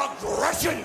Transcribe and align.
aggression. 0.00 0.82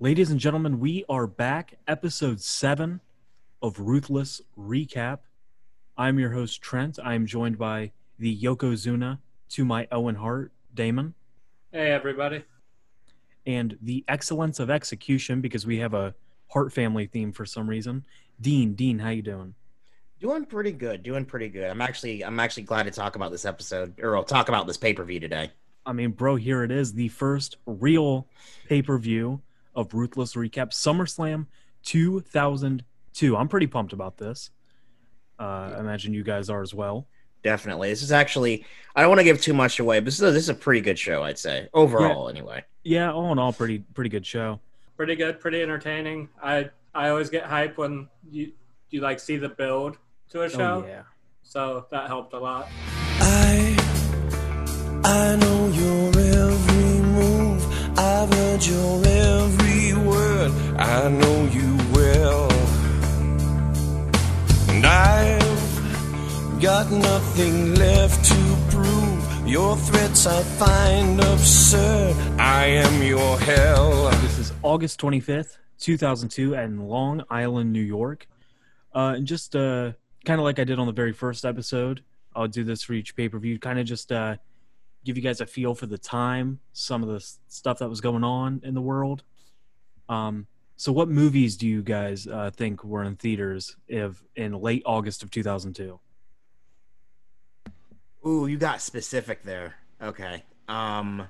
Ladies 0.00 0.30
and 0.30 0.40
gentlemen, 0.40 0.80
we 0.80 1.04
are 1.08 1.26
back, 1.28 1.74
episode 1.86 2.40
seven 2.40 3.00
of 3.62 3.78
Ruthless 3.78 4.40
Recap. 4.58 5.18
I'm 5.96 6.18
your 6.18 6.30
host, 6.32 6.60
Trent. 6.62 6.98
I'm 7.04 7.26
joined 7.26 7.58
by 7.58 7.92
the 8.18 8.36
Yokozuna 8.36 9.18
to 9.50 9.64
my 9.64 9.86
Owen 9.92 10.16
Hart, 10.16 10.50
Damon, 10.74 11.14
Hey, 11.70 11.92
everybody. 11.92 12.42
and 13.46 13.78
the 13.82 14.04
excellence 14.08 14.58
of 14.58 14.68
execution 14.68 15.40
because 15.40 15.64
we 15.64 15.78
have 15.78 15.94
a 15.94 16.14
Hart 16.48 16.72
family 16.72 17.06
theme 17.06 17.30
for 17.30 17.46
some 17.46 17.70
reason. 17.70 18.04
Dean, 18.40 18.74
Dean, 18.74 18.98
how 18.98 19.10
you 19.10 19.22
doing? 19.22 19.54
Doing 20.18 20.44
pretty 20.44 20.72
good. 20.72 21.04
Doing 21.04 21.24
pretty 21.24 21.48
good. 21.48 21.70
I'm 21.70 21.80
actually 21.80 22.24
I'm 22.24 22.40
actually 22.40 22.64
glad 22.64 22.82
to 22.84 22.90
talk 22.90 23.14
about 23.14 23.30
this 23.30 23.44
episode 23.44 23.94
or 24.00 24.16
I'll 24.16 24.24
talk 24.24 24.48
about 24.48 24.66
this 24.66 24.76
pay 24.76 24.92
per 24.92 25.04
view 25.04 25.20
today. 25.20 25.52
I 25.86 25.92
mean, 25.92 26.10
bro, 26.10 26.36
here 26.36 26.62
it 26.62 26.70
is, 26.70 26.92
the 26.92 27.08
first 27.08 27.56
real 27.66 28.26
pay-per-view 28.68 29.40
of 29.74 29.94
Ruthless 29.94 30.34
Recap, 30.34 30.70
SummerSlam 30.70 31.46
2002. 31.84 33.36
I'm 33.36 33.48
pretty 33.48 33.66
pumped 33.66 33.92
about 33.92 34.16
this. 34.18 34.50
Uh, 35.38 35.72
I 35.76 35.80
imagine 35.80 36.12
you 36.12 36.22
guys 36.22 36.50
are 36.50 36.62
as 36.62 36.74
well. 36.74 37.06
Definitely. 37.42 37.88
This 37.88 38.02
is 38.02 38.12
actually 38.12 38.66
I 38.94 39.00
don't 39.00 39.08
want 39.10 39.20
to 39.20 39.24
give 39.24 39.40
too 39.40 39.54
much 39.54 39.80
away, 39.80 39.98
but 40.00 40.04
this 40.04 40.16
is 40.16 40.22
a, 40.22 40.30
this 40.30 40.42
is 40.42 40.48
a 40.50 40.54
pretty 40.54 40.82
good 40.82 40.98
show, 40.98 41.22
I'd 41.22 41.38
say. 41.38 41.68
Overall, 41.72 42.28
anyway. 42.28 42.62
Yeah, 42.84 43.10
all 43.12 43.32
in 43.32 43.38
all, 43.38 43.52
pretty 43.54 43.78
pretty 43.94 44.10
good 44.10 44.26
show. 44.26 44.60
Pretty 44.98 45.16
good, 45.16 45.40
pretty 45.40 45.62
entertaining. 45.62 46.28
I 46.42 46.68
I 46.94 47.08
always 47.08 47.30
get 47.30 47.44
hype 47.46 47.78
when 47.78 48.08
you 48.30 48.52
you 48.90 49.00
like 49.00 49.18
see 49.18 49.38
the 49.38 49.48
build 49.48 49.96
to 50.30 50.42
a 50.42 50.50
show, 50.50 50.84
Oh 50.84 50.86
yeah. 50.86 51.02
so 51.42 51.86
that 51.90 52.08
helped 52.08 52.34
a 52.34 52.38
lot. 52.38 52.68
I 53.22 53.79
I 55.04 55.36
know 55.36 55.68
your 55.68 56.08
every 56.08 57.00
move. 57.00 57.98
I've 57.98 58.32
heard 58.32 58.64
your 58.64 59.02
every 59.06 59.94
word. 59.94 60.52
I 60.78 61.08
know 61.08 61.44
you 61.46 61.78
well. 61.92 62.52
And 64.68 64.84
I've 64.84 66.60
got 66.60 66.90
nothing 66.90 67.74
left 67.76 68.24
to 68.26 68.56
prove. 68.70 69.48
Your 69.48 69.76
threats 69.76 70.26
I 70.26 70.42
find 70.42 71.18
absurd. 71.18 72.14
I 72.38 72.66
am 72.66 73.02
your 73.02 73.38
hell. 73.38 74.10
This 74.22 74.38
is 74.38 74.52
August 74.62 75.00
25th, 75.00 75.56
2002, 75.78 76.54
in 76.54 76.88
Long 76.88 77.24
Island, 77.30 77.72
New 77.72 77.80
York. 77.80 78.28
Uh, 78.94 79.14
and 79.16 79.26
just 79.26 79.56
uh, 79.56 79.92
kind 80.26 80.38
of 80.38 80.44
like 80.44 80.58
I 80.58 80.64
did 80.64 80.78
on 80.78 80.86
the 80.86 80.92
very 80.92 81.12
first 81.12 81.46
episode, 81.46 82.02
I'll 82.36 82.48
do 82.48 82.64
this 82.64 82.82
for 82.82 82.92
each 82.92 83.16
pay 83.16 83.28
per 83.28 83.38
view. 83.38 83.58
Kind 83.58 83.78
of 83.78 83.86
just 83.86 84.12
uh, 84.12 84.36
give 85.04 85.16
you 85.16 85.22
guys 85.22 85.40
a 85.40 85.46
feel 85.46 85.74
for 85.74 85.86
the 85.86 85.98
time, 85.98 86.60
some 86.72 87.02
of 87.02 87.08
the 87.08 87.24
stuff 87.48 87.78
that 87.78 87.88
was 87.88 88.00
going 88.00 88.24
on 88.24 88.60
in 88.64 88.74
the 88.74 88.80
world. 88.80 89.22
Um, 90.08 90.46
so, 90.76 90.92
what 90.92 91.08
movies 91.08 91.56
do 91.56 91.68
you 91.68 91.82
guys 91.82 92.26
uh, 92.26 92.50
think 92.54 92.82
were 92.84 93.04
in 93.04 93.16
theaters 93.16 93.76
if 93.86 94.22
in 94.36 94.52
late 94.52 94.82
August 94.86 95.22
of 95.22 95.30
2002? 95.30 96.00
Ooh, 98.26 98.46
you 98.46 98.58
got 98.58 98.80
specific 98.80 99.42
there. 99.42 99.74
Okay. 100.02 100.42
Um 100.68 101.26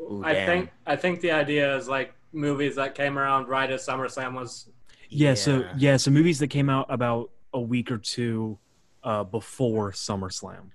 ooh, 0.00 0.22
I 0.24 0.32
damn. 0.32 0.46
think 0.46 0.70
I 0.86 0.96
think 0.96 1.20
the 1.20 1.32
idea 1.32 1.76
is 1.76 1.88
like 1.88 2.14
movies 2.32 2.76
that 2.76 2.94
came 2.94 3.18
around 3.18 3.48
right 3.48 3.70
as 3.70 3.86
SummerSlam 3.86 4.34
was. 4.34 4.68
Yeah, 5.08 5.34
so 5.34 5.68
yeah, 5.76 5.96
so 5.96 6.10
movies 6.10 6.38
that 6.40 6.48
came 6.48 6.68
out 6.68 6.86
about 6.88 7.30
a 7.54 7.60
week 7.60 7.90
or 7.90 7.98
two 7.98 8.58
uh, 9.04 9.24
before 9.24 9.92
SummerSlam. 9.92 10.70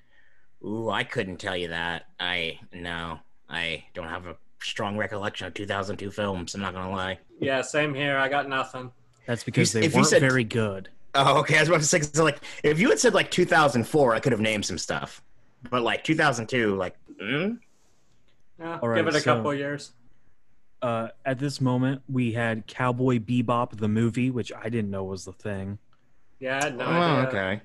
Ooh, 0.64 0.90
I 0.90 1.04
couldn't 1.04 1.38
tell 1.38 1.58
you 1.58 1.70
that. 1.70 2.06
I 2.20 2.59
no. 2.73 3.20
I 3.50 3.84
don't 3.94 4.08
have 4.08 4.28
a 4.28 4.36
strong 4.62 4.95
recollection 4.98 5.48
of 5.48 5.53
2002 5.53 6.12
films, 6.12 6.53
I'm 6.56 6.62
not 6.62 6.73
going 6.73 6.86
to 6.86 6.92
lie. 6.92 7.18
Yeah, 7.40 7.62
same 7.62 7.94
here. 7.94 8.18
I 8.18 8.30
got 8.30 8.48
nothing. 8.48 8.92
That's 9.26 9.44
because 9.44 9.73
You- 9.73 9.81
they 9.81 9.88
if 9.88 9.94
weren't 9.95 10.08
said- 10.08 10.22
very 10.22 10.44
good. 10.44 10.90
Oh, 11.16 11.40
okay. 11.40 11.58
I 11.58 11.59
was 11.62 11.68
about 11.68 11.81
to 11.81 11.86
say, 11.88 12.00
'cause, 12.00 12.18
like, 12.19 12.40
if 12.63 12.80
you 12.80 12.90
had 12.90 12.97
said 13.00 13.13
like 13.13 13.30
2004, 13.31 14.16
I 14.16 14.19
could 14.22 14.31
have 14.31 14.40
named 14.40 14.66
some 14.66 14.78
stuff. 14.78 15.22
But 15.69 15.81
like 15.81 16.03
2002, 16.06 16.75
like, 16.75 16.96
mm? 17.22 17.59
Yeah, 18.59 18.80
All 18.81 18.88
right, 18.90 18.96
give 18.97 19.07
it 19.07 19.16
a 19.16 19.19
so- 19.19 19.36
couple 19.36 19.53
years. 19.53 19.91
Uh, 20.81 21.09
at 21.25 21.38
this 21.38 21.59
moment, 21.62 22.02
we 22.09 22.31
had 22.31 22.66
Cowboy 22.66 23.19
Bebop 23.19 23.78
the 23.78 23.88
movie, 23.88 24.31
which 24.31 24.52
I 24.53 24.69
didn't 24.69 24.90
know 24.90 25.03
was 25.03 25.25
the 25.25 25.34
thing. 25.34 25.78
Yeah, 26.40 26.72
no 26.75 26.86
oh, 26.86 26.90
idea. 26.90 27.28
okay. 27.28 27.62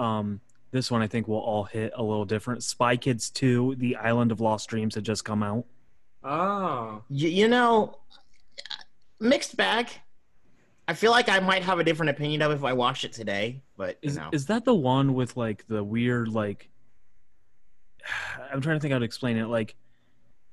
Um, 0.00 0.40
this 0.70 0.90
one 0.90 1.02
I 1.02 1.06
think 1.06 1.28
will 1.28 1.38
all 1.38 1.64
hit 1.64 1.92
a 1.96 2.02
little 2.02 2.24
different. 2.24 2.62
Spy 2.62 2.96
Kids 2.96 3.30
2, 3.30 3.76
The 3.78 3.96
Island 3.96 4.32
of 4.32 4.40
Lost 4.40 4.68
Dreams 4.68 4.94
had 4.94 5.04
just 5.04 5.24
come 5.24 5.42
out. 5.42 5.64
Oh, 6.24 7.02
Y- 7.08 7.16
you 7.28 7.48
know, 7.48 7.98
mixed 9.20 9.56
bag. 9.56 9.88
I 10.86 10.94
feel 10.94 11.10
like 11.10 11.28
I 11.28 11.38
might 11.40 11.62
have 11.64 11.78
a 11.78 11.84
different 11.84 12.10
opinion 12.10 12.40
of 12.42 12.50
it 12.50 12.54
if 12.54 12.64
I 12.64 12.72
watched 12.72 13.04
it 13.04 13.12
today, 13.12 13.62
but 13.76 13.98
you 14.02 14.08
Is 14.10 14.16
know, 14.16 14.30
is 14.32 14.46
that 14.46 14.64
the 14.64 14.74
one 14.74 15.14
with 15.14 15.36
like 15.36 15.66
the 15.68 15.84
weird 15.84 16.28
like? 16.28 16.68
I'm 18.52 18.60
trying 18.60 18.76
to 18.76 18.80
think 18.80 18.92
how 18.92 18.98
to 18.98 19.04
explain 19.04 19.36
it. 19.36 19.46
Like, 19.46 19.74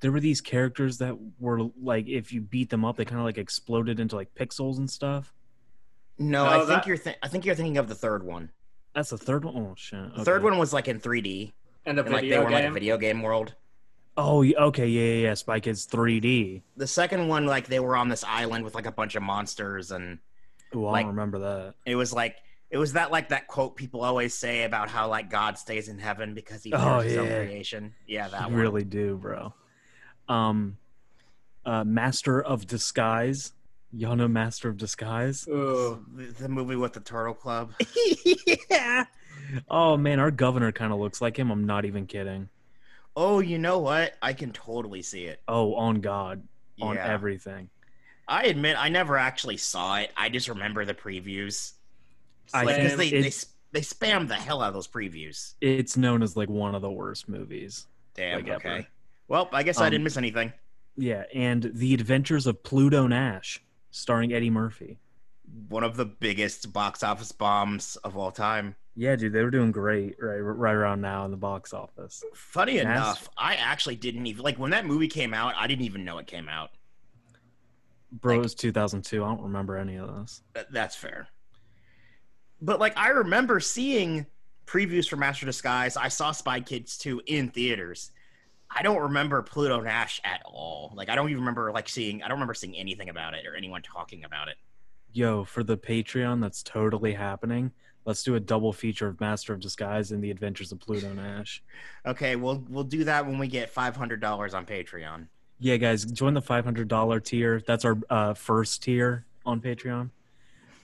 there 0.01 0.11
were 0.11 0.19
these 0.19 0.41
characters 0.41 0.97
that 0.97 1.17
were 1.39 1.69
like, 1.81 2.07
if 2.07 2.33
you 2.33 2.41
beat 2.41 2.69
them 2.69 2.83
up, 2.83 2.97
they 2.97 3.05
kind 3.05 3.19
of 3.19 3.25
like 3.25 3.37
exploded 3.37 3.99
into 3.99 4.15
like 4.17 4.33
pixels 4.35 4.77
and 4.77 4.89
stuff. 4.89 5.33
no, 6.17 6.43
No, 6.45 6.63
I 6.63 6.65
think 6.65 6.85
you're. 6.85 6.97
Th- 6.97 7.17
I 7.23 7.27
think 7.29 7.45
you're 7.45 7.55
thinking 7.55 7.77
of 7.77 7.87
the 7.87 7.95
third 7.95 8.23
one. 8.23 8.51
That's 8.95 9.09
the 9.11 9.17
third 9.17 9.43
one. 9.45 9.55
Oh 9.55 9.73
shit! 9.77 10.15
The 10.15 10.23
third 10.25 10.41
one 10.41 10.57
was 10.57 10.71
like 10.73 10.87
in 10.87 10.99
3D, 10.99 11.51
and 11.85 11.97
the 11.97 12.03
and 12.05 12.13
like 12.13 12.21
they 12.21 12.29
video 12.29 12.41
were 12.41 12.47
in, 12.47 12.53
like 12.53 12.63
a 12.65 12.71
video 12.71 12.97
game 12.97 13.21
world. 13.21 13.53
Oh, 14.17 14.45
okay, 14.45 14.87
yeah, 14.87 15.01
yeah, 15.15 15.27
yeah. 15.27 15.33
Spy 15.33 15.59
Kids 15.59 15.85
3D. 15.85 16.61
The 16.77 16.87
second 16.87 17.27
one, 17.27 17.45
like 17.45 17.67
they 17.67 17.81
were 17.81 17.97
on 17.97 18.07
this 18.07 18.23
island 18.23 18.63
with 18.63 18.73
like 18.73 18.85
a 18.85 18.91
bunch 18.91 19.15
of 19.15 19.23
monsters, 19.23 19.91
and 19.91 20.19
Ooh, 20.73 20.85
I 20.87 20.91
Like- 20.91 21.05
don't 21.05 21.09
remember 21.15 21.39
that. 21.39 21.73
it 21.85 21.95
was 21.95 22.13
like 22.13 22.37
it 22.71 22.77
was 22.77 22.93
that 22.93 23.11
like 23.11 23.29
that 23.29 23.47
quote 23.47 23.75
people 23.75 24.01
always 24.01 24.33
say 24.33 24.63
about 24.63 24.89
how 24.89 25.09
like 25.09 25.29
God 25.29 25.57
stays 25.57 25.89
in 25.89 25.99
heaven 25.99 26.33
because 26.33 26.63
he 26.63 26.71
Oh, 26.73 26.99
fears 27.01 27.03
his 27.11 27.17
own 27.17 27.27
creation. 27.27 27.93
Yeah, 28.07 28.29
that 28.29 28.41
you 28.49 28.53
one. 28.53 28.61
really 28.61 28.83
do, 28.85 29.17
bro. 29.17 29.53
Um, 30.29 30.77
uh, 31.65 31.83
Master 31.83 32.41
of 32.41 32.65
Disguise. 32.65 33.51
Y'all 33.95 34.15
know 34.15 34.27
Master 34.27 34.69
of 34.69 34.77
Disguise? 34.77 35.47
Ooh, 35.47 36.03
The, 36.15 36.23
the 36.25 36.49
movie 36.49 36.75
with 36.75 36.93
the 36.93 36.99
Turtle 36.99 37.33
Club. 37.33 37.73
yeah. 38.69 39.05
Oh 39.69 39.95
man, 39.95 40.19
our 40.19 40.31
governor 40.31 40.71
kind 40.71 40.91
of 40.91 40.99
looks 40.99 41.21
like 41.21 41.37
him. 41.37 41.49
I'm 41.51 41.65
not 41.65 41.85
even 41.85 42.05
kidding. 42.07 42.49
Oh, 43.15 43.39
you 43.39 43.57
know 43.57 43.79
what? 43.79 44.15
I 44.21 44.33
can 44.33 44.51
totally 44.51 45.01
see 45.01 45.25
it. 45.25 45.39
Oh, 45.47 45.75
on 45.75 46.01
God, 46.01 46.43
on 46.81 46.95
Yeah. 46.95 47.05
everything. 47.07 47.69
I 48.27 48.45
admit 48.45 48.75
I 48.77 48.89
never 48.89 49.17
actually 49.17 49.57
saw 49.57 49.97
it. 49.99 50.11
I 50.17 50.29
just 50.29 50.49
remember 50.49 50.83
the 50.83 50.95
previews. 50.95 51.73
I 52.53 52.63
Like, 52.63 52.75
'cause 52.81 52.89
Same. 52.89 52.97
they, 52.97 53.09
they 53.21 53.31
they 53.71 53.81
spam 53.81 54.27
the 54.27 54.35
hell 54.35 54.61
out 54.61 54.69
of 54.69 54.73
those 54.73 54.87
previews. 54.87 55.53
It's 55.61 55.95
known 55.95 56.23
as 56.23 56.35
like 56.35 56.49
one 56.49 56.75
of 56.75 56.81
the 56.81 56.91
worst 56.91 57.29
movies. 57.29 57.87
Damn. 58.15 58.37
Like 58.37 58.47
ever. 58.47 58.55
okay. 58.55 58.87
Well, 59.27 59.47
I 59.53 59.63
guess 59.63 59.79
I 59.79 59.85
Um, 59.85 59.91
didn't 59.91 60.03
miss 60.03 60.17
anything. 60.17 60.51
Yeah, 60.97 61.23
and 61.33 61.71
The 61.73 61.93
Adventures 61.93 62.47
of 62.47 62.63
Pluto 62.63 63.05
Nash, 63.05 63.61
starring 63.95 64.33
Eddie 64.33 64.49
Murphy. 64.49 64.99
One 65.69 65.83
of 65.83 65.95
the 65.95 66.05
biggest 66.05 66.73
box 66.73 67.01
office 67.01 67.31
bombs 67.31 67.95
of 68.03 68.17
all 68.17 68.31
time. 68.31 68.75
Yeah, 68.95 69.15
dude, 69.15 69.33
they 69.33 69.43
were 69.43 69.51
doing 69.51 69.71
great 69.71 70.15
right 70.21 70.39
right 70.39 70.73
around 70.73 71.01
now 71.01 71.25
in 71.25 71.31
the 71.31 71.37
box 71.37 71.73
office. 71.73 72.23
Funny 72.33 72.75
Nas- 72.75 72.81
enough, 72.83 73.29
I 73.37 73.55
actually 73.55 73.95
didn't 73.95 74.25
even 74.25 74.43
like 74.43 74.57
when 74.57 74.71
that 74.71 74.85
movie 74.85 75.07
came 75.07 75.33
out. 75.33 75.53
I 75.57 75.67
didn't 75.67 75.85
even 75.85 76.03
know 76.03 76.17
it 76.17 76.27
came 76.27 76.49
out. 76.49 76.71
Bro, 78.11 78.35
it 78.35 78.43
was 78.43 78.55
2002. 78.55 79.23
I 79.23 79.27
don't 79.27 79.41
remember 79.41 79.77
any 79.77 79.97
of 79.97 80.13
this. 80.19 80.41
That, 80.53 80.71
that's 80.71 80.95
fair. 80.95 81.27
But 82.61 82.79
like 82.79 82.97
I 82.97 83.09
remember 83.09 83.59
seeing 83.59 84.25
previews 84.65 85.07
for 85.07 85.17
Master 85.17 85.45
Disguise. 85.45 85.95
I 85.95 86.07
saw 86.07 86.31
Spy 86.31 86.59
Kids 86.59 86.97
2 86.97 87.21
in 87.27 87.49
theaters. 87.49 88.11
I 88.75 88.81
don't 88.81 89.01
remember 89.01 89.41
Pluto 89.41 89.79
Nash 89.79 90.19
at 90.25 90.41
all. 90.45 90.91
Like 90.95 91.09
I 91.09 91.15
don't 91.15 91.29
even 91.29 91.41
remember 91.41 91.71
like 91.71 91.87
seeing 91.87 92.21
I 92.21 92.27
don't 92.27 92.35
remember 92.35 92.53
seeing 92.53 92.75
anything 92.75 93.09
about 93.09 93.33
it 93.33 93.45
or 93.47 93.55
anyone 93.55 93.81
talking 93.81 94.23
about 94.25 94.49
it. 94.49 94.55
Yo, 95.13 95.45
for 95.45 95.63
the 95.63 95.77
Patreon, 95.77 96.41
that's 96.41 96.61
totally 96.61 97.13
happening. 97.13 97.71
Let's 98.03 98.21
do 98.21 98.35
a 98.35 98.39
double 98.39 98.73
feature 98.73 99.07
of 99.07 99.19
Master 99.21 99.53
of 99.53 99.61
Disguise 99.61 100.11
and 100.11 100.21
The 100.23 100.29
Adventures 100.29 100.71
of 100.71 100.79
Pluto 100.79 101.11
Nash. 101.13 101.63
Okay, 102.05 102.35
we'll 102.35 102.63
we'll 102.69 102.83
do 102.83 103.03
that 103.05 103.25
when 103.25 103.39
we 103.39 103.47
get 103.47 103.71
five 103.71 103.95
hundred 103.95 104.19
dollars 104.19 104.53
on 104.53 104.65
Patreon. 104.65 105.27
Yeah, 105.57 105.77
guys, 105.77 106.03
join 106.05 106.33
the 106.33 106.41
$500 106.41 107.23
tier. 107.23 107.61
That's 107.65 107.85
our 107.85 107.97
uh, 108.09 108.33
first 108.33 108.83
tier 108.83 109.25
on 109.45 109.61
Patreon. 109.61 110.09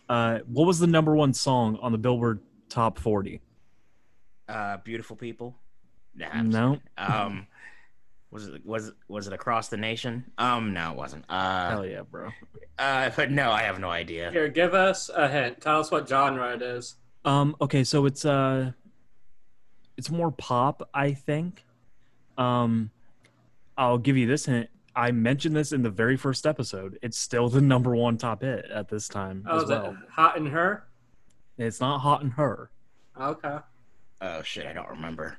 Uh, 0.08 0.40
what 0.48 0.66
was 0.66 0.80
the 0.80 0.88
number 0.88 1.14
one 1.14 1.34
song 1.34 1.78
on 1.82 1.92
the 1.92 1.98
Billboard 1.98 2.40
Top 2.70 2.98
40? 2.98 3.42
Uh, 4.48 4.78
beautiful 4.78 5.18
people. 5.18 5.58
Nah, 6.16 6.42
No. 6.42 6.80
Um, 6.98 7.48
was 8.32 8.48
it 8.48 8.66
was 8.66 8.92
was 9.08 9.28
it 9.28 9.34
across 9.34 9.68
the 9.68 9.78
nation? 9.78 10.24
Um, 10.38 10.74
no, 10.74 10.92
it 10.92 10.98
wasn't. 10.98 11.26
Uh, 11.30 11.70
Hell 11.70 11.86
yeah, 11.86 12.02
bro. 12.02 12.30
uh, 12.80 13.10
but 13.16 13.30
no, 13.32 13.52
I 13.52 13.62
have 13.64 13.80
no 13.80 13.90
idea. 13.90 14.32
Here, 14.32 14.48
give 14.48 14.74
us 14.74 15.10
a 15.14 15.28
hint. 15.28 15.62
Tell 15.62 15.80
us 15.80 15.92
what 15.92 16.08
genre 16.08 16.54
it 16.54 16.62
is. 16.62 16.96
Um, 17.26 17.56
okay, 17.62 17.84
so 17.84 18.06
it's 18.06 18.26
uh 18.26 18.72
it's 19.98 20.10
more 20.10 20.32
pop, 20.32 20.90
I 20.94 21.14
think. 21.14 21.64
Um 22.38 22.90
I'll 23.78 23.98
give 23.98 24.18
you 24.18 24.28
this 24.28 24.46
hint. 24.46 24.70
I 24.96 25.12
mentioned 25.12 25.56
this 25.56 25.72
in 25.72 25.84
the 25.84 25.90
very 25.90 26.18
first 26.18 26.46
episode. 26.46 27.00
It's 27.02 27.18
still 27.18 27.48
the 27.50 27.62
number 27.62 27.96
one 27.96 28.18
top 28.18 28.42
hit 28.42 28.66
at 28.66 28.90
this 28.90 29.08
time 29.08 29.46
Oh, 29.50 29.58
as 29.58 29.64
is 29.64 29.70
well. 29.70 29.92
it 29.92 29.96
Hot 30.10 30.38
in 30.38 30.46
Herre? 30.46 30.82
It's 31.58 31.80
not 31.80 32.00
Hot 32.00 32.22
in 32.24 32.32
Herre. 32.32 32.70
Okay. 33.20 33.58
Oh 34.22 34.42
shit, 34.42 34.66
I 34.66 34.74
don't 34.74 34.90
remember. 34.90 35.38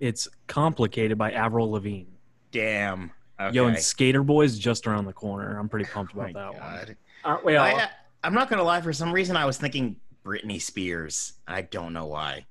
It's 0.00 0.28
Complicated 0.46 1.18
by 1.18 1.32
Avril 1.32 1.70
Lavigne. 1.70 2.10
Damn. 2.50 3.10
Okay. 3.40 3.54
Yo, 3.54 3.66
and 3.66 3.78
Skater 3.78 4.22
Boy's 4.22 4.58
just 4.58 4.86
around 4.86 5.04
the 5.04 5.12
corner. 5.12 5.58
I'm 5.58 5.68
pretty 5.68 5.84
pumped 5.84 6.14
Oh 6.16 6.20
about 6.20 6.34
that 6.34 6.52
one. 6.52 6.60
God. 6.60 6.96
Aren't 7.24 7.44
we 7.44 7.56
all? 7.56 7.66
I, 7.66 7.72
uh, 7.72 7.86
I'm 8.24 8.34
not 8.34 8.50
gonna 8.50 8.62
lie. 8.62 8.80
For 8.80 8.92
some 8.92 9.12
reason, 9.12 9.36
I 9.36 9.44
was 9.44 9.58
thinking 9.58 9.96
Britney 10.24 10.60
Spears. 10.60 11.34
I 11.46 11.62
don't 11.62 11.92
know 11.92 12.06
why. 12.06 12.46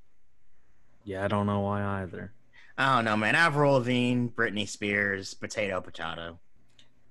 Yeah, 1.04 1.26
I 1.26 1.28
don't 1.28 1.46
know 1.46 1.62
why 1.62 1.84
either. 2.02 2.34
I 2.78 2.96
don't 2.96 3.06
know, 3.06 3.18
man. 3.18 3.36
Avril 3.36 3.74
Lavigne, 3.74 4.28
Britney 4.28 4.68
Spears, 4.68 5.34
potato, 5.34 5.82
potato. 5.82 6.40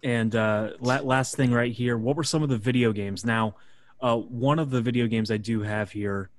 And 0.02 0.36
uh, 0.36 0.72
last 0.80 1.34
thing 1.34 1.50
right 1.50 1.72
here, 1.72 1.98
what 1.98 2.16
were 2.16 2.24
some 2.24 2.42
of 2.42 2.48
the 2.48 2.58
video 2.58 2.92
games? 2.92 3.24
Now, 3.24 3.56
uh, 4.00 4.16
one 4.16 4.58
of 4.58 4.70
the 4.70 4.80
video 4.80 5.06
games 5.06 5.30
I 5.30 5.38
do 5.38 5.62
have 5.62 5.90
here 5.90 6.30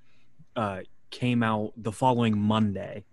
uh, 0.56 0.80
came 1.10 1.42
out 1.42 1.72
the 1.76 1.92
following 1.92 2.38
Monday. 2.38 3.04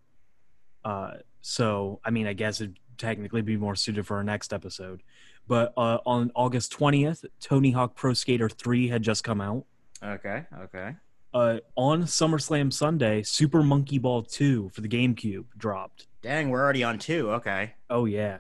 Uh, 0.85 1.15
so, 1.41 1.99
I 2.05 2.11
mean, 2.11 2.27
I 2.27 2.33
guess 2.33 2.61
it'd 2.61 2.79
technically 2.97 3.41
be 3.41 3.57
more 3.57 3.75
suited 3.75 4.07
for 4.07 4.15
our 4.17 4.23
next 4.23 4.53
episode. 4.53 5.03
But 5.47 5.73
uh, 5.75 5.97
on 6.05 6.31
August 6.35 6.71
20th, 6.77 7.25
Tony 7.41 7.71
Hawk 7.71 7.95
Pro 7.95 8.13
Skater 8.13 8.47
3 8.47 8.87
had 8.87 9.03
just 9.03 9.23
come 9.23 9.41
out. 9.41 9.65
Okay. 10.01 10.45
Okay. 10.61 10.95
Uh, 11.33 11.57
on 11.75 12.03
SummerSlam 12.03 12.71
Sunday, 12.71 13.21
Super 13.23 13.61
Monkey 13.61 13.99
Ball 13.99 14.23
2 14.23 14.69
for 14.69 14.79
the 14.81 14.87
GameCube 14.87 15.45
dropped. 15.57 16.07
Dang, 16.21 16.49
we're 16.49 16.63
already 16.63 16.83
on 16.83 16.97
two. 16.97 17.29
Okay. 17.31 17.73
Oh, 17.89 18.05
yeah. 18.05 18.37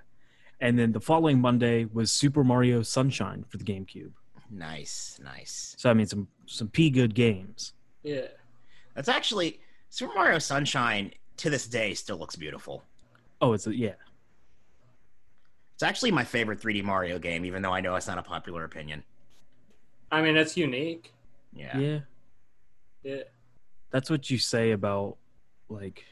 And 0.61 0.79
then 0.79 0.93
the 0.93 1.01
following 1.01 1.39
Monday 1.39 1.85
was 1.85 2.11
Super 2.11 2.43
Mario 2.43 2.81
Sunshine 2.81 3.43
for 3.49 3.57
the 3.57 3.65
GameCube. 3.65 4.13
Nice. 4.49 5.19
Nice. 5.23 5.75
So 5.77 5.89
I 5.89 5.93
mean, 5.93 6.05
some 6.07 6.27
some 6.45 6.69
p 6.69 6.89
good 6.89 7.13
games. 7.15 7.73
yeah. 8.03 8.27
That's 8.95 9.09
actually 9.09 9.59
Super 9.89 10.13
Mario 10.13 10.39
Sunshine. 10.39 11.11
To 11.37 11.49
this 11.49 11.67
day, 11.67 11.93
still 11.93 12.17
looks 12.17 12.35
beautiful. 12.35 12.83
Oh, 13.41 13.53
it's 13.53 13.67
a, 13.67 13.75
yeah. 13.75 13.93
It's 15.73 15.83
actually 15.83 16.11
my 16.11 16.23
favorite 16.23 16.61
3D 16.61 16.83
Mario 16.83 17.19
game, 17.19 17.45
even 17.45 17.61
though 17.61 17.73
I 17.73 17.81
know 17.81 17.95
it's 17.95 18.07
not 18.07 18.17
a 18.17 18.23
popular 18.23 18.63
opinion. 18.63 19.03
I 20.11 20.21
mean, 20.21 20.37
it's 20.37 20.55
unique. 20.55 21.13
Yeah. 21.53 21.77
yeah, 21.77 21.99
Yeah. 23.03 23.23
That's 23.91 24.09
what 24.09 24.29
you 24.29 24.37
say 24.37 24.71
about 24.71 25.17
like 25.69 26.05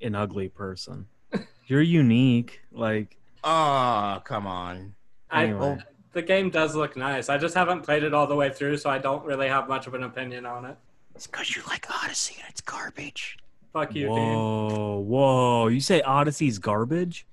an 0.00 0.14
ugly 0.14 0.48
person. 0.48 1.06
You're 1.66 1.82
unique. 1.82 2.60
Like 2.72 3.16
Oh, 3.42 4.20
come 4.24 4.46
on. 4.46 4.94
I, 5.30 5.44
Anyway. 5.44 5.78
the 6.12 6.22
game 6.22 6.50
does 6.50 6.74
look 6.74 6.96
nice. 6.96 7.28
I 7.28 7.38
just 7.38 7.54
haven't 7.54 7.82
played 7.82 8.02
it 8.02 8.14
all 8.14 8.26
the 8.26 8.34
way 8.34 8.50
through, 8.50 8.76
so 8.76 8.90
I 8.90 8.98
don't 8.98 9.24
really 9.24 9.48
have 9.48 9.68
much 9.68 9.86
of 9.86 9.94
an 9.94 10.02
opinion 10.02 10.44
on 10.44 10.64
it. 10.66 10.76
It's 11.14 11.26
because 11.26 11.54
you 11.54 11.62
like 11.68 11.86
Odyssey 12.02 12.36
and 12.40 12.48
it's 12.50 12.60
garbage. 12.60 13.38
Fuck 13.72 13.94
you, 13.94 14.06
Dean. 14.06 14.14
whoa, 14.14 14.98
whoa. 14.98 15.68
You 15.68 15.80
say 15.80 16.00
Odyssey's 16.02 16.58
garbage? 16.58 17.26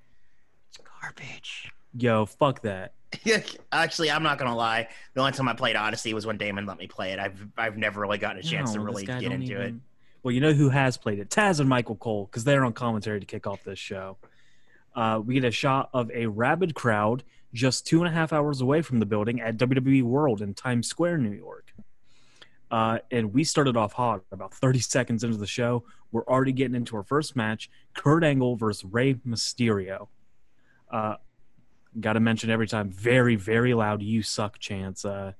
It's 0.68 0.78
garbage. 0.78 1.72
Yo, 1.96 2.26
fuck 2.26 2.62
that. 2.62 2.92
Actually, 3.72 4.10
I'm 4.10 4.22
not 4.22 4.38
gonna 4.38 4.54
lie. 4.54 4.88
The 5.14 5.20
only 5.20 5.32
time 5.32 5.48
I 5.48 5.54
played 5.54 5.76
Odyssey 5.76 6.14
was 6.14 6.26
when 6.26 6.36
Damon 6.36 6.66
let 6.66 6.78
me 6.78 6.86
play 6.86 7.12
it. 7.12 7.18
I've 7.18 7.46
I've 7.56 7.76
never 7.76 8.00
really 8.00 8.18
gotten 8.18 8.38
a 8.38 8.42
chance 8.42 8.74
to 8.74 8.80
really 8.80 9.06
get 9.06 9.22
don't 9.22 9.32
into 9.32 9.60
it. 9.60 9.74
Well, 10.22 10.32
you 10.32 10.40
know 10.40 10.52
who 10.52 10.68
has 10.68 10.96
played 10.96 11.18
it? 11.18 11.30
Taz 11.30 11.60
and 11.60 11.68
Michael 11.68 11.96
Cole, 11.96 12.26
because 12.26 12.44
they're 12.44 12.64
on 12.64 12.72
commentary 12.72 13.20
to 13.20 13.26
kick 13.26 13.46
off 13.46 13.64
this 13.64 13.78
show. 13.78 14.18
Uh, 14.94 15.20
we 15.24 15.34
get 15.34 15.44
a 15.44 15.50
shot 15.50 15.90
of 15.92 16.10
a 16.10 16.26
rabid 16.26 16.74
crowd 16.74 17.22
just 17.54 17.86
two 17.86 17.98
and 17.98 18.08
a 18.08 18.10
half 18.10 18.32
hours 18.32 18.60
away 18.60 18.82
from 18.82 18.98
the 18.98 19.06
building 19.06 19.40
at 19.40 19.56
WWE 19.56 20.02
World 20.02 20.42
in 20.42 20.54
Times 20.54 20.88
Square, 20.88 21.18
New 21.18 21.32
York. 21.32 21.72
Uh, 22.70 22.98
and 23.10 23.32
we 23.32 23.44
started 23.44 23.76
off 23.76 23.92
hot. 23.92 24.22
About 24.32 24.52
30 24.52 24.80
seconds 24.80 25.24
into 25.24 25.36
the 25.36 25.46
show, 25.46 25.84
we're 26.12 26.24
already 26.24 26.52
getting 26.52 26.74
into 26.74 26.96
our 26.96 27.02
first 27.02 27.36
match: 27.36 27.70
Kurt 27.94 28.24
Angle 28.24 28.56
versus 28.56 28.84
Rey 28.84 29.14
Mysterio. 29.14 30.08
Uh, 30.90 31.16
Got 32.00 32.12
to 32.12 32.20
mention 32.20 32.50
every 32.50 32.68
time, 32.68 32.90
very, 32.90 33.34
very 33.34 33.74
loud 33.74 34.02
"You 34.02 34.22
suck" 34.22 34.58
chants. 34.58 35.04
Uh, 35.04 35.32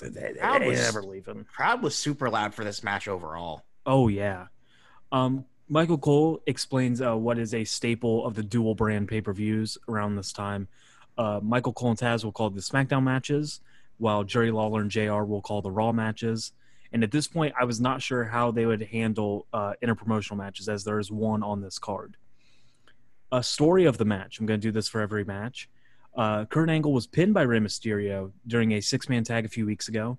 they, 0.00 0.08
they, 0.08 0.32
Crowd 0.40 0.62
they 0.62 0.68
was- 0.70 0.80
never 0.80 1.02
leave 1.02 1.26
him. 1.26 1.46
Crowd 1.54 1.82
was 1.82 1.94
super 1.94 2.28
loud 2.30 2.54
for 2.54 2.64
this 2.64 2.82
match 2.82 3.06
overall. 3.06 3.64
Oh 3.84 4.08
yeah. 4.08 4.46
Um, 5.12 5.44
Michael 5.68 5.98
Cole 5.98 6.40
explains 6.46 7.00
uh, 7.00 7.16
what 7.16 7.38
is 7.38 7.54
a 7.54 7.64
staple 7.64 8.26
of 8.26 8.34
the 8.34 8.42
dual 8.42 8.74
brand 8.74 9.08
pay 9.08 9.20
per 9.20 9.32
views 9.32 9.76
around 9.88 10.16
this 10.16 10.32
time. 10.32 10.68
Uh, 11.18 11.40
Michael 11.42 11.72
Cole 11.72 11.90
and 11.90 11.98
Taz 11.98 12.24
will 12.24 12.32
call 12.32 12.50
the 12.50 12.60
SmackDown 12.60 13.02
matches, 13.04 13.60
while 13.98 14.24
Jerry 14.24 14.50
Lawler 14.50 14.80
and 14.80 14.90
JR 14.90 15.22
will 15.22 15.42
call 15.42 15.62
the 15.62 15.70
Raw 15.70 15.92
matches. 15.92 16.52
And 16.92 17.02
at 17.02 17.10
this 17.10 17.26
point, 17.26 17.54
I 17.58 17.64
was 17.64 17.80
not 17.80 18.02
sure 18.02 18.24
how 18.24 18.50
they 18.50 18.66
would 18.66 18.82
handle 18.82 19.46
uh, 19.52 19.74
interpromotional 19.82 20.36
matches, 20.36 20.68
as 20.68 20.84
there 20.84 20.98
is 20.98 21.10
one 21.10 21.42
on 21.42 21.60
this 21.60 21.78
card. 21.78 22.16
A 23.32 23.42
story 23.42 23.84
of 23.84 23.98
the 23.98 24.04
match. 24.04 24.38
I'm 24.38 24.46
going 24.46 24.60
to 24.60 24.66
do 24.66 24.72
this 24.72 24.88
for 24.88 25.00
every 25.00 25.24
match. 25.24 25.68
Uh, 26.16 26.46
Kurt 26.46 26.70
Angle 26.70 26.92
was 26.92 27.06
pinned 27.06 27.34
by 27.34 27.42
Rey 27.42 27.58
Mysterio 27.58 28.32
during 28.46 28.72
a 28.72 28.80
six 28.80 29.08
man 29.08 29.24
tag 29.24 29.44
a 29.44 29.48
few 29.48 29.66
weeks 29.66 29.88
ago. 29.88 30.18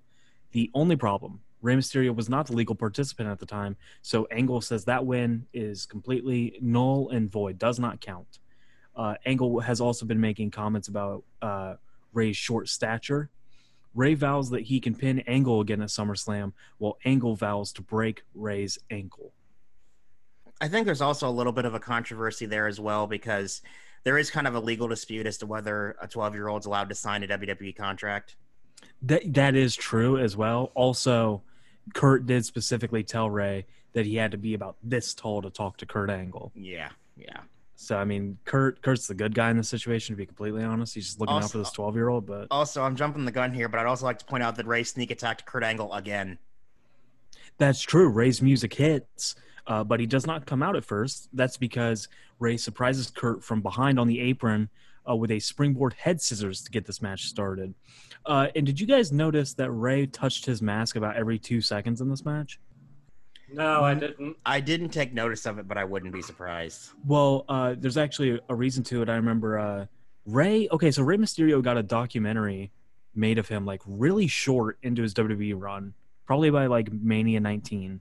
The 0.52 0.70
only 0.74 0.96
problem 0.96 1.40
Rey 1.60 1.74
Mysterio 1.74 2.14
was 2.14 2.28
not 2.28 2.46
the 2.46 2.52
legal 2.52 2.76
participant 2.76 3.28
at 3.28 3.40
the 3.40 3.46
time, 3.46 3.76
so 4.02 4.26
Angle 4.30 4.60
says 4.60 4.84
that 4.84 5.04
win 5.04 5.46
is 5.52 5.86
completely 5.86 6.56
null 6.60 7.08
and 7.10 7.30
void, 7.30 7.58
does 7.58 7.80
not 7.80 8.00
count. 8.00 8.38
Uh, 8.94 9.14
Angle 9.26 9.60
has 9.60 9.80
also 9.80 10.06
been 10.06 10.20
making 10.20 10.50
comments 10.50 10.88
about 10.88 11.24
uh, 11.42 11.74
Ray's 12.12 12.36
short 12.36 12.68
stature. 12.68 13.30
Ray 13.94 14.14
vows 14.14 14.50
that 14.50 14.62
he 14.62 14.80
can 14.80 14.94
pin 14.94 15.20
Angle 15.20 15.60
again 15.60 15.82
at 15.82 15.88
SummerSlam, 15.88 16.52
while 16.78 16.98
Angle 17.04 17.36
vows 17.36 17.72
to 17.72 17.82
break 17.82 18.22
Ray's 18.34 18.78
ankle. 18.90 19.32
I 20.60 20.68
think 20.68 20.86
there's 20.86 21.00
also 21.00 21.28
a 21.28 21.30
little 21.30 21.52
bit 21.52 21.64
of 21.64 21.74
a 21.74 21.80
controversy 21.80 22.46
there 22.46 22.66
as 22.66 22.80
well 22.80 23.06
because 23.06 23.62
there 24.04 24.18
is 24.18 24.30
kind 24.30 24.46
of 24.46 24.54
a 24.54 24.60
legal 24.60 24.88
dispute 24.88 25.26
as 25.26 25.38
to 25.38 25.46
whether 25.46 25.96
a 26.00 26.08
12 26.08 26.34
year 26.34 26.48
old's 26.48 26.66
allowed 26.66 26.88
to 26.88 26.94
sign 26.94 27.22
a 27.22 27.28
WWE 27.28 27.76
contract. 27.76 28.36
That 29.02 29.34
that 29.34 29.54
is 29.54 29.74
true 29.74 30.18
as 30.18 30.36
well. 30.36 30.72
Also, 30.74 31.42
Kurt 31.94 32.26
did 32.26 32.44
specifically 32.44 33.02
tell 33.02 33.30
Ray 33.30 33.66
that 33.92 34.06
he 34.06 34.16
had 34.16 34.32
to 34.32 34.38
be 34.38 34.54
about 34.54 34.76
this 34.82 35.14
tall 35.14 35.42
to 35.42 35.50
talk 35.50 35.76
to 35.78 35.86
Kurt 35.86 36.10
Angle. 36.10 36.52
Yeah, 36.54 36.90
yeah. 37.16 37.40
So 37.80 37.96
I 37.96 38.04
mean, 38.04 38.36
Kurt 38.44 38.82
Kurt's 38.82 39.06
the 39.06 39.14
good 39.14 39.36
guy 39.36 39.50
in 39.50 39.56
this 39.56 39.68
situation. 39.68 40.12
To 40.12 40.16
be 40.16 40.26
completely 40.26 40.64
honest, 40.64 40.96
he's 40.96 41.06
just 41.06 41.20
looking 41.20 41.36
out 41.36 41.48
for 41.48 41.58
this 41.58 41.70
twelve 41.70 41.94
year 41.94 42.08
old. 42.08 42.26
But 42.26 42.48
Also, 42.50 42.82
I'm 42.82 42.96
jumping 42.96 43.24
the 43.24 43.30
gun 43.30 43.52
here, 43.52 43.68
but 43.68 43.78
I'd 43.78 43.86
also 43.86 44.04
like 44.04 44.18
to 44.18 44.24
point 44.24 44.42
out 44.42 44.56
that 44.56 44.66
Ray 44.66 44.82
sneak 44.82 45.12
attacked 45.12 45.46
Kurt 45.46 45.62
Angle 45.62 45.94
again. 45.94 46.38
that's 47.56 47.80
true. 47.80 48.08
Ray's 48.08 48.42
music 48.42 48.74
hits, 48.74 49.36
uh, 49.68 49.84
but 49.84 50.00
he 50.00 50.06
does 50.06 50.26
not 50.26 50.44
come 50.44 50.60
out 50.60 50.74
at 50.74 50.84
first. 50.84 51.28
That's 51.32 51.56
because 51.56 52.08
Ray 52.40 52.56
surprises 52.56 53.12
Kurt 53.14 53.44
from 53.44 53.62
behind 53.62 54.00
on 54.00 54.08
the 54.08 54.20
apron 54.22 54.68
uh, 55.08 55.14
with 55.14 55.30
a 55.30 55.38
springboard 55.38 55.92
head 55.94 56.20
scissors 56.20 56.62
to 56.62 56.72
get 56.72 56.84
this 56.84 57.00
match 57.00 57.26
started. 57.26 57.74
Uh, 58.26 58.48
and 58.56 58.66
did 58.66 58.80
you 58.80 58.88
guys 58.88 59.12
notice 59.12 59.54
that 59.54 59.70
Ray 59.70 60.06
touched 60.06 60.44
his 60.44 60.60
mask 60.60 60.96
about 60.96 61.14
every 61.14 61.38
two 61.38 61.60
seconds 61.60 62.00
in 62.00 62.10
this 62.10 62.24
match? 62.24 62.58
No, 63.52 63.82
I 63.82 63.94
didn't. 63.94 64.36
I 64.44 64.60
didn't 64.60 64.90
take 64.90 65.12
notice 65.12 65.46
of 65.46 65.58
it, 65.58 65.66
but 65.66 65.78
I 65.78 65.84
wouldn't 65.84 66.12
be 66.12 66.22
surprised. 66.22 66.90
Well, 67.06 67.44
uh, 67.48 67.74
there's 67.78 67.96
actually 67.96 68.40
a 68.48 68.54
reason 68.54 68.84
to 68.84 69.02
it. 69.02 69.08
I 69.08 69.16
remember 69.16 69.58
uh, 69.58 69.86
Ray. 70.26 70.68
Okay, 70.70 70.90
so 70.90 71.02
Rey 71.02 71.16
Mysterio 71.16 71.62
got 71.62 71.78
a 71.78 71.82
documentary 71.82 72.70
made 73.14 73.38
of 73.38 73.48
him, 73.48 73.64
like 73.64 73.80
really 73.86 74.26
short 74.26 74.78
into 74.82 75.02
his 75.02 75.14
WWE 75.14 75.54
run, 75.56 75.94
probably 76.26 76.50
by 76.50 76.66
like 76.66 76.92
Mania 76.92 77.40
19. 77.40 78.00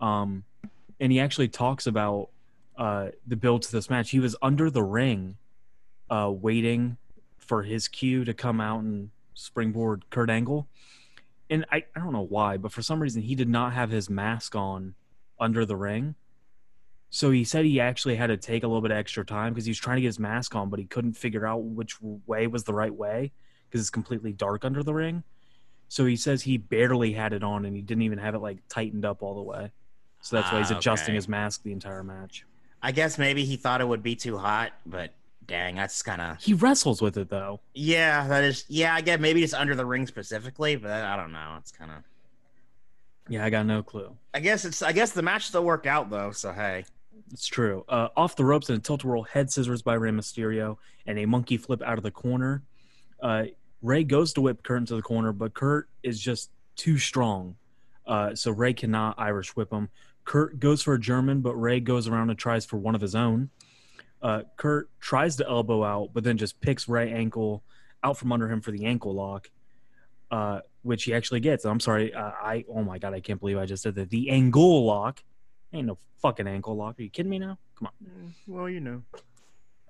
Um, 0.00 0.44
and 1.00 1.12
he 1.12 1.20
actually 1.20 1.48
talks 1.48 1.86
about 1.86 2.30
uh, 2.76 3.08
the 3.26 3.36
build 3.36 3.62
to 3.62 3.72
this 3.72 3.88
match. 3.90 4.10
He 4.10 4.20
was 4.20 4.36
under 4.42 4.70
the 4.70 4.82
ring, 4.82 5.36
uh, 6.10 6.32
waiting 6.34 6.96
for 7.38 7.62
his 7.62 7.88
cue 7.88 8.24
to 8.24 8.34
come 8.34 8.60
out 8.60 8.82
and 8.82 9.10
springboard 9.34 10.08
Kurt 10.10 10.30
Angle. 10.30 10.66
And 11.48 11.64
I, 11.70 11.84
I 11.94 12.00
don't 12.00 12.12
know 12.12 12.26
why, 12.26 12.56
but 12.56 12.72
for 12.72 12.82
some 12.82 13.00
reason 13.00 13.22
he 13.22 13.34
did 13.34 13.48
not 13.48 13.72
have 13.72 13.90
his 13.90 14.10
mask 14.10 14.54
on 14.56 14.94
under 15.38 15.64
the 15.64 15.76
ring. 15.76 16.14
So 17.10 17.30
he 17.30 17.44
said 17.44 17.64
he 17.64 17.80
actually 17.80 18.16
had 18.16 18.26
to 18.28 18.36
take 18.36 18.62
a 18.64 18.66
little 18.66 18.82
bit 18.82 18.90
of 18.90 18.96
extra 18.96 19.24
time 19.24 19.52
because 19.52 19.64
he 19.64 19.70
was 19.70 19.78
trying 19.78 19.96
to 19.96 20.00
get 20.02 20.08
his 20.08 20.18
mask 20.18 20.54
on, 20.54 20.70
but 20.70 20.78
he 20.80 20.86
couldn't 20.86 21.12
figure 21.14 21.46
out 21.46 21.62
which 21.62 21.96
way 22.26 22.46
was 22.48 22.64
the 22.64 22.74
right 22.74 22.92
way 22.92 23.32
because 23.68 23.80
it's 23.80 23.90
completely 23.90 24.32
dark 24.32 24.64
under 24.64 24.82
the 24.82 24.92
ring. 24.92 25.22
So 25.88 26.04
he 26.04 26.16
says 26.16 26.42
he 26.42 26.56
barely 26.58 27.12
had 27.12 27.32
it 27.32 27.44
on 27.44 27.64
and 27.64 27.76
he 27.76 27.82
didn't 27.82 28.02
even 28.02 28.18
have 28.18 28.34
it 28.34 28.40
like 28.40 28.58
tightened 28.68 29.04
up 29.04 29.22
all 29.22 29.36
the 29.36 29.42
way. 29.42 29.70
So 30.20 30.34
that's 30.36 30.50
why 30.50 30.58
he's 30.58 30.72
Ah, 30.72 30.78
adjusting 30.78 31.12
okay. 31.12 31.16
his 31.16 31.28
mask 31.28 31.62
the 31.62 31.70
entire 31.70 32.02
match. 32.02 32.44
I 32.82 32.90
guess 32.90 33.18
maybe 33.18 33.44
he 33.44 33.56
thought 33.56 33.80
it 33.80 33.86
would 33.88 34.02
be 34.02 34.16
too 34.16 34.36
hot, 34.36 34.72
but 34.84 35.12
dang, 35.46 35.76
that's 35.76 36.02
kind 36.02 36.20
of 36.20 36.42
He 36.42 36.54
wrestles 36.54 37.00
with 37.02 37.16
it 37.16 37.28
though. 37.30 37.60
yeah. 37.74 38.26
That 38.28 38.44
is 38.44 38.64
yeah. 38.68 38.94
I 38.94 39.00
get 39.00 39.20
maybe 39.20 39.40
just 39.40 39.54
under 39.54 39.74
the 39.74 39.84
ring 39.86 40.06
specifically, 40.06 40.76
but 40.76 40.90
I 40.90 41.16
don't 41.16 41.32
know. 41.32 41.56
It's 41.58 41.72
kind 41.72 41.90
of. 41.90 41.98
Yeah, 43.28 43.44
I 43.44 43.50
got 43.50 43.66
no 43.66 43.82
clue. 43.82 44.16
I 44.34 44.40
guess 44.40 44.64
it's. 44.64 44.82
I 44.82 44.92
guess 44.92 45.10
the 45.12 45.22
match 45.22 45.46
still 45.46 45.64
worked 45.64 45.86
out 45.86 46.10
though. 46.10 46.30
So 46.30 46.52
hey, 46.52 46.84
It's 47.32 47.46
true. 47.46 47.84
Uh, 47.88 48.08
off 48.16 48.36
the 48.36 48.44
ropes 48.44 48.68
and 48.70 48.78
a 48.78 48.80
tilt 48.80 49.04
whirl 49.04 49.22
head 49.24 49.50
scissors 49.50 49.82
by 49.82 49.94
Rey 49.94 50.10
Mysterio 50.10 50.76
and 51.06 51.18
a 51.18 51.26
monkey 51.26 51.56
flip 51.56 51.82
out 51.82 51.98
of 51.98 52.04
the 52.04 52.10
corner. 52.12 52.62
Uh, 53.20 53.44
Ray 53.82 54.04
goes 54.04 54.32
to 54.34 54.40
whip 54.40 54.62
Kurt 54.62 54.78
into 54.78 54.94
the 54.94 55.02
corner, 55.02 55.32
but 55.32 55.54
Kurt 55.54 55.88
is 56.02 56.20
just 56.20 56.50
too 56.76 56.98
strong. 56.98 57.56
Uh, 58.06 58.34
so 58.34 58.50
Ray 58.52 58.72
cannot 58.72 59.16
Irish 59.18 59.56
whip 59.56 59.72
him. 59.72 59.88
Kurt 60.24 60.58
goes 60.60 60.82
for 60.82 60.94
a 60.94 61.00
German, 61.00 61.40
but 61.40 61.54
Ray 61.56 61.80
goes 61.80 62.06
around 62.08 62.30
and 62.30 62.38
tries 62.38 62.64
for 62.64 62.76
one 62.76 62.94
of 62.94 63.00
his 63.00 63.14
own. 63.14 63.50
Uh, 64.22 64.42
Kurt 64.56 64.88
tries 65.00 65.36
to 65.36 65.46
elbow 65.46 65.84
out, 65.84 66.10
but 66.12 66.24
then 66.24 66.36
just 66.36 66.60
picks 66.60 66.88
Ray 66.88 67.12
ankle 67.12 67.62
out 68.02 68.16
from 68.16 68.32
under 68.32 68.50
him 68.50 68.60
for 68.60 68.70
the 68.70 68.84
ankle 68.86 69.14
lock, 69.14 69.50
uh, 70.30 70.60
which 70.82 71.04
he 71.04 71.14
actually 71.14 71.40
gets. 71.40 71.64
I'm 71.64 71.80
sorry, 71.80 72.14
uh, 72.14 72.32
I 72.42 72.64
oh 72.68 72.82
my 72.82 72.98
god, 72.98 73.14
I 73.14 73.20
can't 73.20 73.40
believe 73.40 73.58
I 73.58 73.66
just 73.66 73.82
said 73.82 73.94
that. 73.96 74.10
The 74.10 74.30
angle 74.30 74.84
lock 74.84 75.22
ain't 75.72 75.86
no 75.86 75.98
fucking 76.22 76.46
ankle 76.46 76.76
lock. 76.76 76.98
Are 76.98 77.02
you 77.02 77.10
kidding 77.10 77.30
me 77.30 77.38
now? 77.38 77.58
Come 77.78 77.88
on. 77.88 78.34
Well, 78.46 78.68
you 78.68 78.80
know. 78.80 79.02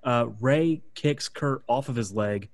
Uh, 0.03 0.27
Ray 0.39 0.81
kicks 0.93 1.27
Kurt 1.27 1.63
off 1.67 1.89
of 1.89 1.95
his 1.95 2.13
leg 2.13 2.49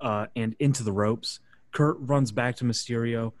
uh, 0.00 0.26
and 0.36 0.54
into 0.58 0.82
the 0.82 0.92
ropes. 0.92 1.40
Kurt 1.72 1.96
runs 2.00 2.32
back 2.32 2.56
to 2.56 2.64
Mysterio, 2.64 3.32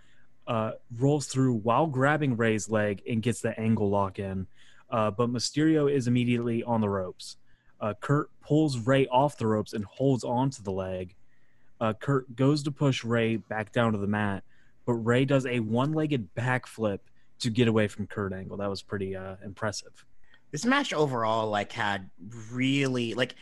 uh, 0.46 0.72
rolls 0.98 1.26
through 1.26 1.54
while 1.54 1.86
grabbing 1.86 2.36
Ray's 2.36 2.68
leg 2.68 3.02
and 3.08 3.22
gets 3.22 3.40
the 3.40 3.58
angle 3.58 3.90
lock 3.90 4.18
in. 4.18 4.46
Uh, 4.90 5.10
but 5.10 5.30
Mysterio 5.30 5.90
is 5.92 6.06
immediately 6.06 6.62
on 6.62 6.80
the 6.80 6.88
ropes. 6.88 7.36
Uh, 7.82 7.94
Kurt 8.00 8.30
pulls 8.40 8.78
Ray 8.78 9.06
off 9.08 9.36
the 9.36 9.46
ropes 9.46 9.72
and 9.72 9.84
holds 9.84 10.22
onto 10.22 10.62
the 10.62 10.70
leg. 10.70 11.14
Uh, 11.80 11.92
Kurt 11.92 12.34
goes 12.36 12.62
to 12.62 12.70
push 12.70 13.02
Ray 13.02 13.36
back 13.36 13.72
down 13.72 13.90
to 13.92 13.98
the 13.98 14.06
mat, 14.06 14.44
but 14.86 14.92
Ray 14.94 15.24
does 15.24 15.46
a 15.46 15.58
one-legged 15.58 16.32
backflip 16.36 17.00
to 17.40 17.50
get 17.50 17.66
away 17.66 17.88
from 17.88 18.06
Kurt 18.06 18.32
Angle. 18.32 18.56
That 18.58 18.70
was 18.70 18.82
pretty 18.82 19.16
uh, 19.16 19.34
impressive. 19.44 20.06
This 20.52 20.64
match 20.64 20.92
overall, 20.92 21.50
like, 21.50 21.72
had 21.72 22.08
really 22.52 23.14
like, 23.14 23.34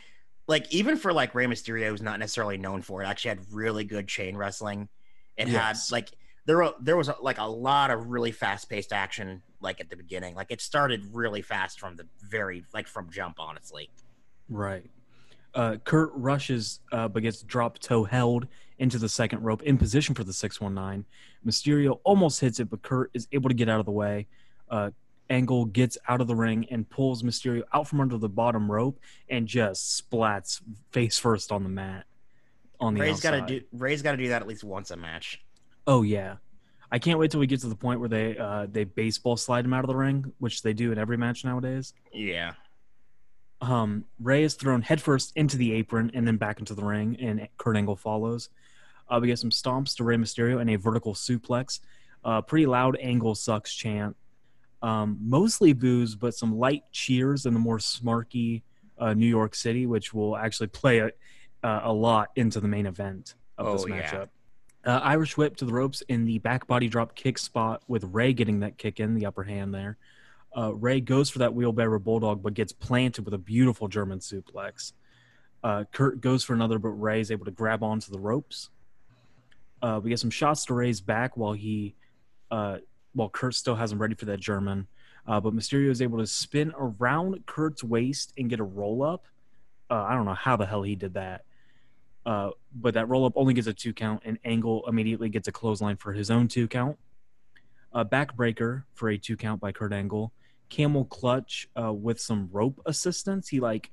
like 0.49 0.73
even 0.73 0.97
for 0.97 1.13
like 1.13 1.35
Rey 1.35 1.45
Mysterio, 1.47 1.89
who's 1.91 2.01
not 2.01 2.19
necessarily 2.19 2.57
known 2.57 2.81
for 2.81 3.03
it, 3.03 3.07
actually 3.07 3.29
had 3.31 3.41
really 3.53 3.85
good 3.85 4.09
chain 4.09 4.37
wrestling. 4.37 4.89
It 5.37 5.49
Yes. 5.49 5.91
had 5.91 5.95
like 5.95 6.09
there 6.47 6.57
were 6.57 6.73
there 6.81 6.97
was 6.97 7.11
like 7.21 7.39
a 7.39 7.45
lot 7.45 7.91
of 7.91 8.07
really 8.09 8.33
fast 8.33 8.69
paced 8.69 8.93
action 8.93 9.43
like 9.61 9.81
at 9.81 9.91
the 9.91 9.97
beginning. 9.97 10.35
Like 10.35 10.51
it 10.51 10.61
started 10.61 11.05
really 11.13 11.43
fast 11.43 11.79
from 11.79 11.97
the 11.97 12.07
very 12.23 12.65
like 12.73 12.89
from 12.89 13.11
jump, 13.11 13.37
honestly. 13.39 13.91
Right. 14.51 14.85
Uh, 15.55 15.77
Kurt 15.85 16.11
rushes, 16.15 16.81
uh, 16.93 17.09
but 17.09 17.23
gets 17.23 17.43
drop 17.43 17.79
toe 17.79 18.05
held 18.05 18.47
into 18.79 18.99
the 18.99 19.09
second 19.09 19.43
rope 19.43 19.63
in 19.63 19.79
position 19.79 20.15
for 20.15 20.25
the 20.25 20.33
619. 20.33 21.05
Mysterio 21.47 22.01
almost 22.05 22.41
hits 22.41 22.61
it, 22.61 22.71
but 22.71 22.83
Kurt 22.83 23.11
is 23.15 23.27
able 23.33 23.49
to 23.49 23.55
get 23.55 23.69
out 23.69 23.81
of 23.81 23.87
the 23.87 23.93
way. 23.93 24.27
Uh, 24.69 24.91
Angle 25.29 25.67
gets 25.67 25.97
out 26.09 26.21
of 26.21 26.27
the 26.27 26.35
ring 26.35 26.67
and 26.71 26.89
pulls 26.89 27.23
Mysterio 27.23 27.63
out 27.73 27.87
from 27.87 28.01
under 28.01 28.19
the 28.19 28.29
bottom 28.29 28.71
rope 28.71 28.99
and 29.29 29.47
just 29.47 30.03
splats 30.03 30.61
face 30.91 31.19
first 31.19 31.53
on 31.53 31.63
the 31.63 31.69
mat. 31.69 32.05
On 32.81 32.95
the 32.95 33.01
Ray's 33.01 33.21
got 33.21 33.33
to 33.33 33.41
do 33.47 33.61
Ray's 33.73 34.03
got 34.03 34.13
to 34.13 34.17
do 34.17 34.29
that 34.29 34.43
at 34.43 34.49
least 34.49 34.65
once 34.65 34.91
a 34.91 34.97
match. 34.97 35.41
Oh 35.87 36.03
yeah, 36.03 36.37
I 36.91 36.99
can't 36.99 37.19
wait 37.19 37.31
till 37.31 37.41
we 37.41 37.47
get 37.47 37.61
to 37.61 37.69
the 37.69 37.77
point 37.77 38.01
where 38.01 38.09
they 38.09 38.37
uh, 38.37 38.67
they 38.71 38.85
baseball 38.85 39.37
slide 39.37 39.65
him 39.65 39.75
out 39.75 39.85
of 39.85 39.89
the 39.89 39.97
ring, 39.97 40.33
which 40.39 40.63
they 40.63 40.73
do 40.73 40.91
in 40.91 40.99
every 40.99 41.17
match 41.17 41.45
nowadays. 41.45 41.93
Yeah. 42.13 42.55
Um, 43.61 44.05
Ray 44.19 44.43
is 44.45 44.55
thrown 44.55 44.81
headfirst 44.83 45.33
into 45.37 45.57
the 45.57 45.73
apron 45.73 46.11
and 46.15 46.27
then 46.27 46.37
back 46.37 46.61
into 46.61 46.75
the 46.75 46.85
ring, 46.85 47.17
and 47.21 47.47
Kurt 47.59 47.77
Angle 47.77 47.97
follows. 47.97 48.49
Uh, 49.09 49.19
we 49.21 49.27
get 49.29 49.39
some 49.39 49.51
stomps 49.51 49.97
to 49.97 50.05
Ray 50.05 50.17
Mysterio 50.17 50.61
and 50.61 50.71
a 50.71 50.77
vertical 50.77 51.15
suplex. 51.15 51.81
Uh, 52.25 52.41
pretty 52.41 52.67
loud 52.67 52.97
Angle 53.01 53.35
sucks 53.35 53.75
chant. 53.75 54.17
Um, 54.83 55.19
mostly 55.21 55.73
boos, 55.75 56.15
but 56.15 56.35
some 56.35 56.57
light 56.57 56.85
cheers 56.93 57.45
in 57.45 57.53
the 57.53 57.61
more 57.61 57.79
smarky 57.79 58.63
uh, 58.99 59.13
New 59.13 59.27
York 59.27 59.55
City, 59.55 59.87
which 59.87 60.15
will 60.15 60.37
actually 60.37 60.69
play 60.69 61.01
a, 61.01 61.11
uh, 61.63 61.81
a 61.85 61.93
lot 61.93 62.29
into 62.37 62.61
the 62.61 62.69
main 62.69 62.87
event 62.87 63.35
of 63.59 63.73
this 63.73 63.85
Oh, 63.85 63.95
yeah. 63.95 64.11
matchup. 64.11 64.29
Uh, 64.87 65.01
Irish 65.03 65.37
whip 65.37 65.57
to 65.57 65.67
the 65.67 65.73
ropes 65.73 66.03
in 66.09 66.25
the 66.25 66.39
back 66.39 66.67
body 66.67 66.89
drop 66.89 67.15
kick 67.15 67.37
spot 67.37 67.83
with 67.89 68.05
Ray 68.05 68.33
getting 68.33 68.61
that 68.61 68.79
kick 68.79 69.01
in 69.01 69.15
the 69.15 69.27
upper 69.27 69.43
hand 69.43 69.75
there. 69.75 69.99
Uh, 70.57 70.75
Ray 70.75 71.01
goes 71.01 71.31
for 71.31 71.39
that 71.39 71.55
wheelbarrow 71.55 71.99
bulldog, 71.99 72.43
but 72.43 72.55
gets 72.55 72.73
planted 72.73 73.25
with 73.25 73.35
a 73.35 73.39
beautiful 73.39 73.89
German 73.89 74.19
suplex. 74.19 74.93
Uh, 75.63 75.85
Kurt 75.93 76.21
goes 76.21 76.43
for 76.43 76.55
another, 76.55 76.79
but 76.79 76.89
Ray 76.89 77.21
is 77.21 77.31
able 77.31 77.45
to 77.45 77.51
grab 77.51 77.83
onto 77.83 78.11
the 78.11 78.19
ropes. 78.19 78.71
Uh, 79.83 80.01
we 80.03 80.11
get 80.11 80.19
some 80.19 80.31
shots 80.31 80.65
to 80.67 80.75
Ray's 80.75 81.01
back 81.01 81.37
while 81.37 81.53
he, 81.53 81.95
uh, 82.51 82.79
while 83.15 83.29
Kurt 83.29 83.55
still 83.55 83.77
has 83.77 83.93
him 83.93 84.01
ready 84.01 84.15
for 84.15 84.25
that 84.27 84.41
German. 84.41 84.89
Uh, 85.27 85.39
but 85.41 85.55
Mysterio 85.55 85.91
is 85.91 86.03
able 86.03 86.19
to 86.19 86.27
spin 86.27 86.73
around 86.77 87.47
Kurt's 87.47 87.85
waist 87.85 88.33
and 88.37 88.51
get 88.51 88.59
a 88.59 88.65
roll 88.65 89.03
up. 89.03 89.27
Uh, 89.91 90.03
I 90.03 90.15
don't 90.15 90.25
know 90.25 90.35
how 90.35 90.57
the 90.57 90.67
hell 90.67 90.83
he 90.83 90.97
did 90.97 91.15
that. 91.15 91.45
But 92.25 92.95
that 92.95 93.09
roll 93.09 93.25
up 93.25 93.35
only 93.37 93.55
gets 93.55 93.67
a 93.67 93.75
two 93.75 93.93
count, 93.93 94.23
and 94.25 94.39
Angle 94.45 94.85
immediately 94.89 95.29
gets 95.29 95.49
a 95.49 95.53
clothesline 95.53 95.97
for 95.97 96.13
his 96.13 96.31
own 96.31 96.49
two 96.49 96.69
count. 96.69 96.99
A 97.93 98.05
backbreaker 98.05 98.85
for 98.95 99.11
a 99.11 99.19
two 99.19 99.37
count 99.37 99.61
by 99.61 99.73
Kurt 99.73 99.93
Angle. 99.93 100.33
Camel 100.71 101.05
clutch 101.05 101.69
uh, 101.81 101.93
with 101.93 102.19
some 102.21 102.49
rope 102.51 102.81
assistance. 102.87 103.49
He 103.49 103.61
like, 103.61 103.91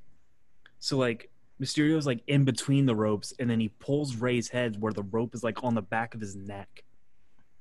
so 0.80 0.98
like 0.98 1.30
Mysterio's 1.60 2.06
like 2.08 2.22
in 2.28 2.46
between 2.46 2.86
the 2.86 2.96
ropes, 2.96 3.34
and 3.40 3.50
then 3.50 3.60
he 3.60 3.70
pulls 3.70 4.16
Ray's 4.16 4.48
head 4.48 4.80
where 4.82 4.94
the 4.94 5.04
rope 5.04 5.36
is 5.36 5.44
like 5.44 5.64
on 5.64 5.74
the 5.76 5.82
back 5.82 6.14
of 6.16 6.22
his 6.22 6.36
neck, 6.36 6.84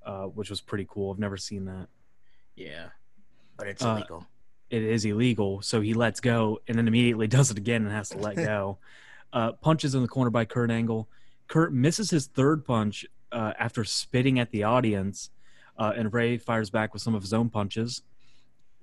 uh, 0.05 0.25
which 0.25 0.51
was 0.51 0.61
pretty 0.61 0.87
cool. 0.89 1.11
I've 1.13 1.19
never 1.19 1.37
seen 1.37 1.65
that. 1.65 1.89
Yeah. 2.55 2.89
But 3.57 3.69
it's 3.69 3.83
Uh, 3.83 3.97
illegal. 3.97 4.27
it 4.71 4.83
is 4.83 5.05
illegal. 5.05 5.63
So 5.63 5.81
he 5.81 5.95
lets 5.95 6.21
go 6.21 6.61
and 6.69 6.77
then 6.79 6.87
immediately 6.87 7.27
does 7.39 7.51
it 7.51 7.57
again 7.59 7.83
and 7.83 7.91
has 7.93 8.11
to 8.11 8.19
let 8.19 8.37
go. 8.53 8.79
uh, 9.33 9.53
punches 9.53 9.95
in 9.95 10.03
the 10.03 10.09
corner 10.09 10.31
by 10.31 10.45
Kurt 10.45 10.71
Angle. 10.71 11.09
Kurt 11.49 11.73
misses 11.73 12.11
his 12.11 12.27
third 12.27 12.65
punch 12.65 13.05
uh, 13.33 13.53
after 13.59 13.83
spitting 13.85 14.39
at 14.39 14.51
the 14.51 14.63
audience, 14.63 15.31
uh, 15.79 15.93
and 15.97 16.13
Ray 16.13 16.39
fires 16.39 16.71
back 16.71 16.93
with 16.93 17.03
some 17.03 17.15
of 17.15 17.23
his 17.23 17.33
own 17.33 17.49
punches. 17.51 18.03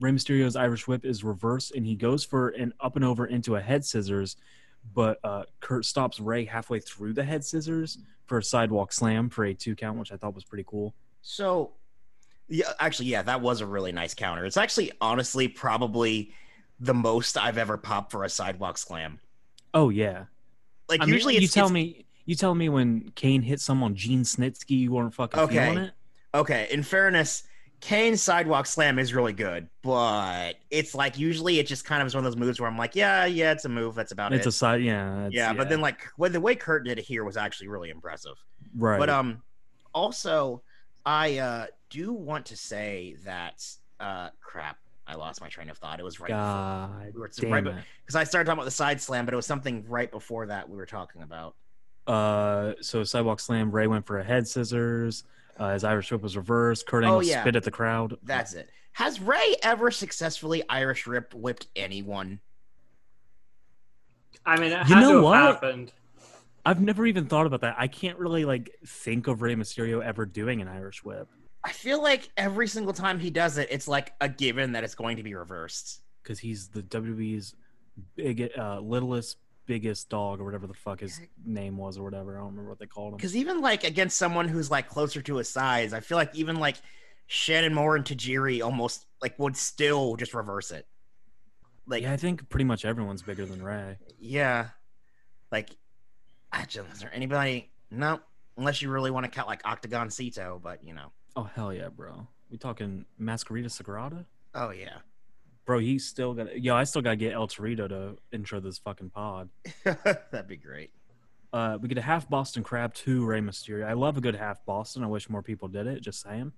Rey 0.03 0.11
Mysterio's 0.11 0.57
Irish 0.57 0.85
whip 0.85 1.05
is 1.05 1.23
reversed, 1.23 1.73
and 1.75 1.85
he 1.85 1.95
goes 1.95 2.25
for 2.25 2.49
an 2.49 2.73
up 2.81 2.97
and 2.97 3.05
over 3.05 3.25
into 3.25 3.55
a 3.55 3.61
head 3.61 3.85
scissors, 3.85 4.35
but 4.93 5.17
uh, 5.23 5.43
Kurt 5.61 5.85
stops 5.85 6.19
Ray 6.19 6.43
halfway 6.43 6.81
through 6.81 7.13
the 7.13 7.23
head 7.23 7.45
scissors 7.45 7.97
for 8.25 8.37
a 8.37 8.43
sidewalk 8.43 8.91
slam 8.91 9.29
for 9.29 9.45
a 9.45 9.53
two 9.53 9.75
count, 9.75 9.97
which 9.97 10.11
I 10.11 10.17
thought 10.17 10.35
was 10.35 10.43
pretty 10.43 10.65
cool. 10.67 10.93
So, 11.21 11.71
yeah, 12.49 12.73
actually, 12.81 13.07
yeah, 13.07 13.21
that 13.21 13.39
was 13.39 13.61
a 13.61 13.65
really 13.65 13.93
nice 13.93 14.13
counter. 14.13 14.45
It's 14.45 14.57
actually, 14.57 14.91
honestly, 14.99 15.47
probably 15.47 16.33
the 16.81 16.93
most 16.93 17.37
I've 17.37 17.57
ever 17.57 17.77
popped 17.77 18.11
for 18.11 18.25
a 18.25 18.29
sidewalk 18.29 18.77
slam. 18.77 19.21
Oh 19.73 19.87
yeah, 19.87 20.25
Like 20.89 21.01
I 21.01 21.05
mean, 21.05 21.13
usually, 21.13 21.37
you 21.37 21.47
tell 21.47 21.69
me 21.69 22.05
you 22.25 22.35
tell 22.35 22.53
me 22.53 22.67
when 22.67 23.11
Kane 23.15 23.41
hit 23.41 23.61
someone 23.61 23.95
Gene 23.95 24.23
Snitsky, 24.23 24.71
you 24.79 24.91
weren't 24.91 25.13
fucking 25.13 25.39
Okay. 25.39 25.53
feeling 25.55 25.77
it. 25.85 25.93
Okay, 26.35 26.67
in 26.71 26.83
fairness, 26.83 27.43
Kane's 27.83 28.21
sidewalk 28.21 28.65
slam 28.65 28.97
is 28.97 29.13
really 29.13 29.33
good, 29.33 29.67
but 29.81 30.53
it's 30.71 30.95
like 30.95 31.19
usually 31.19 31.59
it 31.59 31.67
just 31.67 31.83
kind 31.83 32.01
of 32.01 32.07
is 32.07 32.15
one 32.15 32.25
of 32.25 32.31
those 32.31 32.39
moves 32.39 32.57
where 32.57 32.69
I'm 32.69 32.77
like, 32.77 32.95
yeah, 32.95 33.25
yeah, 33.25 33.51
it's 33.51 33.65
a 33.65 33.69
move. 33.69 33.93
That's 33.93 34.13
about 34.13 34.31
It's 34.31 34.45
it. 34.45 34.47
It's 34.47 34.55
a 34.55 34.57
side, 34.57 34.81
yeah, 34.81 35.17
it's- 35.27 35.33
yeah, 35.33 35.51
but 35.51 35.67
then 35.67 35.81
like 35.81 36.07
when 36.15 36.31
the 36.31 36.39
way 36.39 36.55
Kurt 36.55 36.85
did 36.85 36.97
it 36.97 37.03
here 37.03 37.25
was 37.25 37.35
actually 37.35 37.67
really 37.67 37.89
impressive. 37.89 38.41
right. 38.77 38.97
But 38.97 39.09
um, 39.09 39.43
also, 39.93 40.63
I 41.05 41.39
uh 41.39 41.65
do 41.89 42.13
want 42.13 42.45
to 42.45 42.55
say 42.55 43.17
that 43.25 43.67
uh, 43.99 44.29
crap, 44.41 44.77
I 45.05 45.15
lost 45.15 45.41
my 45.41 45.49
train 45.49 45.69
of 45.69 45.77
thought. 45.77 45.99
It 45.99 46.03
was 46.03 46.21
right 46.21 46.29
before 46.29 46.39
God 46.39 47.33
we 47.41 47.51
right 47.51 47.83
because 48.05 48.15
I 48.15 48.23
started 48.23 48.45
talking 48.45 48.59
about 48.59 48.65
the 48.65 48.71
side 48.71 49.01
slam, 49.01 49.25
but 49.25 49.33
it 49.33 49.37
was 49.37 49.45
something 49.45 49.83
right 49.89 50.09
before 50.09 50.45
that 50.45 50.69
we 50.69 50.77
were 50.77 50.85
talking 50.85 51.21
about. 51.21 51.55
Uh, 52.07 52.75
so 52.79 53.03
sidewalk 53.03 53.41
slam. 53.41 53.71
Ray 53.71 53.87
went 53.87 54.07
for 54.07 54.19
a 54.19 54.23
head 54.23 54.47
scissors. 54.47 55.25
Uh, 55.57 55.73
his 55.73 55.83
Irish 55.83 56.11
whip 56.11 56.21
was 56.21 56.35
reversed. 56.35 56.85
Kurt 56.87 57.03
Angle 57.03 57.17
Oh, 57.17 57.21
yeah. 57.21 57.41
spit 57.41 57.55
at 57.55 57.63
the 57.63 57.71
crowd. 57.71 58.17
That's 58.23 58.53
it. 58.53 58.69
Has 58.93 59.19
Ray 59.19 59.55
ever 59.63 59.91
successfully 59.91 60.63
Irish 60.69 61.07
rip 61.07 61.33
whipped 61.33 61.67
anyone? 61.75 62.39
I 64.45 64.57
mean, 64.59 64.71
it 64.71 64.87
You 64.87 64.95
had 64.95 65.01
know 65.01 65.09
to 65.09 65.13
have 65.15 65.23
what? 65.23 65.39
happened. 65.39 65.91
I've 66.65 66.81
never 66.81 67.05
even 67.05 67.25
thought 67.25 67.45
about 67.45 67.61
that. 67.61 67.75
I 67.77 67.87
can't 67.87 68.17
really 68.17 68.45
like 68.45 68.71
think 68.85 69.27
of 69.27 69.41
Rey 69.41 69.55
Mysterio 69.55 70.03
ever 70.03 70.25
doing 70.25 70.61
an 70.61 70.67
Irish 70.67 71.03
whip 71.03 71.27
I 71.65 71.71
feel 71.71 72.01
like 72.01 72.29
every 72.35 72.67
single 72.67 72.93
time 72.93 73.19
he 73.19 73.29
does 73.29 73.57
it, 73.57 73.69
it's 73.71 73.87
like 73.87 74.13
a 74.19 74.27
given 74.27 74.73
that 74.73 74.83
it's 74.83 74.95
going 74.95 75.15
to 75.17 75.23
be 75.23 75.33
reversed. 75.33 76.01
because 76.21 76.37
he's 76.39 76.67
the 76.67 76.83
WWE's 76.83 77.55
big, 78.15 78.49
uh, 78.57 78.79
littlest, 78.81 79.37
biggest 79.65 80.09
dog 80.09 80.39
or 80.39 80.45
whatever 80.45 80.67
the 80.67 80.73
fuck 80.73 80.99
his 80.99 81.21
name 81.45 81.77
was 81.77 81.97
or 81.97 82.03
whatever. 82.03 82.35
I 82.37 82.41
don't 82.41 82.51
remember 82.51 82.69
what 82.69 82.79
they 82.79 82.85
called 82.85 83.13
him. 83.13 83.17
Because 83.17 83.35
even 83.35 83.61
like 83.61 83.83
against 83.83 84.17
someone 84.17 84.47
who's 84.47 84.69
like 84.69 84.89
closer 84.89 85.21
to 85.21 85.37
his 85.37 85.49
size, 85.49 85.93
I 85.93 85.99
feel 85.99 86.17
like 86.17 86.35
even 86.35 86.57
like 86.57 86.77
Shannon 87.27 87.73
Moore 87.73 87.95
and 87.95 88.05
Tajiri 88.05 88.63
almost 88.63 89.05
like 89.21 89.37
would 89.39 89.55
still 89.55 90.15
just 90.15 90.33
reverse 90.33 90.71
it. 90.71 90.85
Like 91.87 92.03
Yeah, 92.03 92.13
I 92.13 92.17
think 92.17 92.47
pretty 92.49 92.65
much 92.65 92.85
everyone's 92.85 93.21
bigger 93.21 93.45
than 93.45 93.61
Ray. 93.61 93.97
Yeah. 94.19 94.69
Like, 95.51 95.69
I 96.51 96.65
just, 96.65 96.91
is 96.91 96.99
there 96.99 97.11
anybody? 97.13 97.71
No, 97.91 98.19
unless 98.57 98.81
you 98.81 98.89
really 98.89 99.11
want 99.11 99.25
to 99.25 99.31
count 99.31 99.47
like 99.47 99.63
Octagoncito, 99.63 100.61
but 100.61 100.83
you 100.83 100.93
know. 100.93 101.11
Oh 101.35 101.43
hell 101.43 101.73
yeah, 101.73 101.89
bro. 101.89 102.27
We 102.49 102.57
talking 102.57 103.05
Mascarita 103.19 103.65
Sagrada? 103.65 104.25
Oh 104.53 104.71
yeah. 104.71 104.97
Bro, 105.65 105.79
he 105.79 105.97
still 105.99 106.33
got. 106.33 106.61
Yo, 106.61 106.75
I 106.75 106.83
still 106.83 107.01
gotta 107.01 107.15
get 107.15 107.33
El 107.33 107.47
Torito 107.47 107.87
to 107.87 108.17
intro 108.31 108.59
this 108.59 108.77
fucking 108.77 109.11
pod. 109.11 109.49
That'd 109.83 110.47
be 110.47 110.57
great. 110.57 110.91
Uh, 111.53 111.77
we 111.79 111.87
get 111.87 111.97
a 111.97 112.01
half 112.01 112.27
Boston 112.29 112.63
Crab 112.63 112.93
to 112.95 113.25
Rey 113.25 113.39
Mysterio. 113.39 113.85
I 113.85 113.93
love 113.93 114.17
a 114.17 114.21
good 114.21 114.35
half 114.35 114.65
Boston. 114.65 115.03
I 115.03 115.07
wish 115.07 115.29
more 115.29 115.43
people 115.43 115.67
did 115.67 115.87
it. 115.87 116.01
Just 116.01 116.21
saying. 116.21 116.51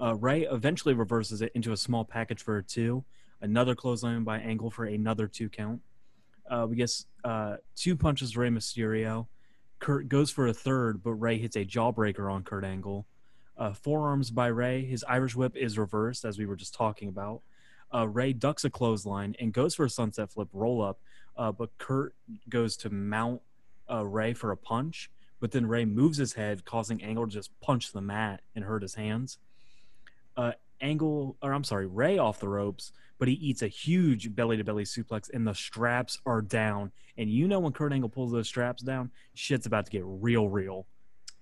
Uh, 0.00 0.14
Ray 0.14 0.42
eventually 0.42 0.94
reverses 0.94 1.40
it 1.40 1.52
into 1.54 1.72
a 1.72 1.76
small 1.76 2.04
package 2.04 2.42
for 2.42 2.58
a 2.58 2.62
two. 2.62 3.04
Another 3.40 3.74
clothesline 3.74 4.24
by 4.24 4.38
Angle 4.38 4.70
for 4.70 4.84
another 4.84 5.26
two 5.26 5.48
count. 5.48 5.80
Uh, 6.48 6.66
we 6.68 6.76
get 6.76 6.90
uh, 7.24 7.56
two 7.74 7.96
punches 7.96 8.36
Rey 8.36 8.50
Mysterio. 8.50 9.26
Kurt 9.78 10.08
goes 10.08 10.30
for 10.30 10.46
a 10.46 10.54
third, 10.54 11.02
but 11.02 11.14
Ray 11.14 11.38
hits 11.38 11.56
a 11.56 11.64
jawbreaker 11.64 12.32
on 12.32 12.44
Kurt 12.44 12.64
Angle. 12.64 13.06
Uh, 13.58 13.72
forearms 13.72 14.30
by 14.30 14.48
Ray. 14.48 14.84
His 14.84 15.04
Irish 15.08 15.34
whip 15.34 15.56
is 15.56 15.78
reversed, 15.78 16.24
as 16.24 16.38
we 16.38 16.46
were 16.46 16.56
just 16.56 16.74
talking 16.74 17.08
about. 17.08 17.42
Uh, 17.94 18.08
Ray 18.08 18.32
ducks 18.32 18.64
a 18.64 18.70
clothesline 18.70 19.34
and 19.38 19.52
goes 19.52 19.74
for 19.74 19.84
a 19.84 19.90
sunset 19.90 20.32
flip 20.32 20.48
roll 20.52 20.82
up, 20.82 20.98
uh, 21.36 21.52
but 21.52 21.70
Kurt 21.78 22.14
goes 22.48 22.76
to 22.78 22.90
mount 22.90 23.40
uh, 23.90 24.04
Ray 24.04 24.34
for 24.34 24.50
a 24.50 24.56
punch, 24.56 25.10
but 25.40 25.52
then 25.52 25.66
Ray 25.66 25.84
moves 25.84 26.18
his 26.18 26.32
head, 26.32 26.64
causing 26.64 27.02
Angle 27.02 27.26
to 27.26 27.32
just 27.32 27.58
punch 27.60 27.92
the 27.92 28.00
mat 28.00 28.40
and 28.54 28.64
hurt 28.64 28.82
his 28.82 28.94
hands. 28.94 29.38
Uh, 30.36 30.52
Angle, 30.80 31.36
or 31.42 31.52
I'm 31.52 31.64
sorry, 31.64 31.86
Ray 31.86 32.18
off 32.18 32.40
the 32.40 32.48
ropes, 32.48 32.92
but 33.18 33.28
he 33.28 33.34
eats 33.34 33.62
a 33.62 33.68
huge 33.68 34.34
belly 34.34 34.56
to 34.56 34.64
belly 34.64 34.84
suplex, 34.84 35.30
and 35.32 35.46
the 35.46 35.54
straps 35.54 36.20
are 36.26 36.42
down. 36.42 36.92
And 37.16 37.30
you 37.30 37.48
know 37.48 37.60
when 37.60 37.72
Kurt 37.72 37.92
Angle 37.92 38.10
pulls 38.10 38.32
those 38.32 38.48
straps 38.48 38.82
down, 38.82 39.10
shit's 39.34 39.66
about 39.66 39.86
to 39.86 39.92
get 39.92 40.02
real, 40.04 40.48
real. 40.48 40.86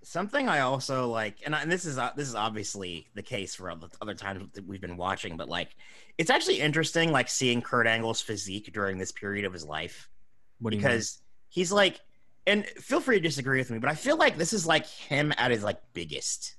Something 0.05 0.49
I 0.49 0.61
also 0.61 1.09
like, 1.09 1.39
and, 1.47 1.55
I, 1.55 1.63
and 1.63 1.73
this 1.73 1.85
is 1.85 1.97
uh, 1.99 2.11
this 2.15 2.29
is 2.29 2.35
obviously 2.35 3.09
the 3.15 3.23
case 3.23 3.55
for 3.55 3.71
other, 3.71 3.89
other 4.03 4.15
times 4.15 4.47
that 4.53 4.67
we've 4.67 4.81
been 4.81 4.97
watching, 4.99 5.37
but 5.37 5.49
like, 5.49 5.75
it's 6.19 6.31
actually 6.31 6.61
interesting, 6.61 7.11
like 7.11 7.29
seeing 7.29 7.63
Kurt 7.63 7.87
Angle's 7.87 8.21
physique 8.21 8.71
during 8.73 8.99
this 8.99 9.13
period 9.13 9.45
of 9.45 9.53
his 9.53 9.65
life, 9.65 10.09
What 10.61 10.71
do 10.71 10.77
you 10.77 10.83
mean? 10.83 10.91
because 10.91 11.23
he's 11.49 11.73
like, 11.73 12.01
and 12.47 12.67
feel 12.67 13.01
free 13.01 13.17
to 13.17 13.23
disagree 13.23 13.59
with 13.59 13.71
me, 13.71 13.79
but 13.79 13.91
I 13.91 13.95
feel 13.95 14.19
like 14.19 14.37
this 14.37 14.53
is 14.53 14.67
like 14.67 14.87
him 14.87 15.33
at 15.39 15.51
his 15.51 15.63
like 15.65 15.81
biggest. 15.95 16.57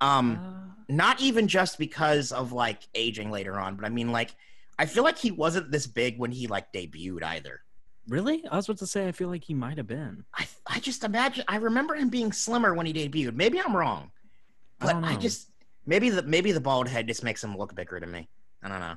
Um, 0.00 0.36
Uh, 0.36 0.82
not 0.88 1.20
even 1.20 1.46
just 1.48 1.78
because 1.78 2.32
of 2.32 2.52
like 2.52 2.80
aging 2.94 3.30
later 3.30 3.58
on, 3.58 3.76
but 3.76 3.84
I 3.84 3.88
mean 3.90 4.10
like, 4.10 4.34
I 4.78 4.86
feel 4.86 5.04
like 5.04 5.18
he 5.18 5.30
wasn't 5.30 5.70
this 5.70 5.86
big 5.86 6.18
when 6.18 6.32
he 6.32 6.46
like 6.46 6.72
debuted 6.72 7.22
either. 7.22 7.61
Really? 8.08 8.44
I 8.50 8.56
was 8.56 8.66
about 8.68 8.78
to 8.78 8.86
say 8.86 9.08
I 9.08 9.12
feel 9.12 9.28
like 9.28 9.44
he 9.44 9.54
might 9.54 9.76
have 9.76 9.86
been. 9.86 10.24
I 10.34 10.46
I 10.66 10.78
just 10.80 11.04
imagine 11.04 11.44
I 11.48 11.56
remember 11.56 11.94
him 11.94 12.08
being 12.08 12.32
slimmer 12.32 12.74
when 12.74 12.86
he 12.86 12.92
debuted. 12.92 13.34
Maybe 13.34 13.60
I'm 13.60 13.76
wrong, 13.76 14.10
I 14.80 14.86
but 14.86 14.92
don't 14.94 15.04
I, 15.04 15.16
just 15.16 15.48
maybe 15.86 16.10
the 16.10 16.22
maybe 16.22 16.52
the 16.52 16.60
bald 16.60 16.88
head 16.88 17.06
just 17.08 17.22
makes 17.24 17.42
him 17.42 17.56
look 17.56 17.74
bigger 17.74 17.98
to 18.00 18.06
me. 18.06 18.28
I 18.62 18.68
don't 18.68 18.80
know. 18.80 18.96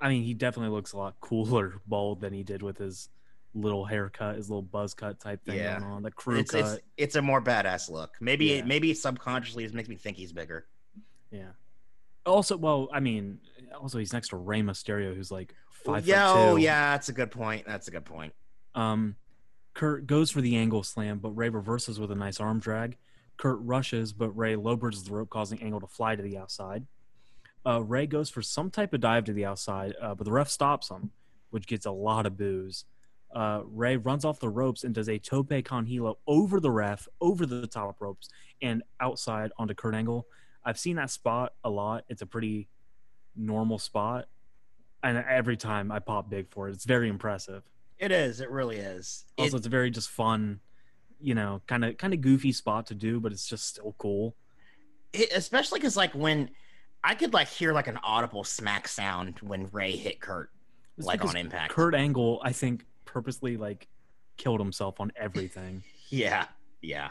I 0.00 0.08
mean, 0.08 0.22
he 0.22 0.34
definitely 0.34 0.74
looks 0.74 0.92
a 0.92 0.98
lot 0.98 1.14
cooler 1.20 1.80
bald 1.86 2.20
than 2.20 2.32
he 2.32 2.42
did 2.42 2.62
with 2.62 2.76
his 2.78 3.08
little 3.54 3.84
haircut, 3.84 4.36
his 4.36 4.50
little 4.50 4.62
buzz 4.62 4.92
cut 4.94 5.20
type 5.20 5.42
thing 5.44 5.56
Yeah. 5.56 5.78
going 5.78 5.90
on, 5.90 6.02
the 6.02 6.10
crew 6.10 6.38
It's, 6.40 6.50
cut. 6.50 6.60
it's 6.64 6.80
it's 6.96 7.14
a 7.16 7.22
more 7.22 7.40
badass 7.40 7.88
look. 7.88 8.10
Maybe 8.20 8.46
Yeah. 8.46 8.56
it 8.56 8.66
maybe 8.66 8.92
subconsciously 8.94 9.64
it 9.64 9.72
makes 9.74 9.88
me 9.88 9.96
think 9.96 10.16
he's 10.16 10.32
bigger. 10.32 10.66
Yeah. 11.30 11.50
Also, 12.26 12.56
well, 12.56 12.88
I 12.92 13.00
mean, 13.00 13.38
also 13.80 13.98
he's 13.98 14.12
next 14.12 14.28
to 14.28 14.36
Rey 14.36 14.60
Mysterio, 14.62 15.14
who's 15.14 15.30
like 15.30 15.54
five 15.84 16.06
yeah, 16.06 16.32
oh 16.32 16.56
yeah, 16.56 16.92
that's 16.92 17.08
a 17.08 17.12
good 17.12 17.30
point. 17.30 17.64
That's 17.66 17.88
a 17.88 17.90
good 17.90 18.04
point. 18.04 18.32
Um, 18.74 19.16
Kurt 19.74 20.06
goes 20.06 20.30
for 20.30 20.40
the 20.40 20.56
angle 20.56 20.82
slam, 20.82 21.18
but 21.18 21.30
Ray 21.30 21.48
reverses 21.48 21.98
with 22.00 22.10
a 22.10 22.14
nice 22.14 22.40
arm 22.40 22.60
drag. 22.60 22.96
Kurt 23.36 23.58
rushes, 23.60 24.12
but 24.12 24.30
Ray 24.30 24.54
lowbirds 24.54 25.04
the 25.04 25.12
rope, 25.12 25.30
causing 25.30 25.62
Angle 25.62 25.80
to 25.80 25.86
fly 25.86 26.14
to 26.14 26.22
the 26.22 26.38
outside. 26.38 26.86
Uh, 27.66 27.82
Ray 27.82 28.06
goes 28.06 28.30
for 28.30 28.42
some 28.42 28.70
type 28.70 28.92
of 28.92 29.00
dive 29.00 29.24
to 29.24 29.32
the 29.32 29.44
outside, 29.44 29.94
uh, 30.00 30.14
but 30.14 30.24
the 30.24 30.32
ref 30.32 30.48
stops 30.48 30.90
him, 30.90 31.10
which 31.50 31.66
gets 31.66 31.86
a 31.86 31.90
lot 31.90 32.26
of 32.26 32.36
boos. 32.36 32.84
Uh, 33.34 33.62
Ray 33.64 33.96
runs 33.96 34.24
off 34.24 34.38
the 34.38 34.48
ropes 34.48 34.84
and 34.84 34.94
does 34.94 35.08
a 35.08 35.18
tope 35.18 35.52
con 35.64 35.86
hilo 35.86 36.18
over 36.26 36.60
the 36.60 36.70
ref, 36.70 37.08
over 37.20 37.46
the 37.46 37.66
top 37.66 38.00
ropes, 38.00 38.28
and 38.62 38.82
outside 39.00 39.50
onto 39.58 39.74
Kurt 39.74 39.94
Angle. 39.94 40.26
I've 40.64 40.78
seen 40.78 40.96
that 40.96 41.10
spot 41.10 41.54
a 41.64 41.70
lot. 41.70 42.04
It's 42.08 42.22
a 42.22 42.26
pretty 42.26 42.68
normal 43.34 43.78
spot, 43.78 44.26
and 45.04 45.18
every 45.28 45.56
time 45.56 45.92
I 45.92 45.98
pop 46.00 46.28
big 46.30 46.48
for 46.50 46.68
it. 46.68 46.72
It's 46.72 46.84
very 46.84 47.08
impressive. 47.08 47.62
It 47.98 48.10
is. 48.10 48.40
It 48.40 48.50
really 48.50 48.78
is. 48.78 49.24
It- 49.36 49.42
Also, 49.42 49.56
it's 49.58 49.66
a 49.66 49.70
very 49.70 49.90
just 49.90 50.10
fun, 50.10 50.60
you 51.20 51.34
know, 51.34 51.62
kind 51.68 51.84
of 51.84 51.96
kind 51.98 52.12
of 52.14 52.20
goofy 52.20 52.50
spot 52.52 52.86
to 52.86 52.94
do, 52.94 53.20
but 53.20 53.30
it's 53.30 53.46
just 53.46 53.66
still 53.68 53.94
cool. 53.98 54.34
it, 55.12 55.30
especially 55.32 55.78
because 55.78 55.96
like 55.96 56.12
when 56.14 56.50
I 57.04 57.14
could 57.14 57.32
like 57.34 57.48
hear 57.48 57.72
like 57.72 57.86
an 57.86 57.98
audible 58.02 58.42
smack 58.44 58.88
sound 58.88 59.38
when 59.40 59.68
Ray 59.70 59.94
hit 59.96 60.20
Kurt 60.20 60.50
It's 60.98 61.06
like 61.06 61.24
on 61.24 61.36
impact. 61.36 61.72
Kurt 61.72 61.94
Angle, 61.94 62.40
I 62.42 62.52
think, 62.52 62.84
purposely 63.04 63.56
like 63.56 63.86
killed 64.38 64.58
himself 64.58 65.00
on 65.00 65.12
everything. 65.16 65.84
Yeah, 66.10 66.46
yeah. 66.80 67.10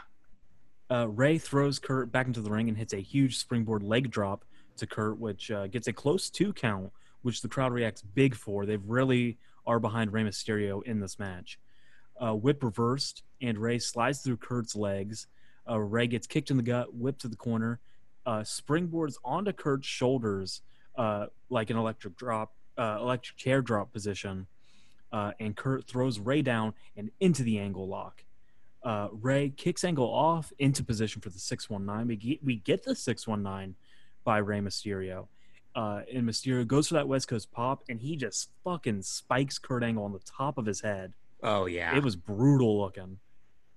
uh, 0.90 1.08
Ray 1.08 1.36
throws 1.36 1.78
Kurt 1.78 2.10
back 2.10 2.26
into 2.26 2.40
the 2.40 2.50
ring 2.50 2.68
and 2.68 2.78
hits 2.78 2.94
a 2.94 2.98
huge 3.00 3.36
springboard 3.36 3.82
leg 3.82 4.10
drop 4.10 4.44
to 4.78 4.86
Kurt, 4.86 5.18
which 5.18 5.50
uh, 5.50 5.66
gets 5.66 5.88
a 5.88 5.92
close 5.92 6.30
two 6.30 6.52
count, 6.54 6.90
which 7.24 7.40
the 7.40 7.48
crowd 7.48 7.72
reacts 7.72 8.02
big 8.02 8.34
for. 8.34 8.66
They 8.66 8.76
really 8.76 9.38
are 9.66 9.80
behind 9.80 10.12
Rey 10.12 10.22
Mysterio 10.22 10.82
in 10.84 11.00
this 11.00 11.18
match. 11.18 11.58
Uh, 12.20 12.34
whip 12.34 12.62
reversed, 12.62 13.22
and 13.40 13.58
Ray 13.58 13.78
slides 13.78 14.20
through 14.20 14.36
Kurt's 14.36 14.76
legs. 14.76 15.26
Uh, 15.68 15.80
Ray 15.80 16.06
gets 16.06 16.26
kicked 16.26 16.50
in 16.50 16.58
the 16.58 16.62
gut, 16.62 16.94
whipped 16.94 17.22
to 17.22 17.28
the 17.28 17.36
corner, 17.36 17.80
uh, 18.26 18.40
springboards 18.40 19.16
onto 19.24 19.52
Kurt's 19.52 19.86
shoulders 19.86 20.60
uh, 20.96 21.26
like 21.48 21.70
an 21.70 21.78
electric 21.78 22.14
drop, 22.16 22.52
uh, 22.76 22.98
electric 23.00 23.38
chair 23.38 23.62
drop 23.62 23.90
position, 23.90 24.46
uh, 25.10 25.32
and 25.40 25.56
Kurt 25.56 25.88
throws 25.88 26.18
Ray 26.18 26.42
down 26.42 26.74
and 26.94 27.10
into 27.20 27.42
the 27.42 27.58
angle 27.58 27.88
lock. 27.88 28.22
Ray 29.12 29.48
kicks 29.56 29.82
Angle 29.82 30.06
off 30.06 30.52
into 30.58 30.84
position 30.84 31.22
for 31.22 31.30
the 31.30 31.38
619. 31.38 32.06
We 32.06 32.16
get, 32.16 32.44
we 32.44 32.56
get 32.56 32.84
the 32.84 32.94
619 32.94 33.76
by 34.24 34.38
Ray 34.38 34.60
Mysterio. 34.60 35.28
Uh, 35.74 36.02
and 36.12 36.28
Mysterio 36.28 36.66
goes 36.66 36.88
for 36.88 36.94
that 36.94 37.08
West 37.08 37.26
Coast 37.26 37.50
pop, 37.50 37.82
and 37.88 38.00
he 38.00 38.16
just 38.16 38.50
fucking 38.62 39.02
spikes 39.02 39.58
Kurt 39.58 39.82
Angle 39.82 40.04
on 40.04 40.12
the 40.12 40.20
top 40.20 40.56
of 40.56 40.66
his 40.66 40.80
head. 40.80 41.14
Oh 41.42 41.66
yeah. 41.66 41.96
It 41.96 42.02
was 42.02 42.16
brutal 42.16 42.80
looking, 42.80 43.18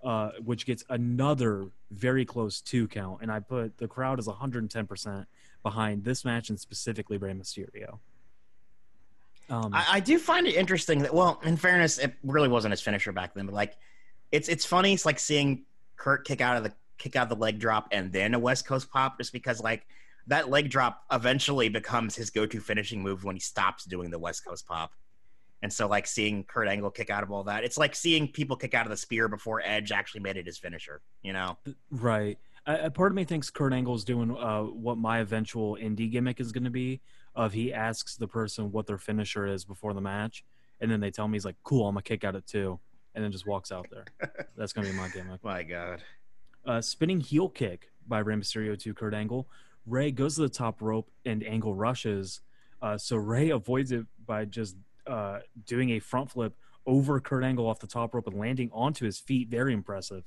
uh, 0.03 0.31
which 0.43 0.65
gets 0.65 0.83
another 0.89 1.67
very 1.91 2.23
close 2.23 2.61
two 2.61 2.87
count. 2.87 3.21
And 3.21 3.31
I 3.31 3.39
put 3.39 3.77
the 3.77 3.87
crowd 3.87 4.19
is 4.19 4.27
110% 4.27 5.25
behind 5.63 6.03
this 6.03 6.23
match 6.23 6.49
and 6.49 6.59
specifically 6.59 7.17
Rey 7.17 7.33
Mysterio. 7.33 7.99
Um, 9.49 9.73
I, 9.73 9.85
I 9.93 9.99
do 9.99 10.19
find 10.19 10.45
it 10.45 10.55
interesting 10.55 10.99
that 10.99 11.13
well, 11.13 11.41
in 11.43 11.57
fairness, 11.57 11.97
it 11.97 12.13
really 12.23 12.49
wasn't 12.49 12.71
his 12.71 12.81
finisher 12.81 13.11
back 13.11 13.33
then, 13.33 13.45
but 13.45 13.55
like 13.55 13.75
it's 14.31 14.49
it's 14.49 14.65
funny. 14.65 14.93
It's 14.93 15.05
like 15.05 15.19
seeing 15.19 15.63
Kurt 15.95 16.25
kick 16.25 16.41
out 16.41 16.57
of 16.57 16.63
the 16.63 16.73
kick 16.97 17.15
out 17.15 17.23
of 17.23 17.29
the 17.29 17.41
leg 17.41 17.59
drop 17.59 17.87
and 17.91 18.11
then 18.11 18.33
a 18.33 18.39
West 18.39 18.67
Coast 18.67 18.91
pop, 18.91 19.17
just 19.17 19.31
because 19.31 19.61
like 19.61 19.85
that 20.27 20.49
leg 20.49 20.69
drop 20.69 21.03
eventually 21.11 21.69
becomes 21.69 22.15
his 22.15 22.29
go-to 22.29 22.59
finishing 22.59 23.01
move 23.01 23.23
when 23.23 23.35
he 23.35 23.39
stops 23.39 23.85
doing 23.85 24.09
the 24.09 24.19
West 24.19 24.45
Coast 24.45 24.67
pop. 24.67 24.91
And 25.63 25.73
so, 25.73 25.87
like 25.87 26.05
seeing 26.05 26.43
Kurt 26.43 26.67
Angle 26.67 26.91
kick 26.91 27.09
out 27.09 27.23
of 27.23 27.31
all 27.31 27.43
that, 27.45 27.63
it's 27.63 27.77
like 27.77 27.95
seeing 27.95 28.27
people 28.27 28.55
kick 28.55 28.73
out 28.73 28.85
of 28.85 28.91
the 28.91 28.97
spear 28.97 29.27
before 29.27 29.61
Edge 29.63 29.91
actually 29.91 30.21
made 30.21 30.37
it 30.37 30.45
his 30.45 30.57
finisher. 30.57 31.01
You 31.23 31.33
know? 31.33 31.57
Right. 31.89 32.37
A, 32.67 32.91
part 32.91 33.11
of 33.11 33.15
me 33.15 33.23
thinks 33.23 33.49
Kurt 33.49 33.73
Angle's 33.73 34.03
doing 34.03 34.37
uh, 34.37 34.63
what 34.63 34.97
my 34.97 35.19
eventual 35.19 35.77
indie 35.77 36.11
gimmick 36.11 36.39
is 36.39 36.51
going 36.51 36.65
to 36.65 36.69
be. 36.69 37.01
Of 37.33 37.53
he 37.53 37.71
asks 37.71 38.17
the 38.17 38.27
person 38.27 38.71
what 38.71 38.87
their 38.87 38.97
finisher 38.97 39.45
is 39.45 39.63
before 39.63 39.93
the 39.93 40.01
match, 40.01 40.43
and 40.81 40.89
then 40.89 40.99
they 40.99 41.11
tell 41.11 41.27
me 41.27 41.35
he's 41.35 41.45
like, 41.45 41.55
"Cool, 41.63 41.87
I'm 41.87 41.93
gonna 41.93 42.01
kick 42.01 42.23
out 42.23 42.35
at 42.35 42.47
two, 42.47 42.79
and 43.13 43.23
then 43.23 43.31
just 43.31 43.45
walks 43.45 43.71
out 43.71 43.87
there. 43.91 44.05
That's 44.57 44.73
gonna 44.73 44.87
be 44.87 44.93
my 44.93 45.07
gimmick. 45.09 45.43
My 45.43 45.61
God. 45.61 46.01
Uh, 46.65 46.81
spinning 46.81 47.21
heel 47.21 47.47
kick 47.47 47.91
by 48.07 48.19
Rey 48.19 48.35
Mysterio 48.35 48.77
to 48.79 48.93
Kurt 48.93 49.13
Angle. 49.13 49.47
Ray 49.87 50.11
goes 50.11 50.35
to 50.35 50.41
the 50.41 50.49
top 50.49 50.81
rope 50.81 51.09
and 51.25 51.43
Angle 51.43 51.73
rushes. 51.73 52.41
Uh, 52.81 52.97
so 52.97 53.15
Ray 53.15 53.49
avoids 53.51 53.91
it 53.91 54.05
by 54.25 54.45
just 54.45 54.75
uh, 55.07 55.39
doing 55.65 55.91
a 55.91 55.99
front 55.99 56.31
flip 56.31 56.53
over 56.85 57.19
Kurt 57.19 57.43
Angle 57.43 57.67
off 57.67 57.79
the 57.79 57.87
top 57.87 58.13
rope 58.13 58.27
and 58.27 58.37
landing 58.37 58.69
onto 58.73 59.05
his 59.05 59.19
feet. 59.19 59.49
Very 59.49 59.73
impressive. 59.73 60.23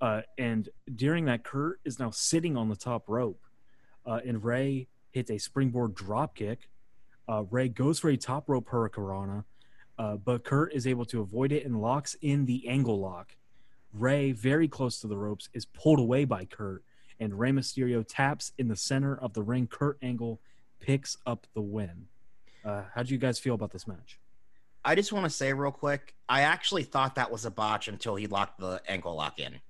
Uh, 0.00 0.22
and 0.36 0.68
during 0.94 1.24
that, 1.26 1.44
Kurt 1.44 1.80
is 1.84 1.98
now 1.98 2.10
sitting 2.10 2.56
on 2.56 2.68
the 2.68 2.76
top 2.76 3.08
rope. 3.08 3.40
Uh, 4.06 4.20
and 4.26 4.42
Ray 4.42 4.88
hits 5.10 5.30
a 5.30 5.38
springboard 5.38 5.94
drop 5.94 6.34
kick. 6.34 6.68
Uh, 7.28 7.44
Ray 7.50 7.68
goes 7.68 7.98
for 7.98 8.08
a 8.08 8.16
top 8.16 8.48
rope 8.48 8.68
hurricanrana, 8.68 9.44
uh, 9.98 10.16
but 10.16 10.44
Kurt 10.44 10.72
is 10.72 10.86
able 10.86 11.04
to 11.06 11.20
avoid 11.20 11.52
it 11.52 11.66
and 11.66 11.80
locks 11.80 12.16
in 12.22 12.46
the 12.46 12.66
angle 12.68 13.00
lock. 13.00 13.36
Ray, 13.92 14.32
very 14.32 14.68
close 14.68 15.00
to 15.00 15.06
the 15.06 15.16
ropes, 15.16 15.48
is 15.52 15.66
pulled 15.66 15.98
away 15.98 16.24
by 16.24 16.44
Kurt, 16.44 16.84
and 17.20 17.38
Rey 17.38 17.50
Mysterio 17.50 18.04
taps 18.06 18.52
in 18.58 18.68
the 18.68 18.76
center 18.76 19.16
of 19.16 19.32
the 19.34 19.42
ring. 19.42 19.66
Kurt 19.66 19.98
Angle 20.02 20.40
picks 20.80 21.16
up 21.26 21.46
the 21.54 21.60
win. 21.60 22.06
Uh, 22.64 22.82
how 22.94 23.02
do 23.02 23.12
you 23.12 23.18
guys 23.18 23.38
feel 23.38 23.54
about 23.54 23.70
this 23.72 23.86
match? 23.86 24.18
I 24.84 24.94
just 24.94 25.12
want 25.12 25.24
to 25.24 25.30
say 25.30 25.52
real 25.52 25.72
quick, 25.72 26.14
I 26.28 26.42
actually 26.42 26.84
thought 26.84 27.16
that 27.16 27.30
was 27.30 27.44
a 27.44 27.50
botch 27.50 27.88
until 27.88 28.14
he 28.16 28.26
locked 28.26 28.58
the 28.60 28.80
ankle 28.88 29.14
lock 29.16 29.38
in. 29.38 29.60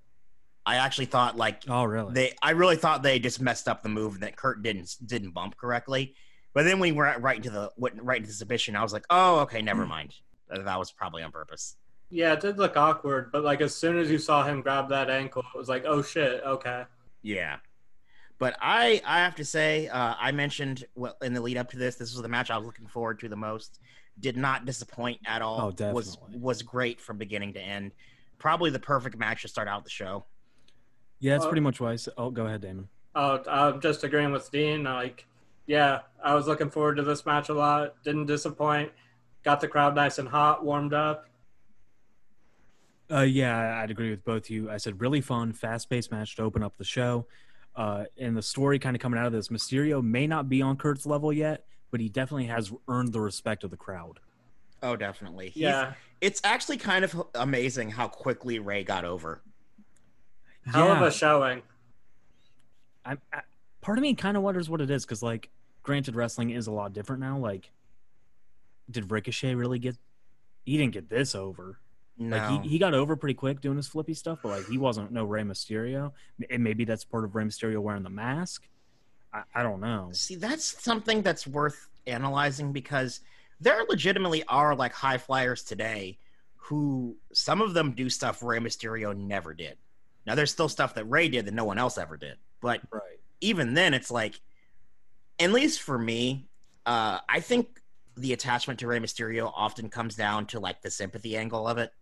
I 0.66 0.76
actually 0.76 1.06
thought 1.06 1.36
like 1.36 1.62
Oh, 1.66 1.84
really? 1.84 2.12
they 2.12 2.32
I 2.42 2.50
really 2.50 2.76
thought 2.76 3.02
they 3.02 3.18
just 3.18 3.40
messed 3.40 3.68
up 3.68 3.82
the 3.82 3.88
move 3.88 4.20
that 4.20 4.36
Kurt 4.36 4.62
didn't 4.62 4.96
didn't 5.06 5.30
bump 5.30 5.56
correctly. 5.56 6.14
But 6.52 6.64
then 6.64 6.78
when 6.78 6.92
we 6.92 6.98
went 6.98 7.22
right 7.22 7.36
into 7.36 7.50
the 7.50 7.70
went 7.78 8.02
right 8.02 8.18
into 8.18 8.28
the 8.28 8.34
submission, 8.34 8.76
I 8.76 8.82
was 8.82 8.92
like, 8.92 9.04
oh, 9.08 9.40
okay, 9.40 9.62
never 9.62 9.86
mind. 9.86 10.14
That 10.50 10.64
that 10.66 10.78
was 10.78 10.92
probably 10.92 11.22
on 11.22 11.32
purpose. 11.32 11.76
Yeah, 12.10 12.34
it 12.34 12.40
did 12.40 12.58
look 12.58 12.76
awkward, 12.76 13.32
but 13.32 13.44
like 13.44 13.60
as 13.62 13.74
soon 13.74 13.98
as 13.98 14.10
you 14.10 14.18
saw 14.18 14.42
him 14.44 14.60
grab 14.60 14.88
that 14.90 15.08
ankle, 15.10 15.44
it 15.54 15.58
was 15.58 15.68
like, 15.68 15.84
oh 15.86 16.02
shit, 16.02 16.42
okay. 16.44 16.84
Yeah. 17.22 17.56
But 18.38 18.56
I 18.60 19.02
I 19.04 19.18
have 19.18 19.34
to 19.36 19.44
say, 19.44 19.88
uh, 19.88 20.14
I 20.18 20.30
mentioned 20.32 20.84
well 20.94 21.16
in 21.22 21.32
the 21.34 21.40
lead 21.40 21.56
up 21.56 21.70
to 21.70 21.76
this, 21.78 21.96
this 21.96 22.12
was 22.12 22.22
the 22.22 22.28
match 22.28 22.50
I 22.50 22.56
was 22.56 22.66
looking 22.66 22.86
forward 22.86 23.18
to 23.20 23.28
the 23.28 23.36
most. 23.36 23.80
Did 24.20 24.36
not 24.36 24.64
disappoint 24.64 25.20
at 25.26 25.42
all. 25.42 25.60
Oh, 25.60 25.66
Was 25.66 25.74
definitely. 25.74 26.38
was 26.38 26.40
was 26.40 26.62
great 26.62 27.00
from 27.00 27.18
beginning 27.18 27.54
to 27.54 27.60
end. 27.60 27.92
Probably 28.38 28.70
the 28.70 28.78
perfect 28.78 29.16
match 29.18 29.42
to 29.42 29.48
start 29.48 29.66
out 29.68 29.84
the 29.84 29.90
show. 29.90 30.24
Yeah, 31.20 31.34
it's 31.36 31.44
Uh, 31.44 31.48
pretty 31.48 31.60
much 31.62 31.80
why 31.80 31.92
I 31.92 31.96
said. 31.96 32.14
Oh, 32.16 32.30
go 32.30 32.46
ahead, 32.46 32.60
Damon. 32.62 32.88
Oh, 33.14 33.42
I'm 33.48 33.80
just 33.80 34.04
agreeing 34.04 34.30
with 34.30 34.48
Dean. 34.52 34.84
Like, 34.84 35.26
yeah, 35.66 36.00
I 36.22 36.34
was 36.34 36.46
looking 36.46 36.70
forward 36.70 36.96
to 36.96 37.02
this 37.02 37.26
match 37.26 37.48
a 37.48 37.54
lot. 37.54 37.94
Didn't 38.04 38.26
disappoint. 38.26 38.92
Got 39.42 39.60
the 39.60 39.66
crowd 39.68 39.96
nice 39.96 40.18
and 40.18 40.28
hot, 40.28 40.64
warmed 40.64 40.94
up. 40.94 41.27
Uh, 43.10 43.20
yeah, 43.22 43.80
I'd 43.82 43.90
agree 43.90 44.10
with 44.10 44.24
both 44.24 44.50
you. 44.50 44.70
I 44.70 44.76
said 44.76 45.00
really 45.00 45.20
fun, 45.20 45.52
fast-paced 45.52 46.10
match 46.10 46.36
to 46.36 46.42
open 46.42 46.62
up 46.62 46.76
the 46.76 46.84
show. 46.84 47.26
Uh, 47.74 48.04
and 48.18 48.36
the 48.36 48.42
story 48.42 48.78
kind 48.78 48.94
of 48.96 49.00
coming 49.00 49.18
out 49.18 49.26
of 49.26 49.32
this, 49.32 49.48
Mysterio 49.48 50.02
may 50.02 50.26
not 50.26 50.48
be 50.48 50.60
on 50.60 50.76
Kurt's 50.76 51.06
level 51.06 51.32
yet, 51.32 51.64
but 51.90 52.00
he 52.00 52.08
definitely 52.08 52.46
has 52.46 52.72
earned 52.88 53.12
the 53.12 53.20
respect 53.20 53.64
of 53.64 53.70
the 53.70 53.76
crowd. 53.76 54.18
Oh, 54.82 54.94
definitely. 54.96 55.46
He's- 55.50 55.56
Yeah, 55.72 55.94
It's 56.20 56.40
actually 56.44 56.76
kind 56.78 57.04
of 57.04 57.22
amazing 57.36 57.90
how 57.90 58.08
quickly 58.08 58.58
Ray 58.58 58.82
got 58.84 59.04
over. 59.04 59.42
hell 60.66 60.90
of 60.92 60.98
Yeah. 61.00 61.06
a 61.06 61.10
showing. 61.10 61.62
I, 63.06 63.16
I, 63.32 63.40
part 63.80 63.96
of 63.96 64.02
me 64.02 64.14
kind 64.14 64.36
of 64.36 64.42
wonders 64.42 64.68
what 64.68 64.80
it 64.82 64.90
is 64.90 65.06
because, 65.06 65.22
like, 65.22 65.48
granted, 65.82 66.14
wrestling 66.14 66.50
is 66.50 66.66
a 66.66 66.72
lot 66.72 66.92
different 66.92 67.20
now. 67.20 67.38
Like, 67.38 67.70
did 68.90 69.10
Ricochet 69.10 69.54
really 69.54 69.78
get? 69.78 69.96
He 70.66 70.76
didn't 70.76 70.92
get 70.92 71.08
this 71.08 71.34
over. 71.34 71.78
No. 72.18 72.36
Like, 72.36 72.62
he, 72.64 72.70
he 72.70 72.78
got 72.78 72.94
over 72.94 73.14
pretty 73.16 73.34
quick 73.34 73.60
doing 73.60 73.76
his 73.76 73.86
flippy 73.86 74.14
stuff, 74.14 74.40
but 74.42 74.48
like, 74.48 74.68
he 74.68 74.76
wasn't 74.78 75.12
no 75.12 75.24
Rey 75.24 75.42
Mysterio. 75.42 76.12
And 76.50 76.64
maybe 76.64 76.84
that's 76.84 77.04
part 77.04 77.24
of 77.24 77.34
Rey 77.34 77.44
Mysterio 77.44 77.78
wearing 77.78 78.02
the 78.02 78.10
mask. 78.10 78.68
I, 79.32 79.42
I 79.54 79.62
don't 79.62 79.80
know. 79.80 80.10
See, 80.12 80.34
that's 80.34 80.82
something 80.82 81.22
that's 81.22 81.46
worth 81.46 81.88
analyzing 82.06 82.72
because 82.72 83.20
there 83.60 83.80
legitimately 83.88 84.44
are 84.48 84.74
like 84.74 84.92
high 84.92 85.18
flyers 85.18 85.62
today 85.62 86.18
who 86.56 87.16
some 87.32 87.60
of 87.62 87.72
them 87.74 87.92
do 87.92 88.10
stuff 88.10 88.42
Rey 88.42 88.58
Mysterio 88.58 89.16
never 89.16 89.54
did. 89.54 89.76
Now 90.26 90.34
there's 90.34 90.50
still 90.50 90.68
stuff 90.68 90.94
that 90.94 91.04
Ray 91.04 91.28
did 91.28 91.46
that 91.46 91.54
no 91.54 91.64
one 91.64 91.78
else 91.78 91.98
ever 91.98 92.16
did. 92.16 92.36
But 92.60 92.80
Right. 92.90 93.18
even 93.40 93.74
then 93.74 93.94
it's 93.94 94.10
like 94.10 94.40
at 95.38 95.52
least 95.52 95.82
for 95.82 95.98
me, 95.98 96.46
uh, 96.84 97.20
I 97.28 97.40
think 97.40 97.80
the 98.16 98.32
attachment 98.32 98.80
to 98.80 98.86
Rey 98.88 98.98
Mysterio 98.98 99.52
often 99.54 99.88
comes 99.88 100.16
down 100.16 100.46
to 100.46 100.58
like 100.60 100.82
the 100.82 100.90
sympathy 100.90 101.36
angle 101.36 101.68
of 101.68 101.78
it, 101.78 101.92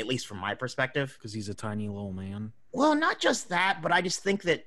at 0.00 0.06
least 0.06 0.26
from 0.26 0.38
my 0.38 0.54
perspective. 0.54 1.14
Because 1.18 1.32
he's 1.32 1.48
a 1.48 1.54
tiny 1.54 1.88
little 1.88 2.12
man. 2.12 2.52
Well, 2.72 2.94
not 2.94 3.20
just 3.20 3.48
that, 3.50 3.80
but 3.82 3.92
I 3.92 4.00
just 4.00 4.22
think 4.22 4.42
that 4.42 4.64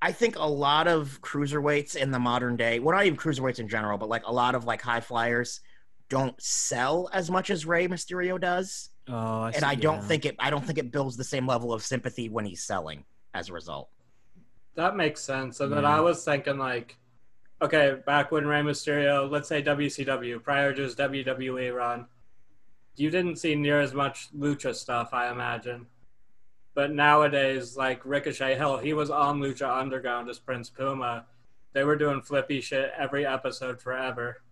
I 0.00 0.12
think 0.12 0.36
a 0.38 0.46
lot 0.48 0.86
of 0.86 1.20
cruiserweights 1.22 1.96
in 1.96 2.10
the 2.12 2.18
modern 2.20 2.56
day, 2.56 2.78
well, 2.78 2.94
not 2.96 3.04
even 3.06 3.18
cruiserweights 3.18 3.58
in 3.58 3.68
general, 3.68 3.98
but 3.98 4.08
like 4.08 4.24
a 4.26 4.32
lot 4.32 4.54
of 4.54 4.64
like 4.64 4.80
high 4.82 5.00
flyers 5.00 5.60
don't 6.08 6.40
sell 6.40 7.10
as 7.12 7.30
much 7.30 7.50
as 7.50 7.66
Rey 7.66 7.88
Mysterio 7.88 8.40
does, 8.40 8.90
Oh, 9.08 9.40
I 9.42 9.46
and 9.48 9.56
see, 9.56 9.62
I 9.64 9.74
don't 9.74 9.96
yeah. 9.96 10.00
think 10.02 10.24
it. 10.26 10.36
I 10.38 10.50
don't 10.50 10.64
think 10.64 10.78
it 10.78 10.92
builds 10.92 11.16
the 11.16 11.24
same 11.24 11.46
level 11.46 11.72
of 11.72 11.82
sympathy 11.82 12.28
when 12.28 12.44
he's 12.44 12.62
selling. 12.62 13.04
As 13.34 13.48
a 13.50 13.52
result, 13.52 13.88
That 14.74 14.96
makes 14.96 15.20
sense. 15.20 15.60
And 15.60 15.72
then 15.72 15.84
I 15.84 16.00
was 16.00 16.24
thinking, 16.24 16.58
like, 16.58 16.96
okay, 17.60 17.96
back 18.06 18.32
when 18.32 18.46
Rey 18.46 18.62
Mysterio, 18.62 19.30
let's 19.30 19.48
say 19.48 19.62
WCW, 19.62 20.42
prior 20.42 20.72
to 20.72 20.82
his 20.82 20.94
WWE 20.96 21.74
run, 21.74 22.06
you 23.00 23.10
didn't 23.10 23.36
see 23.36 23.54
near 23.54 23.80
as 23.80 23.94
much 23.94 24.28
lucha 24.36 24.74
stuff, 24.74 25.12
I 25.12 25.30
imagine. 25.30 25.86
But 26.74 26.92
nowadays, 26.92 27.76
like 27.76 28.04
Ricochet, 28.04 28.54
hell, 28.54 28.78
he 28.78 28.92
was 28.92 29.10
on 29.10 29.40
Lucha 29.40 29.68
Underground 29.68 30.30
as 30.30 30.38
Prince 30.38 30.70
Puma. 30.70 31.26
They 31.72 31.82
were 31.82 31.96
doing 31.96 32.20
flippy 32.20 32.60
shit 32.60 32.92
every 32.96 33.26
episode 33.26 33.80
forever. 33.80 34.42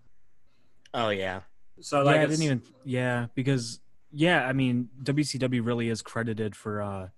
oh 0.92 1.10
yeah, 1.10 1.42
So 1.80 2.02
like, 2.02 2.16
yeah, 2.16 2.22
I 2.22 2.26
didn't 2.26 2.42
even. 2.42 2.62
Yeah, 2.84 3.26
because 3.34 3.80
yeah, 4.10 4.46
I 4.46 4.52
mean, 4.52 4.88
WCW 5.02 5.64
really 5.64 5.88
is 5.88 6.02
credited 6.02 6.56
for 6.56 6.82
uh 6.82 7.08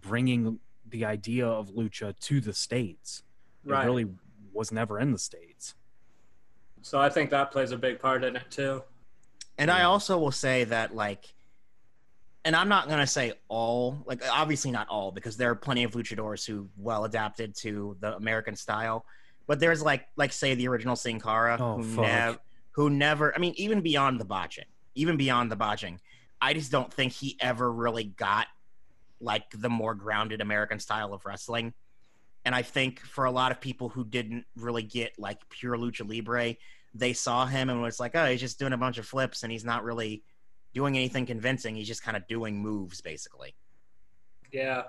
bringing 0.00 0.58
the 0.88 1.04
idea 1.04 1.46
of 1.46 1.68
lucha 1.70 2.18
to 2.18 2.40
the 2.40 2.54
states. 2.54 3.22
It 3.64 3.72
right. 3.72 3.84
really 3.84 4.06
was 4.52 4.72
never 4.72 4.98
in 4.98 5.12
the 5.12 5.18
states. 5.18 5.74
So 6.82 6.98
I 6.98 7.10
think 7.10 7.30
that 7.30 7.50
plays 7.50 7.72
a 7.72 7.76
big 7.76 8.00
part 8.00 8.24
in 8.24 8.36
it 8.36 8.50
too. 8.50 8.82
And 9.60 9.70
I 9.70 9.82
also 9.82 10.18
will 10.18 10.32
say 10.32 10.64
that 10.64 10.94
like, 10.94 11.32
and 12.44 12.56
I'm 12.56 12.68
not 12.68 12.88
gonna 12.88 13.06
say 13.06 13.34
all, 13.48 14.02
like 14.06 14.22
obviously 14.28 14.70
not 14.70 14.88
all, 14.88 15.12
because 15.12 15.36
there 15.36 15.50
are 15.50 15.54
plenty 15.54 15.84
of 15.84 15.92
luchadors 15.92 16.46
who 16.46 16.68
well 16.76 17.04
adapted 17.04 17.54
to 17.56 17.96
the 18.00 18.16
American 18.16 18.56
style. 18.56 19.04
But 19.46 19.60
there's 19.60 19.82
like, 19.82 20.06
like 20.16 20.32
say 20.32 20.54
the 20.54 20.68
original 20.68 20.96
Sin 20.96 21.20
Cara, 21.20 21.58
Oh, 21.60 21.82
who 21.82 22.00
never, 22.00 22.38
who 22.72 22.90
never. 22.90 23.34
I 23.34 23.38
mean, 23.38 23.54
even 23.56 23.80
beyond 23.80 24.20
the 24.20 24.24
botching, 24.24 24.64
even 24.94 25.16
beyond 25.16 25.50
the 25.52 25.56
botching, 25.56 26.00
I 26.40 26.54
just 26.54 26.72
don't 26.72 26.92
think 26.92 27.12
he 27.12 27.36
ever 27.40 27.70
really 27.70 28.04
got 28.04 28.46
like 29.20 29.50
the 29.50 29.68
more 29.68 29.94
grounded 29.94 30.40
American 30.40 30.78
style 30.78 31.12
of 31.12 31.26
wrestling. 31.26 31.74
And 32.46 32.54
I 32.54 32.62
think 32.62 33.00
for 33.00 33.26
a 33.26 33.30
lot 33.30 33.52
of 33.52 33.60
people 33.60 33.90
who 33.90 34.04
didn't 34.04 34.46
really 34.56 34.82
get 34.82 35.18
like 35.18 35.46
pure 35.50 35.76
lucha 35.76 36.08
libre, 36.08 36.56
they 36.94 37.12
saw 37.12 37.46
him 37.46 37.70
and 37.70 37.80
was 37.80 38.00
like, 38.00 38.12
oh, 38.14 38.26
he's 38.26 38.40
just 38.40 38.58
doing 38.58 38.72
a 38.72 38.76
bunch 38.78 38.98
of 38.98 39.06
flips 39.06 39.42
and 39.42 39.52
he's 39.52 39.64
not 39.64 39.84
really 39.84 40.22
doing 40.74 40.96
anything 40.96 41.26
convincing. 41.26 41.76
He's 41.76 41.88
just 41.88 42.02
kind 42.02 42.16
of 42.16 42.26
doing 42.28 42.56
moves, 42.60 43.00
basically. 43.00 43.54
Yeah. 44.52 44.84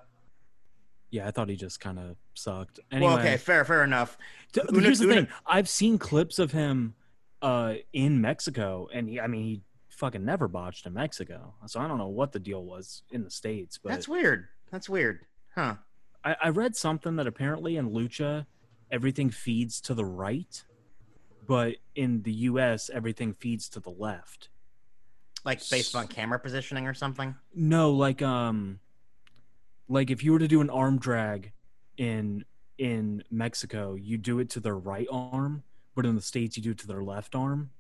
Yeah, 1.11 1.27
I 1.27 1.31
thought 1.31 1.49
he 1.49 1.55
just 1.57 1.79
kind 1.79 1.99
of 1.99 2.15
sucked. 2.35 2.79
Anyway, 2.91 3.11
Well, 3.11 3.19
okay, 3.19 3.37
fair, 3.37 3.65
fair 3.65 3.83
enough. 3.83 4.17
T- 4.53 4.61
Una- 4.71 4.81
here's 4.81 4.99
the 4.99 5.05
Una- 5.05 5.13
thing: 5.15 5.27
I've 5.45 5.67
seen 5.67 5.97
clips 5.97 6.39
of 6.39 6.53
him 6.53 6.93
uh, 7.41 7.75
in 7.91 8.21
Mexico, 8.21 8.87
and 8.93 9.09
he, 9.09 9.19
I 9.19 9.27
mean, 9.27 9.43
he 9.43 9.61
fucking 9.89 10.23
never 10.23 10.47
botched 10.47 10.85
in 10.85 10.93
Mexico. 10.93 11.53
So 11.67 11.81
I 11.81 11.87
don't 11.87 11.97
know 11.97 12.07
what 12.07 12.31
the 12.31 12.39
deal 12.39 12.63
was 12.63 13.03
in 13.11 13.23
the 13.25 13.29
states, 13.29 13.77
but 13.77 13.89
That's 13.89 14.07
weird. 14.07 14.47
That's 14.71 14.87
weird, 14.87 15.25
huh? 15.53 15.75
I, 16.23 16.35
I 16.43 16.49
read 16.49 16.77
something 16.77 17.17
that 17.17 17.27
apparently 17.27 17.75
in 17.75 17.89
lucha, 17.89 18.45
everything 18.89 19.31
feeds 19.31 19.81
to 19.81 19.93
the 19.93 20.05
right, 20.05 20.63
but 21.51 21.75
in 21.95 22.21
the 22.21 22.31
U.S., 22.31 22.89
everything 22.93 23.33
feeds 23.33 23.67
to 23.67 23.81
the 23.81 23.89
left. 23.89 24.47
Like 25.43 25.59
based 25.69 25.97
on 25.97 26.07
camera 26.07 26.39
positioning 26.39 26.87
or 26.87 26.93
something. 26.93 27.35
No, 27.53 27.91
like 27.91 28.21
um, 28.21 28.79
like 29.89 30.09
if 30.09 30.23
you 30.23 30.31
were 30.31 30.39
to 30.39 30.47
do 30.47 30.61
an 30.61 30.69
arm 30.69 30.97
drag 30.97 31.51
in 31.97 32.45
in 32.77 33.25
Mexico, 33.29 33.95
you 33.95 34.17
do 34.17 34.39
it 34.39 34.49
to 34.51 34.61
their 34.61 34.77
right 34.77 35.07
arm, 35.11 35.63
but 35.93 36.05
in 36.05 36.15
the 36.15 36.21
states, 36.21 36.55
you 36.55 36.63
do 36.63 36.71
it 36.71 36.77
to 36.77 36.87
their 36.87 37.03
left 37.03 37.35
arm. 37.35 37.71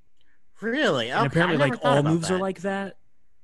Really? 0.59 1.09
and 1.09 1.25
apparently, 1.25 1.55
like 1.55 1.79
all 1.81 2.03
moves 2.03 2.29
are 2.29 2.39
like 2.39 2.63
that, 2.63 2.97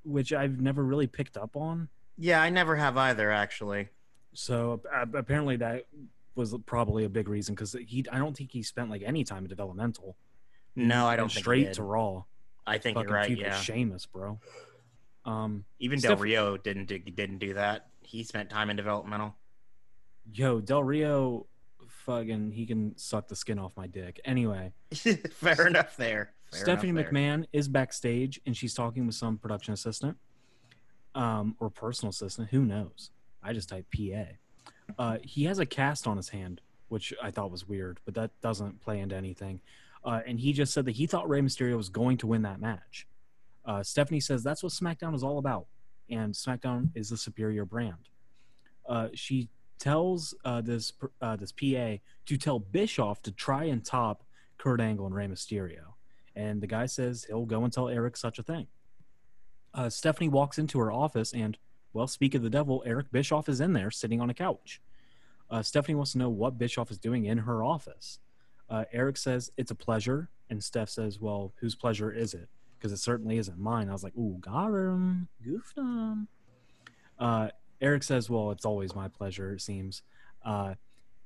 which 0.04 0.34
I've 0.34 0.60
never 0.60 0.84
really 0.84 1.08
picked 1.08 1.38
up 1.38 1.56
on. 1.56 1.88
Yeah, 2.18 2.42
I 2.42 2.50
never 2.50 2.76
have 2.76 2.98
either, 2.98 3.32
actually. 3.32 3.88
So 4.34 4.82
uh, 4.94 5.06
apparently, 5.14 5.56
that 5.56 5.86
was 6.38 6.56
probably 6.66 7.04
a 7.04 7.10
big 7.10 7.28
reason 7.28 7.56
because 7.56 7.76
he. 7.88 8.06
I 8.12 8.20
don't 8.20 8.38
think 8.38 8.52
he 8.52 8.64
spent 8.64 8.90
like 8.90 9.02
any 9.06 9.24
time 9.24 9.44
in 9.44 9.50
developmental. 9.50 10.16
No, 10.76 11.08
I 11.08 11.16
don't 11.16 11.32
straight 11.32 11.74
to 11.74 11.84
Raw. 11.84 12.24
I 12.68 12.78
think 12.78 12.96
Fucking 12.96 13.10
you're 13.10 13.18
right. 13.18 13.38
Yeah. 13.38 13.60
Sheamus, 13.60 14.06
bro. 14.06 14.40
Um, 15.26 15.66
Even 15.80 16.00
Del 16.00 16.16
Rio 16.16 16.58
didn't 16.58 16.86
do, 16.86 17.00
didn't 17.00 17.40
do 17.40 17.54
that. 17.56 17.88
He 18.02 18.24
spent 18.24 18.50
time 18.50 18.70
in 18.70 18.76
developmental. 18.76 19.36
yo, 20.32 20.62
Del 20.62 20.84
Rio, 20.84 21.48
fucking, 21.88 22.52
he 22.52 22.66
can 22.66 22.98
suck 22.98 23.28
the 23.28 23.36
skin 23.36 23.58
off 23.60 23.72
my 23.76 23.88
dick. 23.88 24.22
Anyway, 24.24 24.72
fair 25.32 25.68
enough 25.68 25.98
there. 25.98 26.34
Fair 26.52 26.62
Stephanie 26.62 26.90
enough 26.90 27.06
there. 27.06 27.14
McMahon 27.14 27.46
is 27.52 27.68
backstage 27.68 28.40
and 28.46 28.56
she's 28.56 28.74
talking 28.74 29.06
with 29.06 29.16
some 29.16 29.38
production 29.38 29.74
assistant, 29.74 30.18
um, 31.16 31.56
or 31.60 31.70
personal 31.70 32.12
assistant. 32.12 32.50
Who 32.52 32.64
knows? 32.64 33.12
I 33.44 33.54
just 33.54 33.70
type 33.70 33.86
PA. 33.96 34.26
Uh, 34.98 35.18
he 35.24 35.46
has 35.46 35.60
a 35.60 35.66
cast 35.66 36.08
on 36.08 36.18
his 36.18 36.30
hand, 36.30 36.62
which 36.90 37.14
I 37.22 37.32
thought 37.32 37.52
was 37.52 37.68
weird, 37.68 38.00
but 38.06 38.14
that 38.16 38.32
doesn't 38.42 38.82
play 38.82 39.00
into 39.00 39.16
anything. 39.16 39.60
Uh, 40.04 40.22
and 40.26 40.40
he 40.40 40.54
just 40.54 40.74
said 40.74 40.86
that 40.86 40.96
he 40.96 41.06
thought 41.06 41.28
Rey 41.28 41.42
Mysterio 41.42 41.76
was 41.76 41.90
going 41.90 42.18
to 42.18 42.28
win 42.28 42.44
that 42.44 42.62
match. 42.62 43.08
Uh, 43.66 43.84
Stephanie 43.84 44.22
says 44.22 44.44
that's 44.44 44.64
what 44.64 44.72
SmackDown 44.72 45.14
is 45.14 45.24
all 45.24 45.38
about, 45.38 45.68
and 46.10 46.34
SmackDown 46.34 46.90
is 46.96 47.10
the 47.10 47.18
superior 47.18 47.66
brand. 47.66 48.10
Uh, 48.88 49.10
she 49.14 49.50
tells 49.80 50.34
uh, 50.46 50.62
this 50.62 50.94
uh, 51.22 51.36
this 51.36 51.52
PA 51.52 51.98
to 52.26 52.38
tell 52.38 52.60
Bischoff 52.60 53.22
to 53.24 53.32
try 53.32 53.66
and 53.66 53.84
top 53.84 54.24
Kurt 54.58 54.80
Angle 54.80 55.06
and 55.06 55.14
Rey 55.14 55.28
Mysterio, 55.28 55.96
and 56.36 56.62
the 56.62 56.68
guy 56.68 56.86
says 56.86 57.26
he'll 57.28 57.46
go 57.46 57.66
and 57.66 57.74
tell 57.74 57.90
Eric 57.90 58.16
such 58.16 58.40
a 58.40 58.44
thing. 58.44 58.68
Uh, 59.74 59.90
Stephanie 59.90 60.30
walks 60.30 60.58
into 60.58 60.80
her 60.80 60.92
office, 60.92 61.34
and 61.34 61.58
well, 61.98 62.06
speak 62.06 62.36
of 62.36 62.44
the 62.44 62.50
devil, 62.50 62.84
Eric 62.86 63.12
Bischoff 63.12 63.50
is 63.50 63.60
in 63.60 63.74
there 63.74 63.90
sitting 63.90 64.22
on 64.22 64.30
a 64.30 64.34
couch. 64.36 64.80
Uh, 65.50 65.64
Stephanie 65.64 65.96
wants 65.96 66.12
to 66.12 66.20
know 66.20 66.30
what 66.30 66.60
Bischoff 66.60 66.92
is 66.92 67.00
doing 67.00 67.26
in 67.26 67.40
her 67.40 67.64
office. 67.64 68.20
Uh, 68.70 68.86
Eric 68.94 69.18
says 69.18 69.52
it's 69.58 69.72
a 69.72 69.76
pleasure, 69.76 70.30
and 70.52 70.64
Steph 70.64 70.90
says, 70.90 71.20
"Well, 71.20 71.54
whose 71.56 71.74
pleasure 71.74 72.12
is 72.12 72.36
it?" 72.36 72.50
Because 72.78 72.92
it 72.92 72.98
certainly 72.98 73.40
isn't 73.40 73.58
mine. 73.58 73.90
I 73.90 73.94
was 73.94 74.04
like, 74.04 74.16
"Ooh, 74.16 74.38
got 74.40 74.68
him, 74.68 75.28
goofed 75.44 75.76
him." 75.76 76.28
Uh, 77.18 77.50
Eric 77.82 78.04
says, 78.04 78.30
"Well, 78.30 78.52
it's 78.52 78.66
always 78.66 78.94
my 78.94 79.08
pleasure." 79.08 79.54
It 79.54 79.62
seems. 79.62 80.04
Uh, 80.46 80.76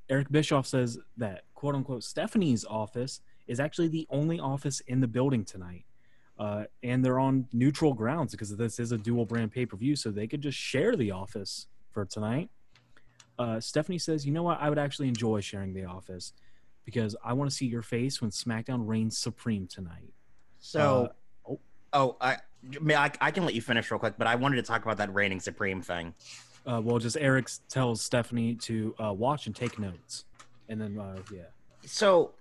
Eric 0.10 0.31
Bischoff 0.31 0.67
says 0.67 0.99
that 1.17 1.43
"quote 1.53 1.75
unquote" 1.75 2.05
Stephanie's 2.05 2.63
office 2.63 3.19
is 3.45 3.60
actually 3.60 3.89
the 3.89 4.07
only 4.10 4.39
office 4.39 4.79
in 4.88 5.01
the 5.01 5.07
building 5.07 5.43
tonight, 5.43 5.84
uh, 6.41 6.63
and 6.82 7.06
they're 7.06 7.19
on 7.19 7.45
neutral 7.54 7.93
grounds 7.93 8.32
because 8.32 8.56
this 8.58 8.80
is 8.80 8.91
a 8.91 8.97
dual 8.97 9.25
brand 9.25 9.51
pay 9.51 9.63
per 9.63 9.77
view, 9.77 9.95
so 9.95 10.10
they 10.10 10.25
could 10.25 10.41
just 10.41 10.58
share 10.58 10.95
the 10.95 11.12
office 11.12 11.67
for 11.91 12.04
tonight. 12.04 12.49
Uh, 13.38 13.60
Stephanie 13.60 13.99
says, 13.99 14.25
"You 14.25 14.34
know 14.34 14.41
what? 14.41 14.60
I 14.60 14.67
would 14.67 14.80
actually 14.80 15.08
enjoy 15.08 15.41
sharing 15.41 15.71
the 15.73 15.86
office 15.86 16.34
because 16.84 17.15
I 17.23 17.34
want 17.34 17.51
to 17.51 17.56
see 17.56 17.67
your 17.67 17.84
face 17.84 18.21
when 18.21 18.32
SmackDown 18.32 18.88
reigns 18.88 19.17
supreme 19.19 19.67
tonight." 19.67 20.13
So, 20.60 21.12
Uh, 21.45 21.51
oh. 21.51 21.60
oh, 21.93 22.17
I, 22.19 22.38
may 22.82 22.95
I, 22.95 23.12
I 23.21 23.30
can 23.30 23.45
let 23.45 23.54
you 23.54 23.62
finish 23.62 23.91
real 23.91 23.99
quick, 23.99 24.15
but 24.17 24.25
I 24.25 24.34
wanted 24.34 24.56
to 24.56 24.63
talk 24.63 24.82
about 24.84 24.97
that 24.97 25.13
reigning 25.13 25.39
supreme 25.39 25.82
thing. 25.82 26.13
Uh, 26.65 26.82
well, 26.84 26.97
just 26.97 27.17
Eric 27.19 27.49
tells 27.69 28.01
Stephanie 28.01 28.56
to 28.56 28.95
uh, 29.04 29.13
watch 29.13 29.45
and 29.45 29.56
take 29.56 29.77
notes, 29.77 30.25
and 30.69 30.82
then 30.82 30.97
uh, 30.97 31.17
yeah, 31.32 31.41
So, 31.86 32.34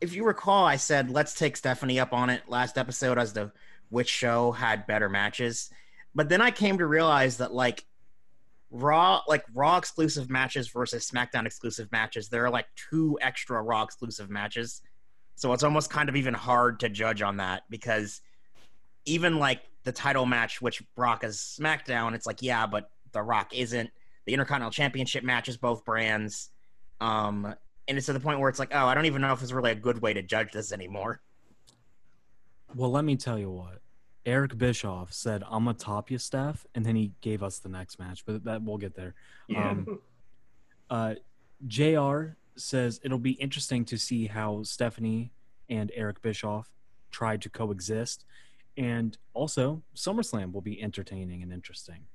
if 0.00 0.14
you 0.14 0.24
recall, 0.24 0.64
I 0.64 0.76
said 0.76 1.10
let's 1.10 1.34
take 1.34 1.56
Stephanie 1.56 2.00
up 2.00 2.12
on 2.12 2.30
it 2.30 2.42
last 2.48 2.78
episode 2.78 3.18
as 3.18 3.32
to 3.34 3.52
which 3.90 4.08
show 4.08 4.52
had 4.52 4.86
better 4.86 5.08
matches. 5.08 5.70
But 6.14 6.28
then 6.28 6.40
I 6.40 6.50
came 6.50 6.78
to 6.78 6.86
realize 6.86 7.38
that 7.38 7.52
like 7.52 7.84
Raw, 8.70 9.20
like 9.28 9.44
Raw 9.52 9.76
exclusive 9.76 10.30
matches 10.30 10.68
versus 10.68 11.08
SmackDown 11.08 11.46
exclusive 11.46 11.90
matches, 11.92 12.28
there 12.28 12.44
are 12.44 12.50
like 12.50 12.66
two 12.90 13.18
extra 13.20 13.62
Raw 13.62 13.82
exclusive 13.82 14.30
matches. 14.30 14.82
So 15.36 15.52
it's 15.52 15.64
almost 15.64 15.90
kind 15.90 16.08
of 16.08 16.16
even 16.16 16.34
hard 16.34 16.80
to 16.80 16.88
judge 16.88 17.22
on 17.22 17.38
that 17.38 17.62
because 17.68 18.20
even 19.04 19.38
like 19.38 19.60
the 19.84 19.92
title 19.92 20.26
match, 20.26 20.62
which 20.62 20.82
Brock 20.94 21.24
is 21.24 21.36
SmackDown, 21.36 22.14
it's 22.14 22.26
like, 22.26 22.42
yeah, 22.42 22.66
but 22.66 22.90
The 23.12 23.22
Rock 23.22 23.54
isn't. 23.54 23.90
The 24.26 24.32
Intercontinental 24.32 24.70
Championship 24.70 25.22
matches 25.22 25.56
both 25.56 25.84
brands. 25.84 26.50
Um, 27.00 27.54
and 27.88 27.98
it's 27.98 28.06
to 28.06 28.12
the 28.12 28.20
point 28.20 28.40
where 28.40 28.48
it's 28.48 28.58
like, 28.58 28.70
oh, 28.74 28.86
I 28.86 28.94
don't 28.94 29.06
even 29.06 29.20
know 29.20 29.32
if 29.32 29.42
it's 29.42 29.52
really 29.52 29.70
a 29.70 29.76
good 29.76 30.00
way 30.00 30.12
to 30.14 30.22
judge 30.22 30.52
this 30.52 30.72
anymore. 30.72 31.20
Well, 32.74 32.90
let 32.90 33.04
me 33.04 33.16
tell 33.16 33.38
you 33.38 33.50
what. 33.50 33.80
Eric 34.26 34.56
Bischoff 34.56 35.12
said, 35.12 35.42
"I'm 35.44 35.64
gonna 35.64 35.74
top 35.74 36.10
you, 36.10 36.16
Steph," 36.18 36.66
and 36.74 36.84
then 36.84 36.96
he 36.96 37.12
gave 37.20 37.42
us 37.42 37.58
the 37.58 37.68
next 37.68 37.98
match, 37.98 38.24
but 38.24 38.42
that 38.44 38.62
we'll 38.62 38.78
get 38.78 38.94
there. 38.94 39.14
Um, 39.54 40.00
uh, 40.88 41.14
JR 41.66 42.36
says 42.56 43.00
it'll 43.04 43.18
be 43.18 43.32
interesting 43.32 43.84
to 43.84 43.98
see 43.98 44.26
how 44.26 44.62
Stephanie 44.62 45.32
and 45.68 45.92
Eric 45.94 46.22
Bischoff 46.22 46.70
tried 47.10 47.42
to 47.42 47.50
coexist, 47.50 48.24
and 48.78 49.18
also 49.34 49.82
SummerSlam 49.94 50.52
will 50.52 50.62
be 50.62 50.80
entertaining 50.82 51.42
and 51.42 51.52
interesting. 51.52 52.06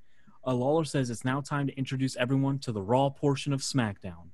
Uh, 0.44 0.54
Lawler 0.54 0.84
says 0.84 1.10
it's 1.10 1.24
now 1.24 1.40
time 1.40 1.66
to 1.66 1.76
introduce 1.78 2.16
everyone 2.16 2.58
to 2.60 2.72
the 2.72 2.82
Raw 2.82 3.08
portion 3.10 3.52
of 3.52 3.60
SmackDown, 3.60 4.30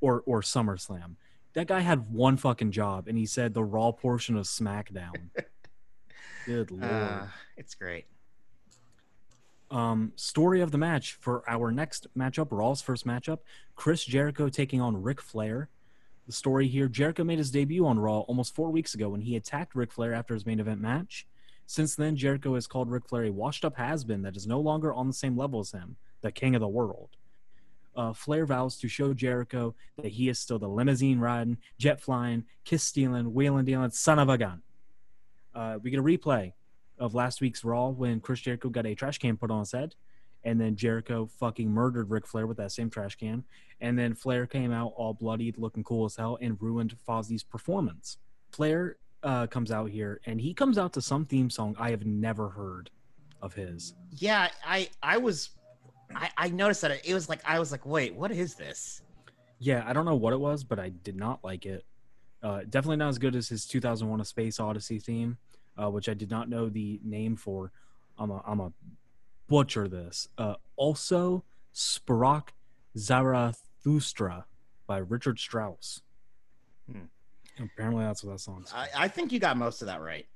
or 0.00 0.22
or 0.26 0.42
SummerSlam. 0.42 1.16
That 1.54 1.68
guy 1.68 1.80
had 1.80 2.12
one 2.12 2.36
fucking 2.36 2.72
job, 2.72 3.08
and 3.08 3.16
he 3.16 3.26
said 3.26 3.54
the 3.54 3.64
Raw 3.64 3.92
portion 3.92 4.36
of 4.36 4.44
SmackDown. 4.44 5.30
Good 6.46 6.70
lord. 6.70 6.84
Uh, 6.84 7.26
it's 7.56 7.74
great. 7.74 8.06
Um, 9.70 10.12
story 10.14 10.60
of 10.60 10.70
the 10.70 10.78
match 10.78 11.14
for 11.14 11.42
our 11.48 11.72
next 11.72 12.06
matchup, 12.16 12.48
Raw's 12.50 12.80
first 12.80 13.04
matchup, 13.04 13.40
Chris 13.74 14.04
Jericho 14.04 14.48
taking 14.48 14.80
on 14.80 15.02
Ric 15.02 15.20
Flair. 15.20 15.68
The 16.26 16.32
story 16.32 16.68
here 16.68 16.88
Jericho 16.88 17.24
made 17.24 17.38
his 17.38 17.50
debut 17.50 17.84
on 17.84 17.98
Raw 17.98 18.20
almost 18.20 18.54
four 18.54 18.70
weeks 18.70 18.94
ago 18.94 19.08
when 19.08 19.22
he 19.22 19.34
attacked 19.34 19.74
Ric 19.74 19.92
Flair 19.92 20.14
after 20.14 20.34
his 20.34 20.46
main 20.46 20.60
event 20.60 20.80
match. 20.80 21.26
Since 21.66 21.96
then, 21.96 22.14
Jericho 22.16 22.54
has 22.54 22.68
called 22.68 22.90
Ric 22.90 23.08
Flair 23.08 23.24
a 23.24 23.32
washed 23.32 23.64
up 23.64 23.76
has 23.76 24.04
been 24.04 24.22
that 24.22 24.36
is 24.36 24.46
no 24.46 24.60
longer 24.60 24.94
on 24.94 25.08
the 25.08 25.12
same 25.12 25.36
level 25.36 25.58
as 25.60 25.72
him, 25.72 25.96
the 26.20 26.30
king 26.30 26.54
of 26.54 26.60
the 26.60 26.68
world. 26.68 27.10
Uh, 27.96 28.12
Flair 28.12 28.44
vows 28.44 28.76
to 28.78 28.88
show 28.88 29.14
Jericho 29.14 29.74
that 29.96 30.12
he 30.12 30.28
is 30.28 30.38
still 30.38 30.58
the 30.58 30.68
limousine 30.68 31.18
riding, 31.18 31.56
jet 31.78 32.00
flying, 32.00 32.44
kiss 32.64 32.82
stealing, 32.82 33.32
wheeling 33.32 33.64
dealing 33.64 33.90
son 33.90 34.18
of 34.18 34.28
a 34.28 34.36
gun. 34.36 34.62
Uh, 35.54 35.78
we 35.82 35.90
get 35.90 36.00
a 36.00 36.02
replay 36.02 36.52
of 36.98 37.14
last 37.14 37.40
week's 37.40 37.64
Raw 37.64 37.88
when 37.88 38.20
Chris 38.20 38.40
Jericho 38.40 38.68
got 38.68 38.86
a 38.86 38.94
trash 38.94 39.18
can 39.18 39.36
put 39.36 39.50
on 39.50 39.60
his 39.60 39.72
head, 39.72 39.94
and 40.44 40.60
then 40.60 40.76
Jericho 40.76 41.26
fucking 41.38 41.70
murdered 41.70 42.10
Ric 42.10 42.26
Flair 42.26 42.46
with 42.46 42.58
that 42.58 42.72
same 42.72 42.90
trash 42.90 43.16
can, 43.16 43.44
and 43.80 43.98
then 43.98 44.14
Flair 44.14 44.46
came 44.46 44.72
out 44.72 44.92
all 44.96 45.14
bloodied, 45.14 45.56
looking 45.58 45.82
cool 45.82 46.04
as 46.04 46.16
hell, 46.16 46.38
and 46.40 46.60
ruined 46.60 46.96
Fozzy's 47.08 47.42
performance. 47.42 48.18
Flair 48.50 48.96
uh, 49.22 49.46
comes 49.46 49.70
out 49.70 49.90
here, 49.90 50.20
and 50.26 50.40
he 50.40 50.52
comes 50.54 50.78
out 50.78 50.92
to 50.92 51.02
some 51.02 51.24
theme 51.24 51.50
song 51.50 51.74
I 51.78 51.90
have 51.90 52.04
never 52.04 52.50
heard 52.50 52.90
of 53.42 53.54
his. 53.54 53.94
Yeah, 54.12 54.48
I 54.64 54.88
I 55.02 55.18
was 55.18 55.50
I, 56.16 56.30
I 56.36 56.48
noticed 56.48 56.80
that 56.80 57.06
it 57.06 57.14
was 57.14 57.28
like 57.28 57.40
I 57.44 57.58
was 57.58 57.70
like, 57.70 57.84
wait, 57.84 58.14
what 58.14 58.30
is 58.30 58.54
this? 58.54 59.02
Yeah, 59.58 59.84
I 59.86 59.92
don't 59.92 60.04
know 60.04 60.16
what 60.16 60.32
it 60.32 60.40
was, 60.40 60.64
but 60.64 60.78
I 60.78 60.88
did 60.88 61.16
not 61.16 61.42
like 61.44 61.66
it. 61.66 61.84
Uh, 62.42 62.60
definitely 62.68 62.96
not 62.96 63.08
as 63.08 63.18
good 63.18 63.34
as 63.36 63.48
his 63.48 63.66
2001: 63.66 64.20
A 64.20 64.24
Space 64.24 64.60
Odyssey 64.60 64.98
theme, 64.98 65.38
uh, 65.76 65.90
which 65.90 66.08
I 66.08 66.14
did 66.14 66.30
not 66.30 66.48
know 66.48 66.68
the 66.68 67.00
name 67.04 67.36
for. 67.36 67.72
I'm 68.18 68.30
a 68.30 68.42
I'm 68.46 68.60
a 68.60 68.72
butcher 69.46 69.88
this. 69.88 70.28
Uh, 70.38 70.54
also, 70.76 71.44
Sprach 71.74 72.48
Zarathustra 72.96 74.46
by 74.86 74.98
Richard 74.98 75.38
Strauss. 75.38 76.02
Hmm. 76.90 77.04
Apparently, 77.58 78.04
that's 78.04 78.22
what 78.22 78.32
that 78.32 78.40
song's. 78.40 78.72
I, 78.74 78.88
I 78.96 79.08
think 79.08 79.32
you 79.32 79.38
got 79.38 79.56
most 79.56 79.82
of 79.82 79.88
that 79.88 80.00
right. 80.00 80.26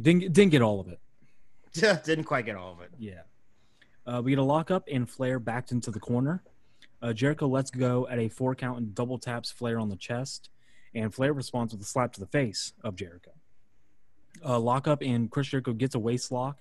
Didn't 0.00 0.32
didn't 0.32 0.50
get 0.50 0.62
all 0.62 0.80
of 0.80 0.88
it. 0.88 1.00
Didn't 2.04 2.24
quite 2.24 2.46
get 2.46 2.56
all 2.56 2.72
of 2.72 2.80
it. 2.80 2.90
Yeah. 2.98 3.20
Uh, 4.08 4.22
we 4.22 4.30
get 4.32 4.38
a 4.38 4.42
lockup 4.42 4.88
and 4.90 5.08
Flair 5.08 5.38
backed 5.38 5.70
into 5.70 5.90
the 5.90 6.00
corner. 6.00 6.42
Uh, 7.02 7.12
Jericho 7.12 7.46
lets 7.46 7.70
go 7.70 8.08
at 8.08 8.18
a 8.18 8.28
four 8.28 8.54
count 8.54 8.78
and 8.78 8.94
double 8.94 9.18
taps 9.18 9.50
Flair 9.50 9.78
on 9.78 9.90
the 9.90 9.96
chest, 9.96 10.48
and 10.94 11.14
Flair 11.14 11.34
responds 11.34 11.74
with 11.74 11.82
a 11.82 11.84
slap 11.84 12.14
to 12.14 12.20
the 12.20 12.26
face 12.26 12.72
of 12.82 12.96
Jericho. 12.96 13.32
Uh, 14.42 14.58
lockup 14.58 15.02
and 15.02 15.30
Chris 15.30 15.48
Jericho 15.48 15.74
gets 15.74 15.94
a 15.94 15.98
waist 15.98 16.32
lock. 16.32 16.60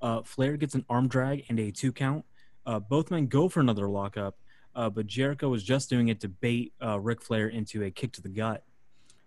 Uh, 0.00 0.22
Flair 0.22 0.56
gets 0.56 0.74
an 0.74 0.86
arm 0.88 1.06
drag 1.06 1.44
and 1.50 1.60
a 1.60 1.70
two 1.70 1.92
count. 1.92 2.24
Uh, 2.64 2.78
both 2.78 3.10
men 3.10 3.26
go 3.26 3.48
for 3.50 3.60
another 3.60 3.88
lockup, 3.88 4.38
uh, 4.74 4.88
but 4.88 5.06
Jericho 5.06 5.50
was 5.50 5.62
just 5.62 5.90
doing 5.90 6.08
it 6.08 6.20
to 6.20 6.28
bait 6.28 6.72
uh, 6.82 6.98
Ric 6.98 7.20
Flair 7.20 7.48
into 7.48 7.84
a 7.84 7.90
kick 7.90 8.12
to 8.12 8.22
the 8.22 8.28
gut. 8.30 8.64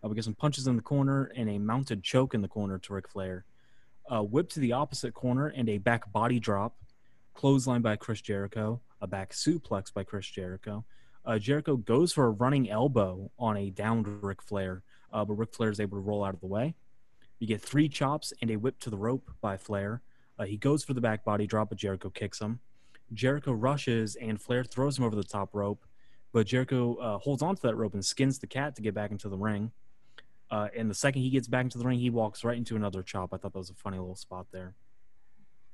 Uh, 0.03 0.09
we 0.09 0.15
get 0.15 0.23
some 0.23 0.33
punches 0.33 0.65
in 0.65 0.75
the 0.75 0.81
corner 0.81 1.31
and 1.35 1.49
a 1.49 1.59
mounted 1.59 2.03
choke 2.03 2.33
in 2.33 2.41
the 2.41 2.47
corner 2.47 2.79
to 2.79 2.93
Ric 2.93 3.07
Flair. 3.07 3.45
Whip 4.09 4.49
to 4.49 4.59
the 4.59 4.73
opposite 4.73 5.13
corner 5.13 5.47
and 5.47 5.69
a 5.69 5.77
back 5.77 6.11
body 6.11 6.39
drop 6.39 6.75
clothesline 7.33 7.81
by 7.81 7.95
Chris 7.95 8.21
Jericho, 8.21 8.81
a 9.01 9.07
back 9.07 9.31
suplex 9.31 9.93
by 9.93 10.03
Chris 10.03 10.27
Jericho. 10.27 10.85
Uh, 11.25 11.39
Jericho 11.39 11.77
goes 11.77 12.11
for 12.11 12.25
a 12.25 12.31
running 12.31 12.69
elbow 12.69 13.31
on 13.39 13.57
a 13.57 13.69
downed 13.69 14.23
Ric 14.23 14.41
Flair, 14.41 14.83
uh, 15.11 15.23
but 15.23 15.33
Ric 15.33 15.53
Flair 15.53 15.69
is 15.69 15.79
able 15.79 15.97
to 15.97 16.01
roll 16.01 16.23
out 16.23 16.33
of 16.33 16.41
the 16.41 16.47
way. 16.47 16.75
You 17.39 17.47
get 17.47 17.61
three 17.61 17.89
chops 17.89 18.33
and 18.41 18.51
a 18.51 18.55
whip 18.57 18.79
to 18.79 18.89
the 18.89 18.97
rope 18.97 19.31
by 19.41 19.57
Flair. 19.57 20.01
Uh, 20.37 20.45
he 20.45 20.57
goes 20.57 20.83
for 20.83 20.93
the 20.93 21.01
back 21.01 21.23
body 21.23 21.45
drop, 21.45 21.69
but 21.69 21.77
Jericho 21.77 22.09
kicks 22.09 22.39
him. 22.39 22.59
Jericho 23.13 23.51
rushes 23.51 24.15
and 24.15 24.41
Flair 24.41 24.63
throws 24.63 24.97
him 24.97 25.03
over 25.03 25.15
the 25.15 25.23
top 25.23 25.53
rope, 25.53 25.85
but 26.31 26.47
Jericho 26.47 26.95
uh, 26.95 27.17
holds 27.19 27.41
onto 27.41 27.61
that 27.61 27.75
rope 27.75 27.93
and 27.93 28.03
skins 28.03 28.39
the 28.39 28.47
cat 28.47 28.75
to 28.75 28.81
get 28.81 28.93
back 28.93 29.11
into 29.11 29.29
the 29.29 29.37
ring. 29.37 29.71
Uh, 30.49 30.67
and 30.75 30.89
the 30.89 30.95
second 30.95 31.21
he 31.21 31.29
gets 31.29 31.47
back 31.47 31.63
into 31.63 31.77
the 31.77 31.85
ring, 31.85 31.99
he 31.99 32.09
walks 32.09 32.43
right 32.43 32.57
into 32.57 32.75
another 32.75 33.03
chop. 33.03 33.33
I 33.33 33.37
thought 33.37 33.53
that 33.53 33.59
was 33.59 33.69
a 33.69 33.75
funny 33.75 33.97
little 33.97 34.15
spot 34.15 34.47
there. 34.51 34.75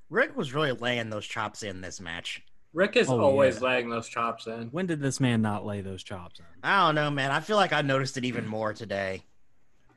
Rick 0.09 0.35
was 0.35 0.53
really 0.53 0.71
laying 0.71 1.09
those 1.09 1.25
chops 1.25 1.63
in 1.63 1.81
this 1.81 1.99
match. 1.99 2.41
Rick 2.73 2.95
is 2.95 3.09
Oh, 3.09 3.19
always 3.19 3.55
yeah. 3.61 3.67
laying 3.67 3.89
those 3.89 4.07
chops 4.07 4.47
in. 4.47 4.67
When 4.69 4.85
did 4.85 4.99
this 4.99 5.19
man 5.19 5.41
not 5.41 5.65
lay 5.65 5.81
those 5.81 6.03
chops 6.03 6.39
in? 6.39 6.45
I 6.63 6.85
don't 6.87 6.95
know, 6.95 7.09
man. 7.11 7.31
I 7.31 7.39
feel 7.39 7.57
like 7.57 7.73
I 7.73 7.81
noticed 7.81 8.17
it 8.17 8.25
even 8.25 8.45
more 8.47 8.73
today. 8.73 9.23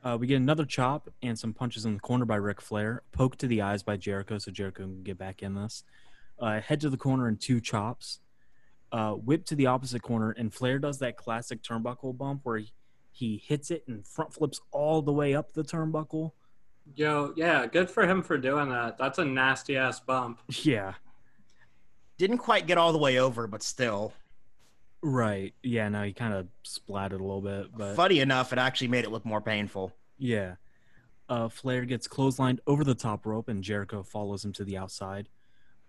Uh, 0.03 0.17
we 0.19 0.27
get 0.27 0.35
another 0.37 0.65
chop 0.65 1.09
and 1.21 1.37
some 1.37 1.53
punches 1.53 1.85
in 1.85 1.93
the 1.93 1.99
corner 1.99 2.25
by 2.25 2.35
Ric 2.35 2.61
Flair. 2.61 3.03
Poke 3.11 3.37
to 3.37 3.47
the 3.47 3.61
eyes 3.61 3.83
by 3.83 3.95
Jericho, 3.95 4.37
so 4.37 4.51
Jericho 4.51 4.83
can 4.83 5.03
get 5.03 5.17
back 5.17 5.41
in 5.43 5.53
this. 5.55 5.83
Uh, 6.39 6.59
head 6.59 6.81
to 6.81 6.89
the 6.89 6.97
corner 6.97 7.27
and 7.27 7.39
two 7.39 7.61
chops. 7.61 8.19
Uh, 8.91 9.13
whip 9.13 9.45
to 9.45 9.55
the 9.55 9.65
opposite 9.65 10.01
corner, 10.03 10.31
and 10.31 10.53
Flair 10.53 10.77
does 10.77 10.99
that 10.99 11.17
classic 11.17 11.63
turnbuckle 11.63 12.15
bump 12.15 12.41
where 12.43 12.59
he, 12.59 12.71
he 13.11 13.41
hits 13.47 13.71
it 13.71 13.83
and 13.87 14.05
front 14.05 14.31
flips 14.33 14.61
all 14.71 15.01
the 15.01 15.11
way 15.13 15.33
up 15.33 15.53
the 15.53 15.63
turnbuckle. 15.63 16.31
Yo, 16.95 17.33
yeah, 17.35 17.65
good 17.65 17.89
for 17.89 18.05
him 18.05 18.21
for 18.21 18.37
doing 18.37 18.69
that. 18.69 18.97
That's 18.97 19.17
a 19.17 19.25
nasty 19.25 19.77
ass 19.77 19.99
bump. 19.99 20.39
Yeah, 20.63 20.93
Didn't 22.17 22.37
quite 22.39 22.67
get 22.67 22.77
all 22.77 22.91
the 22.91 22.97
way 22.99 23.17
over, 23.19 23.47
but 23.47 23.63
still. 23.63 24.13
right. 25.01 25.53
Yeah, 25.63 25.89
no, 25.89 26.03
he 26.03 26.13
kind 26.13 26.33
of 26.33 26.47
splatted 26.65 27.13
a 27.19 27.23
little 27.23 27.41
bit, 27.41 27.67
but 27.75 27.95
Funny 27.95 28.19
enough, 28.19 28.53
it 28.53 28.59
actually 28.59 28.89
made 28.89 29.05
it 29.05 29.11
look 29.11 29.25
more 29.25 29.41
painful. 29.41 29.93
Yeah. 30.17 30.55
Uh, 31.29 31.47
Flair 31.49 31.85
gets 31.85 32.07
clotheslined 32.07 32.59
over 32.67 32.83
the 32.83 32.93
top 32.95 33.25
rope, 33.25 33.47
and 33.47 33.63
Jericho 33.63 34.03
follows 34.03 34.43
him 34.45 34.51
to 34.53 34.63
the 34.65 34.77
outside. 34.77 35.29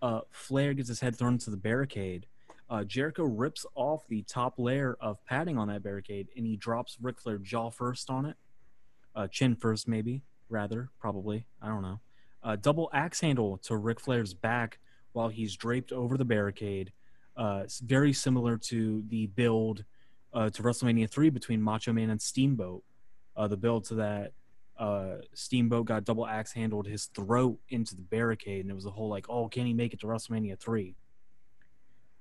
Uh, 0.01 0.21
Flair 0.31 0.75
gets 0.75 0.89
his 0.89 1.01
head 1.01 1.17
thrown 1.17 1.35
into 1.35 1.51
the 1.51 1.57
barricade, 1.57 2.27
uh, 2.71 2.75
Uh, 2.77 2.85
Jericho 2.85 3.25
rips 3.25 3.67
off 3.75 4.07
the 4.09 4.23
top 4.23 4.55
layer 4.59 4.97
of 5.01 5.23
padding 5.27 5.59
on 5.59 5.69
that 5.69 5.83
barricade 5.83 6.29
and 6.37 6.47
he 6.47 6.57
drops 6.57 6.97
Ric 7.01 7.21
Flair 7.21 7.37
jaw 7.39 7.71
first 7.71 8.09
on 8.11 8.25
it, 8.27 8.37
uh, 9.15 9.27
chin 9.29 9.55
first, 9.55 9.87
maybe, 9.87 10.23
rather, 10.49 10.91
probably. 10.99 11.47
I 11.61 11.69
don't 11.69 11.83
know. 11.83 12.01
Uh, 12.43 12.57
double 12.57 12.91
axe 12.93 13.21
handle 13.21 13.59
to 13.59 13.77
Ric 13.77 14.01
Flair's 14.01 14.35
back 14.35 14.79
while 15.13 15.29
he's 15.29 15.57
draped 15.57 15.93
over 15.93 16.17
the 16.17 16.25
barricade. 16.25 16.93
Uh, 17.37 17.65
very 17.83 18.13
similar 18.13 18.57
to 18.57 19.03
the 19.09 19.27
build 19.29 19.85
uh, 20.33 20.51
to 20.51 20.63
WrestleMania 20.63 21.09
3 21.09 21.31
between 21.31 21.63
Macho 21.63 21.93
Man 21.93 22.11
and 22.11 22.21
Steamboat. 22.21 22.83
Uh, 23.37 23.49
the 23.49 23.57
build 23.57 23.85
to 23.87 23.95
that 23.95 24.33
uh, 24.79 25.17
Steamboat 25.35 25.87
got 25.87 26.05
double 26.05 26.27
axe 26.27 26.53
handled 26.53 26.87
his 26.87 27.07
throat 27.07 27.59
into 27.69 27.95
the 27.95 28.03
barricade, 28.03 28.63
and 28.63 28.71
it 28.71 28.75
was 28.75 28.87
a 28.87 28.91
whole 28.91 29.09
like, 29.09 29.27
oh, 29.29 29.49
can 29.49 29.67
he 29.67 29.73
make 29.73 29.93
it 29.93 30.01
to 30.01 30.07
WrestleMania 30.07 30.59
3? 30.59 30.95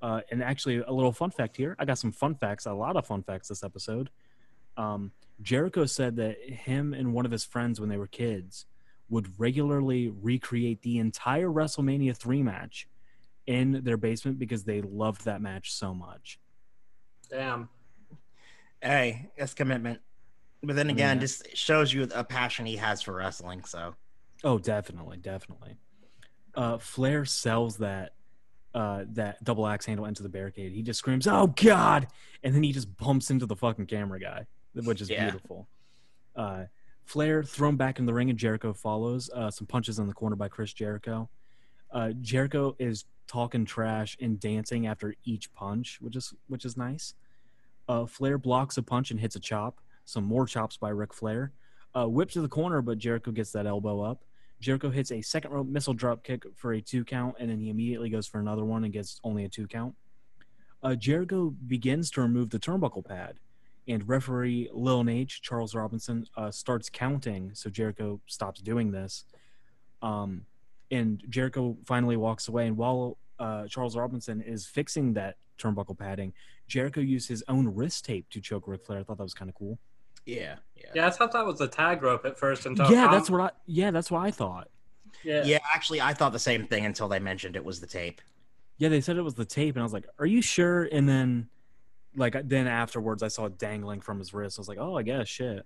Uh, 0.01 0.21
and 0.31 0.43
actually, 0.43 0.77
a 0.79 0.91
little 0.91 1.11
fun 1.11 1.31
fact 1.31 1.55
here. 1.55 1.75
I 1.79 1.85
got 1.85 1.97
some 1.97 2.11
fun 2.11 2.35
facts, 2.35 2.65
a 2.65 2.73
lot 2.73 2.95
of 2.95 3.07
fun 3.07 3.23
facts 3.23 3.47
this 3.47 3.63
episode. 3.63 4.09
Um, 4.77 5.11
Jericho 5.41 5.85
said 5.85 6.15
that 6.17 6.39
him 6.41 6.93
and 6.93 7.13
one 7.13 7.25
of 7.25 7.31
his 7.31 7.43
friends, 7.43 7.79
when 7.79 7.89
they 7.89 7.97
were 7.97 8.07
kids, 8.07 8.65
would 9.09 9.39
regularly 9.39 10.09
recreate 10.09 10.81
the 10.81 10.97
entire 10.99 11.49
WrestleMania 11.49 12.15
3 12.15 12.41
match 12.43 12.87
in 13.45 13.81
their 13.83 13.97
basement 13.97 14.39
because 14.39 14.63
they 14.63 14.81
loved 14.81 15.25
that 15.25 15.41
match 15.41 15.73
so 15.73 15.93
much. 15.93 16.39
Damn. 17.29 17.69
Hey, 18.81 19.29
that's 19.37 19.53
commitment. 19.53 19.99
But 20.61 20.75
then 20.75 20.89
again, 20.89 21.17
Yeah. 21.17 21.21
just 21.21 21.55
shows 21.55 21.93
you 21.93 22.07
a 22.15 22.23
passion 22.23 22.65
he 22.65 22.77
has 22.77 23.01
for 23.01 23.13
wrestling. 23.13 23.63
So 23.65 23.95
Oh, 24.45 24.57
definitely, 24.57 25.17
definitely. 25.17 25.77
Uh, 26.55 26.77
Flair 26.77 27.25
sells 27.25 27.77
that 27.77 28.13
uh, 28.75 29.05
that 29.09 29.43
double 29.43 29.67
axe 29.67 29.85
handle 29.85 30.05
into 30.07 30.23
the 30.23 30.29
barricade. 30.29 30.71
He 30.71 30.81
just 30.81 30.97
screams, 30.97 31.27
"Oh 31.27 31.45
God!" 31.47 32.07
and 32.43 32.55
then 32.55 32.63
he 32.63 32.71
just 32.71 32.97
bumps 32.97 33.29
into 33.29 33.45
the 33.45 33.55
fucking 33.55 33.85
camera 33.85 34.19
guy, 34.19 34.47
which 34.73 35.01
is 35.01 35.09
Yeah. 35.09 35.25
beautiful. 35.31 35.67
Uh, 36.35 36.65
Flair 37.05 37.43
thrown 37.43 37.75
back 37.75 37.99
in 37.99 38.05
the 38.05 38.13
ring, 38.13 38.29
and 38.29 38.39
Jericho 38.39 38.73
follows. 38.73 39.29
Uh, 39.33 39.51
some 39.51 39.67
punches 39.67 39.99
in 39.99 40.07
the 40.07 40.13
corner 40.13 40.35
by 40.35 40.47
Chris 40.47 40.73
Jericho. 40.73 41.29
Uh, 41.91 42.11
Jericho 42.21 42.75
is 42.79 43.05
talking 43.27 43.65
trash 43.65 44.17
and 44.21 44.39
dancing 44.39 44.87
after 44.87 45.15
each 45.25 45.53
punch, 45.53 45.99
which 46.01 46.15
is 46.15 46.33
which 46.47 46.65
is 46.65 46.75
nice. 46.77 47.13
Uh, 47.87 48.05
Flair 48.05 48.37
blocks 48.37 48.77
a 48.77 48.83
punch 48.83 49.11
and 49.11 49.19
hits 49.19 49.35
a 49.35 49.39
chop. 49.39 49.79
Some 50.05 50.23
more 50.23 50.45
chops 50.45 50.77
by 50.77 50.89
Ric 50.89 51.13
Flair. 51.13 51.51
Uh, 51.95 52.07
whip 52.07 52.31
to 52.31 52.41
the 52.41 52.47
corner, 52.47 52.81
but 52.81 52.97
Jericho 52.97 53.31
gets 53.31 53.51
that 53.51 53.67
elbow 53.67 54.01
up. 54.01 54.23
Jericho 54.59 54.89
hits 54.89 55.11
a 55.11 55.21
second 55.21 55.51
rope 55.51 55.67
missile 55.67 55.93
drop 55.93 56.23
kick 56.23 56.43
for 56.55 56.73
a 56.73 56.81
two 56.81 57.03
count, 57.03 57.35
and 57.39 57.49
then 57.49 57.59
he 57.59 57.69
immediately 57.69 58.09
goes 58.09 58.25
for 58.27 58.39
another 58.39 58.63
one 58.65 58.83
and 58.85 58.93
gets 58.93 59.19
only 59.23 59.43
a 59.43 59.49
two 59.49 59.67
count. 59.67 59.93
Uh, 60.81 60.95
Jericho 60.95 61.49
begins 61.67 62.09
to 62.11 62.21
remove 62.21 62.49
the 62.49 62.59
turnbuckle 62.59 63.05
pad, 63.05 63.35
and 63.87 64.07
referee 64.07 64.69
Lil 64.73 65.03
Naitch, 65.03 65.41
Charles 65.41 65.75
Robinson, 65.75 66.25
uh, 66.37 66.51
starts 66.51 66.89
counting, 66.89 67.51
so 67.53 67.69
Jericho 67.69 68.19
stops 68.27 68.61
doing 68.61 68.91
this. 68.91 69.25
Um, 70.01 70.45
and 70.91 71.23
Jericho 71.29 71.77
finally 71.85 72.17
walks 72.17 72.47
away, 72.47 72.67
and 72.67 72.77
while 72.77 73.17
uh, 73.39 73.67
Charles 73.67 73.95
Robinson 73.97 74.41
is 74.41 74.65
fixing 74.65 75.13
that 75.13 75.35
turnbuckle 75.57 75.97
padding, 75.97 76.33
Jericho 76.67 77.01
used 77.01 77.27
his 77.27 77.43
own 77.47 77.67
wrist 77.67 78.05
tape 78.05 78.29
to 78.29 78.39
choke 78.41 78.67
Ric 78.67 78.85
Flair. 78.85 78.99
I 78.99 79.03
thought 79.03 79.17
that 79.17 79.23
was 79.23 79.33
kind 79.33 79.49
of 79.49 79.55
cool. 79.55 79.77
yeah, 80.25 80.55
yeah, 80.75 80.85
Yeah, 80.95 81.07
I 81.07 81.09
thought 81.09 81.31
that 81.33 81.45
was 81.45 81.57
the 81.59 81.67
tag 81.67 82.01
rope 82.03 82.25
at 82.25 82.37
first 82.37 82.65
until 82.65 82.89
yeah, 82.91 83.05
Tom- 83.05 83.11
that's 83.13 83.29
what 83.29 83.41
I. 83.41 83.49
Yeah, 83.65 83.91
that's 83.91 84.09
what 84.11 84.19
I 84.23 84.31
thought. 84.31 84.69
yeah. 85.23 85.43
yeah. 85.43 85.59
Actually, 85.73 85.99
I 86.01 86.13
thought 86.13 86.31
the 86.31 86.39
same 86.39 86.67
thing 86.67 86.85
until 86.85 87.07
they 87.07 87.19
mentioned 87.19 87.55
it 87.55 87.65
was 87.65 87.79
the 87.79 87.87
tape. 87.87 88.21
Yeah, 88.77 88.89
they 88.89 89.01
said 89.01 89.17
it 89.17 89.21
was 89.21 89.35
the 89.35 89.45
tape, 89.45 89.75
and 89.75 89.81
I 89.81 89.83
was 89.83 89.93
like, 89.93 90.05
"Are 90.19 90.25
you 90.25 90.41
sure?" 90.41 90.83
And 90.91 91.07
then, 91.07 91.47
like, 92.15 92.35
then 92.47 92.67
afterwards, 92.67 93.23
I 93.23 93.27
saw 93.27 93.45
it 93.45 93.57
dangling 93.57 94.01
from 94.01 94.19
his 94.19 94.33
wrist. 94.33 94.59
I 94.59 94.61
was 94.61 94.67
like, 94.67 94.77
"Oh, 94.79 94.97
I 94.97 95.03
guess 95.03 95.27
shit." 95.27 95.65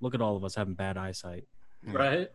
Look 0.00 0.14
at 0.14 0.20
all 0.20 0.36
of 0.36 0.44
us 0.44 0.54
having 0.54 0.74
bad 0.74 0.96
eyesight. 0.96 1.46
Right. 1.86 2.28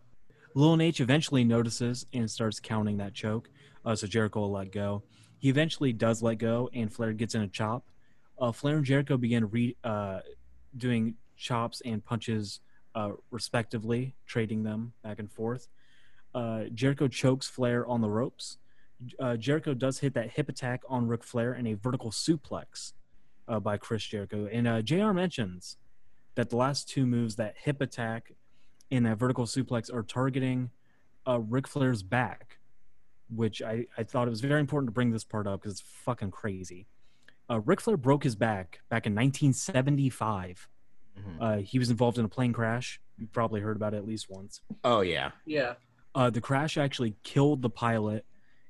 Lil 0.56 0.78
Naitch 0.78 1.00
eventually 1.00 1.44
notices 1.44 2.06
and 2.14 2.30
starts 2.30 2.60
counting 2.60 2.98
that 2.98 3.14
choke. 3.14 3.50
Uh, 3.86 3.96
so 3.96 4.08
Jericho 4.08 4.42
will 4.42 4.52
let 4.52 4.72
go. 4.72 5.04
He 5.38 5.50
eventually 5.50 5.94
does 5.94 6.22
let 6.22 6.38
go, 6.38 6.70
and 6.74 6.92
Flair 6.92 7.14
gets 7.14 7.36
in 7.36 7.42
a 7.42 7.48
chop. 7.48 7.86
Uh, 8.40 8.52
Flair 8.52 8.78
and 8.78 8.86
Jericho 8.86 9.18
begin 9.18 9.50
re- 9.50 9.76
uh, 9.84 10.20
doing 10.76 11.16
chops 11.38 11.82
and 11.86 12.04
punches 12.04 12.60
uh, 12.96 13.12
respectively, 13.32 14.16
trading 14.26 14.64
them 14.64 14.94
back 15.04 15.20
and 15.20 15.32
forth. 15.32 15.68
Uh, 16.34 16.64
Jericho 16.74 17.08
chokes 17.08 17.48
Flair 17.48 17.86
on 17.88 18.02
the 18.02 18.10
ropes. 18.10 18.58
Uh, 19.20 19.38
Jericho 19.38 19.74
does 19.74 20.00
hit 20.00 20.14
that 20.16 20.32
hip 20.32 20.50
attack 20.50 20.82
on 20.90 21.08
Ric 21.08 21.24
Flair 21.24 21.54
and 21.54 21.68
a 21.68 21.74
vertical 21.74 22.12
suplex 22.12 22.94
uh, 23.50 23.60
by 23.60 23.76
Chris 23.78 24.04
Jericho. 24.04 24.48
And 24.52 24.68
uh, 24.68 24.82
JR 24.82 25.12
mentions 25.12 25.76
that 26.36 26.50
the 26.50 26.56
last 26.56 26.88
two 26.88 27.06
moves, 27.06 27.36
that 27.36 27.56
hip 27.58 27.82
attack 27.82 28.32
and 28.92 29.06
that 29.06 29.18
vertical 29.18 29.46
suplex, 29.46 29.94
are 29.94 30.04
targeting 30.04 30.70
uh, 31.28 31.40
Ric 31.42 31.68
Flair's 31.68 32.04
back, 32.04 32.60
which 33.34 33.62
I, 33.62 33.88
I 33.98 34.04
thought 34.04 34.28
it 34.28 34.32
was 34.32 34.42
very 34.42 34.60
important 34.62 34.88
to 34.88 34.94
bring 34.94 35.12
this 35.12 35.24
part 35.24 35.48
up 35.48 35.62
because 35.62 35.74
it's 35.80 35.82
fucking 36.06 36.32
crazy. 36.32 36.88
Uh, 37.50 37.60
Ric 37.62 37.82
Flair 37.82 37.98
broke 37.98 38.24
his 38.24 38.36
back 38.36 38.82
back 38.90 39.06
in 39.08 39.14
1975. 39.16 40.68
Mhm. 41.20 41.38
Uh, 41.42 41.58
he 41.58 41.80
was 41.80 41.90
involved 41.90 42.18
in 42.18 42.26
a 42.26 42.30
plane 42.30 42.54
crash. 42.54 43.02
You've 43.18 43.34
probably 43.34 43.60
heard 43.62 43.76
about 43.76 43.94
it 43.94 43.98
at 43.98 44.06
least 44.08 44.30
once. 44.30 44.62
Oh 44.84 45.02
yeah, 45.02 45.32
Yeah. 45.46 45.74
Uh, 46.16 46.30
the 46.30 46.42
crash 46.42 46.78
actually 46.78 47.16
killed 47.24 47.62
the 47.62 47.70
pilot 47.70 48.26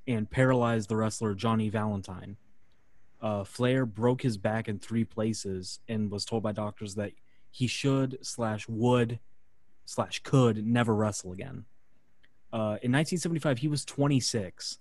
and 0.08 0.30
paralyzed 0.30 0.90
the 0.90 0.96
wrestler 0.98 1.34
Johnny 1.36 1.70
Valentine. 1.70 2.36
Uh, 3.22 3.44
Flair 3.44 3.86
broke 3.86 4.22
his 4.22 4.38
back 4.38 4.68
in 4.70 4.80
three 4.80 5.04
places 5.04 5.80
and 5.90 6.10
was 6.10 6.24
told 6.26 6.42
by 6.44 6.52
doctors 6.54 6.96
that 6.96 7.12
he 7.52 7.68
should 7.68 8.18
slash 8.22 8.68
would 8.70 9.20
slash 9.86 10.20
could 10.24 10.66
never 10.66 10.96
wrestle 10.96 11.32
again. 11.34 11.66
Uh, 12.54 12.78
in 12.82 12.92
1975, 12.92 13.58
he 13.60 13.68
was 13.68 13.84
26, 13.86 14.80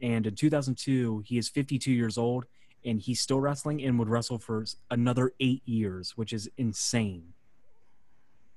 and 0.00 0.26
in 0.26 0.34
2002, 0.34 1.22
he 1.26 1.38
is 1.38 1.48
52 1.48 1.90
years 1.90 2.18
old, 2.18 2.44
and 2.84 3.00
he's 3.00 3.20
still 3.20 3.40
wrestling 3.40 3.82
and 3.82 3.98
would 3.98 4.08
wrestle 4.08 4.38
for 4.38 4.64
another 4.90 5.32
eight 5.40 5.62
years, 5.64 6.16
which 6.16 6.32
is 6.32 6.48
insane. 6.58 7.32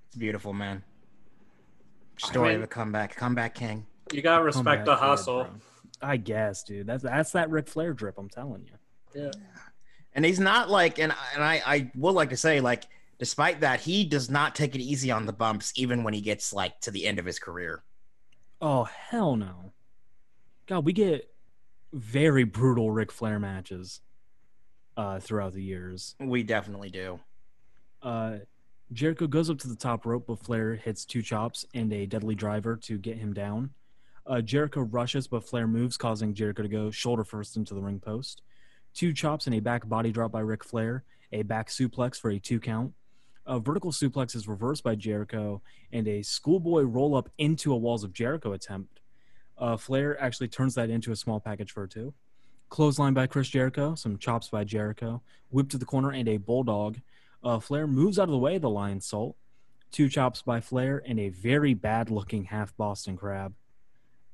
it's 0.07 0.15
beautiful, 0.17 0.53
man. 0.53 0.83
Story 2.17 2.49
mean- 2.49 2.57
of 2.57 2.63
a 2.63 2.67
comeback, 2.67 3.15
comeback 3.15 3.55
king. 3.55 3.85
You 4.13 4.21
gotta 4.21 4.43
respect 4.43 4.85
the 4.85 4.91
Comeback 4.95 4.99
kid, 4.99 5.05
hustle. 5.07 5.43
bro. 5.45 5.53
I 6.01 6.17
guess, 6.17 6.63
dude. 6.63 6.85
That's 6.85 7.01
that's 7.03 7.31
that 7.31 7.49
Ric 7.49 7.67
Flair 7.67 7.93
drip. 7.93 8.17
I'm 8.19 8.29
telling 8.29 8.63
you. 8.65 8.73
Yeah. 9.15 9.31
And 10.13 10.23
he's 10.23 10.39
not 10.39 10.69
like, 10.69 10.99
and 10.99 11.13
and 11.33 11.43
I 11.43 11.61
I 11.65 11.91
would 11.95 12.13
like 12.13 12.29
to 12.29 12.37
say 12.37 12.59
like, 12.61 12.85
despite 13.19 13.61
that, 13.61 13.81
he 13.81 14.03
does 14.05 14.29
not 14.29 14.55
take 14.55 14.75
it 14.75 14.81
easy 14.81 15.11
on 15.11 15.25
the 15.25 15.33
bumps, 15.33 15.73
even 15.75 16.03
when 16.03 16.13
he 16.13 16.21
gets 16.21 16.53
like 16.53 16.79
to 16.81 16.91
the 16.91 17.05
end 17.05 17.19
of 17.19 17.25
his 17.25 17.39
career. 17.39 17.83
Oh 18.61 18.83
hell 18.83 19.35
no. 19.35 19.73
God, 20.67 20.85
we 20.85 20.93
get 20.93 21.29
very 21.93 22.43
brutal 22.43 22.91
Ric 22.91 23.11
Flair 23.11 23.39
matches 23.39 24.01
uh, 24.97 25.19
throughout 25.19 25.53
the 25.53 25.63
years. 25.63 26.15
We 26.19 26.43
definitely 26.43 26.89
do. 26.89 27.19
Uh, 28.01 28.37
Jericho 28.91 29.27
goes 29.27 29.49
up 29.49 29.57
to 29.59 29.67
the 29.67 29.75
top 29.75 30.05
rope, 30.05 30.25
but 30.27 30.39
Flair 30.39 30.75
hits 30.75 31.05
two 31.05 31.21
chops 31.21 31.65
and 31.73 31.91
a 31.91 32.05
deadly 32.05 32.35
driver 32.35 32.75
to 32.77 32.97
get 32.97 33.17
him 33.17 33.33
down. 33.33 33.71
Uh, 34.27 34.41
Jericho 34.41 34.81
rushes, 34.81 35.27
but 35.27 35.47
Flair 35.47 35.67
moves, 35.67 35.97
causing 35.97 36.33
Jericho 36.33 36.63
to 36.63 36.69
go 36.69 36.91
shoulder 36.91 37.23
first 37.23 37.57
into 37.57 37.73
the 37.73 37.81
ring 37.81 37.99
post. 37.99 38.41
Two 38.95 39.13
chops 39.13 39.45
and 39.45 39.55
a 39.55 39.59
back 39.59 39.87
body 39.87 40.11
drop 40.11 40.31
by 40.31 40.39
Ric 40.39 40.63
Flair, 40.63 41.03
a 41.31 41.43
back 41.43 41.67
suplex 41.67 42.19
for 42.19 42.31
a 42.31 42.39
two 42.39 42.59
count. 42.59 42.93
A 43.45 43.59
vertical 43.59 43.91
suplex 43.91 44.35
is 44.35 44.47
reversed 44.47 44.83
by 44.83 44.95
Jericho, 44.95 45.61
and 45.91 46.07
a 46.07 46.23
schoolboy 46.23 46.83
roll 46.83 47.15
up 47.15 47.29
into 47.37 47.73
a 47.73 47.77
Walls 47.77 48.03
of 48.03 48.13
Jericho 48.13 48.53
attempt. 48.53 49.01
Uh, 49.57 49.77
Flair 49.77 50.19
actually 50.21 50.47
turns 50.47 50.75
that 50.75 50.89
into 50.89 51.11
a 51.11 51.15
small 51.15 51.39
package 51.39 51.71
for 51.71 51.83
a 51.83 51.89
two. 51.89 52.13
Clothesline 52.69 53.13
by 53.13 53.27
Chris 53.27 53.49
Jericho, 53.49 53.93
some 53.95 54.17
chops 54.17 54.49
by 54.49 54.63
Jericho, 54.63 55.21
whip 55.49 55.69
to 55.69 55.77
the 55.77 55.85
corner, 55.85 56.11
and 56.11 56.27
a 56.27 56.37
bulldog. 56.37 56.97
Uh, 57.43 57.59
Flair 57.59 57.85
moves 57.85 58.17
out 58.17 58.23
of 58.23 58.31
the 58.31 58.37
way 58.37 58.55
of 58.55 58.61
the 58.63 58.69
Lionsault. 58.69 59.35
Two 59.91 60.09
chops 60.09 60.41
by 60.41 60.59
Flair 60.59 61.03
and 61.05 61.19
a 61.19 61.29
very 61.29 61.73
bad 61.73 62.09
looking 62.09 62.45
half 62.45 62.75
Boston 62.75 63.15
crab. 63.15 63.53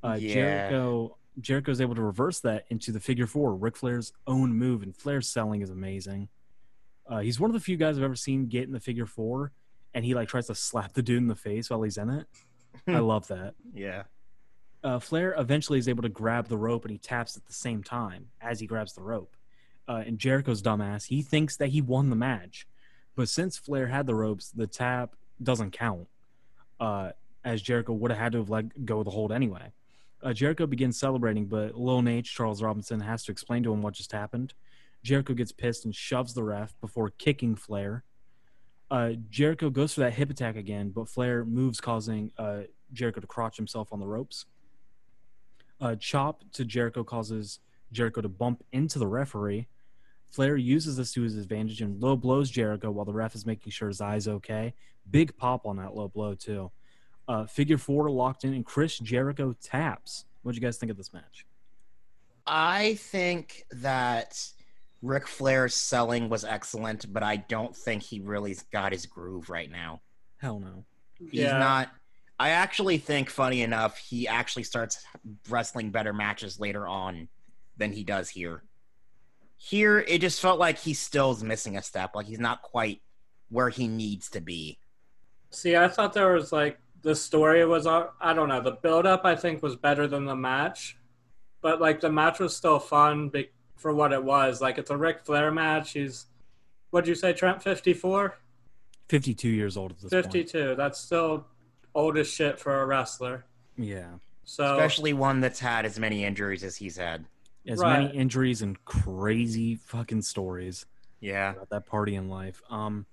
Uh, 0.04 0.18
Yeah. 0.20 0.34
Jericho 0.34 1.18
Jericho's 1.40 1.80
able 1.82 1.96
to 1.96 2.02
reverse 2.02 2.40
that 2.42 2.66
into 2.70 2.92
the 2.92 3.00
figure 3.00 3.28
four, 3.28 3.56
Ric 3.56 3.78
Flair's 3.78 4.12
own 4.28 4.54
move, 4.54 4.84
and 4.84 4.96
Flair's 4.96 5.28
selling 5.28 5.62
is 5.62 5.70
amazing. 5.70 6.30
Uh, 7.08 7.20
he's 7.20 7.40
one 7.40 7.50
of 7.50 7.54
the 7.54 7.60
few 7.60 7.78
guys 7.78 7.98
I've 7.98 8.04
ever 8.04 8.16
seen 8.16 8.48
get 8.48 8.64
in 8.64 8.72
the 8.72 8.80
figure 8.80 9.06
four, 9.06 9.52
and 9.94 10.04
he 10.04 10.14
like 10.14 10.28
tries 10.28 10.48
to 10.48 10.56
slap 10.56 10.94
the 10.94 11.02
dude 11.02 11.18
in 11.18 11.28
the 11.28 11.36
face 11.36 11.70
while 11.70 11.82
he's 11.82 11.98
in 11.98 12.10
it. 12.10 12.28
I 12.88 13.00
love 13.00 13.28
that. 13.28 13.56
Yeah. 13.74 14.04
Uh, 14.84 15.00
Flair 15.00 15.36
eventually 15.38 15.78
is 15.80 15.88
able 15.88 16.02
to 16.04 16.10
grab 16.10 16.48
the 16.48 16.58
rope, 16.58 16.84
and 16.84 16.92
he 16.92 16.98
taps 16.98 17.38
at 17.38 17.46
the 17.46 17.54
same 17.54 17.84
time 17.84 18.28
as 18.42 18.60
he 18.60 18.68
grabs 18.68 18.94
the 18.94 19.02
rope. 19.02 19.36
Uh, 19.88 20.04
and 20.06 20.20
Jericho's 20.20 20.62
dumbass, 20.62 21.08
he 21.08 21.22
thinks 21.22 21.58
that 21.58 21.70
he 21.70 21.82
won 21.82 22.10
the 22.10 22.16
match, 22.16 22.68
but 23.16 23.30
since 23.30 23.58
Flair 23.58 23.88
had 23.88 24.06
the 24.06 24.16
ropes, 24.16 24.52
the 24.52 24.68
tap 24.68 25.16
doesn't 25.42 25.72
count, 25.72 26.08
uh, 26.80 27.12
as 27.44 27.62
Jericho 27.62 27.94
would 27.94 28.12
have 28.12 28.20
had 28.20 28.32
to 28.34 28.40
have 28.40 28.50
let 28.50 28.86
go 28.86 29.00
of 29.00 29.06
the 29.06 29.12
hold 29.12 29.32
anyway. 29.32 29.72
Uh, 30.24 30.34
Jericho 30.34 30.68
begins 30.68 31.00
celebrating, 31.00 31.46
but 31.46 31.76
Lil 31.76 32.02
Naitch, 32.02 32.26
Charles 32.26 32.62
Robinson, 32.62 33.00
has 33.00 33.24
to 33.24 33.32
explain 33.32 33.64
to 33.64 33.74
him 33.74 33.82
what 33.82 33.94
just 33.94 34.12
happened. 34.12 34.54
Jericho 35.04 35.34
gets 35.34 35.52
pissed 35.52 35.86
and 35.86 35.96
shoves 35.96 36.34
the 36.34 36.44
ref 36.44 36.80
before 36.80 37.10
kicking 37.18 37.56
Flair. 37.56 38.04
Uh, 38.92 39.14
Jericho 39.30 39.70
goes 39.70 39.94
for 39.94 40.02
that 40.02 40.14
hip 40.14 40.30
attack 40.30 40.56
again, 40.56 40.90
but 40.90 41.10
Flair 41.10 41.44
moves, 41.46 41.80
causing 41.80 42.32
uh, 42.38 42.62
Jericho 42.94 43.22
to 43.22 43.28
crotch 43.28 43.58
himself 43.58 43.90
on 43.92 44.00
the 44.00 44.06
ropes. 44.06 44.46
Uh, 45.80 45.96
chop 45.96 46.44
to 46.54 46.66
Jericho 46.66 47.04
causes 47.04 47.60
Jericho 47.92 48.22
to 48.22 48.30
bump 48.30 48.64
into 48.72 49.00
the 49.00 49.08
referee. 49.08 49.68
Flair 50.30 50.56
uses 50.56 50.98
this 50.98 51.14
to 51.14 51.24
his 51.24 51.36
advantage 51.38 51.82
and 51.82 52.00
low 52.02 52.16
blows 52.16 52.50
Jericho 52.50 52.92
while 52.92 53.06
the 53.06 53.14
ref 53.14 53.34
is 53.34 53.46
making 53.46 53.72
sure 53.72 53.88
his 53.88 54.02
eye's 54.02 54.28
okay. 54.28 54.74
Big 55.10 55.36
pop 55.36 55.66
on 55.66 55.78
that 55.78 55.96
low 55.96 56.08
blow, 56.08 56.36
too. 56.36 56.72
Uh, 57.32 57.46
figure 57.46 57.78
four 57.78 58.12
locked 58.12 58.44
in, 58.44 58.54
and 58.54 58.66
Chris 58.66 59.00
Jericho 59.00 59.56
taps. 59.64 60.26
What'd 60.42 60.62
you 60.62 60.68
guys 60.68 60.78
think 60.78 60.92
of 60.92 60.98
this 60.98 61.14
match? 61.14 61.46
I 62.46 62.96
think 62.96 63.64
that 63.72 64.38
Ric 65.02 65.30
Flair's 65.30 65.74
selling 65.74 66.28
was 66.28 66.44
excellent, 66.44 67.14
but 67.14 67.24
I 67.24 67.38
don't 67.38 67.74
think 67.74 68.04
he 68.04 68.20
really 68.20 68.58
got 68.74 68.92
his 68.92 69.06
groove 69.06 69.50
right 69.50 69.72
now. 69.72 70.02
Hell 70.40 70.60
no. 70.60 70.84
He's 71.32 71.46
not. 71.46 71.92
I 72.38 72.50
actually 72.50 72.98
think, 72.98 73.30
funny 73.30 73.62
enough, 73.62 73.98
he 73.98 74.28
actually 74.28 74.64
starts 74.64 75.02
wrestling 75.48 75.90
better 75.90 76.12
matches 76.12 76.60
later 76.60 76.86
on 76.86 77.30
than 77.78 77.94
he 77.94 78.04
does 78.04 78.28
here. 78.28 78.62
Here, 79.56 80.00
it 80.00 80.20
just 80.20 80.42
felt 80.42 80.60
like 80.60 80.80
he 80.80 80.94
still 80.94 81.32
is 81.32 81.46
missing 81.46 81.78
a 81.78 81.82
step. 81.82 82.14
Like 82.14 82.26
he's 82.26 82.40
not 82.42 82.62
quite 82.62 83.02
where 83.48 83.70
he 83.70 83.88
needs 83.88 84.30
to 84.32 84.42
be. 84.42 84.80
See, 85.50 85.78
I 85.78 85.88
thought 85.88 86.12
there 86.12 86.34
was 86.34 86.52
like 86.52 86.78
the 87.02 87.16
story 87.16 87.66
was 87.66 87.88
uh, 87.88 88.08
I 88.20 88.34
don't 88.34 88.49
know 88.49 88.62
the 88.62 88.72
build 88.72 89.06
up 89.06 89.26
I 89.26 89.36
think 89.36 89.62
was 89.64 89.76
better 89.76 90.08
than 90.08 90.26
the 90.26 90.36
match, 90.36 90.97
but 91.62 91.82
like 91.82 91.99
the 92.02 92.12
match 92.12 92.39
was 92.39 92.56
still 92.56 92.80
fun 92.80 93.30
be- 93.30 93.49
for 93.78 93.93
what 93.93 94.14
it 94.14 94.24
was. 94.24 94.62
Like 94.62 94.78
it's 94.78 94.91
a 94.91 94.97
Ric 94.97 95.22
Flair 95.26 95.52
match. 95.52 95.93
He's 95.93 96.26
what'd 96.91 97.08
you 97.08 97.16
say, 97.16 97.34
Trent? 97.34 97.62
Fifty 97.64 97.93
four. 97.93 98.38
52 99.10 99.49
years 99.49 99.76
old 99.76 99.91
at 99.91 99.99
this 99.99 100.10
point. 100.10 100.26
52. 100.26 100.76
That's 100.76 100.97
still 100.97 101.45
old 101.93 102.18
as 102.18 102.30
shit 102.32 102.58
for 102.58 102.82
a 102.82 102.86
wrestler. 102.86 103.43
Yeah. 103.78 104.08
So 104.45 104.76
Especially 104.78 105.12
one 105.12 105.41
that's 105.41 105.60
had 105.60 105.86
as 105.86 105.99
many 105.99 106.24
injuries 106.24 106.64
as 106.64 106.78
he's 106.78 106.95
had. 106.95 107.26
As 107.68 107.80
Right. 107.80 108.04
many 108.04 108.16
injuries 108.18 108.62
and 108.62 108.84
crazy 108.86 109.76
fucking 109.76 110.22
stories 110.22 110.86
Yeah. 111.20 111.52
about 111.52 111.70
that 111.72 111.86
party 111.88 112.16
in 112.16 112.30
life. 112.30 112.62
Um, 112.70 113.06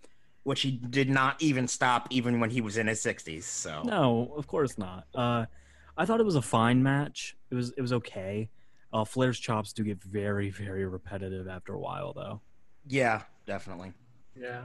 Which 0.48 0.62
he 0.62 0.70
did 0.70 1.10
not 1.10 1.42
even 1.42 1.68
stop 1.68 2.08
even 2.10 2.40
when 2.40 2.48
he 2.48 2.62
was 2.62 2.78
in 2.78 2.86
his 2.86 3.02
60s. 3.02 3.42
So. 3.42 3.82
no, 3.84 4.32
of 4.34 4.46
course 4.46 4.78
not. 4.78 5.04
Uh, 5.14 5.44
I 5.94 6.06
thought 6.06 6.20
it 6.20 6.24
was 6.24 6.36
a 6.36 6.42
fine 6.42 6.82
match. 6.82 7.36
It 7.50 7.54
was 7.54 7.72
it 7.76 7.82
was 7.82 7.92
okay. 7.92 8.48
Uh, 8.90 9.04
Flair's 9.04 9.38
chops 9.38 9.74
do 9.74 9.84
get 9.84 10.02
very 10.02 10.48
very 10.48 10.86
repetitive 10.86 11.48
after 11.48 11.74
a 11.74 11.78
while 11.78 12.14
though. 12.14 12.40
Yeah, 12.86 13.24
definitely. 13.46 13.92
yeah. 14.34 14.62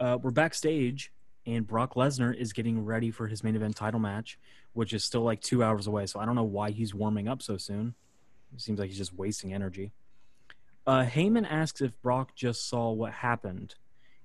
uh, 0.00 0.18
we're 0.20 0.32
backstage, 0.32 1.10
and 1.46 1.66
Brock 1.66 1.94
Lesnar 1.94 2.36
is 2.36 2.52
getting 2.52 2.84
ready 2.84 3.10
for 3.10 3.26
his 3.26 3.42
main 3.42 3.56
event 3.56 3.74
title 3.74 4.00
match, 4.00 4.38
which 4.74 4.92
is 4.92 5.02
still 5.02 5.22
like 5.22 5.40
two 5.40 5.62
hours 5.64 5.86
away. 5.86 6.04
So 6.04 6.20
I 6.20 6.26
don't 6.26 6.34
know 6.34 6.42
why 6.42 6.72
he's 6.72 6.94
warming 6.94 7.26
up 7.26 7.40
so 7.40 7.56
soon. 7.56 7.94
It 8.52 8.60
seems 8.60 8.78
like 8.78 8.90
he's 8.90 8.98
just 8.98 9.14
wasting 9.14 9.54
energy. 9.54 9.92
Uh, 10.86 11.04
Heyman 11.04 11.46
asks 11.48 11.80
if 11.80 11.92
Brock 12.02 12.34
just 12.34 12.68
saw 12.68 12.90
what 12.90 13.12
happened. 13.12 13.76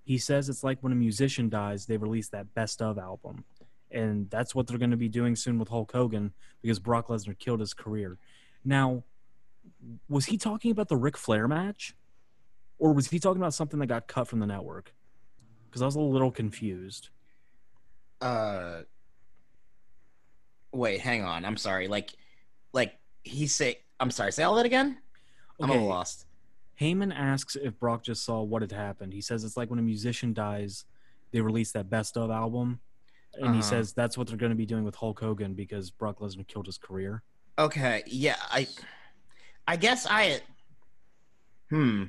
He 0.07 0.17
says 0.17 0.47
it's 0.47 0.63
like 0.63 0.77
when 0.79 0.93
a 0.93 0.95
musician 0.95 1.49
dies, 1.49 1.85
they 1.85 1.97
release 1.97 2.29
that 2.29 2.53
best 2.53 2.81
of 2.81 2.97
album. 2.97 3.43
And 3.91 4.29
that's 4.29 4.55
what 4.55 4.65
they're 4.65 4.77
going 4.77 4.91
to 4.91 4.95
be 4.95 5.09
doing 5.09 5.35
soon 5.35 5.59
with 5.59 5.67
Hulk 5.67 5.91
Hogan 5.91 6.31
because 6.61 6.79
Brock 6.79 7.07
Lesnar 7.07 7.37
killed 7.37 7.59
his 7.59 7.73
career. 7.73 8.17
Now, 8.63 9.03
was 10.07 10.27
he 10.27 10.37
talking 10.37 10.71
about 10.71 10.87
the 10.87 10.95
Ric 10.95 11.17
Flair 11.17 11.45
match? 11.49 11.93
Or 12.79 12.93
was 12.93 13.09
he 13.09 13.19
talking 13.19 13.41
about 13.41 13.53
something 13.53 13.81
that 13.81 13.87
got 13.87 14.07
cut 14.07 14.29
from 14.29 14.39
the 14.39 14.45
network? 14.45 14.93
Because 15.65 15.81
I 15.81 15.85
was 15.85 15.95
a 15.97 15.99
little 15.99 16.31
confused. 16.31 17.09
Uh. 18.21 18.83
Wait, 20.71 21.01
hang 21.01 21.25
on. 21.25 21.43
I'm 21.43 21.57
sorry. 21.57 21.89
Like, 21.89 22.13
like 22.71 22.97
he 23.23 23.45
say. 23.45 23.79
I'm 23.99 24.11
sorry. 24.11 24.31
Say 24.31 24.43
all 24.43 24.55
that 24.55 24.65
again. 24.65 24.99
I'm 25.59 25.69
a 25.69 25.73
little 25.73 25.89
lost. 25.89 26.26
Heyman 26.79 27.13
asks 27.15 27.55
if 27.55 27.79
Brock 27.79 28.03
just 28.03 28.23
saw 28.23 28.41
what 28.41 28.61
had 28.61 28.71
happened. 28.71 29.13
He 29.13 29.21
says 29.21 29.43
it's 29.43 29.57
like 29.57 29.69
when 29.69 29.79
a 29.79 29.83
musician 29.83 30.33
dies, 30.33 30.85
they 31.31 31.41
release 31.41 31.71
that 31.71 31.89
best 31.89 32.17
of 32.17 32.29
album. 32.29 32.79
And 33.33 33.53
he 33.55 33.59
Uh-huh. 33.59 33.69
says 33.69 33.93
that's 33.93 34.17
what 34.17 34.27
they're 34.27 34.37
going 34.37 34.51
to 34.51 34.55
be 34.55 34.65
doing 34.65 34.83
with 34.83 34.95
Hulk 34.95 35.19
Hogan 35.19 35.53
because 35.53 35.89
Brock 35.91 36.19
Lesnar 36.19 36.47
killed 36.47 36.65
his 36.65 36.77
career. 36.77 37.23
Okay. 37.59 38.03
Yeah. 38.07 38.35
I. 38.51 38.67
I 39.67 39.75
guess 39.75 40.07
I. 40.09 40.39
Hmm. 41.69 42.05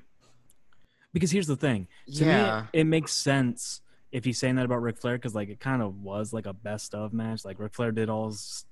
Because 1.12 1.30
here's 1.30 1.46
the 1.46 1.56
thing. 1.56 1.88
To 2.06 2.24
Yeah. 2.24 2.60
me, 2.62 2.68
it, 2.72 2.80
it 2.80 2.84
makes 2.84 3.12
sense 3.12 3.80
if 4.12 4.24
he's 4.24 4.38
saying 4.38 4.54
that 4.56 4.64
about 4.64 4.82
Ric 4.82 4.96
Flair 4.98 5.16
because 5.18 5.34
like 5.34 5.48
it 5.48 5.60
kind 5.60 5.82
of 5.82 6.02
was 6.02 6.32
like 6.32 6.46
a 6.46 6.52
best 6.52 6.94
of 6.94 7.12
match. 7.12 7.44
Like 7.44 7.58
Ric 7.58 7.74
Flair 7.74 7.90
did 7.92 8.08
all 8.08 8.28
his, 8.28 8.64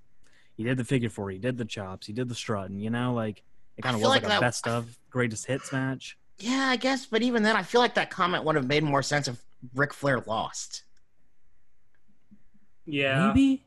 he 0.57 0.62
did 0.64 0.76
the 0.78 0.84
figure 0.84 1.09
four, 1.11 1.30
he 1.30 1.38
did 1.38 1.59
the 1.59 1.64
chops, 1.64 2.07
he 2.07 2.12
did 2.12 2.28
the 2.28 2.34
strut, 2.34 2.70
and 2.70 2.80
you 2.82 2.90
know, 2.90 3.12
like 3.12 3.42
it 3.76 3.82
kind 3.82 3.94
of 3.97 4.01
was 4.03 4.09
like 4.11 4.22
like, 4.22 4.30
a 4.30 4.34
that- 4.34 4.40
best 4.40 4.66
of 4.68 4.99
greatest 5.16 5.46
hits 5.46 5.72
match. 5.72 6.18
Yeah, 6.38 6.66
I 6.68 6.76
guess. 6.76 7.06
But 7.06 7.22
even 7.22 7.42
then, 7.42 7.56
I 7.56 7.62
feel 7.62 7.80
like 7.80 7.94
that 7.94 8.10
comment 8.10 8.44
would 8.44 8.54
have 8.54 8.66
made 8.66 8.82
more 8.84 9.02
sense 9.02 9.28
if 9.28 9.42
Ric 9.74 9.94
Flair 9.94 10.22
lost. 10.26 10.82
Yeah. 12.84 13.28
Maybe. 13.28 13.64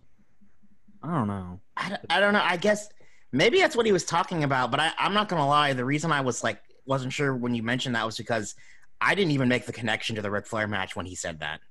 I 1.01 1.11
don't 1.17 1.27
know. 1.27 1.59
I, 1.75 1.89
don't- 1.89 2.01
I 2.07 2.19
don't 2.19 2.33
know. 2.33 2.41
I 2.43 2.57
guess 2.57 2.89
maybe 3.31 3.57
that's 3.57 3.75
what 3.75 3.87
he 3.87 3.91
was 3.91 4.05
talking 4.05 4.43
about. 4.43 4.69
But 4.69 4.79
I, 4.79 4.91
I'm 4.99 5.15
not 5.15 5.27
gonna 5.27 5.47
lie. 5.47 5.73
The 5.73 5.83
reason 5.85 6.11
I 6.11 6.21
was 6.21 6.43
like 6.43 6.61
wasn't 6.85 7.13
sure 7.13 7.35
when 7.35 7.55
you 7.55 7.63
mentioned 7.63 7.95
that 7.95 8.05
was 8.05 8.15
because 8.17 8.53
I 9.01 9.15
didn't 9.15 9.31
even 9.31 9.49
make 9.49 9.65
the 9.65 9.73
connection 9.73 10.15
to 10.17 10.21
the 10.21 10.29
Ric 10.29 10.45
Flair 10.45 10.67
match 10.67 10.95
when 10.95 11.07
he 11.07 11.15
said 11.15 11.39
that. 11.39 11.61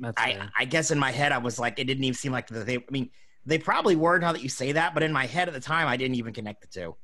That's 0.00 0.20
I. 0.20 0.48
I 0.58 0.64
guess 0.64 0.90
in 0.90 0.98
my 0.98 1.12
head 1.12 1.30
I 1.30 1.38
was 1.38 1.60
like, 1.60 1.78
it 1.78 1.84
didn't 1.84 2.02
even 2.02 2.14
seem 2.16 2.32
like 2.32 2.48
they. 2.48 2.78
I 2.78 2.82
mean, 2.90 3.10
they 3.46 3.58
probably 3.58 3.94
were 3.94 4.18
now 4.18 4.32
that 4.32 4.42
you 4.42 4.48
say 4.48 4.72
that, 4.72 4.92
but 4.92 5.04
in 5.04 5.12
my 5.12 5.26
head 5.26 5.46
at 5.46 5.54
the 5.54 5.60
time, 5.60 5.86
I 5.86 5.96
didn't 5.96 6.16
even 6.16 6.34
connect 6.34 6.62
the 6.62 6.66
two. 6.66 6.96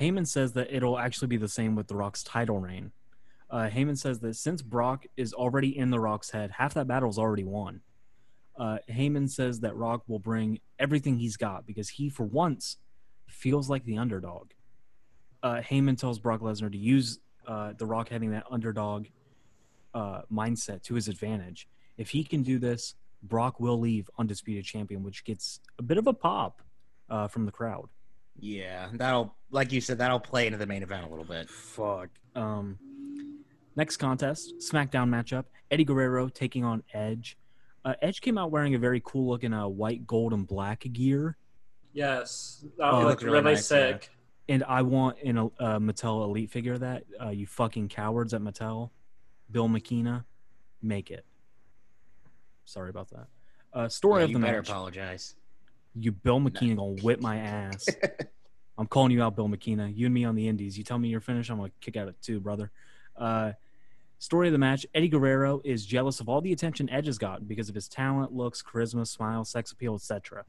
Heyman 0.00 0.26
says 0.26 0.52
that 0.52 0.74
it'll 0.74 0.98
actually 0.98 1.28
be 1.28 1.36
the 1.36 1.48
same 1.48 1.74
with 1.74 1.88
The 1.88 1.96
Rock's 1.96 2.22
title 2.22 2.58
reign. 2.58 2.92
Uh, 3.50 3.68
Heyman 3.68 3.98
says 3.98 4.20
that 4.20 4.34
since 4.34 4.62
Brock 4.62 5.04
is 5.16 5.34
already 5.34 5.76
in 5.76 5.90
The 5.90 6.00
Rock's 6.00 6.30
head, 6.30 6.50
half 6.52 6.74
that 6.74 6.86
battle's 6.88 7.18
already 7.18 7.44
won. 7.44 7.82
Uh, 8.56 8.78
Heyman 8.90 9.30
says 9.30 9.60
that 9.60 9.76
Rock 9.76 10.02
will 10.06 10.18
bring 10.18 10.60
everything 10.78 11.18
he's 11.18 11.36
got 11.36 11.66
because 11.66 11.90
he, 11.90 12.08
for 12.08 12.24
once, 12.24 12.78
feels 13.28 13.68
like 13.68 13.84
the 13.84 13.98
underdog. 13.98 14.50
Uh, 15.42 15.60
Heyman 15.60 15.98
tells 15.98 16.18
Brock 16.18 16.40
Lesnar 16.40 16.70
to 16.70 16.78
use 16.78 17.18
uh, 17.46 17.72
The 17.76 17.86
Rock 17.86 18.08
having 18.08 18.30
that 18.30 18.44
underdog 18.50 19.06
uh, 19.94 20.22
mindset 20.32 20.82
to 20.84 20.94
his 20.94 21.08
advantage. 21.08 21.68
If 21.96 22.10
he 22.10 22.24
can 22.24 22.42
do 22.42 22.58
this, 22.58 22.94
Brock 23.22 23.60
will 23.60 23.78
leave 23.78 24.10
undisputed 24.18 24.64
champion, 24.64 25.02
which 25.02 25.24
gets 25.24 25.60
a 25.78 25.82
bit 25.82 25.98
of 25.98 26.06
a 26.06 26.12
pop 26.12 26.62
uh, 27.10 27.28
from 27.28 27.46
the 27.46 27.52
crowd. 27.52 27.88
Yeah, 28.38 28.88
that'll 28.94 29.34
like 29.50 29.72
you 29.72 29.80
said, 29.80 29.98
that'll 29.98 30.20
play 30.20 30.46
into 30.46 30.58
the 30.58 30.66
main 30.66 30.82
event 30.82 31.04
a 31.06 31.08
little 31.08 31.24
bit. 31.24 31.48
Fuck. 31.48 32.08
Um, 32.34 32.78
next 33.76 33.98
contest, 33.98 34.54
SmackDown 34.58 35.08
matchup: 35.08 35.44
Eddie 35.70 35.84
Guerrero 35.84 36.28
taking 36.28 36.64
on 36.64 36.82
Edge. 36.92 37.36
Uh, 37.84 37.94
Edge 38.00 38.20
came 38.20 38.38
out 38.38 38.50
wearing 38.50 38.74
a 38.74 38.78
very 38.78 39.02
cool 39.04 39.28
looking 39.28 39.52
uh, 39.52 39.66
white, 39.68 40.06
gold, 40.06 40.32
and 40.32 40.46
black 40.46 40.84
gear, 40.92 41.36
Yes. 41.92 42.64
That 42.78 42.84
Oh, 42.92 42.98
looked 42.98 43.06
looked 43.08 43.22
really 43.24 43.38
really, 43.40 43.54
nice, 43.54 43.66
sick. 43.66 44.08
and 44.48 44.62
I 44.64 44.82
want 44.82 45.18
an 45.22 45.36
uh, 45.38 45.78
Mattel 45.78 46.24
Elite 46.24 46.50
figure 46.50 46.74
of 46.74 46.80
that. 46.80 47.04
Uh, 47.20 47.28
you 47.30 47.46
fucking 47.46 47.88
cowards 47.88 48.32
at 48.34 48.40
Mattel, 48.40 48.90
Bill 49.50 49.68
McKenna, 49.68 50.24
make 50.80 51.10
it. 51.10 51.26
Sorry 52.64 52.88
about 52.88 53.10
that. 53.10 53.26
Uh, 53.74 53.88
story 53.88 54.20
Yeah, 54.20 54.24
of 54.24 54.30
you 54.30 54.36
the 54.38 54.44
better 54.44 54.58
match: 54.58 54.68
apologize. 54.70 55.34
You 55.94 56.12
Bill 56.12 56.40
McKenna 56.40 56.76
gonna 56.76 57.02
whip 57.02 57.20
my 57.20 57.38
ass. 57.38 57.86
I'm 58.78 58.86
calling 58.86 59.12
you 59.12 59.22
out, 59.22 59.36
Bill 59.36 59.48
McKenna. 59.48 59.88
You 59.88 60.06
and 60.06 60.14
me 60.14 60.24
on 60.24 60.34
the 60.34 60.48
Indies. 60.48 60.78
You 60.78 60.84
tell 60.84 60.98
me 60.98 61.08
you're 61.08 61.20
finished, 61.20 61.50
I'm 61.50 61.58
gonna 61.58 61.70
kick 61.80 61.96
out 61.96 62.08
at 62.08 62.20
two, 62.22 62.40
brother. 62.40 62.70
Uh, 63.16 63.52
story 64.18 64.48
of 64.48 64.52
the 64.52 64.58
match: 64.58 64.86
Eddie 64.94 65.08
Guerrero 65.08 65.60
is 65.64 65.84
jealous 65.84 66.20
of 66.20 66.28
all 66.28 66.40
the 66.40 66.52
attention 66.52 66.88
Edge 66.88 67.06
has 67.06 67.18
gotten 67.18 67.46
because 67.46 67.68
of 67.68 67.74
his 67.74 67.88
talent, 67.88 68.32
looks, 68.32 68.62
charisma, 68.62 69.06
smile, 69.06 69.44
sex 69.44 69.72
appeal, 69.72 69.94
etc. 69.94 70.44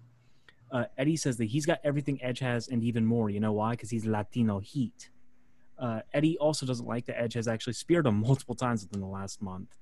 Uh, 0.71 0.85
Eddie 0.97 1.17
says 1.17 1.37
that 1.37 1.45
he's 1.45 1.65
got 1.65 1.79
everything 1.83 2.21
Edge 2.23 2.39
has 2.39 2.67
and 2.67 2.83
even 2.83 3.05
more. 3.05 3.29
You 3.29 3.39
know 3.39 3.53
why? 3.53 3.71
Because 3.71 3.91
he's 3.91 4.05
Latino 4.05 4.59
heat. 4.59 5.09
Uh, 5.77 6.01
Eddie 6.13 6.37
also 6.37 6.65
doesn't 6.65 6.87
like 6.87 7.05
that 7.05 7.19
Edge 7.21 7.33
has 7.33 7.47
actually 7.47 7.73
speared 7.73 8.07
him 8.07 8.21
multiple 8.27 8.55
times 8.55 8.83
within 8.83 9.01
the 9.01 9.07
last 9.07 9.41
month. 9.41 9.75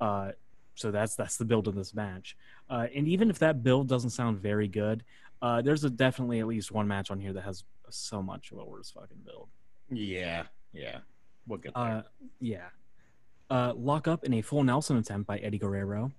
Uh, 0.00 0.30
so 0.74 0.90
that's 0.90 1.14
that's 1.14 1.36
the 1.36 1.44
build 1.44 1.68
of 1.68 1.74
this 1.74 1.94
match. 1.94 2.36
Uh, 2.68 2.86
and 2.94 3.06
even 3.08 3.30
if 3.30 3.38
that 3.38 3.62
build 3.62 3.88
doesn't 3.88 4.10
sound 4.10 4.38
very 4.38 4.68
good, 4.68 5.04
uh, 5.42 5.62
there's 5.62 5.84
a 5.84 5.90
definitely 5.90 6.40
at 6.40 6.46
least 6.46 6.72
one 6.72 6.88
match 6.88 7.10
on 7.10 7.20
here 7.20 7.32
that 7.32 7.42
has 7.42 7.64
so 7.90 8.22
much 8.22 8.50
of 8.52 8.58
a 8.58 8.64
worse 8.64 8.90
fucking 8.90 9.18
build. 9.24 9.48
Yeah, 9.90 10.44
yeah. 10.72 10.98
We'll 11.46 11.58
get 11.58 11.74
there. 11.74 11.82
Uh, 11.82 12.02
yeah. 12.40 12.68
Uh, 13.50 13.72
lock 13.76 14.08
up 14.08 14.24
in 14.24 14.34
a 14.34 14.42
full 14.42 14.64
Nelson 14.64 14.96
attempt 14.96 15.26
by 15.26 15.38
Eddie 15.38 15.58
Guerrero. 15.58 16.10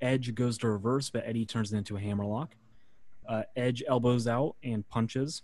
Edge 0.00 0.34
goes 0.34 0.58
to 0.58 0.68
reverse, 0.68 1.10
but 1.10 1.22
Eddie 1.24 1.46
turns 1.46 1.72
it 1.72 1.76
into 1.76 1.96
a 1.96 2.00
hammerlock. 2.00 2.56
Uh, 3.28 3.44
Edge 3.54 3.82
elbows 3.86 4.26
out 4.26 4.56
and 4.64 4.86
punches. 4.88 5.42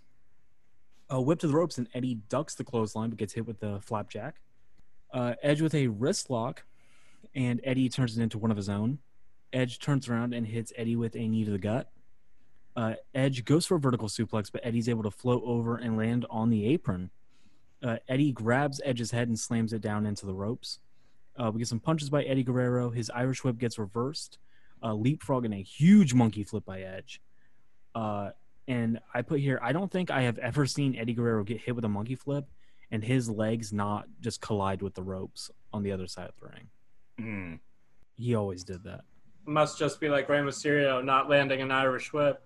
Uh, 1.10 1.20
whip 1.20 1.38
to 1.38 1.46
the 1.46 1.54
ropes, 1.54 1.78
and 1.78 1.88
Eddie 1.94 2.16
ducks 2.28 2.54
the 2.54 2.64
clothesline 2.64 3.08
but 3.08 3.18
gets 3.18 3.32
hit 3.32 3.46
with 3.46 3.60
the 3.60 3.80
flapjack. 3.82 4.40
Uh, 5.12 5.34
Edge 5.42 5.62
with 5.62 5.74
a 5.74 5.86
wrist 5.86 6.28
lock, 6.28 6.64
and 7.34 7.60
Eddie 7.64 7.88
turns 7.88 8.16
it 8.16 8.22
into 8.22 8.38
one 8.38 8.50
of 8.50 8.56
his 8.56 8.68
own. 8.68 8.98
Edge 9.52 9.78
turns 9.78 10.08
around 10.08 10.34
and 10.34 10.46
hits 10.46 10.72
Eddie 10.76 10.96
with 10.96 11.14
a 11.16 11.26
knee 11.26 11.44
to 11.44 11.50
the 11.50 11.58
gut. 11.58 11.90
Uh, 12.76 12.94
Edge 13.14 13.44
goes 13.44 13.66
for 13.66 13.76
a 13.76 13.80
vertical 13.80 14.08
suplex, 14.08 14.52
but 14.52 14.64
Eddie's 14.64 14.88
able 14.88 15.02
to 15.02 15.10
float 15.10 15.42
over 15.44 15.76
and 15.76 15.96
land 15.96 16.26
on 16.30 16.50
the 16.50 16.66
apron. 16.66 17.10
Uh, 17.82 17.96
Eddie 18.08 18.32
grabs 18.32 18.80
Edge's 18.84 19.10
head 19.10 19.28
and 19.28 19.38
slams 19.38 19.72
it 19.72 19.80
down 19.80 20.06
into 20.06 20.26
the 20.26 20.34
ropes. 20.34 20.78
Uh, 21.36 21.50
we 21.50 21.58
get 21.58 21.68
some 21.68 21.80
punches 21.80 22.10
by 22.10 22.22
Eddie 22.24 22.42
Guerrero. 22.42 22.90
His 22.90 23.10
Irish 23.10 23.44
whip 23.44 23.58
gets 23.58 23.78
reversed. 23.78 24.38
Uh, 24.82 24.94
leapfrog 24.94 25.44
and 25.44 25.54
a 25.54 25.62
huge 25.62 26.14
monkey 26.14 26.44
flip 26.44 26.64
by 26.64 26.82
Edge. 26.82 27.20
Uh, 27.94 28.30
and 28.66 29.00
I 29.14 29.22
put 29.22 29.40
here, 29.40 29.58
I 29.62 29.72
don't 29.72 29.90
think 29.90 30.10
I 30.10 30.22
have 30.22 30.38
ever 30.38 30.66
seen 30.66 30.96
Eddie 30.96 31.14
Guerrero 31.14 31.42
get 31.42 31.60
hit 31.60 31.74
with 31.74 31.84
a 31.84 31.88
monkey 31.88 32.14
flip 32.14 32.44
and 32.90 33.02
his 33.02 33.28
legs 33.28 33.72
not 33.72 34.06
just 34.20 34.40
collide 34.40 34.82
with 34.82 34.94
the 34.94 35.02
ropes 35.02 35.50
on 35.72 35.82
the 35.82 35.92
other 35.92 36.06
side 36.06 36.28
of 36.28 36.34
the 36.40 36.46
ring. 36.46 36.68
Mm. 37.20 37.58
He 38.16 38.34
always 38.34 38.64
did 38.64 38.84
that. 38.84 39.02
Must 39.46 39.78
just 39.78 40.00
be 40.00 40.08
like 40.08 40.28
Rey 40.28 40.40
Mysterio 40.40 41.04
not 41.04 41.28
landing 41.28 41.62
an 41.62 41.70
Irish 41.70 42.12
whip. 42.12 42.42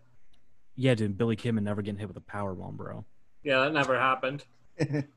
Yeah, 0.76 0.94
dude, 0.94 1.18
Billy 1.18 1.36
Kidman 1.36 1.62
never 1.62 1.82
getting 1.82 1.98
hit 1.98 2.08
with 2.08 2.16
a 2.16 2.22
power 2.22 2.54
bomb, 2.54 2.76
bro. 2.76 3.04
Yeah, 3.42 3.60
that 3.60 3.72
never 3.72 3.98
happened. 3.98 4.44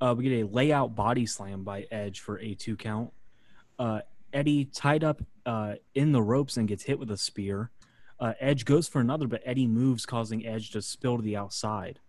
Uh, 0.00 0.14
we 0.16 0.24
get 0.28 0.42
a 0.42 0.46
layout 0.46 0.94
body 0.94 1.24
slam 1.24 1.64
by 1.64 1.86
Edge 1.90 2.20
for 2.20 2.38
a 2.40 2.54
two 2.54 2.76
count. 2.76 3.12
Uh, 3.78 4.00
Eddie 4.32 4.66
tied 4.66 5.02
up 5.02 5.22
uh, 5.46 5.74
in 5.94 6.12
the 6.12 6.22
ropes 6.22 6.56
and 6.56 6.68
gets 6.68 6.82
hit 6.82 6.98
with 6.98 7.10
a 7.10 7.16
spear. 7.16 7.70
Uh, 8.18 8.34
Edge 8.40 8.64
goes 8.64 8.88
for 8.88 9.00
another, 9.00 9.26
but 9.26 9.42
Eddie 9.44 9.66
moves, 9.66 10.04
causing 10.06 10.46
Edge 10.46 10.70
to 10.72 10.82
spill 10.82 11.16
to 11.16 11.22
the 11.22 11.36
outside. 11.36 12.00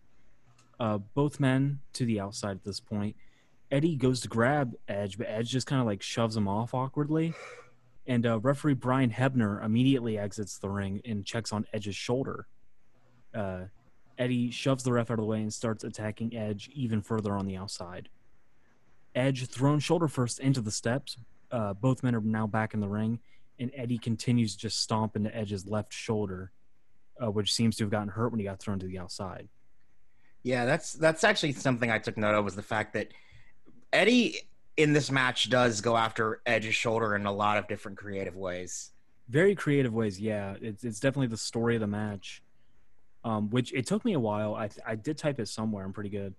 Uh, 0.80 0.98
both 0.98 1.40
men 1.40 1.80
to 1.94 2.06
the 2.06 2.20
outside 2.20 2.52
at 2.52 2.64
this 2.64 2.80
point. 2.80 3.16
Eddie 3.72 3.95
goes 3.95 4.22
to 4.22 4.28
grab 4.28 4.74
Edge, 4.88 5.18
but 5.18 5.28
Edge 5.30 5.49
just 5.49 5.68
kind 5.68 5.82
of 5.82 5.88
like 5.88 6.01
shoves 6.01 6.38
him 6.38 6.47
off 6.47 6.74
awkwardly. 6.74 7.34
And 8.05 8.26
uh, 8.26 8.39
referee 8.39 8.76
Brian 8.76 9.11
Hebner 9.11 9.63
immediately 9.63 10.18
exits 10.18 10.57
the 10.57 10.70
ring 10.70 11.01
and 11.03 11.26
checks 11.26 11.51
on 11.51 11.65
Edge's 11.74 11.95
shoulder. 11.95 12.47
Uh, 13.36 13.63
Eddie 14.18 14.49
shoves 14.49 14.84
the 14.84 14.93
ref 14.93 15.11
out 15.11 15.15
of 15.15 15.20
the 15.20 15.26
way 15.26 15.41
and 15.41 15.53
starts 15.53 15.84
attacking 15.84 16.36
Edge 16.36 16.70
even 16.74 17.01
further 17.01 17.36
on 17.36 17.45
the 17.45 17.57
outside. 17.57 18.09
Edge 19.13 19.47
thrown 19.47 19.80
shoulder 19.80 20.07
first 20.07 20.39
into 20.39 20.61
the 20.61 20.72
steps. 20.72 21.18
Uh, 21.51 21.74
both 21.74 22.03
men 22.03 22.15
are 22.15 22.22
now 22.22 22.47
back 22.47 22.74
in 22.74 22.80
the 22.80 22.88
ring, 22.88 23.20
and 23.59 23.72
Eddie 23.76 23.97
continues 23.97 24.53
to 24.53 24.59
just 24.59 24.80
stomp 24.80 25.15
into 25.15 25.36
Edge's 25.36 25.68
left 25.68 25.93
shoulder, 25.93 26.51
uh, 27.22 27.30
which 27.30 27.53
seems 27.53 27.76
to 27.78 27.84
have 27.84 27.91
gotten 27.91 28.09
hurt 28.09 28.32
when 28.32 28.39
he 28.39 28.45
got 28.45 28.59
thrown 28.59 28.80
to 28.80 28.86
the 28.86 28.99
outside. 28.99 29.49
Yeah, 30.43 30.65
that's 30.65 30.93
that's 30.93 31.24
actually 31.24 31.53
something 31.53 31.91
I 31.91 31.99
took 31.99 32.15
note 32.15 32.36
of 32.36 32.45
was 32.45 32.55
the 32.55 32.61
fact 32.61 32.93
that 32.93 33.09
Eddie 33.94 34.38
in 34.78 34.94
this 34.94 35.12
match 35.12 35.50
does 35.50 35.82
go 35.82 35.98
after 35.98 36.42
Edge's 36.46 36.76
shoulder 36.76 37.16
in 37.16 37.26
a 37.26 37.32
lot 37.32 37.58
of 37.58 37.68
different 37.68 37.98
creative 37.98 38.36
ways. 38.36 38.92
Very 39.30 39.56
creative 39.56 39.94
ways, 39.94 40.20
yeah. 40.20 40.56
It's, 40.62 40.84
it's 40.84 41.00
definitely 41.00 41.28
the 41.28 41.38
story 41.38 41.76
of 41.76 41.82
the 41.82 41.88
match, 41.88 42.42
um, 43.24 43.50
which 43.50 43.74
it 43.74 43.86
took 43.86 44.06
me 44.06 44.14
a 44.14 44.20
while. 44.20 44.56
I, 44.56 44.70
I 44.86 44.96
did 44.96 45.18
type 45.18 45.40
it 45.40 45.48
somewhere. 45.48 45.84
I'm 45.84 45.94
pretty 45.94 46.10
good. 46.10 46.36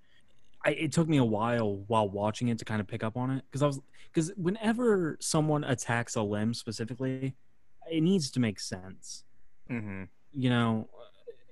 I, 0.65 0.71
it 0.71 0.93
took 0.93 1.09
me 1.09 1.19
a 1.19 1.25
while 1.25 1.77
while 1.87 2.09
watching 2.09 2.49
it 2.49 2.59
to 2.59 2.65
kind 2.65 2.81
of 2.81 2.87
pick 2.87 3.05
up 3.05 3.17
on 3.17 3.31
it 3.31 3.45
because 3.49 3.63
I 3.63 3.67
was 3.67 3.81
because 4.13 4.33
whenever 4.37 5.17
someone 5.21 5.63
attacks 5.65 6.17
a 6.17 6.23
limb 6.23 6.55
specifically, 6.55 7.35
it 7.91 8.03
needs 8.03 8.31
to 8.33 8.41
make 8.41 8.59
sense. 8.59 9.25
Mm-hmm. 9.71 10.05
You 10.35 10.51
know, 10.51 10.89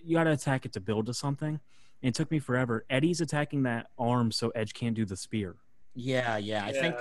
you 0.03 0.17
got 0.17 0.25
to 0.25 0.33
attack 0.33 0.65
it 0.65 0.73
to 0.73 0.81
build 0.81 1.07
to 1.07 1.15
something. 1.15 1.61
And 2.03 2.09
it 2.09 2.15
took 2.15 2.31
me 2.31 2.39
forever. 2.39 2.85
Eddie's 2.91 3.21
attacking 3.21 3.63
that 3.65 3.89
arm 3.99 4.31
so 4.33 4.51
Edge 4.55 4.75
can't 4.75 4.95
do 4.95 5.05
the 5.05 5.17
spear. 5.17 5.57
Yeah, 5.97 6.37
yeah. 6.37 6.65
I 6.65 6.71
Yeah. 6.71 6.81
think 6.81 6.97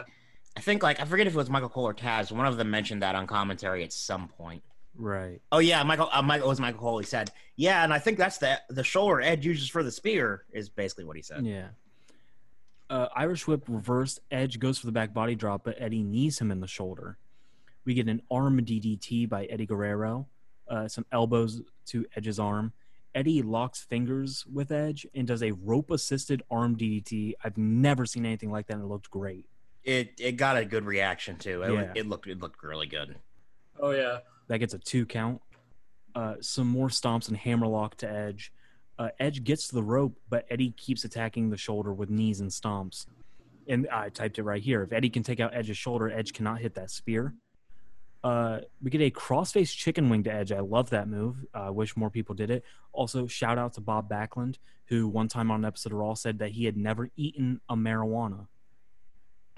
I 0.57 0.61
think 0.61 0.81
like 0.83 0.99
I 0.99 1.05
forget 1.05 1.27
if 1.27 1.33
it 1.33 1.37
was 1.37 1.49
Michael 1.49 1.69
Cole 1.69 1.85
or 1.87 1.93
Taz. 1.93 2.31
One 2.31 2.45
of 2.47 2.57
them 2.57 2.71
mentioned 2.71 3.01
that 3.03 3.13
on 3.15 3.27
commentary 3.27 3.83
at 3.83 3.91
some 3.93 4.27
point. 4.29 4.63
Right. 4.97 5.41
Oh 5.51 5.59
yeah, 5.59 5.83
Michael. 5.83 6.09
Uh, 6.11 6.21
Michael 6.21 6.47
it 6.47 6.49
was 6.49 6.59
Michael 6.61 6.79
Cole. 6.79 6.99
He 6.99 7.05
said, 7.05 7.29
"Yeah, 7.57 7.83
and 7.83 7.93
I 7.93 7.99
think 7.99 8.17
that's 8.17 8.37
the 8.37 8.59
the 8.69 8.83
shoulder 8.83 9.19
Edge 9.21 9.45
uses 9.45 9.67
for 9.69 9.83
the 9.83 9.91
spear." 9.91 10.45
Is 10.53 10.69
basically 10.69 11.03
what 11.03 11.17
he 11.17 11.21
said. 11.21 11.45
Yeah. 11.45 11.67
Uh, 12.89 13.09
Irish 13.15 13.47
whip 13.47 13.63
reversed. 13.67 14.19
Edge 14.31 14.59
goes 14.59 14.77
for 14.77 14.85
the 14.85 14.91
back 14.91 15.13
body 15.13 15.35
drop, 15.35 15.63
but 15.65 15.75
Eddie 15.79 16.03
knees 16.03 16.39
him 16.39 16.51
in 16.51 16.61
the 16.61 16.67
shoulder. 16.67 17.17
We 17.83 17.93
get 17.93 18.07
an 18.07 18.21
arm 18.31 18.59
DDT 18.63 19.27
by 19.27 19.45
Eddie 19.45 19.65
Guerrero. 19.65 20.27
Uh, 20.67 20.87
some 20.87 21.05
elbows 21.11 21.61
to 21.87 22.05
Edge's 22.15 22.39
arm. 22.39 22.73
Eddie 23.15 23.41
locks 23.41 23.81
fingers 23.81 24.45
with 24.51 24.71
Edge 24.71 25.07
and 25.15 25.25
does 25.25 25.41
a 25.41 25.51
rope 25.51 25.89
assisted 25.89 26.43
arm 26.51 26.75
DDT. 26.75 27.33
I've 27.43 27.57
never 27.57 28.05
seen 28.05 28.25
anything 28.25 28.51
like 28.51 28.67
that, 28.67 28.73
and 28.73 28.83
it 28.83 28.87
looked 28.87 29.09
great. 29.09 29.45
It 29.83 30.13
it 30.19 30.33
got 30.33 30.57
a 30.57 30.65
good 30.65 30.83
reaction 30.83 31.37
too. 31.37 31.63
It, 31.63 31.73
Yeah. 31.73 31.93
it 31.95 32.07
looked 32.07 32.27
it 32.27 32.39
looked 32.39 32.61
really 32.61 32.87
good. 32.87 33.15
Oh 33.79 33.91
yeah. 33.91 34.19
That 34.47 34.57
gets 34.59 34.73
a 34.73 34.79
two 34.79 35.05
count. 35.05 35.41
Uh, 36.13 36.35
some 36.41 36.67
more 36.67 36.89
stomps 36.89 37.29
and 37.29 37.37
hammerlock 37.37 37.95
to 37.97 38.09
Edge. 38.09 38.51
Uh, 38.99 39.09
Edge 39.19 39.43
gets 39.43 39.67
to 39.69 39.75
the 39.75 39.83
rope, 39.83 40.17
but 40.29 40.45
Eddie 40.49 40.71
keeps 40.71 41.03
attacking 41.03 41.49
the 41.49 41.57
shoulder 41.57 41.93
with 41.93 42.09
knees 42.09 42.39
and 42.41 42.49
stomps. 42.49 43.05
And 43.67 43.87
I 43.89 44.09
typed 44.09 44.37
it 44.39 44.43
right 44.43 44.61
here. 44.61 44.83
If 44.83 44.93
Eddie 44.93 45.09
can 45.09 45.23
take 45.23 45.39
out 45.39 45.53
Edge's 45.53 45.77
shoulder, 45.77 46.09
Edge 46.11 46.31
cannot 46.33 46.59
hit 46.59 46.75
that 46.75 46.89
spear. 46.91 47.33
Uh, 48.25 48.61
we 48.81 48.89
get 48.89 49.01
a 49.01 49.11
crossface 49.11 49.71
chicken 49.71 50.09
wing 50.09 50.23
to 50.23 50.33
Edge. 50.33 50.51
I 50.51 50.59
love 50.59 50.89
that 50.89 51.07
move. 51.07 51.45
I 51.53 51.69
wish 51.69 51.95
more 51.95 52.09
people 52.09 52.33
did 52.33 52.49
it. 52.49 52.63
Also, 52.91 53.27
shout 53.27 53.59
out 53.59 53.73
to 53.73 53.81
Bob 53.81 54.09
Backlund, 54.09 54.55
who 54.85 55.07
one 55.07 55.27
time 55.27 55.51
on 55.51 55.59
an 55.59 55.65
episode 55.65 55.91
of 55.91 55.99
Raw 55.99 56.15
said 56.15 56.39
that 56.39 56.49
he 56.49 56.65
had 56.65 56.75
never 56.75 57.11
eaten 57.15 57.61
a 57.69 57.75
marijuana. 57.75 58.47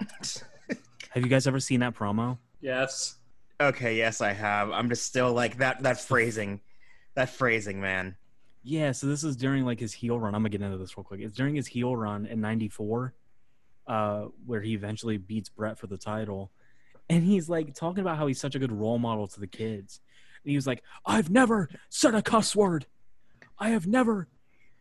Have 0.00 1.22
you 1.22 1.28
guys 1.28 1.46
ever 1.46 1.60
seen 1.60 1.80
that 1.80 1.94
promo? 1.94 2.36
Yes. 2.60 3.16
Okay, 3.58 3.96
yes, 3.96 4.20
I 4.20 4.32
have. 4.32 4.70
I'm 4.70 4.90
just 4.90 5.06
still 5.06 5.32
like 5.32 5.56
that 5.56 5.82
that 5.84 5.98
phrasing, 5.98 6.60
that 7.14 7.30
phrasing, 7.30 7.80
man. 7.80 8.16
Yeah, 8.62 8.92
so 8.92 9.06
this 9.06 9.24
is 9.24 9.34
during 9.34 9.64
like 9.64 9.80
his 9.80 9.94
heel 9.94 10.20
run. 10.20 10.34
I'm 10.34 10.42
gonna 10.42 10.50
get 10.50 10.60
into 10.60 10.76
this 10.76 10.94
real 10.98 11.04
quick. 11.04 11.20
It's 11.22 11.34
during 11.34 11.54
his 11.54 11.66
heel 11.66 11.96
run 11.96 12.26
in 12.26 12.42
'94, 12.42 13.14
uh, 13.86 14.26
where 14.44 14.60
he 14.60 14.74
eventually 14.74 15.16
beats 15.16 15.48
Bret 15.48 15.78
for 15.78 15.86
the 15.86 15.96
title, 15.96 16.52
and 17.08 17.24
he's 17.24 17.48
like 17.48 17.74
talking 17.74 18.00
about 18.00 18.18
how 18.18 18.26
he's 18.26 18.40
such 18.40 18.54
a 18.54 18.58
good 18.58 18.72
role 18.72 18.98
model 18.98 19.26
to 19.26 19.40
the 19.40 19.46
kids. 19.46 20.00
And 20.44 20.50
he 20.50 20.56
was 20.56 20.66
like, 20.66 20.82
"I've 21.04 21.30
never 21.30 21.68
said 21.88 22.14
a 22.14 22.22
cuss 22.22 22.54
word. 22.54 22.86
I 23.58 23.70
have 23.70 23.86
never 23.86 24.28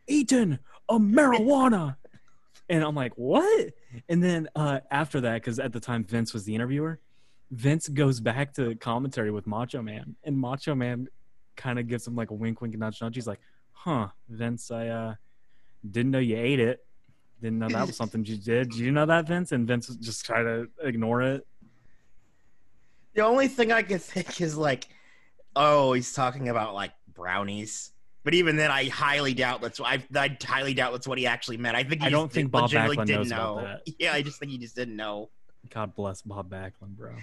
eaten 0.07 0.59
a 0.89 0.99
marijuana." 0.99 1.97
and 2.69 2.84
I'm 2.84 2.95
like, 2.95 3.13
"What?" 3.17 3.73
And 4.09 4.23
then 4.23 4.49
uh, 4.55 4.80
after 4.91 5.21
that, 5.21 5.36
because 5.36 5.59
at 5.59 5.71
the 5.71 5.80
time 5.80 6.03
Vince 6.03 6.34
was 6.34 6.43
the 6.43 6.53
interviewer, 6.55 6.99
Vince 7.51 7.88
goes 7.88 8.19
back 8.19 8.53
to 8.55 8.75
commentary 8.75 9.32
with 9.32 9.47
Macho 9.47 9.82
Man, 9.82 10.15
and 10.23 10.38
Macho 10.38 10.75
Man 10.75 11.07
kind 11.55 11.80
of 11.80 11.88
gives 11.88 12.05
him 12.05 12.15
like 12.15 12.32
a 12.32 12.34
wink, 12.34 12.61
wink, 12.61 12.78
nudge, 12.78 13.01
nudge. 13.01 13.15
He's 13.15 13.28
like, 13.28 13.39
"Huh, 13.71 14.09
Vince, 14.30 14.71
I 14.71 14.88
uh, 14.88 15.15
didn't 15.89 16.11
know 16.11 16.19
you 16.19 16.38
ate 16.38 16.59
it. 16.59 16.86
Didn't 17.41 17.59
know 17.59 17.69
that 17.69 17.88
was 17.88 17.95
something 17.95 18.25
you 18.25 18.38
did. 18.38 18.71
Did 18.71 18.80
you 18.80 18.91
know 18.91 19.05
that, 19.05 19.28
Vince?" 19.28 19.51
And 19.51 19.67
Vince 19.67 19.88
just 19.95 20.25
try 20.25 20.43
to 20.43 20.67
ignore 20.82 21.21
it. 21.21 21.47
The 23.18 23.24
only 23.24 23.47
thing 23.47 23.72
I 23.72 23.82
can 23.82 23.97
think 24.13 24.39
is 24.39 24.55
like, 24.55 24.88
oh, 25.55 25.93
he's 25.93 26.13
talking 26.13 26.49
about 26.49 26.76
like 26.76 26.91
brownies. 27.13 27.91
But 28.24 28.36
even 28.36 28.57
then, 28.57 28.70
I 28.70 28.89
highly 28.89 29.34
doubt 29.34 29.61
that's. 29.61 29.82
I, 29.82 30.03
I 30.15 30.38
highly 30.45 30.76
doubt 30.76 30.91
that's 30.91 31.07
what 31.07 31.18
he 31.18 31.26
actually 31.26 31.57
meant. 31.57 31.76
I 31.76 31.84
think 31.84 32.01
he 32.01 32.07
I 32.07 32.09
don't 32.11 32.32
think 32.32 32.51
Bob 32.51 32.63
legitimately 32.63 32.97
Backlund 32.97 33.05
didn't 33.07 33.20
knows 33.22 33.32
about 33.32 33.55
know. 33.55 33.63
that. 33.63 33.82
Yeah, 33.99 34.13
I 34.13 34.22
just 34.22 34.39
think 34.39 34.51
he 34.51 34.59
just 34.59 34.76
didn't 34.76 34.95
know. 34.95 35.30
God 35.72 35.95
bless 35.95 36.22
Bob 36.22 36.51
Backlund, 36.51 36.95
bro. 36.95 37.15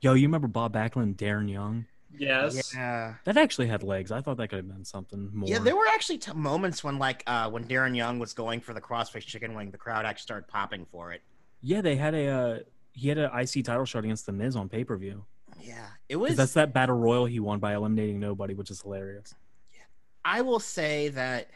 Yo, 0.00 0.14
you 0.14 0.28
remember 0.28 0.46
Bob 0.46 0.72
Backlund, 0.72 1.16
Darren 1.16 1.50
Young? 1.50 1.86
Yes. 2.16 2.72
Yeah. 2.74 3.14
That 3.24 3.36
actually 3.36 3.66
had 3.66 3.82
legs. 3.82 4.12
I 4.12 4.20
thought 4.20 4.36
that 4.36 4.48
could 4.48 4.58
have 4.58 4.68
been 4.68 4.84
something 4.84 5.30
more. 5.34 5.48
Yeah, 5.48 5.58
there 5.58 5.74
were 5.74 5.88
actually 5.88 6.18
t- 6.18 6.32
moments 6.32 6.84
when, 6.84 6.98
like, 6.98 7.24
uh, 7.26 7.50
when 7.50 7.64
Darren 7.64 7.96
Young 7.96 8.18
was 8.20 8.34
going 8.34 8.60
for 8.60 8.72
the 8.72 8.80
crossface 8.80 9.26
chicken 9.26 9.54
wing, 9.54 9.70
the 9.72 9.78
crowd 9.78 10.06
actually 10.06 10.22
started 10.22 10.46
popping 10.48 10.86
for 10.92 11.12
it. 11.12 11.22
Yeah, 11.60 11.80
they 11.80 11.96
had 11.96 12.14
a 12.14 12.26
uh, 12.28 12.58
he 12.98 13.08
had 13.08 13.18
an 13.18 13.30
IC 13.32 13.64
title 13.64 13.84
shot 13.84 14.04
against 14.04 14.26
the 14.26 14.32
Miz 14.32 14.56
on 14.56 14.68
pay 14.68 14.84
per 14.84 14.96
view. 14.96 15.24
Yeah, 15.60 15.86
it 16.08 16.16
was. 16.16 16.36
That's 16.36 16.54
that 16.54 16.72
battle 16.72 16.96
royal 16.96 17.26
he 17.26 17.40
won 17.40 17.58
by 17.58 17.74
eliminating 17.74 18.18
nobody, 18.20 18.54
which 18.54 18.70
is 18.70 18.80
hilarious. 18.82 19.34
Yeah. 19.72 19.80
I 20.24 20.40
will 20.42 20.60
say 20.60 21.08
that 21.10 21.48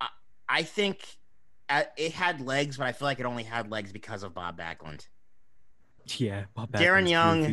I, 0.00 0.08
I 0.48 0.62
think 0.62 1.04
uh, 1.68 1.84
it 1.96 2.12
had 2.12 2.40
legs, 2.40 2.76
but 2.76 2.86
I 2.86 2.92
feel 2.92 3.06
like 3.06 3.20
it 3.20 3.26
only 3.26 3.42
had 3.44 3.70
legs 3.70 3.92
because 3.92 4.22
of 4.22 4.34
Bob 4.34 4.58
Backlund. 4.58 5.06
Yeah, 6.18 6.44
Bob 6.54 6.70
Darren 6.72 7.08
Young-. 7.08 7.46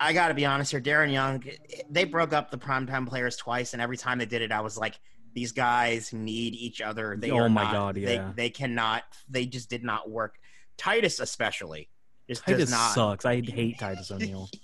I 0.00 0.12
got 0.12 0.28
to 0.28 0.34
be 0.34 0.44
honest 0.44 0.72
here, 0.72 0.80
Darren 0.80 1.12
Young. 1.12 1.44
They 1.88 2.04
broke 2.04 2.32
up 2.32 2.50
the 2.50 2.58
primetime 2.58 3.06
players 3.06 3.36
twice, 3.36 3.72
and 3.72 3.80
every 3.80 3.96
time 3.96 4.18
they 4.18 4.26
did 4.26 4.42
it, 4.42 4.50
I 4.50 4.62
was 4.62 4.76
like, 4.76 4.98
"These 5.32 5.52
guys 5.52 6.12
need 6.12 6.54
each 6.54 6.80
other. 6.80 7.16
They 7.16 7.30
Oh 7.30 7.36
are 7.38 7.48
my 7.48 7.62
not- 7.62 7.72
God, 7.72 7.94
they 7.96 8.14
yeah. 8.14 8.32
they 8.34 8.50
cannot. 8.50 9.04
They 9.28 9.46
just 9.46 9.70
did 9.70 9.84
not 9.84 10.10
work. 10.10 10.34
Titus 10.76 11.20
especially 11.20 11.88
just 12.28 12.44
Titus 12.44 12.70
sucks. 12.94 13.24
I 13.24 13.40
hate 13.40 13.78
Titus 13.78 14.10
O'Neil. 14.10 14.48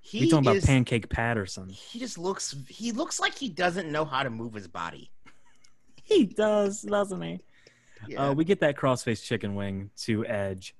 He 0.00 0.20
We 0.20 0.30
talking 0.30 0.46
about 0.46 0.56
is- 0.58 0.66
Pancake 0.66 1.08
Patterson. 1.08 1.68
He 1.68 1.98
just 1.98 2.16
looks. 2.16 2.54
He 2.68 2.92
looks 2.92 3.18
like 3.18 3.36
he 3.36 3.48
doesn't 3.48 3.90
know 3.90 4.04
how 4.04 4.22
to 4.22 4.30
move 4.30 4.54
his 4.54 4.68
body. 4.68 5.10
he 6.04 6.26
does, 6.26 6.82
doesn't 6.82 7.20
he? 7.20 7.40
Yeah. 8.06 8.28
Uh, 8.28 8.32
we 8.32 8.44
get 8.44 8.60
that 8.60 8.76
crossface 8.76 9.24
chicken 9.24 9.56
wing 9.56 9.90
to 10.02 10.24
Edge. 10.24 10.76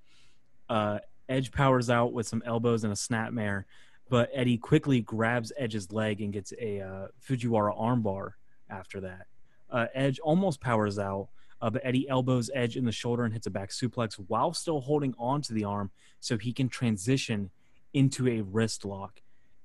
Uh, 0.69 1.01
Edge 1.29 1.51
powers 1.51 1.91
out 1.91 2.13
with 2.13 2.29
some 2.29 2.41
elbows 2.47 2.85
and 2.85 2.93
a 2.93 2.97
snapmare, 2.97 3.65
but 4.09 4.31
Eddie 4.33 4.59
quickly 4.59 5.01
grabs 5.01 5.51
Edge's 5.59 5.91
leg 5.91 6.21
and 6.21 6.33
gets 6.33 6.53
a 6.61 6.81
uh, 6.83 7.07
Fujiwara 7.29 7.77
armbar 7.77 8.35
after 8.71 9.01
that. 9.01 9.27
Uh, 9.69 9.87
Edge 9.93 10.21
almost 10.21 10.61
powers 10.61 11.01
out, 11.01 11.31
uh, 11.63 11.71
but 11.71 11.81
Eddie 11.85 12.09
elbows 12.09 12.51
Edge 12.55 12.77
in 12.77 12.85
the 12.85 12.93
shoulder 12.93 13.25
and 13.25 13.33
hits 13.33 13.47
a 13.47 13.51
back 13.51 13.71
suplex 13.71 14.15
while 14.15 14.53
still 14.53 14.81
holding 14.81 15.15
on 15.19 15.41
to 15.43 15.53
the 15.55 15.65
arm 15.65 15.91
so 16.21 16.37
he 16.39 16.53
can 16.53 16.69
transition 16.69 17.51
into 17.95 18.29
a 18.29 18.41
wrist 18.43 18.85
lock. 18.85 19.21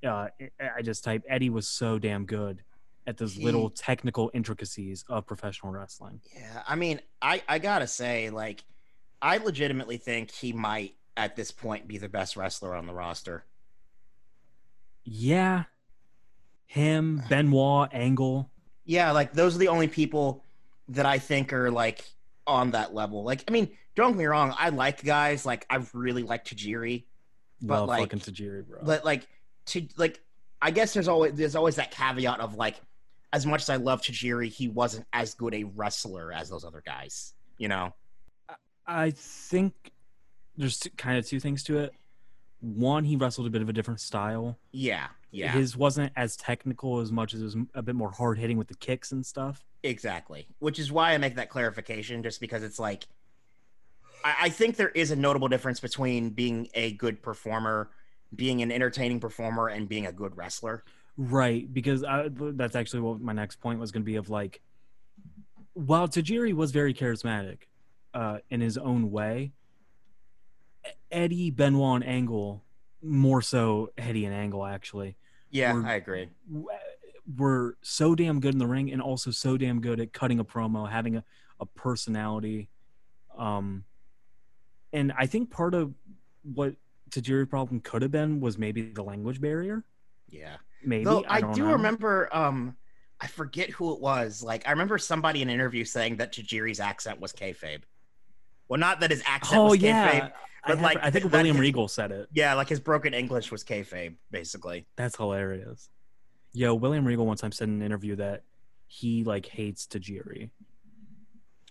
Uh, 0.05 0.27
I- 0.59 0.81
just 0.81 1.03
type 1.03 1.23
Eddie 1.29 1.49
was 1.49 1.67
so 1.67 1.99
damn 1.99 2.25
good 2.25 2.63
at 3.07 3.17
those 3.17 3.33
He- 3.33 3.43
little 3.43 3.69
technical 3.69 4.31
intricacies 4.33 5.03
of 5.09 5.25
professional 5.27 5.71
wrestling. 5.71 6.21
Yeah, 6.33 6.63
I 6.67 6.75
mean, 6.75 7.01
I 7.21 7.43
I 7.47 7.59
gotta 7.59 7.87
say, 7.87 8.29
like, 8.29 8.63
I 9.21 9.37
legitimately 9.37 9.97
think 9.97 10.31
he 10.31 10.53
might 10.53 10.95
at 11.17 11.35
this 11.35 11.51
point 11.51 11.87
be 11.87 11.97
the 11.97 12.09
best 12.09 12.35
wrestler 12.37 12.73
on 12.75 12.87
the 12.87 12.93
roster. 12.93 13.43
Yeah. 15.03 15.63
Him, 16.67 17.21
Benoit, 17.29 17.89
Angle. 17.91 18.49
Yeah, 18.85 19.11
like 19.11 19.33
those 19.33 19.55
are 19.55 19.59
the 19.59 19.67
only 19.67 19.87
people 19.87 20.43
that 20.91 21.05
I 21.05 21.19
think 21.19 21.53
are 21.53 21.71
like 21.71 22.05
on 22.47 22.71
that 22.71 22.93
level. 22.93 23.23
Like, 23.23 23.43
I 23.47 23.51
mean, 23.51 23.69
don't 23.95 24.11
get 24.11 24.19
me 24.19 24.25
wrong, 24.25 24.53
I 24.57 24.69
like 24.69 25.03
guys 25.03 25.45
like 25.45 25.65
I 25.69 25.83
really 25.93 26.23
like 26.23 26.45
Tajiri, 26.45 27.05
But, 27.61 27.79
Love 27.79 27.89
like, 27.89 28.01
fucking 28.11 28.19
Tajiri, 28.19 28.65
bro. 28.67 28.79
but 28.83 29.03
like 29.05 29.27
to 29.67 29.87
like, 29.97 30.19
I 30.61 30.71
guess 30.71 30.93
there's 30.93 31.07
always 31.07 31.33
there's 31.33 31.55
always 31.55 31.75
that 31.75 31.91
caveat 31.91 32.39
of 32.39 32.55
like, 32.55 32.79
as 33.33 33.45
much 33.45 33.61
as 33.61 33.69
I 33.69 33.77
love 33.77 34.01
Tajiri, 34.01 34.49
he 34.49 34.67
wasn't 34.67 35.05
as 35.13 35.33
good 35.33 35.53
a 35.53 35.63
wrestler 35.63 36.31
as 36.31 36.49
those 36.49 36.65
other 36.65 36.83
guys. 36.85 37.33
You 37.57 37.69
know? 37.69 37.93
I 38.85 39.11
think 39.11 39.73
there's 40.57 40.79
two, 40.79 40.89
kind 40.97 41.17
of 41.17 41.25
two 41.25 41.39
things 41.39 41.63
to 41.63 41.79
it. 41.79 41.93
One, 42.59 43.05
he 43.05 43.15
wrestled 43.15 43.47
a 43.47 43.49
bit 43.49 43.61
of 43.61 43.69
a 43.69 43.73
different 43.73 44.01
style. 44.01 44.57
Yeah, 44.71 45.07
yeah, 45.31 45.53
His 45.53 45.77
wasn't 45.77 46.11
as 46.15 46.35
technical 46.35 46.99
as 46.99 47.11
much 47.11 47.33
as 47.33 47.41
it 47.41 47.45
was 47.45 47.57
a 47.73 47.81
bit 47.81 47.95
more 47.95 48.11
hard 48.11 48.37
hitting 48.37 48.57
with 48.57 48.67
the 48.67 48.75
kicks 48.75 49.11
and 49.13 49.25
stuff. 49.25 49.65
Exactly. 49.83 50.47
Which 50.59 50.79
is 50.79 50.91
why 50.91 51.13
I 51.13 51.17
make 51.17 51.35
that 51.35 51.49
clarification, 51.49 52.23
just 52.23 52.39
because 52.39 52.63
it's 52.63 52.79
like, 52.79 53.05
I, 54.23 54.35
I 54.41 54.49
think 54.49 54.75
there 54.75 54.89
is 54.89 55.11
a 55.11 55.15
notable 55.15 55.47
difference 55.47 55.79
between 55.79 56.29
being 56.29 56.69
a 56.73 56.93
good 56.93 57.21
performer, 57.21 57.89
being 58.35 58.61
an 58.61 58.71
entertaining 58.71 59.19
performer, 59.19 59.67
and 59.67 59.87
being 59.89 60.05
a 60.05 60.11
good 60.11 60.37
wrestler. 60.37 60.83
Right, 61.17 61.71
because 61.71 62.03
I, 62.03 62.29
that's 62.31 62.75
actually 62.75 63.01
what 63.01 63.21
my 63.21 63.33
next 63.33 63.57
point 63.59 63.79
was 63.79 63.91
going 63.91 64.03
to 64.03 64.05
be 64.05 64.15
of 64.15 64.29
like, 64.29 64.61
while 65.73 66.07
Tajiri 66.07 66.53
was 66.53 66.71
very 66.71 66.93
charismatic 66.93 67.59
uh, 68.13 68.39
in 68.49 68.61
his 68.61 68.77
own 68.77 69.11
way, 69.11 69.51
Eddie, 71.11 71.51
Benoit, 71.51 72.01
and 72.01 72.05
Angle, 72.05 72.63
more 73.01 73.41
so 73.41 73.91
Eddie 73.97 74.25
and 74.25 74.33
Angle 74.33 74.65
actually, 74.65 75.15
Yeah, 75.49 75.75
Or- 75.75 75.85
I 75.85 75.95
agree. 75.95 76.29
Were 77.37 77.77
so 77.81 78.15
damn 78.15 78.39
good 78.39 78.53
in 78.53 78.59
the 78.59 78.67
ring 78.67 78.91
and 78.91 79.01
also 79.01 79.31
so 79.31 79.57
damn 79.57 79.79
good 79.81 79.99
at 79.99 80.13
cutting 80.13 80.39
a 80.39 80.45
promo, 80.45 80.89
having 80.89 81.17
a, 81.17 81.23
a 81.59 81.65
personality. 81.65 82.69
Um, 83.37 83.83
and 84.93 85.13
I 85.17 85.25
think 85.27 85.49
part 85.51 85.73
of 85.73 85.93
what 86.43 86.75
Tajiri's 87.11 87.47
problem 87.49 87.79
could 87.81 88.01
have 88.01 88.11
been 88.11 88.39
was 88.39 88.57
maybe 88.57 88.81
the 88.81 89.03
language 89.03 89.39
barrier. 89.39 89.83
Yeah. 90.29 90.55
Maybe 90.83 91.03
Though 91.05 91.23
I, 91.27 91.37
I, 91.37 91.41
don't 91.41 91.57
know. 91.57 91.71
remember, 91.73 92.29
um, 92.35 92.75
I 93.19 93.27
forget 93.27 93.69
who 93.69 93.93
it 93.93 93.99
was. 94.01 94.41
Like, 94.41 94.67
I 94.67 94.71
remember 94.71 94.97
somebody 94.97 95.41
in 95.41 95.49
an 95.49 95.53
interview 95.53 95.85
saying 95.85 96.17
that 96.17 96.33
Tajiri's 96.33 96.79
accent 96.79 97.19
was 97.19 97.31
kayfabe. 97.33 97.81
Well, 98.67 98.79
not 98.79 98.99
that 99.01 99.11
his 99.11 99.21
accent 99.27 99.59
Oh 99.59 99.69
was 99.69 99.79
kayfabe. 99.79 99.83
yeah, 99.83 100.29
I, 100.63 100.67
but, 100.67 100.77
have- 100.77 100.81
like, 100.81 100.97
I 101.01 101.11
think 101.11 101.31
William 101.31 101.55
his- 101.57 101.61
Regal 101.61 101.87
said 101.87 102.11
it. 102.11 102.29
Yeah, 102.33 102.55
like 102.55 102.67
his 102.69 102.79
broken 102.79 103.13
English 103.13 103.51
was 103.51 103.63
kayfabe, 103.63 104.15
basically. 104.31 104.87
That's 104.95 105.15
hilarious. 105.15 105.89
Yo, 106.53 106.73
William 106.75 107.05
Regal 107.05 107.25
one 107.25 107.37
time 107.37 107.51
said 107.51 107.67
in 107.69 107.75
an 107.75 107.81
interview 107.81 108.15
that 108.17 108.43
he 108.87 109.23
like 109.23 109.45
hates 109.45 109.85
Tajiri, 109.87 110.49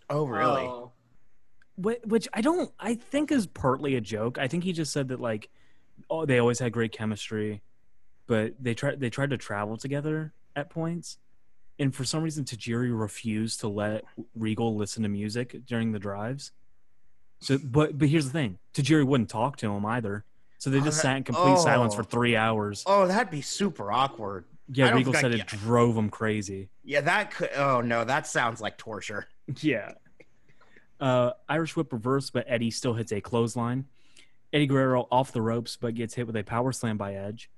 Oh, 0.08 0.26
really? 0.26 0.62
Oh, 0.62 0.92
Wh- 1.76 2.04
which 2.06 2.26
I 2.32 2.40
don't. 2.40 2.70
I 2.80 2.94
think 2.94 3.30
is 3.30 3.46
partly 3.46 3.94
a 3.96 4.00
joke. 4.00 4.38
I 4.38 4.48
think 4.48 4.64
he 4.64 4.72
just 4.72 4.92
said 4.92 5.08
that 5.08 5.20
like, 5.20 5.48
oh, 6.08 6.24
they 6.26 6.38
always 6.38 6.58
had 6.58 6.72
great 6.72 6.92
chemistry, 6.92 7.60
but 8.26 8.54
they 8.58 8.74
tried 8.74 9.00
they 9.00 9.10
tried 9.10 9.30
to 9.30 9.36
travel 9.36 9.76
together 9.76 10.32
at 10.56 10.70
points, 10.70 11.18
and 11.78 11.94
for 11.94 12.04
some 12.04 12.22
reason 12.22 12.44
Tajiri 12.44 12.98
refused 12.98 13.60
to 13.60 13.68
let 13.68 14.04
Regal 14.34 14.74
listen 14.76 15.02
to 15.04 15.08
music 15.08 15.60
during 15.66 15.92
the 15.92 15.98
drives. 16.00 16.52
So, 17.40 17.58
but 17.58 17.96
but 17.98 18.08
here's 18.08 18.24
the 18.24 18.32
thing: 18.32 18.58
Tajiri 18.74 19.06
wouldn't 19.06 19.28
talk 19.30 19.56
to 19.58 19.70
him 19.70 19.84
either. 19.86 20.24
So 20.58 20.68
they 20.70 20.78
Oh, 20.80 20.84
just 20.84 20.98
that- 20.98 21.02
sat 21.02 21.16
in 21.18 21.24
complete 21.24 21.58
silence 21.58 21.92
oh. 21.94 21.98
for 21.98 22.04
three 22.04 22.34
hours. 22.36 22.82
Oh, 22.86 23.06
that'd 23.06 23.30
be 23.30 23.40
super 23.42 23.92
awkward. 23.92 24.44
Yeah, 24.72 24.90
Regal 24.94 25.16
I 25.16 25.20
said 25.20 25.34
it 25.34 25.46
drove 25.46 25.96
him 25.96 26.10
crazy. 26.10 26.68
Yeah, 26.84 27.00
that 27.02 27.32
could. 27.32 27.50
Oh 27.56 27.80
no, 27.80 28.04
that 28.04 28.26
sounds 28.26 28.60
like 28.60 28.78
torture. 28.78 29.26
Yeah. 29.60 29.94
Uh, 31.00 31.32
Irish 31.48 31.74
whip 31.74 31.92
reverse, 31.92 32.30
but 32.30 32.44
Eddie 32.46 32.70
still 32.70 32.94
hits 32.94 33.10
a 33.10 33.20
clothesline. 33.20 33.86
Eddie 34.52 34.66
Guerrero 34.66 35.08
off 35.10 35.32
the 35.32 35.42
ropes, 35.42 35.76
but 35.76 35.94
gets 35.94 36.14
hit 36.14 36.26
with 36.26 36.36
a 36.36 36.44
power 36.44 36.70
slam 36.70 36.96
by 36.96 37.14
Edge. 37.14 37.50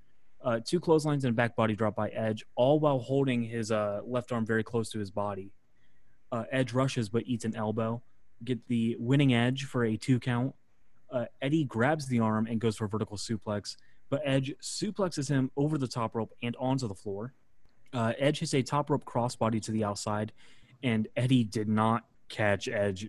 Uh, 0.42 0.60
two 0.64 0.80
clotheslines 0.80 1.24
and 1.24 1.32
a 1.32 1.34
back 1.34 1.54
body 1.54 1.74
drop 1.74 1.94
by 1.94 2.08
Edge, 2.08 2.44
all 2.54 2.80
while 2.80 2.98
holding 2.98 3.42
his 3.42 3.70
uh, 3.70 4.00
left 4.04 4.32
arm 4.32 4.46
very 4.46 4.64
close 4.64 4.90
to 4.90 4.98
his 4.98 5.10
body. 5.10 5.50
Uh, 6.30 6.44
Edge 6.50 6.72
rushes, 6.72 7.08
but 7.10 7.24
eats 7.26 7.44
an 7.44 7.54
elbow. 7.54 8.00
Get 8.44 8.66
the 8.68 8.96
winning 8.98 9.34
Edge 9.34 9.64
for 9.64 9.84
a 9.84 9.96
two 9.96 10.18
count. 10.18 10.54
Uh, 11.10 11.26
Eddie 11.42 11.64
grabs 11.64 12.06
the 12.06 12.20
arm 12.20 12.46
and 12.46 12.58
goes 12.60 12.76
for 12.76 12.86
a 12.86 12.88
vertical 12.88 13.16
suplex, 13.18 13.76
but 14.12 14.20
Edge 14.26 14.54
suplexes 14.60 15.30
him 15.30 15.50
over 15.56 15.78
the 15.78 15.88
top 15.88 16.14
rope 16.14 16.34
and 16.42 16.54
onto 16.60 16.86
the 16.86 16.94
floor. 16.94 17.32
Uh, 17.94 18.12
Edge 18.18 18.40
hits 18.40 18.52
a 18.52 18.62
top 18.62 18.90
rope 18.90 19.06
crossbody 19.06 19.60
to 19.62 19.70
the 19.70 19.84
outside, 19.84 20.32
and 20.82 21.08
Eddie 21.16 21.44
did 21.44 21.66
not 21.66 22.04
catch 22.28 22.68
Edge 22.68 23.08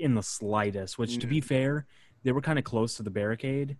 in 0.00 0.16
the 0.16 0.24
slightest. 0.24 0.98
Which, 0.98 1.18
to 1.18 1.28
be 1.28 1.40
fair, 1.40 1.86
they 2.24 2.32
were 2.32 2.40
kind 2.40 2.58
of 2.58 2.64
close 2.64 2.96
to 2.96 3.04
the 3.04 3.10
barricade. 3.10 3.76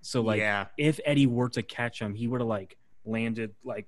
So, 0.00 0.22
like, 0.22 0.38
yeah, 0.38 0.68
if 0.78 1.00
Eddie 1.04 1.26
were 1.26 1.50
to 1.50 1.62
catch 1.62 2.00
him, 2.00 2.14
he 2.14 2.28
would 2.28 2.40
have 2.40 2.48
like 2.48 2.78
landed 3.04 3.54
like 3.62 3.86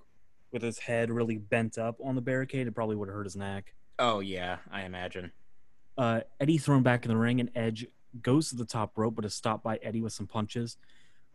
with 0.52 0.60
his 0.60 0.78
head 0.78 1.10
really 1.10 1.38
bent 1.38 1.78
up 1.78 1.98
on 2.04 2.14
the 2.14 2.20
barricade. 2.20 2.66
It 2.66 2.72
probably 2.72 2.96
would 2.96 3.08
have 3.08 3.14
hurt 3.14 3.24
his 3.24 3.36
neck. 3.36 3.72
oh 3.98 4.20
yeah, 4.20 4.58
I 4.70 4.82
imagine. 4.82 5.32
Uh, 5.96 6.20
Eddie 6.38 6.58
thrown 6.58 6.82
back 6.82 7.06
in 7.06 7.08
the 7.08 7.16
ring, 7.16 7.40
and 7.40 7.48
Edge 7.54 7.86
goes 8.20 8.50
to 8.50 8.56
the 8.56 8.66
top 8.66 8.98
rope, 8.98 9.14
but 9.14 9.24
is 9.24 9.32
stopped 9.32 9.64
by 9.64 9.78
Eddie 9.82 10.02
with 10.02 10.12
some 10.12 10.26
punches. 10.26 10.76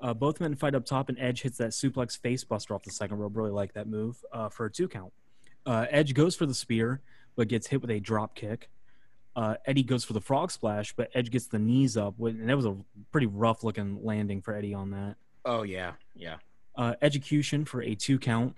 Uh, 0.01 0.13
both 0.13 0.41
men 0.41 0.55
fight 0.55 0.73
up 0.73 0.85
top, 0.85 1.09
and 1.09 1.19
Edge 1.19 1.43
hits 1.43 1.57
that 1.59 1.69
suplex 1.71 2.17
face 2.17 2.43
buster 2.43 2.73
off 2.73 2.83
the 2.83 2.91
second 2.91 3.17
rope. 3.17 3.35
Really 3.35 3.51
like 3.51 3.73
that 3.73 3.87
move 3.87 4.17
uh, 4.33 4.49
for 4.49 4.65
a 4.65 4.71
two 4.71 4.87
count. 4.87 5.13
Uh, 5.65 5.85
Edge 5.89 6.13
goes 6.13 6.35
for 6.35 6.47
the 6.47 6.55
spear, 6.55 7.01
but 7.35 7.47
gets 7.47 7.67
hit 7.67 7.81
with 7.81 7.91
a 7.91 7.99
drop 7.99 8.35
kick. 8.35 8.69
Uh, 9.35 9.55
Eddie 9.65 9.83
goes 9.83 10.03
for 10.03 10.13
the 10.13 10.19
frog 10.19 10.51
splash, 10.51 10.93
but 10.93 11.09
Edge 11.13 11.31
gets 11.31 11.47
the 11.47 11.59
knees 11.59 11.95
up, 11.95 12.15
and 12.19 12.49
that 12.49 12.55
was 12.57 12.65
a 12.65 12.75
pretty 13.11 13.27
rough 13.27 13.63
looking 13.63 14.03
landing 14.03 14.41
for 14.41 14.53
Eddie 14.53 14.73
on 14.73 14.91
that. 14.91 15.15
Oh 15.45 15.63
yeah, 15.63 15.93
yeah. 16.15 16.37
Uh, 16.75 16.95
Edgecution 17.01 17.67
for 17.67 17.81
a 17.81 17.95
two 17.95 18.19
count. 18.19 18.55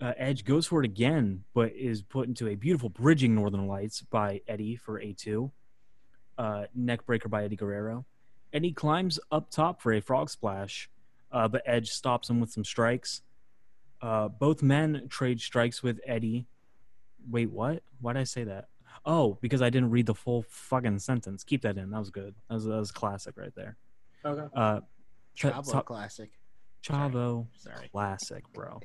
Uh, 0.00 0.14
Edge 0.16 0.44
goes 0.44 0.66
for 0.66 0.82
it 0.82 0.86
again, 0.86 1.44
but 1.54 1.72
is 1.72 2.02
put 2.02 2.26
into 2.26 2.48
a 2.48 2.54
beautiful 2.54 2.88
bridging 2.88 3.34
Northern 3.34 3.66
Lights 3.66 4.00
by 4.00 4.40
Eddie 4.48 4.76
for 4.76 4.98
a 4.98 5.12
two. 5.12 5.52
Uh, 6.38 6.64
neck 6.74 7.04
breaker 7.04 7.28
by 7.28 7.44
Eddie 7.44 7.56
Guerrero. 7.56 8.06
Eddie 8.52 8.72
climbs 8.72 9.18
up 9.30 9.50
top 9.50 9.80
for 9.80 9.92
a 9.92 10.00
frog 10.00 10.30
splash, 10.30 10.90
uh, 11.32 11.48
but 11.48 11.62
Edge 11.66 11.90
stops 11.90 12.28
him 12.28 12.40
with 12.40 12.50
some 12.50 12.64
strikes. 12.64 13.22
Uh, 14.02 14.28
both 14.28 14.62
men 14.62 15.06
trade 15.08 15.40
strikes 15.40 15.82
with 15.82 16.00
Eddie. 16.06 16.46
Wait, 17.30 17.50
what? 17.50 17.82
Why 18.00 18.14
did 18.14 18.20
I 18.20 18.24
say 18.24 18.44
that? 18.44 18.68
Oh, 19.04 19.38
because 19.40 19.62
I 19.62 19.70
didn't 19.70 19.90
read 19.90 20.06
the 20.06 20.14
full 20.14 20.44
fucking 20.48 20.98
sentence. 20.98 21.44
Keep 21.44 21.62
that 21.62 21.76
in. 21.78 21.90
That 21.90 21.98
was 21.98 22.10
good. 22.10 22.34
That 22.48 22.54
was, 22.54 22.64
that 22.64 22.76
was 22.78 22.90
classic 22.90 23.36
right 23.36 23.54
there. 23.54 23.76
okay. 24.24 24.46
Uh, 24.54 24.80
Chavo 25.36 25.70
top- 25.70 25.86
classic. 25.86 26.30
Chavo. 26.82 27.46
Sorry. 27.56 27.88
Classic, 27.92 28.42
bro. 28.52 28.80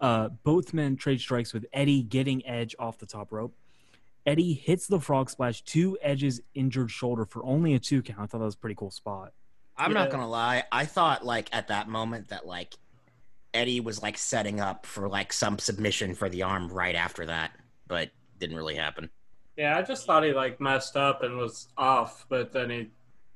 Uh, 0.00 0.28
both 0.42 0.72
men 0.72 0.96
trade 0.96 1.20
strikes 1.20 1.52
with 1.52 1.66
Eddie 1.72 2.02
getting 2.02 2.44
Edge 2.46 2.74
off 2.78 2.98
the 2.98 3.06
top 3.06 3.30
rope. 3.32 3.54
Eddie 4.24 4.54
hits 4.54 4.86
the 4.86 5.00
frog 5.00 5.30
splash 5.30 5.62
to 5.62 5.98
Edge's 6.00 6.40
injured 6.54 6.90
shoulder 6.90 7.24
for 7.24 7.44
only 7.44 7.74
a 7.74 7.78
two 7.78 8.02
count. 8.02 8.20
I 8.20 8.26
thought 8.26 8.38
that 8.38 8.44
was 8.44 8.54
a 8.54 8.58
pretty 8.58 8.76
cool 8.76 8.90
spot. 8.90 9.32
I'm 9.76 9.92
not 9.92 10.10
gonna 10.10 10.28
lie. 10.28 10.64
I 10.70 10.84
thought 10.84 11.24
like 11.24 11.48
at 11.52 11.68
that 11.68 11.88
moment 11.88 12.28
that 12.28 12.46
like 12.46 12.74
Eddie 13.54 13.80
was 13.80 14.02
like 14.02 14.16
setting 14.16 14.60
up 14.60 14.86
for 14.86 15.08
like 15.08 15.32
some 15.32 15.58
submission 15.58 16.14
for 16.14 16.28
the 16.28 16.42
arm 16.42 16.68
right 16.68 16.94
after 16.94 17.26
that, 17.26 17.52
but 17.86 18.10
didn't 18.38 18.56
really 18.56 18.76
happen. 18.76 19.10
Yeah, 19.56 19.76
I 19.76 19.82
just 19.82 20.06
thought 20.06 20.24
he 20.24 20.32
like 20.32 20.60
messed 20.60 20.96
up 20.96 21.22
and 21.22 21.36
was 21.36 21.68
off, 21.76 22.26
but 22.28 22.52
then 22.52 22.70
he 22.70 22.88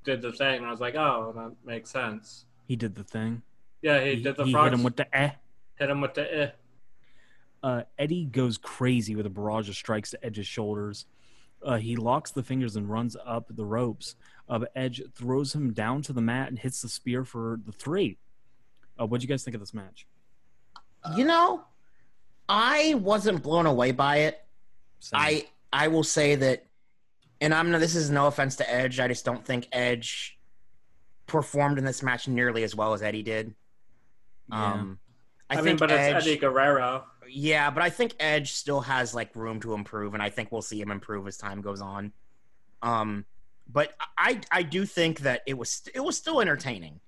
did 0.05 0.23
the 0.23 0.33
thing, 0.33 0.59
and 0.59 0.67
I 0.67 0.71
was 0.71 0.81
like, 0.81 0.95
oh, 0.95 1.33
that 1.37 1.53
makes 1.65 1.91
sense. 1.91 2.47
He 2.67 2.77
did 2.77 2.95
the 2.95 3.05
thing. 3.05 3.43
Yeah, 3.83 4.03
he, 4.03 4.23
did 4.23 4.37
the 4.37 4.45
he 4.45 4.53
frog. 4.53 4.65
hit 4.65 4.75
him 4.75 4.83
with 4.83 4.97
the 4.97 5.17
eh. 5.17 5.31
hit 5.75 5.91
him 5.91 6.01
with 6.01 6.15
the 6.15 6.35
eh. 6.35 6.51
Uh, 7.63 7.83
Eddie 7.99 8.25
goes 8.25 8.59
crazy 8.59 9.17
with 9.17 9.27
a 9.27 9.31
barrage 9.31 9.69
of 9.69 9.75
strikes 9.75 10.11
to 10.11 10.25
Edge's 10.25 10.47
shoulders. 10.47 11.07
Uh, 11.63 11.77
he 11.77 11.97
locks 11.97 12.31
the 12.31 12.43
fingers 12.43 12.77
and 12.77 12.89
runs 12.89 13.17
up 13.25 13.47
the 13.51 13.65
ropes. 13.65 14.15
Uh, 14.49 14.61
Edge 14.75 15.03
throws 15.15 15.55
him 15.55 15.73
down 15.73 16.03
to 16.03 16.13
the 16.13 16.21
mat 16.21 16.49
and 16.49 16.59
hits 16.59 16.83
the 16.83 16.89
spear 16.89 17.25
for 17.25 17.59
the 17.65 17.73
three. 17.73 18.19
Uh, 19.01 19.07
what 19.07 19.21
do 19.21 19.25
you 19.25 19.29
guys 19.29 19.43
think 19.43 19.55
of 19.55 19.61
this 19.61 19.75
match? 19.75 20.07
You 21.17 21.25
know, 21.25 21.65
I 22.49 22.95
wasn't 22.95 23.43
blown 23.43 23.67
away 23.67 23.93
by 23.93 24.19
it. 24.19 24.45
Same. 24.99 25.21
I 25.21 25.47
I 25.73 25.89
will 25.89 26.03
say 26.03 26.35
that, 26.35 26.67
and 27.41 27.55
I'm 27.55 27.71
no. 27.71 27.79
This 27.79 27.95
is 27.95 28.11
no 28.11 28.27
offense 28.27 28.57
to 28.57 28.69
Edge. 28.69 28.99
I 28.99 29.07
just 29.07 29.25
don't 29.25 29.45
think 29.45 29.69
Edge 29.71 30.39
performed 31.27 31.79
in 31.79 31.85
this 31.85 32.03
match 32.03 32.27
nearly 32.27 32.65
as 32.65 32.75
well 32.75 32.93
as 32.93 33.03
Eddie 33.03 33.23
did. 33.23 33.55
Yeah. 34.51 34.73
Um, 34.73 34.99
I, 35.49 35.55
I, 35.55 35.57
think 35.57 35.67
mean, 35.67 35.77
but 35.77 35.93
Edge, 35.93 36.17
it's 36.17 36.27
Eddie 36.27 36.39
Guerrero. 36.39 37.05
Yeah, 37.29 37.71
but 37.71 37.83
I 37.83 37.91
think 37.91 38.15
Edge 38.21 38.53
still 38.53 38.81
has 38.81 39.15
like 39.15 39.35
room 39.35 39.61
to 39.61 39.75
improve, 39.75 40.15
and 40.15 40.23
I 40.23 40.31
think 40.31 40.53
we'll 40.53 40.63
see 40.63 40.81
him 40.81 40.91
improve 40.91 41.27
as 41.27 41.37
time 41.37 41.61
goes 41.61 41.81
on. 41.81 42.13
Um, 42.83 43.25
but 43.71 43.95
I 44.17 44.41
I 44.51 44.63
do 44.63 44.87
think 44.87 45.21
that 45.21 45.43
it 45.47 45.55
was 45.55 45.89
it 45.95 46.01
was 46.01 46.17
still 46.17 46.41
entertaining, 46.41 47.01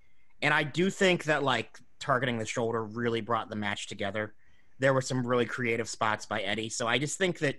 and 0.43 0.53
I 0.53 0.63
do 0.63 0.91
think 0.91 1.25
that 1.25 1.43
like 1.43 1.79
targeting 1.99 2.39
the 2.39 2.47
shoulder 2.47 2.85
really 2.85 3.21
brought 3.21 3.51
the 3.51 3.57
match 3.57 3.87
together. 3.87 4.35
There 4.79 4.95
were 4.95 5.01
some 5.01 5.27
really 5.27 5.47
creative 5.47 5.89
spots 5.89 6.27
by 6.27 6.41
Eddie, 6.43 6.69
so 6.69 6.87
I 6.87 6.99
just 6.99 7.19
think 7.19 7.41
that 7.41 7.57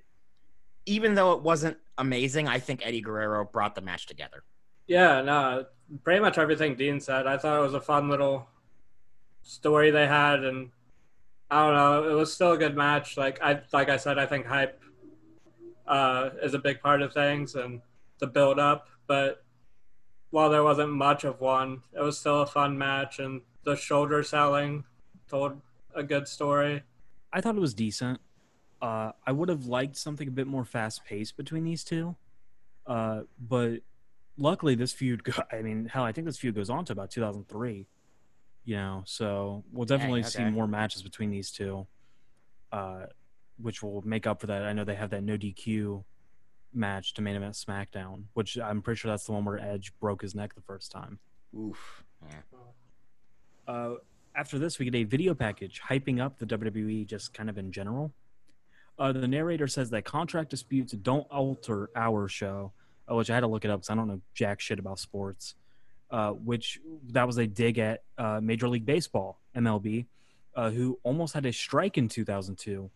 even 0.85 1.15
though 1.15 1.33
it 1.33 1.43
wasn't 1.43 1.77
amazing, 1.97 2.47
I 2.47 2.59
think 2.59 2.85
Eddie 2.85 3.01
Guerrero 3.01 3.45
brought 3.45 3.75
the 3.75 3.81
match 3.81 4.07
together. 4.07 4.43
Yeah, 4.87 5.21
no, 5.21 5.65
pretty 6.03 6.19
much 6.19 6.37
everything 6.37 6.75
Dean 6.75 6.99
said. 6.99 7.27
I 7.27 7.37
thought 7.37 7.59
it 7.59 7.63
was 7.63 7.73
a 7.73 7.81
fun 7.81 8.09
little 8.09 8.47
story 9.43 9.91
they 9.91 10.07
had, 10.07 10.43
and 10.43 10.71
I 11.51 11.65
don't 11.65 11.75
know, 11.75 12.09
it 12.09 12.13
was 12.13 12.31
still 12.31 12.51
a 12.51 12.57
good 12.57 12.75
match. 12.75 13.17
Like 13.17 13.41
I, 13.41 13.61
like 13.73 13.89
I 13.89 13.97
said, 13.97 14.19
I 14.19 14.25
think 14.25 14.45
hype 14.45 14.79
uh, 15.87 16.29
is 16.43 16.53
a 16.53 16.59
big 16.59 16.79
part 16.79 17.01
of 17.01 17.13
things 17.13 17.55
and 17.55 17.81
the 18.19 18.27
build 18.27 18.59
up. 18.59 18.87
But 19.07 19.43
while 20.29 20.49
there 20.49 20.63
wasn't 20.63 20.91
much 20.91 21.23
of 21.23 21.41
one, 21.41 21.81
it 21.93 22.01
was 22.01 22.19
still 22.19 22.41
a 22.41 22.45
fun 22.45 22.77
match, 22.77 23.17
and 23.19 23.41
the 23.63 23.75
shoulder 23.75 24.21
selling 24.21 24.83
told 25.27 25.59
a 25.95 26.03
good 26.03 26.27
story. 26.27 26.83
I 27.33 27.41
thought 27.41 27.55
it 27.55 27.61
was 27.61 27.73
decent. 27.73 28.19
Uh, 28.81 29.11
I 29.25 29.31
would 29.31 29.49
have 29.49 29.65
liked 29.65 29.97
something 29.97 30.27
a 30.27 30.31
bit 30.31 30.47
more 30.47 30.65
fast 30.65 31.03
paced 31.03 31.35
between 31.35 31.63
these 31.63 31.83
two. 31.83 32.15
Uh, 32.85 33.21
but 33.39 33.79
luckily, 34.37 34.75
this 34.75 34.93
feud, 34.93 35.23
go- 35.23 35.43
I 35.51 35.61
mean, 35.61 35.87
hell, 35.87 36.03
I 36.03 36.11
think 36.11 36.25
this 36.25 36.37
feud 36.37 36.55
goes 36.55 36.69
on 36.69 36.85
to 36.85 36.93
about 36.93 37.09
2003. 37.09 37.87
You 38.65 38.75
know, 38.75 39.03
so 39.05 39.63
we'll 39.71 39.85
definitely 39.85 40.23
see 40.23 40.43
okay. 40.43 40.51
more 40.51 40.67
matches 40.67 41.01
between 41.01 41.31
these 41.31 41.49
two, 41.49 41.87
uh, 42.71 43.05
which 43.59 43.81
will 43.81 44.01
make 44.03 44.27
up 44.27 44.41
for 44.41 44.47
that. 44.47 44.63
I 44.63 44.73
know 44.73 44.83
they 44.83 44.95
have 44.95 45.09
that 45.11 45.23
no 45.23 45.37
DQ 45.37 46.03
match 46.73 47.13
to 47.15 47.21
main 47.21 47.35
event 47.35 47.55
SmackDown, 47.55 48.23
which 48.33 48.57
I'm 48.57 48.81
pretty 48.81 48.99
sure 48.99 49.11
that's 49.11 49.25
the 49.25 49.31
one 49.31 49.45
where 49.45 49.59
Edge 49.59 49.91
broke 49.99 50.21
his 50.21 50.35
neck 50.35 50.53
the 50.53 50.61
first 50.61 50.91
time. 50.91 51.19
Oof. 51.57 52.03
Yeah. 52.29 52.59
Uh, 53.67 53.95
after 54.35 54.59
this, 54.59 54.79
we 54.79 54.85
get 54.85 54.95
a 54.95 55.03
video 55.03 55.33
package 55.33 55.81
hyping 55.81 56.19
up 56.19 56.37
the 56.37 56.45
WWE 56.45 57.05
just 57.05 57.33
kind 57.33 57.49
of 57.49 57.57
in 57.57 57.71
general. 57.71 58.13
Uh, 58.97 59.11
the 59.11 59.27
narrator 59.27 59.67
says 59.67 59.89
that 59.89 60.03
contract 60.03 60.49
disputes 60.49 60.93
don't 60.93 61.27
alter 61.31 61.89
our 61.95 62.27
show, 62.27 62.71
uh, 63.09 63.15
which 63.15 63.29
I 63.29 63.33
had 63.33 63.41
to 63.41 63.47
look 63.47 63.65
it 63.65 63.71
up 63.71 63.79
because 63.79 63.89
I 63.89 63.95
don't 63.95 64.07
know 64.07 64.21
jack 64.33 64.59
shit 64.59 64.79
about 64.79 64.99
sports. 64.99 65.55
Uh, 66.11 66.31
which 66.31 66.79
that 67.09 67.27
was 67.27 67.37
a 67.37 67.45
dig 67.45 67.77
at 67.77 68.01
uh, 68.17 68.39
Major 68.41 68.67
League 68.67 68.85
Baseball 68.85 69.39
(MLB), 69.55 70.07
uh, 70.55 70.71
who 70.71 70.99
almost 71.03 71.35
had 71.35 71.45
a 71.45 71.53
strike 71.53 71.99
in 71.99 72.07
2002, 72.07 72.89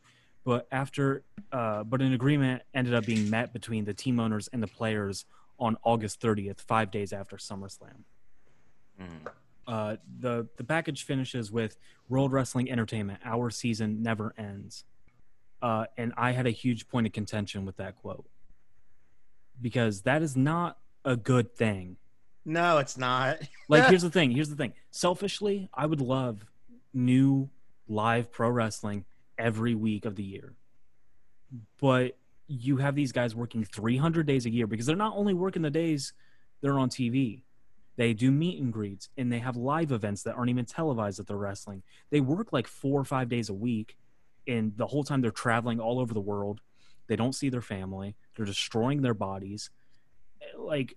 but 0.43 0.68
after 0.72 1.24
uh, 1.51 1.84
but 1.84 2.01
an 2.01 2.14
agreement 2.14 2.64
ended 2.74 2.95
up 2.95 3.05
being 3.05 3.30
met 3.30 3.53
between 3.53 3.86
the 3.86 3.93
team 3.93 4.20
owners 4.20 4.49
and 4.51 4.64
the 4.64 4.68
players 4.68 5.26
on 5.59 5.78
August 5.84 6.22
30th, 6.22 6.59
five 6.61 6.89
days 6.89 7.14
after 7.14 7.38
SummerSlam. 7.38 8.03
Mhm. 8.99 9.28
Uh, 9.68 9.97
the 10.20 10.47
the 10.57 10.64
package 10.64 11.03
finishes 11.03 11.51
with 11.51 11.78
World 12.09 12.32
Wrestling 12.32 12.72
Entertainment. 12.72 13.20
Our 13.24 13.51
season 13.51 14.01
never 14.01 14.34
ends, 14.39 14.86
uh, 15.61 15.86
and 15.97 16.14
I 16.18 16.32
had 16.32 16.47
a 16.47 16.51
huge 16.51 16.88
point 16.88 17.05
of 17.05 17.14
contention 17.14 17.64
with 17.64 17.78
that 17.78 17.95
quote 17.95 18.28
because 19.61 20.01
that 20.01 20.24
is 20.24 20.36
not 20.36 20.80
a 21.05 21.16
good 21.16 21.55
thing. 21.55 21.97
No, 22.46 22.78
it's 22.80 22.98
not. 22.98 23.39
Like, 23.70 23.88
here's 23.88 24.02
the 24.04 24.12
thing. 24.12 24.30
Here's 24.30 24.50
the 24.50 24.56
thing. 24.58 24.74
Selfishly, 24.91 25.70
I 25.74 25.86
would 25.86 26.02
love 26.02 26.46
new 26.94 27.50
live 27.88 28.32
pro 28.32 28.50
wrestling 28.50 29.06
every 29.38 29.74
week 29.74 30.06
of 30.06 30.16
the 30.16 30.24
year, 30.24 30.54
but 31.80 32.18
you 32.48 32.78
have 32.78 32.94
these 32.94 33.12
guys 33.12 33.34
working 33.34 33.64
300 33.64 34.28
days 34.28 34.46
a 34.46 34.50
year 34.52 34.68
because 34.68 34.86
they're 34.86 34.96
not 34.96 35.16
only 35.16 35.34
working 35.34 35.62
the 35.62 35.72
days 35.72 36.14
they're 36.62 36.78
on 36.78 36.89
TV. 36.89 37.41
They 37.96 38.14
do 38.14 38.32
meet 38.32 38.62
and 38.62 38.72
greets 38.72 39.10
and 39.18 39.32
they 39.32 39.39
have 39.39 39.56
live 39.56 39.91
events 39.91 40.24
that 40.24 40.36
aren't 40.36 40.50
even 40.50 40.66
televised 40.66 41.20
that 41.20 41.28
they're 41.28 41.38
wrestling. 41.38 41.84
They 42.10 42.20
work 42.22 42.52
like 42.52 42.68
four 42.68 43.00
or 43.00 43.06
five 43.06 43.30
days 43.30 43.50
a 43.50 43.54
week, 43.54 43.98
and 44.48 44.76
the 44.78 44.88
whole 44.88 45.04
time 45.04 45.22
they're 45.22 45.32
traveling 45.32 45.80
all 45.80 46.00
over 46.00 46.14
the 46.14 46.20
world. 46.20 46.60
They 47.08 47.16
don't 47.16 47.34
see 47.34 47.50
their 47.50 47.62
family. 47.62 48.16
They're 48.36 48.46
destroying 48.46 49.02
their 49.02 49.14
bodies. 49.14 49.70
Like, 50.58 50.96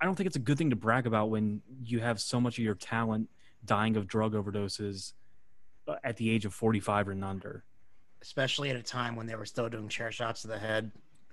I 0.00 0.04
don't 0.04 0.14
think 0.14 0.26
it's 0.26 0.36
a 0.36 0.40
good 0.40 0.58
thing 0.58 0.70
to 0.70 0.76
brag 0.76 1.06
about 1.06 1.30
when 1.30 1.62
you 1.84 2.00
have 2.00 2.20
so 2.20 2.40
much 2.40 2.58
of 2.58 2.64
your 2.64 2.74
talent 2.74 3.28
dying 3.64 3.96
of 3.96 4.06
drug 4.06 4.34
overdoses 4.34 5.12
uh, 5.88 5.96
at 6.04 6.16
the 6.16 6.30
age 6.30 6.44
of 6.44 6.52
45 6.52 7.08
and 7.08 7.24
under. 7.24 7.64
Especially 8.20 8.70
at 8.70 8.76
a 8.76 8.82
time 8.82 9.16
when 9.16 9.26
they 9.26 9.34
were 9.34 9.46
still 9.46 9.68
doing 9.68 9.88
chair 9.88 10.10
shots 10.10 10.42
to 10.42 10.48
the 10.48 10.58
head. 10.58 10.90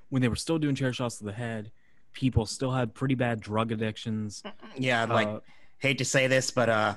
When 0.09 0.21
they 0.21 0.27
were 0.27 0.35
still 0.35 0.59
doing 0.59 0.75
chair 0.75 0.93
shots 0.93 1.17
to 1.19 1.23
the 1.25 1.31
head, 1.33 1.71
people 2.13 2.45
still 2.45 2.71
had 2.71 2.93
pretty 2.93 3.15
bad 3.15 3.39
drug 3.39 3.71
addictions. 3.71 4.43
Yeah, 4.77 5.05
like 5.05 5.27
Uh, 5.27 5.39
hate 5.79 5.97
to 5.99 6.05
say 6.05 6.27
this, 6.27 6.51
but 6.51 6.69
uh, 6.69 6.95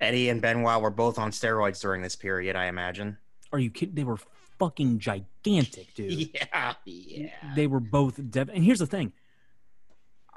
Eddie 0.00 0.28
and 0.30 0.40
Benoit 0.42 0.80
were 0.80 0.90
both 0.90 1.18
on 1.18 1.30
steroids 1.30 1.80
during 1.80 2.02
this 2.02 2.16
period. 2.16 2.56
I 2.56 2.66
imagine. 2.66 3.18
are 3.52 3.58
you 3.58 3.70
kidding? 3.70 3.94
They 3.94 4.04
were 4.04 4.18
fucking 4.58 4.98
gigantic, 4.98 5.94
dude. 5.94 6.12
Yeah, 6.34 6.74
yeah. 6.84 7.28
They 7.54 7.66
were 7.66 7.80
both 7.80 8.18
dev. 8.30 8.48
And 8.48 8.64
here's 8.64 8.78
the 8.78 8.86
thing. 8.86 9.12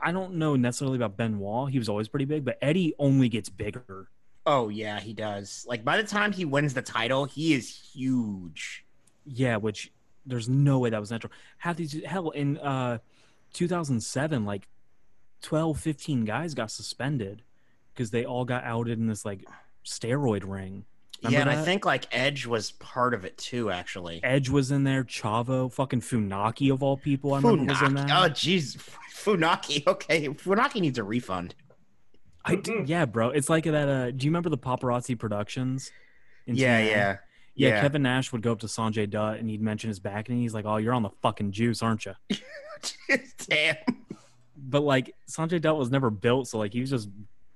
I 0.01 0.11
don't 0.11 0.35
know 0.35 0.55
necessarily 0.55 0.97
about 0.97 1.17
Benoit. 1.17 1.71
He 1.71 1.79
was 1.79 1.89
always 1.89 2.07
pretty 2.07 2.25
big, 2.25 2.45
but 2.45 2.57
Eddie 2.61 2.93
only 2.99 3.29
gets 3.29 3.49
bigger. 3.49 4.09
Oh 4.45 4.69
yeah, 4.69 4.99
he 4.99 5.13
does. 5.13 5.65
Like 5.67 5.83
by 5.83 5.97
the 5.97 6.07
time 6.07 6.31
he 6.31 6.45
wins 6.45 6.73
the 6.73 6.81
title, 6.81 7.25
he 7.25 7.53
is 7.53 7.91
huge. 7.93 8.85
Yeah, 9.25 9.57
which 9.57 9.91
there's 10.25 10.47
no 10.47 10.79
way 10.79 10.89
that 10.89 10.99
was 10.99 11.11
natural. 11.11 11.33
Half 11.57 11.77
these 11.77 12.03
hell 12.05 12.29
in 12.29 12.57
uh 12.59 12.99
2007 13.53 14.45
like 14.45 14.67
12 15.41 15.79
15 15.79 16.25
guys 16.25 16.53
got 16.53 16.69
suspended 16.69 17.43
because 17.93 18.11
they 18.11 18.25
all 18.25 18.45
got 18.45 18.63
outed 18.63 18.99
in 18.99 19.07
this 19.07 19.25
like 19.25 19.45
steroid 19.85 20.43
ring. 20.45 20.85
Remember 21.23 21.35
yeah, 21.37 21.41
and 21.41 21.59
I 21.59 21.63
think 21.65 21.85
like 21.85 22.05
Edge 22.11 22.45
was 22.45 22.71
part 22.73 23.13
of 23.13 23.25
it 23.25 23.37
too. 23.37 23.71
Actually, 23.71 24.23
Edge 24.23 24.49
was 24.49 24.71
in 24.71 24.83
there, 24.83 25.03
Chavo, 25.03 25.71
fucking 25.71 26.01
Funaki 26.01 26.71
of 26.71 26.83
all 26.83 26.95
people. 26.97 27.33
I 27.33 27.37
remember 27.37 27.73
was 27.73 27.81
in 27.81 27.87
Funaki. 27.95 28.07
that. 28.07 28.23
Oh 28.25 28.29
jeez, 28.33 28.77
Funaki. 29.13 29.85
Okay, 29.87 30.27
Funaki 30.29 30.79
needs 30.81 30.97
a 30.99 31.03
refund. 31.03 31.55
I 32.45 32.55
d- 32.55 32.83
yeah, 32.85 33.05
bro. 33.05 33.29
It's 33.31 33.49
like 33.49 33.63
that. 33.65 33.89
Uh, 33.89 34.11
do 34.11 34.25
you 34.25 34.31
remember 34.31 34.49
the 34.49 34.57
paparazzi 34.57 35.17
productions? 35.17 35.91
in 36.45 36.55
Yeah, 36.55 36.79
TNA? 36.79 36.85
yeah, 36.85 36.95
yeah. 37.55 37.67
yeah. 37.69 37.81
Kevin 37.81 38.03
Nash 38.03 38.31
would 38.31 38.41
go 38.41 38.51
up 38.53 38.59
to 38.59 38.67
Sanjay 38.67 39.09
Dutt 39.09 39.39
and 39.39 39.49
he'd 39.49 39.61
mention 39.61 39.89
his 39.89 39.99
back, 39.99 40.29
and 40.29 40.37
he's 40.39 40.53
like, 40.53 40.65
"Oh, 40.65 40.77
you're 40.77 40.93
on 40.93 41.03
the 41.03 41.09
fucking 41.21 41.51
juice, 41.51 41.81
aren't 41.81 42.05
you?" 42.05 42.13
Damn. 43.49 43.75
But 44.55 44.81
like 44.81 45.15
Sanjay 45.29 45.59
Dutt 45.61 45.77
was 45.77 45.89
never 45.91 46.09
built, 46.09 46.47
so 46.47 46.57
like 46.57 46.73
he 46.73 46.79
was 46.81 46.89
just 46.89 47.09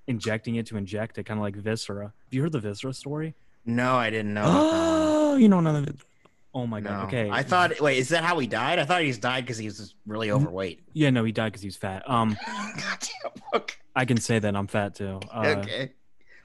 injecting 0.07 0.55
it 0.55 0.65
to 0.67 0.77
inject 0.77 1.17
it, 1.17 1.23
kind 1.25 1.39
of 1.39 1.43
like 1.43 1.55
Viscera. 1.55 2.05
Have 2.05 2.33
you 2.33 2.41
heard 2.41 2.51
the 2.51 2.59
Viscera 2.59 2.93
story? 2.93 3.33
No, 3.65 3.95
I 3.95 4.09
didn't 4.09 4.33
know. 4.33 4.43
about 4.43 4.71
that 4.71 4.79
one. 4.89 5.11
Oh, 5.33 5.35
you 5.37 5.49
know 5.49 5.59
none 5.59 5.75
of 5.75 5.87
it. 5.87 5.95
Oh 6.53 6.67
my 6.67 6.81
god. 6.81 6.99
No. 6.99 7.05
Okay. 7.05 7.29
I 7.29 7.43
thought. 7.43 7.79
Wait, 7.79 7.97
is 7.97 8.09
that 8.09 8.23
how 8.23 8.37
he 8.39 8.47
died? 8.47 8.79
I 8.79 8.85
thought 8.85 9.01
he 9.01 9.07
just 9.07 9.21
died 9.21 9.45
because 9.45 9.57
he 9.57 9.65
was 9.65 9.95
really 10.05 10.31
overweight. 10.31 10.81
Yeah, 10.93 11.09
no, 11.09 11.23
he 11.23 11.31
died 11.31 11.51
because 11.51 11.61
he 11.61 11.67
was 11.67 11.77
fat. 11.77 12.03
Um, 12.09 12.35
Goddamn. 12.45 13.43
Okay. 13.53 13.75
I 13.95 14.05
can 14.05 14.17
say 14.17 14.39
that 14.39 14.55
I'm 14.55 14.67
fat 14.67 14.95
too. 14.95 15.19
Uh, 15.33 15.55
okay. 15.59 15.93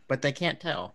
But 0.09 0.23
they 0.23 0.33
can't 0.33 0.61
tell. 0.61 0.95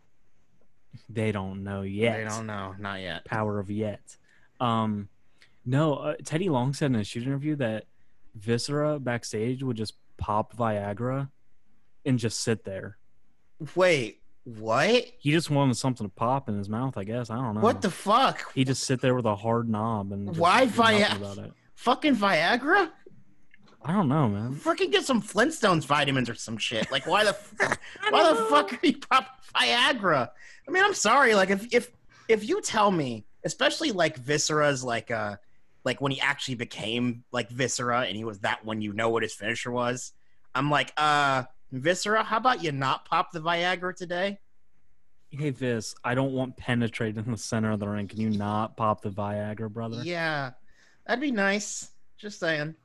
They 1.09 1.31
don't 1.31 1.63
know 1.63 1.81
yet. 1.81 2.17
They 2.17 2.23
don't 2.35 2.45
know. 2.45 2.75
Not 2.79 3.01
yet. 3.01 3.25
power 3.25 3.59
of 3.59 3.69
yet. 3.69 4.15
Um, 4.59 5.09
no, 5.65 5.95
uh, 5.95 6.15
Teddy 6.23 6.49
Long 6.49 6.73
said 6.73 6.91
in 6.91 6.95
a 6.95 7.03
shoot 7.03 7.23
interview 7.23 7.55
that 7.57 7.85
Viscera 8.35 8.99
backstage 8.99 9.63
would 9.63 9.77
just 9.77 9.93
pop 10.17 10.55
Viagra 10.55 11.29
and 12.05 12.17
just 12.17 12.39
sit 12.39 12.63
there. 12.63 12.97
Wait, 13.75 14.20
what? 14.43 15.05
He 15.19 15.31
just 15.31 15.49
wanted 15.49 15.77
something 15.77 16.07
to 16.07 16.13
pop 16.13 16.49
in 16.49 16.57
his 16.57 16.69
mouth, 16.69 16.97
I 16.97 17.03
guess. 17.03 17.29
I 17.29 17.35
don't 17.35 17.55
know. 17.55 17.61
What 17.61 17.81
the 17.81 17.91
fuck? 17.91 18.51
He 18.53 18.63
just 18.63 18.83
sit 18.83 19.01
there 19.01 19.15
with 19.15 19.25
a 19.25 19.35
hard 19.35 19.69
knob 19.69 20.11
and 20.11 20.35
Why 20.35 20.67
Viagra? 20.67 21.51
Fucking 21.75 22.15
Viagra? 22.15 22.91
I 23.83 23.93
don't 23.93 24.07
know, 24.09 24.27
man. 24.27 24.55
Freaking 24.55 24.91
get 24.91 25.05
some 25.05 25.21
Flintstones 25.21 25.85
vitamins 25.85 26.29
or 26.29 26.35
some 26.35 26.57
shit. 26.57 26.91
Like, 26.91 27.07
why 27.07 27.23
the 27.23 27.29
f- 27.61 27.79
why 28.09 28.31
the 28.31 28.35
fuck 28.45 28.73
are 28.73 28.79
you 28.83 28.97
popping 28.97 29.27
Viagra? 29.55 30.29
I 30.67 30.71
mean, 30.71 30.83
I'm 30.83 30.93
sorry. 30.93 31.33
Like, 31.33 31.49
if 31.49 31.73
if 31.73 31.91
if 32.27 32.47
you 32.47 32.61
tell 32.61 32.91
me 32.91 33.25
especially 33.43 33.91
like 33.91 34.17
Viscera's 34.17 34.83
like 34.83 35.11
uh 35.11 35.35
like 35.83 35.99
when 35.99 36.11
he 36.11 36.21
actually 36.21 36.55
became 36.55 37.23
like 37.31 37.49
Viscera 37.49 38.01
and 38.01 38.15
he 38.15 38.23
was 38.23 38.39
that 38.39 38.63
one, 38.63 38.81
you 38.81 38.93
know 38.93 39.09
what 39.09 39.23
his 39.23 39.33
finisher 39.33 39.71
was. 39.71 40.13
I'm 40.53 40.69
like, 40.69 40.93
uh, 40.95 41.43
Viscera, 41.71 42.23
how 42.23 42.37
about 42.37 42.63
you 42.63 42.71
not 42.71 43.05
pop 43.05 43.31
the 43.31 43.39
Viagra 43.39 43.95
today? 43.95 44.39
Hey 45.29 45.51
Vis, 45.51 45.95
I 46.03 46.13
don't 46.13 46.33
want 46.33 46.57
penetrate 46.57 47.15
in 47.15 47.31
the 47.31 47.37
center 47.37 47.71
of 47.71 47.79
the 47.79 47.87
ring. 47.87 48.07
Can 48.07 48.19
you 48.19 48.31
not 48.31 48.75
pop 48.75 49.01
the 49.01 49.09
Viagra, 49.09 49.69
brother? 49.69 50.01
Yeah, 50.03 50.51
that'd 51.07 51.21
be 51.21 51.31
nice. 51.31 51.91
Just 52.17 52.39
saying. 52.39 52.75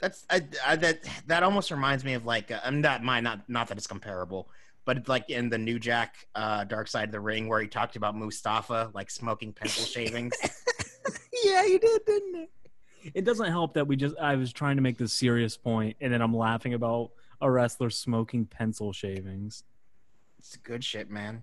That's 0.00 0.26
I, 0.28 0.42
I, 0.66 0.76
that 0.76 1.00
that 1.28 1.42
almost 1.44 1.70
reminds 1.70 2.04
me 2.04 2.14
of 2.14 2.24
like 2.24 2.50
uh, 2.50 2.58
I'm 2.64 2.80
not 2.80 3.04
mine 3.04 3.22
not 3.22 3.48
not 3.48 3.68
that 3.68 3.78
it's 3.78 3.86
comparable, 3.86 4.50
but 4.84 5.08
like 5.08 5.30
in 5.30 5.48
the 5.48 5.58
New 5.58 5.78
Jack 5.78 6.16
uh, 6.34 6.64
Dark 6.64 6.88
Side 6.88 7.08
of 7.08 7.12
the 7.12 7.20
Ring 7.20 7.46
where 7.46 7.60
he 7.60 7.68
talked 7.68 7.94
about 7.94 8.16
Mustafa 8.16 8.90
like 8.92 9.08
smoking 9.08 9.52
pencil 9.52 9.84
shavings. 9.86 10.34
yeah, 11.44 11.64
you 11.64 11.78
did, 11.78 12.04
didn't 12.04 12.34
it? 12.34 12.50
It 13.14 13.24
doesn't 13.24 13.46
help 13.50 13.74
that 13.74 13.86
we 13.86 13.94
just 13.94 14.16
I 14.18 14.34
was 14.34 14.52
trying 14.52 14.76
to 14.76 14.82
make 14.82 14.98
this 14.98 15.12
serious 15.12 15.56
point 15.56 15.96
and 16.00 16.12
then 16.12 16.20
I'm 16.20 16.34
laughing 16.36 16.74
about 16.74 17.12
a 17.40 17.50
wrestler 17.50 17.90
smoking 17.90 18.46
pencil 18.46 18.92
shavings. 18.92 19.64
it's 20.38 20.56
good 20.56 20.84
shit, 20.84 21.10
man. 21.10 21.42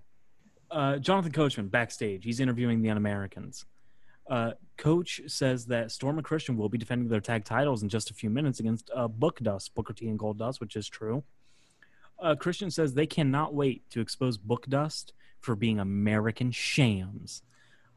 Uh, 0.70 0.98
Jonathan 0.98 1.32
Coachman 1.32 1.68
backstage. 1.68 2.24
He's 2.24 2.40
interviewing 2.40 2.82
the 2.82 2.90
Un-Americans. 2.90 3.64
Uh, 4.28 4.52
Coach 4.76 5.22
says 5.26 5.66
that 5.66 5.90
Storm 5.90 6.18
and 6.18 6.24
Christian 6.24 6.56
will 6.56 6.68
be 6.68 6.76
defending 6.76 7.08
their 7.08 7.20
tag 7.20 7.44
titles 7.44 7.82
in 7.82 7.88
just 7.88 8.10
a 8.10 8.14
few 8.14 8.28
minutes 8.28 8.60
against 8.60 8.90
uh, 8.94 9.08
Book 9.08 9.40
Dust, 9.40 9.74
Booker 9.74 9.94
T 9.94 10.08
and 10.08 10.18
Gold 10.18 10.38
Dust, 10.38 10.60
which 10.60 10.76
is 10.76 10.88
true. 10.88 11.24
Uh, 12.20 12.34
Christian 12.34 12.70
says 12.70 12.92
they 12.92 13.06
cannot 13.06 13.54
wait 13.54 13.88
to 13.90 14.00
expose 14.00 14.36
Book 14.36 14.66
Dust 14.68 15.14
for 15.40 15.54
being 15.54 15.78
American 15.78 16.50
shams. 16.50 17.42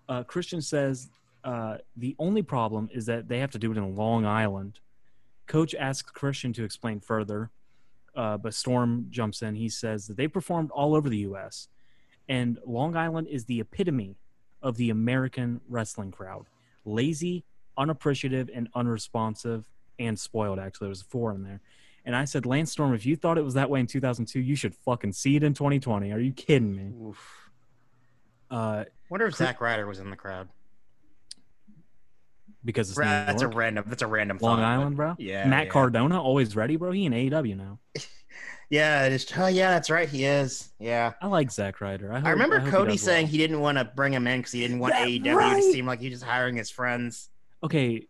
Uh, 0.08 0.24
Christian 0.24 0.62
says 0.62 1.10
uh, 1.43 1.78
the 1.97 2.16
only 2.20 2.43
problem 2.43 2.89
is 2.93 3.06
that 3.08 3.28
they 3.28 3.39
have 3.39 3.52
to 3.52 3.60
do 3.60 3.72
it 3.72 3.78
in 3.78 3.95
Long 3.95 4.26
Island. 4.26 4.80
Coach 5.47 5.76
asks 5.76 6.12
Christian 6.12 6.54
to 6.54 6.64
explain 6.64 6.99
further, 6.99 7.49
uh, 8.16 8.38
but 8.38 8.53
Storm 8.53 9.07
jumps 9.09 9.41
in. 9.41 9.55
He 9.55 9.70
says 9.70 10.07
that 10.07 10.18
they 10.18 10.28
performed 10.28 10.72
all 10.72 10.95
over 10.95 11.09
the 11.09 11.20
U.S. 11.20 11.68
and 12.28 12.59
Long 12.66 12.95
Island 12.95 13.28
is 13.28 13.45
the 13.45 13.59
epitome 13.59 14.16
of 14.62 14.78
the 14.78 14.89
American 14.89 15.62
wrestling 15.70 16.12
crowd. 16.12 16.45
Lazy, 16.86 17.43
unappreciative, 17.78 18.49
and 18.53 18.70
unresponsive, 18.76 19.66
and 19.99 20.20
spoiled. 20.20 20.59
Actually, 20.59 20.88
there's 20.88 21.01
four 21.01 21.34
in 21.34 21.43
there. 21.43 21.62
And 22.05 22.16
I 22.16 22.26
said, 22.26 22.45
Lance 22.45 22.72
Storm, 22.72 22.93
if 22.93 23.05
you 23.05 23.16
thought 23.16 23.38
it 23.38 23.43
was 23.43 23.53
that 23.53 23.70
way 23.70 23.80
in 23.80 23.88
2002, 23.88 24.39
you 24.39 24.55
should 24.55 24.74
fucking 24.74 25.14
see 25.14 25.36
it 25.36 25.43
in 25.43 25.53
2020. 25.53 26.12
Are 26.12 26.20
you 26.20 26.32
kidding 26.32 26.76
me? 26.76 27.07
Oof. 27.07 27.49
Uh, 28.49 28.86
Wonder 29.09 29.28
if 29.28 29.36
Zack 29.36 29.62
Ryder 29.62 29.86
was 29.86 29.99
in 29.99 30.09
the 30.09 30.16
crowd. 30.16 30.49
Because 32.64 32.89
it's 32.89 32.97
Ra- 32.99 33.05
That's 33.26 33.41
a 33.41 33.47
random. 33.47 33.86
That's 33.88 34.01
a 34.01 34.07
random. 34.07 34.38
Long 34.41 34.57
thought, 34.57 34.66
Island, 34.66 34.95
bro. 34.95 35.16
Yeah, 35.18 35.45
Matt 35.47 35.66
yeah. 35.66 35.72
Cardona, 35.72 36.22
always 36.22 36.55
ready, 36.55 36.76
bro. 36.76 36.91
He 36.91 37.05
in 37.05 37.14
AEW 37.14 37.57
now. 37.57 37.80
Yeah, 38.70 39.03
it 39.05 39.12
is. 39.12 39.28
Oh, 39.38 39.47
yeah, 39.47 39.72
that's 39.72 39.89
right. 39.89 40.07
He 40.07 40.24
is. 40.24 40.70
Yeah. 40.80 41.12
I 41.22 41.28
like 41.28 41.51
Zack 41.51 41.82
Ryder. 41.82 42.14
I, 42.14 42.20
hope, 42.20 42.28
I 42.28 42.30
remember 42.32 42.57
he 42.62 42.72
Cody 42.72 42.91
does 42.93 43.01
saying 43.01 43.26
well. 43.26 43.32
he 43.32 43.38
didn't 43.38 43.59
want 43.59 43.78
to 43.78 43.84
bring 43.84 44.14
him 44.14 44.26
in 44.28 44.39
because 44.39 44.53
he 44.53 44.62
didn't 44.62 44.80
want 44.80 44.93
That 44.93 45.09
AEW 45.09 45.36
right. 45.36 45.57
to 45.57 45.62
seem 45.74 45.86
like 45.86 45.99
he 45.99 46.09
was 46.09 46.22
just 46.22 46.24
hiring 46.32 46.55
his 46.55 46.70
friends. 46.70 47.30
okay, 47.62 48.07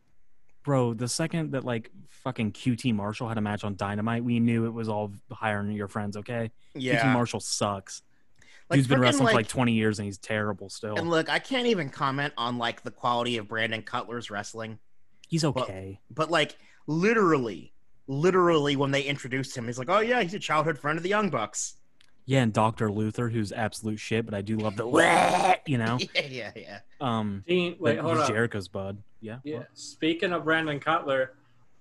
bro. 0.64 0.93
The 0.93 1.08
second 1.08 1.54
that 1.54 1.66
like 1.66 1.89
fucking 2.10 2.52
QT 2.52 2.93
Marshall 2.93 3.28
had 3.28 3.39
a 3.39 3.41
match 3.41 3.64
on 3.64 3.76
Dynamite, 3.76 4.24
we 4.24 4.39
knew 4.39 4.68
it 4.68 4.70
was 4.74 4.88
all 4.88 5.12
hiring 5.32 5.72
your 5.72 5.88
friends. 5.88 6.16
Okay, 6.16 6.52
QT 6.76 6.82
Yeah. 6.84 7.12
Marshall 7.12 7.39
sucks. 7.39 8.04
Like, 8.72 8.78
Dude's 8.78 8.88
been 8.88 9.01
wrestling 9.01 9.26
like, 9.26 9.34
for 9.34 9.39
like 9.39 9.47
20 9.47 9.74
years 9.74 9.99
and 9.99 10.05
he's 10.05 10.17
terrible 10.17 10.69
still. 10.69 10.95
And 10.95 11.09
look, 11.09 11.30
I 11.30 11.39
can't 11.39 11.67
even 11.67 11.89
comment 11.89 12.34
on 12.38 12.57
like 12.57 12.84
the 12.84 12.91
quality 12.91 13.38
of 13.38 13.47
Brandon 13.47 13.82
Cutler's 13.82 14.32
wrestling, 14.32 14.80
he's 15.28 15.43
okay. 15.43 15.99
but 16.09 16.32
like 16.32 16.55
literally, 16.88 17.74
literally 18.07 18.76
when 18.76 18.91
they 18.91 19.03
introduced 19.03 19.57
him, 19.57 19.65
he's 19.65 19.78
like, 19.78 19.89
"Oh 19.89 19.99
yeah, 19.99 20.22
he's 20.22 20.34
a 20.34 20.39
childhood 20.39 20.80
friend 20.80 20.97
of 20.97 21.03
the 21.03 21.09
Young 21.09 21.30
Bucks." 21.30 21.76
Yeah, 22.26 22.43
and 22.43 22.53
Doctor 22.53 22.89
Luther, 22.89 23.30
who's 23.30 23.51
absolute 23.51 23.99
shit, 23.99 24.26
but 24.26 24.34
I 24.34 24.41
do 24.41 24.57
love 24.57 24.78
the 24.78 24.86
you 25.65 25.78
know. 25.78 25.97
Yeah, 26.15 26.28
yeah, 26.30 26.51
yeah. 26.55 26.80
Um, 27.01 27.43
Dean, 27.47 27.76
wait, 27.80 27.99
hold 27.99 28.17
he's 28.17 28.30
on. 28.30 28.32
Jericho's 28.32 28.67
bud. 28.67 28.97
Yeah. 29.22 29.38
Yeah. 29.43 29.63
Speaking 29.74 30.34
of 30.34 30.43
Brandon 30.43 30.80
Cutler, 30.80 31.34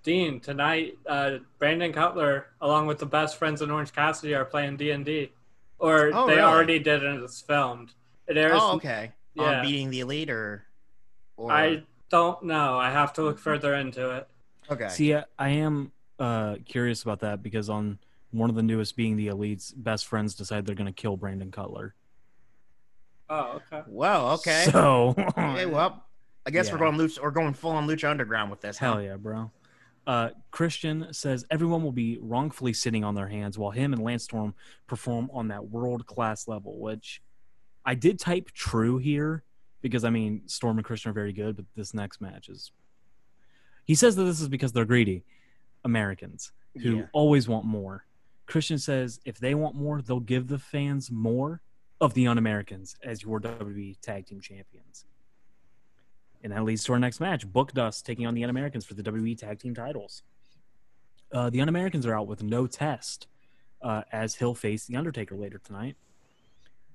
Dean, 0.03 0.41
tonight, 0.41 0.99
uh, 1.07 1.39
Brandon 1.59 1.93
Cutler, 1.93 2.47
along 2.61 2.87
with 2.87 2.99
the 2.99 3.07
best 3.07 3.37
friends 3.37 3.63
in 3.63 3.71
Orange 3.71 3.93
Cassidy, 3.93 4.35
are 4.35 4.45
playing 4.45 4.77
D 4.77 4.91
and 4.91 5.05
D, 5.05 5.33
or 5.81 6.11
Oh, 6.15 6.27
they 6.27 6.37
really? 6.37 6.41
already 6.43 6.79
did 6.79 7.05
and 7.05 7.23
it's 7.25 7.41
filmed. 7.41 7.93
It 8.29 8.37
airs. 8.37 8.59
Oh, 8.63 8.77
okay. 8.77 9.13
Yeah. 9.35 9.61
On 9.61 9.67
Being 9.67 9.91
the 9.91 10.01
Elite, 10.01 10.31
or, 10.31 10.65
or 11.37 11.51
I 11.51 11.83
don't 12.11 12.43
know. 12.45 12.79
I 12.79 12.91
have 12.91 13.13
to 13.15 13.23
look 13.23 13.39
further 13.39 13.75
into 13.75 14.11
it. 14.11 14.29
okay. 14.71 14.89
See, 14.89 15.15
I, 15.15 15.25
I 15.39 15.49
am 15.51 15.91
uh, 16.19 16.57
curious 16.65 17.03
about 17.03 17.21
that 17.21 17.43
because 17.43 17.69
on 17.69 17.99
one 18.33 18.51
of 18.51 18.57
the 18.57 18.63
newest 18.63 18.97
being 18.97 19.17
the 19.17 19.29
Elite's 19.29 19.73
best 19.73 20.07
friends 20.07 20.35
decide 20.35 20.67
they're 20.67 20.75
going 20.77 20.87
to 20.87 20.93
kill 20.93 21.17
Brandon 21.17 21.51
Cutler. 21.51 21.95
Oh, 23.29 23.61
okay. 23.73 23.83
well, 23.89 24.31
okay. 24.33 24.67
So, 24.71 25.15
okay, 25.39 25.67
well, 25.67 26.05
I 26.47 26.51
guess 26.51 26.71
we're 26.73 26.79
going 26.79 26.97
lucha, 26.97 27.23
we're 27.23 27.31
going 27.31 27.55
full 27.55 27.71
on 27.73 27.87
Lucha 27.87 28.11
Underground 28.11 28.51
with 28.51 28.61
this. 28.61 28.77
huh? 28.79 28.95
hell 28.95 29.03
yeah, 29.03 29.17
bro. 29.17 29.51
Uh, 30.11 30.31
Christian 30.51 31.13
says 31.13 31.45
everyone 31.53 31.85
will 31.85 31.93
be 31.93 32.19
wrongfully 32.21 32.73
sitting 32.73 33.05
on 33.05 33.15
their 33.15 33.29
hands 33.29 33.57
while 33.57 33.71
him 33.71 33.93
and 33.93 34.03
Lance 34.03 34.25
Storm 34.25 34.55
perform 34.89 35.31
on 35.33 35.47
that 35.49 35.69
world 35.69 36.05
class 36.05 36.49
level, 36.49 36.81
which 36.81 37.23
I 37.85 37.95
did 37.95 38.19
type 38.19 38.51
true 38.51 38.99
here 38.99 39.45
because 39.83 40.03
I 40.03 40.11
mean 40.11 40.43
Storm 40.49 40.79
and 40.79 40.85
Christian 40.85 41.11
are 41.11 41.15
very 41.15 41.33
good, 41.33 41.55
but 41.55 41.65
this 41.77 41.95
next 41.95 42.21
match 42.21 42.49
is. 42.49 42.73
He 43.85 43.95
says 43.95 44.17
that 44.17 44.25
this 44.25 44.41
is 44.41 44.49
because 44.49 44.73
they're 44.73 44.85
greedy 44.85 45.23
Americans 45.85 46.51
who 46.83 46.97
Yeah. 46.97 47.07
always 47.13 47.47
want 47.47 47.65
more. 47.65 48.05
Christian 48.47 48.79
says 48.79 49.21
if 49.25 49.39
they 49.39 49.55
want 49.55 49.77
more, 49.77 50.03
they'll 50.03 50.19
give 50.19 50.49
the 50.49 50.59
fans 50.59 51.09
more 51.13 51.63
of 52.01 52.15
the 52.15 52.27
Un-Americans 52.27 52.97
as 53.05 53.23
your 53.23 53.39
WWE 53.39 53.97
Tag 54.01 54.27
Team 54.27 54.41
Champions. 54.41 55.07
And 56.43 56.53
that 56.53 56.65
leads 56.65 56.85
to 56.85 56.93
our 56.93 56.99
next 56.99 57.21
match: 57.21 57.47
Book 57.47 57.73
Dust 57.73 58.07
taking 58.07 58.27
on 58.27 58.35
the 58.35 58.45
Un-Americans 58.45 58.85
for 58.85 58.95
the 58.95 59.03
WWE 59.03 59.37
Tag 59.37 59.59
Team 59.59 59.75
titles. 59.75 60.23
Uh, 61.33 61.51
the 61.51 61.61
Un-Americans 61.61 62.07
are 62.07 62.15
out 62.15 62.27
with 62.27 62.43
no 62.43 62.67
Test, 62.67 63.27
uh, 63.83 64.03
as 64.13 64.35
he'll 64.37 64.55
face 64.55 64.87
the 64.87 64.97
Undertaker 64.97 65.37
later 65.37 65.59
tonight. 65.59 65.97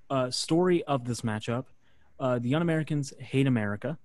Uh, 0.09 0.29
story 0.29 0.83
of 0.83 1.05
this 1.05 1.21
matchup: 1.21 1.65
uh, 2.19 2.39
the 2.39 2.55
Un-Americans 2.55 3.13
hate 3.19 3.47
America. 3.47 3.97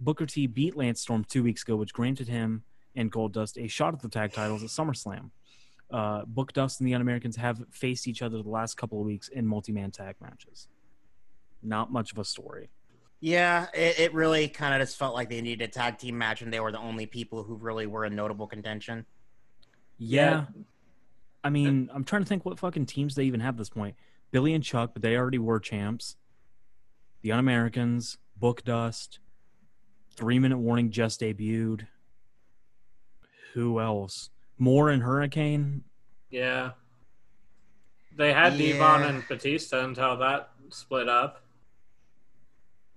Booker 0.00 0.26
T 0.26 0.46
beat 0.46 0.76
Lance 0.76 1.00
Storm 1.00 1.24
two 1.24 1.42
weeks 1.42 1.62
ago, 1.62 1.76
which 1.76 1.92
granted 1.92 2.28
him 2.28 2.62
and 2.94 3.12
Goldust 3.12 3.62
a 3.62 3.68
shot 3.68 3.94
at 3.94 4.00
the 4.00 4.08
tag 4.08 4.32
titles 4.32 4.62
at 4.62 4.70
SummerSlam. 4.70 5.30
Uh, 5.90 6.24
Book 6.26 6.52
Dust 6.52 6.80
and 6.80 6.88
the 6.88 6.94
Un-Americans 6.94 7.36
have 7.36 7.64
faced 7.70 8.06
each 8.06 8.22
other 8.22 8.42
the 8.42 8.48
last 8.48 8.76
couple 8.76 9.00
of 9.00 9.06
weeks 9.06 9.28
in 9.28 9.46
multi-man 9.46 9.90
tag 9.90 10.16
matches. 10.20 10.68
Not 11.62 11.90
much 11.90 12.12
of 12.12 12.18
a 12.18 12.24
story. 12.24 12.70
Yeah, 13.20 13.66
it, 13.74 13.98
it 13.98 14.14
really 14.14 14.48
kind 14.48 14.74
of 14.74 14.86
just 14.86 14.96
felt 14.96 15.14
like 15.14 15.28
they 15.28 15.40
needed 15.40 15.64
a 15.64 15.68
tag 15.68 15.98
team 15.98 16.16
match, 16.16 16.42
and 16.42 16.52
they 16.52 16.60
were 16.60 16.70
the 16.70 16.78
only 16.78 17.06
people 17.06 17.42
who 17.42 17.56
really 17.56 17.86
were 17.86 18.04
in 18.04 18.14
notable 18.14 18.46
contention. 18.46 19.06
Yeah. 19.98 20.46
I 21.42 21.50
mean, 21.50 21.90
I'm 21.92 22.04
trying 22.04 22.22
to 22.22 22.28
think 22.28 22.44
what 22.44 22.58
fucking 22.58 22.86
teams 22.86 23.14
they 23.14 23.24
even 23.24 23.40
have 23.40 23.54
at 23.54 23.58
this 23.58 23.70
point. 23.70 23.96
Billy 24.30 24.54
and 24.54 24.62
Chuck, 24.62 24.90
but 24.92 25.02
they 25.02 25.16
already 25.16 25.38
were 25.38 25.58
champs. 25.58 26.16
The 27.22 27.32
Un 27.32 27.38
Americans, 27.40 28.18
Book 28.36 28.62
Dust, 28.64 29.18
Three 30.14 30.38
Minute 30.38 30.58
Warning 30.58 30.90
just 30.90 31.20
debuted. 31.20 31.86
Who 33.54 33.80
else? 33.80 34.30
Moore 34.58 34.90
and 34.90 35.02
Hurricane. 35.02 35.82
Yeah. 36.30 36.72
They 38.16 38.32
had 38.32 38.52
Yeah. 38.54 38.72
D-Von 38.72 39.02
and 39.04 39.26
Batista 39.26 39.84
until 39.84 40.16
that 40.18 40.50
split 40.70 41.08
up. 41.08 41.42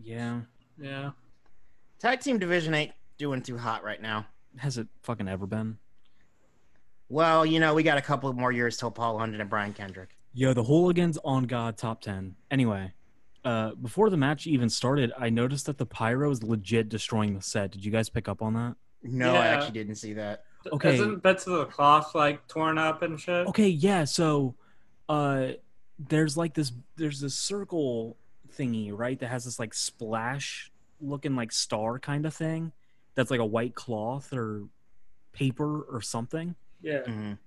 Yeah. 0.03 0.41
Yeah. 0.79 1.11
Tag 1.99 2.19
team 2.19 2.39
division 2.39 2.73
ain't 2.73 2.93
doing 3.17 3.41
too 3.41 3.57
hot 3.57 3.83
right 3.83 4.01
now. 4.01 4.25
Has 4.57 4.77
it 4.77 4.87
fucking 5.03 5.27
ever 5.27 5.45
been? 5.45 5.77
Well, 7.09 7.45
you 7.45 7.59
know, 7.59 7.73
we 7.73 7.83
got 7.83 7.97
a 7.97 8.01
couple 8.01 8.31
more 8.33 8.51
years 8.51 8.77
till 8.77 8.91
Paul 8.91 9.15
London 9.15 9.41
and 9.41 9.49
Brian 9.49 9.73
Kendrick. 9.73 10.15
Yo, 10.33 10.53
the 10.53 10.63
Hooligans 10.63 11.17
on 11.23 11.43
God 11.43 11.77
top 11.77 12.01
10. 12.01 12.35
Anyway, 12.49 12.93
uh, 13.43 13.75
before 13.75 14.09
the 14.09 14.17
match 14.17 14.47
even 14.47 14.69
started, 14.69 15.11
I 15.17 15.29
noticed 15.29 15.65
that 15.65 15.77
the 15.77 15.85
pyro 15.85 16.31
is 16.31 16.41
legit 16.41 16.89
destroying 16.89 17.33
the 17.33 17.41
set. 17.41 17.71
Did 17.71 17.83
you 17.83 17.91
guys 17.91 18.09
pick 18.09 18.29
up 18.29 18.41
on 18.41 18.53
that? 18.53 18.75
No, 19.03 19.33
I 19.35 19.47
actually 19.47 19.73
didn't 19.73 19.95
see 19.95 20.13
that. 20.13 20.45
Okay. 20.71 20.93
Isn't 20.95 21.23
bits 21.23 21.47
of 21.47 21.53
the 21.53 21.65
cloth 21.65 22.13
like 22.15 22.47
torn 22.47 22.77
up 22.77 23.01
and 23.01 23.19
shit? 23.19 23.47
Okay, 23.47 23.67
yeah. 23.67 24.05
So, 24.05 24.55
uh, 25.09 25.49
there's 25.97 26.37
like 26.37 26.53
this. 26.53 26.71
There's 26.97 27.19
this 27.19 27.33
circle 27.35 28.17
thingy, 28.55 28.91
right? 28.93 29.19
That 29.19 29.27
has 29.27 29.45
this 29.45 29.59
like 29.59 29.73
splash 29.73 30.71
looking 30.99 31.35
like 31.35 31.51
star 31.51 31.99
kind 31.99 32.25
of 32.25 32.33
thing. 32.33 32.71
That's 33.15 33.31
like 33.31 33.39
a 33.39 33.45
white 33.45 33.75
cloth 33.75 34.31
or 34.33 34.63
paper 35.33 35.81
or 35.81 36.01
something. 36.01 36.55
Yeah. 36.81 37.01
Mhm. 37.01 37.37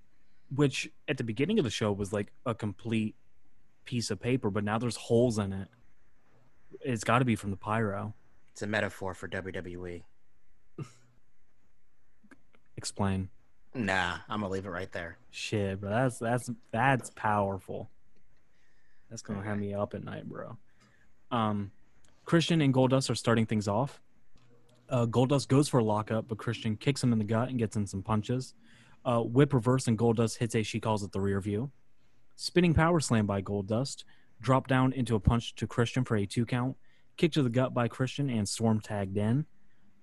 Which 0.53 0.89
at 1.07 1.17
the 1.17 1.23
beginning 1.23 1.57
of 1.59 1.65
the 1.65 1.71
show 1.71 1.91
was 1.91 2.13
like 2.13 2.31
a 2.45 2.53
complete 2.53 3.15
piece 3.85 4.11
of 4.11 4.19
paper, 4.19 4.49
but 4.49 4.63
now 4.63 4.77
there's 4.77 4.95
holes 4.95 5.37
in 5.37 5.53
it. 5.53 5.67
It's 6.81 7.03
got 7.03 7.19
to 7.19 7.25
be 7.25 7.35
from 7.35 7.51
the 7.51 7.57
pyro. 7.57 8.13
It's 8.51 8.61
a 8.61 8.67
metaphor 8.67 9.13
for. 9.13 9.27
WWE. 9.27 10.03
Explain. 12.77 13.29
Nah, 13.73 14.19
I'm 14.29 14.39
gonna 14.41 14.51
leave 14.51 14.65
it 14.65 14.69
right 14.69 14.91
there. 14.91 15.17
Shit, 15.31 15.81
bro. 15.81 15.89
That's 15.89 16.17
that's 16.19 16.49
that's 16.71 17.09
powerful. 17.15 17.89
That's 19.09 19.21
gonna 19.21 19.43
have 19.43 19.57
me 19.57 19.73
up 19.73 19.93
at 19.93 20.03
night, 20.03 20.29
bro. 20.29 20.57
Um, 21.31 21.71
Christian 22.25 22.61
and 22.61 22.73
Goldust 22.73 23.09
are 23.09 23.15
starting 23.15 23.45
things 23.45 23.67
off. 23.67 24.01
Uh, 24.89 25.05
Goldust 25.05 25.47
goes 25.47 25.67
for 25.67 25.79
a 25.79 25.83
lockup, 25.83 26.27
but 26.27 26.37
Christian 26.37 26.75
kicks 26.75 27.03
him 27.03 27.11
in 27.11 27.19
the 27.19 27.25
gut 27.25 27.49
and 27.49 27.59
gets 27.59 27.75
in 27.75 27.87
some 27.87 28.03
punches. 28.03 28.53
Uh, 29.03 29.21
whip 29.21 29.53
reverse 29.53 29.87
and 29.87 29.97
Goldust 29.97 30.37
hits 30.37 30.55
a 30.55 30.63
she 30.63 30.79
calls 30.79 31.03
it 31.03 31.11
the 31.11 31.21
rear 31.21 31.39
view. 31.39 31.71
Spinning 32.35 32.73
power 32.73 32.99
slam 32.99 33.25
by 33.25 33.41
Goldust. 33.41 34.03
Drop 34.41 34.67
down 34.67 34.91
into 34.93 35.15
a 35.15 35.19
punch 35.19 35.55
to 35.55 35.67
Christian 35.67 36.03
for 36.03 36.17
a 36.17 36.25
two 36.25 36.45
count. 36.45 36.75
Kick 37.17 37.31
to 37.33 37.43
the 37.43 37.49
gut 37.49 37.73
by 37.73 37.87
Christian 37.87 38.29
and 38.29 38.47
Storm 38.47 38.81
tagged 38.81 39.17
in. 39.17 39.45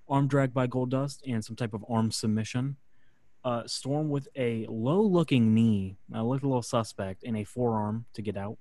Arm 0.09 0.29
drag 0.29 0.55
by 0.55 0.67
Goldust 0.67 1.21
and 1.27 1.45
some 1.45 1.57
type 1.57 1.75
of 1.75 1.85
arm 1.89 2.11
submission. 2.11 2.77
Uh, 3.45 3.67
Storm 3.67 4.09
with 4.09 4.29
a 4.37 4.67
low 4.69 5.03
looking 5.03 5.53
knee. 5.55 5.97
I 6.13 6.21
looked 6.21 6.45
a 6.45 6.49
little 6.49 6.63
suspect 6.63 7.23
in 7.25 7.37
a 7.37 7.45
forearm 7.45 8.07
to 8.15 8.23
get 8.23 8.37
out. 8.37 8.57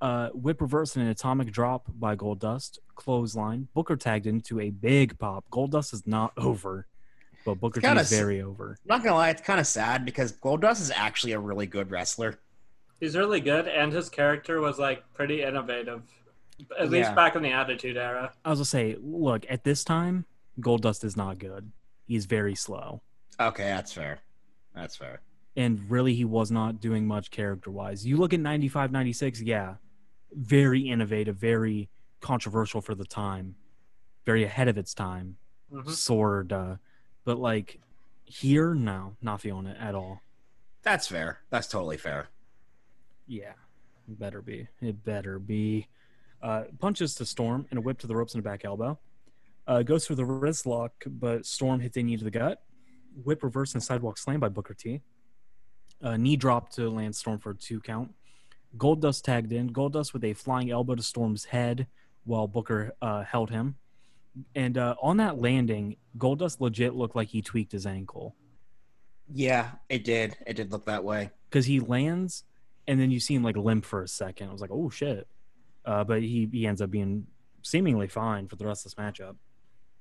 Uh, 0.00 0.28
whip 0.30 0.60
reverse 0.60 0.94
and 0.96 1.04
an 1.04 1.10
atomic 1.10 1.50
drop 1.50 1.86
by 1.98 2.14
Goldust. 2.16 2.78
Clothesline. 2.96 3.68
Booker 3.74 3.96
tagged 3.96 4.26
into 4.26 4.60
a 4.60 4.70
big 4.70 5.18
pop. 5.18 5.44
Goldust 5.50 5.94
is 5.94 6.06
not 6.06 6.32
over, 6.36 6.86
but 7.46 7.54
Booker 7.60 7.80
T 7.80 7.86
is 7.88 8.10
very 8.10 8.42
over. 8.42 8.76
I'm 8.82 8.88
not 8.98 9.02
gonna 9.04 9.16
lie, 9.16 9.30
it's 9.30 9.40
kind 9.42 9.58
of 9.60 9.66
sad 9.66 10.04
because 10.04 10.32
Goldust 10.32 10.80
is 10.82 10.90
actually 10.90 11.32
a 11.32 11.38
really 11.38 11.66
good 11.66 11.90
wrestler. 11.90 12.38
He's 13.00 13.16
really 13.16 13.40
good, 13.40 13.68
and 13.68 13.92
his 13.92 14.08
character 14.08 14.60
was 14.60 14.78
like 14.78 15.02
pretty 15.14 15.42
innovative, 15.42 16.02
at 16.78 16.90
least 16.90 17.10
Yeah. 17.10 17.14
back 17.14 17.34
in 17.36 17.42
the 17.42 17.52
Attitude 17.52 17.96
Era. 17.96 18.32
I 18.44 18.50
was 18.50 18.58
gonna 18.58 18.64
say, 18.66 18.96
look, 19.00 19.44
at 19.48 19.64
this 19.64 19.82
time, 19.84 20.24
Goldust 20.60 21.04
is 21.04 21.16
not 21.16 21.38
good. 21.38 21.72
He's 22.06 22.26
very 22.26 22.54
slow. 22.54 23.00
Okay, 23.40 23.64
that's 23.64 23.92
fair. 23.92 24.18
That's 24.74 24.94
fair. 24.96 25.20
and 25.58 25.90
really 25.90 26.14
he 26.14 26.24
was 26.24 26.50
not 26.50 26.80
doing 26.82 27.06
much 27.06 27.30
character 27.30 27.70
wise. 27.70 28.04
You 28.06 28.18
look 28.18 28.34
at 28.34 28.40
95 28.40 28.92
96, 28.92 29.40
yeah, 29.40 29.76
very 30.32 30.80
innovative, 30.88 31.36
very 31.36 31.88
controversial 32.20 32.80
for 32.80 32.94
the 32.94 33.04
time, 33.04 33.54
very 34.24 34.44
ahead 34.44 34.68
of 34.68 34.76
its 34.78 34.94
time, 34.94 35.36
Mhm. 35.72 35.90
sort 35.90 36.52
of. 36.52 36.78
But 37.24 37.38
like 37.38 37.80
here, 38.24 38.74
no, 38.74 39.16
not 39.22 39.40
feeling 39.40 39.66
it 39.66 39.76
at 39.78 39.94
all. 39.94 40.20
That's 40.82 41.06
fair. 41.08 41.40
That's 41.50 41.66
totally 41.68 41.96
fair. 41.96 42.28
Yeah, 43.26 43.54
better 44.08 44.40
be. 44.42 44.68
It 44.80 45.04
better 45.04 45.38
be. 45.38 45.88
Uh, 46.42 46.64
punches 46.78 47.14
to 47.16 47.24
Storm 47.26 47.66
and 47.70 47.78
a 47.78 47.80
whip 47.80 47.98
to 47.98 48.06
the 48.06 48.14
ropes 48.14 48.34
and 48.34 48.40
a 48.40 48.44
back 48.44 48.64
elbow. 48.64 48.98
Uh, 49.66 49.82
goes 49.82 50.06
for 50.06 50.14
the 50.14 50.24
wrist 50.24 50.64
lock, 50.66 50.92
but 51.06 51.44
Storm 51.44 51.80
hits 51.80 51.96
a 51.96 52.02
knee 52.02 52.16
to 52.16 52.22
the 52.24 52.30
gut. 52.30 52.62
Whip 53.24 53.42
reverse 53.42 53.74
and 53.74 53.82
sidewalk 53.82 54.18
slam 54.18 54.38
by 54.38 54.48
Booker 54.48 54.74
T. 54.74 55.02
Uh, 56.00 56.16
knee 56.16 56.36
drop 56.36 56.70
to 56.70 56.88
land 56.90 57.16
Storm 57.16 57.38
for 57.38 57.50
a 57.50 57.54
two 57.56 57.80
count. 57.80 58.14
Goldust 58.76 59.22
tagged 59.22 59.52
in. 59.52 59.70
Goldust 59.70 60.12
with 60.12 60.24
a 60.24 60.32
flying 60.34 60.70
elbow 60.70 60.94
to 60.94 61.02
Storm's 61.02 61.44
head 61.46 61.86
while 62.24 62.46
Booker 62.48 62.92
uh, 63.02 63.22
held 63.24 63.50
him. 63.50 63.76
And 64.54 64.76
uh, 64.76 64.96
on 65.02 65.16
that 65.18 65.40
landing, 65.40 65.96
Goldust 66.18 66.60
legit 66.60 66.94
looked 66.94 67.16
like 67.16 67.28
he 67.28 67.40
tweaked 67.42 67.72
his 67.72 67.86
ankle 67.86 68.34
Yeah, 69.32 69.70
it 69.88 70.04
did. 70.04 70.36
It 70.46 70.54
did 70.54 70.70
look 70.72 70.86
that 70.86 71.04
way. 71.04 71.30
because 71.48 71.66
he 71.66 71.80
lands 71.80 72.44
and 72.88 73.00
then 73.00 73.10
you 73.10 73.18
see 73.18 73.34
him 73.34 73.42
like 73.42 73.56
limp 73.56 73.84
for 73.84 74.02
a 74.02 74.08
second. 74.08 74.48
I 74.48 74.52
was 74.52 74.60
like, 74.60 74.70
oh 74.72 74.90
shit. 74.90 75.26
Uh, 75.84 76.04
but 76.04 76.22
he, 76.22 76.48
he 76.52 76.66
ends 76.66 76.82
up 76.82 76.90
being 76.90 77.26
seemingly 77.62 78.08
fine 78.08 78.46
for 78.48 78.56
the 78.56 78.66
rest 78.66 78.84
of 78.84 78.94
this 78.94 79.02
matchup. 79.02 79.36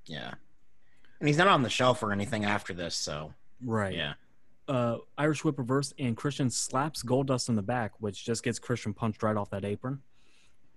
Yeah. 0.06 0.34
And 1.20 1.28
he's 1.30 1.38
not 1.38 1.48
on 1.48 1.64
the 1.64 1.70
shelf 1.70 2.04
or 2.04 2.12
anything 2.12 2.44
after 2.46 2.74
this, 2.74 2.94
so 2.96 3.34
Right. 3.64 3.96
yeah. 3.96 4.14
Uh, 4.68 4.98
Irish 5.18 5.44
whip 5.44 5.60
reverse 5.60 5.94
and 6.00 6.18
Christian 6.18 6.50
slaps 6.50 7.04
Goldust 7.04 7.50
in 7.50 7.56
the 7.56 7.62
back, 7.62 7.92
which 8.00 8.26
just 8.26 8.44
gets 8.44 8.58
Christian 8.58 8.94
punched 8.94 9.22
right 9.22 9.36
off 9.36 9.50
that 9.52 9.64
apron. 9.64 10.02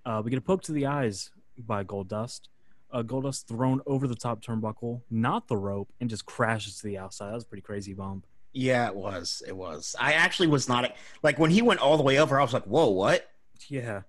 Uh, 0.04 0.22
we 0.24 0.30
get 0.30 0.38
a 0.38 0.42
poke 0.42 0.62
to 0.62 0.72
the 0.72 0.86
eyes 0.86 1.30
by 1.56 1.84
Goldust. 1.84 2.48
Uh, 2.90 3.02
Goldust 3.02 3.46
thrown 3.46 3.80
over 3.86 4.06
the 4.06 4.14
top 4.14 4.42
turnbuckle, 4.42 5.02
not 5.10 5.48
the 5.48 5.56
rope, 5.56 5.92
and 6.00 6.08
just 6.08 6.24
crashes 6.26 6.78
to 6.78 6.86
the 6.86 6.98
outside. 6.98 7.28
That 7.28 7.34
was 7.34 7.44
a 7.44 7.46
pretty 7.46 7.62
crazy 7.62 7.92
bump. 7.94 8.26
Yeah, 8.52 8.88
it 8.88 8.94
was. 8.94 9.42
It 9.46 9.56
was. 9.56 9.94
I 10.00 10.14
actually 10.14 10.48
was 10.48 10.68
not 10.68 10.94
like 11.22 11.38
when 11.38 11.50
he 11.50 11.62
went 11.62 11.80
all 11.80 11.96
the 11.96 12.02
way 12.02 12.18
over, 12.18 12.38
I 12.38 12.42
was 12.42 12.54
like, 12.54 12.64
whoa, 12.64 12.88
what? 12.88 13.30
Yeah. 13.68 14.02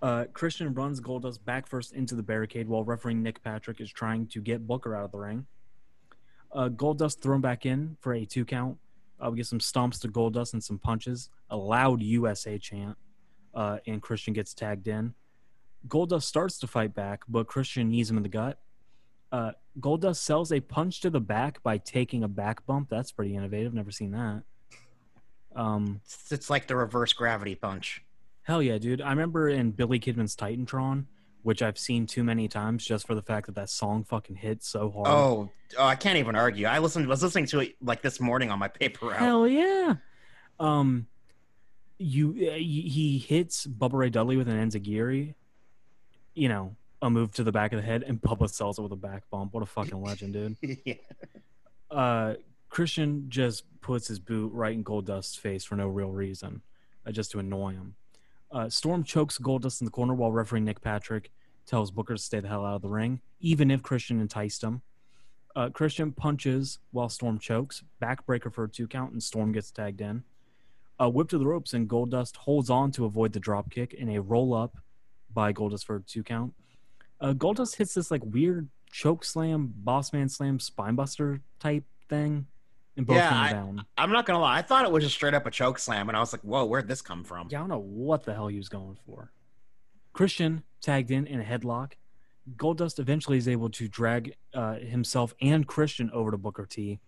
Uh, 0.00 0.24
Christian 0.32 0.74
runs 0.74 1.00
Goldust 1.00 1.44
back 1.44 1.66
first 1.66 1.92
into 1.92 2.14
the 2.14 2.22
barricade 2.22 2.68
while 2.68 2.84
referee 2.84 3.14
Nick 3.14 3.42
Patrick 3.42 3.80
is 3.80 3.90
trying 3.90 4.26
to 4.28 4.40
get 4.40 4.66
Booker 4.66 4.94
out 4.94 5.04
of 5.04 5.12
the 5.12 5.18
ring. 5.18 5.46
Uh, 6.52 6.68
Goldust 6.68 7.20
thrown 7.20 7.40
back 7.40 7.66
in 7.66 7.96
for 8.00 8.14
a 8.14 8.24
two 8.24 8.44
count. 8.44 8.78
Uh, 9.24 9.30
we 9.30 9.36
get 9.36 9.46
some 9.46 9.58
stomps 9.58 10.00
to 10.00 10.08
Goldust 10.08 10.52
and 10.52 10.62
some 10.62 10.78
punches. 10.78 11.30
A 11.50 11.56
loud 11.56 12.02
USA 12.02 12.58
chant. 12.58 12.96
Uh, 13.54 13.78
and 13.86 14.00
Christian 14.00 14.34
gets 14.34 14.54
tagged 14.54 14.86
in. 14.88 15.14
Goldust 15.88 16.24
starts 16.24 16.58
to 16.60 16.66
fight 16.66 16.94
back, 16.94 17.22
but 17.28 17.46
Christian 17.46 17.90
knees 17.90 18.10
him 18.10 18.16
in 18.16 18.22
the 18.22 18.28
gut. 18.28 18.58
Uh, 19.32 19.52
Goldust 19.80 20.16
sells 20.16 20.52
a 20.52 20.60
punch 20.60 21.00
to 21.00 21.10
the 21.10 21.20
back 21.20 21.62
by 21.62 21.78
taking 21.78 22.22
a 22.24 22.28
back 22.28 22.64
bump. 22.66 22.88
That's 22.88 23.12
pretty 23.12 23.34
innovative. 23.36 23.74
Never 23.74 23.90
seen 23.90 24.12
that. 24.12 24.42
Um, 25.54 26.00
It's, 26.04 26.32
it's 26.32 26.50
like 26.50 26.66
the 26.66 26.76
reverse 26.76 27.12
gravity 27.12 27.54
punch. 27.54 28.02
Hell 28.42 28.62
yeah, 28.62 28.78
dude. 28.78 29.00
I 29.00 29.10
remember 29.10 29.48
in 29.48 29.72
Billy 29.72 29.98
Kidman's 30.00 30.34
Titantron, 30.36 31.04
which 31.48 31.62
I've 31.62 31.78
seen 31.78 32.06
too 32.06 32.22
many 32.22 32.46
times 32.46 32.84
just 32.84 33.06
for 33.06 33.14
the 33.14 33.22
fact 33.22 33.46
that 33.46 33.54
that 33.54 33.70
song 33.70 34.04
fucking 34.04 34.36
hit 34.36 34.62
so 34.62 34.90
hard. 34.90 35.08
Oh, 35.08 35.50
oh, 35.78 35.82
I 35.82 35.96
can't 35.96 36.18
even 36.18 36.36
argue. 36.36 36.66
I 36.66 36.78
listened 36.78 37.06
was 37.06 37.22
listening 37.22 37.46
to 37.46 37.60
it 37.60 37.76
like 37.80 38.02
this 38.02 38.20
morning 38.20 38.50
on 38.50 38.58
my 38.58 38.68
paper 38.68 39.06
route. 39.06 39.16
hell 39.16 39.48
yeah. 39.48 39.94
Um, 40.60 41.06
you 41.96 42.50
uh, 42.50 42.56
he 42.56 43.24
hits 43.26 43.66
Bubba 43.66 43.94
Ray 43.94 44.10
Dudley 44.10 44.36
with 44.36 44.46
an 44.46 44.58
Enziguri, 44.58 45.36
you 46.34 46.50
know, 46.50 46.76
a 47.00 47.08
move 47.08 47.32
to 47.36 47.44
the 47.44 47.50
back 47.50 47.72
of 47.72 47.80
the 47.80 47.86
head, 47.86 48.02
and 48.06 48.20
Bubba 48.20 48.50
sells 48.50 48.78
it 48.78 48.82
with 48.82 48.92
a 48.92 48.96
back 48.96 49.22
bump. 49.30 49.54
What 49.54 49.62
a 49.62 49.66
fucking 49.66 50.02
legend, 50.02 50.34
dude. 50.34 50.56
yeah. 50.84 50.94
uh, 51.90 52.34
Christian 52.68 53.24
just 53.30 53.64
puts 53.80 54.06
his 54.06 54.18
boot 54.18 54.52
right 54.52 54.74
in 54.74 54.84
Goldust's 54.84 55.36
face 55.36 55.64
for 55.64 55.76
no 55.76 55.88
real 55.88 56.10
reason, 56.10 56.60
uh, 57.06 57.10
just 57.10 57.30
to 57.30 57.38
annoy 57.38 57.70
him. 57.72 57.94
Uh, 58.52 58.68
Storm 58.68 59.02
chokes 59.02 59.38
Goldust 59.38 59.80
in 59.80 59.86
the 59.86 59.90
corner 59.90 60.12
while 60.12 60.30
referee 60.30 60.60
Nick 60.60 60.82
Patrick 60.82 61.30
tells 61.68 61.90
Booker 61.92 62.14
to 62.14 62.20
stay 62.20 62.40
the 62.40 62.48
hell 62.48 62.64
out 62.64 62.76
of 62.76 62.82
the 62.82 62.88
ring, 62.88 63.20
even 63.40 63.70
if 63.70 63.82
Christian 63.82 64.20
enticed 64.20 64.62
him. 64.64 64.82
Uh, 65.54 65.68
Christian 65.70 66.12
punches 66.12 66.78
while 66.92 67.08
Storm 67.08 67.38
chokes, 67.38 67.82
backbreaker 68.02 68.52
for 68.52 68.64
a 68.64 68.68
two 68.68 68.86
count, 68.88 69.12
and 69.12 69.22
Storm 69.22 69.52
gets 69.52 69.70
tagged 69.70 70.00
in. 70.00 70.24
Uh, 71.00 71.08
whip 71.08 71.28
to 71.28 71.38
the 71.38 71.46
ropes, 71.46 71.74
and 71.74 71.88
Goldust 71.88 72.36
holds 72.36 72.70
on 72.70 72.90
to 72.92 73.04
avoid 73.04 73.32
the 73.32 73.40
drop 73.40 73.70
kick 73.70 73.92
in 73.94 74.08
a 74.10 74.20
roll 74.20 74.52
up 74.54 74.76
by 75.32 75.52
Goldust 75.52 75.84
for 75.84 75.96
a 75.96 76.00
two 76.00 76.22
count. 76.24 76.52
Uh, 77.20 77.32
Goldust 77.34 77.76
hits 77.76 77.94
this 77.94 78.10
like 78.10 78.22
weird 78.24 78.68
choke 78.90 79.24
slam, 79.24 79.72
boss 79.76 80.12
man 80.12 80.28
slam, 80.28 80.58
spinebuster 80.58 81.40
type 81.60 81.84
thing, 82.08 82.46
and 82.96 83.06
both 83.06 83.16
Yeah, 83.16 83.36
I- 83.38 83.52
down. 83.52 83.84
I'm 83.96 84.10
not 84.10 84.26
gonna 84.26 84.38
lie. 84.40 84.58
I 84.58 84.62
thought 84.62 84.84
it 84.84 84.90
was 84.92 85.04
just 85.04 85.14
straight 85.16 85.34
up 85.34 85.44
a 85.46 85.50
choke 85.50 85.78
slam, 85.78 86.08
and 86.08 86.16
I 86.16 86.20
was 86.20 86.32
like, 86.32 86.42
"Whoa, 86.42 86.64
where'd 86.64 86.88
this 86.88 87.02
come 87.02 87.24
from?" 87.24 87.48
Yeah, 87.50 87.58
I 87.58 87.60
don't 87.62 87.68
know 87.70 87.78
what 87.78 88.24
the 88.24 88.34
hell 88.34 88.46
he 88.48 88.56
was 88.56 88.68
going 88.68 88.96
for. 89.06 89.30
Christian 90.18 90.64
tagged 90.80 91.12
in 91.12 91.28
in 91.28 91.40
a 91.40 91.44
headlock. 91.44 91.92
Goldust 92.56 92.98
eventually 92.98 93.38
is 93.38 93.46
able 93.46 93.70
to 93.70 93.86
drag 93.86 94.34
uh, 94.52 94.74
himself 94.74 95.32
and 95.40 95.64
Christian 95.64 96.10
over 96.10 96.32
to 96.32 96.36
Booker 96.36 96.66
T. 96.66 96.98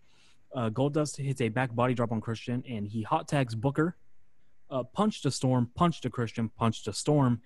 Uh, 0.55 0.71
Goldust 0.71 1.17
hits 1.17 1.41
a 1.41 1.49
back 1.49 1.75
body 1.75 1.93
drop 1.93 2.13
on 2.13 2.21
Christian 2.21 2.63
and 2.69 2.87
he 2.87 3.03
hot 3.03 3.27
tags 3.27 3.57
Booker. 3.57 3.97
Uh, 4.71 4.85
punch 4.85 5.23
to 5.23 5.33
Storm, 5.33 5.73
punch 5.75 6.01
to 6.03 6.09
Christian, 6.09 6.51
punch 6.51 6.85
to 6.85 6.93
Storm. 6.93 7.41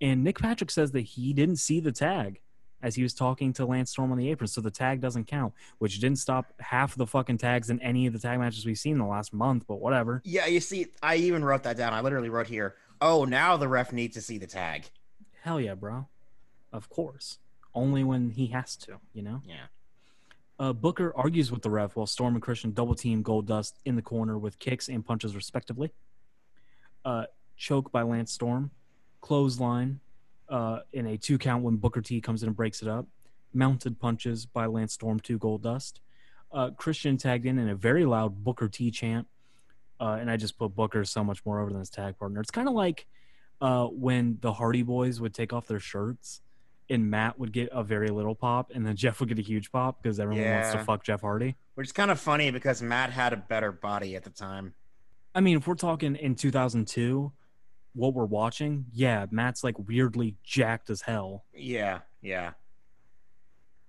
And 0.00 0.22
Nick 0.22 0.38
Patrick 0.38 0.70
says 0.70 0.92
that 0.92 1.00
he 1.00 1.32
didn't 1.32 1.56
see 1.56 1.80
the 1.80 1.90
tag 1.90 2.40
as 2.80 2.94
he 2.94 3.02
was 3.02 3.12
talking 3.12 3.52
to 3.54 3.66
Lance 3.66 3.90
Storm 3.90 4.12
on 4.12 4.18
the 4.18 4.30
apron, 4.30 4.46
so 4.46 4.60
the 4.60 4.70
tag 4.70 5.00
doesn't 5.00 5.24
count, 5.24 5.52
which 5.78 5.98
didn't 5.98 6.20
stop 6.20 6.52
half 6.60 6.94
the 6.94 7.08
fucking 7.08 7.38
tags 7.38 7.70
in 7.70 7.82
any 7.82 8.06
of 8.06 8.12
the 8.12 8.20
tag 8.20 8.38
matches 8.38 8.64
we've 8.64 8.78
seen 8.78 8.92
in 8.92 8.98
the 8.98 9.04
last 9.04 9.34
month, 9.34 9.64
but 9.66 9.80
whatever. 9.80 10.22
Yeah, 10.24 10.46
you 10.46 10.60
see, 10.60 10.86
I 11.02 11.16
even 11.16 11.44
wrote 11.44 11.64
that 11.64 11.76
down. 11.76 11.92
I 11.92 12.02
literally 12.02 12.28
wrote 12.28 12.46
here. 12.46 12.76
Oh, 13.00 13.24
now 13.24 13.56
the 13.56 13.66
ref 13.66 13.92
needs 13.92 14.14
to 14.14 14.22
see 14.22 14.38
the 14.38 14.46
tag. 14.46 14.88
Hell 15.48 15.62
yeah, 15.62 15.74
bro. 15.74 16.06
Of 16.74 16.90
course. 16.90 17.38
Only 17.74 18.04
when 18.04 18.28
he 18.32 18.48
has 18.48 18.76
to, 18.76 18.98
you 19.14 19.22
know? 19.22 19.40
Yeah. 19.46 19.68
Uh, 20.58 20.74
Booker 20.74 21.10
argues 21.16 21.50
with 21.50 21.62
the 21.62 21.70
ref 21.70 21.96
while 21.96 22.04
Storm 22.04 22.34
and 22.34 22.42
Christian 22.42 22.72
double 22.72 22.94
team 22.94 23.24
Goldust 23.24 23.72
in 23.86 23.96
the 23.96 24.02
corner 24.02 24.36
with 24.36 24.58
kicks 24.58 24.90
and 24.90 25.02
punches, 25.06 25.34
respectively. 25.34 25.90
Uh, 27.02 27.24
choke 27.56 27.90
by 27.90 28.02
Lance 28.02 28.30
Storm. 28.30 28.72
Clothesline 29.22 30.00
uh, 30.50 30.80
in 30.92 31.06
a 31.06 31.16
two 31.16 31.38
count 31.38 31.64
when 31.64 31.76
Booker 31.76 32.02
T 32.02 32.20
comes 32.20 32.42
in 32.42 32.48
and 32.48 32.56
breaks 32.56 32.82
it 32.82 32.88
up. 32.88 33.06
Mounted 33.54 33.98
punches 33.98 34.44
by 34.44 34.66
Lance 34.66 34.92
Storm 34.92 35.18
to 35.20 35.38
Goldust. 35.38 35.94
Uh, 36.52 36.72
Christian 36.76 37.16
tagged 37.16 37.46
in 37.46 37.58
in 37.58 37.70
a 37.70 37.74
very 37.74 38.04
loud 38.04 38.44
Booker 38.44 38.68
T 38.68 38.90
chant. 38.90 39.26
Uh, 39.98 40.18
and 40.20 40.30
I 40.30 40.36
just 40.36 40.58
put 40.58 40.76
Booker 40.76 41.06
so 41.06 41.24
much 41.24 41.46
more 41.46 41.58
over 41.58 41.70
than 41.70 41.78
his 41.78 41.88
tag 41.88 42.18
partner. 42.18 42.38
It's 42.42 42.50
kind 42.50 42.68
of 42.68 42.74
like 42.74 43.06
uh, 43.60 43.86
when 43.86 44.38
the 44.40 44.52
Hardy 44.52 44.82
Boys 44.82 45.20
would 45.20 45.34
take 45.34 45.52
off 45.52 45.66
their 45.66 45.80
shirts 45.80 46.40
and 46.90 47.10
Matt 47.10 47.38
would 47.38 47.52
get 47.52 47.68
a 47.72 47.82
very 47.84 48.08
little 48.08 48.34
pop, 48.34 48.70
and 48.74 48.86
then 48.86 48.96
Jeff 48.96 49.20
would 49.20 49.28
get 49.28 49.38
a 49.38 49.42
huge 49.42 49.70
pop 49.70 50.02
because 50.02 50.18
everyone 50.18 50.44
wants 50.50 50.72
to 50.72 50.84
fuck 50.84 51.04
Jeff 51.04 51.20
Hardy. 51.20 51.56
Which 51.74 51.88
is 51.88 51.92
kind 51.92 52.10
of 52.10 52.18
funny 52.18 52.50
because 52.50 52.80
Matt 52.82 53.10
had 53.10 53.32
a 53.32 53.36
better 53.36 53.72
body 53.72 54.16
at 54.16 54.24
the 54.24 54.30
time. 54.30 54.74
I 55.34 55.40
mean, 55.40 55.58
if 55.58 55.66
we're 55.66 55.74
talking 55.74 56.16
in 56.16 56.34
2002, 56.34 57.30
what 57.94 58.14
we're 58.14 58.24
watching, 58.24 58.86
yeah, 58.92 59.26
Matt's 59.30 59.62
like 59.62 59.78
weirdly 59.78 60.36
jacked 60.42 60.88
as 60.90 61.02
hell. 61.02 61.44
Yeah, 61.52 62.00
yeah. 62.22 62.52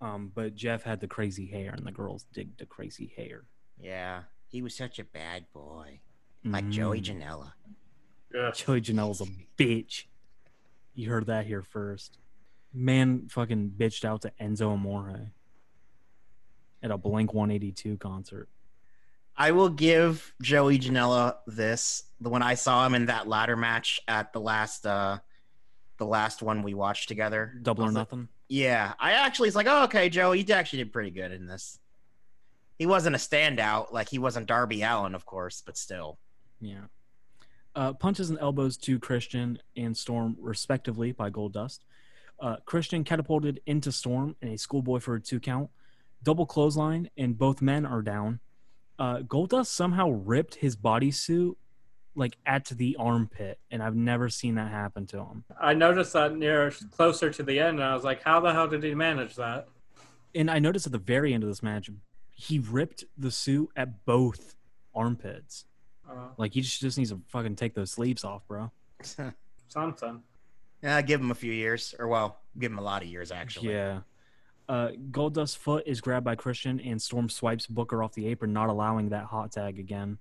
Um, 0.02 0.32
but 0.34 0.56
Jeff 0.56 0.84
had 0.84 1.00
the 1.02 1.08
crazy 1.08 1.46
hair, 1.48 1.74
and 1.76 1.86
the 1.86 1.92
girls 1.92 2.26
dig 2.34 2.58
the 2.58 2.66
crazy 2.66 3.12
hair. 3.16 3.44
Yeah. 3.80 4.24
He 4.48 4.62
was 4.62 4.76
such 4.76 4.98
a 5.00 5.04
bad 5.04 5.46
boy. 5.54 6.00
Like 6.44 6.70
Joey 6.70 7.02
Mm. 7.02 7.06
Janela. 7.22 7.52
Yeah. 8.34 8.52
Joey 8.52 8.82
Janela's 8.82 9.22
a 9.22 9.26
bitch. 9.58 10.06
You 10.94 11.10
heard 11.10 11.28
that 11.28 11.46
here 11.46 11.62
first. 11.64 12.18
Man 12.74 13.28
fucking 13.30 13.74
bitched 13.78 14.06
out 14.06 14.22
to 14.24 14.32
Enzo 14.42 14.72
Amore 14.72 15.32
at 16.84 16.92
a 16.92 16.98
Blink 16.98 17.34
182 17.34 17.98
concert. 17.98 18.48
I 19.36 19.52
will 19.52 19.70
give 19.70 20.34
Joey 20.42 20.78
Janela 20.80 21.38
this. 21.48 22.04
The 22.22 22.30
when 22.30 22.44
I 22.44 22.56
saw 22.56 22.86
him 22.86 22.94
in 22.94 23.06
that 23.08 23.28
ladder 23.28 23.56
match 23.56 24.02
at 24.08 24.34
the 24.34 24.40
last 24.42 24.86
uh 24.86 25.20
the 25.98 26.06
last 26.06 26.42
one 26.42 26.62
we 26.64 26.74
watched 26.74 27.08
together. 27.08 27.54
Double 27.62 27.84
or 27.84 27.88
was 27.88 27.96
like- 27.96 28.02
nothing. 28.02 28.28
yeah. 28.48 28.94
I 29.00 29.14
actually 29.14 29.48
was 29.48 29.56
like, 29.56 29.68
oh, 29.68 29.84
okay, 29.86 30.10
Joey, 30.10 30.42
you 30.42 30.54
actually 30.54 30.80
did 30.84 30.94
pretty 30.94 31.12
good 31.12 31.32
in 31.32 31.46
this. 31.48 31.80
He 32.78 32.86
wasn't 32.86 33.16
a 33.16 33.20
standout, 33.20 33.92
like 33.92 34.08
he 34.10 34.20
wasn't 34.20 34.48
Darby 34.48 34.82
Allin, 34.84 35.14
of 35.16 35.26
course, 35.26 35.62
but 35.66 35.76
still. 35.78 36.18
Yeah. 36.62 36.84
Uh, 37.80 37.94
punches 37.94 38.30
and 38.30 38.38
elbows 38.40 38.76
to 38.76 39.00
Christian 39.00 39.58
and 39.78 39.96
Storm, 39.96 40.36
respectively, 40.38 41.14
by 41.14 41.30
Goldust. 41.30 41.80
Uh, 42.38 42.58
Christian 42.66 43.06
catapulted 43.06 43.62
into 43.66 43.90
Storm 43.90 44.36
in 44.42 44.50
a 44.50 44.58
schoolboy 44.58 45.00
for 45.00 45.16
a 45.16 45.22
two 45.22 45.40
count. 45.40 45.70
Double 46.22 46.46
clothesline, 46.46 47.10
and 47.18 47.38
both 47.38 47.62
men 47.62 47.86
are 47.86 48.02
down. 48.02 48.42
Uh, 49.00 49.20
Goldust 49.20 49.68
somehow 49.68 50.10
ripped 50.10 50.56
his 50.56 50.76
bodysuit 50.76 51.56
like 52.16 52.36
at 52.46 52.66
the 52.66 52.98
armpit, 53.00 53.60
and 53.72 53.82
I've 53.82 53.96
never 53.96 54.28
seen 54.28 54.56
that 54.56 54.72
happen 54.72 55.08
to 55.08 55.20
him. 55.20 55.46
I 55.58 55.74
noticed 55.74 56.12
that 56.12 56.36
near 56.36 56.72
closer 56.92 57.30
to 57.32 57.44
the 57.44 57.62
end, 57.62 57.80
and 57.80 57.84
I 57.86 57.94
was 57.94 58.04
like, 58.04 58.22
how 58.24 58.42
the 58.42 58.52
hell 58.52 58.68
did 58.68 58.84
he 58.84 58.94
manage 58.94 59.38
that? 59.38 59.70
And 60.36 60.52
I 60.52 60.60
noticed 60.60 60.86
at 60.86 60.92
the 60.92 60.98
very 60.98 61.34
end 61.34 61.44
of 61.44 61.50
this 61.50 61.64
match, 61.64 61.90
he 62.30 62.60
ripped 62.60 63.06
the 63.18 63.32
suit 63.32 63.70
at 63.78 64.04
both 64.04 64.56
armpits. 64.94 65.64
Uh, 66.10 66.30
Like 66.38 66.54
he 66.54 66.62
just, 66.62 66.82
just 66.82 66.98
needs 66.98 67.12
to 67.12 67.22
fucking 67.28 67.56
take 67.56 67.74
those 67.74 67.92
sleeves 67.92 68.24
off, 68.24 68.48
bro. 68.48 68.72
something. 69.68 70.24
yeah, 70.82 71.02
give 71.02 71.22
him 71.22 71.32
a 71.32 71.36
few 71.36 71.54
years, 71.54 71.94
or 72.00 72.08
well, 72.08 72.40
give 72.58 72.72
him 72.72 72.80
a 72.80 72.84
lot 72.84 73.02
of 73.04 73.08
years 73.08 73.32
actually. 73.32 73.74
Yeah. 73.74 74.00
Uh, 74.68 74.90
Goldust's 75.12 75.56
foot 75.56 75.84
is 75.88 76.00
grabbed 76.00 76.26
by 76.26 76.36
Christian, 76.36 76.80
and 76.80 77.02
Storm 77.02 77.28
swipes 77.30 77.66
Booker 77.66 78.04
off 78.04 78.14
the 78.14 78.28
apron, 78.28 78.54
not 78.54 78.70
allowing 78.70 79.10
that 79.10 79.26
hot 79.26 79.52
tag 79.52 79.80
again. 79.80 80.20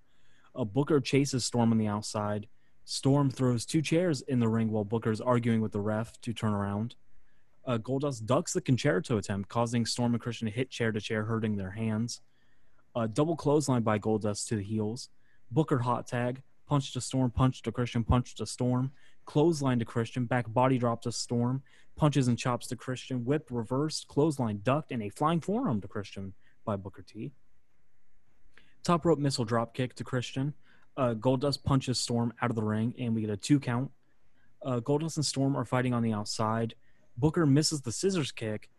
Uh, 0.54 0.64
Booker 0.64 1.00
chases 1.00 1.44
Storm 1.44 1.70
on 1.70 1.78
the 1.78 1.86
outside. 1.86 2.48
Storm 2.84 3.30
throws 3.30 3.66
two 3.66 3.82
chairs 3.82 4.22
in 4.22 4.40
the 4.40 4.48
ring 4.48 4.70
while 4.70 4.84
Booker's 4.84 5.20
arguing 5.20 5.60
with 5.60 5.72
the 5.72 5.80
ref 5.80 6.18
to 6.22 6.32
turn 6.32 6.54
around. 6.54 6.94
Uh, 7.66 7.76
Goldust 7.76 8.24
ducks 8.24 8.54
the 8.54 8.62
concerto 8.62 9.18
attempt, 9.18 9.50
causing 9.50 9.84
Storm 9.84 10.14
and 10.14 10.22
Christian 10.22 10.46
to 10.46 10.52
hit 10.52 10.70
chair 10.70 10.90
to 10.92 11.00
chair, 11.00 11.24
hurting 11.24 11.56
their 11.58 11.72
hands. 11.72 12.22
Uh, 12.94 13.06
double 13.06 13.36
clothesline 13.36 13.82
by 13.82 13.98
Goldust 13.98 14.48
to 14.48 14.56
the 14.56 14.62
heels. 14.62 15.10
Booker 15.50 15.78
hot 15.78 16.06
tag, 16.06 16.42
punch 16.66 16.92
to 16.92 17.00
Storm, 17.00 17.30
punch 17.30 17.62
to 17.62 17.72
Christian, 17.72 18.04
punch 18.04 18.34
to 18.36 18.46
Storm. 18.46 18.92
Clothesline 19.24 19.78
to 19.78 19.84
Christian, 19.84 20.24
back 20.24 20.50
body 20.52 20.78
drop 20.78 21.02
to 21.02 21.12
Storm 21.12 21.62
punches 21.98 22.28
and 22.28 22.38
chops 22.38 22.68
to 22.68 22.76
Christian, 22.76 23.24
whip 23.24 23.48
reversed, 23.50 24.08
clothesline 24.08 24.60
ducked, 24.62 24.92
and 24.92 25.02
a 25.02 25.10
flying 25.10 25.40
forearm 25.40 25.80
to 25.82 25.88
Christian 25.88 26.32
by 26.64 26.76
Booker 26.76 27.02
T. 27.02 27.32
Top 28.84 29.04
rope 29.04 29.18
missile 29.18 29.44
drop 29.44 29.74
kick 29.74 29.94
to 29.96 30.04
Christian. 30.04 30.54
Uh, 30.96 31.14
Goldust 31.14 31.62
punches 31.64 32.00
Storm 32.00 32.32
out 32.40 32.50
of 32.50 32.56
the 32.56 32.62
ring, 32.62 32.94
and 32.98 33.14
we 33.14 33.20
get 33.20 33.30
a 33.30 33.36
two 33.36 33.60
count. 33.60 33.90
Uh, 34.64 34.80
Goldust 34.80 35.16
and 35.16 35.26
Storm 35.26 35.56
are 35.56 35.64
fighting 35.64 35.92
on 35.92 36.02
the 36.02 36.12
outside. 36.12 36.74
Booker 37.16 37.44
misses 37.44 37.82
the 37.82 37.92
scissors 37.92 38.32
kick. 38.32 38.70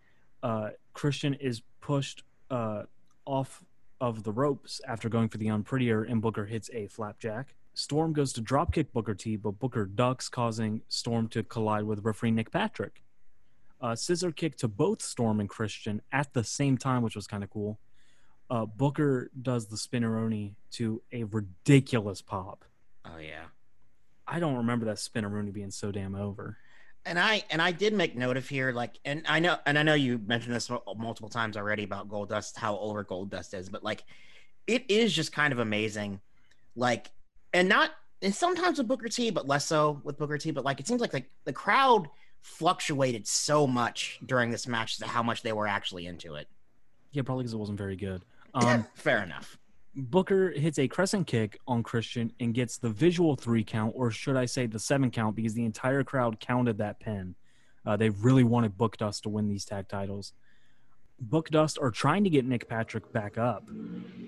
Uh, 0.41 0.69
Christian 0.93 1.33
is 1.35 1.61
pushed 1.81 2.23
uh, 2.49 2.83
off 3.25 3.63
of 4.01 4.23
the 4.23 4.31
ropes 4.31 4.81
after 4.87 5.09
going 5.09 5.29
for 5.29 5.37
the 5.37 5.47
unprettier, 5.47 6.03
and 6.03 6.21
Booker 6.21 6.45
hits 6.45 6.69
a 6.73 6.87
flapjack. 6.87 7.55
Storm 7.73 8.13
goes 8.13 8.33
to 8.33 8.41
dropkick 8.41 8.91
Booker 8.91 9.13
T, 9.13 9.35
but 9.35 9.59
Booker 9.59 9.85
ducks, 9.85 10.29
causing 10.29 10.81
Storm 10.89 11.27
to 11.29 11.43
collide 11.43 11.83
with 11.83 12.03
referee 12.03 12.31
Nick 12.31 12.51
Patrick. 12.51 13.03
Uh, 13.81 13.95
scissor 13.95 14.31
kick 14.31 14.57
to 14.57 14.67
both 14.67 15.01
Storm 15.01 15.39
and 15.39 15.49
Christian 15.49 16.01
at 16.11 16.33
the 16.33 16.43
same 16.43 16.77
time, 16.77 17.01
which 17.01 17.15
was 17.15 17.27
kind 17.27 17.43
of 17.43 17.49
cool. 17.49 17.79
Uh, 18.49 18.65
Booker 18.65 19.29
does 19.39 19.67
the 19.67 19.77
spinneroni 19.77 20.55
to 20.71 21.01
a 21.13 21.23
ridiculous 21.23 22.21
pop. 22.21 22.65
Oh 23.05 23.17
yeah. 23.17 23.45
I 24.27 24.39
don't 24.39 24.57
remember 24.57 24.85
that 24.85 24.97
spinneroni 24.97 25.53
being 25.53 25.71
so 25.71 25.91
damn 25.91 26.15
over. 26.15 26.57
And 27.05 27.17
I 27.17 27.43
and 27.49 27.61
I 27.61 27.71
did 27.71 27.93
make 27.93 28.15
note 28.15 28.37
of 28.37 28.47
here, 28.47 28.71
like, 28.71 28.99
and 29.05 29.23
I 29.27 29.39
know, 29.39 29.57
and 29.65 29.79
I 29.79 29.83
know 29.83 29.93
you 29.93 30.19
mentioned 30.25 30.53
this 30.55 30.69
multiple 30.97 31.29
times 31.29 31.57
already 31.57 31.83
about 31.83 32.07
Goldust, 32.09 32.57
how 32.57 32.77
over 32.77 33.03
Goldust 33.03 33.53
is, 33.53 33.69
but 33.69 33.83
like, 33.83 34.03
it 34.67 34.85
is 34.89 35.13
just 35.13 35.31
kind 35.31 35.51
of 35.51 35.59
amazing, 35.59 36.19
like, 36.75 37.09
and 37.53 37.67
not, 37.67 37.91
and 38.21 38.35
sometimes 38.35 38.77
with 38.77 38.87
Booker 38.87 39.07
T, 39.07 39.31
but 39.31 39.47
less 39.47 39.65
so 39.65 40.01
with 40.03 40.17
Booker 40.17 40.37
T. 40.37 40.51
But 40.51 40.65
like, 40.65 40.79
it 40.79 40.87
seems 40.87 41.01
like 41.01 41.11
the 41.11 41.23
the 41.45 41.53
crowd 41.53 42.09
fluctuated 42.41 43.27
so 43.27 43.65
much 43.65 44.19
during 44.25 44.51
this 44.51 44.67
match 44.67 44.97
to 44.97 45.07
how 45.07 45.23
much 45.23 45.41
they 45.41 45.53
were 45.53 45.67
actually 45.67 46.05
into 46.05 46.35
it. 46.35 46.47
Yeah, 47.11 47.23
probably 47.23 47.43
because 47.43 47.53
it 47.53 47.57
wasn't 47.57 47.77
very 47.77 47.95
good. 47.95 48.23
Um, 48.55 48.87
Fair 48.95 49.21
enough. 49.21 49.58
Booker 50.03 50.51
hits 50.51 50.79
a 50.79 50.87
crescent 50.87 51.27
kick 51.27 51.59
on 51.67 51.83
Christian 51.83 52.31
and 52.39 52.53
gets 52.53 52.77
the 52.77 52.89
visual 52.89 53.35
three 53.35 53.63
count, 53.63 53.93
or 53.95 54.11
should 54.11 54.35
I 54.35 54.45
say 54.45 54.65
the 54.65 54.79
seven 54.79 55.11
count, 55.11 55.35
because 55.35 55.53
the 55.53 55.65
entire 55.65 56.03
crowd 56.03 56.39
counted 56.39 56.77
that 56.77 56.99
pin. 56.99 57.35
Uh, 57.85 57.97
they 57.97 58.09
really 58.09 58.43
wanted 58.43 58.77
Book 58.77 58.97
Dust 58.97 59.23
to 59.23 59.29
win 59.29 59.47
these 59.47 59.65
tag 59.65 59.87
titles. 59.87 60.33
Book 61.19 61.49
Dust 61.49 61.77
are 61.81 61.91
trying 61.91 62.23
to 62.23 62.29
get 62.29 62.45
Nick 62.45 62.67
Patrick 62.69 63.11
back 63.11 63.37
up, 63.37 63.67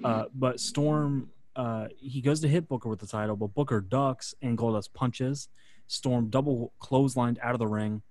uh, 0.04 0.26
but 0.34 0.60
Storm 0.60 1.30
uh, 1.56 1.88
he 1.98 2.22
goes 2.22 2.40
to 2.42 2.48
hit 2.48 2.68
Booker 2.68 2.90
with 2.90 3.00
the 3.00 3.08
title, 3.08 3.36
but 3.36 3.54
Booker 3.54 3.82
ducks 3.82 4.34
and 4.42 4.58
Goldust 4.58 4.94
punches. 4.94 5.50
Storm 5.88 6.30
double 6.30 6.72
clotheslined 6.82 7.38
out 7.42 7.54
of 7.54 7.60
the 7.60 7.68
ring, 7.68 8.02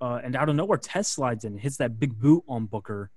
uh, 0.00 0.20
and 0.22 0.36
out 0.36 0.48
of 0.48 0.56
nowhere, 0.56 0.78
Test 0.78 1.12
slides 1.12 1.44
in, 1.44 1.56
hits 1.56 1.78
that 1.78 1.98
big 1.98 2.18
boot 2.20 2.44
on 2.46 2.66
Booker, 2.66 3.10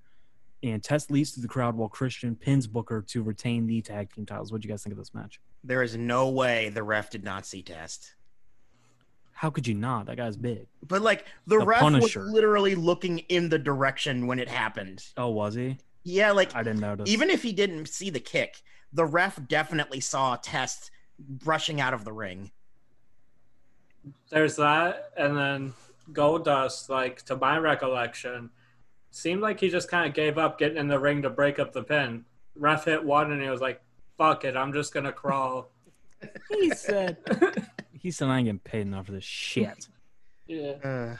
and 0.72 0.84
Test 0.84 1.12
leads 1.12 1.32
to 1.34 1.42
the 1.42 1.48
crowd 1.48 1.76
while 1.76 1.90
Christian 1.90 2.36
pins 2.36 2.68
Booker 2.68 3.02
to 3.10 3.24
retain 3.24 3.68
the 3.68 3.82
tag 3.82 4.14
team 4.14 4.26
titles. 4.26 4.52
What 4.52 4.62
do 4.62 4.68
you 4.68 4.74
guys 4.74 4.84
think 4.84 4.92
of 4.94 4.98
this 4.98 5.14
match? 5.14 5.40
There 5.64 5.84
is 5.84 5.96
no 5.98 6.30
way 6.30 6.70
the 6.70 6.84
ref 6.84 7.10
did 7.10 7.24
not 7.24 7.46
see 7.46 7.62
Test. 7.62 8.16
How 9.34 9.50
could 9.50 9.68
you 9.68 9.74
not? 9.74 10.06
That 10.06 10.18
guy's 10.18 10.38
big. 10.38 10.68
But 10.88 11.02
like 11.02 11.26
the, 11.46 11.60
The 11.60 11.66
ref 11.66 11.80
Punisher. 11.82 12.22
was 12.24 12.32
literally 12.32 12.76
looking 12.76 13.20
in 13.20 13.50
the 13.50 13.60
direction 13.60 14.28
when 14.28 14.40
it 14.40 14.48
happened. 14.48 15.04
Oh, 15.18 15.30
was 15.30 15.56
he? 15.56 15.78
Yeah, 16.04 16.32
like 16.32 16.56
I 16.56 16.64
didn't 16.64 16.80
notice. 16.82 17.10
even 17.10 17.30
if 17.30 17.44
he 17.44 17.52
didn't 17.52 17.88
see 17.90 18.10
the 18.10 18.20
kick, 18.20 18.62
the 18.94 19.06
ref 19.06 19.40
definitely 19.48 20.00
saw 20.00 20.36
Test 20.38 20.92
rushing 21.44 21.82
out 21.82 21.94
of 21.94 22.06
the 22.06 22.14
ring. 22.14 22.52
There's 24.30 24.56
that, 24.58 25.10
and 25.18 25.36
then 25.36 25.74
Goldust, 26.12 26.90
like 26.90 27.24
to 27.24 27.36
my 27.36 27.58
recollection, 27.58 28.50
seemed 29.16 29.42
like 29.42 29.60
he 29.60 29.70
just 29.70 29.90
kind 29.90 30.08
of 30.08 30.14
gave 30.14 30.38
up 30.38 30.58
getting 30.60 30.78
in 30.78 30.88
the 30.88 31.00
ring 31.00 31.22
to 31.24 31.30
break 31.30 31.60
up 31.60 31.72
the 31.74 31.84
pin. 31.84 32.26
Ref 32.56 32.86
hit 32.86 33.04
one, 33.04 33.32
and 33.32 33.42
he 33.42 33.50
was 33.50 33.62
like, 33.62 33.82
"Fuck 34.18 34.46
it, 34.46 34.56
I'm 34.56 34.74
just 34.74 34.94
gonna 34.94 35.12
crawl." 35.12 35.72
he 36.50 36.70
said 36.72 37.18
he 37.92 38.12
said 38.12 38.28
I 38.30 38.38
ain't 38.38 38.46
getting 38.46 38.60
paid 38.60 38.82
enough 38.82 39.06
for 39.08 39.12
this 39.12 39.24
shit. 39.24 39.88
yeah, 40.48 41.18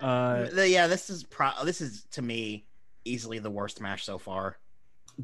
Uh, 0.00 0.04
Uh, 0.04 0.48
the- 0.50 0.68
yeah, 0.68 0.86
this 0.86 1.10
is 1.10 1.24
pro- 1.24 1.64
this 1.64 1.80
is 1.80 2.04
to 2.12 2.22
me 2.22 2.64
easily 3.04 3.38
the 3.38 3.50
worst 3.50 3.80
match 3.80 4.04
so 4.04 4.18
far. 4.18 4.56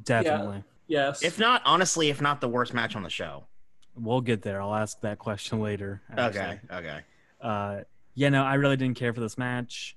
definitely. 0.05 0.63
yes. 0.87 1.23
If 1.23 1.39
not, 1.39 1.63
honestly, 1.65 2.11
if 2.11 2.21
not 2.21 2.41
the 2.41 2.49
worst 2.49 2.75
match 2.75 2.95
on 2.97 3.03
the 3.03 3.11
show. 3.11 3.47
We'll 3.95 4.21
get 4.21 4.43
there. 4.43 4.61
I'll 4.61 4.75
ask 4.75 5.01
that 5.01 5.19
question 5.19 5.61
later. 5.61 6.03
actually. 6.11 6.41
Okay, 6.41 6.59
okay. 6.71 7.01
Uh, 7.41 7.81
yeah, 8.15 8.29
no, 8.29 8.45
I 8.45 8.55
really 8.55 8.77
didn't 8.77 8.97
care 8.99 9.15
for 9.15 9.21
this 9.21 9.39
match. 9.39 9.96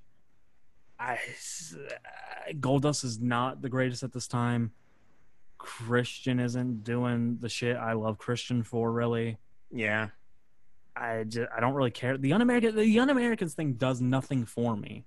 I 0.99 1.13
uh, 1.13 2.51
Goldust 2.59 3.03
is 3.05 3.19
not 3.19 3.61
the 3.61 3.69
greatest 3.69 4.03
at 4.03 4.11
this 4.13 4.27
time. 4.27 4.71
Christian 5.57 6.39
isn't 6.39 6.83
doing 6.83 7.37
the 7.39 7.49
shit 7.49 7.77
I 7.77 7.93
love 7.93 8.17
Christian 8.17 8.63
for. 8.63 8.91
Really, 8.91 9.37
Yeah, 9.71 10.09
I 10.95 11.23
just, 11.23 11.49
I 11.55 11.59
don't 11.59 11.73
really 11.73 11.91
care. 11.91 12.17
The 12.17 12.33
un-American 12.33 12.75
the 12.75 12.99
un-Americans 12.99 13.53
thing 13.53 13.73
does 13.73 14.01
nothing 14.01 14.45
for 14.45 14.75
me. 14.75 15.05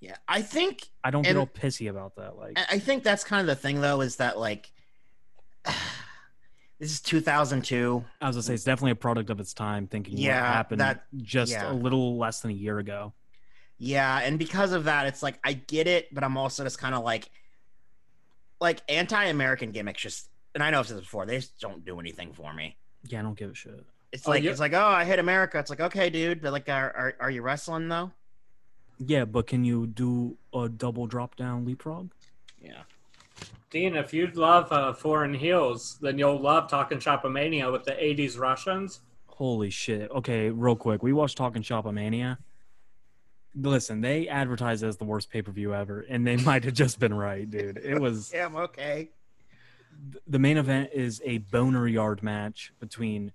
yeah. 0.00 0.16
I 0.28 0.42
think 0.42 0.88
I 1.04 1.10
don't 1.10 1.22
get 1.22 1.36
all 1.36 1.46
pissy 1.46 1.88
about 1.90 2.16
that. 2.16 2.36
Like, 2.36 2.58
I 2.58 2.76
I 2.76 2.78
think 2.78 3.02
that's 3.04 3.24
kind 3.24 3.40
of 3.40 3.46
the 3.46 3.60
thing 3.60 3.80
though, 3.80 4.00
is 4.00 4.16
that 4.16 4.38
like 4.38 4.70
this 6.78 6.90
is 6.92 7.00
2002. 7.00 8.04
I 8.20 8.26
was 8.26 8.36
gonna 8.36 8.42
say 8.42 8.54
it's 8.54 8.64
definitely 8.64 8.92
a 8.92 8.96
product 8.96 9.30
of 9.30 9.38
its 9.40 9.54
time. 9.54 9.86
Thinking 9.86 10.18
Yeah, 10.18 10.40
what 10.40 10.54
happened 10.54 10.80
that- 10.80 11.04
just 11.18 11.52
yeah. 11.52 11.70
a 11.70 11.74
little 11.74 12.16
less 12.18 12.40
than 12.40 12.50
a 12.50 12.54
year 12.54 12.78
ago. 12.78 13.12
Yeah, 13.84 14.20
and 14.22 14.38
because 14.38 14.70
of 14.70 14.84
that, 14.84 15.06
it's 15.06 15.24
like 15.24 15.40
I 15.42 15.54
get 15.54 15.88
it, 15.88 16.14
but 16.14 16.22
I'm 16.22 16.36
also 16.36 16.62
just 16.62 16.78
kind 16.78 16.94
of 16.94 17.02
like, 17.02 17.28
like 18.60 18.80
anti-American 18.88 19.72
gimmicks. 19.72 20.00
Just, 20.02 20.28
and 20.54 20.62
I 20.62 20.70
know 20.70 20.78
I've 20.78 20.86
said 20.86 20.98
this 20.98 21.04
before, 21.04 21.26
they 21.26 21.38
just 21.38 21.58
don't 21.58 21.84
do 21.84 21.98
anything 21.98 22.32
for 22.32 22.54
me. 22.54 22.76
Yeah, 23.08 23.18
I 23.18 23.22
don't 23.22 23.36
give 23.36 23.50
a 23.50 23.54
shit. 23.56 23.84
It's 24.12 24.28
Oh, 24.28 24.30
like 24.30 24.44
yeah. 24.44 24.52
it's 24.52 24.60
like, 24.60 24.72
oh, 24.72 24.86
I 24.86 25.02
hit 25.04 25.18
America. 25.18 25.58
It's 25.58 25.68
like, 25.68 25.80
okay, 25.80 26.10
dude, 26.10 26.40
but 26.40 26.52
like, 26.52 26.68
are 26.68 26.92
are, 26.96 27.14
are 27.18 27.30
you 27.32 27.42
wrestling 27.42 27.88
though? 27.88 28.12
Yeah, 29.04 29.24
but 29.24 29.48
can 29.48 29.64
you 29.64 29.88
do 29.88 30.36
a 30.54 30.68
double 30.68 31.08
drop 31.08 31.34
down 31.34 31.64
leapfrog? 31.64 32.10
Yeah. 32.60 32.82
Dean, 33.70 33.96
if 33.96 34.14
you 34.14 34.28
love 34.28 34.70
uh, 34.70 34.92
foreign 34.92 35.34
heels, 35.34 35.98
then 36.00 36.18
you'll 36.18 36.38
love 36.40 36.70
Talking 36.70 36.98
Shopomania 36.98 37.72
with 37.72 37.82
the 37.82 37.92
80s 37.92 38.38
Russians. 38.38 39.00
Holy 39.26 39.70
shit. 39.70 40.08
Okay, 40.12 40.50
real 40.50 40.76
quick. 40.76 41.02
We 41.02 41.12
watched 41.12 41.36
Talking 41.36 41.62
Shop 41.62 41.84
Mania. 41.86 42.38
Listen, 43.54 44.00
they 44.00 44.28
advertised 44.28 44.82
as 44.82 44.96
the 44.96 45.04
worst 45.04 45.30
pay 45.30 45.42
per 45.42 45.52
view 45.52 45.74
ever, 45.74 46.00
and 46.08 46.26
they 46.26 46.36
might 46.44 46.64
have 46.64 46.74
just 46.74 46.98
been 46.98 47.12
right, 47.14 47.48
dude. 47.48 47.78
It 47.78 48.00
was 48.00 48.30
Yeah, 48.34 48.46
I'm 48.46 48.56
okay. 48.56 49.10
the 50.26 50.38
main 50.38 50.56
event 50.56 50.90
is 50.94 51.20
a 51.24 51.38
boner 51.38 51.86
yard 51.86 52.22
match 52.22 52.72
between 52.80 53.32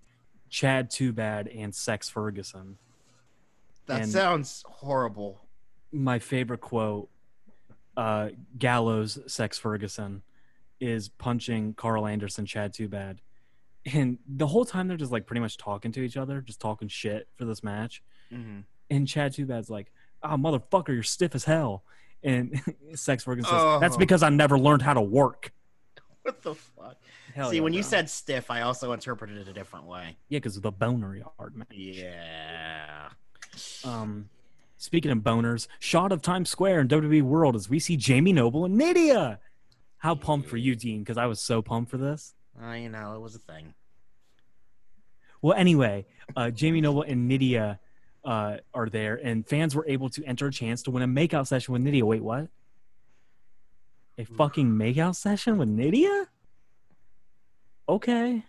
Chad 0.49 0.89
Too 0.89 1.13
Bad 1.13 1.47
and 1.47 1.73
Sex 1.73 2.09
Ferguson. 2.09 2.77
That 3.85 4.01
And- 4.03 4.11
sounds 4.11 4.63
horrible. 4.67 5.41
My 5.91 6.19
favorite 6.19 6.59
quote, 6.61 7.09
uh, 7.95 8.29
Gallows 8.57 9.19
Sex 9.31 9.57
Ferguson, 9.57 10.23
is 10.79 11.09
punching 11.09 11.73
Carl 11.75 12.05
Anderson, 12.05 12.45
Chad 12.45 12.73
Too 12.73 12.87
Bad. 12.87 13.21
And 13.93 14.17
the 14.27 14.47
whole 14.47 14.65
time 14.65 14.87
they're 14.87 14.97
just 14.97 15.11
like 15.13 15.25
pretty 15.25 15.39
much 15.39 15.57
talking 15.57 15.91
to 15.93 16.01
each 16.01 16.17
other, 16.17 16.41
just 16.41 16.59
talking 16.59 16.87
shit 16.89 17.27
for 17.37 17.45
this 17.45 17.63
match. 17.63 18.03
Mm-hmm. 18.33 18.59
And 18.89 19.07
Chad 19.07 19.33
Too 19.33 19.45
Bad's 19.45 19.69
like, 19.69 19.91
"Ah, 20.23 20.37
motherfucker, 20.37 20.89
you're 20.89 21.03
stiff 21.03 21.35
as 21.35 21.43
hell." 21.45 21.83
And 22.23 22.61
Sex 22.95 23.23
Ferguson 23.23 23.49
says, 23.49 23.59
Oh. 23.61 23.79
"That's 23.79 23.97
because 23.97 24.23
I 24.23 24.29
never 24.29 24.57
learned 24.57 24.81
how 24.81 24.93
to 24.93 25.01
work." 25.01 25.51
What 26.23 26.41
the 26.41 26.55
fuck? 26.55 26.97
Hell 27.35 27.49
See, 27.51 27.57
yeah, 27.57 27.61
when 27.61 27.73
you 27.73 27.83
said 27.83 28.09
stiff, 28.09 28.49
I 28.51 28.61
also 28.61 28.91
interpreted 28.91 29.37
it 29.37 29.47
a 29.47 29.53
different 29.53 29.85
way. 29.85 30.17
yeah, 30.29 30.37
because 30.39 30.57
of 30.57 30.63
the 30.63 30.71
boner 30.71 31.15
yard 31.15 31.55
match. 31.55 31.67
Yeah. 31.71 33.09
Um, 33.85 34.29
speaking 34.77 35.11
of 35.11 35.19
boners, 35.19 35.67
shot 35.79 36.11
of 36.11 36.21
Times 36.21 36.49
Square 36.49 36.81
in 36.81 36.87
WWE 36.87 37.21
World 37.21 37.55
as 37.55 37.69
we 37.69 37.79
see 37.79 37.95
Jamie 37.95 38.33
Noble 38.33 38.65
and 38.65 38.75
Nydia. 38.77 39.39
How 39.99 40.15
pumped 40.15 40.49
for 40.49 40.57
you, 40.57 40.75
Dean? 40.75 40.99
Because 40.99 41.17
I 41.17 41.25
was 41.27 41.39
so 41.39 41.61
pumped 41.61 41.91
for 41.91 41.97
this. 41.97 42.33
Uh, 42.61 42.71
you 42.71 42.89
know, 42.89 43.15
it 43.15 43.21
was 43.21 43.35
a 43.35 43.39
thing. 43.39 43.73
Well, 45.41 45.55
anyway, 45.57 46.05
uh, 46.35 46.49
Jamie 46.49 46.81
Noble 46.81 47.03
and 47.03 47.27
Nydia 47.27 47.79
uh, 48.27 48.57
are 48.73 48.89
there, 48.89 49.15
and 49.15 49.47
fans 49.47 49.73
were 49.73 49.85
able 49.87 50.09
to 50.09 50.23
enter 50.25 50.47
a 50.47 50.51
chance 50.51 50.83
to 50.83 50.91
win 50.91 51.01
a 51.01 51.07
makeout 51.07 51.47
session 51.47 51.71
with 51.71 51.81
Nydia. 51.81 52.05
Wait, 52.05 52.21
what? 52.21 52.49
A 54.17 54.25
fucking 54.25 54.69
makeout 54.69 55.15
session 55.15 55.57
with 55.57 55.69
Nydia? 55.69 56.27
Okay. 57.87 58.43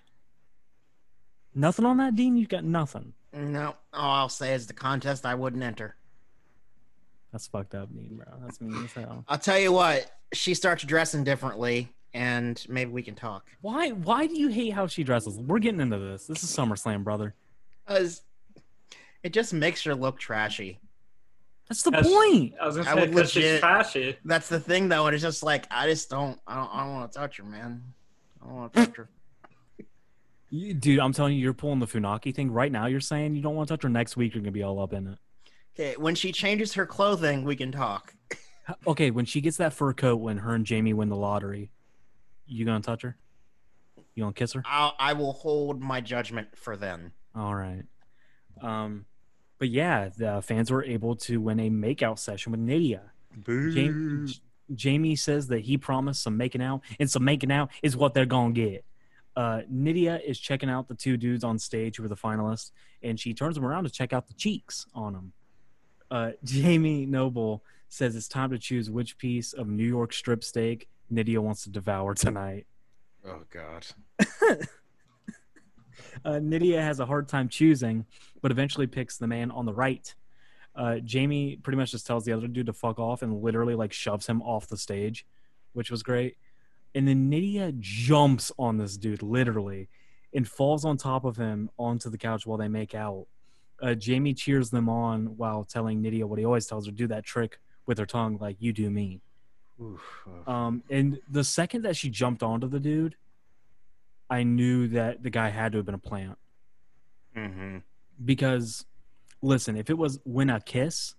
Nothing 1.54 1.86
on 1.86 1.98
that, 1.98 2.16
Dean? 2.16 2.36
You 2.36 2.48
got 2.48 2.64
nothing. 2.64 3.12
No, 3.32 3.76
all 3.92 4.14
I'll 4.16 4.28
say 4.28 4.52
is 4.52 4.66
the 4.66 4.72
contest 4.72 5.24
I 5.24 5.36
wouldn't 5.36 5.62
enter. 5.62 5.94
That's 7.30 7.46
fucked 7.46 7.76
up, 7.76 7.94
Dean, 7.94 8.16
bro. 8.16 8.26
That's 8.42 8.60
mean 8.60 8.84
as 8.84 8.92
hell. 8.92 9.24
I'll 9.28 9.38
tell 9.38 9.60
you 9.60 9.70
what, 9.70 10.10
she 10.32 10.54
starts 10.54 10.82
dressing 10.82 11.22
differently, 11.22 11.88
and 12.12 12.64
maybe 12.68 12.90
we 12.90 13.02
can 13.02 13.14
talk. 13.14 13.46
Why? 13.60 13.90
Why 13.90 14.26
do 14.26 14.36
you 14.36 14.48
hate 14.48 14.72
how 14.72 14.88
she 14.88 15.04
dresses? 15.04 15.38
We're 15.38 15.60
getting 15.60 15.80
into 15.80 15.98
this. 15.98 16.26
This 16.26 16.42
is 16.42 16.50
SummerSlam, 16.50 17.04
brother. 17.04 17.34
Cause 17.86 18.22
it 19.22 19.32
just 19.32 19.52
makes 19.52 19.82
her 19.84 19.94
look 19.94 20.18
trashy. 20.18 20.78
That's 21.68 21.82
the 21.82 21.90
Yes. 21.90 22.06
point. 22.06 22.54
I 22.60 22.66
was 22.66 22.76
going 22.76 22.86
to 22.86 22.90
I 22.90 22.94
say, 22.94 23.00
would 23.00 23.10
because 23.10 23.30
she's 23.30 23.44
legit- 23.44 23.60
trashy. 23.60 24.16
That's 24.24 24.48
the 24.48 24.60
thing, 24.60 24.88
though, 24.88 25.06
and 25.06 25.14
it's 25.14 25.22
just 25.22 25.42
like 25.42 25.66
I 25.70 25.86
just 25.86 26.08
don't, 26.08 26.38
I 26.46 26.54
don't, 26.56 26.70
I 26.74 26.84
don't 26.84 26.94
want 26.94 27.12
to 27.12 27.18
touch 27.18 27.36
her, 27.36 27.44
man. 27.44 27.82
I 28.42 28.46
don't 28.46 28.56
want 28.56 28.72
to 28.72 28.86
touch 28.86 28.96
her. 28.96 29.08
You, 30.50 30.72
dude, 30.72 30.98
I'm 30.98 31.12
telling 31.12 31.34
you, 31.34 31.40
you're 31.40 31.52
pulling 31.52 31.78
the 31.78 31.86
Funaki 31.86 32.34
thing 32.34 32.50
right 32.50 32.72
now. 32.72 32.86
You're 32.86 33.00
saying 33.00 33.36
you 33.36 33.42
don't 33.42 33.54
want 33.54 33.68
to 33.68 33.74
touch 33.74 33.82
her. 33.82 33.90
Next 33.90 34.16
week, 34.16 34.34
you're 34.34 34.40
gonna 34.42 34.50
be 34.52 34.62
all 34.62 34.80
up 34.80 34.94
in 34.94 35.08
it. 35.08 35.18
Okay, 35.78 35.94
when 35.98 36.14
she 36.14 36.32
changes 36.32 36.72
her 36.74 36.86
clothing, 36.86 37.44
we 37.44 37.56
can 37.56 37.72
talk. 37.72 38.14
Okay, 38.86 39.10
when 39.10 39.24
she 39.24 39.40
gets 39.40 39.56
that 39.56 39.72
fur 39.72 39.94
coat, 39.94 40.16
when 40.16 40.36
her 40.36 40.54
and 40.54 40.66
Jamie 40.66 40.92
win 40.92 41.08
the 41.08 41.16
lottery, 41.16 41.70
you 42.46 42.66
gonna 42.66 42.82
touch 42.82 43.00
her? 43.00 43.16
You 44.14 44.24
gonna 44.24 44.34
kiss 44.34 44.52
her? 44.52 44.62
I'll, 44.66 44.94
I 44.98 45.14
will 45.14 45.32
hold 45.32 45.80
my 45.80 46.02
judgment 46.02 46.48
for 46.54 46.76
then. 46.76 47.12
All 47.34 47.54
right. 47.54 47.82
Um, 48.62 49.06
but 49.58 49.68
yeah, 49.68 50.10
the 50.16 50.42
fans 50.42 50.70
were 50.70 50.84
able 50.84 51.16
to 51.16 51.40
win 51.40 51.60
a 51.60 51.70
makeout 51.70 52.18
session 52.18 52.52
with 52.52 52.60
Nydia. 52.60 53.02
Jamie, 53.46 54.32
Jamie 54.74 55.16
says 55.16 55.48
that 55.48 55.60
he 55.60 55.76
promised 55.76 56.22
some 56.22 56.36
making 56.36 56.62
out, 56.62 56.82
and 56.98 57.10
some 57.10 57.24
making 57.24 57.50
out 57.52 57.70
is 57.82 57.96
what 57.96 58.14
they're 58.14 58.26
gonna 58.26 58.52
get. 58.52 58.84
Uh, 59.36 59.62
Nydia 59.68 60.20
is 60.26 60.38
checking 60.38 60.68
out 60.68 60.88
the 60.88 60.94
two 60.94 61.16
dudes 61.16 61.44
on 61.44 61.58
stage 61.58 61.96
who 61.96 62.02
were 62.02 62.08
the 62.08 62.16
finalists, 62.16 62.72
and 63.02 63.18
she 63.18 63.34
turns 63.34 63.54
them 63.54 63.64
around 63.64 63.84
to 63.84 63.90
check 63.90 64.12
out 64.12 64.26
the 64.26 64.34
cheeks 64.34 64.86
on 64.94 65.12
them. 65.12 65.32
Uh, 66.10 66.30
Jamie 66.44 67.06
Noble 67.06 67.62
says 67.88 68.16
it's 68.16 68.28
time 68.28 68.50
to 68.50 68.58
choose 68.58 68.90
which 68.90 69.16
piece 69.18 69.52
of 69.52 69.68
New 69.68 69.86
York 69.86 70.12
strip 70.12 70.44
steak 70.44 70.88
Nydia 71.10 71.40
wants 71.40 71.64
to 71.64 71.70
devour 71.70 72.14
tonight. 72.14 72.66
Oh 73.26 73.42
God. 73.50 73.86
Uh, 76.24 76.38
Nydia 76.38 76.80
has 76.80 77.00
a 77.00 77.06
hard 77.06 77.28
time 77.28 77.48
choosing, 77.48 78.06
but 78.42 78.50
eventually 78.50 78.86
picks 78.86 79.16
the 79.16 79.26
man 79.26 79.50
on 79.50 79.66
the 79.66 79.72
right. 79.72 80.14
Uh, 80.74 80.98
Jamie 80.98 81.56
pretty 81.56 81.76
much 81.76 81.90
just 81.90 82.06
tells 82.06 82.24
the 82.24 82.32
other 82.32 82.46
dude 82.46 82.66
to 82.66 82.72
fuck 82.72 82.98
off 82.98 83.22
and 83.22 83.42
literally 83.42 83.74
like 83.74 83.92
shoves 83.92 84.26
him 84.26 84.40
off 84.42 84.68
the 84.68 84.76
stage, 84.76 85.26
which 85.72 85.90
was 85.90 86.02
great. 86.02 86.36
And 86.94 87.06
then 87.06 87.28
Nydia 87.28 87.72
jumps 87.78 88.52
on 88.58 88.78
this 88.78 88.96
dude 88.96 89.22
literally 89.22 89.88
and 90.34 90.46
falls 90.46 90.84
on 90.84 90.96
top 90.96 91.24
of 91.24 91.36
him 91.36 91.70
onto 91.78 92.10
the 92.10 92.18
couch 92.18 92.46
while 92.46 92.58
they 92.58 92.68
make 92.68 92.94
out. 92.94 93.26
Uh, 93.80 93.94
Jamie 93.94 94.34
cheers 94.34 94.70
them 94.70 94.88
on 94.88 95.36
while 95.36 95.64
telling 95.64 96.02
Nydia 96.02 96.26
what 96.26 96.38
he 96.38 96.44
always 96.44 96.66
tells 96.66 96.86
her: 96.86 96.92
do 96.92 97.06
that 97.08 97.24
trick 97.24 97.58
with 97.86 97.98
her 97.98 98.06
tongue, 98.06 98.38
like 98.40 98.56
you 98.58 98.72
do 98.72 98.90
me. 98.90 99.20
Um, 100.46 100.82
and 100.90 101.20
the 101.30 101.44
second 101.44 101.82
that 101.82 101.96
she 101.96 102.10
jumped 102.10 102.42
onto 102.42 102.68
the 102.68 102.80
dude, 102.80 103.14
I 104.30 104.42
knew 104.42 104.88
that 104.88 105.22
the 105.22 105.30
guy 105.30 105.48
had 105.48 105.72
to 105.72 105.78
have 105.78 105.86
been 105.86 105.94
a 105.94 105.98
plant 105.98 106.36
Mm-hmm. 107.36 107.78
because 108.24 108.84
listen, 109.42 109.76
if 109.76 109.90
it 109.90 109.96
was 109.98 110.18
win 110.24 110.50
a 110.50 110.60
kiss, 110.60 111.14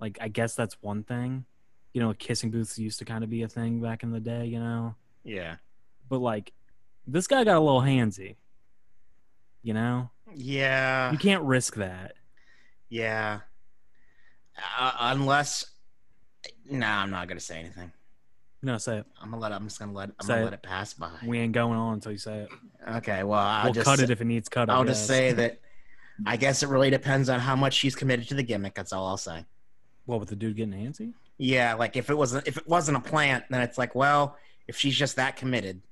like 0.00 0.16
I 0.20 0.28
guess 0.28 0.54
that's 0.54 0.76
one 0.80 1.02
thing. 1.04 1.44
You 1.92 2.00
know, 2.00 2.14
kissing 2.14 2.50
booths 2.50 2.78
used 2.78 2.98
to 3.00 3.04
kind 3.04 3.22
of 3.22 3.28
be 3.28 3.42
a 3.42 3.48
thing 3.48 3.80
back 3.80 4.02
in 4.02 4.12
the 4.12 4.20
day, 4.20 4.46
you 4.46 4.58
know. 4.58 4.94
Yeah. 5.24 5.56
But 6.08 6.20
like, 6.20 6.52
this 7.06 7.26
guy 7.26 7.44
got 7.44 7.56
a 7.56 7.60
little 7.60 7.82
handsy. 7.82 8.36
You 9.62 9.74
know, 9.74 10.10
Yeah. 10.34 11.12
you 11.12 11.18
can't 11.18 11.42
risk 11.44 11.74
that. 11.76 12.14
Yeah. 12.88 13.40
Uh, 14.78 14.92
unless, 15.00 15.66
nah, 16.68 17.02
I'm 17.02 17.10
not 17.10 17.28
gonna 17.28 17.40
say 17.40 17.58
anything. 17.60 17.92
No, 18.64 18.78
say 18.78 18.98
it. 18.98 19.06
I'm 19.20 19.30
gonna 19.30 19.42
let. 19.42 19.52
I'm 19.52 19.64
just 19.64 19.78
gonna 19.80 19.92
let. 19.92 20.10
I'm 20.20 20.26
Say 20.26 20.34
gonna 20.34 20.40
it. 20.42 20.44
let 20.44 20.52
it 20.54 20.62
pass 20.62 20.94
by. 20.94 21.10
We 21.26 21.38
ain't 21.40 21.52
going 21.52 21.76
on 21.76 21.94
until 21.94 22.12
you 22.12 22.18
say 22.18 22.42
it. 22.42 22.48
Okay. 22.96 23.24
Well, 23.24 23.40
I'll 23.40 23.64
we'll 23.64 23.72
just 23.72 23.84
cut 23.86 23.98
it 24.00 24.10
if 24.10 24.20
it 24.20 24.24
needs 24.24 24.48
cut. 24.48 24.70
I'll 24.70 24.84
just 24.84 25.06
say 25.06 25.32
that. 25.34 25.60
I 26.26 26.36
guess 26.36 26.62
it 26.62 26.68
really 26.68 26.90
depends 26.90 27.28
on 27.28 27.40
how 27.40 27.56
much 27.56 27.74
she's 27.74 27.96
committed 27.96 28.28
to 28.28 28.34
the 28.34 28.42
gimmick. 28.44 28.74
That's 28.74 28.92
all 28.92 29.06
I'll 29.06 29.16
say. 29.16 29.44
What 30.06 30.20
with 30.20 30.28
the 30.28 30.36
dude 30.36 30.56
getting 30.56 30.74
handsy? 30.74 31.12
Yeah, 31.38 31.74
like 31.74 31.96
if 31.96 32.08
it 32.10 32.16
wasn't 32.16 32.46
if 32.46 32.56
it 32.56 32.68
wasn't 32.68 32.98
a 32.98 33.00
plant, 33.00 33.44
then 33.50 33.62
it's 33.62 33.78
like, 33.78 33.96
well, 33.96 34.36
if 34.68 34.76
she's 34.76 34.94
just 34.96 35.16
that 35.16 35.34
committed, 35.36 35.82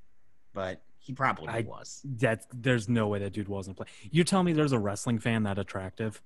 but 0.52 0.80
he 0.98 1.12
probably 1.12 1.48
I- 1.48 1.62
was. 1.62 2.02
That 2.04 2.46
there's 2.52 2.88
no 2.88 3.08
way 3.08 3.18
that 3.18 3.32
dude 3.32 3.48
wasn't 3.48 3.78
playing. 3.78 3.88
You 4.12 4.22
tell 4.22 4.44
me 4.44 4.52
there's 4.52 4.72
a 4.72 4.78
wrestling 4.78 5.18
fan 5.18 5.42
that 5.42 5.58
attractive? 5.58 6.22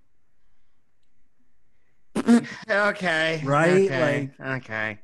okay. 2.68 3.42
Right? 3.44 3.84
Okay. 3.86 4.30
okay. 4.40 4.98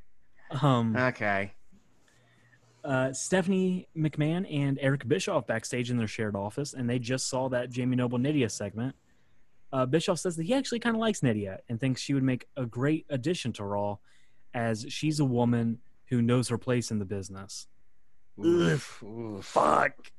Um, 0.63 0.97
Okay. 0.97 1.53
uh, 2.85 3.13
Stephanie 3.13 3.89
McMahon 3.97 4.47
and 4.53 4.79
Eric 4.81 5.07
Bischoff 5.07 5.47
backstage 5.47 5.91
in 5.91 5.97
their 5.97 6.09
shared 6.09 6.35
office, 6.35 6.73
and 6.75 6.89
they 6.89 6.99
just 6.99 7.29
saw 7.29 7.49
that 7.51 7.71
Jamie 7.71 7.97
Noble 7.97 8.19
Nydia 8.19 8.49
segment. 8.49 8.95
Uh, 9.73 9.87
Bischoff 9.87 10.19
says 10.19 10.35
that 10.37 10.45
he 10.47 10.55
actually 10.55 10.81
kind 10.81 10.97
of 10.97 11.01
likes 11.01 11.23
Nydia 11.23 11.61
and 11.69 11.79
thinks 11.79 12.01
she 12.01 12.15
would 12.15 12.25
make 12.25 12.47
a 12.57 12.67
great 12.67 13.07
addition 13.09 13.53
to 13.55 13.65
Raw, 13.65 13.99
as 14.55 14.85
she's 14.89 15.21
a 15.21 15.25
woman 15.25 15.79
who 16.07 16.21
knows 16.21 16.49
her 16.49 16.59
place 16.59 16.91
in 16.91 16.99
the 16.99 17.05
business. 17.05 17.69
Oof. 18.45 19.03
Oof. 19.05 19.45
Fuck. 19.45 20.11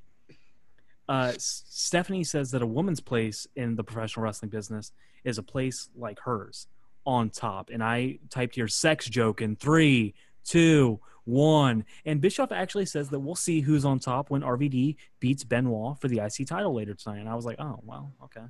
Uh, 1.09 1.33
Stephanie 1.37 2.23
says 2.23 2.51
that 2.51 2.61
a 2.61 2.65
woman's 2.67 3.01
place 3.01 3.45
in 3.57 3.75
the 3.75 3.83
professional 3.83 4.23
wrestling 4.23 4.49
business 4.49 4.93
is 5.25 5.37
a 5.37 5.43
place 5.43 5.89
like 5.97 6.19
hers, 6.21 6.67
on 7.05 7.29
top. 7.29 7.69
And 7.71 7.83
I 7.83 8.19
typed 8.29 8.55
here 8.55 8.67
sex 8.67 9.07
joke 9.09 9.41
in 9.41 9.55
three, 9.55 10.13
two, 10.45 10.99
one. 11.25 11.85
And 12.05 12.19
Bischoff 12.21 12.51
actually 12.51 12.85
says 12.85 13.09
that 13.09 13.19
we'll 13.19 13.35
see 13.35 13.61
who's 13.61 13.85
on 13.85 13.99
top 13.99 14.29
when 14.29 14.41
RVD 14.41 14.95
beats 15.19 15.43
Benoit 15.43 15.99
for 15.99 16.07
the 16.07 16.19
IC 16.19 16.47
title 16.47 16.73
later 16.73 16.93
tonight. 16.93 17.19
And 17.19 17.29
I 17.29 17.35
was 17.35 17.45
like, 17.45 17.59
oh, 17.59 17.79
well, 17.83 18.11
okay. 18.23 18.45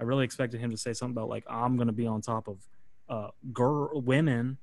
I 0.00 0.04
really 0.04 0.24
expected 0.24 0.60
him 0.60 0.70
to 0.70 0.76
say 0.76 0.92
something 0.92 1.16
about, 1.16 1.28
like, 1.28 1.44
I'm 1.48 1.76
going 1.76 1.88
to 1.88 1.92
be 1.92 2.06
on 2.06 2.20
top 2.20 2.46
of 2.48 2.58
uh, 3.08 3.28
girl, 3.52 4.00
women. 4.00 4.58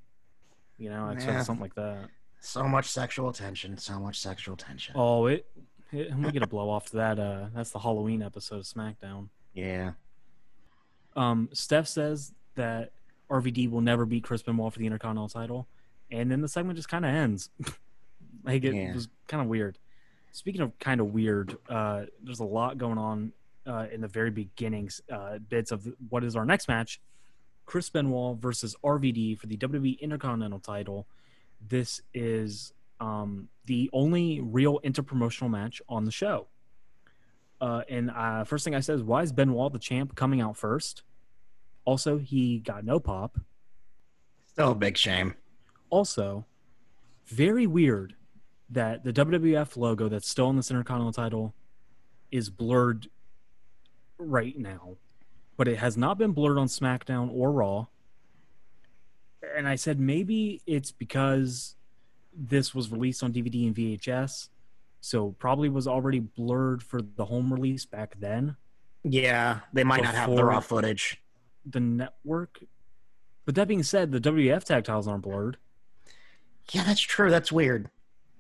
You 0.78 0.90
know, 0.90 1.06
I 1.08 1.14
expected 1.14 1.38
Yeah. 1.40 1.44
something 1.44 1.62
like 1.62 1.76
that. 1.76 2.10
So 2.42 2.64
much 2.68 2.86
sexual 2.88 3.34
tension. 3.34 3.78
So 3.78 4.00
much 4.00 4.20
sexual 4.20 4.56
tension. 4.56 4.94
Oh, 4.98 5.26
it, 5.26 5.46
it 5.92 6.14
we 6.16 6.32
get 6.32 6.44
a 6.44 6.48
blow 6.48 6.70
off 6.70 6.86
to 6.92 6.98
that. 6.98 7.18
Uh, 7.20 7.46
that's 7.56 7.72
the 7.72 7.80
Halloween 7.80 8.22
episode 8.22 8.58
of 8.58 8.64
SmackDown. 8.66 9.30
Yeah. 9.54 9.92
Um, 11.16 11.50
Steph 11.54 11.88
says 11.88 12.34
that 12.56 12.92
RVD 13.30 13.70
will 13.70 13.82
never 13.82 14.06
beat 14.06 14.24
Chris 14.24 14.42
Benoit 14.42 14.72
for 14.74 14.80
the 14.80 14.86
Intercontinental 14.86 15.30
title, 15.30 15.68
and 16.12 16.32
then 16.32 16.42
the 16.42 16.48
segment 16.48 16.78
just 16.78 16.90
kind 16.90 17.06
of 17.06 17.12
ends. 17.14 17.50
like 18.44 18.64
it 18.64 18.74
Yeah. 18.76 18.94
was 18.94 19.08
kind 19.28 19.42
of 19.42 19.48
weird. 19.48 19.78
Speaking 20.32 20.62
of 20.62 20.78
kind 20.80 21.00
of 21.00 21.14
weird, 21.14 21.58
uh, 21.70 22.06
there's 22.22 22.40
a 22.42 22.46
lot 22.46 22.78
going 22.78 22.98
on 22.98 23.32
uh, 23.66 23.88
in 23.92 24.02
the 24.02 24.08
very 24.08 24.30
beginnings 24.32 25.02
uh, 25.12 25.40
bits 25.40 25.72
of 25.72 25.88
what 26.10 26.24
is 26.24 26.36
our 26.36 26.46
next 26.46 26.68
match: 26.68 27.00
Chris 27.66 27.90
Benoit 27.90 28.38
versus 28.38 28.76
RVD 28.84 29.38
for 29.40 29.48
the 29.48 29.58
WWE 29.58 30.00
Intercontinental 30.00 30.60
title. 30.60 31.08
This 31.68 32.02
is 32.14 32.74
um, 33.00 33.48
the 33.66 33.90
only 33.94 34.40
real 34.42 34.80
interpromotional 34.84 35.50
match 35.50 35.82
on 35.90 36.06
the 36.06 36.12
show. 36.12 36.48
Uh, 37.62 37.82
and 37.90 38.12
uh, 38.12 38.44
first 38.44 38.66
thing 38.66 38.76
I 38.76 38.82
said 38.82 38.96
is, 38.96 39.04
why 39.04 39.24
is 39.24 39.32
Benoit 39.32 39.72
the 39.72 39.80
champ 39.80 40.16
coming 40.16 40.42
out 40.42 40.58
first? 40.58 41.04
Also, 41.86 42.18
he 42.18 42.60
got 42.60 42.84
no 42.84 43.00
pop. 43.00 43.40
Still 44.48 44.72
a 44.72 44.76
big 44.76 44.98
shame. 44.98 45.36
Also, 45.90 46.46
very 47.28 47.68
weird 47.68 48.16
that 48.70 49.04
the 49.04 49.14
WWF 49.14 49.78
logo 49.78 50.10
that's 50.10 50.28
still 50.28 50.48
on 50.48 50.56
this 50.56 50.72
Intercontinental 50.72 51.14
title 51.14 51.54
is 52.32 52.50
blurred 52.50 53.08
right 54.18 54.58
now, 54.58 54.98
but 55.58 55.68
it 55.68 55.78
has 55.78 55.96
not 55.96 56.18
been 56.18 56.32
blurred 56.32 56.58
on 56.58 56.68
SmackDown 56.68 57.30
or 57.32 57.52
Raw. 57.52 57.88
And 59.56 59.68
I 59.68 59.76
said 59.76 60.00
maybe 60.00 60.62
it's 60.66 60.92
because 60.92 61.76
this 62.36 62.74
was 62.74 62.92
released 62.92 63.24
on 63.24 63.32
DVD 63.32 63.68
and 63.68 63.76
VHS, 63.76 64.50
so 65.02 65.36
probably 65.38 65.70
was 65.70 65.88
already 65.88 66.20
blurred 66.20 66.82
for 66.82 67.02
the 67.02 67.26
home 67.26 67.54
release 67.54 67.86
back 67.86 68.16
then. 68.20 68.58
Yeah, 69.04 69.60
they 69.72 69.84
might 69.84 70.04
not 70.04 70.16
have 70.16 70.36
the 70.36 70.44
raw 70.44 70.60
footage. 70.60 71.22
The 71.66 71.80
network. 71.80 72.60
But 73.46 73.56
that 73.56 73.68
being 73.68 73.84
said, 73.84 74.12
the 74.12 74.20
WWF 74.20 74.64
tag 74.64 74.84
titles 74.86 75.08
aren't 75.08 75.24
blurred. 75.24 75.58
Yeah, 76.72 76.84
that's 76.84 77.02
true. 77.02 77.30
That's 77.30 77.52
weird. 77.52 77.90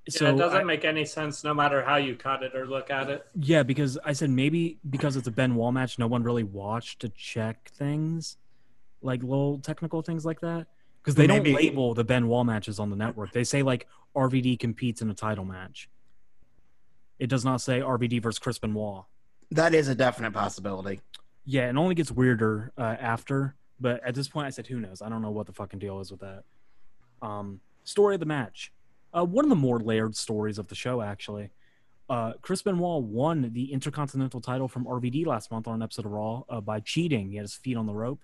So 0.10 0.26
yeah, 0.26 0.34
it 0.34 0.38
doesn't 0.38 0.62
I- 0.62 0.64
make 0.64 0.86
any 0.86 1.06
sense 1.06 1.44
no 1.44 1.54
matter 1.54 1.84
how 1.84 1.96
you 1.98 2.16
cut 2.16 2.44
it 2.44 2.56
or 2.56 2.66
look 2.68 2.90
at 2.92 3.10
it. 3.10 3.26
Yeah, 3.40 3.64
because 3.64 3.98
I 4.06 4.14
said 4.14 4.30
maybe 4.30 4.78
because 4.90 5.16
it's 5.16 5.28
a 5.28 5.32
Benoit 5.32 5.74
match, 5.74 5.98
no 5.98 6.08
one 6.08 6.24
really 6.24 6.44
watched 6.44 7.00
to 7.02 7.10
check 7.10 7.70
things, 7.72 8.38
like 9.02 9.22
little 9.24 9.60
technical 9.60 10.02
things 10.04 10.26
like 10.26 10.42
that. 10.42 10.68
Because 11.02 11.16
they 11.16 11.28
Maybe- 11.28 11.52
don't 11.52 11.62
label 11.62 11.94
the 11.94 12.04
Benoit 12.04 12.46
matches 12.46 12.80
on 12.80 12.90
the 12.90 12.96
network. 12.96 13.32
They 13.32 13.44
say 13.44 13.62
like 13.64 13.88
RVD 14.16 14.58
competes 14.60 15.02
in 15.02 15.10
a 15.10 15.14
title 15.16 15.46
match. 15.46 15.90
It 17.20 17.28
does 17.28 17.46
not 17.46 17.62
say 17.62 17.80
RVD 17.82 18.22
versus 18.22 18.40
Chris 18.40 18.58
Benoit. 18.60 19.06
That 19.52 19.74
is 19.76 19.88
a 19.88 19.96
definite 19.96 20.32
possibility. 20.34 21.02
Yeah, 21.46 21.70
it 21.70 21.78
only 21.78 21.96
gets 21.96 22.12
weirder 22.12 22.72
uh, 22.78 22.96
after. 23.00 23.56
But 23.80 24.04
at 24.04 24.16
this 24.16 24.28
point, 24.28 24.48
I 24.48 24.50
said, 24.50 24.68
who 24.68 24.80
knows? 24.80 25.02
I 25.02 25.10
don't 25.10 25.22
know 25.22 25.32
what 25.32 25.48
the 25.48 25.54
fucking 25.54 25.80
deal 25.80 26.00
is 26.00 26.12
with 26.12 26.22
that. 26.22 26.44
Um, 27.22 27.60
story 27.84 28.16
of 28.16 28.20
the 28.20 28.26
match. 28.26 28.72
Uh, 29.16 29.26
one 29.26 29.46
of 29.46 29.50
the 29.50 29.56
more 29.56 29.80
layered 29.80 30.16
stories 30.16 30.58
of 30.58 30.68
the 30.68 30.76
show, 30.76 31.02
actually. 31.02 31.52
Uh, 32.10 32.34
Chris 32.42 32.62
Benoit 32.62 33.04
won 33.04 33.50
the 33.54 33.72
Intercontinental 33.72 34.40
title 34.40 34.68
from 34.68 34.86
RVD 34.86 35.26
last 35.26 35.52
month 35.52 35.68
on 35.68 35.76
an 35.76 35.82
episode 35.82 36.06
of 36.06 36.12
Raw 36.12 36.44
uh, 36.50 36.62
by 36.62 36.80
cheating. 36.80 37.32
He 37.32 37.38
had 37.38 37.44
his 37.44 37.56
feet 37.56 37.78
on 37.78 37.86
the 37.86 37.94
rope. 37.94 38.22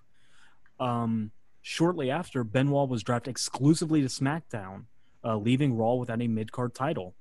Um, 0.78 1.32
shortly 1.62 2.10
after, 2.10 2.44
Benoit 2.44 2.88
was 2.88 3.02
drafted 3.02 3.30
exclusively 3.30 4.00
to 4.00 4.08
SmackDown, 4.08 4.84
uh, 5.24 5.36
leaving 5.36 5.74
Raw 5.74 5.94
without 5.94 6.20
a 6.22 6.28
mid 6.28 6.52
card 6.52 6.74
title. 6.74 7.14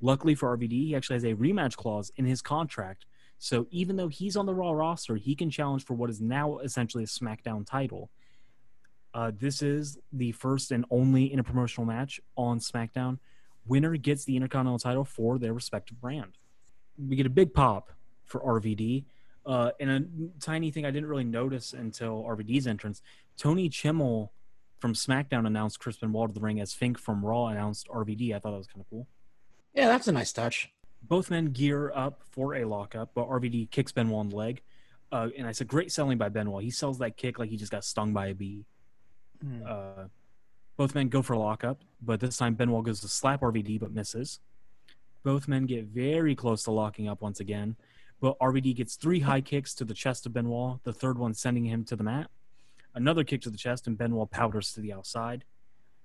Luckily 0.00 0.34
for 0.34 0.56
RVD, 0.56 0.70
he 0.70 0.96
actually 0.96 1.16
has 1.16 1.24
a 1.24 1.34
rematch 1.34 1.76
clause 1.76 2.10
in 2.16 2.24
his 2.24 2.40
contract 2.40 3.04
so 3.38 3.66
even 3.70 3.96
though 3.96 4.08
he's 4.08 4.36
on 4.36 4.46
the 4.46 4.54
Raw 4.54 4.72
roster, 4.72 5.16
he 5.16 5.34
can 5.34 5.50
challenge 5.50 5.84
for 5.84 5.94
what 5.94 6.10
is 6.10 6.20
now 6.20 6.58
essentially 6.58 7.04
a 7.04 7.06
SmackDown 7.06 7.66
title. 7.66 8.10
Uh, 9.14 9.32
this 9.38 9.62
is 9.62 9.98
the 10.12 10.32
first 10.32 10.70
and 10.70 10.84
only 10.90 11.30
interpromotional 11.30 11.86
match 11.86 12.20
on 12.36 12.58
SmackDown. 12.58 13.18
Winner 13.66 13.96
gets 13.96 14.24
the 14.24 14.36
Intercontinental 14.36 14.78
title 14.78 15.04
for 15.04 15.38
their 15.38 15.52
respective 15.52 16.00
brand. 16.00 16.36
We 16.98 17.16
get 17.16 17.26
a 17.26 17.30
big 17.30 17.54
pop 17.54 17.90
for 18.24 18.40
RVD. 18.40 19.04
Uh, 19.46 19.70
and 19.80 19.90
a 19.90 20.04
tiny 20.40 20.70
thing 20.70 20.84
I 20.84 20.90
didn't 20.90 21.08
really 21.08 21.24
notice 21.24 21.72
until 21.72 22.22
RVD's 22.24 22.66
entrance. 22.66 23.02
Tony 23.36 23.70
Chimel 23.70 24.30
from 24.78 24.94
SmackDown 24.94 25.46
announced 25.46 25.80
Chris 25.80 25.96
Benoit 25.96 26.28
to 26.28 26.34
the 26.34 26.40
ring 26.40 26.60
as 26.60 26.72
Fink 26.72 26.98
from 26.98 27.24
Raw 27.24 27.46
announced 27.46 27.88
RVD. 27.88 28.34
I 28.34 28.38
thought 28.38 28.50
that 28.50 28.58
was 28.58 28.66
kind 28.66 28.80
of 28.80 28.90
cool. 28.90 29.06
Yeah, 29.74 29.88
that's 29.88 30.08
a 30.08 30.12
nice 30.12 30.32
touch. 30.32 30.70
Both 31.02 31.30
men 31.30 31.46
gear 31.46 31.92
up 31.94 32.22
for 32.30 32.54
a 32.54 32.64
lockup, 32.64 33.10
but 33.14 33.28
RVD 33.28 33.70
kicks 33.70 33.92
Benoit 33.92 34.24
in 34.24 34.30
the 34.30 34.36
leg. 34.36 34.62
Uh, 35.10 35.28
and 35.36 35.46
I 35.46 35.52
said, 35.52 35.68
great 35.68 35.90
selling 35.90 36.18
by 36.18 36.28
Benoit. 36.28 36.62
He 36.62 36.70
sells 36.70 36.98
that 36.98 37.16
kick 37.16 37.38
like 37.38 37.48
he 37.48 37.56
just 37.56 37.72
got 37.72 37.84
stung 37.84 38.12
by 38.12 38.26
a 38.26 38.34
bee. 38.34 38.66
Hmm. 39.42 39.62
Uh, 39.66 40.04
both 40.76 40.94
men 40.94 41.08
go 41.08 41.22
for 41.22 41.32
a 41.32 41.38
lockup, 41.38 41.82
but 42.02 42.20
this 42.20 42.36
time 42.36 42.54
Benoit 42.54 42.84
goes 42.84 43.00
to 43.00 43.08
slap 43.08 43.40
RVD 43.40 43.80
but 43.80 43.92
misses. 43.92 44.40
Both 45.24 45.48
men 45.48 45.66
get 45.66 45.86
very 45.86 46.34
close 46.34 46.62
to 46.64 46.70
locking 46.70 47.08
up 47.08 47.20
once 47.20 47.40
again, 47.40 47.76
but 48.20 48.38
RVD 48.38 48.76
gets 48.76 48.96
three 48.96 49.20
high 49.20 49.40
kicks 49.40 49.74
to 49.74 49.84
the 49.84 49.94
chest 49.94 50.26
of 50.26 50.32
Benoit, 50.32 50.78
the 50.84 50.92
third 50.92 51.18
one 51.18 51.34
sending 51.34 51.64
him 51.64 51.84
to 51.84 51.96
the 51.96 52.04
mat. 52.04 52.30
Another 52.94 53.24
kick 53.24 53.42
to 53.42 53.50
the 53.50 53.56
chest, 53.56 53.86
and 53.86 53.98
Benoit 53.98 54.30
powders 54.30 54.72
to 54.72 54.80
the 54.80 54.92
outside. 54.92 55.44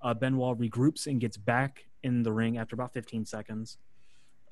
Uh, 0.02 0.14
Benoit 0.14 0.60
regroups 0.60 1.08
and 1.08 1.22
gets 1.22 1.38
back 1.38 1.86
in 2.04 2.24
the 2.24 2.32
ring 2.34 2.58
after 2.58 2.76
about 2.76 2.94
15 2.94 3.26
seconds. 3.26 3.78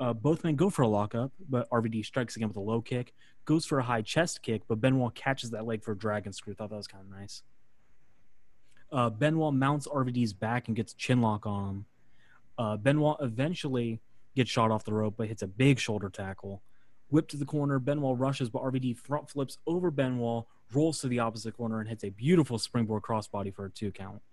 Uh, 0.02 0.14
both 0.14 0.44
men 0.44 0.56
go 0.56 0.72
for 0.72 0.82
a 0.82 0.88
lockup, 0.88 1.32
but 1.48 1.70
RVD 1.70 2.04
strikes 2.04 2.36
again 2.36 2.48
with 2.48 2.58
a 2.58 2.62
low 2.62 2.82
kick, 2.82 3.14
goes 3.46 3.68
for 3.68 3.78
a 3.78 3.84
high 3.84 4.02
chest 4.02 4.42
kick, 4.42 4.64
but 4.68 4.82
Benoit 4.82 5.14
catches 5.14 5.52
that 5.52 5.68
leg 5.68 5.84
for 5.84 5.92
a 5.92 5.98
dragon 5.98 6.34
screw. 6.34 6.56
Thought 6.56 6.72
that 6.72 6.76
was 6.76 6.88
kind 6.88 7.04
of 7.04 7.20
nice. 7.20 7.44
Uh, 8.92 9.12
Benoit 9.12 9.54
mounts 9.54 9.88
RVD's 9.88 10.34
back 10.34 10.68
and 10.68 10.76
gets 10.76 10.94
chin 10.96 11.22
lock 11.22 11.46
on 11.46 11.70
him. 11.70 11.86
Uh, 12.58 12.78
Benoit 12.78 13.18
eventually 13.22 14.02
gets 14.36 14.50
shot 14.50 14.72
off 14.72 14.86
the 14.86 14.94
rope, 14.94 15.14
but 15.18 15.28
hits 15.28 15.44
a 15.44 15.48
big 15.48 15.78
shoulder 15.78 16.10
tackle. 16.10 16.64
Whip 17.12 17.28
to 17.28 17.38
the 17.38 17.46
corner, 17.46 17.78
Benoit 17.78 18.18
rushes, 18.18 18.50
but 18.50 18.64
RVD 18.64 18.98
front 18.98 19.30
flips 19.30 19.60
over 19.68 19.92
Benoit, 19.92 20.46
rolls 20.74 21.00
to 21.02 21.10
the 21.10 21.20
opposite 21.20 21.56
corner, 21.56 21.80
and 21.80 21.88
hits 21.88 22.04
a 22.04 22.10
beautiful 22.10 22.58
springboard 22.58 23.04
crossbody 23.04 23.54
for 23.54 23.66
a 23.66 23.70
two 23.70 23.92
count. 23.92 24.24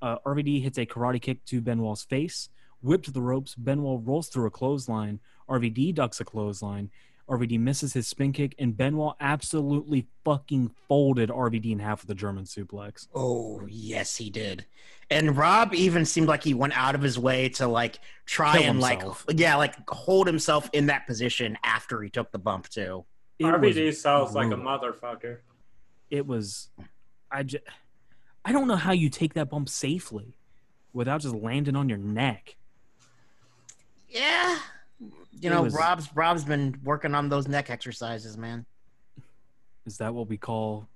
Uh, 0.00 0.18
RVD 0.24 0.62
hits 0.62 0.78
a 0.78 0.86
karate 0.86 1.20
kick 1.20 1.44
to 1.46 1.60
Benoit's 1.60 2.04
face, 2.04 2.50
whip 2.82 3.02
to 3.04 3.10
the 3.10 3.22
ropes. 3.22 3.54
Benoit 3.54 4.00
rolls 4.04 4.28
through 4.28 4.46
a 4.46 4.50
clothesline. 4.50 5.20
RVD 5.48 5.94
ducks 5.94 6.20
a 6.20 6.24
clothesline. 6.24 6.90
RVD 7.28 7.58
misses 7.58 7.92
his 7.92 8.06
spin 8.06 8.32
kick, 8.32 8.54
and 8.58 8.76
Benoit 8.76 9.16
absolutely 9.20 10.06
fucking 10.24 10.70
folded 10.86 11.28
RVD 11.28 11.72
in 11.72 11.80
half 11.80 12.02
with 12.02 12.08
the 12.08 12.14
German 12.14 12.44
suplex. 12.44 13.08
Oh, 13.14 13.66
yes, 13.68 14.16
he 14.16 14.30
did. 14.30 14.64
And 15.10 15.36
Rob 15.36 15.74
even 15.74 16.04
seemed 16.04 16.28
like 16.28 16.44
he 16.44 16.54
went 16.54 16.76
out 16.76 16.94
of 16.94 17.02
his 17.02 17.18
way 17.18 17.48
to 17.50 17.66
like 17.66 17.98
try 18.26 18.58
Kill 18.58 18.70
and 18.70 18.80
like 18.80 19.02
yeah, 19.34 19.56
like 19.56 19.74
hold 19.88 20.26
himself 20.26 20.70
in 20.72 20.86
that 20.86 21.06
position 21.06 21.58
after 21.64 22.00
he 22.02 22.10
took 22.10 22.30
the 22.30 22.38
bump 22.38 22.68
too. 22.68 23.04
It 23.38 23.44
RVD 23.44 23.86
was 23.86 24.00
sells 24.00 24.34
like 24.34 24.52
a 24.52 24.56
motherfucker. 24.56 25.38
It 26.10 26.26
was, 26.26 26.68
I 27.30 27.42
just, 27.42 27.64
I 28.44 28.52
don't 28.52 28.68
know 28.68 28.76
how 28.76 28.92
you 28.92 29.10
take 29.10 29.34
that 29.34 29.50
bump 29.50 29.68
safely 29.68 30.38
without 30.92 31.20
just 31.20 31.34
landing 31.34 31.76
on 31.76 31.88
your 31.88 31.98
neck. 31.98 32.56
Yeah. 34.16 34.58
You 35.40 35.50
know, 35.50 35.62
was- 35.62 35.74
Rob's 35.74 36.08
Rob's 36.14 36.44
been 36.44 36.78
working 36.82 37.14
on 37.14 37.28
those 37.28 37.46
neck 37.48 37.70
exercises, 37.70 38.36
man. 38.36 38.64
Is 39.84 39.98
that 39.98 40.14
what 40.14 40.28
we 40.28 40.36
call 40.36 40.88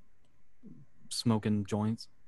smoking 1.10 1.64
joints? 1.64 2.08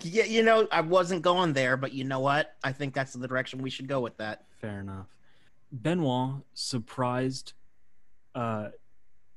Yeah, 0.00 0.24
you 0.24 0.42
know, 0.42 0.66
I 0.72 0.80
wasn't 0.80 1.22
going 1.22 1.52
there, 1.52 1.76
but 1.76 1.92
you 1.92 2.02
know 2.04 2.18
what? 2.18 2.56
I 2.64 2.72
think 2.72 2.94
that's 2.94 3.12
the 3.12 3.28
direction 3.28 3.62
we 3.62 3.70
should 3.70 3.86
go 3.86 4.00
with 4.00 4.16
that. 4.16 4.44
Fair 4.60 4.80
enough. 4.80 5.06
Benoit 5.70 6.42
surprised 6.54 7.52
uh 8.34 8.68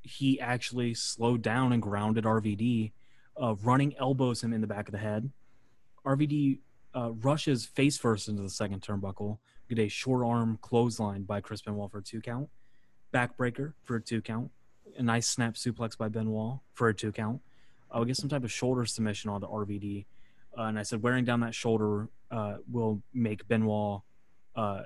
he 0.01 0.39
actually 0.39 0.93
slowed 0.93 1.41
down 1.41 1.73
and 1.73 1.81
grounded 1.81 2.25
RVD, 2.25 2.91
uh, 3.41 3.55
running 3.63 3.95
elbows 3.97 4.43
him 4.43 4.53
in 4.53 4.61
the 4.61 4.67
back 4.67 4.87
of 4.87 4.91
the 4.91 4.99
head. 4.99 5.31
RVD 6.05 6.59
uh, 6.95 7.11
rushes 7.13 7.65
face 7.65 7.97
first 7.97 8.27
into 8.27 8.43
the 8.43 8.49
second 8.49 8.81
turnbuckle, 8.81 9.39
get 9.69 9.79
a 9.79 9.87
short 9.87 10.25
arm 10.25 10.57
clothesline 10.61 11.23
by 11.23 11.41
Chris 11.41 11.61
Benoit 11.61 11.91
for 11.91 11.99
a 11.99 12.03
two 12.03 12.21
count, 12.21 12.49
backbreaker 13.13 13.73
for 13.83 13.97
a 13.97 14.01
two 14.01 14.21
count, 14.21 14.51
a 14.97 15.03
nice 15.03 15.27
snap 15.27 15.55
suplex 15.55 15.97
by 15.97 16.07
Benoit 16.07 16.59
for 16.73 16.89
a 16.89 16.93
two 16.93 17.11
count. 17.11 17.41
I'll 17.91 18.05
get 18.05 18.17
some 18.17 18.29
type 18.29 18.43
of 18.43 18.51
shoulder 18.51 18.85
submission 18.85 19.29
onto 19.29 19.47
RVD. 19.47 20.05
Uh, 20.57 20.63
and 20.63 20.79
I 20.79 20.83
said 20.83 21.01
wearing 21.01 21.25
down 21.25 21.41
that 21.41 21.53
shoulder 21.53 22.09
uh, 22.31 22.57
will 22.71 23.01
make 23.13 23.47
Benoit 23.47 24.01
uh, 24.55 24.83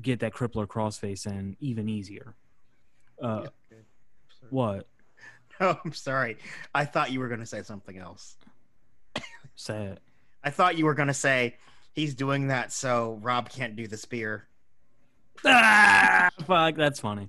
get 0.00 0.20
that 0.20 0.32
crippler 0.32 0.66
crossface 0.66 1.26
in 1.26 1.56
even 1.60 1.88
easier. 1.88 2.34
Uh, 3.20 3.46
what? 4.50 4.86
Oh, 5.60 5.78
I'm 5.84 5.92
sorry. 5.92 6.38
I 6.74 6.86
thought 6.86 7.12
you 7.12 7.20
were 7.20 7.28
going 7.28 7.38
to 7.38 7.46
say 7.46 7.62
something 7.62 7.96
else. 7.96 8.36
Say 9.54 9.84
it. 9.84 10.00
I 10.44 10.50
thought 10.50 10.76
you 10.76 10.84
were 10.84 10.94
gonna 10.94 11.14
say 11.14 11.56
he's 11.92 12.14
doing 12.14 12.48
that 12.48 12.72
so 12.72 13.18
Rob 13.22 13.50
can't 13.50 13.76
do 13.76 13.86
the 13.86 13.96
spear. 13.96 14.46
Ah, 15.44 16.30
fuck, 16.46 16.76
that's 16.76 17.00
funny. 17.00 17.28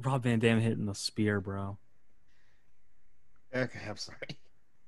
Rob 0.00 0.22
Van 0.22 0.38
Dam 0.38 0.60
hitting 0.60 0.86
the 0.86 0.94
spear, 0.94 1.40
bro. 1.40 1.76
Okay, 3.54 3.80
I'm 3.88 3.96
sorry. 3.96 4.38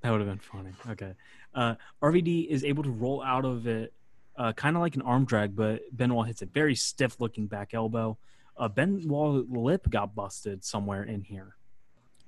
That 0.03 0.11
would 0.11 0.21
have 0.21 0.29
been 0.29 0.39
funny. 0.39 0.71
Okay. 0.89 1.15
Uh, 1.55 1.75
RVD 2.03 2.47
is 2.49 2.65
able 2.65 2.83
to 2.83 2.91
roll 2.91 3.23
out 3.23 3.45
of 3.45 3.67
it 3.67 3.93
uh, 4.41 4.53
kind 4.55 4.75
of 4.75 4.81
like 4.81 4.97
an 4.97 5.03
arm 5.03 5.27
drag, 5.27 5.55
but 5.55 5.83
Benoit 5.95 6.27
hits 6.27 6.41
a 6.41 6.47
very 6.47 6.75
stiff 6.75 7.21
looking 7.21 7.47
back 7.47 7.75
elbow. 7.75 8.17
Uh, 8.57 8.69
Benoit 8.69 9.47
lip 9.51 9.89
got 9.91 10.15
busted 10.15 10.65
somewhere 10.65 11.03
in 11.03 11.23
here. 11.23 11.57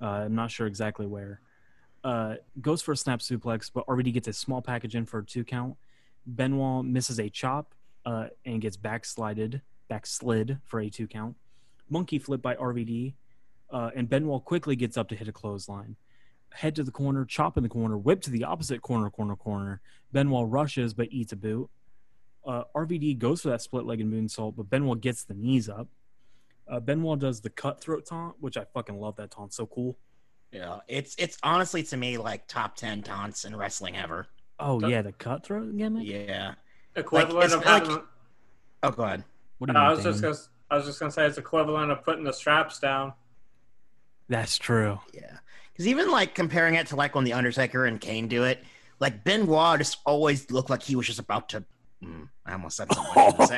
Uh, 0.01 0.25
I'm 0.27 0.35
not 0.35 0.51
sure 0.51 0.67
exactly 0.67 1.07
where. 1.07 1.41
Uh, 2.05 2.35
goes 2.61 2.83
for 2.83 2.93
a 2.93 2.97
snap 2.97 3.21
suplex, 3.21 3.71
but 3.73 3.87
RVD 3.87 4.13
gets 4.13 4.29
a 4.29 4.33
small 4.33 4.61
package 4.61 4.95
in 4.95 5.07
for 5.07 5.21
a 5.21 5.25
two 5.25 5.45
count. 5.45 5.77
Benoit 6.27 6.85
misses 6.85 7.19
a 7.19 7.29
chop 7.29 7.75
uh, 8.05 8.27
and 8.45 8.61
gets 8.61 8.77
backslided, 8.77 9.63
backslid 9.89 10.59
for 10.65 10.81
a 10.81 10.91
two 10.91 11.07
count. 11.07 11.37
Monkey 11.89 12.19
flip 12.19 12.41
by 12.41 12.55
RVD, 12.55 13.15
uh, 13.71 13.91
and 13.95 14.09
Benoit 14.09 14.45
quickly 14.45 14.77
gets 14.77 14.97
up 14.97 15.09
to 15.09 15.17
hit 15.17 15.29
a 15.29 15.33
clothesline 15.33 15.97
head 16.55 16.77
to 16.77 16.83
the 16.83 16.91
corner, 16.91 17.25
chop 17.25 17.57
in 17.57 17.63
the 17.63 17.69
corner, 17.69 17.97
whip 17.97 18.21
to 18.23 18.31
the 18.31 18.45
opposite 18.45 18.83
corner, 18.83 19.11
corner, 19.11 19.37
corner. 19.37 19.81
Benoit 20.13 20.49
rushes 20.49 20.95
but 20.95 21.09
eats 21.11 21.33
a 21.33 21.37
boot. 21.37 21.71
Uh, 22.45 22.65
RVD 22.75 23.19
goes 23.19 23.43
for 23.43 23.51
that 23.51 23.63
split 23.63 23.85
legged 23.85 24.11
moonsault, 24.11 24.57
but 24.57 24.69
Benoit 24.69 25.01
gets 25.01 25.25
the 25.25 25.35
knees 25.35 25.69
up. 25.69 25.89
Uh, 26.69 26.81
Benoit 26.81 27.19
does 27.19 27.41
the 27.41 27.51
cutthroat 27.51 28.07
taunt, 28.07 28.37
which 28.41 28.57
I 28.57 28.65
fucking 28.73 28.99
love 28.99 29.17
that 29.17 29.31
taunt. 29.31 29.53
So 29.53 29.67
cool. 29.67 29.99
Yeah, 30.51 30.81
it's 30.87 31.15
it's 31.19 31.39
honestly 31.43 31.83
to 31.85 31.97
me 31.97 32.19
like 32.19 32.47
top 32.47 32.77
ten 32.77 33.03
taunts 33.03 33.45
in 33.45 33.57
wrestling 33.57 33.97
ever. 33.97 34.27
Oh, 34.65 34.81
Cut- 34.81 34.91
yeah, 34.91 35.03
the 35.03 35.13
cutthroat 35.13 35.77
gimmick? 35.77 36.07
Yeah. 36.07 36.55
Equivalent 36.97 37.45
it's 37.45 37.55
of 37.55 37.65
like- 37.65 37.85
having. 37.87 38.03
Oh, 38.83 38.91
go 38.91 39.03
ahead. 39.05 39.25
What 39.59 39.67
do 39.69 39.73
you 39.75 39.79
I 39.79 39.89
mean, 39.89 39.97
was 39.97 40.05
just 40.05 40.23
gonna. 40.23 40.37
I 40.71 40.77
was 40.77 40.87
just 40.87 40.99
gonna 40.99 41.13
say 41.13 41.27
it's 41.27 41.39
equivalent 41.39 41.91
of 41.93 42.03
putting 42.05 42.25
the 42.25 42.33
straps 42.33 42.79
down. 42.81 43.13
That's 44.29 44.57
true. 44.59 44.99
Yeah, 45.13 45.39
because 45.73 45.87
even 45.87 46.11
like 46.11 46.35
comparing 46.35 46.75
it 46.75 46.87
to 46.89 46.97
like 46.97 47.15
when 47.15 47.25
the 47.25 47.33
Undertaker 47.35 47.85
and 47.87 48.01
Kane 48.01 48.29
do 48.29 48.45
it, 48.45 48.65
like 48.99 49.23
Benoit 49.25 49.79
just 49.79 49.99
always 50.05 50.51
looked 50.51 50.71
like 50.71 50.83
he 50.83 50.97
was 50.97 51.07
just 51.07 51.19
about 51.19 51.49
to. 51.51 51.65
Mm, 52.03 52.29
I 52.45 52.53
almost 52.55 52.77
said 52.77 52.93
something. 52.93 53.13
I 53.17 53.31
shouldn't 53.31 53.49
say. 53.49 53.57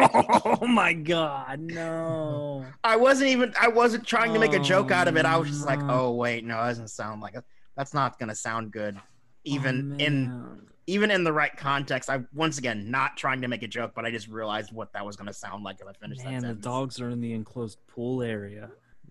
Oh 0.60 0.66
my 0.66 0.93
god, 0.93 1.60
no. 1.60 2.66
I 2.85 2.97
wasn't 2.97 3.31
even. 3.31 3.55
I 3.59 3.68
wasn't 3.68 4.06
trying 4.06 4.35
to 4.35 4.39
make 4.40 4.52
a 4.52 4.59
joke 4.59 4.90
out 4.90 5.09
of 5.09 5.16
it. 5.16 5.24
I 5.24 5.36
was 5.39 5.48
just 5.48 5.64
like, 5.66 5.81
oh 5.85 6.12
wait, 6.12 6.44
no, 6.44 6.60
it 6.62 6.66
doesn't 6.66 6.89
sound 6.89 7.22
like 7.22 7.35
it. 7.35 7.44
That's 7.76 7.94
not 7.94 8.18
gonna 8.18 8.35
sound 8.35 8.72
good. 8.72 9.01
Even 9.44 9.93
Oh, 9.98 10.05
in 10.05 10.28
man. 10.28 10.60
Even 10.86 11.11
in 11.11 11.24
the 11.24 11.32
right 11.32 11.56
context. 11.56 12.11
I 12.11 12.20
once 12.35 12.59
again 12.59 12.90
not 12.90 13.16
trying 13.16 13.40
to 13.43 13.48
make 13.48 13.62
a 13.62 13.69
joke, 13.69 13.93
but 13.94 14.05
I 14.05 14.11
just 14.11 14.28
realized 14.28 14.73
what 14.73 14.93
that 14.93 15.05
was 15.05 15.16
gonna 15.16 15.32
sound 15.32 15.65
like 15.65 15.81
if 15.81 15.86
I 15.86 15.93
finished 15.93 16.24
Man, 16.24 16.43
that 16.43 16.48
the 16.48 16.55
dogs 16.62 17.01
are 17.01 17.11
in 17.11 17.20
the 17.20 17.32
enclosed 17.32 17.78
pool 17.86 18.23
area. 18.23 18.70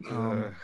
Um, 0.09 0.55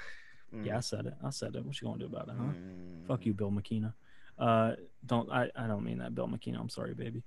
Mm. 0.53 0.65
Yeah, 0.65 0.77
I 0.77 0.79
said 0.79 1.05
it. 1.05 1.13
I 1.23 1.29
said 1.29 1.55
it. 1.55 1.65
What 1.65 1.79
you 1.79 1.87
gonna 1.87 1.99
do 1.99 2.05
about 2.05 2.27
it, 2.27 2.35
huh? 2.37 2.45
Mm. 2.45 3.07
Fuck 3.07 3.25
you, 3.25 3.33
Bill 3.33 3.51
McKenna. 3.51 3.93
Uh, 4.37 4.73
don't 5.05 5.31
I, 5.31 5.49
I 5.55 5.67
don't 5.67 5.83
mean 5.83 5.99
that, 5.99 6.15
Bill 6.15 6.27
McKenna. 6.27 6.59
I'm 6.59 6.69
sorry, 6.69 6.93
baby. 6.93 7.23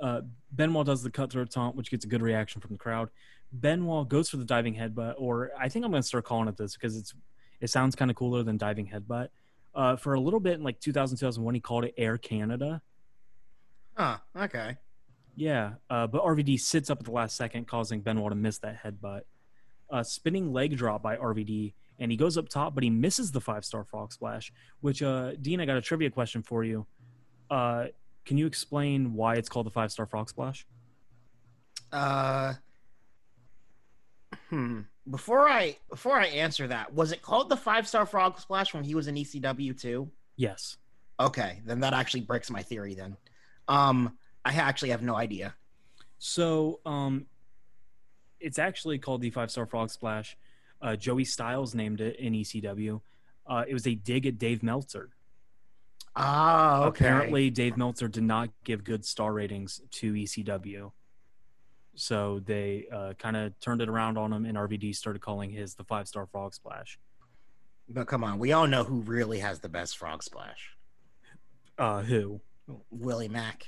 Uh, 0.00 0.22
Benoit 0.52 0.86
does 0.86 1.02
the 1.02 1.10
cutthroat 1.10 1.50
taunt, 1.50 1.76
which 1.76 1.90
gets 1.90 2.04
a 2.04 2.08
good 2.08 2.22
reaction 2.22 2.60
from 2.60 2.72
the 2.72 2.78
crowd. 2.78 3.10
Benoit 3.52 4.08
goes 4.08 4.28
for 4.28 4.36
the 4.36 4.44
diving 4.44 4.74
headbutt, 4.74 5.14
or 5.18 5.50
I 5.58 5.68
think 5.68 5.84
I'm 5.84 5.90
gonna 5.90 6.02
start 6.02 6.24
calling 6.24 6.48
it 6.48 6.56
this 6.56 6.74
because 6.74 6.96
it's 6.96 7.14
it 7.60 7.70
sounds 7.70 7.96
kind 7.96 8.10
of 8.10 8.16
cooler 8.16 8.42
than 8.42 8.56
diving 8.56 8.88
headbutt. 8.88 9.28
Uh, 9.74 9.96
for 9.96 10.14
a 10.14 10.20
little 10.20 10.40
bit 10.40 10.54
in 10.54 10.62
like 10.62 10.80
2000, 10.80 11.18
2001, 11.18 11.54
he 11.54 11.60
called 11.60 11.84
it 11.84 11.94
Air 11.96 12.18
Canada. 12.18 12.80
Huh. 13.98 14.18
Okay. 14.36 14.76
Yeah, 15.34 15.74
uh, 15.90 16.06
but 16.06 16.24
RVD 16.24 16.58
sits 16.60 16.88
up 16.90 17.00
at 17.00 17.04
the 17.04 17.10
last 17.10 17.36
second, 17.36 17.66
causing 17.66 18.00
Benoit 18.00 18.30
to 18.30 18.36
miss 18.36 18.58
that 18.58 18.82
headbutt. 18.82 19.22
A 19.90 20.04
spinning 20.04 20.52
leg 20.52 20.76
drop 20.76 21.02
by 21.02 21.16
RVD, 21.16 21.74
and 21.98 22.10
he 22.10 22.16
goes 22.16 22.36
up 22.36 22.48
top, 22.48 22.74
but 22.74 22.84
he 22.84 22.90
misses 22.90 23.32
the 23.32 23.40
five 23.40 23.64
star 23.64 23.84
frog 23.84 24.12
splash. 24.12 24.52
Which, 24.80 25.02
uh, 25.02 25.32
Dean, 25.40 25.60
I 25.60 25.66
got 25.66 25.76
a 25.76 25.80
trivia 25.80 26.10
question 26.10 26.42
for 26.42 26.62
you. 26.64 26.86
Uh, 27.50 27.86
can 28.24 28.36
you 28.36 28.46
explain 28.46 29.14
why 29.14 29.34
it's 29.34 29.48
called 29.48 29.66
the 29.66 29.70
five 29.70 29.90
star 29.90 30.06
frog 30.06 30.28
splash? 30.28 30.66
Uh. 31.92 32.54
Hmm. 34.50 34.80
Before 35.10 35.48
I 35.48 35.76
before 35.88 36.18
I 36.18 36.26
answer 36.26 36.66
that, 36.68 36.92
was 36.92 37.12
it 37.12 37.22
called 37.22 37.48
the 37.48 37.56
five 37.56 37.88
star 37.88 38.06
frog 38.06 38.38
splash 38.38 38.74
when 38.74 38.84
he 38.84 38.94
was 38.94 39.08
in 39.08 39.14
ECW 39.14 39.78
too? 39.78 40.10
Yes. 40.36 40.76
Okay, 41.20 41.62
then 41.64 41.80
that 41.80 41.94
actually 41.94 42.20
breaks 42.20 42.50
my 42.50 42.62
theory. 42.62 42.94
Then, 42.94 43.16
um, 43.68 44.16
I 44.44 44.54
actually 44.54 44.90
have 44.90 45.02
no 45.02 45.14
idea. 45.14 45.54
So, 46.18 46.80
um, 46.84 47.26
it's 48.40 48.58
actually 48.58 48.98
called 48.98 49.20
the 49.20 49.30
five 49.30 49.50
star 49.50 49.66
frog 49.66 49.90
splash. 49.90 50.36
Uh, 50.80 50.96
Joey 50.96 51.24
Styles 51.24 51.74
named 51.74 52.00
it 52.00 52.16
in 52.16 52.32
ECW. 52.34 53.00
Uh, 53.46 53.64
it 53.66 53.74
was 53.74 53.86
a 53.86 53.94
dig 53.94 54.26
at 54.26 54.38
Dave 54.38 54.62
Meltzer. 54.62 55.10
Ah, 56.14 56.84
okay. 56.84 57.04
Apparently, 57.04 57.50
Dave 57.50 57.76
Meltzer 57.76 58.08
did 58.08 58.22
not 58.22 58.50
give 58.64 58.84
good 58.84 59.04
star 59.04 59.32
ratings 59.32 59.80
to 59.92 60.12
ECW. 60.12 60.92
So 61.94 62.40
they 62.44 62.86
uh, 62.92 63.14
kind 63.18 63.36
of 63.36 63.58
turned 63.60 63.82
it 63.82 63.88
around 63.88 64.18
on 64.18 64.32
him, 64.32 64.44
and 64.44 64.56
RVD 64.56 64.94
started 64.94 65.20
calling 65.20 65.50
his 65.50 65.74
the 65.74 65.84
five 65.84 66.06
star 66.06 66.26
frog 66.26 66.54
splash. 66.54 66.98
But 67.88 68.06
come 68.06 68.22
on, 68.22 68.38
we 68.38 68.52
all 68.52 68.66
know 68.66 68.84
who 68.84 69.00
really 69.00 69.38
has 69.38 69.60
the 69.60 69.68
best 69.68 69.96
frog 69.96 70.22
splash. 70.22 70.76
Uh, 71.76 72.02
who 72.02 72.40
Willie 72.90 73.28
Mack 73.28 73.64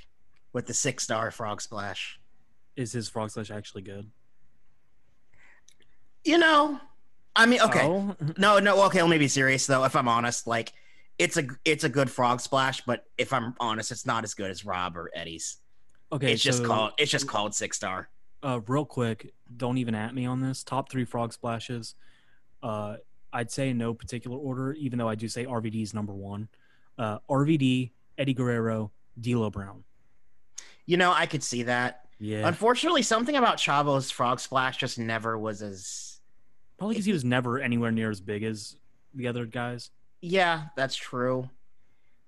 with 0.53 0.67
the 0.67 0.73
six 0.73 1.03
star 1.03 1.31
frog 1.31 1.61
splash. 1.61 2.19
is 2.75 2.91
his 2.91 3.09
frog 3.09 3.29
splash 3.31 3.51
actually 3.51 3.81
good? 3.81 4.09
You 6.23 6.37
know, 6.37 6.79
I 7.35 7.45
mean, 7.45 7.61
okay, 7.61 7.81
Oh? 7.85 8.15
no, 8.37 8.59
no, 8.59 8.83
okay. 8.85 9.01
Let 9.01 9.09
me 9.09 9.17
be 9.17 9.27
serious 9.27 9.65
though. 9.65 9.83
If 9.85 9.95
I'm 9.95 10.07
honest, 10.07 10.45
like 10.45 10.73
it's 11.17 11.37
a 11.37 11.47
it's 11.65 11.83
a 11.83 11.89
good 11.89 12.09
frog 12.11 12.41
splash, 12.41 12.81
but 12.81 13.05
if 13.17 13.33
I'm 13.33 13.55
honest, 13.59 13.91
it's 13.91 14.05
not 14.05 14.23
as 14.23 14.33
good 14.33 14.51
as 14.51 14.63
Rob 14.65 14.97
or 14.97 15.09
Eddie's. 15.15 15.57
okay. 16.11 16.33
it's 16.33 16.43
just 16.43 16.63
called 16.63 16.91
it's 16.97 17.09
just 17.11 17.27
called 17.27 17.55
six 17.55 17.77
star. 17.77 18.09
uh, 18.43 18.59
real 18.67 18.85
quick. 18.85 19.33
Don't 19.57 19.77
even 19.77 19.95
at 19.95 20.13
me 20.13 20.25
on 20.25 20.41
this. 20.41 20.63
Top 20.63 20.91
three 20.91 21.05
frog 21.05 21.33
splashes. 21.33 21.95
Uh, 22.61 22.97
I'd 23.33 23.49
say 23.51 23.69
in 23.69 23.77
no 23.77 23.93
particular 23.93 24.37
order, 24.37 24.73
even 24.73 24.99
though 24.99 25.09
I 25.09 25.15
do 25.15 25.27
say 25.27 25.45
RVD 25.45 25.81
is 25.81 25.93
number 25.93 26.13
one. 26.13 26.49
Uh, 26.97 27.17
RVD, 27.29 27.91
Eddie 28.17 28.33
Guerrero, 28.33 28.91
D'Lo 29.19 29.49
Brown. 29.49 29.83
You 30.85 30.97
know, 30.97 31.11
I 31.11 31.25
could 31.25 31.43
see 31.43 31.63
that. 31.63 32.05
Yeah, 32.19 32.47
Unfortunately, 32.47 33.01
something 33.01 33.35
about 33.35 33.57
Chavo's 33.57 34.11
frog 34.11 34.39
splash 34.39 34.77
just 34.77 34.99
never 34.99 35.37
was 35.39 35.61
as. 35.63 36.19
probably 36.77 36.93
because 36.93 37.05
he 37.05 37.13
was 37.13 37.25
never 37.25 37.59
anywhere 37.59 37.91
near 37.91 38.11
as 38.11 38.21
big 38.21 38.43
as 38.43 38.75
the 39.15 39.27
other 39.27 39.45
guys. 39.45 39.89
Yeah, 40.21 40.65
that's 40.75 40.95
true. 40.95 41.49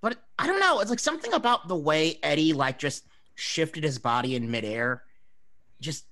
But 0.01 0.17
I 0.39 0.47
don't 0.47 0.59
know. 0.59 0.79
It's 0.79 0.89
like 0.89 0.99
something 0.99 1.33
about 1.33 1.67
the 1.67 1.75
way 1.75 2.17
Eddie 2.23 2.53
like 2.53 2.79
just 2.79 3.05
shifted 3.35 3.83
his 3.83 3.99
body 3.99 4.35
in 4.35 4.49
midair. 4.49 5.03
Just 5.79 6.05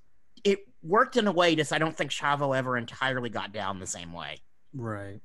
it 0.44 0.60
worked 0.84 1.18
in 1.18 1.26
a 1.28 1.32
way 1.32 1.56
just 1.56 1.74
I 1.74 1.80
don't 1.80 1.96
think 1.98 2.12
Chavo 2.12 2.56
ever 2.56 2.78
entirely 2.78 3.30
got 3.30 3.52
down 3.52 3.80
the 3.80 3.88
same 3.88 4.14
way. 4.14 4.42
Right. 4.74 5.20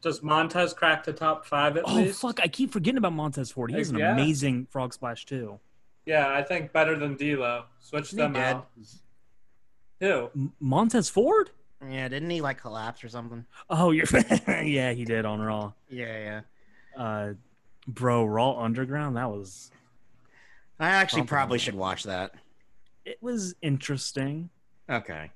Does 0.00 0.22
Montez 0.22 0.72
crack 0.72 1.04
the 1.04 1.12
top 1.12 1.44
five 1.44 1.76
at 1.76 1.84
Oh 1.86 1.94
least? 1.94 2.22
Oh 2.24 2.28
fuck! 2.28 2.40
I 2.40 2.48
keep 2.48 2.70
forgetting 2.72 2.98
about 2.98 3.12
Montez 3.14 3.50
Ford. 3.50 3.70
He 3.70 3.76
has 3.78 3.90
an 3.90 3.98
Yeah. 3.98 4.12
amazing 4.12 4.66
frog 4.70 4.94
splash 4.94 5.24
too. 5.24 5.58
Yeah, 6.06 6.28
I 6.32 6.42
think 6.42 6.72
better 6.72 6.96
than 6.96 7.16
D'Lo. 7.16 7.64
Switch 7.80 8.10
He 8.10 8.16
them 8.16 8.32
did. 8.34 8.42
out. 8.42 8.68
Who? 10.00 10.30
M- 10.34 10.52
Montez 10.60 11.08
Ford? 11.10 11.50
Yeah, 11.86 12.08
didn't 12.08 12.30
he 12.30 12.40
like 12.40 12.60
collapse 12.60 13.02
or 13.04 13.08
something? 13.08 13.44
Oh, 13.68 13.90
you're 13.90 14.06
yeah, 14.48 14.92
he 14.92 15.04
did 15.04 15.24
on 15.24 15.40
Raw. 15.40 15.72
Yeah, 15.88 16.40
yeah. 16.96 17.02
Uh, 17.02 17.32
bro, 17.86 18.24
Raw 18.24 18.58
Underground. 18.60 19.16
That 19.16 19.30
was 19.30 19.70
I 20.80 20.88
actually 20.90 21.22
probably 21.24 21.58
should 21.58 21.74
watch 21.74 22.04
that. 22.04 22.34
it 23.04 23.18
was 23.22 23.54
interesting. 23.62 24.50
Okay. 24.88 25.30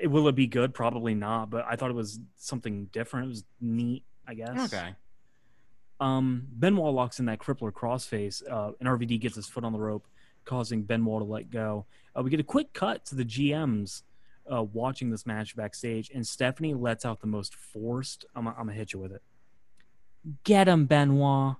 It- 0.00 0.06
will 0.08 0.28
it 0.28 0.34
be 0.34 0.46
good? 0.46 0.72
Probably 0.74 1.14
not. 1.14 1.50
But 1.50 1.64
I 1.68 1.76
thought 1.76 1.90
it 1.90 1.94
was 1.94 2.20
something 2.36 2.86
different. 2.86 3.26
It 3.26 3.28
was 3.28 3.44
neat. 3.60 4.04
I 4.26 4.34
guess. 4.34 4.72
Okay. 4.72 4.94
Um, 6.00 6.46
Benoit 6.50 6.92
locks 6.94 7.20
in 7.20 7.26
that 7.26 7.38
crippler 7.38 7.70
crossface, 7.70 8.42
uh, 8.50 8.72
and 8.80 8.88
RVD 8.88 9.20
gets 9.20 9.36
his 9.36 9.46
foot 9.46 9.64
on 9.64 9.72
the 9.72 9.78
rope, 9.78 10.06
causing 10.44 10.82
Benoit 10.82 11.20
to 11.20 11.24
let 11.24 11.50
go. 11.50 11.86
Uh, 12.16 12.22
we 12.22 12.30
get 12.30 12.40
a 12.40 12.44
quick 12.44 12.72
cut 12.72 13.04
to 13.06 13.14
the 13.14 13.24
GMs 13.24 14.02
uh, 14.52 14.62
watching 14.62 15.10
this 15.10 15.24
match 15.26 15.54
backstage, 15.54 16.10
and 16.14 16.26
Stephanie 16.26 16.74
lets 16.74 17.04
out 17.04 17.20
the 17.20 17.26
most 17.26 17.54
forced. 17.54 18.24
I'm, 18.34 18.48
I'm 18.48 18.54
gonna 18.54 18.72
hit 18.72 18.92
you 18.92 18.98
with 18.98 19.12
it. 19.12 19.22
Get 20.42 20.68
him, 20.68 20.86
Benoit. 20.86 21.56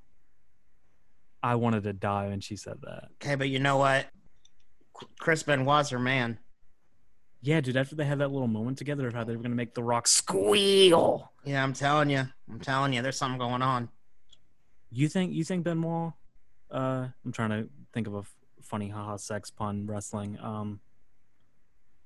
I 1.42 1.54
wanted 1.56 1.82
to 1.84 1.92
die 1.92 2.28
when 2.28 2.40
she 2.40 2.56
said 2.56 2.78
that. 2.82 3.08
Okay, 3.22 3.34
but 3.34 3.50
you 3.50 3.58
know 3.58 3.76
what? 3.76 4.06
Chris 5.18 5.42
Benoit's 5.42 5.90
her 5.90 5.98
man. 5.98 6.38
Yeah, 7.46 7.60
dude. 7.60 7.76
After 7.76 7.94
they 7.94 8.06
had 8.06 8.20
that 8.20 8.32
little 8.32 8.48
moment 8.48 8.78
together 8.78 9.06
of 9.06 9.12
how 9.12 9.22
they 9.22 9.36
were 9.36 9.42
gonna 9.42 9.54
make 9.54 9.74
the 9.74 9.82
Rock 9.82 10.06
squeal. 10.08 11.30
Yeah, 11.44 11.62
I'm 11.62 11.74
telling 11.74 12.08
you. 12.08 12.26
I'm 12.50 12.58
telling 12.60 12.94
you, 12.94 13.02
there's 13.02 13.18
something 13.18 13.38
going 13.38 13.60
on. 13.60 13.90
You 14.90 15.08
think 15.08 15.34
you 15.34 15.44
think 15.44 15.62
Benoit 15.64 16.12
Uh, 16.70 17.08
I'm 17.24 17.32
trying 17.32 17.50
to 17.50 17.68
think 17.92 18.06
of 18.06 18.14
a 18.14 18.18
f- 18.20 18.34
funny 18.62 18.88
haha 18.88 19.16
sex 19.18 19.50
pun 19.50 19.86
wrestling. 19.86 20.38
Um, 20.40 20.80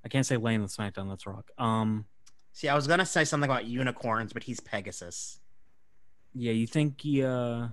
I 0.04 0.08
can't 0.08 0.26
say 0.26 0.36
laying 0.36 0.60
the 0.60 0.66
SmackDown. 0.68 1.08
Let's 1.08 1.24
rock. 1.26 1.50
Um, 1.56 2.06
See, 2.52 2.68
I 2.68 2.74
was 2.74 2.88
gonna 2.88 3.06
say 3.06 3.24
something 3.24 3.48
about 3.48 3.66
unicorns, 3.66 4.32
but 4.32 4.42
he's 4.42 4.58
Pegasus. 4.58 5.38
yeah, 6.34 6.50
you 6.52 6.66
think 6.66 7.00
he 7.00 7.22
uh, 7.22 7.68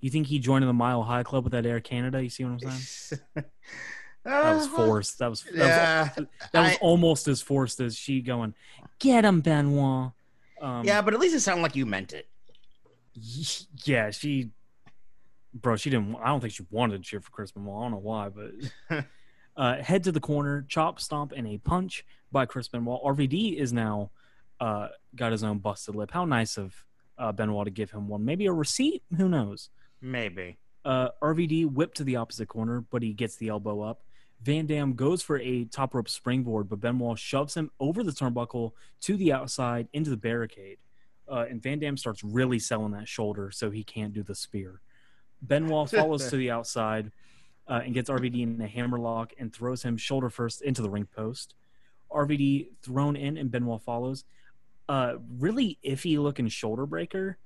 you 0.00 0.08
think 0.08 0.26
he 0.28 0.38
joined 0.38 0.64
the 0.66 0.72
Mile 0.72 1.02
High 1.02 1.22
Club 1.22 1.44
with 1.44 1.52
that 1.52 1.66
Air 1.66 1.80
Canada? 1.80 2.22
You 2.22 2.30
see 2.30 2.44
what 2.44 2.64
I'm 2.64 2.78
saying? 2.80 3.44
That 4.24 4.54
was 4.54 4.66
forced. 4.68 5.18
That 5.18 5.30
was 5.30 5.42
that 5.42 5.52
was, 5.52 5.60
Uh-huh. 5.62 6.14
Yeah, 6.18 6.24
that 6.52 6.60
was 6.60 6.72
I- 6.72 6.78
almost 6.80 7.26
as 7.28 7.42
forced 7.42 7.80
as 7.80 7.96
she 7.96 8.20
going, 8.20 8.54
"Get 8.98 9.24
him, 9.24 9.40
Benoit." 9.40 10.12
Um, 10.60 10.84
yeah, 10.84 11.02
but 11.02 11.12
at 11.14 11.18
least 11.20 11.34
it 11.34 11.40
sounded 11.40 11.62
like 11.62 11.74
you 11.74 11.86
meant 11.86 12.12
it. 12.12 12.28
yeah, 13.84 14.10
she, 14.10 14.50
bro, 15.54 15.76
she 15.76 15.90
didn't. 15.90 16.16
I 16.16 16.28
don't 16.28 16.40
think 16.40 16.52
she 16.52 16.64
wanted 16.70 17.02
to 17.02 17.08
cheer 17.08 17.20
for 17.20 17.30
Chris 17.30 17.50
Benoit. 17.52 17.76
I 17.78 17.82
don't 17.82 17.90
know 17.92 17.98
why, 17.98 18.28
but 18.28 19.04
uh, 19.56 19.76
head 19.82 20.04
to 20.04 20.12
the 20.12 20.20
corner, 20.20 20.64
chop, 20.68 21.00
stomp, 21.00 21.32
and 21.36 21.46
a 21.46 21.58
punch 21.58 22.04
by 22.30 22.46
Chris 22.46 22.68
Benoit. 22.68 23.02
RVD 23.02 23.56
is 23.56 23.72
now 23.72 24.10
uh, 24.60 24.88
got 25.16 25.32
his 25.32 25.42
own 25.42 25.58
busted 25.58 25.94
lip. 25.96 26.10
How 26.12 26.24
nice 26.24 26.56
of 26.56 26.84
uh, 27.18 27.32
Benoit 27.32 27.64
to 27.66 27.70
give 27.70 27.90
him 27.90 28.08
one. 28.08 28.24
Maybe 28.24 28.46
a 28.46 28.52
receipt. 28.52 29.02
Who 29.16 29.28
knows? 29.28 29.68
Maybe. 30.00 30.58
Uh, 30.84 31.08
RVD 31.22 31.70
whipped 31.70 31.96
to 31.98 32.04
the 32.04 32.16
opposite 32.16 32.48
corner, 32.48 32.80
but 32.80 33.02
he 33.02 33.12
gets 33.12 33.36
the 33.36 33.48
elbow 33.48 33.82
up. 33.82 34.02
Van 34.42 34.66
Dam 34.66 34.94
goes 34.94 35.22
for 35.22 35.38
a 35.38 35.64
top 35.66 35.94
rope 35.94 36.08
springboard, 36.08 36.68
but 36.68 36.80
Benoit 36.80 37.18
shoves 37.18 37.54
him 37.54 37.70
over 37.78 38.02
the 38.02 38.10
turnbuckle 38.10 38.72
to 39.02 39.16
the 39.16 39.32
outside 39.32 39.88
into 39.92 40.10
the 40.10 40.16
barricade. 40.16 40.78
Uh, 41.30 41.46
and 41.48 41.62
Van 41.62 41.78
Dam 41.78 41.96
starts 41.96 42.24
really 42.24 42.58
selling 42.58 42.92
that 42.92 43.06
shoulder 43.06 43.50
so 43.52 43.70
he 43.70 43.84
can't 43.84 44.12
do 44.12 44.22
the 44.22 44.34
spear. 44.34 44.80
Benoit 45.40 45.90
follows 45.90 46.28
to 46.28 46.36
the 46.36 46.50
outside 46.50 47.12
uh, 47.68 47.80
and 47.84 47.94
gets 47.94 48.10
RVD 48.10 48.42
in 48.42 48.60
a 48.60 48.66
hammerlock 48.66 49.32
and 49.38 49.52
throws 49.52 49.82
him 49.82 49.96
shoulder 49.96 50.28
first 50.28 50.62
into 50.62 50.82
the 50.82 50.90
ring 50.90 51.06
post. 51.14 51.54
RVD 52.10 52.68
thrown 52.82 53.14
in 53.14 53.36
and 53.36 53.50
Benoit 53.50 53.80
follows. 53.82 54.24
Uh, 54.88 55.14
really 55.38 55.78
iffy 55.84 56.18
looking 56.18 56.48
shoulder 56.48 56.84
breaker. 56.84 57.38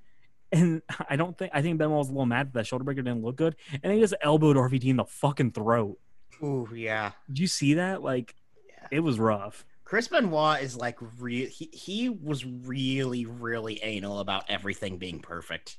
And 0.50 0.80
I 1.10 1.16
don't 1.16 1.36
think 1.36 1.52
I 1.54 1.60
think 1.60 1.76
Benoit 1.78 1.98
was 1.98 2.08
a 2.08 2.12
little 2.12 2.26
mad 2.26 2.48
that 2.48 2.54
that 2.54 2.66
shoulder 2.66 2.84
breaker 2.84 3.02
didn't 3.02 3.22
look 3.22 3.36
good. 3.36 3.54
And 3.82 3.92
he 3.92 4.00
just 4.00 4.14
elbowed 4.22 4.56
RVD 4.56 4.86
in 4.86 4.96
the 4.96 5.04
fucking 5.04 5.52
throat. 5.52 5.98
Ooh, 6.42 6.68
yeah. 6.74 7.12
Did 7.28 7.38
you 7.38 7.46
see 7.46 7.74
that? 7.74 8.02
Like, 8.02 8.34
Yeah. 8.68 8.88
it 8.90 9.00
was 9.00 9.18
rough. 9.18 9.64
Chris 9.84 10.08
Benoit 10.08 10.62
is 10.62 10.76
like 10.76 10.98
re- 11.18 11.48
he 11.48 11.70
he 11.72 12.08
was 12.08 12.44
really 12.44 13.24
really 13.24 13.80
anal 13.84 14.18
about 14.18 14.44
everything 14.48 14.98
being 14.98 15.20
perfect. 15.20 15.78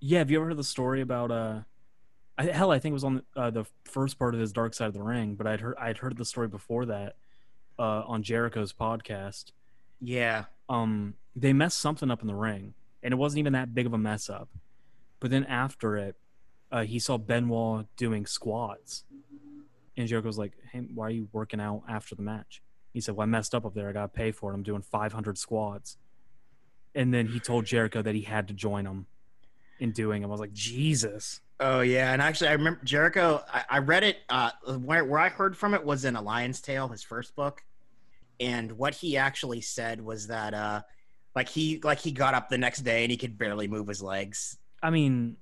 Yeah, 0.00 0.20
have 0.20 0.30
you 0.30 0.38
ever 0.38 0.46
heard 0.48 0.56
the 0.56 0.64
story 0.64 1.02
about 1.02 1.30
uh, 1.30 1.60
I, 2.38 2.44
hell, 2.44 2.70
I 2.70 2.78
think 2.78 2.92
it 2.92 2.94
was 2.94 3.04
on 3.04 3.22
uh, 3.36 3.50
the 3.50 3.66
first 3.84 4.18
part 4.18 4.32
of 4.34 4.40
his 4.40 4.52
Dark 4.52 4.72
Side 4.72 4.86
of 4.88 4.94
the 4.94 5.02
Ring, 5.02 5.34
but 5.34 5.46
I'd 5.46 5.60
heard 5.60 5.76
I'd 5.78 5.98
heard 5.98 6.16
the 6.16 6.24
story 6.24 6.48
before 6.48 6.86
that 6.86 7.16
uh, 7.78 8.02
on 8.06 8.22
Jericho's 8.22 8.72
podcast. 8.72 9.52
Yeah. 10.00 10.44
Um, 10.70 11.14
they 11.36 11.52
messed 11.52 11.78
something 11.78 12.10
up 12.10 12.22
in 12.22 12.28
the 12.28 12.34
ring, 12.34 12.72
and 13.02 13.12
it 13.12 13.16
wasn't 13.16 13.40
even 13.40 13.52
that 13.54 13.74
big 13.74 13.84
of 13.86 13.92
a 13.92 13.98
mess 13.98 14.30
up. 14.30 14.48
But 15.20 15.30
then 15.30 15.44
after 15.44 15.96
it, 15.96 16.16
uh, 16.72 16.84
he 16.84 16.98
saw 16.98 17.18
Benoit 17.18 17.86
doing 17.96 18.24
squats, 18.24 19.04
and 19.98 20.08
Jericho 20.08 20.26
was 20.26 20.38
like, 20.38 20.52
"Hey, 20.72 20.80
why 20.94 21.06
are 21.06 21.10
you 21.10 21.28
working 21.32 21.60
out 21.60 21.82
after 21.88 22.14
the 22.14 22.22
match?" 22.22 22.62
He 22.92 23.00
said, 23.00 23.16
"Well, 23.16 23.24
I 23.24 23.26
messed 23.26 23.54
up 23.54 23.66
up 23.66 23.74
there. 23.74 23.88
I 23.88 23.92
got 23.92 24.02
to 24.02 24.08
pay 24.08 24.32
for 24.32 24.50
it. 24.50 24.54
I'm 24.54 24.62
doing 24.62 24.82
500 24.82 25.36
squats." 25.36 25.96
And 26.94 27.12
then 27.12 27.26
he 27.26 27.40
told 27.40 27.66
Jericho 27.66 28.02
that 28.02 28.14
he 28.14 28.22
had 28.22 28.48
to 28.48 28.54
join 28.54 28.86
him 28.86 29.06
in 29.78 29.92
doing 29.92 30.22
them. 30.22 30.30
I 30.30 30.32
was 30.32 30.40
like, 30.40 30.52
Jesus. 30.52 31.40
Oh 31.60 31.80
yeah, 31.80 32.12
and 32.12 32.22
actually 32.22 32.48
I 32.48 32.52
remember 32.52 32.80
Jericho. 32.84 33.42
I, 33.52 33.64
I 33.68 33.78
read 33.78 34.04
it. 34.04 34.18
Uh, 34.28 34.50
where 34.78 35.04
where 35.04 35.18
I 35.18 35.28
heard 35.28 35.56
from 35.56 35.74
it 35.74 35.84
was 35.84 36.04
in 36.04 36.16
A 36.16 36.22
Lion's 36.22 36.60
Tale, 36.60 36.88
his 36.88 37.02
first 37.02 37.34
book, 37.34 37.64
and 38.38 38.72
what 38.72 38.94
he 38.94 39.16
actually 39.16 39.60
said 39.60 40.00
was 40.00 40.28
that 40.28 40.54
uh, 40.54 40.82
like 41.34 41.48
he 41.48 41.80
like 41.82 41.98
he 41.98 42.12
got 42.12 42.34
up 42.34 42.48
the 42.48 42.58
next 42.58 42.80
day 42.80 43.02
and 43.02 43.10
he 43.10 43.16
could 43.16 43.36
barely 43.36 43.66
move 43.66 43.88
his 43.88 44.00
legs. 44.00 44.56
I 44.80 44.90
mean, 44.90 45.36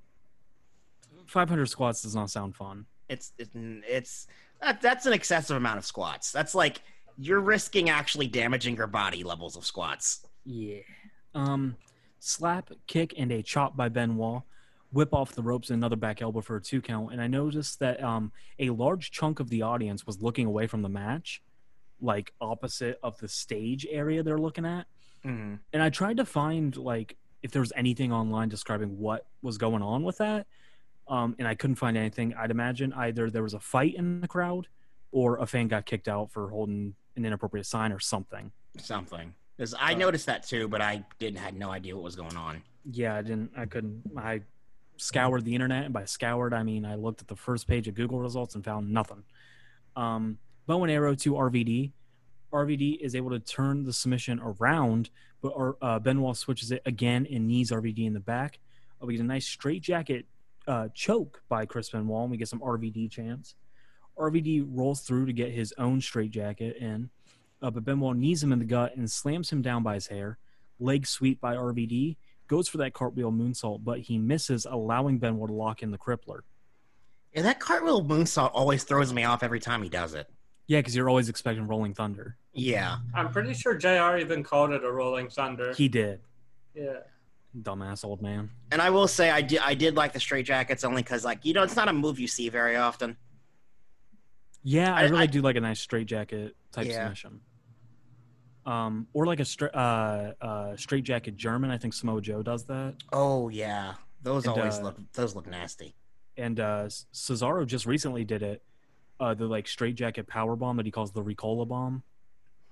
500 1.27 1.67
squats 1.67 2.03
does 2.03 2.15
not 2.15 2.31
sound 2.31 2.57
fun. 2.57 2.87
It's 3.09 3.33
it's 3.39 3.51
it's 3.55 4.27
that, 4.61 4.81
that's 4.81 5.07
an 5.07 5.13
excessive 5.13 5.57
amount 5.57 5.79
of 5.79 5.85
squats. 5.85 6.33
That's 6.33 6.55
like 6.55 6.81
you're 7.19 7.41
risking 7.41 7.91
actually 7.91 8.27
damaging 8.27 8.77
your 8.77 8.87
body 8.87 9.25
levels 9.25 9.57
of 9.57 9.65
squats. 9.65 10.27
Yeah. 10.45 10.81
Um, 11.35 11.77
slap, 12.19 12.71
kick, 12.87 13.15
and 13.17 13.33
a 13.33 13.43
chop 13.43 13.77
by 13.77 13.89
Benoit. 13.89 14.43
Whip 14.93 15.13
off 15.13 15.33
the 15.33 15.43
ropes 15.43 15.71
and 15.71 15.79
another 15.79 15.97
back 15.97 16.23
elbow 16.23 16.41
for 16.41 16.57
a 16.57 16.61
two 16.61 16.81
count. 16.81 17.13
And 17.13 17.21
I 17.21 17.27
noticed 17.27 17.81
that 17.81 18.03
um, 18.03 18.33
a 18.59 18.71
large 18.71 19.11
chunk 19.11 19.41
of 19.41 19.51
the 19.51 19.63
audience 19.63 20.07
was 20.07 20.23
looking 20.23 20.47
away 20.47 20.67
from 20.67 20.83
the 20.83 20.89
match, 20.89 21.43
like 22.01 22.33
opposite 22.41 22.99
of 23.03 23.19
the 23.19 23.29
stage 23.29 23.87
area 23.91 24.23
they're 24.23 24.39
looking 24.39 24.65
at. 24.65 24.87
Mm-hmm. 25.25 25.57
And 25.73 25.83
I 25.83 25.91
tried 25.91 26.19
to 26.19 26.25
find 26.25 26.77
like 26.77 27.17
if 27.43 27.51
there 27.51 27.61
was 27.61 27.73
anything 27.77 28.13
online 28.13 28.49
describing 28.49 28.99
what 28.99 29.27
was 29.43 29.59
going 29.59 29.83
on 29.83 30.03
with 30.03 30.19
that. 30.19 30.47
Um, 31.09 31.37
and 31.39 31.47
I 31.47 31.55
couldn't 31.55 31.77
find 31.77 31.97
anything. 31.97 32.35
I'd 32.35 32.51
imagine 32.51 32.93
either 32.93 33.31
there 33.31 33.43
was 33.43 33.55
a 33.55 33.61
fight 33.61 33.95
in 33.95 34.21
the 34.21 34.29
crowd 34.29 34.67
or 35.13 35.39
a 35.39 35.47
fan 35.47 35.69
got 35.69 35.87
kicked 35.87 36.09
out 36.09 36.33
for 36.33 36.51
holding 36.51 36.95
an 37.17 37.25
inappropriate 37.25 37.67
sign 37.67 37.93
or 37.93 38.01
something. 38.01 38.51
Something. 38.79 39.35
Because 39.57 39.73
I 39.75 39.95
Uh, 39.95 39.99
noticed 39.99 40.27
that 40.27 40.43
too, 40.45 40.69
but 40.69 40.81
I 40.83 41.05
didn't 41.19 41.39
had 41.39 41.55
no 41.57 41.71
idea 41.71 41.95
what 41.95 42.03
was 42.05 42.17
going 42.17 42.37
on. 42.37 42.63
Yeah, 42.85 43.15
I 43.17 43.23
didn't. 43.23 43.53
I 43.57 43.67
couldn't. 43.67 44.03
I 44.17 44.43
scoured 44.97 45.45
the 45.45 45.55
internet, 45.55 45.85
and 45.85 45.95
by 45.95 46.05
scoured, 46.05 46.53
I 46.53 46.63
mean 46.63 46.85
I 46.85 46.95
looked 46.97 47.21
at 47.23 47.29
the 47.29 47.37
first 47.37 47.67
page 47.67 47.87
of 47.89 47.95
Google 47.95 48.19
results 48.19 48.55
and 48.55 48.65
found 48.65 48.91
nothing. 48.91 49.23
Um, 49.95 50.39
bow 50.67 50.83
and 50.83 50.91
arrow 50.91 51.15
to 51.15 51.33
RVD. 51.35 51.93
RVD 52.53 52.99
is 53.01 53.15
able 53.15 53.31
to 53.31 53.41
turn 53.41 53.85
the 53.85 53.93
submission 53.93 54.41
around, 54.43 55.11
but 55.41 55.53
uh, 55.81 55.99
Benoit 56.01 56.37
switches 56.37 56.71
it 56.71 56.83
again 56.85 57.27
and 57.31 57.47
knees 57.47 57.71
RVD 57.71 58.07
in 58.07 58.13
the 58.13 58.21
back. 58.21 58.59
Uh, 59.03 59.07
we 59.07 59.15
get 59.15 59.23
a 59.23 59.27
nice 59.27 59.47
straight 59.47 59.83
jacket 59.83 60.27
uh, 60.67 60.89
choke 60.95 61.43
by 61.49 61.67
Chris 61.67 61.91
Benoit, 61.91 62.23
and 62.23 62.31
we 62.31 62.37
get 62.37 62.49
some 62.49 62.61
RVD 62.61 63.11
chants. 63.11 63.55
RVD 64.19 64.67
rolls 64.69 65.03
through 65.03 65.27
to 65.27 65.33
get 65.33 65.53
his 65.53 65.75
own 65.79 66.01
straight 66.01 66.31
jacket 66.31 66.77
in, 66.79 67.11
uh, 67.63 67.71
but 67.71 67.85
Benoit 67.85 68.17
knees 68.17 68.43
him 68.43 68.53
in 68.53 68.59
the 68.59 68.65
gut 68.65 68.97
and 68.97 69.11
slams 69.11 69.51
him 69.51 69.63
down 69.63 69.83
by 69.83 69.95
his 69.95 70.07
hair. 70.07 70.39
Leg 70.81 71.07
sweep 71.07 71.41
by 71.41 71.55
RVD 71.55 72.17
goes 72.49 72.69
for 72.69 72.79
that 72.79 72.93
cartwheel 72.95 73.33
moonsault, 73.33 73.83
but 73.85 74.01
he 74.01 74.19
misses, 74.19 74.67
allowing 74.69 75.19
Benoit 75.19 75.49
to 75.49 75.55
lock 75.55 75.83
in 75.83 75.91
the 75.91 75.99
crippler. 75.99 76.41
Yeah, 77.35 77.43
that 77.43 77.61
cartwheel 77.61 78.05
moonsault 78.05 78.51
always 78.55 78.85
throws 78.85 79.13
me 79.13 79.25
off 79.25 79.43
every 79.43 79.61
time 79.61 79.83
he 79.83 79.89
does 79.89 80.15
it. 80.15 80.29
Yeah, 80.69 80.79
because 80.81 80.97
you're 80.97 81.09
always 81.09 81.29
expecting 81.29 81.67
Rolling 81.67 81.95
Thunder. 81.95 82.37
Yeah. 82.53 82.99
I'm 83.15 83.31
pretty 83.31 83.55
sure 83.55 83.77
JR 83.77 84.17
even 84.17 84.43
called 84.43 84.73
it 84.73 84.83
a 84.85 84.91
Rolling 84.91 85.29
Thunder. 85.29 85.75
He 85.75 85.89
did. 85.89 86.21
yeah. 86.75 87.01
Dumbass 87.63 88.05
old 88.05 88.21
man. 88.21 88.51
And 88.71 88.83
I 88.83 88.91
will 88.91 89.09
say 89.09 89.31
I 89.31 89.41
did 89.41 89.61
I 89.61 89.75
did 89.75 89.95
like 89.97 90.13
the 90.13 90.21
straight 90.21 90.45
jackets 90.47 90.85
only 90.85 91.03
because 91.03 91.25
like 91.25 91.45
you 91.45 91.55
know 91.55 91.63
it's 91.63 91.77
not 91.77 91.89
a 91.89 91.93
move 91.93 92.19
you 92.19 92.29
see 92.29 92.49
very 92.49 92.77
often. 92.77 93.17
Yeah, 94.63 94.95
I, 94.95 95.01
I- 95.01 95.05
really 95.05 95.23
I- 95.23 95.27
do 95.27 95.41
like 95.43 95.57
a 95.57 95.61
nice 95.61 95.81
straight 95.81 96.07
jacket 96.07 96.55
type 96.73 96.87
Yeah. 96.87 97.05
submission. 97.05 97.41
Um, 98.67 99.07
or 99.13 99.27
like 99.27 99.39
a 99.39 99.45
straight 99.45 99.75
uh, 99.75 100.33
uh, 100.41 100.77
straight 100.77 101.05
jacket 101.05 101.37
German. 101.37 101.71
I 101.71 101.79
think 101.79 101.95
Samoa 101.95 102.21
Joe 102.21 102.43
does 102.43 102.65
that. 102.65 102.95
Oh 103.13 103.49
yeah, 103.49 103.95
those 104.23 104.45
And, 104.45 104.59
always 104.59 104.79
uh, 104.79 104.83
look 104.83 104.97
those 105.13 105.35
look 105.37 105.47
nasty. 105.47 105.95
And 106.37 106.59
uh, 106.59 106.87
Cesaro 107.15 107.65
just 107.65 107.87
recently 107.87 108.25
did 108.25 108.43
it. 108.43 108.63
Uh, 109.21 109.33
the 109.35 109.47
like 109.47 109.67
straight 109.69 109.95
jacket 109.95 110.27
power 110.27 110.57
bomb 110.57 110.77
that 110.79 110.85
he 110.85 110.91
calls 110.93 111.13
the 111.13 111.23
Ricola 111.23 111.67
bomb. 111.67 112.03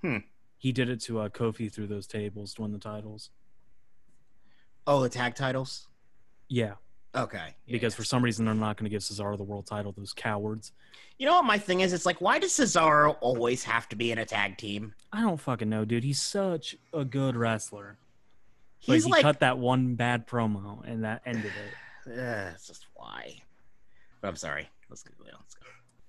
Hmm. 0.01 0.17
He 0.57 0.71
did 0.71 0.89
it 0.89 1.01
to 1.03 1.21
uh, 1.21 1.29
Kofi 1.29 1.71
through 1.71 1.87
those 1.87 2.05
tables 2.07 2.53
to 2.55 2.61
win 2.63 2.71
the 2.73 2.77
titles. 2.77 3.29
Oh, 4.87 5.01
the 5.01 5.09
tag 5.09 5.35
titles. 5.35 5.87
Yeah, 6.47 6.73
Okay. 7.15 7.55
because 7.67 7.93
Yeah. 7.93 7.97
for 7.97 8.03
some 8.03 8.23
reason 8.23 8.45
they're 8.45 8.53
not 8.53 8.77
going 8.77 8.85
to 8.85 8.89
give 8.89 9.01
Cesaro 9.01 9.35
the 9.37 9.43
world 9.43 9.65
title. 9.65 9.91
Those 9.91 10.13
cowards. 10.13 10.71
you 11.17 11.25
know 11.25 11.33
what 11.35 11.45
my 11.45 11.57
thing 11.57 11.79
is, 11.79 11.93
it's 11.93 12.05
like 12.05 12.19
why 12.21 12.37
does 12.39 12.51
Cesaro 12.51 13.15
always 13.21 13.63
have 13.63 13.87
to 13.89 13.95
be 13.95 14.11
in 14.11 14.17
a 14.17 14.25
tag 14.25 14.57
team? 14.57 14.93
I 15.13 15.21
don't 15.21 15.37
fucking 15.39 15.69
know, 15.69 15.85
dude. 15.85 16.03
He's 16.03 16.21
such 16.21 16.75
a 16.93 17.05
good 17.05 17.35
wrestler. 17.35 17.97
But 18.85 18.93
He's 18.93 19.05
he 19.05 19.11
like, 19.11 19.21
cut 19.23 19.39
that 19.39 19.57
one 19.57 19.95
bad 19.95 20.27
promo, 20.27 20.83
and 20.85 21.03
that 21.05 21.21
ended 21.25 21.45
it. 22.05 22.11
Ugh, 22.11 22.51
it's 22.53 22.67
just 22.67 22.85
why. 22.93 23.41
But 24.21 24.27
I'm 24.27 24.35
sorry. 24.35 24.69
Let's 24.89 25.01
go. 25.03 25.11
Let's 25.23 25.55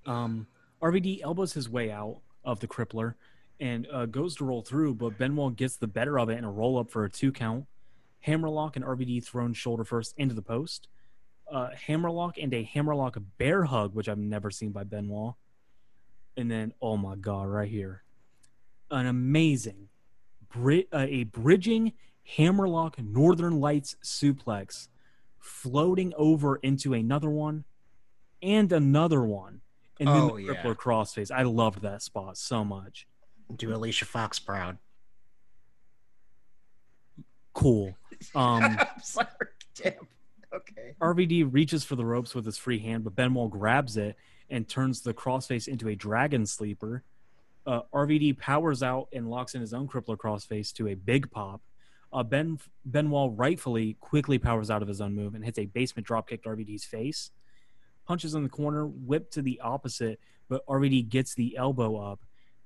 go. 0.05 0.13
Um, 0.13 0.47
RVD 0.83 1.23
elbows 1.23 1.53
his 1.55 1.71
way 1.71 1.91
out 1.91 2.19
of 2.45 2.61
the 2.61 2.67
crippler 2.69 3.15
and 3.61 3.87
uh, 3.91 4.05
goes 4.07 4.37
to 4.37 4.45
roll 4.45 4.61
through, 4.61 4.95
but 4.97 5.17
Benoit 5.17 5.57
gets 5.57 5.77
the 5.77 5.87
better 5.87 6.19
of 6.19 6.29
it 6.29 6.37
in 6.37 6.45
a 6.45 6.51
roll 6.51 6.79
up 6.79 6.91
for 6.91 7.05
a 7.05 7.11
two 7.11 7.33
count. 7.33 7.65
Hammerlock 8.31 8.75
and 8.75 8.85
RVD 8.85 9.23
thrown 9.25 9.53
shoulder 9.55 9.85
first 9.85 10.13
into 10.19 10.35
the 10.35 10.43
post. 10.43 10.89
Uh, 11.51 11.69
hammerlock 11.87 12.39
and 12.39 12.53
a 12.53 12.65
hammerlock 12.65 13.17
bear 13.39 13.63
hug, 13.65 13.95
which 13.95 14.09
I've 14.09 14.19
never 14.19 14.51
seen 14.51 14.73
by 14.73 14.83
Benoit. 14.83 15.35
And 16.37 16.51
then, 16.51 16.73
oh 16.83 16.97
my 16.97 17.15
god, 17.15 17.47
right 17.47 17.69
here, 17.71 18.03
an 18.91 19.07
amazing, 19.07 19.89
bri- 20.53 20.89
uh, 20.93 21.07
a 21.09 21.23
bridging 21.25 21.93
hammerlock 22.25 22.99
Northern 22.99 23.61
Lights 23.61 23.95
suplex 24.03 24.89
floating 25.39 26.13
over 26.17 26.57
into 26.57 26.95
another 26.95 27.31
one 27.31 27.63
and 28.43 28.73
another 28.73 29.23
one. 29.23 29.61
And 30.01 30.09
then 30.09 30.17
Oh, 30.17 30.37
the 30.37 30.43
yeah. 30.43 30.75
crossface. 30.75 31.31
I 31.31 31.43
loved 31.45 31.81
that 31.83 32.03
spot 32.03 32.37
so 32.37 32.65
much. 32.65 33.07
Do 33.55 33.73
Alicia 33.73 34.05
Fox 34.05 34.41
proud. 34.41 34.79
Cool. 37.55 37.95
Um, 38.35 38.63
I'm 38.81 39.03
sorry. 39.03 39.29
Damn. 39.75 39.93
Okay. 40.55 40.95
RVD 41.01 41.53
reaches 41.53 41.85
for 41.85 41.97
the 41.97 42.05
ropes 42.05 42.35
with 42.35 42.47
his 42.47 42.57
free 42.57 42.79
hand, 42.79 43.05
but 43.05 43.15
Benoit 43.15 43.51
grabs 43.51 43.97
it 43.97 44.17
and 44.49 44.69
turns 44.69 45.03
the 45.03 45.13
crossface 45.13 45.69
into 45.69 45.89
a 45.89 45.95
dragon 45.95 46.47
sleeper. 46.47 47.03
Uh, 47.67 47.83
RVD 47.93 48.39
powers 48.39 48.83
out 48.83 49.09
and 49.13 49.29
locks 49.29 49.55
in 49.55 49.61
his 49.61 49.75
own 49.75 49.89
crippler 49.89 50.17
crossface 50.17 50.73
to 50.75 50.89
a 50.89 50.95
big 50.95 51.31
pop. 51.31 51.61
Uh, 52.13 52.23
ben 52.23 52.59
Benoit 52.85 53.33
rightfully 53.37 53.97
quickly 54.01 54.39
powers 54.39 54.71
out 54.71 54.81
of 54.81 54.89
his 54.89 55.01
own 55.01 55.15
move 55.15 55.35
and 55.35 55.45
hits 55.45 55.59
a 55.59 55.67
basement 55.67 56.07
dropkick 56.07 56.43
to 56.45 56.51
RVD's 56.51 56.85
face. 56.85 57.31
Punches 58.07 58.35
in 58.35 58.45
the 58.45 58.49
corner, 58.49 58.87
whip 58.87 59.31
to 59.33 59.43
the 59.43 59.61
opposite, 59.61 60.21
but 60.49 60.65
RVD 60.67 61.09
gets 61.09 61.35
the 61.35 61.57
elbow 61.57 61.97
up. 61.97 62.21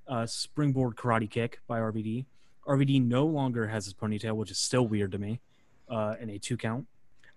Uh, 0.07 0.25
springboard 0.25 0.95
karate 0.95 1.29
kick 1.29 1.59
by 1.67 1.79
RVD. 1.79 2.25
RVD 2.67 3.03
no 3.03 3.25
longer 3.25 3.67
has 3.67 3.85
his 3.85 3.93
ponytail, 3.93 4.35
which 4.35 4.51
is 4.51 4.59
still 4.59 4.85
weird 4.85 5.11
to 5.13 5.17
me, 5.17 5.39
uh, 5.91 6.15
in 6.19 6.29
a 6.29 6.39
two 6.39 6.57
count. 6.57 6.87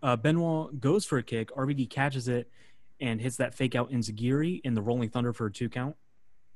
Uh, 0.03 0.17
Benoit 0.17 0.81
goes 0.81 1.05
for 1.05 1.19
a 1.19 1.23
kick. 1.23 1.51
RVD 1.51 1.91
catches 1.91 2.29
it 2.29 2.49
and 3.01 3.21
hits 3.21 3.37
that 3.37 3.55
fake 3.55 3.75
out 3.75 3.91
Enziguri 3.91 4.61
in 4.65 4.75
the 4.75 4.83
Rolling 4.83 5.11
Thunder 5.11 5.33
for 5.33 5.47
a 5.47 5.53
two 5.53 5.69
count. 5.69 5.97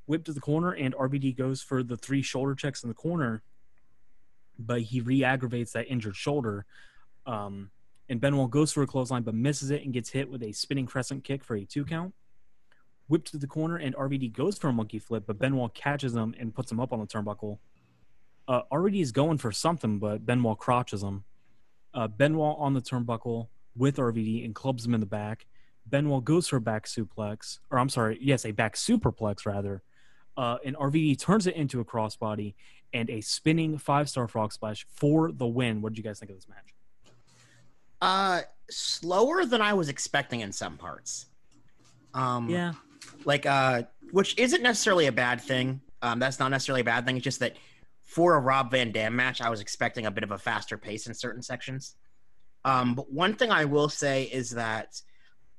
Whip 0.06 0.24
to 0.24 0.32
the 0.32 0.40
corner, 0.40 0.72
and 0.72 0.94
RVD 0.94 1.36
goes 1.36 1.60
for 1.60 1.82
the 1.82 1.96
three 1.96 2.22
shoulder 2.22 2.54
checks 2.54 2.82
in 2.82 2.88
the 2.88 2.94
corner, 2.94 3.42
but 4.58 4.80
he 4.80 5.00
re 5.00 5.22
aggravates 5.22 5.72
that 5.72 5.86
injured 5.88 6.16
shoulder. 6.16 6.64
Um, 7.26 7.70
and 8.08 8.20
Benoit 8.20 8.50
goes 8.50 8.72
for 8.72 8.82
a 8.82 8.86
clothesline, 8.86 9.22
but 9.22 9.34
misses 9.34 9.70
it 9.70 9.84
and 9.84 9.92
gets 9.92 10.08
hit 10.10 10.30
with 10.30 10.42
a 10.42 10.52
spinning 10.52 10.86
crescent 10.86 11.24
kick 11.24 11.44
for 11.44 11.56
a 11.56 11.64
two 11.64 11.84
count. 11.84 12.14
Whip 13.08 13.24
to 13.26 13.38
the 13.38 13.46
corner, 13.46 13.76
and 13.76 13.94
RVD 13.96 14.32
goes 14.32 14.56
for 14.56 14.68
a 14.68 14.72
monkey 14.72 14.98
flip, 14.98 15.24
but 15.26 15.38
Benoit 15.38 15.74
catches 15.74 16.14
him 16.14 16.34
and 16.38 16.54
puts 16.54 16.70
him 16.72 16.80
up 16.80 16.92
on 16.92 17.00
the 17.00 17.06
turnbuckle. 17.06 17.58
Uh, 18.46 18.62
RVD 18.72 19.00
is 19.00 19.12
going 19.12 19.36
for 19.36 19.52
something, 19.52 19.98
but 19.98 20.24
Benoit 20.24 20.58
crotches 20.58 21.02
him. 21.02 21.24
Uh, 21.94 22.06
Benoit 22.09 22.56
on 22.59 22.74
the 22.74 22.81
turnbuckle 22.81 23.48
with 23.77 23.97
RVD 23.97 24.44
and 24.44 24.55
clubs 24.55 24.85
him 24.85 24.94
in 24.94 25.01
the 25.01 25.06
back. 25.06 25.47
Benoit 25.86 26.24
goes 26.24 26.48
for 26.48 26.56
a 26.56 26.60
back 26.60 26.86
suplex, 26.86 27.59
or 27.70 27.78
I'm 27.78 27.89
sorry, 27.89 28.19
yes, 28.20 28.44
a 28.44 28.52
back 28.52 28.74
superplex 28.74 29.47
rather. 29.47 29.82
Uh, 30.36 30.59
and 30.65 30.77
RVD 30.77 31.19
turns 31.19 31.47
it 31.47 31.56
into 31.56 31.81
a 31.81 31.85
crossbody 31.85 32.55
and 32.93 33.10
a 33.10 33.20
spinning 33.20 33.78
five 33.78 34.09
star 34.09 34.28
frog 34.28 34.52
splash 34.52 34.86
for 34.94 35.32
the 35.32 35.47
win. 35.47 35.82
What 35.82 35.93
did 35.93 35.98
you 35.98 36.05
guys 36.05 36.19
think 36.20 36.31
of 36.31 36.36
this 36.36 36.48
match? 36.48 36.74
Uh, 38.01 38.43
slower 38.70 39.44
than 39.44 39.60
I 39.60 39.74
was 39.74 39.89
expecting 39.89 40.40
in 40.40 40.52
some 40.52 40.77
parts. 40.77 41.27
Um, 42.15 42.48
Yeah, 42.48 42.74
like 43.24 43.47
uh, 43.47 43.82
which 44.12 44.39
isn't 44.39 44.62
necessarily 44.62 45.06
a 45.06 45.12
bad 45.12 45.40
thing. 45.40 45.81
Um, 46.02 46.20
that's 46.20 46.39
not 46.39 46.51
necessarily 46.51 46.82
a 46.82 46.85
bad 46.85 47.05
thing. 47.05 47.16
It's 47.16 47.24
just 47.24 47.40
that 47.40 47.56
for 48.09 48.36
a 48.36 48.40
Rob 48.40 48.70
Van 48.70 48.90
Dam 48.90 49.14
match, 49.14 49.43
I 49.43 49.51
was 49.51 49.60
expecting 49.60 50.06
a 50.06 50.10
bit 50.10 50.24
of 50.24 50.30
a 50.30 50.39
faster 50.39 50.78
pace 50.78 51.06
in 51.06 51.12
certain 51.12 51.43
sections. 51.43 51.94
Um, 52.64 52.94
but 52.94 53.12
one 53.12 53.35
thing 53.35 53.51
I 53.51 53.66
will 53.66 53.90
say 53.90 54.24
is 54.24 54.51
that 54.51 55.01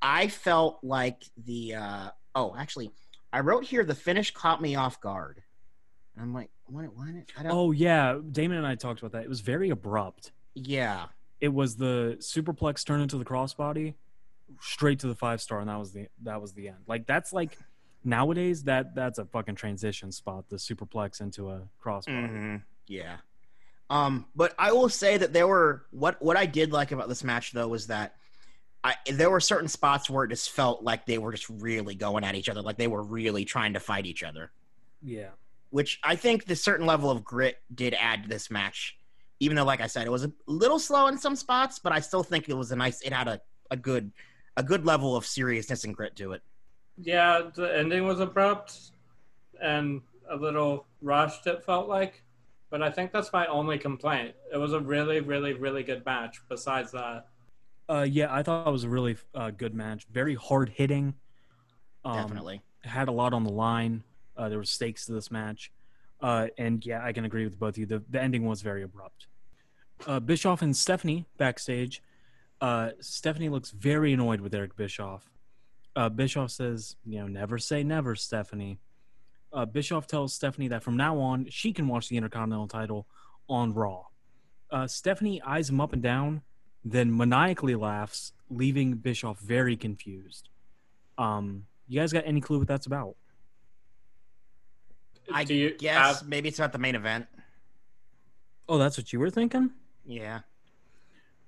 I 0.01 0.27
felt 0.27 0.79
like 0.81 1.23
the 1.45 1.75
uh, 1.75 2.09
oh, 2.33 2.55
actually, 2.57 2.89
I 3.31 3.41
wrote 3.41 3.63
here 3.63 3.83
the 3.83 3.93
finish 3.93 4.31
caught 4.31 4.63
me 4.63 4.75
off 4.75 4.99
guard. 4.99 5.43
And 6.15 6.23
I'm 6.23 6.33
like, 6.33 6.49
what? 6.65 6.85
What? 6.95 7.07
I 7.37 7.43
don't. 7.43 7.51
Oh 7.51 7.71
yeah, 7.71 8.17
Damon 8.31 8.57
and 8.57 8.65
I 8.65 8.73
talked 8.73 8.99
about 8.99 9.11
that. 9.11 9.23
It 9.23 9.29
was 9.29 9.41
very 9.41 9.69
abrupt. 9.69 10.31
yeah. 10.55 11.05
It 11.39 11.53
was 11.53 11.77
the 11.77 12.17
superplex 12.19 12.83
turn 12.85 12.99
into 12.99 13.17
the 13.17 13.23
crossbody, 13.23 13.93
straight 14.59 14.99
to 14.99 15.07
the 15.07 15.15
five 15.15 15.39
star, 15.39 15.59
and 15.61 15.69
that 15.69 15.79
was 15.79 15.93
the 15.93 16.07
that 16.23 16.41
was 16.41 16.51
the 16.51 16.67
end. 16.67 16.79
Like 16.85 17.05
that's 17.07 17.31
like 17.31 17.57
nowadays 18.03 18.63
that 18.63 18.95
that's 18.95 19.19
a 19.19 19.25
fucking 19.25 19.55
transition 19.55 20.11
spot. 20.11 20.49
The 20.49 20.57
superplex 20.57 21.21
into 21.21 21.49
a 21.49 21.61
crossbody. 21.83 22.29
hmm 22.29 22.55
Yeah. 22.87 23.17
Um, 23.89 24.27
but 24.35 24.53
I 24.59 24.71
will 24.71 24.89
say 24.89 25.17
that 25.17 25.33
there 25.33 25.47
were 25.47 25.85
what 25.91 26.21
what 26.21 26.37
I 26.37 26.45
did 26.45 26.71
like 26.71 26.91
about 26.91 27.09
this 27.09 27.23
match 27.23 27.51
though 27.51 27.67
was 27.67 27.87
that 27.87 28.15
I 28.83 28.95
there 29.11 29.29
were 29.29 29.39
certain 29.39 29.67
spots 29.67 30.09
where 30.09 30.25
it 30.25 30.29
just 30.29 30.51
felt 30.51 30.83
like 30.83 31.05
they 31.05 31.17
were 31.17 31.31
just 31.31 31.49
really 31.49 31.95
going 31.95 32.23
at 32.23 32.35
each 32.35 32.49
other, 32.49 32.61
like 32.61 32.77
they 32.77 32.87
were 32.87 33.03
really 33.03 33.45
trying 33.45 33.73
to 33.73 33.79
fight 33.79 34.05
each 34.05 34.23
other. 34.23 34.51
Yeah. 35.01 35.29
Which 35.71 35.99
I 36.03 36.15
think 36.15 36.45
the 36.45 36.55
certain 36.55 36.85
level 36.85 37.09
of 37.11 37.23
grit 37.23 37.57
did 37.73 37.93
add 37.99 38.23
to 38.23 38.29
this 38.29 38.49
match. 38.49 38.95
Even 39.39 39.55
though, 39.55 39.63
like 39.63 39.81
I 39.81 39.87
said, 39.87 40.05
it 40.05 40.09
was 40.09 40.25
a 40.25 40.31
little 40.47 40.79
slow 40.79 41.07
in 41.07 41.17
some 41.17 41.35
spots, 41.35 41.79
but 41.79 41.93
I 41.93 41.99
still 42.01 42.23
think 42.23 42.49
it 42.49 42.53
was 42.55 42.71
a 42.71 42.75
nice. 42.75 43.01
It 43.01 43.13
had 43.13 43.27
a, 43.27 43.39
a 43.71 43.77
good 43.77 44.11
a 44.57 44.63
good 44.63 44.85
level 44.85 45.15
of 45.15 45.25
seriousness 45.25 45.83
and 45.83 45.95
grit 45.95 46.15
to 46.17 46.33
it. 46.33 46.41
Yeah, 47.01 47.43
the 47.53 47.77
ending 47.77 48.05
was 48.05 48.19
abrupt 48.19 48.91
and 49.61 50.01
a 50.29 50.35
little 50.35 50.85
rushed, 51.01 51.47
it 51.47 51.63
felt 51.63 51.87
like. 51.87 52.23
But 52.69 52.83
I 52.83 52.91
think 52.91 53.11
that's 53.11 53.33
my 53.33 53.47
only 53.47 53.77
complaint. 53.79 54.35
It 54.53 54.57
was 54.57 54.73
a 54.73 54.79
really, 54.79 55.21
really, 55.21 55.53
really 55.53 55.81
good 55.81 56.05
match 56.05 56.39
besides 56.49 56.91
that. 56.91 57.27
Uh, 57.89 58.05
yeah, 58.07 58.27
I 58.31 58.43
thought 58.43 58.67
it 58.67 58.71
was 58.71 58.83
a 58.83 58.89
really 58.89 59.17
uh, 59.33 59.49
good 59.49 59.73
match. 59.73 60.05
Very 60.11 60.35
hard 60.35 60.69
hitting. 60.69 61.15
Um, 62.05 62.15
Definitely. 62.15 62.61
had 62.83 63.07
a 63.07 63.11
lot 63.11 63.33
on 63.33 63.43
the 63.43 63.51
line. 63.51 64.03
Uh, 64.37 64.49
there 64.49 64.59
were 64.59 64.63
stakes 64.63 65.05
to 65.07 65.11
this 65.11 65.31
match, 65.31 65.71
uh, 66.21 66.47
and 66.57 66.85
yeah, 66.85 67.03
I 67.03 67.11
can 67.11 67.25
agree 67.25 67.43
with 67.43 67.59
both 67.59 67.73
of 67.73 67.77
you. 67.79 67.85
The, 67.85 68.03
the 68.09 68.21
ending 68.21 68.45
was 68.45 68.61
very 68.61 68.83
abrupt. 68.83 69.27
Uh, 70.07 70.19
Bischoff 70.19 70.61
and 70.61 70.77
Stephanie 70.77 71.25
backstage. 71.37 72.01
Uh, 72.61 72.91
Stephanie 73.01 73.49
looks 73.49 73.71
very 73.71 74.13
annoyed 74.13 74.39
with 74.39 74.53
Eric 74.53 74.77
Bischoff. 74.77 75.29
Uh, 75.95 76.09
Bischoff 76.09 76.51
says, 76.51 76.95
"You 77.05 77.19
know, 77.21 77.27
never 77.27 77.57
say 77.57 77.83
never, 77.83 78.15
Stephanie." 78.15 78.79
Uh, 79.51 79.65
Bischoff 79.65 80.05
tells 80.07 80.33
Stephanie 80.33 80.67
that 80.67 80.83
from 80.83 80.95
now 80.95 81.17
on 81.17 81.47
she 81.49 81.73
can 81.73 81.87
watch 81.87 82.07
the 82.09 82.17
Intercontinental 82.17 82.67
title 82.67 83.07
on 83.49 83.73
Raw. 83.73 84.03
Uh, 84.69 84.85
Stephanie 84.87 85.41
eyes 85.41 85.69
him 85.69 85.81
up 85.81 85.91
and 85.93 86.03
down, 86.03 86.43
then 86.85 87.15
maniacally 87.15 87.73
laughs, 87.75 88.33
leaving 88.49 88.93
Bischoff 88.95 89.39
very 89.39 89.75
confused. 89.75 90.49
Um, 91.17 91.65
you 91.87 91.99
guys 91.99 92.13
got 92.13 92.23
any 92.27 92.39
clue 92.41 92.59
what 92.59 92.67
that's 92.67 92.85
about? 92.85 93.15
I 95.33 95.43
Do 95.43 95.55
you 95.55 95.75
guess 95.77 96.19
have- 96.19 96.27
maybe 96.27 96.49
it's 96.49 96.59
about 96.59 96.71
the 96.71 96.77
main 96.77 96.95
event. 96.95 97.27
Oh, 98.67 98.77
that's 98.77 98.97
what 98.97 99.11
you 99.11 99.19
were 99.19 99.31
thinking? 99.31 99.71
Yeah. 100.05 100.41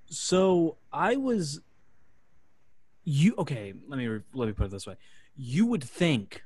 So 0.06 0.76
I 0.92 1.16
was 1.16 1.60
you 3.04 3.34
okay, 3.38 3.72
let 3.88 3.98
me 3.98 4.08
let 4.32 4.46
me 4.46 4.52
put 4.52 4.66
it 4.66 4.70
this 4.70 4.86
way. 4.86 4.96
You 5.36 5.66
would 5.66 5.84
think 5.84 6.42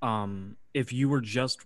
um 0.00 0.56
if 0.74 0.92
you 0.92 1.08
were 1.08 1.20
just 1.20 1.60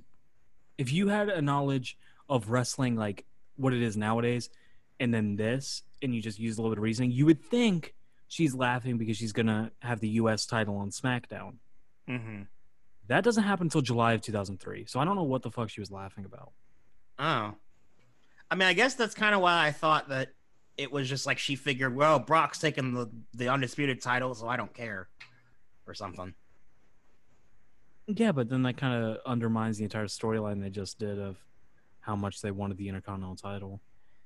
if 0.78 0.92
you 0.92 1.08
had 1.08 1.28
a 1.28 1.40
knowledge 1.40 1.96
of 2.28 2.50
wrestling 2.50 2.96
like 2.96 3.24
what 3.56 3.72
it 3.72 3.82
is 3.82 3.96
nowadays 3.96 4.50
and 5.00 5.12
then 5.12 5.36
this 5.36 5.82
and 6.02 6.14
you 6.14 6.20
just 6.20 6.38
use 6.38 6.58
a 6.58 6.60
little 6.60 6.74
bit 6.74 6.78
of 6.78 6.82
reasoning, 6.82 7.10
you 7.10 7.24
would 7.26 7.42
think 7.42 7.94
she's 8.28 8.54
laughing 8.54 8.98
because 8.98 9.16
she's 9.16 9.32
to 9.32 9.70
have 9.80 10.00
the 10.00 10.08
US 10.08 10.46
title 10.46 10.76
on 10.76 10.90
SmackDown. 10.90 11.54
Mm-hmm. 12.08 12.42
That 13.08 13.24
doesn't 13.24 13.44
happen 13.44 13.66
until 13.66 13.82
July 13.82 14.12
of 14.14 14.20
2003. 14.20 14.86
So 14.86 15.00
I 15.00 15.04
don't 15.04 15.16
know 15.16 15.22
what 15.22 15.42
the 15.42 15.50
fuck 15.50 15.70
she 15.70 15.80
was 15.80 15.90
laughing 15.90 16.24
about. 16.24 16.52
Oh. 17.18 17.54
I 18.50 18.54
mean, 18.54 18.68
I 18.68 18.72
guess 18.72 18.94
that's 18.94 19.14
kind 19.14 19.34
of 19.34 19.40
why 19.40 19.66
I 19.66 19.72
thought 19.72 20.08
that 20.08 20.30
it 20.78 20.92
was 20.92 21.08
just 21.08 21.26
like 21.26 21.38
she 21.38 21.56
figured, 21.56 21.94
well, 21.94 22.18
Brock's 22.18 22.58
taking 22.58 22.94
the, 22.94 23.10
the 23.34 23.48
undisputed 23.48 24.00
title, 24.00 24.34
so 24.34 24.48
I 24.48 24.56
don't 24.56 24.74
care. 24.74 25.08
Or 25.88 25.94
something. 25.94 26.34
Yeah, 28.08 28.32
but 28.32 28.48
then 28.48 28.64
that 28.64 28.76
kind 28.76 29.04
of 29.04 29.18
undermines 29.24 29.78
the 29.78 29.84
entire 29.84 30.06
storyline 30.06 30.60
they 30.60 30.68
just 30.68 30.98
did 30.98 31.20
of 31.20 31.36
how 32.00 32.16
much 32.16 32.40
they 32.40 32.50
wanted 32.50 32.76
the 32.76 32.88
Intercontinental 32.88 33.36
title. 33.36 33.80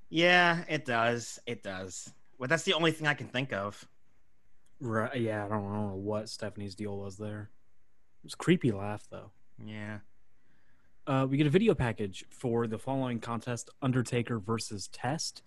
Yeah, 0.08 0.64
it 0.68 0.86
does. 0.86 1.38
It 1.46 1.62
does. 1.62 2.10
Well, 2.38 2.48
that's 2.48 2.62
the 2.62 2.72
only 2.72 2.92
thing 2.92 3.06
I 3.06 3.12
can 3.12 3.28
think 3.28 3.52
of. 3.52 3.86
Right? 4.80 5.20
Yeah, 5.20 5.44
I 5.44 5.48
don't, 5.48 5.70
I 5.70 5.74
don't 5.74 5.88
know 5.88 5.96
what 5.96 6.30
Stephanie's 6.30 6.74
deal 6.74 6.96
was 6.96 7.18
there. 7.18 7.50
It 8.22 8.24
was 8.24 8.34
a 8.34 8.38
creepy 8.38 8.72
laugh 8.72 9.06
though. 9.10 9.30
Yeah. 9.62 9.98
Uh, 11.06 11.26
we 11.28 11.36
get 11.36 11.46
a 11.46 11.50
video 11.50 11.74
package 11.74 12.24
for 12.30 12.66
the 12.66 12.78
following 12.78 13.20
contest: 13.20 13.68
Undertaker 13.82 14.38
versus 14.38 14.88
Test. 14.88 15.42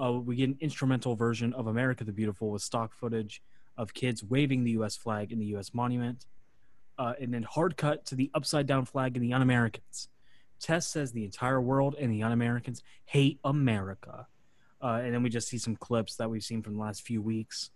Uh, 0.00 0.12
we 0.12 0.36
get 0.36 0.48
an 0.48 0.58
instrumental 0.60 1.14
version 1.14 1.52
of 1.54 1.66
America 1.66 2.04
the 2.04 2.12
Beautiful 2.12 2.50
with 2.50 2.62
stock 2.62 2.92
footage 2.92 3.42
of 3.76 3.94
kids 3.94 4.22
waving 4.22 4.64
the 4.64 4.72
U.S. 4.72 4.96
flag 4.96 5.32
in 5.32 5.38
the 5.38 5.46
U.S. 5.46 5.72
monument, 5.74 6.26
uh, 6.98 7.14
and 7.20 7.32
then 7.32 7.42
hard 7.42 7.76
cut 7.76 8.04
to 8.06 8.14
the 8.14 8.30
upside 8.34 8.66
down 8.66 8.84
flag 8.84 9.16
in 9.16 9.22
the 9.22 9.32
Un-Americans. 9.32 10.08
Test 10.58 10.90
says 10.90 11.12
the 11.12 11.24
entire 11.24 11.60
world 11.60 11.94
and 11.98 12.10
the 12.10 12.22
Un-Americans 12.22 12.82
hate 13.04 13.38
America, 13.44 14.26
uh, 14.82 15.00
and 15.02 15.14
then 15.14 15.22
we 15.22 15.28
just 15.28 15.48
see 15.48 15.58
some 15.58 15.76
clips 15.76 16.16
that 16.16 16.30
we've 16.30 16.44
seen 16.44 16.62
from 16.62 16.74
the 16.74 16.80
last 16.80 17.02
few 17.02 17.20
weeks 17.20 17.70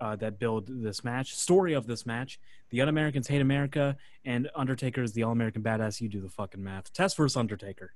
uh, 0.00 0.14
that 0.16 0.38
build 0.38 0.68
this 0.68 1.02
match. 1.02 1.34
Story 1.34 1.72
of 1.72 1.86
this 1.86 2.06
match: 2.06 2.38
the 2.70 2.80
Un-Americans 2.80 3.26
hate 3.26 3.40
America, 3.40 3.96
and 4.24 4.48
Undertaker 4.54 5.02
is 5.02 5.12
the 5.12 5.24
all-American 5.24 5.62
badass. 5.62 6.00
You 6.00 6.08
do 6.08 6.20
the 6.20 6.28
fucking 6.28 6.62
math. 6.62 6.92
Test 6.92 7.16
versus 7.16 7.36
Undertaker. 7.36 7.94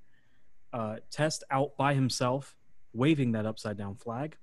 Uh, 0.73 0.97
Test 1.11 1.45
out 1.51 1.77
by 1.77 1.95
himself, 1.95 2.57
waving 2.93 3.33
that 3.33 3.47
upside 3.47 3.77
down 3.77 3.95
flag. 3.95 4.37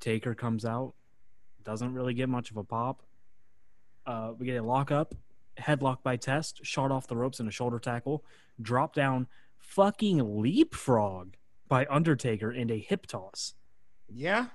Taker 0.00 0.34
comes 0.34 0.64
out, 0.64 0.94
doesn't 1.64 1.94
really 1.94 2.14
get 2.14 2.28
much 2.28 2.50
of 2.50 2.56
a 2.56 2.64
pop. 2.64 3.02
Uh, 4.06 4.32
we 4.38 4.46
get 4.46 4.56
a 4.56 4.62
lockup, 4.62 5.14
headlock 5.58 6.02
by 6.02 6.16
Test, 6.16 6.60
shot 6.64 6.90
off 6.90 7.06
the 7.06 7.16
ropes 7.16 7.40
in 7.40 7.48
a 7.48 7.50
shoulder 7.50 7.78
tackle, 7.78 8.24
drop 8.60 8.94
down, 8.94 9.26
fucking 9.58 10.42
leapfrog 10.42 11.34
by 11.68 11.86
Undertaker, 11.88 12.50
and 12.50 12.70
a 12.70 12.78
hip 12.78 13.06
toss. 13.06 13.54
Yeah. 14.08 14.46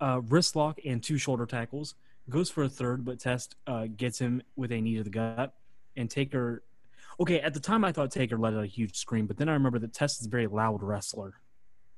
Uh, 0.00 0.20
wrist 0.28 0.54
lock 0.54 0.78
and 0.84 1.02
two 1.02 1.18
shoulder 1.18 1.46
tackles. 1.46 1.94
Goes 2.30 2.50
for 2.50 2.64
a 2.64 2.68
third, 2.68 3.04
but 3.04 3.18
Test 3.18 3.56
uh, 3.66 3.86
gets 3.96 4.18
him 4.18 4.42
with 4.56 4.72
a 4.72 4.80
knee 4.80 4.96
to 4.96 5.02
the 5.02 5.10
gut. 5.10 5.54
And 5.96 6.10
Taker. 6.10 6.62
Okay, 7.20 7.40
at 7.40 7.54
the 7.54 7.60
time 7.60 7.84
I 7.84 7.92
thought 7.92 8.10
Taker 8.10 8.38
let 8.38 8.54
out 8.54 8.64
a 8.64 8.66
huge 8.66 8.96
scream, 8.96 9.26
but 9.26 9.36
then 9.36 9.48
I 9.48 9.52
remember 9.52 9.78
that 9.80 9.92
Test 9.92 10.20
is 10.20 10.26
a 10.26 10.30
very 10.30 10.46
loud 10.46 10.82
wrestler. 10.82 11.34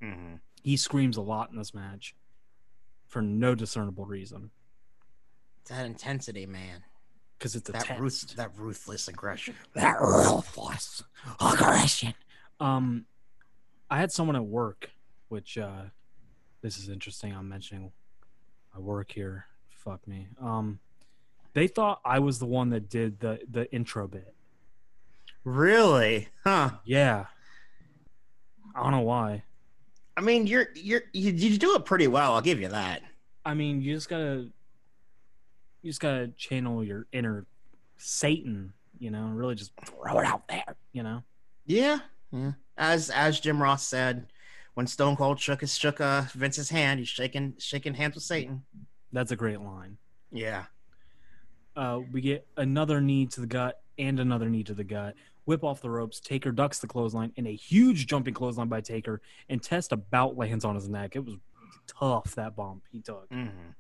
Mm-hmm. 0.03 0.35
He 0.67 0.77
screams 0.77 1.17
a 1.17 1.21
lot 1.21 1.51
in 1.53 1.57
this 1.57 1.73
match 1.73 2.17
for 3.07 3.23
no 3.23 3.55
discernible 3.55 4.05
reason. 4.05 4.51
That 5.69 5.87
intensity, 5.87 6.45
man. 6.45 6.83
Because 7.39 7.55
it's 7.55 7.69
a 7.69 7.73
That 7.73 8.01
ruth- 8.01 8.35
that 8.35 8.51
ruthless 8.59 9.07
aggression. 9.07 9.55
That 9.75 10.01
ruthless 10.01 11.05
aggression. 11.41 12.15
Um, 12.59 13.07
I 13.89 13.99
had 13.99 14.11
someone 14.11 14.35
at 14.35 14.45
work, 14.45 14.91
which 15.29 15.57
uh, 15.57 15.83
this 16.63 16.79
is 16.79 16.89
interesting. 16.89 17.33
I'm 17.33 17.49
mentioning 17.49 17.93
my 18.75 18.81
work 18.81 19.13
here. 19.13 19.47
Fuck 19.69 20.09
me. 20.09 20.27
Um, 20.43 20.81
they 21.53 21.69
thought 21.69 22.01
I 22.05 22.19
was 22.19 22.41
the 22.41 22.47
one 22.47 22.71
that 22.71 22.89
did 22.89 23.21
the 23.21 23.39
the 23.49 23.73
intro 23.73 24.09
bit. 24.09 24.35
Really? 25.45 26.27
Huh. 26.43 26.71
Yeah. 26.85 27.27
I 28.75 28.83
don't 28.83 28.91
know 28.91 29.03
why. 29.03 29.45
I 30.17 30.21
mean, 30.23 30.47
you're 30.47 30.69
you're 30.75 31.03
you, 31.13 31.33
you 31.33 31.59
do 31.59 31.75
it 31.75 31.85
pretty 31.85 32.07
well. 32.07 32.35
I'll 32.35 32.41
give 32.41 32.61
you 32.61 32.69
that. 32.69 33.03
I 33.45 33.55
mean, 33.55 33.83
you 33.83 33.95
just 33.95 34.09
gotta, 34.09 34.49
you 35.83 35.91
just 35.91 36.01
gotta 36.01 36.29
channel 36.29 36.83
your 36.83 37.07
inner 37.13 37.47
Satan. 37.97 38.73
You 38.99 39.11
know, 39.11 39.25
and 39.25 39.37
really 39.37 39.55
just 39.55 39.73
throw 39.85 40.19
it 40.21 40.27
out 40.27 40.49
there. 40.49 40.75
You 40.93 41.03
know. 41.03 41.23
Yeah. 41.67 41.99
Yeah. 42.33 42.53
As 42.79 43.11
as 43.11 43.41
Jim 43.41 43.63
Ross 43.63 43.87
said, 43.87 44.27
when 44.75 44.87
Stone 44.87 45.17
Cold 45.17 45.39
shook 45.39 45.61
his 45.61 45.77
shook 45.77 46.01
uh, 46.01 46.23
Vince's 46.35 46.71
hand, 46.71 46.99
he's 46.99 47.09
shaking 47.09 47.55
shaking 47.59 47.95
hands 47.95 48.15
with 48.15 48.25
Satan. 48.25 48.65
That's 49.13 49.33
a 49.33 49.37
great 49.37 49.61
line. 49.61 49.99
Yeah. 50.33 50.65
Uh, 51.77 52.01
we 52.11 52.23
get 52.23 52.47
another 52.57 53.01
knee 53.01 53.27
to 53.27 53.41
the 53.41 53.47
gut 53.47 53.81
and 53.99 54.21
another 54.21 54.49
knee 54.49 54.65
to 54.65 54.75
the 54.75 54.85
gut. 54.85 55.15
Whip 55.45 55.63
off 55.63 55.81
the 55.81 55.91
ropes. 55.91 56.21
Taker 56.21 56.51
ducks 56.51 56.81
the 56.81 56.87
clothesline 56.87 57.33
and 57.37 57.47
a 57.47 57.55
huge 57.55 58.07
jumping 58.07 58.35
clothesline 58.35 58.69
by 58.69 58.81
Taker. 58.81 59.21
And 59.49 59.63
Test 59.63 59.93
about 59.93 60.37
lands 60.37 60.65
on 60.65 60.75
his 60.75 60.89
neck. 60.89 61.17
It 61.17 61.25
was 61.25 61.37
tough 61.87 62.35
that 62.35 62.57
bump 62.57 62.83
he 62.91 63.01
took. 63.01 63.29
Mm-hmm. 63.31 63.71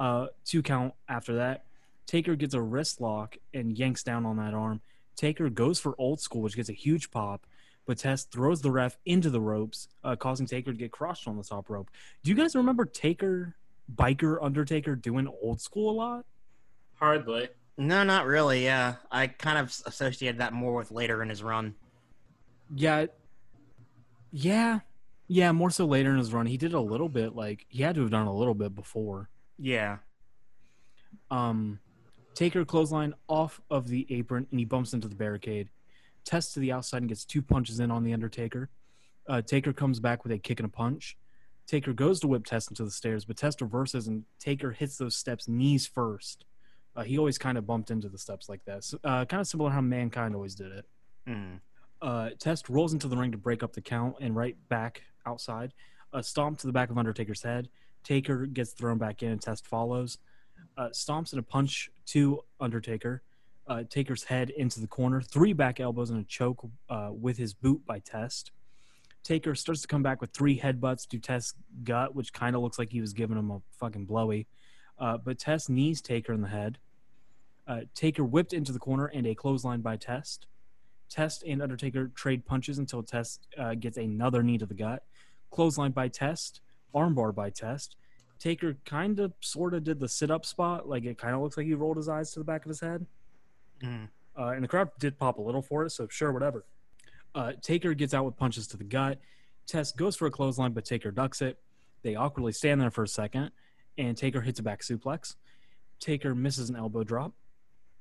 Uh, 0.00 0.26
two 0.44 0.62
count 0.62 0.94
after 1.08 1.36
that. 1.36 1.64
Taker 2.06 2.36
gets 2.36 2.54
a 2.54 2.60
wrist 2.60 3.00
lock 3.00 3.36
and 3.52 3.78
yanks 3.78 4.02
down 4.02 4.24
on 4.24 4.36
that 4.38 4.54
arm. 4.54 4.80
Taker 5.14 5.50
goes 5.50 5.78
for 5.78 5.94
old 5.98 6.20
school, 6.20 6.42
which 6.42 6.56
gets 6.56 6.68
a 6.68 6.74
huge 6.74 7.10
pop. 7.10 7.46
But 7.86 7.98
Test 7.98 8.30
throws 8.30 8.60
the 8.60 8.70
ref 8.70 8.98
into 9.06 9.30
the 9.30 9.40
ropes, 9.40 9.88
uh, 10.04 10.14
causing 10.14 10.46
Taker 10.46 10.72
to 10.72 10.76
get 10.76 10.92
crushed 10.92 11.26
on 11.26 11.36
the 11.36 11.42
top 11.42 11.70
rope. 11.70 11.90
Do 12.22 12.30
you 12.30 12.36
guys 12.36 12.54
remember 12.54 12.84
Taker, 12.84 13.56
Biker 13.94 14.38
Undertaker 14.42 14.94
doing 14.94 15.26
old 15.42 15.60
school 15.60 15.90
a 15.90 15.96
lot? 15.96 16.24
Hardly. 16.94 17.48
No, 17.78 18.02
not 18.02 18.26
really. 18.26 18.64
Yeah, 18.64 18.96
I 19.10 19.28
kind 19.28 19.56
of 19.56 19.66
associated 19.86 20.38
that 20.40 20.52
more 20.52 20.74
with 20.74 20.90
later 20.90 21.22
in 21.22 21.28
his 21.28 21.44
run. 21.44 21.76
Yeah. 22.74 23.06
Yeah. 24.32 24.80
Yeah, 25.28 25.52
more 25.52 25.70
so 25.70 25.86
later 25.86 26.10
in 26.10 26.18
his 26.18 26.32
run. 26.32 26.46
He 26.46 26.56
did 26.56 26.74
a 26.74 26.80
little 26.80 27.08
bit 27.08 27.36
like 27.36 27.66
he 27.68 27.82
had 27.84 27.94
to 27.94 28.00
have 28.02 28.10
done 28.10 28.26
a 28.26 28.34
little 28.34 28.54
bit 28.54 28.74
before. 28.74 29.30
Yeah. 29.58 29.98
Um 31.30 31.78
Taker 32.34 32.64
clothesline 32.64 33.14
off 33.28 33.60
of 33.70 33.88
the 33.88 34.06
apron 34.10 34.46
and 34.50 34.58
he 34.58 34.64
bumps 34.64 34.92
into 34.92 35.08
the 35.08 35.16
barricade. 35.16 35.68
Test 36.24 36.54
to 36.54 36.60
the 36.60 36.72
outside 36.72 36.98
and 36.98 37.08
gets 37.08 37.24
two 37.24 37.42
punches 37.42 37.80
in 37.80 37.90
on 37.90 38.04
the 38.04 38.12
Undertaker. 38.12 38.70
Uh, 39.28 39.42
Taker 39.42 39.72
comes 39.72 39.98
back 40.00 40.24
with 40.24 40.32
a 40.32 40.38
kick 40.38 40.58
and 40.60 40.66
a 40.66 40.70
punch. 40.70 41.16
Taker 41.66 41.92
goes 41.92 42.20
to 42.20 42.28
whip 42.28 42.44
Test 42.44 42.70
into 42.70 42.84
the 42.84 42.90
stairs, 42.90 43.24
but 43.24 43.36
Test 43.36 43.60
reverses 43.60 44.08
and 44.08 44.24
Taker 44.38 44.72
hits 44.72 44.96
those 44.98 45.16
steps 45.16 45.48
knees 45.48 45.86
first. 45.86 46.44
Uh, 46.98 47.04
he 47.04 47.16
always 47.16 47.38
kind 47.38 47.56
of 47.56 47.64
bumped 47.64 47.92
into 47.92 48.08
the 48.08 48.18
steps 48.18 48.48
like 48.48 48.64
this. 48.64 48.92
Uh, 49.04 49.24
kind 49.24 49.40
of 49.40 49.46
similar 49.46 49.70
how 49.70 49.80
Mankind 49.80 50.34
always 50.34 50.56
did 50.56 50.72
it. 50.72 50.84
Mm. 51.28 51.60
Uh, 52.02 52.30
Test 52.40 52.68
rolls 52.68 52.92
into 52.92 53.06
the 53.06 53.16
ring 53.16 53.30
to 53.30 53.38
break 53.38 53.62
up 53.62 53.72
the 53.72 53.80
count 53.80 54.16
and 54.20 54.34
right 54.34 54.56
back 54.68 55.02
outside. 55.24 55.72
A 56.12 56.24
stomp 56.24 56.58
to 56.58 56.66
the 56.66 56.72
back 56.72 56.90
of 56.90 56.98
Undertaker's 56.98 57.40
head. 57.40 57.68
Taker 58.02 58.46
gets 58.46 58.72
thrown 58.72 58.98
back 58.98 59.22
in 59.22 59.30
and 59.30 59.40
Test 59.40 59.64
follows. 59.64 60.18
Uh, 60.76 60.88
stomps 60.88 61.30
and 61.30 61.38
a 61.38 61.42
punch 61.42 61.88
to 62.06 62.40
Undertaker. 62.58 63.22
Uh, 63.68 63.84
Taker's 63.88 64.24
head 64.24 64.50
into 64.50 64.80
the 64.80 64.88
corner. 64.88 65.20
Three 65.20 65.52
back 65.52 65.78
elbows 65.78 66.10
and 66.10 66.20
a 66.20 66.24
choke 66.24 66.68
uh, 66.90 67.10
with 67.12 67.36
his 67.36 67.54
boot 67.54 67.80
by 67.86 68.00
Test. 68.00 68.50
Taker 69.22 69.54
starts 69.54 69.82
to 69.82 69.88
come 69.88 70.02
back 70.02 70.20
with 70.20 70.30
three 70.30 70.58
headbutts 70.58 71.06
to 71.10 71.20
Test's 71.20 71.54
gut, 71.84 72.16
which 72.16 72.32
kind 72.32 72.56
of 72.56 72.62
looks 72.62 72.76
like 72.76 72.90
he 72.90 73.00
was 73.00 73.12
giving 73.12 73.38
him 73.38 73.52
a 73.52 73.60
fucking 73.78 74.04
blowy. 74.04 74.48
Uh, 74.98 75.16
but 75.16 75.38
Test 75.38 75.70
knees 75.70 76.02
Taker 76.02 76.32
in 76.32 76.40
the 76.40 76.48
head. 76.48 76.78
Uh, 77.68 77.80
Taker 77.94 78.24
whipped 78.24 78.54
into 78.54 78.72
the 78.72 78.78
corner 78.78 79.06
and 79.06 79.26
a 79.26 79.34
clothesline 79.34 79.82
by 79.82 79.96
Test. 79.96 80.46
Test 81.10 81.44
and 81.46 81.62
Undertaker 81.62 82.10
trade 82.14 82.44
punches 82.46 82.78
until 82.78 83.02
Test 83.02 83.46
uh, 83.58 83.74
gets 83.74 83.98
another 83.98 84.42
knee 84.42 84.58
to 84.58 84.66
the 84.66 84.74
gut. 84.74 85.04
Clothesline 85.50 85.92
by 85.92 86.08
Test, 86.08 86.60
armbar 86.94 87.34
by 87.34 87.50
Test. 87.50 87.96
Taker 88.38 88.76
kind 88.84 89.20
of 89.20 89.32
sort 89.40 89.74
of 89.74 89.84
did 89.84 90.00
the 90.00 90.08
sit 90.08 90.30
up 90.30 90.46
spot, 90.46 90.88
like 90.88 91.04
it 91.04 91.18
kind 91.18 91.34
of 91.34 91.42
looks 91.42 91.56
like 91.56 91.66
he 91.66 91.74
rolled 91.74 91.96
his 91.96 92.08
eyes 92.08 92.32
to 92.32 92.38
the 92.38 92.44
back 92.44 92.64
of 92.64 92.68
his 92.68 92.80
head. 92.80 93.04
Mm. 93.82 94.08
Uh, 94.38 94.48
and 94.48 94.62
the 94.62 94.68
crowd 94.68 94.90
did 94.98 95.18
pop 95.18 95.38
a 95.38 95.42
little 95.42 95.62
for 95.62 95.84
it, 95.84 95.90
so 95.90 96.06
sure, 96.08 96.32
whatever. 96.32 96.64
Uh, 97.34 97.52
Taker 97.60 97.94
gets 97.94 98.14
out 98.14 98.24
with 98.24 98.36
punches 98.36 98.66
to 98.68 98.76
the 98.76 98.84
gut. 98.84 99.18
Test 99.66 99.96
goes 99.96 100.16
for 100.16 100.26
a 100.26 100.30
clothesline, 100.30 100.72
but 100.72 100.84
Taker 100.84 101.10
ducks 101.10 101.42
it. 101.42 101.58
They 102.02 102.14
awkwardly 102.14 102.52
stand 102.52 102.80
there 102.80 102.90
for 102.90 103.02
a 103.02 103.08
second, 103.08 103.50
and 103.98 104.16
Taker 104.16 104.40
hits 104.40 104.60
a 104.60 104.62
back 104.62 104.80
suplex. 104.82 105.34
Taker 106.00 106.34
misses 106.34 106.70
an 106.70 106.76
elbow 106.76 107.02
drop. 107.02 107.34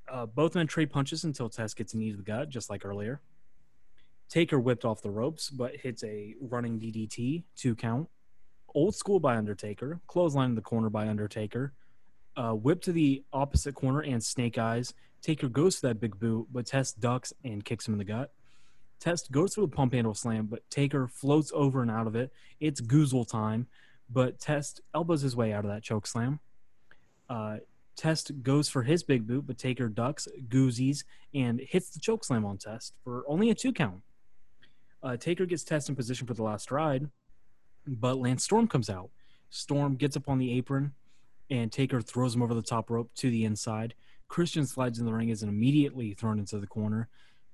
Uh, 0.09 0.25
both 0.25 0.55
men 0.55 0.67
trade 0.67 0.91
punches 0.91 1.23
until 1.23 1.49
Test 1.49 1.75
gets 1.75 1.93
a 1.93 1.97
knee 1.97 2.11
to 2.11 2.17
the 2.17 2.23
gut, 2.23 2.49
just 2.49 2.69
like 2.69 2.85
earlier. 2.85 3.21
Taker 4.29 4.59
whipped 4.59 4.85
off 4.85 5.01
the 5.01 5.09
ropes, 5.09 5.49
but 5.49 5.75
hits 5.75 6.03
a 6.03 6.35
running 6.41 6.79
DDT, 6.79 7.43
two 7.55 7.75
count. 7.75 8.09
Old 8.73 8.95
school 8.95 9.19
by 9.19 9.37
Undertaker, 9.37 10.01
clothesline 10.07 10.49
in 10.49 10.55
the 10.55 10.61
corner 10.61 10.89
by 10.89 11.07
Undertaker. 11.07 11.73
Uh, 12.35 12.51
whip 12.51 12.81
to 12.81 12.91
the 12.91 13.23
opposite 13.33 13.73
corner 13.73 14.01
and 14.01 14.23
snake 14.23 14.57
eyes. 14.57 14.93
Taker 15.21 15.49
goes 15.49 15.79
for 15.79 15.87
that 15.87 15.99
big 15.99 16.19
boot, 16.19 16.47
but 16.51 16.65
Test 16.65 16.99
ducks 16.99 17.33
and 17.43 17.63
kicks 17.65 17.87
him 17.87 17.93
in 17.93 17.97
the 17.97 18.03
gut. 18.05 18.31
Test 18.99 19.31
goes 19.31 19.55
for 19.55 19.61
the 19.61 19.67
pump 19.67 19.93
handle 19.93 20.13
slam, 20.13 20.47
but 20.47 20.67
Taker 20.69 21.07
floats 21.07 21.51
over 21.53 21.81
and 21.81 21.91
out 21.91 22.07
of 22.07 22.15
it. 22.15 22.31
It's 22.59 22.81
goozle 22.81 23.27
time, 23.27 23.67
but 24.09 24.39
Test 24.39 24.81
elbows 24.93 25.21
his 25.21 25.35
way 25.35 25.53
out 25.53 25.65
of 25.65 25.71
that 25.71 25.83
choke 25.83 26.07
slam. 26.07 26.39
Uh, 27.29 27.57
Test 27.97 28.43
goes 28.43 28.69
for 28.69 28.83
his 28.83 29.03
big 29.03 29.27
boot, 29.27 29.47
but 29.47 29.57
Taker 29.57 29.89
ducks, 29.89 30.27
goozies, 30.47 31.03
and 31.33 31.59
hits 31.59 31.89
the 31.89 31.99
choke 31.99 32.23
slam 32.23 32.45
on 32.45 32.57
Test 32.57 32.93
for 33.03 33.25
only 33.27 33.49
a 33.49 33.55
two 33.55 33.73
count. 33.73 34.01
Uh, 35.01 35.17
Taker 35.17 35.45
gets 35.45 35.63
Test 35.63 35.89
in 35.89 35.95
position 35.95 36.27
for 36.27 36.35
the 36.35 36.43
last 36.43 36.71
ride, 36.71 37.09
but 37.87 38.17
Lance 38.17 38.43
Storm 38.43 38.67
comes 38.67 38.89
out. 38.89 39.09
Storm 39.49 39.95
gets 39.95 40.15
up 40.15 40.29
on 40.29 40.37
the 40.37 40.53
apron, 40.53 40.93
and 41.49 41.71
Taker 41.71 41.99
throws 41.99 42.35
him 42.35 42.43
over 42.43 42.53
the 42.53 42.61
top 42.61 42.89
rope 42.89 43.09
to 43.15 43.31
the 43.31 43.45
inside. 43.45 43.95
Christian 44.27 44.65
slides 44.65 44.99
in 44.99 45.05
the 45.05 45.13
ring, 45.13 45.29
and 45.29 45.31
is 45.31 45.43
immediately 45.43 46.13
thrown 46.13 46.37
into 46.37 46.59
the 46.59 46.67
corner. 46.67 47.09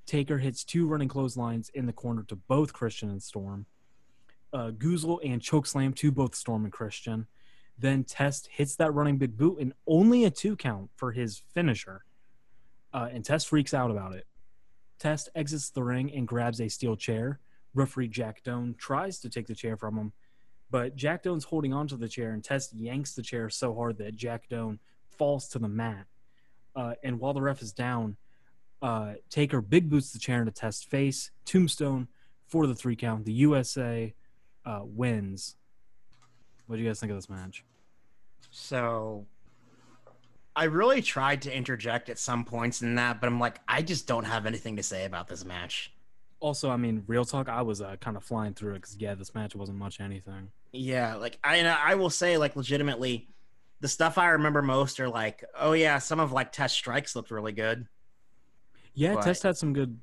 Taker 0.05 0.39
hits 0.39 0.65
two 0.65 0.87
running 0.87 1.07
clotheslines 1.07 1.69
in 1.69 1.85
the 1.85 1.93
corner 1.93 2.23
to 2.23 2.35
both 2.35 2.73
Christian 2.73 3.09
and 3.09 3.23
Storm. 3.23 3.65
Uh, 4.51 4.71
Goozle 4.71 5.19
and 5.23 5.41
chokeslam 5.41 5.95
to 5.95 6.11
both 6.11 6.35
Storm 6.35 6.65
and 6.65 6.73
Christian. 6.73 7.27
Then 7.77 8.03
Test 8.03 8.49
hits 8.51 8.75
that 8.77 8.93
running 8.93 9.17
big 9.17 9.37
boot 9.37 9.59
and 9.59 9.73
only 9.87 10.25
a 10.25 10.29
two 10.29 10.55
count 10.55 10.89
for 10.95 11.11
his 11.11 11.41
finisher. 11.53 12.03
Uh, 12.93 13.09
and 13.11 13.25
Test 13.25 13.47
freaks 13.47 13.73
out 13.73 13.91
about 13.91 14.13
it. 14.13 14.25
Test 14.99 15.29
exits 15.35 15.69
the 15.69 15.83
ring 15.83 16.11
and 16.13 16.27
grabs 16.27 16.61
a 16.61 16.69
steel 16.69 16.95
chair. 16.95 17.39
Referee 17.73 18.07
Jack 18.07 18.43
Doan 18.43 18.75
tries 18.77 19.19
to 19.19 19.29
take 19.29 19.47
the 19.47 19.55
chair 19.55 19.75
from 19.75 19.97
him, 19.97 20.13
but 20.69 20.95
Jack 20.95 21.23
Doan's 21.23 21.43
holding 21.43 21.73
onto 21.73 21.97
the 21.97 22.07
chair, 22.07 22.31
and 22.31 22.43
Test 22.43 22.73
yanks 22.73 23.13
the 23.13 23.23
chair 23.23 23.49
so 23.49 23.73
hard 23.73 23.97
that 23.97 24.15
Jack 24.15 24.47
Doan 24.47 24.79
falls 25.09 25.47
to 25.49 25.59
the 25.59 25.67
mat. 25.67 26.05
Uh, 26.75 26.93
and 27.03 27.19
while 27.19 27.33
the 27.33 27.41
ref 27.41 27.61
is 27.61 27.73
down, 27.73 28.15
uh, 28.81 29.13
Taker 29.29 29.61
big 29.61 29.89
boots 29.89 30.11
the 30.11 30.19
chair 30.19 30.39
into 30.39 30.51
Test 30.51 30.89
face. 30.89 31.31
Tombstone 31.45 32.07
for 32.47 32.67
the 32.67 32.75
three 32.75 32.95
count. 32.95 33.25
The 33.25 33.33
USA 33.33 34.13
uh, 34.65 34.81
wins. 34.83 35.55
What 36.68 36.77
do 36.77 36.81
you 36.81 36.88
guys 36.88 36.99
think 36.99 37.11
of 37.11 37.18
this 37.18 37.30
match? 37.30 37.64
So 38.52 39.26
I 40.56 40.65
really 40.65 41.02
tried 41.02 41.41
to 41.44 41.56
interject 41.56 42.10
at 42.10 42.19
some 42.19 42.45
points 42.45 42.81
in 42.81 42.95
that, 42.95 43.19
but 43.19 43.27
I'm 43.27 43.40
like, 43.40 43.60
I 43.68 43.81
just 43.81 44.07
don't 44.07 44.23
have 44.26 44.45
anything 44.45 44.76
to 44.77 44.84
say 44.84 45.06
about 45.06 45.27
this 45.27 45.44
match. 45.44 45.91
Also, 46.40 46.69
I 46.69 46.77
mean, 46.77 47.03
real 47.07 47.26
talk, 47.26 47.48
I 47.49 47.61
was 47.61 47.81
uh, 47.81 47.95
kind 48.02 48.18
of 48.18 48.23
flying 48.23 48.53
through 48.53 48.72
it 48.73 48.81
because 48.81 48.98
yeah, 48.98 49.15
this 49.15 49.34
match 49.34 49.56
wasn't 49.56 49.77
much 49.77 49.99
anything. 49.99 50.49
Yeah, 50.72 51.15
like 51.15 51.40
I 51.44 51.61
I 51.65 51.95
will 51.95 52.10
say, 52.10 52.38
like 52.38 52.56
legitimately, 52.56 53.27
the 53.80 53.88
stuff 53.88 54.18
I 54.18 54.30
remember 54.30 54.61
most 54.61 54.99
are 54.99 55.07
like, 55.10 55.44
oh 55.57 55.72
yeah, 55.73 55.99
some 55.99 56.19
of 56.19 56.31
like 56.31 56.52
Test 56.52 56.76
Strikes 56.76 57.15
looked 57.15 57.31
really 57.31 57.52
good. 57.53 57.88
Yeah, 58.94 59.15
But- 59.15 59.23
Test 59.23 59.44
had 59.44 59.57
some 59.57 59.73
good, 59.73 59.98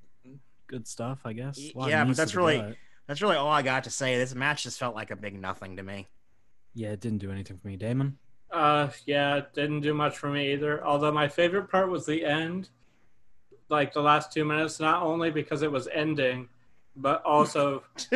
good 0.67 0.87
stuff, 0.89 1.21
I 1.25 1.33
guess. 1.35 1.59
Y- 1.59 1.73
A 1.75 1.79
lot 1.79 1.85
of 1.85 1.91
yeah, 1.91 2.05
but 2.05 2.17
that's 2.17 2.35
really- 2.35 2.59
gut. 2.59 2.77
That's 3.07 3.21
really 3.23 3.35
all 3.37 3.49
I 3.51 3.63
got 3.63 3.85
to 3.85 3.91
say. 3.91 4.17
This 4.19 4.37
match 4.37 4.63
just 4.63 4.79
felt 4.79 4.95
like 4.95 5.11
a 5.11 5.17
big 5.17 5.35
nothing 5.39 5.77
to 5.79 5.83
me. 5.83 6.07
Yeah, 6.75 6.91
it 6.91 7.01
didn't 7.01 7.19
do 7.19 7.31
anything 7.31 7.59
for 7.59 7.69
me, 7.69 7.77
Damon. 7.77 8.19
Uh, 8.51 8.89
yeah, 9.07 9.37
it 9.37 9.53
didn't 9.55 9.81
do 9.81 9.95
much 9.95 10.19
for 10.19 10.29
me 10.29 10.53
either. 10.53 10.85
Although 10.85 11.13
my 11.13 11.29
favorite 11.29 11.71
part 11.71 11.89
was 11.89 12.07
the 12.07 12.25
end, 12.25 12.69
like 13.69 13.93
the 13.93 14.03
last 14.03 14.33
two 14.33 14.45
minutes. 14.45 14.81
Not 14.81 15.03
only 15.03 15.31
because 15.31 15.63
it 15.63 15.71
was 15.71 15.89
ending, 15.93 16.49
but 16.97 17.23
also, 17.25 17.85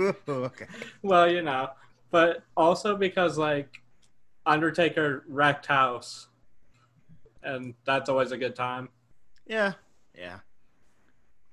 okay. 0.00 0.66
well, 1.02 1.30
you 1.30 1.42
know, 1.42 1.70
but 2.10 2.42
also 2.56 2.96
because 2.96 3.36
like 3.36 3.82
Undertaker 4.46 5.24
wrecked 5.28 5.66
house, 5.66 6.28
and 7.42 7.74
that's 7.84 8.08
always 8.08 8.32
a 8.32 8.38
good 8.38 8.56
time. 8.56 8.88
Yeah. 9.46 9.72
Yeah. 10.16 10.38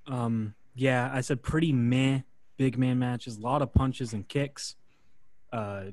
Um, 0.08 0.56
yeah, 0.76 1.10
I 1.12 1.22
said 1.22 1.42
pretty 1.42 1.72
meh 1.72 2.22
big 2.58 2.78
man 2.78 3.00
matches, 3.00 3.38
a 3.38 3.42
lot 3.42 3.62
of 3.62 3.74
punches 3.74 4.14
and 4.14 4.28
kicks. 4.28 4.76
Uh, 5.52 5.86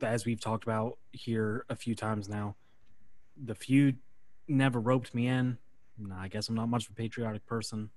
as 0.00 0.24
we've 0.24 0.40
talked 0.40 0.64
about 0.64 0.98
here 1.12 1.64
a 1.68 1.76
few 1.76 1.94
times 1.94 2.28
now, 2.28 2.56
the 3.42 3.54
feud 3.54 3.98
never 4.48 4.80
roped 4.80 5.14
me 5.14 5.28
in. 5.28 5.58
Nah, 5.98 6.20
I 6.20 6.28
guess 6.28 6.48
I'm 6.48 6.54
not 6.54 6.68
much 6.68 6.86
of 6.86 6.92
a 6.92 6.94
patriotic 6.94 7.46
person. 7.46 7.90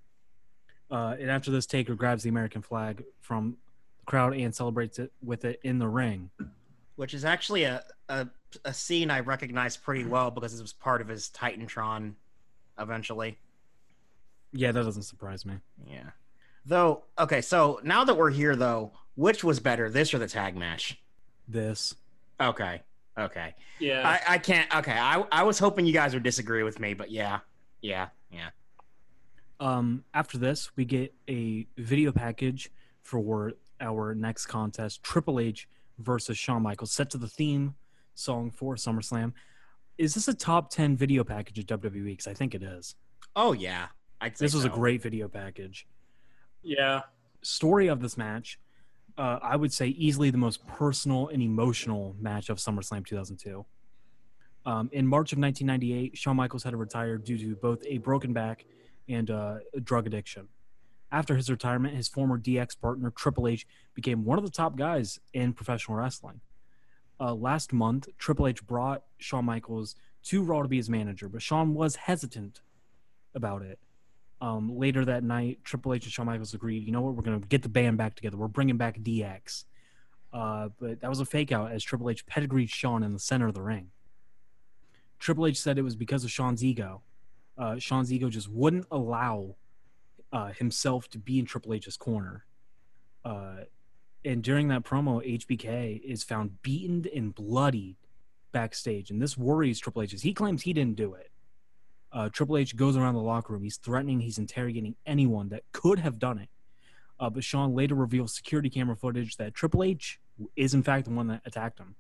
Uh, 0.91 1.16
and 1.20 1.30
after 1.30 1.52
this, 1.52 1.66
Taker 1.66 1.95
grabs 1.95 2.24
the 2.24 2.30
American 2.30 2.62
flag 2.62 3.03
from 3.22 3.57
the 3.99 4.06
crowd 4.06 4.36
and 4.36 4.53
celebrates 4.53 4.99
it 4.99 5.12
with 5.24 5.45
it 5.45 5.60
in 5.64 5.80
the 5.80 5.88
ring. 5.88 6.30
Which 6.95 7.14
is 7.14 7.26
actually 7.26 7.64
a, 7.64 7.84
a 8.10 8.28
a 8.64 8.74
scene 8.74 9.12
I 9.12 9.20
recognize 9.20 9.76
pretty 9.76 10.06
well 10.06 10.32
because 10.32 10.57
it 10.57 10.62
was 10.62 10.74
part 10.74 11.02
of 11.02 11.07
his 11.07 11.30
Titantron 11.30 12.14
eventually. 12.80 13.38
Yeah, 14.53 14.72
that 14.72 14.84
doesn't 14.84 15.03
surprise 15.03 15.45
me. 15.45 15.56
Yeah. 15.86 16.12
Though, 16.66 17.03
okay, 17.20 17.41
so 17.41 17.80
now 17.84 18.06
that 18.06 18.16
we're 18.16 18.32
here 18.32 18.56
though, 18.56 18.94
which 19.16 19.44
was 19.44 19.60
better, 19.60 19.90
this 19.90 20.14
or 20.14 20.20
the 20.20 20.28
tag 20.28 20.56
match? 20.56 21.02
This. 21.48 21.96
Okay. 22.42 22.82
Okay. 23.18 23.56
Yeah, 23.80 24.08
I, 24.08 24.34
I 24.36 24.38
can't 24.38 24.74
okay. 24.76 24.98
I 24.98 25.24
I 25.32 25.44
was 25.44 25.58
hoping 25.60 25.86
you 25.86 25.94
guys 25.94 26.14
would 26.14 26.24
disagree 26.24 26.64
with 26.64 26.80
me, 26.80 26.94
but 26.94 27.12
yeah. 27.12 27.40
Yeah. 27.82 28.08
Yeah. 28.32 28.50
Um, 29.60 30.04
after 30.14 30.38
this, 30.38 30.72
we 30.76 30.84
get 30.86 31.14
a 31.30 31.66
video 31.78 32.12
package 32.12 32.72
for 33.04 33.54
our 33.80 34.14
next 34.16 34.48
contest: 34.48 35.02
Triple 35.04 35.40
H 35.40 35.68
versus 36.00 36.38
Shawn 36.38 36.62
Michaels, 36.62 36.92
set 36.92 37.10
to 37.12 37.18
the 37.18 37.28
theme 37.28 37.76
song 38.16 38.52
for 38.52 38.76
SummerSlam. 38.76 39.32
Is 39.98 40.14
this 40.14 40.28
a 40.28 40.34
top 40.34 40.70
ten 40.70 40.98
video 40.98 41.24
package 41.24 41.60
at 41.60 41.68
WWE? 41.68 42.06
Because 42.06 42.28
I 42.28 42.34
think 42.34 42.54
it 42.54 42.64
is. 42.64 42.96
Oh 43.36 43.54
yeah. 43.54 43.88
I'd 44.20 44.38
say 44.38 44.46
This 44.46 44.54
was 44.54 44.66
a 44.66 44.70
great 44.70 45.02
video 45.02 45.28
package. 45.28 45.88
yeah, 46.64 47.02
Story 47.42 47.88
of 47.88 48.02
this 48.02 48.18
match, 48.18 48.58
uh, 49.18 49.40
I 49.42 49.56
would 49.56 49.72
say 49.72 49.88
easily 49.88 50.30
the 50.30 50.38
most 50.38 50.66
personal 50.68 51.30
and 51.30 51.42
emotional 51.42 52.16
match 52.20 52.50
of 52.50 52.58
SummerSlam 52.58 53.06
2002. 53.06 53.66
Um, 54.66 54.90
in 54.92 55.06
March 55.06 55.32
of 55.32 55.38
1998, 55.40 56.18
Shawn 56.18 56.36
Michaels 56.36 56.64
had 56.64 56.72
to 56.72 56.78
retire 56.78 57.18
due 57.18 57.38
to 57.38 57.56
both 57.56 57.84
a 57.86 58.00
broken 58.00 58.34
back 58.34 58.66
and 59.08 59.30
uh, 59.30 59.58
drug 59.84 60.08
addiction. 60.08 60.48
After 61.12 61.36
his 61.36 61.50
retirement, 61.50 61.96
his 61.96 62.08
former 62.08 62.38
DX 62.38 62.80
partner 62.82 63.12
Triple 63.12 63.48
H 63.48 63.68
became 63.94 64.26
one 64.26 64.38
of 64.38 64.44
the 64.44 64.52
top 64.52 64.76
guys 64.76 65.20
in 65.34 65.54
professional 65.54 65.98
wrestling. 65.98 66.42
Uh, 67.20 67.34
last 67.34 67.72
month, 67.72 68.10
Triple 68.18 68.48
H 68.48 68.66
brought 68.66 69.04
Shawn 69.18 69.46
Michaels 69.46 69.96
to 70.24 70.44
Raw 70.44 70.64
to 70.64 70.68
be 70.68 70.78
his 70.78 70.90
manager, 70.90 71.30
but 71.30 71.42
Shawn 71.42 71.74
was 71.74 71.96
hesitant 71.96 72.62
about 73.36 73.62
it. 73.62 73.80
Um, 74.41 74.78
later 74.78 75.06
that 75.06 75.24
night, 75.24 75.60
Triple 75.64 75.94
H 75.94 76.03
and 76.03 76.12
Shawn 76.12 76.26
Michaels 76.26 76.53
agreed, 76.53 76.84
you 76.84 76.91
know 76.91 77.02
what, 77.02 77.16
we're 77.16 77.24
going 77.24 77.40
to 77.40 77.48
get 77.48 77.64
the 77.64 77.70
band 77.70 77.98
back 77.98 78.16
together. 78.16 78.38
We're 78.38 78.48
bringing 78.48 78.78
back 78.78 78.99
DX. 78.99 79.64
Uh, 80.34 80.70
but 80.80 80.99
that 80.99 81.10
was 81.10 81.22
a 81.22 81.26
fake 81.26 81.52
out 81.52 81.72
as 81.72 81.84
Triple 81.84 82.10
H 82.10 82.26
pedigreed 82.26 82.70
Shawn 82.70 83.03
in 83.03 83.14
the 83.14 83.20
center 83.20 83.48
of 83.48 83.53
the 83.53 83.62
ring. 83.62 83.91
Triple 85.20 85.48
H 85.48 85.60
said 85.60 85.78
it 85.78 85.84
was 85.84 85.95
because 85.95 86.24
of 86.26 86.32
Shawn's 86.32 86.64
ego. 86.64 87.02
Uh, 87.57 87.80
Shawn's 87.80 88.12
ego 88.12 88.30
just 88.30 88.49
wouldn't 88.49 88.86
allow 88.91 89.56
uh, 90.34 90.48
himself 90.48 91.10
to 91.12 91.18
be 91.18 91.40
in 91.40 91.45
Triple 91.45 91.74
H's 91.74 91.95
corner. 91.95 92.45
Uh, 93.24 93.64
and 94.26 94.44
during 94.44 94.68
that 94.68 94.84
promo, 94.84 95.26
HBK 95.26 96.02
is 96.03 96.24
found 96.24 96.62
beaten 96.62 97.06
and 97.16 97.34
bloodied 97.34 97.95
backstage, 98.52 99.12
and 99.12 99.22
this 99.22 99.38
worries 99.38 99.80
Triple 99.80 100.02
H. 100.02 100.22
He 100.22 100.34
claims 100.34 100.64
he 100.64 100.74
didn't 100.74 100.98
do 100.98 101.14
it. 101.14 101.32
Uh, 102.16 102.30
Triple 102.30 102.58
H 102.58 102.78
goes 102.78 102.96
around 102.96 103.16
the 103.16 103.20
locker 103.20 103.52
room. 103.52 103.64
He's 103.64 103.76
threatening, 103.76 104.22
he's 104.22 104.38
interrogating 104.38 104.96
anyone 105.06 105.50
that 105.50 105.64
could 105.74 106.00
have 106.00 106.18
done 106.18 106.40
it. 106.40 106.48
Uh, 107.20 107.30
but 107.30 107.44
Shawn 107.44 107.76
later 107.76 107.94
reveals 107.94 108.34
security 108.34 108.70
camera 108.70 108.96
footage 108.96 109.36
that 109.36 109.54
Triple 109.54 109.84
H 109.84 110.20
is 110.56 110.74
in 110.74 110.82
fact 110.82 111.06
the 111.06 111.12
one 111.14 111.28
that 111.28 111.42
attacked 111.46 111.78
him. 111.78 111.96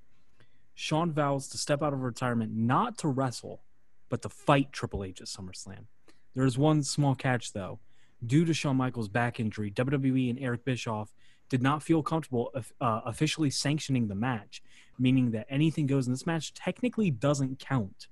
Shawn 0.73 1.11
vows 1.11 1.49
to 1.49 1.57
step 1.57 1.83
out 1.83 1.93
of 1.93 1.99
retirement 1.99 2.53
not 2.53 2.97
to 2.99 3.09
wrestle, 3.09 3.61
but 4.09 4.21
to 4.21 4.29
fight 4.29 4.71
Triple 4.71 5.03
H 5.03 5.19
at 5.19 5.27
SummerSlam. 5.27 5.85
There 6.33 6.45
is 6.45 6.57
one 6.57 6.83
small 6.83 7.15
catch 7.15 7.51
though. 7.51 7.79
Due 8.25 8.45
to 8.45 8.53
Shawn 8.53 8.77
Michaels' 8.77 9.09
back 9.09 9.39
injury, 9.41 9.69
WWE 9.69 10.29
and 10.29 10.39
Eric 10.39 10.63
Bischoff 10.63 11.13
did 11.49 11.61
not 11.61 11.83
feel 11.83 12.01
comfortable 12.01 12.51
uh, 12.81 13.01
officially 13.05 13.49
sanctioning 13.49 14.07
the 14.07 14.15
match, 14.15 14.63
meaning 14.97 15.31
that 15.31 15.45
anything 15.49 15.85
goes 15.85 16.07
in 16.07 16.13
this 16.13 16.25
match 16.25 16.53
technically 16.53 17.11
doesn't 17.11 17.59
count. 17.59 18.07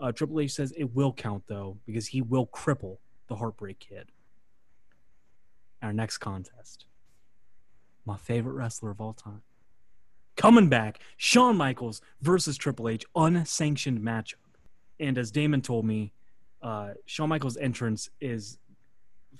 Uh, 0.00 0.12
Triple 0.12 0.40
H 0.40 0.52
says 0.52 0.72
it 0.76 0.94
will 0.94 1.12
count 1.12 1.44
though 1.46 1.76
because 1.86 2.06
he 2.08 2.22
will 2.22 2.46
cripple 2.46 2.98
the 3.28 3.36
Heartbreak 3.36 3.78
Kid. 3.78 4.10
Our 5.82 5.92
next 5.92 6.18
contest, 6.18 6.86
my 8.04 8.16
favorite 8.16 8.52
wrestler 8.52 8.90
of 8.90 9.00
all 9.00 9.12
time, 9.12 9.42
coming 10.36 10.68
back, 10.68 11.00
Shawn 11.16 11.56
Michaels 11.56 12.02
versus 12.20 12.56
Triple 12.56 12.88
H, 12.88 13.04
unsanctioned 13.14 14.00
matchup. 14.00 14.34
And 14.98 15.16
as 15.16 15.30
Damon 15.30 15.62
told 15.62 15.86
me, 15.86 16.12
uh, 16.62 16.90
Shawn 17.06 17.30
Michaels' 17.30 17.56
entrance 17.56 18.10
is, 18.20 18.58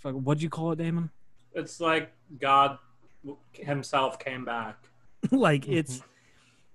what 0.03 0.39
do 0.39 0.45
you 0.45 0.51
call 0.51 0.73
it, 0.73 0.79
Damon? 0.79 1.11
it's 1.55 1.81
like 1.81 2.13
God 2.39 2.79
himself 3.53 4.19
came 4.19 4.45
back. 4.45 4.77
like 5.31 5.69
it's 5.69 6.03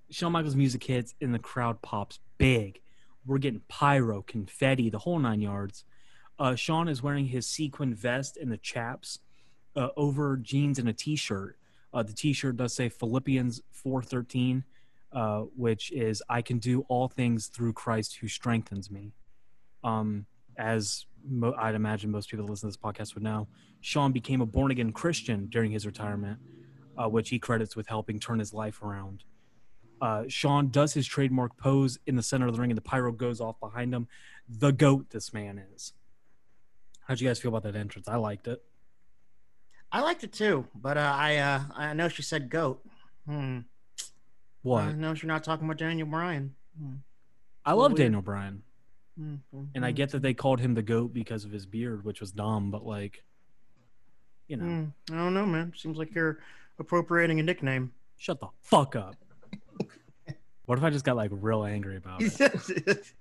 Shawn 0.09 0.31
Michaels' 0.31 0.55
music 0.55 0.83
hits 0.83 1.15
and 1.21 1.33
the 1.33 1.39
crowd 1.39 1.81
pops 1.81 2.19
big. 2.37 2.81
We're 3.25 3.39
getting 3.39 3.61
pyro, 3.67 4.21
confetti, 4.21 4.89
the 4.89 4.99
whole 4.99 5.19
nine 5.19 5.41
yards. 5.41 5.83
Uh, 6.37 6.55
Shawn 6.55 6.87
is 6.87 7.01
wearing 7.01 7.27
his 7.27 7.47
sequin 7.47 7.93
vest 7.93 8.37
and 8.37 8.51
the 8.51 8.57
chaps 8.57 9.19
uh, 9.75 9.89
over 9.97 10.37
jeans 10.37 10.79
and 10.79 10.87
a 10.89 10.93
t-shirt. 10.93 11.57
Uh, 11.93 12.03
the 12.03 12.13
t-shirt 12.13 12.57
does 12.57 12.73
say 12.73 12.89
Philippians 12.89 13.61
4:13, 13.71 14.63
uh, 15.11 15.41
which 15.55 15.91
is 15.91 16.21
"I 16.29 16.41
can 16.41 16.59
do 16.59 16.81
all 16.89 17.07
things 17.07 17.47
through 17.47 17.73
Christ 17.73 18.17
who 18.17 18.27
strengthens 18.27 18.91
me." 18.91 19.13
Um, 19.83 20.25
as 20.57 21.05
mo- 21.27 21.55
I'd 21.57 21.75
imagine 21.75 22.11
most 22.11 22.29
people 22.29 22.45
that 22.45 22.51
listen 22.51 22.69
to 22.69 22.77
this 22.77 22.83
podcast 22.83 23.15
would 23.15 23.23
know, 23.23 23.47
Shawn 23.81 24.11
became 24.11 24.41
a 24.41 24.45
born-again 24.45 24.91
Christian 24.91 25.47
during 25.47 25.71
his 25.71 25.85
retirement, 25.85 26.39
uh, 26.97 27.07
which 27.07 27.29
he 27.29 27.39
credits 27.39 27.75
with 27.75 27.87
helping 27.87 28.19
turn 28.19 28.39
his 28.39 28.53
life 28.53 28.81
around. 28.81 29.23
Uh, 30.01 30.23
Shawn 30.27 30.69
does 30.69 30.93
his 30.93 31.07
trademark 31.07 31.57
pose 31.57 31.97
in 32.05 32.15
the 32.15 32.23
center 32.23 32.47
of 32.47 32.53
the 32.55 32.61
ring, 32.61 32.71
and 32.71 32.77
the 32.77 32.81
pyro 32.81 33.11
goes 33.11 33.39
off 33.39 33.59
behind 33.59 33.93
him. 33.93 34.07
The 34.47 34.71
goat 34.71 35.09
this 35.09 35.33
man 35.33 35.63
is. 35.73 35.93
How'd 37.07 37.21
you 37.21 37.27
guys 37.27 37.39
feel 37.39 37.49
about 37.49 37.63
that 37.63 37.75
entrance? 37.75 38.07
I 38.07 38.15
liked 38.17 38.47
it. 38.47 38.61
I 39.91 40.01
liked 40.01 40.23
it 40.23 40.33
too, 40.33 40.67
but 40.75 40.97
uh, 40.97 41.13
I 41.15 41.37
uh, 41.37 41.61
I 41.75 41.93
know 41.93 42.09
she 42.09 42.21
said 42.23 42.49
goat. 42.49 42.83
Hmm. 43.25 43.59
What? 44.63 44.83
I 44.83 44.91
know 44.93 45.13
you're 45.13 45.27
not 45.27 45.43
talking 45.43 45.65
about 45.65 45.77
Daniel 45.77 46.07
Bryan. 46.07 46.55
Hmm. 46.77 46.95
I 47.65 47.73
love 47.73 47.91
weird. 47.91 47.97
Daniel 47.99 48.21
Bryan, 48.21 48.63
Hmm, 49.17 49.35
hmm, 49.53 49.63
and 49.73 49.85
I 49.85 49.89
hmm. 49.91 49.95
get 49.95 50.09
that 50.11 50.21
they 50.21 50.33
called 50.33 50.59
him 50.59 50.73
the 50.73 50.81
goat 50.81 51.13
because 51.13 51.45
of 51.45 51.51
his 51.51 51.65
beard, 51.65 52.03
which 52.03 52.19
was 52.19 52.31
dumb, 52.31 52.69
but 52.71 52.85
like, 52.85 53.23
you 54.47 54.57
know, 54.57 54.65
Hmm, 54.65 55.13
I 55.13 55.17
don't 55.17 55.33
know, 55.33 55.45
man. 55.45 55.73
Seems 55.75 55.97
like 55.97 56.13
you're 56.13 56.39
appropriating 56.79 57.39
a 57.39 57.43
nickname. 57.43 57.93
shut 58.17 58.39
the 58.39 58.47
fuck 58.61 58.95
up. 58.95 59.15
What 60.65 60.77
if 60.77 60.83
I 60.83 60.89
just 60.89 61.05
got 61.05 61.15
like 61.15 61.31
real 61.33 61.63
angry 61.63 61.97
about 61.97 62.21
it? 62.21 62.33
it's 62.39 63.13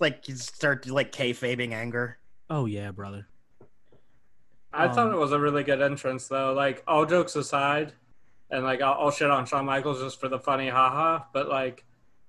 like 0.00 0.28
you 0.28 0.36
start 0.36 0.82
to 0.84 0.94
like 0.94 1.12
kayfabing 1.12 1.72
anger. 1.72 2.18
Oh 2.48 2.66
yeah, 2.66 2.90
brother. 2.90 3.26
I 4.72 4.88
thought 4.88 5.08
Um, 5.08 5.14
it 5.14 5.18
was 5.18 5.32
a 5.32 5.40
really 5.40 5.64
good 5.64 5.82
entrance, 5.82 6.28
though. 6.28 6.52
Like 6.52 6.82
all 6.86 7.04
jokes 7.04 7.34
aside, 7.36 7.92
and 8.50 8.64
like 8.64 8.80
I'll, 8.80 8.94
I'll 9.00 9.10
shit 9.10 9.30
on 9.30 9.46
Shawn 9.46 9.66
Michaels 9.66 10.00
just 10.00 10.20
for 10.20 10.28
the 10.28 10.38
funny 10.38 10.68
haha, 10.68 11.24
but 11.32 11.48
like, 11.48 11.84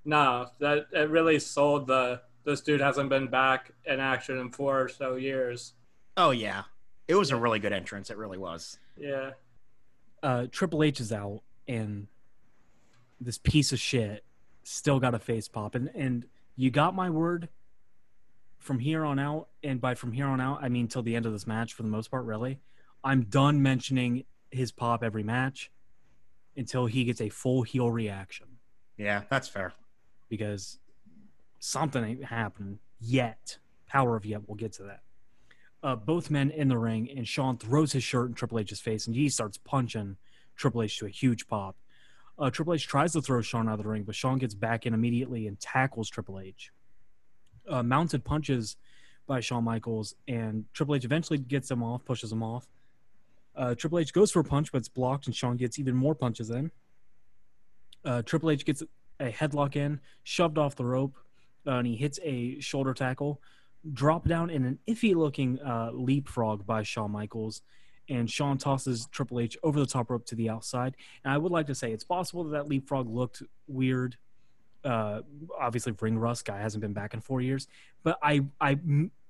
no, 0.06 0.48
that 0.60 0.88
it 0.92 1.10
really 1.10 1.40
sold 1.40 1.88
the 1.88 2.22
this 2.44 2.62
dude 2.62 2.82
hasn't 2.82 3.10
been 3.10 3.28
back 3.28 3.72
in 3.86 4.00
action 4.00 4.40
in 4.40 4.50
four 4.50 4.82
or 4.82 4.90
so 4.90 5.16
years. 5.16 5.74
Oh 6.18 6.32
yeah, 6.32 6.64
It 7.08 7.16
was 7.16 7.30
a 7.32 7.36
really 7.36 7.60
good 7.60 7.74
entrance. 7.74 8.10
It 8.10 8.18
really 8.18 8.38
was. 8.40 8.80
Yeah. 8.98 9.32
uh, 10.24 10.48
Triple 10.52 10.84
H 10.84 11.00
is 11.00 11.12
out, 11.14 11.42
and 11.68 12.08
this 13.22 13.38
piece 13.38 13.72
of 13.72 13.80
shit 13.80 14.26
still 14.64 15.00
got 15.00 15.14
a 15.16 15.20
face 15.20 15.48
pop, 15.48 15.76
and 15.76 15.90
and 15.96 16.26
you 16.56 16.70
got 16.72 16.96
my 16.96 17.10
word. 17.10 17.50
From 18.58 18.78
here 18.78 19.04
on 19.04 19.18
out, 19.18 19.48
and 19.64 19.82
by 19.82 19.96
from 19.96 20.12
here 20.12 20.28
on 20.28 20.40
out, 20.40 20.60
I 20.62 20.70
mean 20.70 20.88
till 20.88 21.02
the 21.02 21.16
end 21.16 21.26
of 21.26 21.32
this 21.32 21.48
match 21.48 21.74
for 21.74 21.82
the 21.82 21.90
most 21.90 22.12
part. 22.12 22.26
Really, 22.26 22.60
I'm 23.04 23.24
done 23.24 23.64
mentioning 23.64 24.24
his 24.52 24.72
pop 24.72 25.04
every 25.04 25.24
match 25.24 25.72
until 26.56 26.86
he 26.86 27.04
gets 27.06 27.22
a 27.22 27.30
full 27.30 27.64
heel 27.64 27.90
reaction 27.90 28.46
Yeah, 28.98 29.24
that's 29.32 29.48
fair. 29.48 29.74
because 30.30 30.78
something 31.60 32.04
ain't 32.04 32.26
happening 32.26 32.78
yet. 33.00 33.58
Power 33.88 34.16
of 34.16 34.26
yet. 34.26 34.42
We'll 34.48 34.58
get 34.58 34.74
to 34.74 34.84
that. 34.84 35.02
Uh, 35.82 35.96
both 35.96 36.30
men 36.30 36.52
in 36.52 36.68
the 36.68 36.78
ring, 36.78 37.10
and 37.10 37.28
Shawn 37.28 37.58
throws 37.58 37.94
his 37.94 38.04
shirt 38.04 38.30
in 38.30 38.36
Triple 38.36 38.60
H's 38.60 38.80
face, 38.80 39.08
and 39.08 39.16
he 39.16 39.28
starts 39.30 39.58
punching 39.58 40.18
Triple 40.56 40.84
H 40.84 41.00
to 41.00 41.08
a 41.08 41.10
huge 41.10 41.48
pop. 41.48 41.78
Uh, 42.42 42.50
Triple 42.50 42.74
H 42.74 42.88
tries 42.88 43.14
to 43.14 43.22
throw 43.22 43.40
Shawn 43.42 43.70
out 43.70 43.74
of 43.74 43.84
the 43.84 43.90
ring, 43.90 44.02
but 44.02 44.16
Shawn 44.16 44.40
gets 44.40 44.56
back 44.56 44.88
in 44.88 44.96
immediately 44.96 45.46
and 45.46 45.60
tackles 45.60 46.10
Triple 46.10 46.40
H. 46.40 46.72
Uh, 47.70 47.84
mounted 47.84 48.26
punches 48.26 48.78
by 49.28 49.40
Shawn 49.40 49.64
Michaels, 49.64 50.16
and 50.28 50.66
Triple 50.74 50.96
H 50.96 51.06
eventually 51.06 51.38
gets 51.38 51.70
him 51.70 51.84
off, 51.84 52.04
pushes 52.04 52.32
him 52.32 52.42
off. 52.42 52.68
Uh, 53.56 53.76
Triple 53.76 54.00
H 54.00 54.12
goes 54.12 54.32
for 54.32 54.40
a 54.40 54.44
punch, 54.44 54.72
but 54.72 54.80
it's 54.80 54.90
blocked, 54.90 55.28
and 55.28 55.36
Shawn 55.36 55.56
gets 55.56 55.78
even 55.78 55.96
more 55.96 56.16
punches 56.16 56.50
in. 56.50 56.72
Uh, 58.04 58.24
Triple 58.24 58.50
H 58.50 58.66
gets 58.66 58.82
a 59.20 59.32
headlock 59.32 59.76
in, 59.76 60.00
shoved 60.24 60.58
off 60.58 60.76
the 60.76 60.86
rope, 60.86 61.16
uh, 61.68 61.74
and 61.74 61.86
he 61.86 61.96
hits 61.96 62.20
a 62.24 62.60
shoulder 62.60 62.96
tackle, 62.96 63.40
drop 63.94 64.28
down 64.28 64.50
in 64.50 64.66
an 64.66 64.80
iffy 64.88 65.14
looking 65.14 65.60
uh, 65.60 65.92
leapfrog 65.94 66.66
by 66.66 66.82
Shawn 66.82 67.12
Michaels, 67.12 67.62
and 68.12 68.30
Shawn 68.30 68.58
tosses 68.58 69.08
Triple 69.12 69.40
H 69.40 69.58
over 69.64 69.80
the 69.80 69.86
top 69.86 70.10
rope 70.10 70.26
to 70.28 70.36
the 70.36 70.50
outside. 70.50 70.96
And 71.24 71.34
I 71.34 71.38
would 71.38 71.52
like 71.52 71.68
to 71.68 71.76
say 71.76 71.92
it's 71.92 72.04
possible 72.04 72.44
that 72.44 72.52
that 72.52 72.68
leapfrog 72.68 73.08
looked 73.10 73.42
weird. 73.68 74.18
Uh, 74.84 75.22
obviously, 75.60 75.94
ring 76.02 76.18
rust 76.18 76.46
guy 76.46 76.60
hasn't 76.60 76.82
been 76.82 76.94
back 76.94 77.14
in 77.14 77.22
four 77.22 77.40
years, 77.42 77.68
but 78.04 78.18
I 78.22 78.42
I 78.60 78.80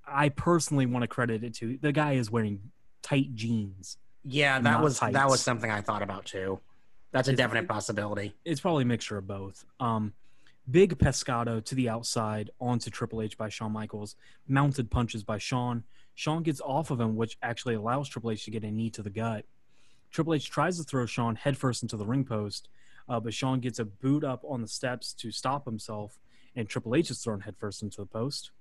I 0.07 0.29
personally 0.29 0.85
want 0.85 1.03
to 1.03 1.07
credit 1.07 1.43
it 1.43 1.53
to 1.55 1.77
the 1.81 1.91
guy 1.91 2.13
is 2.13 2.31
wearing 2.31 2.71
tight 3.01 3.35
jeans. 3.35 3.97
Yeah, 4.23 4.59
that 4.59 4.81
was 4.81 4.99
that 4.99 5.27
was 5.27 5.41
something 5.41 5.69
I 5.69 5.81
thought 5.81 6.01
about 6.01 6.25
too. 6.25 6.59
That's 7.11 7.27
a 7.27 7.33
It's- 7.33 7.43
definite 7.45 7.67
possibility. 7.67 8.33
it's 8.45 8.61
probably 8.61 8.83
a 8.83 8.85
mixture 8.87 9.17
of 9.17 9.27
both. 9.27 9.65
Um, 9.81 10.13
big 10.69 10.97
pescado 10.97 11.61
to 11.65 11.75
the 11.75 11.89
outside 11.89 12.49
onto 12.61 12.89
Triple 12.89 13.21
H 13.21 13.37
by 13.37 13.49
Shawn 13.49 13.73
Michaels, 13.73 14.15
mounted 14.47 14.89
punches 14.89 15.23
by 15.23 15.37
Shawn. 15.37 15.83
Shawn 16.21 16.43
gets 16.43 16.61
off 16.61 16.91
of 16.91 17.01
him, 17.01 17.15
which 17.15 17.35
actually 17.41 17.73
allows 17.73 18.07
Triple 18.07 18.29
H 18.29 18.45
to 18.45 18.51
get 18.51 18.63
a 18.63 18.69
knee 18.69 18.91
to 18.91 19.01
the 19.01 19.09
gut. 19.09 19.43
Triple 20.11 20.35
H 20.35 20.51
tries 20.51 20.77
to 20.77 20.83
throw 20.83 21.07
Shawn 21.07 21.35
headfirst 21.35 21.81
into 21.81 21.97
the 21.97 22.05
ring 22.05 22.25
post, 22.25 22.69
uh, 23.09 23.19
but 23.19 23.33
Shawn 23.33 23.59
gets 23.59 23.79
a 23.79 23.85
boot 23.85 24.23
up 24.23 24.43
on 24.47 24.61
the 24.61 24.67
steps 24.67 25.13
to 25.13 25.31
stop 25.31 25.65
himself, 25.65 26.19
and 26.55 26.69
Triple 26.69 26.93
H 26.93 27.09
is 27.09 27.23
thrown 27.23 27.39
headfirst 27.39 27.81
into 27.81 28.01
the 28.01 28.05
post. 28.05 28.51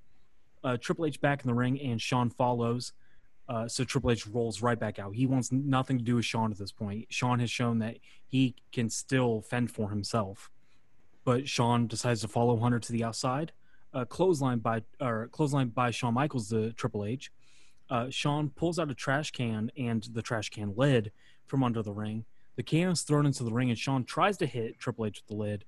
Uh, 0.64 0.78
Triple 0.78 1.04
H 1.04 1.20
back 1.20 1.42
in 1.42 1.48
the 1.48 1.54
ring, 1.54 1.78
and 1.82 2.00
Shawn 2.00 2.30
follows. 2.30 2.94
Uh, 3.46 3.68
so 3.68 3.84
Triple 3.84 4.12
H 4.12 4.26
rolls 4.26 4.62
right 4.62 4.80
back 4.80 4.98
out. 4.98 5.14
He 5.14 5.26
wants 5.26 5.52
nothing 5.52 5.98
to 5.98 6.04
do 6.04 6.14
with 6.14 6.24
Shawn 6.24 6.50
at 6.50 6.56
this 6.56 6.72
point. 6.72 7.08
Shawn 7.10 7.40
has 7.40 7.50
shown 7.50 7.78
that 7.80 7.98
he 8.26 8.54
can 8.72 8.88
still 8.88 9.42
fend 9.42 9.70
for 9.70 9.90
himself. 9.90 10.50
But 11.26 11.46
Shawn 11.46 11.88
decides 11.88 12.22
to 12.22 12.28
follow 12.28 12.56
Hunter 12.56 12.78
to 12.78 12.90
the 12.90 13.04
outside. 13.04 13.52
Uh, 13.92 14.06
clothesline 14.06 14.60
by 14.60 14.80
or 14.98 15.28
clothesline 15.28 15.68
by 15.68 15.90
Shawn 15.90 16.14
Michaels 16.14 16.48
to 16.48 16.72
Triple 16.72 17.04
H. 17.04 17.30
Uh, 17.90 18.08
Shawn 18.08 18.50
pulls 18.50 18.78
out 18.78 18.90
a 18.90 18.94
trash 18.94 19.32
can 19.32 19.70
and 19.76 20.02
the 20.12 20.22
trash 20.22 20.48
can 20.48 20.72
lid 20.76 21.10
from 21.46 21.64
under 21.64 21.82
the 21.82 21.92
ring. 21.92 22.24
The 22.56 22.62
can 22.62 22.90
is 22.90 23.02
thrown 23.02 23.26
into 23.26 23.42
the 23.42 23.52
ring, 23.52 23.70
and 23.70 23.78
Shawn 23.78 24.04
tries 24.04 24.36
to 24.38 24.46
hit 24.46 24.78
Triple 24.78 25.06
H 25.06 25.22
with 25.22 25.26
the 25.26 25.34
lid, 25.34 25.64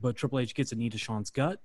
but 0.00 0.16
Triple 0.16 0.38
H 0.38 0.54
gets 0.54 0.72
a 0.72 0.76
knee 0.76 0.88
to 0.88 0.98
Shawn's 0.98 1.30
gut. 1.30 1.60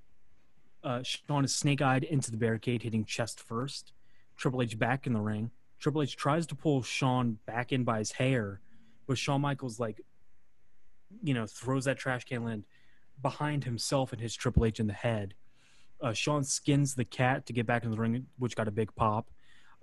Uh, 0.84 1.02
Shawn 1.04 1.46
is 1.46 1.56
snake 1.56 1.82
eyed 1.82 2.04
into 2.04 2.32
the 2.32 2.38
barricade, 2.38 2.84
hitting 2.84 3.06
chest 3.06 3.40
first. 3.40 3.94
Triple 4.36 4.62
H 4.62 4.78
back 4.78 5.08
in 5.08 5.14
the 5.14 5.22
ring. 5.22 5.52
Triple 5.80 6.02
H 6.02 6.18
tries 6.18 6.46
to 6.48 6.56
pull 6.56 6.82
Shawn 6.82 7.38
back 7.46 7.72
in 7.72 7.84
by 7.84 8.00
his 8.00 8.12
hair, 8.14 8.62
but 9.08 9.18
Shawn 9.18 9.42
Michaels 9.42 9.80
like, 9.80 10.02
you 11.22 11.34
know, 11.34 11.46
throws 11.46 11.86
that 11.86 11.98
trash 11.98 12.26
can 12.26 12.44
lid 12.44 12.64
behind 13.22 13.64
himself 13.64 14.12
and 14.12 14.22
hits 14.22 14.34
Triple 14.34 14.66
H 14.66 14.80
in 14.80 14.88
the 14.88 14.94
head. 14.94 15.36
Uh, 16.02 16.12
Shawn 16.12 16.44
skins 16.44 16.96
the 16.96 17.06
cat 17.06 17.46
to 17.46 17.54
get 17.54 17.66
back 17.66 17.86
in 17.86 17.92
the 17.92 17.98
ring, 17.98 18.26
which 18.38 18.56
got 18.56 18.68
a 18.68 18.72
big 18.72 18.94
pop, 18.96 19.30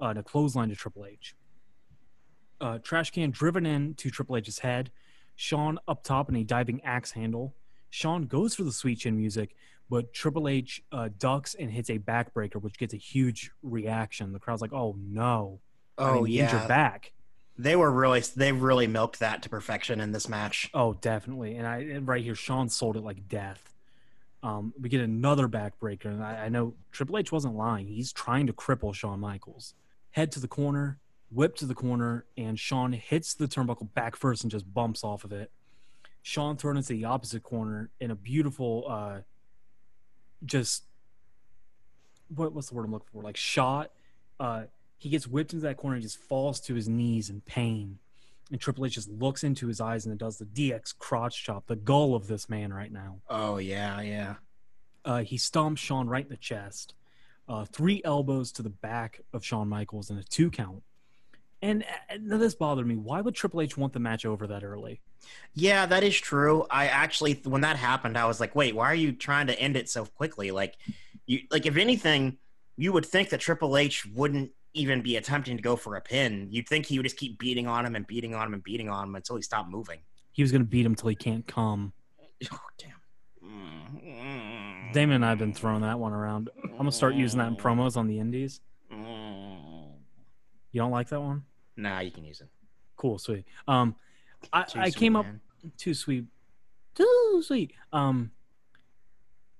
uh, 0.00 0.06
and 0.06 0.18
a 0.18 0.22
clothesline 0.22 0.68
to 0.68 0.74
Triple 0.76 1.06
H. 1.06 1.34
Uh, 2.60 2.78
trash 2.78 3.10
can 3.10 3.30
driven 3.30 3.64
in 3.64 3.94
to 3.94 4.10
Triple 4.10 4.36
H's 4.36 4.58
head. 4.60 4.90
Shawn 5.36 5.78
up 5.88 6.04
top 6.04 6.28
in 6.28 6.36
a 6.36 6.44
diving 6.44 6.82
axe 6.84 7.12
handle. 7.12 7.54
Shawn 7.88 8.24
goes 8.26 8.54
for 8.54 8.62
the 8.62 8.72
sweet 8.72 8.98
chin 8.98 9.16
music, 9.16 9.56
but 9.88 10.12
Triple 10.12 10.46
H 10.48 10.82
uh, 10.92 11.08
ducks 11.18 11.54
and 11.54 11.70
hits 11.70 11.88
a 11.88 11.98
backbreaker, 11.98 12.60
which 12.60 12.76
gets 12.78 12.92
a 12.92 12.98
huge 12.98 13.50
reaction. 13.62 14.32
The 14.32 14.38
crowd's 14.38 14.60
like, 14.60 14.72
"Oh 14.74 14.96
no!" 14.98 15.60
I 15.96 16.10
Oh 16.10 16.14
mean, 16.16 16.24
the 16.24 16.40
injured 16.40 16.68
back. 16.68 17.12
they 17.58 17.76
were 17.76 17.90
really 17.90 18.20
they 18.20 18.52
really 18.52 18.86
milked 18.86 19.20
that 19.20 19.42
to 19.42 19.48
perfection 19.48 20.00
in 20.00 20.12
this 20.12 20.28
match. 20.28 20.70
Oh, 20.74 20.92
definitely. 20.94 21.56
And 21.56 21.66
I 21.66 21.78
and 21.78 22.06
right 22.06 22.22
here, 22.22 22.34
Shawn 22.34 22.68
sold 22.68 22.96
it 22.96 23.02
like 23.02 23.26
death. 23.28 23.74
Um, 24.42 24.72
we 24.80 24.88
get 24.88 25.00
another 25.02 25.48
backbreaker, 25.48 26.06
and 26.06 26.22
I, 26.22 26.44
I 26.44 26.48
know 26.50 26.74
Triple 26.92 27.18
H 27.18 27.32
wasn't 27.32 27.56
lying. 27.56 27.86
He's 27.86 28.12
trying 28.12 28.46
to 28.46 28.52
cripple 28.52 28.94
Shawn 28.94 29.20
Michaels. 29.20 29.74
Head 30.12 30.32
to 30.32 30.40
the 30.40 30.48
corner, 30.48 30.98
whip 31.30 31.56
to 31.56 31.66
the 31.66 31.74
corner, 31.74 32.24
and 32.36 32.58
Shawn 32.58 32.92
hits 32.92 33.34
the 33.34 33.46
turnbuckle 33.46 33.92
back 33.94 34.16
first 34.16 34.42
and 34.42 34.50
just 34.50 34.72
bumps 34.72 35.04
off 35.04 35.24
of 35.24 35.32
it. 35.32 35.50
Shawn 36.22 36.56
thrown 36.56 36.76
into 36.76 36.88
the 36.88 37.04
opposite 37.04 37.42
corner 37.42 37.90
in 38.00 38.10
a 38.10 38.14
beautiful, 38.14 38.84
uh, 38.88 39.18
just 40.44 40.84
what, 42.34 42.52
what's 42.52 42.68
the 42.68 42.74
word 42.74 42.84
I'm 42.84 42.92
looking 42.92 43.08
for? 43.12 43.22
Like 43.22 43.36
shot. 43.36 43.90
Uh, 44.38 44.64
he 44.98 45.08
gets 45.08 45.26
whipped 45.26 45.52
into 45.52 45.66
that 45.66 45.76
corner 45.76 45.96
and 45.96 46.02
just 46.02 46.18
falls 46.18 46.60
to 46.60 46.74
his 46.74 46.88
knees 46.88 47.30
in 47.30 47.40
pain. 47.42 47.98
And 48.50 48.60
Triple 48.60 48.84
H 48.84 48.94
just 48.94 49.08
looks 49.08 49.44
into 49.44 49.66
his 49.68 49.80
eyes 49.80 50.06
and 50.06 50.18
does 50.18 50.38
the 50.38 50.44
DX 50.44 50.98
crotch 50.98 51.42
chop, 51.42 51.66
the 51.66 51.76
goal 51.76 52.14
of 52.14 52.26
this 52.26 52.48
man 52.48 52.72
right 52.72 52.92
now. 52.92 53.20
Oh 53.28 53.58
yeah, 53.58 54.00
yeah. 54.00 54.34
Uh, 55.04 55.22
he 55.22 55.36
stomps 55.36 55.78
Shawn 55.78 56.08
right 56.08 56.24
in 56.24 56.30
the 56.30 56.36
chest. 56.36 56.94
Uh, 57.50 57.64
three 57.64 58.00
elbows 58.04 58.52
to 58.52 58.62
the 58.62 58.70
back 58.70 59.22
of 59.32 59.44
Shawn 59.44 59.68
Michaels 59.68 60.08
and 60.08 60.20
a 60.20 60.22
two 60.22 60.52
count. 60.52 60.84
And, 61.60 61.84
and 62.08 62.30
this 62.30 62.54
bothered 62.54 62.86
me. 62.86 62.94
Why 62.94 63.20
would 63.20 63.34
Triple 63.34 63.60
H 63.60 63.76
want 63.76 63.92
the 63.92 63.98
match 63.98 64.24
over 64.24 64.46
that 64.46 64.62
early? 64.62 65.00
Yeah, 65.54 65.84
that 65.86 66.04
is 66.04 66.16
true. 66.16 66.64
I 66.70 66.86
actually, 66.86 67.40
when 67.44 67.62
that 67.62 67.76
happened, 67.76 68.16
I 68.16 68.26
was 68.26 68.38
like, 68.38 68.54
"Wait, 68.54 68.76
why 68.76 68.86
are 68.86 68.94
you 68.94 69.10
trying 69.10 69.48
to 69.48 69.58
end 69.58 69.76
it 69.76 69.88
so 69.88 70.06
quickly?" 70.06 70.52
Like, 70.52 70.76
you, 71.26 71.40
like 71.50 71.66
if 71.66 71.76
anything, 71.76 72.38
you 72.76 72.92
would 72.92 73.04
think 73.04 73.30
that 73.30 73.40
Triple 73.40 73.76
H 73.76 74.06
wouldn't 74.06 74.52
even 74.74 75.02
be 75.02 75.16
attempting 75.16 75.56
to 75.56 75.62
go 75.62 75.74
for 75.74 75.96
a 75.96 76.00
pin. 76.00 76.46
You'd 76.52 76.68
think 76.68 76.86
he 76.86 76.98
would 76.98 77.04
just 77.04 77.16
keep 77.16 77.36
beating 77.36 77.66
on 77.66 77.84
him 77.84 77.96
and 77.96 78.06
beating 78.06 78.32
on 78.32 78.46
him 78.46 78.54
and 78.54 78.62
beating 78.62 78.88
on 78.88 79.08
him 79.08 79.16
until 79.16 79.34
he 79.34 79.42
stopped 79.42 79.68
moving. 79.68 79.98
He 80.30 80.42
was 80.42 80.52
going 80.52 80.62
to 80.62 80.68
beat 80.68 80.86
him 80.86 80.94
till 80.94 81.08
he 81.08 81.16
can't 81.16 81.46
come. 81.48 81.94
Oh 82.52 82.58
damn. 82.78 82.92
Mm. 83.44 84.39
Damon 84.92 85.16
and 85.16 85.24
I 85.24 85.30
have 85.30 85.38
been 85.38 85.52
throwing 85.52 85.82
that 85.82 85.98
one 85.98 86.12
around. 86.12 86.50
I'm 86.64 86.86
to 86.86 86.92
start 86.92 87.14
using 87.14 87.38
that 87.38 87.48
in 87.48 87.56
promos 87.56 87.96
on 87.96 88.06
the 88.06 88.18
indies. 88.18 88.60
Mm. 88.92 89.92
You 90.72 90.80
don't 90.80 90.90
like 90.90 91.08
that 91.10 91.20
one? 91.20 91.44
Nah, 91.76 92.00
you 92.00 92.10
can 92.10 92.24
use 92.24 92.40
it. 92.40 92.48
Cool, 92.96 93.18
sweet. 93.18 93.44
Um, 93.66 93.94
I, 94.52 94.62
Too 94.62 94.80
I 94.80 94.90
sweet, 94.90 94.98
came 94.98 95.16
up 95.16 95.26
too 95.76 95.94
sweet, 95.94 96.24
too 96.94 97.42
sweet. 97.44 97.72
Um, 97.92 98.30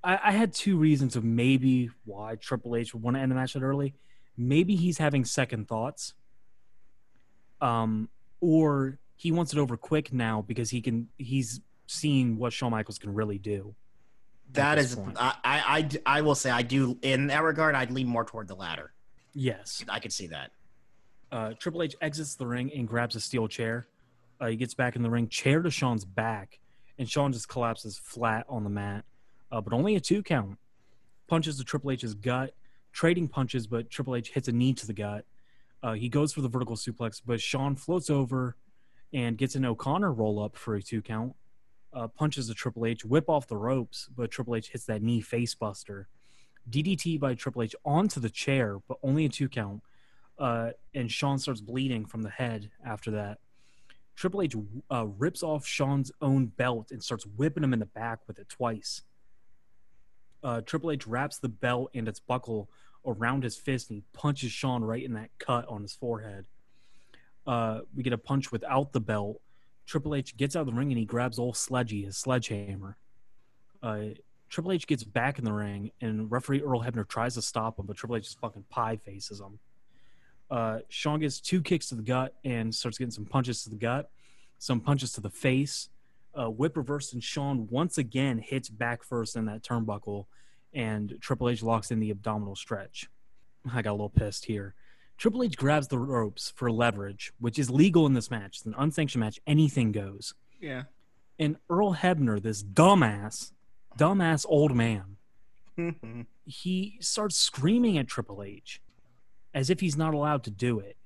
I, 0.03 0.19
I 0.25 0.33
had 0.33 0.53
two 0.53 0.77
reasons 0.77 1.17
of 1.17 1.25
maybe 1.25 1.91
why 2.05 2.37
Triple 2.37 2.77
H 2.77 2.95
would 2.95 3.03
want 3.03 3.17
to 3.17 3.21
end 3.21 3.31
the 3.31 3.37
match 3.37 3.53
that 3.55 3.63
early. 3.63 3.95
Maybe 4.37 4.77
he's 4.77 4.99
having 4.99 5.25
second 5.25 5.69
thoughts. 5.69 6.15
Um, 7.61 8.09
or 8.41 8.99
he 9.17 9.33
wants 9.33 9.53
it 9.53 9.59
over 9.59 9.77
quick 9.77 10.13
now 10.13 10.43
because 10.47 10.71
he 10.71 10.81
can. 10.81 11.09
He's 11.19 11.61
seen 11.87 12.39
what 12.39 12.53
Shawn 12.53 12.71
Michaels 12.71 12.99
can 12.99 13.13
really 13.13 13.39
do. 13.39 13.75
That 14.53 14.79
is. 14.79 14.97
I, 15.17 15.35
I, 15.45 15.89
I, 16.07 16.23
will 16.23 16.35
say, 16.35 16.51
I 16.51 16.63
do 16.63 16.99
in 17.03 17.29
that 17.29 17.43
regard. 17.43 17.75
I'd 17.75 17.91
lean 17.91 18.07
more 18.07 18.25
toward 18.25 18.49
the 18.49 18.55
latter. 18.55 18.93
Yes. 19.33 19.85
I 19.89 20.01
could 20.01 20.13
see 20.13 20.27
that. 20.29 20.51
Uh, 21.31 21.53
Triple 21.59 21.83
H 21.83 21.95
exits 22.01 22.35
the 22.35 22.47
ring 22.47 22.71
and 22.75 22.89
grabs 22.89 23.15
a 23.15 23.21
steel 23.21 23.47
chair. 23.47 23.87
Uh, 24.41 24.49
he 24.49 24.57
gets 24.57 24.75
back 24.75 24.97
in 24.97 25.03
the 25.03 25.11
ring, 25.11 25.29
chair 25.29 25.63
to 25.63 25.71
Shawn's 25.71 26.05
back, 26.05 26.59
and 26.99 27.09
Shawn 27.09 27.33
just 27.33 27.49
collapses 27.49 27.99
flat 27.99 28.47
on 28.49 28.65
the 28.65 28.71
mat, 28.71 29.05
uh, 29.53 29.61
but 29.61 29.73
only 29.73 29.97
a 29.97 30.01
two 30.01 30.23
count. 30.23 30.59
Punches 31.29 31.59
to 31.59 31.65
Triple 31.65 31.93
H's 31.93 32.15
gut, 32.15 32.55
trading 32.93 33.29
punches, 33.29 33.67
but 33.67 33.91
Triple 33.91 34.17
H 34.17 34.31
hits 34.31 34.49
a 34.49 34.53
knee 34.53 34.73
to 34.75 34.87
the 34.87 34.93
gut. 34.93 35.25
Uh, 35.83 35.93
he 35.93 36.09
goes 36.09 36.33
for 36.33 36.41
the 36.41 36.49
vertical 36.49 36.77
suplex, 36.77 37.21
but 37.25 37.41
Shawn 37.41 37.77
floats 37.77 38.11
over 38.11 38.57
and 39.13 39.39
gets 39.39 39.55
an 39.55 39.65
O'Connor 39.65 40.13
roll 40.13 40.43
up 40.43 40.57
for 40.57 40.75
a 40.75 40.83
two 40.83 41.03
count. 41.03 41.35
Uh, 41.93 42.07
punches 42.09 42.49
to 42.49 42.55
Triple 42.55 42.87
H, 42.87 43.05
whip 43.05 43.29
off 43.29 43.49
the 43.49 43.57
ropes, 43.57 44.09
but 44.17 44.31
Triple 44.31 44.55
H 44.57 44.71
hits 44.71 44.85
that 44.87 45.03
knee 45.03 45.21
face 45.21 45.55
buster. 45.55 46.09
DDT 46.71 47.19
by 47.19 47.35
Triple 47.35 47.63
H 47.63 47.75
onto 47.85 48.21
the 48.21 48.31
chair, 48.31 48.79
but 48.87 48.99
only 49.03 49.25
a 49.25 49.29
two 49.29 49.49
count. 49.49 49.83
uh, 50.39 50.71
and 50.95 51.11
Shawn 51.11 51.39
starts 51.39 51.61
bleeding 51.61 52.07
from 52.07 52.23
the 52.23 52.31
head 52.31 52.71
after 52.85 53.11
that. 53.13 53.39
Triple 54.17 54.43
H 54.43 54.55
uh, 54.91 55.07
rips 55.07 55.43
off 55.43 55.67
Shawn's 55.67 56.13
own 56.21 56.47
belt 56.47 56.91
and 56.91 57.03
starts 57.03 57.27
whipping 57.27 57.63
him 57.65 57.73
in 57.73 57.79
the 57.81 57.87
back 57.87 58.21
with 58.27 58.39
it 58.39 58.49
twice. 58.49 59.03
Uh, 60.43 60.61
Triple 60.63 60.91
H 60.93 61.07
wraps 61.07 61.39
the 61.39 61.49
belt 61.49 61.91
and 61.95 62.09
its 62.09 62.21
buckle 62.21 62.71
around 63.07 63.43
his 63.45 63.57
fist 63.57 63.91
and 63.91 63.99
he 63.99 64.05
punches 64.13 64.53
Shawn 64.53 64.83
right 64.85 65.05
in 65.05 65.15
that 65.15 65.31
cut 65.39 65.67
on 65.69 65.83
his 65.83 65.95
forehead. 65.95 66.47
Uh, 67.47 67.81
we 67.95 68.03
get 68.03 68.13
a 68.13 68.19
punch 68.19 68.53
without 68.53 68.93
the 68.93 69.01
belt. 69.01 69.41
Triple 69.91 70.15
H 70.15 70.37
gets 70.37 70.55
out 70.55 70.61
of 70.61 70.67
the 70.67 70.73
ring 70.73 70.93
and 70.93 70.99
he 70.99 71.05
grabs 71.05 71.41
old 71.41 71.57
Sledgy, 71.57 72.05
his 72.05 72.17
sledgehammer. 72.17 72.97
Uh, 73.83 74.01
Triple 74.49 74.71
H 74.71 74.87
gets 74.87 75.03
back 75.03 75.37
in 75.37 75.45
the 75.45 75.53
ring 75.53 75.91
and 76.01 76.31
referee 76.31 76.63
Earl 76.63 76.81
Hebner 76.81 77.07
tries 77.09 77.35
to 77.35 77.43
stop 77.43 77.77
him, 77.77 77.87
but 77.87 77.97
Triple 77.97 78.15
H 78.15 78.23
just 78.23 78.39
fucking 78.39 78.67
pie 78.71 78.95
faces 78.95 79.41
him. 79.41 79.59
Uh, 80.49 80.79
Shawn 80.89 81.19
gets 81.19 81.41
two 81.41 81.61
kicks 81.61 81.89
to 81.89 81.97
the 81.97 82.03
gut 82.03 82.37
and 82.45 82.73
starts 82.73 82.99
getting 82.99 83.11
some 83.11 83.25
punches 83.25 83.65
to 83.65 83.71
the 83.71 83.75
gut, 83.75 84.11
some 84.61 84.81
punches 84.81 85.13
to 85.15 85.21
the 85.21 85.29
face. 85.29 85.89
Uh, 86.39 86.49
whip 86.49 86.77
reverse 86.77 87.13
and 87.13 87.23
Shawn 87.23 87.67
once 87.69 87.99
again 87.99 88.39
hits 88.39 88.69
back 88.69 89.03
first 89.03 89.35
in 89.35 89.47
that 89.47 89.63
turnbuckle, 89.65 90.27
and 90.73 91.17
Triple 91.21 91.49
H 91.49 91.65
locks 91.65 91.91
in 91.91 91.99
the 91.99 92.13
abdominal 92.13 92.55
stretch. 92.55 93.11
I 93.73 93.83
got 93.83 93.91
a 93.91 93.99
little 93.99 94.09
pissed 94.09 94.45
here. 94.45 94.77
Triple 95.21 95.43
H 95.43 95.55
grabs 95.55 95.89
the 95.89 95.99
ropes 95.99 96.51
for 96.57 96.73
leverage, 96.73 97.31
which 97.39 97.59
is 97.59 97.69
legal 97.69 98.07
in 98.07 98.15
this 98.15 98.31
match. 98.31 98.57
It's 98.57 98.65
an 98.65 98.75
unsanctioned 98.79 99.21
match. 99.21 99.39
Anything 99.47 99.93
goes. 99.93 100.33
Yeah. 100.59 100.85
And 101.39 101.57
Earl 101.69 101.95
Hebner, 101.95 102.41
this 102.41 102.63
dumbass, 102.63 103.53
dumbass 103.99 104.47
old 104.49 104.75
man, 104.75 105.19
he 106.47 106.97
starts 107.03 107.37
screaming 107.37 107.99
at 107.99 108.09
Triple 108.09 108.43
H 108.43 108.81
as 109.53 109.69
if 109.69 109.81
he's 109.81 109.95
not 109.95 110.15
allowed 110.15 110.43
to 110.45 110.51
do 110.51 110.79
it. 110.79 110.97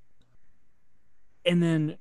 And 1.44 1.60
then 1.60 1.96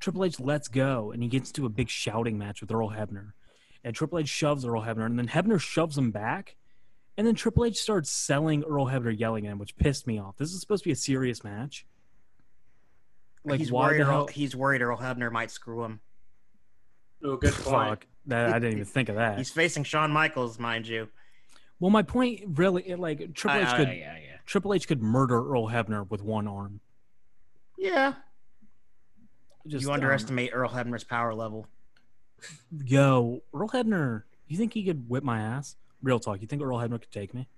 Triple 0.00 0.24
H 0.24 0.40
lets 0.40 0.68
go 0.68 1.12
and 1.12 1.22
he 1.22 1.28
gets 1.28 1.52
to 1.52 1.66
a 1.66 1.68
big 1.68 1.90
shouting 1.90 2.38
match 2.38 2.62
with 2.62 2.72
Earl 2.72 2.92
Hebner. 2.92 3.32
And 3.84 3.94
Triple 3.94 4.20
H 4.20 4.28
shoves 4.28 4.64
Earl 4.64 4.84
Hebner, 4.84 5.04
and 5.04 5.18
then 5.18 5.28
Hebner 5.28 5.60
shoves 5.60 5.98
him 5.98 6.12
back. 6.12 6.56
And 7.16 7.26
then 7.26 7.34
Triple 7.34 7.64
H 7.66 7.78
starts 7.78 8.10
selling 8.10 8.64
Earl 8.64 8.86
Hebner 8.86 9.16
yelling 9.16 9.46
at 9.46 9.52
him, 9.52 9.58
which 9.58 9.76
pissed 9.76 10.06
me 10.06 10.18
off. 10.18 10.36
This 10.38 10.52
is 10.52 10.60
supposed 10.60 10.82
to 10.84 10.88
be 10.88 10.92
a 10.92 10.96
serious 10.96 11.44
match. 11.44 11.86
Like, 13.44 13.58
he's 13.60 13.70
why 13.72 13.88
worried. 13.88 14.00
the 14.00 14.04
Earl, 14.04 14.10
hell? 14.10 14.26
he's 14.28 14.56
worried 14.56 14.80
Earl 14.82 14.96
Hebner 14.96 15.30
might 15.30 15.50
screw 15.50 15.84
him. 15.84 16.00
Oh, 17.24 17.36
good 17.36 17.52
point. 17.52 17.64
Fuck. 17.64 18.06
That, 18.26 18.50
I 18.50 18.58
didn't 18.58 18.74
even 18.74 18.84
think 18.84 19.08
of 19.08 19.16
that. 19.16 19.36
He's 19.36 19.50
facing 19.50 19.84
Shawn 19.84 20.10
Michaels, 20.12 20.58
mind 20.58 20.86
you. 20.86 21.08
Well, 21.80 21.90
my 21.90 22.02
point 22.02 22.42
really, 22.46 22.94
like 22.94 23.34
Triple 23.34 23.60
H 23.60 23.66
I- 23.66 23.72
I- 23.72 23.76
could 23.76 23.88
yeah, 23.88 23.94
yeah. 24.16 24.36
Triple 24.46 24.74
H 24.74 24.86
could 24.86 25.02
murder 25.02 25.36
Earl 25.50 25.68
Hebner 25.68 26.08
with 26.08 26.22
one 26.22 26.46
arm. 26.46 26.80
Yeah. 27.76 28.14
Just 29.66 29.82
you 29.82 29.88
um, 29.90 29.94
underestimate 29.94 30.50
Earl 30.52 30.70
Hebner's 30.70 31.04
power 31.04 31.34
level. 31.34 31.66
yo, 32.84 33.42
Earl 33.52 33.68
Hebner. 33.68 34.22
You 34.46 34.56
think 34.56 34.72
he 34.74 34.84
could 34.84 35.08
whip 35.08 35.24
my 35.24 35.40
ass? 35.40 35.76
Real 36.02 36.18
talk. 36.18 36.40
You 36.40 36.46
think 36.46 36.62
Earl 36.62 36.78
Hebner 36.78 37.00
could 37.00 37.10
take 37.12 37.32
me? 37.34 37.48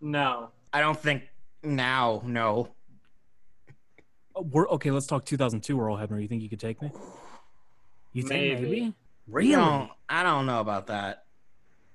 No. 0.00 0.50
I 0.72 0.80
don't 0.80 0.98
think 0.98 1.24
now, 1.62 2.22
no. 2.24 2.68
Oh, 4.36 4.42
we're 4.42 4.68
okay. 4.70 4.90
Let's 4.90 5.06
talk 5.06 5.24
2002 5.24 5.80
Earl 5.80 5.96
Hebner. 5.96 6.20
You 6.20 6.28
think 6.28 6.42
you 6.42 6.48
could 6.48 6.60
take 6.60 6.82
me? 6.82 6.90
You 8.12 8.22
think 8.22 8.60
maybe? 8.60 8.70
Maybe. 8.80 8.94
Really? 9.28 9.54
I 9.54 9.58
don't, 9.78 9.90
I 10.08 10.22
don't 10.22 10.46
know 10.46 10.60
about 10.60 10.88
that. 10.88 11.24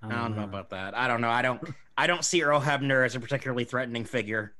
I 0.01 0.09
don't 0.09 0.35
know 0.35 0.43
Uh, 0.43 0.45
about 0.45 0.69
that. 0.69 0.97
I 0.97 1.07
don't 1.07 1.19
know. 1.21 1.29
I 1.29 1.41
don't 1.41 1.61
I 1.97 2.07
don't 2.07 2.23
see 2.23 2.41
Earl 2.41 2.61
Hebner 2.61 3.05
as 3.05 3.15
a 3.15 3.19
particularly 3.19 3.65
threatening 3.65 4.05
figure. 4.05 4.53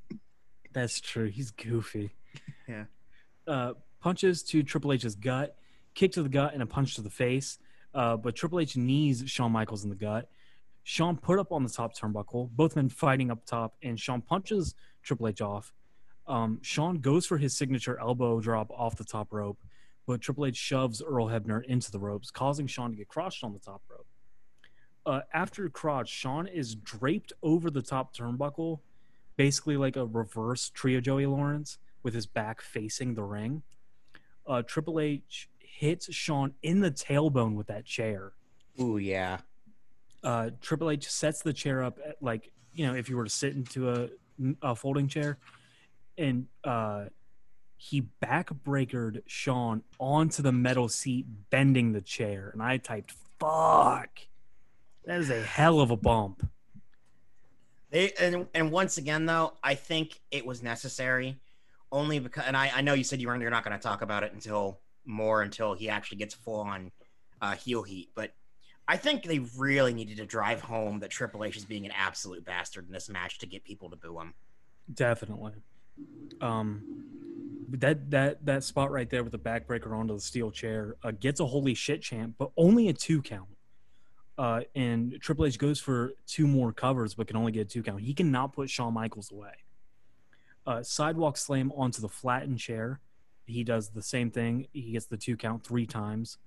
That's 0.74 1.00
true. 1.00 1.30
He's 1.30 1.52
goofy. 1.52 2.12
Yeah. 2.68 2.84
Uh, 3.48 3.74
punches 4.02 4.44
to 4.44 4.62
Triple 4.62 4.92
H's 4.94 5.16
gut, 5.16 5.56
kick 5.96 6.12
to 6.12 6.22
the 6.24 6.30
gut, 6.30 6.54
and 6.54 6.62
a 6.62 6.66
punch 6.66 6.96
to 6.96 7.02
the 7.02 7.10
face. 7.10 7.58
Uh, 8.00 8.16
but 8.16 8.34
Triple 8.34 8.62
H 8.62 8.78
knees 8.78 9.24
Shawn 9.26 9.52
Michaels 9.52 9.84
in 9.84 9.90
the 9.90 9.96
gut. 9.96 10.30
Shawn 10.84 11.18
put 11.18 11.38
up 11.38 11.52
on 11.52 11.64
the 11.64 11.70
top 11.70 11.94
turnbuckle, 11.94 12.50
both 12.52 12.78
men 12.78 12.88
fighting 12.88 13.30
up 13.30 13.46
top, 13.46 13.76
and 13.84 14.00
Shawn 14.00 14.22
punches 14.22 14.74
Triple 15.04 15.28
H 15.28 15.42
off. 15.42 15.74
Um, 16.26 16.60
Shawn 16.62 17.00
goes 17.00 17.26
for 17.26 17.38
his 17.38 17.58
signature 17.58 18.00
elbow 18.00 18.40
drop 18.40 18.72
off 18.72 18.96
the 18.96 19.04
top 19.04 19.34
rope, 19.34 19.60
but 20.08 20.22
Triple 20.22 20.46
H 20.46 20.56
shoves 20.56 21.02
Earl 21.02 21.28
Hebner 21.28 21.62
into 21.66 21.92
the 21.92 22.00
ropes, 22.00 22.32
causing 22.32 22.68
Shawn 22.68 22.92
to 22.92 22.96
get 22.96 23.10
crotched 23.10 23.44
on 23.44 23.52
the 23.52 23.60
top 23.60 23.82
rope. 23.90 24.08
Uh, 25.06 25.20
after 25.34 25.68
crotch, 25.68 26.08
Shawn 26.08 26.48
is 26.48 26.76
draped 26.76 27.34
over 27.44 27.70
the 27.70 27.82
top 27.82 28.16
turnbuckle, 28.16 28.80
basically 29.36 29.76
like 29.76 29.98
a 29.98 30.06
reverse 30.06 30.70
trio 30.70 31.02
Joey 31.02 31.26
Lawrence 31.26 31.80
with 32.04 32.14
his 32.14 32.28
back 32.28 32.62
facing 32.62 33.16
the 33.16 33.24
ring. 33.24 33.62
Uh, 34.48 34.62
Triple 34.62 35.02
H 35.02 35.50
hits 35.80 36.14
Shawn 36.14 36.54
in 36.62 36.82
the 36.82 36.92
tailbone 36.92 37.56
with 37.56 37.68
that 37.68 37.86
chair. 37.86 38.34
Ooh, 38.82 38.98
yeah. 38.98 39.38
Uh, 40.22 40.50
Triple 40.62 40.90
H 40.90 41.10
sets 41.10 41.42
the 41.42 41.54
chair 41.54 41.82
up 41.84 41.98
at, 42.06 42.22
like 42.22 42.52
you 42.74 42.86
know 42.86 42.96
if 42.96 43.08
you 43.08 43.16
were 43.16 43.24
to 43.24 43.30
sit 43.30 43.56
into 43.56 43.90
a, 43.90 44.10
a 44.62 44.76
folding 44.76 45.08
chair, 45.08 45.38
and 46.18 46.48
uh, 46.66 47.06
he 47.78 48.10
backbreakered 48.22 49.22
Shawn 49.26 49.84
onto 50.00 50.44
the 50.44 50.52
metal 50.52 50.90
seat, 50.90 51.26
bending 51.50 51.94
the 51.94 52.02
chair. 52.02 52.50
And 52.52 52.62
I 52.62 52.76
typed, 52.76 53.14
"Fuck." 53.40 54.20
That 55.06 55.22
is 55.22 55.30
a 55.30 55.42
hell 55.42 55.80
of 55.80 55.92
a 55.92 55.98
bump. 55.98 56.46
They 57.90 58.12
and 58.20 58.48
and 58.54 58.70
once 58.70 58.98
again 58.98 59.26
though, 59.26 59.54
I 59.64 59.76
think 59.76 60.20
it 60.30 60.46
was 60.46 60.62
necessary 60.62 61.40
only 61.90 62.20
because 62.20 62.44
and 62.46 62.58
I, 62.58 62.70
I 62.76 62.82
know 62.82 62.94
you 62.94 63.06
said 63.06 63.22
you 63.22 63.28
weren't 63.28 63.42
you're 63.42 63.50
not 63.50 63.64
gonna 63.64 63.80
talk 63.80 64.02
about 64.02 64.24
it 64.24 64.34
until 64.34 64.82
more 65.06 65.42
until 65.42 65.74
he 65.74 65.90
actually 65.90 66.18
gets 66.18 66.34
full 66.34 66.62
on 66.62 66.92
uh, 67.42 67.56
heel 67.56 67.84
heat, 67.84 68.10
but 68.16 68.32
I 68.88 68.98
think 68.98 69.24
they 69.24 69.40
really 69.56 69.94
needed 69.94 70.18
to 70.18 70.26
drive 70.26 70.62
home 70.62 71.00
that 71.02 71.12
Triple 71.12 71.44
H 71.44 71.56
is 71.56 71.64
being 71.64 71.86
an 71.86 71.92
absolute 71.96 72.44
bastard 72.44 72.88
in 72.88 72.92
this 72.92 73.08
match 73.08 73.38
to 73.38 73.46
get 73.46 73.64
people 73.64 73.88
to 73.92 73.96
boo 73.96 74.20
him. 74.20 74.34
Definitely. 74.92 75.54
Um, 76.42 76.82
that 77.70 78.10
that 78.10 78.44
that 78.46 78.64
spot 78.64 78.90
right 78.90 79.08
there 79.08 79.24
with 79.24 79.32
the 79.32 79.38
backbreaker 79.40 79.96
onto 79.96 80.16
the 80.16 80.20
steel 80.20 80.50
chair 80.50 80.96
uh, 81.04 81.12
gets 81.12 81.40
a 81.40 81.46
holy 81.46 81.76
shit 81.76 82.02
chant, 82.02 82.34
but 82.40 82.50
only 82.58 82.90
a 82.90 82.94
two 82.94 83.22
count. 83.22 83.50
Uh, 84.40 84.62
and 84.74 85.18
Triple 85.22 85.46
H 85.46 85.60
goes 85.60 85.80
for 85.80 86.14
two 86.26 86.48
more 86.48 86.72
covers, 86.72 87.14
but 87.14 87.28
can 87.28 87.36
only 87.36 87.52
get 87.52 87.62
a 87.62 87.66
two 87.66 87.84
count. 87.84 88.02
He 88.02 88.16
cannot 88.16 88.54
put 88.54 88.72
Shawn 88.72 88.96
Michaels 88.96 89.32
away. 89.32 89.52
Uh, 90.66 90.82
sidewalk 90.82 91.38
slam 91.38 91.72
onto 91.76 92.02
the 92.02 92.10
flattened 92.10 92.58
chair. 92.58 93.02
He 93.50 93.64
does 93.64 93.90
the 93.90 94.02
same 94.02 94.30
thing. 94.32 94.68
He 94.74 94.92
gets 94.92 95.08
the 95.08 95.18
two 95.18 95.36
count 95.36 95.64
three 95.64 95.86
times. 95.86 96.38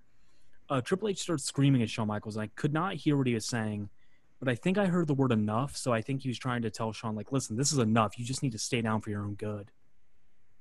Uh, 0.68 0.80
Triple 0.80 1.08
H 1.08 1.20
starts 1.20 1.44
screaming 1.44 1.82
at 1.82 1.90
Shawn 1.90 2.06
Michaels. 2.06 2.36
And 2.36 2.44
I 2.44 2.50
could 2.54 2.72
not 2.72 2.94
hear 2.94 3.16
what 3.16 3.26
he 3.26 3.34
was 3.34 3.44
saying, 3.44 3.90
but 4.38 4.48
I 4.48 4.54
think 4.54 4.78
I 4.78 4.86
heard 4.86 5.06
the 5.08 5.14
word 5.14 5.32
enough. 5.32 5.76
So 5.76 5.92
I 5.92 6.00
think 6.00 6.22
he 6.22 6.28
was 6.28 6.38
trying 6.38 6.62
to 6.62 6.70
tell 6.70 6.92
Shawn, 6.92 7.14
like, 7.14 7.32
listen, 7.32 7.56
this 7.56 7.72
is 7.72 7.78
enough. 7.78 8.18
You 8.18 8.24
just 8.24 8.42
need 8.42 8.52
to 8.52 8.58
stay 8.58 8.80
down 8.80 9.00
for 9.00 9.10
your 9.10 9.22
own 9.22 9.34
good. 9.34 9.70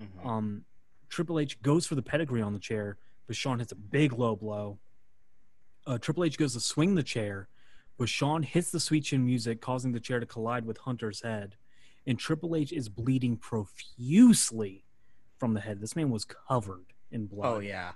Mhm. 0.01 0.25
Um, 0.25 0.65
Triple 1.09 1.39
H 1.39 1.61
goes 1.61 1.85
for 1.85 1.95
the 1.95 2.01
pedigree 2.01 2.41
on 2.41 2.53
the 2.53 2.59
chair, 2.59 2.97
but 3.27 3.35
Shawn 3.35 3.59
hits 3.59 3.71
a 3.71 3.75
big 3.75 4.13
low 4.13 4.35
blow. 4.35 4.79
Uh, 5.85 5.97
Triple 5.97 6.23
H 6.23 6.37
goes 6.37 6.53
to 6.53 6.59
swing 6.59 6.95
the 6.95 7.03
chair, 7.03 7.49
but 7.97 8.09
Shawn 8.09 8.43
hits 8.43 8.71
the 8.71 8.79
sweet 8.79 9.03
chin 9.05 9.25
music, 9.25 9.61
causing 9.61 9.91
the 9.91 9.99
chair 9.99 10.19
to 10.19 10.25
collide 10.25 10.65
with 10.65 10.79
Hunter's 10.79 11.21
head. 11.21 11.55
And 12.07 12.17
Triple 12.17 12.55
H 12.55 12.71
is 12.73 12.89
bleeding 12.89 13.37
profusely 13.37 14.85
from 15.41 15.55
the 15.55 15.59
head. 15.59 15.81
This 15.81 15.95
man 15.95 16.11
was 16.11 16.23
covered 16.23 16.85
in 17.11 17.25
blood. 17.25 17.55
Oh 17.55 17.59
yeah. 17.59 17.93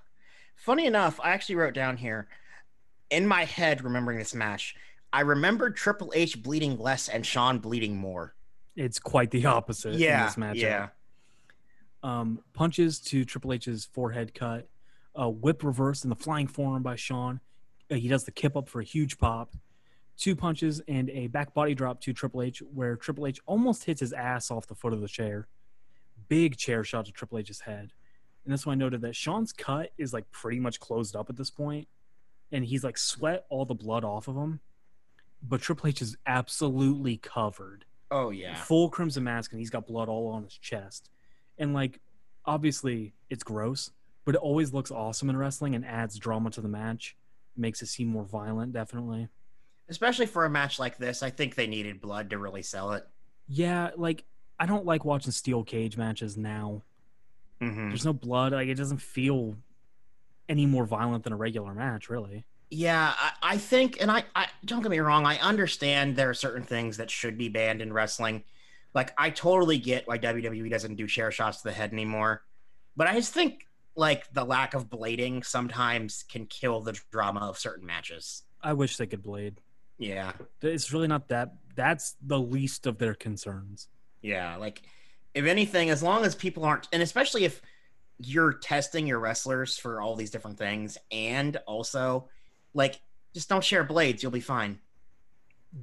Funny 0.56 0.88
enough, 0.88 1.20
I 1.24 1.30
actually 1.30 1.56
wrote 1.56 1.76
down 1.76 1.96
here 1.96 2.28
in 3.12 3.28
my 3.28 3.46
head, 3.46 3.84
remembering 3.84 4.18
this 4.18 4.34
match, 4.34 4.74
I 5.14 5.22
remembered 5.22 5.76
Triple 5.78 6.12
H 6.16 6.42
bleeding 6.42 6.80
less 6.80 7.08
and 7.08 7.24
Shawn 7.24 7.60
bleeding 7.60 7.96
more. 7.96 8.34
It's 8.76 8.98
quite 8.98 9.30
the 9.30 9.46
opposite 9.46 9.94
in 9.94 10.00
Yeah, 10.00 10.26
this 10.26 10.36
matchup. 10.38 10.56
yeah. 10.56 10.88
um, 12.02 12.40
punches 12.54 13.00
to 13.02 13.24
Triple 13.24 13.54
H's 13.54 13.86
forehead 13.86 14.34
cut, 14.34 14.68
a 15.14 15.30
whip 15.30 15.64
reverse 15.64 16.02
and 16.02 16.12
the 16.12 16.16
flying 16.16 16.48
forearm 16.48 16.82
by 16.82 16.96
Shawn. 16.96 17.42
Uh, 17.92 17.96
he 17.96 18.08
does 18.08 18.24
the 18.24 18.32
kip 18.32 18.58
up 18.58 18.68
for 18.68 18.82
a 18.82 18.84
huge 18.84 19.20
pop, 19.20 19.54
two 20.18 20.36
punches 20.36 20.82
and 20.88 21.12
a 21.12 21.28
back 21.28 21.54
body 21.54 21.76
drop 21.76 22.02
to 22.02 22.12
Triple 22.12 22.42
H, 22.42 22.64
where 22.74 22.96
Triple 22.96 23.28
H 23.28 23.40
almost 23.46 23.84
hits 23.84 24.00
his 24.00 24.14
ass 24.14 24.50
off 24.50 24.66
the 24.66 24.74
foot 24.76 24.94
of 24.94 25.02
the 25.02 25.08
chair. 25.08 25.48
Big 26.28 26.58
chair 26.58 26.84
shot 26.84 27.06
to 27.06 27.12
Triple 27.12 27.40
H's 27.40 27.62
head, 27.62 27.92
and 28.44 28.52
that's 28.52 28.66
why 28.66 28.74
I 28.74 28.76
noted 28.76 29.02
that 29.02 29.16
Shawn's 29.16 29.54
cut 29.54 29.92
is 29.98 30.14
like 30.14 30.30
pretty 30.32 30.60
much 30.60 30.80
closed 30.80 31.16
up 31.16 31.30
at 31.30 31.38
this 31.38 31.50
point, 31.50 31.88
and 32.52 32.64
he's 32.66 32.84
like 32.84 32.98
sweat 32.98 33.46
all 33.50 33.66
the 33.66 33.74
blood 33.74 34.04
off 34.04 34.28
of 34.28 34.36
him, 34.36 34.60
but 35.42 35.62
Triple 35.62 35.90
H 35.90 36.02
is 36.02 36.18
absolutely 36.26 37.18
covered. 37.18 37.86
Oh 38.12 38.30
yeah. 38.30 38.54
full 38.56 38.90
crimson 38.90 39.24
mask 39.24 39.52
and 39.52 39.60
he's 39.60 39.72
got 39.72 39.88
blood 39.88 40.10
all 40.10 40.28
on 40.28 40.44
his 40.44 40.58
chest. 40.58 41.10
And 41.58 41.74
like 41.74 42.00
obviously 42.46 43.14
it's 43.32 43.44
gross 43.44 43.90
but 44.26 44.36
it 44.36 44.42
always 44.42 44.74
looks 44.74 44.92
awesome 44.92 45.30
in 45.30 45.36
wrestling 45.36 45.76
and 45.76 45.86
adds 45.86 46.18
drama 46.18 46.52
to 46.52 46.62
the 46.62 46.68
match. 46.68 47.16
Makes 47.58 47.82
it 47.82 47.88
seem 47.88 48.08
more 48.08 48.24
violent 48.24 48.74
definitely. 48.74 49.28
Especially 49.90 50.28
for 50.28 50.46
a 50.46 50.50
match 50.50 50.78
like 50.80 50.98
this, 50.98 51.24
I 51.24 51.32
think 51.32 51.56
they 51.56 51.68
needed 51.68 52.00
blood 52.00 52.30
to 52.30 52.38
really 52.38 52.62
sell 52.62 52.92
it. 52.94 53.08
yeah 53.48 53.90
like 53.98 54.24
I 54.60 54.66
don't 54.66 54.86
like 54.86 55.04
watching 55.06 55.32
steel 55.32 55.64
cage 55.64 55.98
matches 55.98 56.38
now. 56.38 56.84
Mhm. 57.62 57.90
There's 57.90 58.06
no 58.06 58.14
blood. 58.14 58.54
Like 58.54 58.68
it 58.68 58.76
doesn't 58.76 59.00
feel 59.00 59.56
any 60.48 60.66
more 60.66 60.86
violent 60.86 61.24
than 61.24 61.34
a 61.34 61.38
regular 61.38 61.74
match, 61.74 62.10
really. 62.10 62.46
Yeah, 62.70 63.14
I, 63.18 63.32
I 63.42 63.58
think, 63.58 64.02
and 64.02 64.12
I, 64.12 64.24
I 64.36 64.48
don't 64.66 64.82
get 64.82 64.92
me 64.92 65.00
wrong, 65.00 65.26
I 65.26 65.38
understand 65.40 66.16
there 66.16 66.30
are 66.30 66.34
certain 66.36 66.64
things 66.64 66.98
that 66.98 67.10
should 67.12 67.38
be 67.38 67.48
banned 67.48 67.82
in 67.82 67.94
wrestling. 67.94 68.44
Like, 68.94 69.14
I 69.18 69.30
totally 69.30 69.78
get 69.78 70.08
why 70.08 70.18
WWE 70.18 70.70
doesn't 70.70 70.96
do 70.96 71.08
share 71.08 71.32
shots 71.32 71.58
to 71.60 71.66
the 71.66 71.74
head 71.74 71.94
anymore, 71.94 72.44
but 72.96 73.08
I 73.08 73.14
just 73.16 73.34
think 73.34 73.68
like 73.96 74.32
the 74.34 74.44
lack 74.44 74.74
of 74.74 74.90
blading 74.90 75.46
sometimes 75.46 76.24
can 76.28 76.46
kill 76.48 76.82
the 76.82 77.00
drama 77.12 77.42
of 77.42 77.58
certain 77.58 77.86
matches. 77.86 78.44
I 78.62 78.74
wish 78.74 78.98
they 78.98 79.08
could 79.08 79.24
blade. 79.24 79.62
Yeah, 79.98 80.34
It's 80.62 80.92
really 80.92 81.08
not 81.08 81.30
that. 81.30 81.54
That's 81.76 82.16
the 82.22 82.40
least 82.40 82.86
of 82.88 82.98
their 82.98 83.14
concerns. 83.14 83.88
Yeah. 84.26 84.56
Like, 84.58 84.82
if 85.34 85.46
anything, 85.46 85.90
as 85.90 86.02
long 86.02 86.26
as 86.26 86.34
people 86.34 86.66
aren't, 86.66 86.88
and 86.92 87.04
especially 87.04 87.46
if 87.46 87.62
you're 88.18 88.54
testing 88.54 89.06
your 89.06 89.20
wrestlers 89.20 89.78
for 89.78 90.02
all 90.02 90.16
these 90.16 90.32
different 90.32 90.58
things, 90.58 90.98
and 91.12 91.58
also, 91.68 92.30
like, 92.74 93.00
just 93.34 93.50
don't 93.50 93.64
share 93.64 93.84
blades, 93.84 94.24
you'll 94.24 94.32
be 94.32 94.40
fine. 94.40 94.80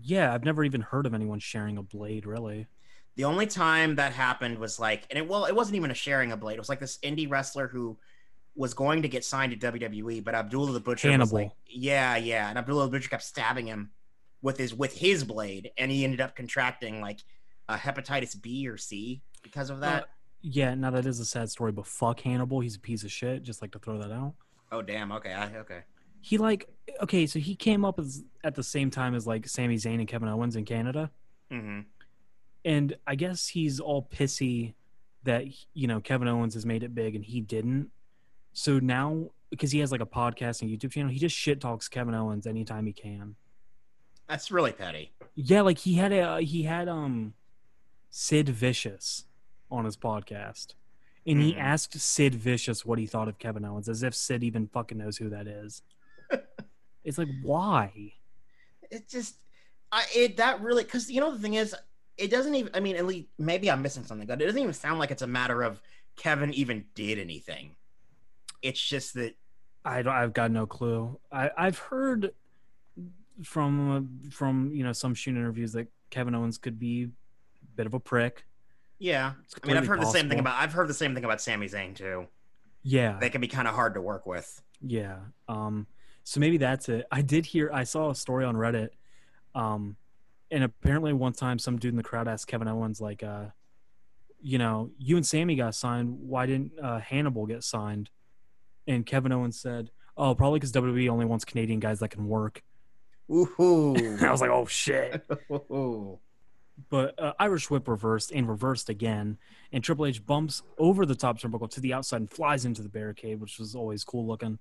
Yeah, 0.02 0.32
I've 0.34 0.44
never 0.44 0.64
even 0.64 0.80
heard 0.80 1.06
of 1.06 1.14
anyone 1.14 1.38
sharing 1.38 1.78
a 1.78 1.82
blade, 1.82 2.26
really. 2.26 2.66
The 3.14 3.24
only 3.24 3.46
time 3.46 3.96
that 3.96 4.12
happened 4.12 4.58
was 4.58 4.80
like, 4.80 5.04
and 5.10 5.18
it 5.18 5.28
well, 5.28 5.44
it 5.44 5.54
wasn't 5.54 5.76
even 5.76 5.90
a 5.90 5.94
sharing 5.94 6.32
a 6.32 6.36
blade. 6.36 6.54
It 6.54 6.60
was 6.60 6.70
like 6.70 6.80
this 6.80 6.98
indie 6.98 7.30
wrestler 7.30 7.68
who 7.68 7.98
was 8.54 8.72
going 8.72 9.02
to 9.02 9.08
get 9.08 9.24
signed 9.24 9.58
to 9.58 9.72
WWE, 9.72 10.24
but 10.24 10.34
Abdullah 10.34 10.72
the 10.72 10.80
Butcher 10.80 11.16
was 11.18 11.32
like, 11.32 11.50
yeah, 11.66 12.16
yeah, 12.16 12.48
and 12.48 12.56
Abdullah 12.56 12.84
the 12.84 12.90
Butcher 12.90 13.10
kept 13.10 13.22
stabbing 13.22 13.66
him 13.66 13.90
with 14.40 14.56
his 14.56 14.74
with 14.74 14.96
his 14.96 15.24
blade, 15.24 15.70
and 15.76 15.90
he 15.90 16.04
ended 16.04 16.22
up 16.22 16.34
contracting 16.34 17.02
like 17.02 17.20
a 17.68 17.76
hepatitis 17.76 18.40
B 18.40 18.66
or 18.68 18.76
C 18.76 19.22
because 19.42 19.70
of 19.70 19.80
that. 19.80 20.02
Uh, 20.02 20.06
yeah, 20.42 20.74
now 20.74 20.90
that 20.90 21.06
is 21.06 21.20
a 21.20 21.24
sad 21.24 21.50
story, 21.50 21.72
but 21.72 21.86
fuck 21.86 22.20
Hannibal. 22.20 22.60
He's 22.60 22.76
a 22.76 22.80
piece 22.80 23.04
of 23.04 23.12
shit. 23.12 23.42
Just 23.42 23.62
like 23.62 23.70
to 23.72 23.78
throw 23.78 23.98
that 23.98 24.10
out. 24.12 24.34
oh 24.72 24.82
damn, 24.82 25.12
okay, 25.12 25.32
I, 25.32 25.56
okay, 25.58 25.80
He 26.20 26.38
like 26.38 26.68
okay, 27.00 27.26
so 27.26 27.38
he 27.38 27.54
came 27.54 27.84
up 27.84 27.98
as 27.98 28.24
at 28.42 28.54
the 28.54 28.62
same 28.62 28.90
time 28.90 29.14
as 29.14 29.26
like 29.26 29.46
Sami 29.48 29.76
Zayn 29.76 29.94
and 30.00 30.08
Kevin 30.08 30.28
Owens 30.28 30.56
in 30.56 30.64
Canada, 30.64 31.10
hmm 31.50 31.80
and 32.64 32.96
I 33.08 33.16
guess 33.16 33.48
he's 33.48 33.80
all 33.80 34.08
pissy 34.12 34.74
that 35.24 35.44
you 35.74 35.86
know 35.86 36.00
Kevin 36.00 36.28
Owens 36.28 36.54
has 36.54 36.64
made 36.66 36.82
it 36.82 36.94
big 36.94 37.14
and 37.14 37.24
he 37.24 37.40
didn't. 37.40 37.90
So 38.52 38.78
now 38.78 39.30
because 39.50 39.70
he 39.70 39.78
has 39.80 39.92
like 39.92 40.00
a 40.00 40.06
podcast 40.06 40.62
and 40.62 40.70
YouTube 40.70 40.92
channel, 40.92 41.10
he 41.10 41.18
just 41.18 41.36
shit 41.36 41.60
talks 41.60 41.88
Kevin 41.88 42.14
Owens 42.14 42.46
anytime 42.46 42.86
he 42.86 42.92
can. 42.92 43.36
that's 44.28 44.50
really 44.50 44.72
petty. 44.72 45.12
Yeah, 45.34 45.60
like 45.62 45.78
he 45.78 45.94
had 45.94 46.12
a 46.12 46.40
he 46.40 46.62
had 46.62 46.88
um 46.88 47.34
Sid 48.14 48.48
Vicious 48.50 49.24
on 49.70 49.86
his 49.86 49.96
podcast. 49.96 50.74
And 51.26 51.40
he 51.40 51.54
Mhm. 51.54 51.58
asked 51.58 51.98
Sid 51.98 52.34
Vicious 52.34 52.84
what 52.84 52.98
he 52.98 53.06
thought 53.06 53.26
of 53.28 53.38
Kevin 53.38 53.64
Owens, 53.64 53.88
as 53.88 54.02
if 54.02 54.14
Sid 54.14 54.44
even 54.44 54.66
fucking 54.68 54.98
knows 54.98 55.16
who 55.16 55.30
that 55.30 55.46
is. 55.46 55.82
it's 57.04 57.16
like, 57.18 57.28
why? 57.42 58.12
It 58.90 59.08
just, 59.08 59.36
I 59.90 60.04
it 60.14 60.36
that 60.36 60.60
really 60.60 60.84
because 60.84 61.10
you 61.10 61.20
know 61.20 61.32
the 61.32 61.38
thing 61.38 61.54
is, 61.54 61.74
it 62.18 62.28
doesn't 62.30 62.54
even. 62.54 62.70
I 62.74 62.80
mean, 62.80 62.96
at 62.96 63.06
least 63.06 63.28
maybe 63.38 63.70
I'm 63.70 63.80
missing 63.82 64.04
something, 64.04 64.26
but 64.26 64.42
it 64.42 64.44
doesn't 64.46 64.60
even 64.60 64.74
sound 64.74 64.98
like 64.98 65.10
it's 65.10 65.22
a 65.22 65.26
matter 65.26 65.62
of 65.62 65.80
Kevin 66.16 66.52
even 66.52 66.84
did 66.94 67.18
anything. 67.18 67.76
It's 68.60 68.80
just 68.80 69.14
that 69.14 69.34
I 69.84 70.02
don't, 70.02 70.12
I've 70.12 70.34
got 70.34 70.50
no 70.50 70.66
clue. 70.66 71.18
I, 71.32 71.50
I've 71.56 71.78
heard 71.78 72.34
from 73.42 74.20
from 74.30 74.72
you 74.74 74.84
know 74.84 74.92
some 74.92 75.14
shoot 75.14 75.30
interviews 75.36 75.72
that 75.72 75.88
Kevin 76.10 76.34
Owens 76.34 76.58
could 76.58 76.78
be 76.78 77.08
bit 77.76 77.86
of 77.86 77.94
a 77.94 78.00
prick. 78.00 78.44
Yeah, 78.98 79.32
I 79.62 79.66
mean, 79.66 79.76
I've 79.76 79.86
heard 79.86 79.98
completely 79.98 80.04
the 80.12 80.18
same 80.18 80.28
thing 80.28 80.38
about 80.38 80.60
I've 80.60 80.72
heard 80.72 80.88
the 80.88 80.94
same 80.94 81.14
thing 81.14 81.24
about 81.24 81.40
Sami 81.40 81.66
Zayn 81.68 81.94
too. 81.94 82.26
Yeah, 82.84 83.18
They 83.20 83.30
can 83.30 83.40
be 83.40 83.48
kind 83.48 83.68
of 83.68 83.74
hard 83.74 83.94
to 83.94 84.00
work 84.00 84.26
with. 84.26 84.60
Yeah. 84.80 85.16
Um, 85.48 85.86
so 86.24 86.40
maybe 86.40 86.56
that's 86.56 86.88
it. 86.88 87.06
I 87.10 87.22
did 87.22 87.46
hear 87.46 87.70
I 87.72 87.84
saw 87.84 88.10
a 88.10 88.14
story 88.14 88.44
on 88.44 88.56
Reddit. 88.56 88.90
Um, 89.54 89.96
and 90.50 90.64
apparently 90.64 91.12
one 91.12 91.32
time 91.32 91.58
some 91.58 91.78
dude 91.78 91.92
in 91.92 91.96
the 91.96 92.02
crowd 92.02 92.28
asked 92.28 92.46
Kevin 92.46 92.68
Owens 92.68 93.00
like 93.00 93.22
uh 93.22 93.46
you 94.44 94.58
know, 94.58 94.90
you 94.98 95.16
and 95.16 95.24
Sammy 95.24 95.54
got 95.54 95.76
signed, 95.76 96.18
why 96.20 96.46
didn't 96.46 96.72
uh, 96.82 96.98
Hannibal 96.98 97.46
get 97.46 97.62
signed? 97.62 98.10
And 98.88 99.06
Kevin 99.06 99.30
Owens 99.30 99.60
said, 99.60 99.92
"Oh, 100.16 100.34
probably 100.34 100.58
cuz 100.58 100.72
WWE 100.72 101.08
only 101.08 101.24
wants 101.24 101.44
Canadian 101.44 101.78
guys 101.78 102.00
that 102.00 102.08
can 102.08 102.26
work." 102.26 102.64
Woohoo! 103.30 104.20
I 104.24 104.32
was 104.32 104.40
like, 104.40 104.50
"Oh 104.50 104.66
shit." 104.66 105.24
But 106.88 107.18
uh, 107.18 107.32
Irish 107.38 107.70
whip 107.70 107.86
reversed 107.86 108.32
and 108.32 108.48
reversed 108.48 108.88
again, 108.88 109.38
and 109.72 109.84
Triple 109.84 110.06
H 110.06 110.24
bumps 110.24 110.62
over 110.78 111.04
the 111.06 111.14
top 111.14 111.38
turnbuckle 111.38 111.70
to 111.70 111.80
the 111.80 111.92
outside 111.92 112.20
and 112.22 112.30
flies 112.30 112.64
into 112.64 112.82
the 112.82 112.88
barricade, 112.88 113.40
which 113.40 113.58
was 113.58 113.74
always 113.74 114.04
cool 114.04 114.26
looking. 114.26 114.58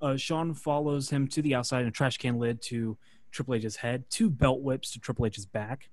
Uh, 0.00 0.16
Shawn 0.16 0.54
follows 0.54 1.10
him 1.10 1.26
to 1.28 1.40
the 1.40 1.54
outside 1.54 1.80
and 1.80 1.88
a 1.88 1.92
trash 1.92 2.18
can 2.18 2.38
lid 2.38 2.60
to 2.62 2.98
Triple 3.30 3.54
H's 3.54 3.76
head, 3.76 4.04
two 4.10 4.28
belt 4.28 4.60
whips 4.60 4.92
to 4.92 4.98
Triple 5.00 5.26
H's 5.26 5.46
back, 5.46 5.88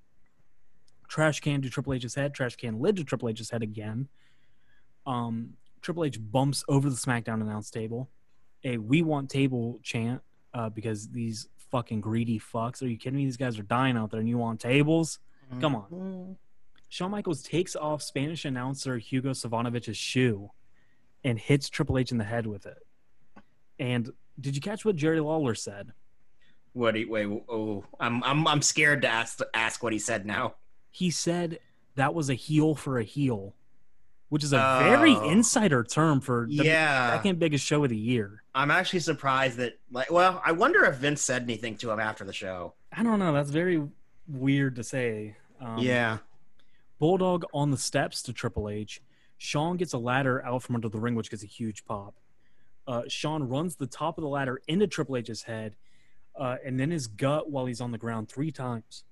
trash 1.08 1.40
can 1.40 1.62
to 1.62 1.70
Triple 1.70 1.94
H's 1.94 2.16
head, 2.16 2.34
trash 2.34 2.56
can 2.56 2.80
lid 2.80 2.96
to 2.98 3.04
Triple 3.04 3.30
H's 3.30 3.50
head 3.50 3.64
again. 3.64 4.08
Um, 5.06 5.54
Triple 5.82 6.06
H 6.06 6.18
bumps 6.20 6.64
over 6.68 6.90
the 6.90 6.96
SmackDown 6.96 7.42
announce 7.42 7.70
table, 7.70 8.10
a 8.64 8.78
"We 8.78 9.02
want 9.02 9.30
table" 9.30 9.80
chant 9.84 10.22
uh, 10.54 10.70
because 10.70 11.10
these 11.10 11.48
fucking 11.72 12.02
greedy 12.02 12.40
fucks. 12.40 12.82
Are 12.82 12.88
you 12.88 12.98
kidding 12.98 13.18
me? 13.18 13.26
These 13.26 13.38
guys 13.38 13.60
are 13.60 13.64
dying 13.64 13.98
out 13.98 14.12
there, 14.12 14.20
and 14.20 14.30
you 14.30 14.38
want 14.38 14.60
tables? 14.60 15.20
Come 15.60 15.76
on. 15.76 15.84
Mm-hmm. 15.92 16.32
Shawn 16.90 17.12
Michaels 17.12 17.42
takes 17.42 17.76
off 17.76 18.02
Spanish 18.04 18.46
announcer 18.46 18.98
Hugo 18.98 19.32
Savinovich's 19.32 19.98
shoe 19.98 20.52
and 21.24 21.40
hits 21.40 21.70
Triple 21.70 21.98
H 21.98 22.12
in 22.12 22.18
the 22.18 22.24
head 22.24 22.46
with 22.46 22.66
it. 22.66 22.78
And 23.80 24.12
did 24.40 24.56
you 24.56 24.62
catch 24.62 24.86
what 24.86 24.96
Jerry 24.96 25.20
Lawler 25.20 25.56
said? 25.56 25.94
What? 26.74 26.94
do 26.94 27.00
you- 27.02 27.10
Wait. 27.10 27.26
Oh, 27.50 27.84
I'm 28.00 28.24
I'm 28.24 28.48
I'm 28.48 28.62
scared 28.62 29.02
to 29.04 29.08
ask 29.08 29.40
ask 29.54 29.82
what 29.84 29.94
he 29.94 30.00
said 30.00 30.26
now. 30.26 30.56
He 30.92 31.10
said 31.10 31.60
that 31.96 32.14
was 32.14 32.30
a 32.30 32.34
heel 32.36 32.76
for 32.76 33.00
a 33.00 33.04
heel, 33.04 33.56
which 34.30 34.44
is 34.44 34.54
a 34.54 34.58
oh. 34.64 34.80
very 34.84 35.16
Oh. 35.16 35.30
insider 35.30 35.84
term 35.84 36.20
for 36.22 36.46
the 36.48 36.66
Yeah, 36.66 37.12
second 37.16 37.40
biggest 37.40 37.66
show 37.66 37.84
of 37.84 37.90
the 37.90 37.98
year. 37.98 38.44
I'm 38.56 38.70
actually 38.72 39.00
surprised 39.00 39.58
that. 39.58 39.80
Like, 39.92 40.12
well, 40.12 40.42
I 40.46 40.52
wonder 40.52 40.84
if 40.86 40.96
Vince 40.98 41.22
said 41.22 41.44
anything 41.44 41.76
to 41.78 41.90
him 41.92 42.00
after 42.00 42.24
the 42.24 42.34
show. 42.34 42.74
I 42.92 43.02
don't 43.04 43.18
know. 43.20 43.34
That's 43.34 43.50
very 43.50 43.82
weird 44.28 44.76
to 44.76 44.84
say. 44.84 45.38
Um, 45.60 45.80
yeah. 45.80 46.20
Bulldog 47.00 47.46
on 47.54 47.72
the 47.72 47.78
steps 47.78 48.22
to 48.24 48.34
Triple 48.34 48.70
H. 48.70 49.02
Shawn 49.38 49.78
gets 49.78 49.94
a 49.94 49.98
ladder 49.98 50.44
out 50.46 50.64
from 50.64 50.76
under 50.76 50.90
the 50.90 51.00
ring, 51.00 51.16
which 51.16 51.30
gets 51.30 51.44
a 51.44 51.48
huge 51.48 51.86
pop. 51.86 52.16
Uh, 52.88 53.04
Shawn 53.08 53.48
runs 53.48 53.76
the 53.76 53.88
top 53.88 54.18
of 54.18 54.22
the 54.22 54.30
ladder 54.30 54.62
into 54.68 54.88
Triple 54.88 55.18
H's 55.18 55.44
head 55.44 55.76
uh, 56.36 56.58
and 56.66 56.80
then 56.80 56.92
his 56.92 57.08
gut 57.08 57.50
while 57.50 57.66
he's 57.66 57.82
on 57.82 57.92
the 57.92 57.98
ground 57.98 58.30
three 58.30 58.52
times. 58.52 59.04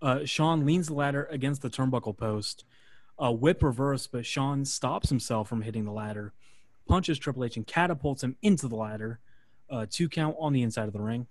Uh, 0.00 0.24
Shawn 0.24 0.64
leans 0.64 0.88
the 0.88 0.94
ladder 0.94 1.28
against 1.30 1.62
the 1.62 1.70
turnbuckle 1.70 2.16
post. 2.16 2.64
Uh, 3.18 3.32
whip 3.32 3.62
reverse, 3.62 4.06
but 4.06 4.24
Shawn 4.24 4.64
stops 4.64 5.08
himself 5.08 5.48
from 5.48 5.62
hitting 5.62 5.84
the 5.84 5.90
ladder, 5.92 6.32
punches 6.86 7.18
Triple 7.18 7.44
H, 7.44 7.56
and 7.56 7.66
catapults 7.66 8.22
him 8.22 8.36
into 8.42 8.68
the 8.68 8.76
ladder. 8.76 9.18
Uh, 9.68 9.86
two 9.90 10.08
count 10.08 10.36
on 10.38 10.52
the 10.52 10.62
inside 10.62 10.86
of 10.86 10.92
the 10.92 11.00
ring. 11.00 11.26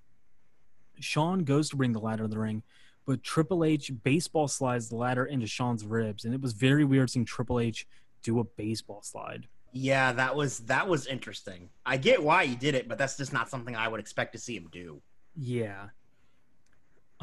Shawn 0.99 1.45
goes 1.45 1.69
to 1.69 1.77
bring 1.77 1.93
the 1.93 1.99
ladder 1.99 2.23
to 2.23 2.29
the 2.29 2.39
ring, 2.39 2.63
but 3.07 3.23
Triple 3.23 3.63
H 3.63 3.91
baseball 4.03 4.49
slides 4.49 4.89
the 4.89 4.97
ladder 4.97 5.25
into 5.25 5.47
Shawn's 5.47 5.85
ribs, 5.85 6.25
and 6.25 6.33
it 6.33 6.41
was 6.41 6.53
very 6.53 6.83
weird 6.83 7.09
seeing 7.09 7.25
Triple 7.25 7.59
H 7.59 7.87
do 8.21 8.39
a 8.39 8.43
baseball 8.43 9.01
slide. 9.01 9.47
Yeah, 9.71 10.11
that 10.11 10.35
was 10.35 10.59
that 10.59 10.87
was 10.87 11.07
interesting. 11.07 11.69
I 11.85 11.97
get 11.97 12.21
why 12.21 12.45
he 12.45 12.55
did 12.55 12.75
it, 12.75 12.87
but 12.87 12.97
that's 12.97 13.17
just 13.17 13.31
not 13.31 13.49
something 13.49 13.75
I 13.75 13.87
would 13.87 14.01
expect 14.01 14.33
to 14.33 14.39
see 14.39 14.55
him 14.55 14.67
do. 14.71 15.01
Yeah. 15.35 15.87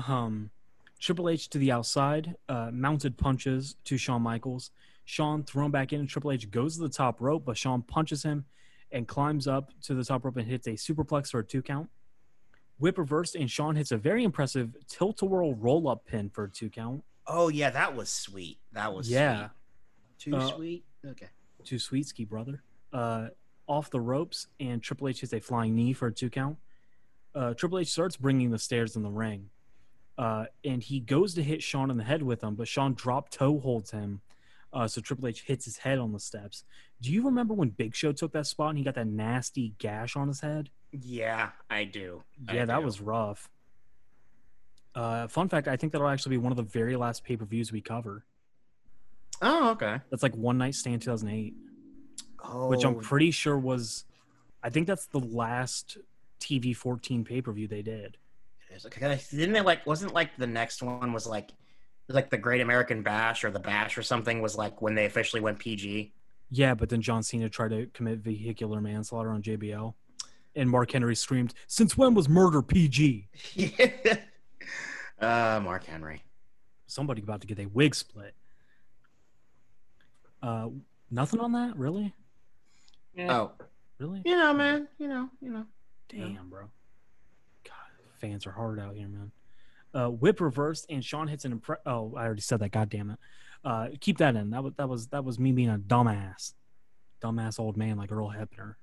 Um, 0.09 0.51
Triple 0.99 1.29
H 1.29 1.51
to 1.51 1.59
the 1.59 1.71
outside, 1.71 2.35
uh, 2.49 2.71
mounted 2.73 3.19
punches 3.19 3.77
to 3.85 3.99
Shawn 3.99 4.23
Michaels. 4.23 4.71
Shawn 5.05 5.43
thrown 5.43 5.71
back 5.71 5.93
in, 5.93 6.01
and 6.01 6.09
Triple 6.09 6.33
H 6.33 6.51
goes 6.51 6.77
to 6.77 6.83
the 6.83 6.89
top 6.89 7.21
rope, 7.21 7.45
but 7.45 7.59
Shawn 7.59 7.83
punches 7.83 8.23
him 8.23 8.47
and 8.91 9.07
climbs 9.07 9.47
up 9.47 9.71
to 9.83 9.95
the 9.95 10.05
top 10.05 10.25
rope 10.25 10.39
and 10.39 10.49
hits 10.49 10.67
a 10.67 10.71
superplex 10.71 11.31
for 11.31 11.41
a 11.41 11.45
two 11.45 11.61
count. 11.61 11.91
Whip 12.85 12.99
reversed, 12.99 13.35
and 13.35 13.51
Shawn 13.51 13.77
hits 13.77 13.93
a 13.93 13.97
very 13.97 14.25
impressive 14.25 14.77
tilt 14.89 15.23
a 15.23 15.25
whirl 15.25 15.55
roll 15.55 15.89
up 15.89 16.05
pin 16.05 16.29
for 16.29 16.45
a 16.45 16.51
two 16.51 16.69
count. 16.69 17.03
Oh 17.27 17.49
yeah, 17.49 17.71
that 17.71 17.97
was 17.97 18.11
sweet. 18.11 18.59
That 18.73 18.93
was 18.93 19.09
Yeah. 19.09 19.49
sweet. 19.49 19.51
Too 20.19 20.37
Uh, 20.37 20.49
sweet. 20.55 20.85
Okay. 21.07 21.29
too 21.65 21.79
Sweet 21.79 22.07
Ski 22.07 22.27
brother. 22.27 22.63
Uh, 22.93 23.29
off 23.67 23.89
the 23.89 24.03
ropes, 24.03 24.49
and 24.61 24.83
Triple 24.83 25.09
H 25.09 25.23
hits 25.23 25.33
a 25.33 25.41
flying 25.41 25.75
knee 25.75 25.95
for 25.95 26.09
a 26.09 26.13
two 26.13 26.29
count. 26.29 26.59
Uh, 27.35 27.55
Triple 27.55 27.79
H 27.79 27.89
starts 27.89 28.19
bringing 28.19 28.51
the 28.51 28.59
stairs 28.59 28.97
in 28.97 29.03
the 29.03 29.11
ring, 29.11 29.49
uh, 30.19 30.45
and 30.63 30.83
he 30.83 31.01
goes 31.01 31.33
to 31.37 31.43
hit 31.43 31.63
Shawn 31.63 31.91
in 31.91 31.97
the 31.97 32.05
head 32.05 32.23
with 32.23 32.41
them, 32.41 32.55
but 32.55 32.69
Shawn 32.69 32.93
drop 32.93 33.31
toe 33.31 33.61
holds 33.61 33.93
him. 33.93 34.21
Uh, 34.75 34.89
so 34.89 35.01
Triple 35.01 35.29
H 35.29 35.43
hits 35.47 35.65
his 35.65 35.79
head 35.79 35.99
on 35.99 36.13
the 36.13 36.19
steps. 36.19 36.65
Do 37.01 37.13
you 37.13 37.25
remember 37.25 37.55
when 37.55 37.69
Big 37.69 37.95
Show 37.95 38.11
took 38.13 38.33
that 38.33 38.47
spot 38.47 38.71
and 38.71 38.79
he 38.79 38.85
got 38.85 38.97
that 38.97 39.07
nasty 39.07 39.73
gash 39.79 40.17
on 40.17 40.27
his 40.29 40.41
head? 40.41 40.69
Yeah, 40.91 41.51
I 41.71 41.85
do. 41.85 42.25
I 42.49 42.55
Yeah, 42.57 42.65
that 42.65 42.81
do. 42.81 42.85
was 42.85 43.01
rough. 43.01 43.49
Uh, 44.95 45.27
fun 45.29 45.49
fact: 45.49 45.69
I 45.69 45.77
think 45.77 45.93
that'll 45.93 46.09
actually 46.09 46.31
be 46.37 46.39
one 46.39 46.53
of 46.53 46.57
the 46.57 46.63
very 46.65 46.97
last 46.97 47.25
pay 47.25 47.37
per 47.37 47.45
views 47.45 47.73
we 47.73 47.81
cover. 47.81 48.25
Oh, 49.43 49.71
okay. 49.71 50.01
That's 50.11 50.23
like 50.23 50.35
One 50.37 50.59
Night 50.59 50.75
Stand 50.75 51.03
2008, 51.03 51.55
Oh, 52.45 52.69
which 52.69 52.85
I'm 52.85 53.01
pretty 53.01 53.31
sure 53.33 53.59
was, 53.59 54.05
I 54.63 54.71
think 54.71 54.87
that's 54.87 55.07
the 55.07 55.19
last 55.19 55.99
TV 56.41 56.75
14 56.77 57.25
pay 57.25 57.41
per 57.43 57.53
view 57.53 57.67
they 57.67 57.83
did. 57.83 58.17
it 58.71 58.77
is. 58.77 58.87
Okay, 58.87 59.21
didn't 59.31 59.53
they 59.53 59.61
like? 59.61 59.85
Wasn't 59.87 60.15
like 60.15 60.37
the 60.37 60.47
next 60.47 60.83
one 60.83 61.13
was 61.13 61.27
like, 61.27 61.51
like 62.09 62.31
the 62.31 62.37
Great 62.37 62.61
American 62.61 63.03
Bash 63.03 63.45
or 63.45 63.51
the 63.51 63.59
Bash 63.59 63.97
or 63.97 64.03
something 64.03 64.43
was 64.43 64.57
like 64.57 64.83
when 64.83 64.95
they 64.95 65.07
officially 65.07 65.41
went 65.41 65.59
PG. 65.59 66.13
Yeah, 66.51 66.75
but 66.75 66.89
then 66.89 67.01
John 67.01 67.23
Cena 67.23 67.49
tried 67.49 67.71
to 67.71 67.87
commit 67.87 68.19
vehicular 68.19 68.81
manslaughter 68.81 69.31
on 69.31 69.43
JBL, 69.43 69.95
and 70.55 70.71
Mark 70.71 70.93
Henry 70.93 71.17
screamed, 71.17 71.55
"Since 71.67 71.97
when 71.97 72.15
was 72.15 72.29
murder 72.29 72.63
PG?" 72.63 73.29
uh, 75.21 75.61
Mark 75.63 75.85
Henry. 75.85 76.23
Somebody 76.87 77.23
about 77.23 77.41
to 77.41 77.47
get 77.47 77.59
a 77.59 77.67
wig 77.67 77.95
split. 77.95 78.35
Uh, 80.43 80.69
nothing 81.11 81.41
on 81.41 81.53
that, 81.53 81.75
really, 81.77 82.13
Yeah. 83.15 83.35
Oh, 83.35 83.53
really. 83.99 84.21
you 84.25 84.37
know, 84.37 84.53
man. 84.53 84.87
You 84.99 85.09
know, 85.09 85.31
you 85.41 85.51
know. 85.51 85.65
Damn, 86.09 86.51
bro. 86.51 86.69
God, 87.65 87.75
fans 88.21 88.47
are 88.47 88.53
hard 88.53 88.79
out 88.79 88.95
here, 88.95 89.09
man. 89.09 89.33
Uh, 89.95 90.09
whip 90.09 90.41
reversed 90.41 90.87
and 90.91 91.05
Shawn 91.05 91.29
hits 91.29 91.45
an 91.45 91.59
impre- 91.59 91.77
Oh, 91.87 92.15
I 92.17 92.25
already 92.25 92.41
said 92.41 92.59
that. 92.61 92.73
God 92.73 92.91
damn 92.91 93.11
it. 93.11 93.19
Uh, 93.65 93.89
keep 94.01 94.19
that 94.19 94.35
in. 94.37 94.51
That 94.51 94.63
was 94.65 94.73
that 94.77 94.89
was 94.89 95.07
that 95.09 95.25
was 95.25 95.39
me 95.39 95.53
being 95.53 95.71
a 95.71 95.79
dumbass, 95.79 96.53
dumbass 97.23 97.61
old 97.61 97.77
man 97.77 97.97
like 97.97 98.11
Earl 98.13 98.35
Hebner. 98.37 98.75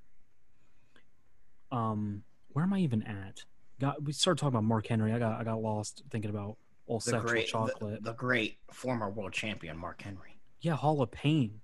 Um, 1.72 2.24
where 2.50 2.64
am 2.64 2.74
I 2.74 2.80
even 2.80 3.04
at? 3.04 3.44
Got 3.80 4.04
we 4.04 4.14
started 4.14 4.40
talking 4.40 4.56
about 4.56 4.64
Mark 4.64 4.88
Henry. 4.88 5.12
I 5.14 5.20
got 5.20 5.40
I 5.40 5.44
got 5.44 5.62
lost 5.62 6.04
thinking 6.10 6.30
about 6.30 6.58
all 6.88 7.00
The 7.00 7.12
sexual 7.12 7.30
great, 7.30 7.46
the, 7.46 7.52
chocolate. 7.52 8.04
the 8.04 8.14
great 8.14 8.58
former 8.72 9.10
world 9.10 9.34
champion 9.34 9.78
Mark 9.78 10.02
Henry. 10.02 10.38
Yeah, 10.62 10.76
Hall 10.76 11.02
of 11.02 11.12
Pain. 11.12 11.62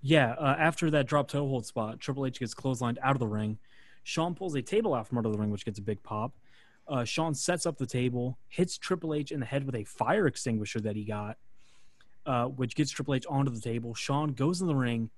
Yeah, 0.00 0.32
uh, 0.38 0.56
after 0.58 0.90
that 0.90 1.06
drop 1.06 1.28
toe 1.28 1.46
hold 1.48 1.66
spot, 1.66 2.00
Triple 2.00 2.26
H 2.26 2.38
gets 2.38 2.54
clotheslined 2.54 2.98
out 3.02 3.16
of 3.16 3.18
the 3.18 3.26
ring. 3.26 3.58
Shawn 4.04 4.34
pulls 4.34 4.54
a 4.54 4.62
table 4.62 4.94
out 4.94 5.08
from 5.08 5.18
under 5.18 5.30
the 5.30 5.38
ring, 5.38 5.50
which 5.50 5.64
gets 5.64 5.78
a 5.78 5.82
big 5.82 6.02
pop. 6.02 6.32
Uh, 6.88 7.04
Shawn 7.04 7.34
sets 7.34 7.66
up 7.66 7.78
the 7.78 7.86
table, 7.86 8.38
hits 8.48 8.78
Triple 8.78 9.14
H 9.14 9.32
in 9.32 9.40
the 9.40 9.46
head 9.46 9.64
with 9.64 9.74
a 9.74 9.84
fire 9.84 10.26
extinguisher 10.26 10.80
that 10.80 10.94
he 10.94 11.04
got, 11.04 11.36
uh, 12.26 12.46
which 12.46 12.76
gets 12.76 12.90
Triple 12.90 13.14
H 13.14 13.26
onto 13.28 13.50
the 13.50 13.60
table. 13.60 13.94
Shawn 13.94 14.32
goes 14.32 14.60
in 14.60 14.66
the 14.66 14.74
ring. 14.74 15.10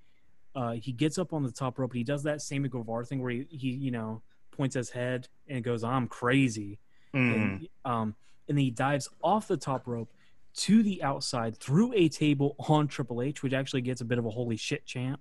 Uh, 0.54 0.72
he 0.72 0.92
gets 0.92 1.18
up 1.18 1.32
on 1.32 1.42
the 1.42 1.52
top 1.52 1.78
rope, 1.78 1.90
and 1.90 1.98
he 1.98 2.04
does 2.04 2.22
that 2.22 2.40
Sammy 2.40 2.68
Guevara 2.68 3.04
thing 3.04 3.20
where 3.22 3.30
he, 3.30 3.46
he 3.50 3.70
you 3.70 3.90
know, 3.90 4.22
points 4.50 4.74
his 4.74 4.90
head 4.90 5.28
and 5.48 5.62
goes, 5.62 5.84
"I'm 5.84 6.08
crazy." 6.08 6.78
Mm. 7.14 7.34
and 7.34 7.68
um, 7.84 8.14
and 8.48 8.56
then 8.56 8.64
he 8.64 8.70
dives 8.70 9.08
off 9.22 9.48
the 9.48 9.56
top 9.56 9.86
rope 9.86 10.10
to 10.54 10.82
the 10.82 11.02
outside 11.02 11.56
through 11.56 11.92
a 11.94 12.08
table 12.08 12.56
on 12.68 12.88
Triple 12.88 13.22
H, 13.22 13.42
which 13.42 13.52
actually 13.52 13.82
gets 13.82 14.00
a 14.00 14.04
bit 14.04 14.18
of 14.18 14.26
a 14.26 14.30
holy 14.30 14.56
shit 14.56 14.84
chant. 14.86 15.20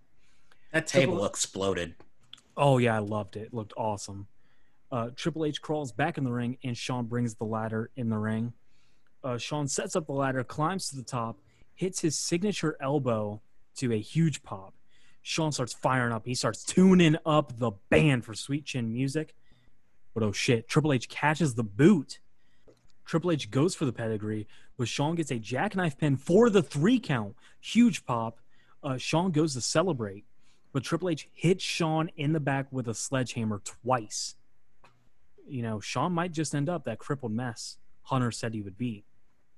That 0.72 0.88
table 0.88 1.14
Triple- 1.14 1.26
exploded. 1.26 1.96
Oh 2.56 2.78
yeah, 2.78 2.96
I 2.96 3.00
loved 3.00 3.36
it. 3.36 3.44
It 3.44 3.54
looked 3.54 3.74
awesome. 3.78 4.28
Uh, 4.92 5.10
Triple 5.16 5.46
H 5.46 5.62
crawls 5.62 5.92
back 5.92 6.18
in 6.18 6.24
the 6.24 6.32
ring, 6.32 6.58
and 6.64 6.78
Shawn 6.78 7.06
brings 7.06 7.36
the 7.36 7.44
ladder 7.44 7.90
in 7.96 8.10
the 8.10 8.18
ring. 8.18 8.54
Uh, 9.24 9.38
Shawn 9.38 9.68
sets 9.68 9.96
up 9.96 10.08
the 10.08 10.14
ladder, 10.14 10.44
climbs 10.44 10.90
to 10.90 10.96
the 10.96 11.04
top, 11.04 11.40
hits 11.76 12.00
his 12.02 12.18
signature 12.18 12.78
elbow 12.80 13.42
to 13.78 13.94
a 13.94 14.00
huge 14.00 14.44
pop. 14.44 14.74
Shawn 15.22 15.52
starts 15.52 15.74
firing 15.74 16.14
up. 16.14 16.26
He 16.26 16.36
starts 16.36 16.64
tuning 16.64 17.18
up 17.26 17.60
the 17.60 17.72
band 17.90 18.24
for 18.24 18.34
Sweet 18.34 18.64
Chin 18.64 18.94
music. 18.94 19.36
But 20.14 20.24
oh 20.24 20.32
shit, 20.32 20.70
Triple 20.70 20.94
H 20.94 21.10
catches 21.10 21.56
the 21.56 21.64
boot. 21.64 22.20
Triple 23.04 23.32
H 23.32 23.52
goes 23.52 23.76
for 23.76 23.86
the 23.86 23.92
pedigree, 23.92 24.48
but 24.78 24.88
Shawn 24.88 25.16
gets 25.16 25.32
a 25.32 25.38
jackknife 25.38 25.98
pin 25.98 26.16
for 26.16 26.50
the 26.50 26.64
three 26.64 27.00
count. 27.00 27.36
Huge 27.60 28.06
pop. 28.06 28.40
Uh, 28.82 28.98
Shawn 28.98 29.32
goes 29.32 29.54
to 29.54 29.62
celebrate, 29.62 30.24
but 30.72 30.84
Triple 30.84 31.10
H 31.10 31.28
hits 31.34 31.64
Shawn 31.64 32.10
in 32.16 32.32
the 32.32 32.40
back 32.40 32.72
with 32.72 32.88
a 32.88 32.94
sledgehammer 32.94 33.62
twice. 33.64 34.36
You 35.48 35.64
know, 35.64 35.80
Shawn 35.80 36.12
might 36.14 36.32
just 36.32 36.54
end 36.54 36.70
up 36.70 36.84
that 36.86 37.00
crippled 37.00 37.32
mess 37.32 37.78
Hunter 38.04 38.32
said 38.32 38.54
he 38.54 38.62
would 38.62 38.78
be. 38.78 39.04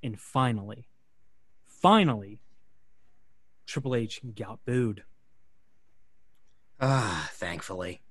And 0.02 0.20
finally, 0.20 0.88
finally, 1.68 2.40
Triple 3.66 3.96
H 3.96 4.22
got 4.36 4.64
booed. 4.66 5.04
Ah, 6.80 7.30
thankfully. 7.34 8.02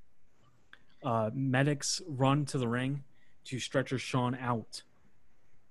uh, 1.02 1.30
medics 1.32 2.02
run 2.06 2.44
to 2.46 2.58
the 2.58 2.68
ring 2.68 3.04
to 3.44 3.58
stretcher 3.58 3.98
Shawn 3.98 4.34
out 4.34 4.82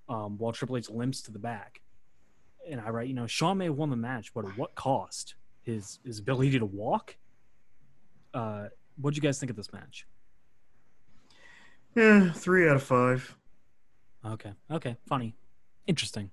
um, 0.08 0.38
while 0.38 0.52
Triple 0.52 0.76
H 0.76 0.90
limps 0.90 1.22
to 1.22 1.30
the 1.32 1.38
back. 1.38 1.80
And 2.68 2.80
I 2.80 2.90
write, 2.90 3.08
you 3.08 3.14
know, 3.14 3.26
Shawn 3.26 3.58
may 3.58 3.66
have 3.66 3.76
won 3.76 3.90
the 3.90 3.96
match, 3.96 4.32
but 4.34 4.44
at 4.46 4.56
what 4.58 4.74
cost? 4.74 5.34
His 5.62 5.98
his 6.04 6.18
ability 6.18 6.58
to 6.58 6.66
walk. 6.66 7.16
Uh, 8.34 8.68
what 8.96 9.04
would 9.04 9.16
you 9.16 9.22
guys 9.22 9.38
think 9.38 9.50
of 9.50 9.56
this 9.56 9.72
match? 9.72 10.06
Yeah, 11.98 12.30
three 12.32 12.68
out 12.68 12.76
of 12.76 12.82
five. 12.84 13.36
Okay, 14.24 14.52
okay, 14.70 14.96
funny, 15.08 15.34
interesting. 15.88 16.30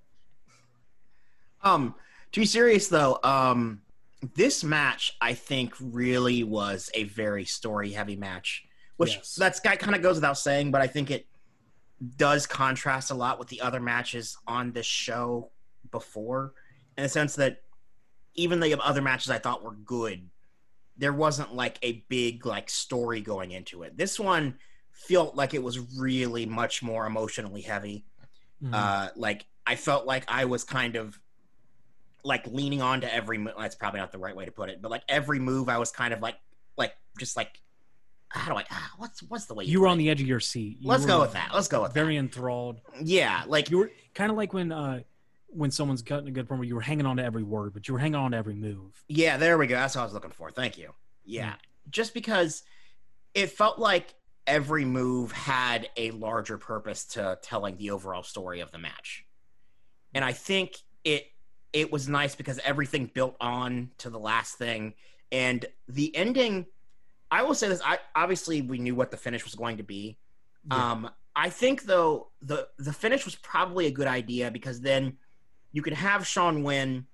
Um, 1.62 1.96
to 2.30 2.40
be 2.40 2.46
serious 2.46 2.86
though, 2.86 3.18
um, 3.24 3.82
this 4.34 4.62
match 4.62 5.16
I 5.20 5.34
think 5.34 5.74
really 5.80 6.44
was 6.44 6.88
a 6.94 7.04
very 7.04 7.44
story 7.44 7.90
heavy 7.90 8.14
match, 8.14 8.64
which 8.96 9.16
Yes. 9.16 9.34
that's 9.34 9.58
guy 9.58 9.74
kind 9.74 9.96
of 9.96 10.02
goes 10.02 10.14
without 10.16 10.38
saying, 10.38 10.70
but 10.70 10.82
I 10.82 10.86
think 10.86 11.10
it 11.10 11.26
does 12.16 12.46
contrast 12.46 13.10
a 13.10 13.14
lot 13.14 13.40
with 13.40 13.48
the 13.48 13.60
other 13.60 13.80
matches 13.80 14.36
on 14.46 14.70
this 14.70 14.86
show 14.86 15.50
before, 15.90 16.54
in 16.96 17.02
the 17.02 17.08
sense 17.08 17.34
that 17.36 17.62
even 18.34 18.60
the 18.60 18.80
other 18.80 19.02
matches 19.02 19.30
I 19.30 19.38
thought 19.38 19.64
were 19.64 19.74
good, 19.74 20.30
there 20.96 21.12
wasn't 21.12 21.54
like 21.54 21.78
a 21.82 22.04
big 22.08 22.46
like 22.46 22.70
story 22.70 23.20
going 23.20 23.50
into 23.50 23.82
it. 23.82 23.96
This 23.96 24.20
one 24.20 24.58
felt 25.08 25.34
like 25.36 25.54
it 25.54 25.62
was 25.62 25.78
really 25.98 26.46
much 26.46 26.82
more 26.82 27.06
emotionally 27.06 27.60
heavy 27.62 28.04
Mhm. 28.62 28.72
uh 28.74 29.10
like 29.16 29.44
i 29.66 29.76
felt 29.76 30.06
like 30.06 30.24
i 30.28 30.46
was 30.46 30.64
kind 30.64 30.96
of 30.96 31.18
like 32.24 32.46
leaning 32.46 32.80
on 32.82 33.02
to 33.02 33.14
every 33.14 33.38
move 33.38 33.52
that's 33.58 33.74
probably 33.74 34.00
not 34.00 34.10
the 34.12 34.18
right 34.18 34.34
way 34.34 34.44
to 34.46 34.50
put 34.50 34.68
it 34.70 34.80
but 34.82 34.90
like 34.90 35.02
every 35.08 35.38
move 35.38 35.68
i 35.68 35.78
was 35.78 35.92
kind 35.92 36.14
of 36.14 36.20
like 36.20 36.36
like 36.78 36.94
just 37.18 37.36
like 37.36 37.60
how 38.28 38.50
do 38.50 38.58
i 38.58 38.64
ah, 38.70 38.90
what's 38.96 39.22
what's 39.24 39.44
the 39.44 39.54
way 39.54 39.64
you 39.64 39.80
were 39.80 39.86
on 39.86 39.98
it? 39.98 40.02
the 40.02 40.10
edge 40.10 40.20
of 40.22 40.26
your 40.26 40.40
seat. 40.40 40.78
You 40.80 40.88
let's 40.88 41.04
go 41.06 41.20
with 41.20 41.32
that 41.34 41.50
let's 41.54 41.68
go 41.68 41.82
with 41.82 41.92
Very 41.92 42.16
enthralled. 42.16 42.80
yeah 43.02 43.44
like 43.46 43.70
You 43.70 43.78
were 43.78 43.90
kind 44.14 44.30
of 44.30 44.36
like 44.36 44.52
when 44.52 44.72
uh, 44.72 45.00
when 45.48 45.70
someone's 45.70 46.02
cutting 46.02 46.26
a 46.28 46.30
good 46.32 46.48
promo, 46.48 46.66
you 46.66 46.74
were 46.74 46.80
hanging 46.82 47.06
on 47.06 47.16
to 47.18 47.24
every 47.24 47.42
word, 47.44 47.72
but 47.72 47.86
you 47.88 47.94
were 47.94 48.00
hanging 48.00 48.16
on 48.16 48.32
to 48.32 48.36
every 48.36 48.54
move. 48.54 49.04
yeah 49.08 49.36
there 49.36 49.56
we 49.58 49.66
go 49.66 49.76
that's 49.76 49.94
what 49.94 50.00
i 50.00 50.04
was 50.04 50.12
looking 50.14 50.30
for 50.32 50.50
thank 50.50 50.76
you 50.78 50.90
yeah 51.24 51.54
just 51.90 52.12
because 52.14 52.62
it 53.34 53.50
felt 53.50 53.78
like 53.78 54.14
every 54.46 54.84
move 54.84 55.32
had 55.32 55.88
a 55.96 56.10
larger 56.12 56.58
purpose 56.58 57.04
to 57.04 57.38
telling 57.42 57.76
the 57.76 57.90
overall 57.90 58.22
story 58.22 58.60
of 58.60 58.70
the 58.70 58.78
match. 58.78 59.24
And 60.14 60.24
i 60.24 60.32
think 60.32 60.76
it 61.04 61.26
it 61.72 61.92
was 61.92 62.08
nice 62.08 62.34
because 62.34 62.58
everything 62.64 63.10
built 63.12 63.36
on 63.40 63.90
to 63.98 64.08
the 64.08 64.18
last 64.18 64.56
thing. 64.56 64.94
And 65.32 65.66
the 65.88 66.14
ending 66.16 66.66
i 67.30 67.42
will 67.42 67.54
say 67.54 67.68
this 67.68 67.80
i 67.84 67.98
obviously 68.14 68.62
we 68.62 68.78
knew 68.78 68.94
what 68.94 69.10
the 69.10 69.16
finish 69.16 69.44
was 69.44 69.54
going 69.54 69.78
to 69.78 69.82
be. 69.82 70.18
Yeah. 70.70 70.92
um 70.92 71.10
i 71.34 71.50
think 71.50 71.82
though 71.82 72.28
the 72.42 72.68
the 72.78 72.92
finish 72.92 73.24
was 73.24 73.34
probably 73.36 73.86
a 73.86 73.90
good 73.90 74.08
idea 74.08 74.50
because 74.50 74.80
then 74.80 75.16
you 75.72 75.82
could 75.82 75.92
have 75.94 76.26
shawn 76.26 76.62
win 76.62 77.06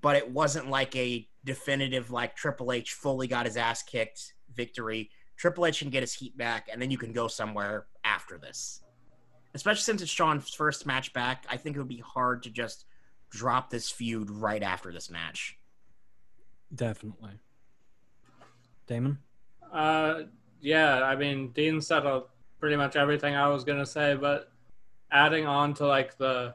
but 0.00 0.16
it 0.16 0.30
wasn't 0.30 0.68
like 0.68 0.94
a 0.96 1.26
definitive 1.44 2.10
like 2.10 2.36
triple 2.36 2.72
h 2.72 2.92
fully 2.92 3.26
got 3.26 3.46
his 3.46 3.56
ass 3.56 3.82
kicked 3.82 4.34
victory 4.54 5.10
triple 5.42 5.66
h 5.66 5.80
can 5.80 5.90
get 5.90 6.02
his 6.02 6.14
heat 6.14 6.36
back 6.38 6.68
and 6.72 6.80
then 6.80 6.90
you 6.90 6.96
can 6.96 7.12
go 7.12 7.26
somewhere 7.26 7.86
after 8.04 8.38
this 8.38 8.80
especially 9.54 9.82
since 9.82 10.00
it's 10.00 10.10
shawn's 10.10 10.54
first 10.54 10.86
match 10.86 11.12
back 11.12 11.44
i 11.50 11.56
think 11.56 11.76
it 11.76 11.80
would 11.80 11.88
be 11.88 12.02
hard 12.06 12.42
to 12.44 12.48
just 12.48 12.86
drop 13.30 13.68
this 13.68 13.90
feud 13.90 14.30
right 14.30 14.62
after 14.62 14.92
this 14.92 15.10
match 15.10 15.58
Definitely. 16.74 17.32
Damon. 18.86 19.18
Uh, 19.72 20.22
yeah, 20.60 21.02
I 21.02 21.16
mean, 21.16 21.48
Dean 21.48 21.80
said 21.80 22.06
uh, 22.06 22.22
pretty 22.58 22.76
much 22.76 22.96
everything 22.96 23.34
I 23.34 23.48
was 23.48 23.64
gonna 23.64 23.86
say, 23.86 24.14
but 24.14 24.50
adding 25.10 25.46
on 25.46 25.74
to 25.74 25.86
like 25.86 26.16
the, 26.16 26.54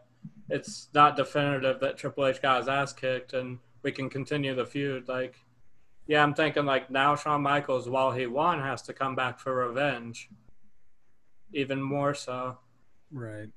it's 0.49 0.89
not 0.93 1.15
definitive 1.15 1.80
that 1.81 1.97
Triple 1.97 2.26
H 2.26 2.41
got 2.41 2.59
his 2.59 2.68
ass 2.68 2.93
kicked 2.93 3.34
and 3.34 3.59
we 3.84 3.91
can 3.91 4.09
continue 4.09 4.55
the 4.55 4.65
feud. 4.65 5.07
Like, 5.07 5.35
yeah, 6.08 6.24
I'm 6.24 6.34
thinking 6.34 6.66
like 6.66 6.90
now 6.90 7.16
Shawn 7.16 7.42
Michaels, 7.42 7.90
while 7.90 8.12
he 8.12 8.28
won, 8.28 8.60
has 8.60 8.82
to 8.84 8.94
come 8.94 9.16
back 9.16 9.40
for 9.40 9.54
revenge. 9.68 10.30
Even 11.54 11.82
more 11.82 12.14
so. 12.14 12.58
Right. 13.12 13.50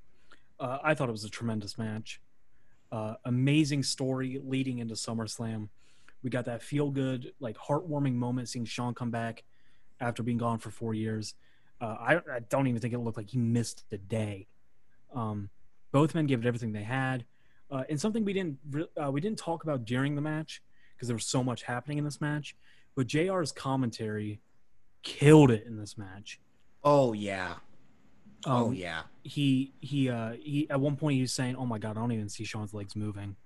Uh, 0.59 0.79
I 0.83 0.95
thought 0.95 1.09
it 1.09 1.13
was 1.13 1.25
a 1.25 1.31
tremendous 1.31 1.79
match. 1.79 2.21
Uh, 2.93 3.15
amazing 3.25 3.83
story 3.83 4.41
leading 4.45 4.79
into 4.79 4.95
SummerSlam. 4.95 5.69
We 6.23 6.31
got 6.31 6.45
that 6.45 6.63
feel 6.63 6.91
good, 6.91 7.33
like 7.41 7.57
heartwarming 7.57 8.15
moment 8.15 8.49
seeing 8.49 8.65
Shawn 8.65 8.95
come 8.95 9.11
back 9.11 9.45
after 10.01 10.23
being 10.23 10.39
gone 10.39 10.59
for 10.59 10.71
four 10.71 10.93
years. 10.93 11.35
Uh, 11.81 11.97
I, 11.99 12.17
I 12.17 12.41
don't 12.49 12.67
even 12.67 12.81
think 12.81 12.93
it 12.93 12.99
looked 12.99 13.17
like 13.17 13.31
he 13.31 13.39
missed 13.39 13.85
a 13.91 13.97
day. 13.97 14.47
Um, 15.15 15.51
both 15.93 16.15
men 16.15 16.27
gave 16.27 16.41
it 16.41 16.47
everything 16.47 16.73
they 16.73 16.83
had. 16.83 17.25
Uh, 17.71 17.85
and 17.89 18.01
something 18.01 18.25
we 18.25 18.33
didn't 18.33 18.59
re- 18.71 18.89
uh, 19.03 19.11
we 19.11 19.21
didn't 19.21 19.39
talk 19.39 19.63
about 19.63 19.85
during 19.85 20.15
the 20.15 20.21
match 20.21 20.63
because 21.01 21.09
there 21.09 21.17
was 21.17 21.25
so 21.25 21.43
much 21.43 21.63
happening 21.63 21.97
in 21.97 22.05
this 22.05 22.21
match, 22.21 22.55
but 22.95 23.07
JR's 23.07 23.53
commentary 23.53 24.43
killed 25.03 25.51
it 25.51 25.65
in 25.67 25.79
this 25.79 25.97
match. 25.97 26.39
Oh 26.85 27.15
yeah. 27.15 27.55
oh 28.45 28.67
Um, 28.67 28.75
yeah. 28.75 29.05
he 29.25 29.73
he 29.81 30.11
uh 30.11 30.33
he 30.33 30.69
at 30.69 30.79
one 30.79 30.97
point 30.97 31.15
he 31.15 31.23
was 31.23 31.33
saying, 31.33 31.57
"Oh 31.57 31.65
my 31.65 31.79
god, 31.79 31.97
I 31.97 32.01
don't 32.01 32.13
even 32.13 32.29
see 32.29 32.45
Shawn's 32.45 32.75
legs 32.75 32.95
moving," 32.95 33.37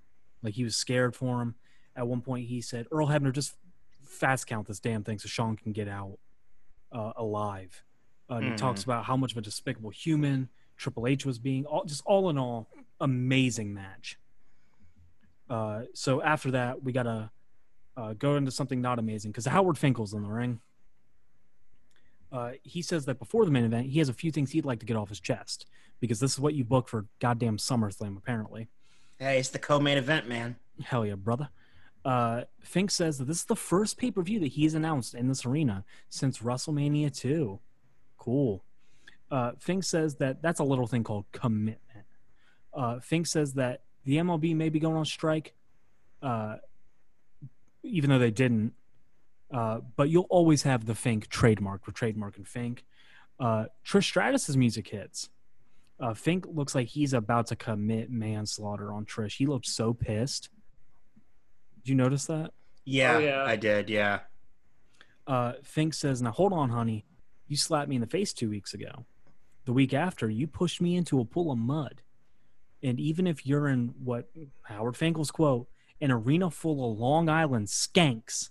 like 0.42 0.54
he 0.54 0.64
was 0.64 0.74
scared 0.74 1.14
for 1.14 1.40
him. 1.40 1.54
At 1.94 2.08
one 2.08 2.22
point 2.22 2.48
he 2.48 2.60
said, 2.60 2.88
"Earl 2.90 3.06
Hebner, 3.06 3.32
just 3.32 3.54
fast 4.02 4.48
count 4.48 4.66
this 4.66 4.80
damn 4.80 5.04
thing 5.04 5.20
so 5.20 5.28
Shawn 5.28 5.54
can 5.56 5.70
get 5.70 5.86
out 5.86 6.18
uh, 6.90 7.12
alive." 7.16 7.84
Uh, 8.28 8.36
and 8.36 8.46
He 8.46 8.54
talks 8.56 8.82
about 8.82 9.04
how 9.04 9.16
much 9.16 9.30
of 9.30 9.38
a 9.38 9.42
despicable 9.42 9.90
human 9.90 10.48
Triple 10.76 11.06
H 11.06 11.24
was 11.24 11.38
being. 11.38 11.66
All 11.66 11.84
just 11.84 12.02
all 12.04 12.30
in 12.30 12.36
all, 12.38 12.68
amazing 13.00 13.72
match. 13.72 14.18
Uh, 15.48 15.82
so 15.94 16.20
after 16.22 16.50
that, 16.52 16.82
we 16.82 16.90
gotta 16.90 17.30
uh, 17.96 18.12
go 18.14 18.36
into 18.36 18.50
something 18.50 18.80
not 18.80 18.98
amazing 18.98 19.30
because 19.30 19.46
Howard 19.46 19.78
Finkel's 19.78 20.14
in 20.14 20.22
the 20.22 20.28
ring. 20.28 20.60
Uh, 22.32 22.52
he 22.62 22.82
says 22.82 23.04
that 23.04 23.18
before 23.18 23.44
the 23.44 23.50
main 23.50 23.64
event, 23.64 23.86
he 23.86 24.00
has 24.00 24.08
a 24.08 24.12
few 24.12 24.32
things 24.32 24.50
he'd 24.50 24.64
like 24.64 24.80
to 24.80 24.86
get 24.86 24.96
off 24.96 25.08
his 25.08 25.20
chest 25.20 25.66
because 26.00 26.18
this 26.18 26.32
is 26.32 26.40
what 26.40 26.54
you 26.54 26.64
book 26.64 26.88
for 26.88 27.06
goddamn 27.20 27.56
SummerSlam, 27.56 28.16
apparently. 28.16 28.68
Hey, 29.18 29.38
it's 29.38 29.50
the 29.50 29.60
co-main 29.60 29.98
event, 29.98 30.28
man. 30.28 30.56
Hell 30.82 31.06
yeah, 31.06 31.14
brother. 31.14 31.48
Uh, 32.04 32.42
Fink 32.60 32.90
says 32.90 33.18
that 33.18 33.26
this 33.26 33.38
is 33.38 33.44
the 33.44 33.56
first 33.56 33.96
pay 33.96 34.10
per 34.10 34.22
view 34.22 34.40
that 34.40 34.48
he's 34.48 34.74
announced 34.74 35.14
in 35.14 35.28
this 35.28 35.46
arena 35.46 35.84
since 36.08 36.40
WrestleMania 36.40 37.16
2. 37.16 37.58
Cool. 38.18 38.64
Uh, 39.30 39.52
Fink 39.58 39.84
says 39.84 40.16
that 40.16 40.42
that's 40.42 40.60
a 40.60 40.64
little 40.64 40.86
thing 40.86 41.04
called 41.04 41.24
commitment. 41.32 41.80
Uh, 42.74 42.98
Fink 42.98 43.26
says 43.26 43.54
that 43.54 43.82
the 44.04 44.16
MLB 44.16 44.54
may 44.54 44.68
be 44.68 44.80
going 44.80 44.96
on 44.96 45.04
strike, 45.04 45.54
uh, 46.22 46.56
even 47.84 48.10
though 48.10 48.18
they 48.18 48.30
didn't. 48.30 48.72
Uh, 49.52 49.80
but 49.96 50.08
you'll 50.08 50.26
always 50.30 50.62
have 50.62 50.86
the 50.86 50.94
Fink 50.94 51.28
trademark 51.28 51.84
for 51.84 51.92
trademark 51.92 52.36
and 52.36 52.48
Fink. 52.48 52.84
Uh, 53.38 53.66
Trish 53.86 54.10
Stratus's 54.12 54.56
music 54.56 54.88
hits. 54.88 55.28
Uh, 56.00 56.12
Fink 56.14 56.44
looks 56.48 56.74
like 56.74 56.88
he's 56.88 57.12
about 57.12 57.46
to 57.48 57.56
commit 57.56 58.10
manslaughter 58.10 58.92
on 58.92 59.04
Trish. 59.04 59.36
He 59.36 59.46
looked 59.46 59.66
so 59.66 59.94
pissed. 59.94 60.48
Did 61.82 61.90
you 61.90 61.94
notice 61.94 62.26
that? 62.26 62.50
Yeah, 62.84 63.16
Oh, 63.16 63.18
yeah. 63.18 63.44
I 63.44 63.56
did. 63.56 63.88
Yeah. 63.88 64.20
Uh, 65.26 65.52
Fink 65.62 65.94
says, 65.94 66.20
"Now 66.20 66.32
hold 66.32 66.52
on, 66.52 66.70
honey. 66.70 67.04
You 67.46 67.56
slapped 67.56 67.88
me 67.88 67.94
in 67.96 68.00
the 68.00 68.06
face 68.08 68.32
two 68.32 68.50
weeks 68.50 68.74
ago. 68.74 69.06
The 69.66 69.72
week 69.72 69.94
after, 69.94 70.28
you 70.28 70.46
pushed 70.46 70.80
me 70.80 70.96
into 70.96 71.20
a 71.20 71.24
pool 71.24 71.52
of 71.52 71.58
mud. 71.58 72.02
And 72.82 72.98
even 73.00 73.26
if 73.26 73.46
you're 73.46 73.68
in 73.68 73.94
what 74.02 74.28
Howard 74.62 74.96
Finkel's 74.96 75.30
quote, 75.30 75.68
an 76.04 76.12
arena 76.12 76.50
full 76.50 76.92
of 76.92 76.98
Long 76.98 77.28
Island 77.28 77.68
skanks, 77.68 78.50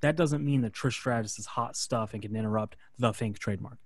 that 0.00 0.16
doesn't 0.16 0.44
mean 0.44 0.62
that 0.62 0.72
Trish 0.72 0.94
Stratus 0.94 1.38
is 1.38 1.46
hot 1.46 1.76
stuff 1.76 2.12
and 2.12 2.22
can 2.22 2.36
interrupt 2.36 2.76
the 2.98 3.12
Fink 3.12 3.38
trademark." 3.38 3.78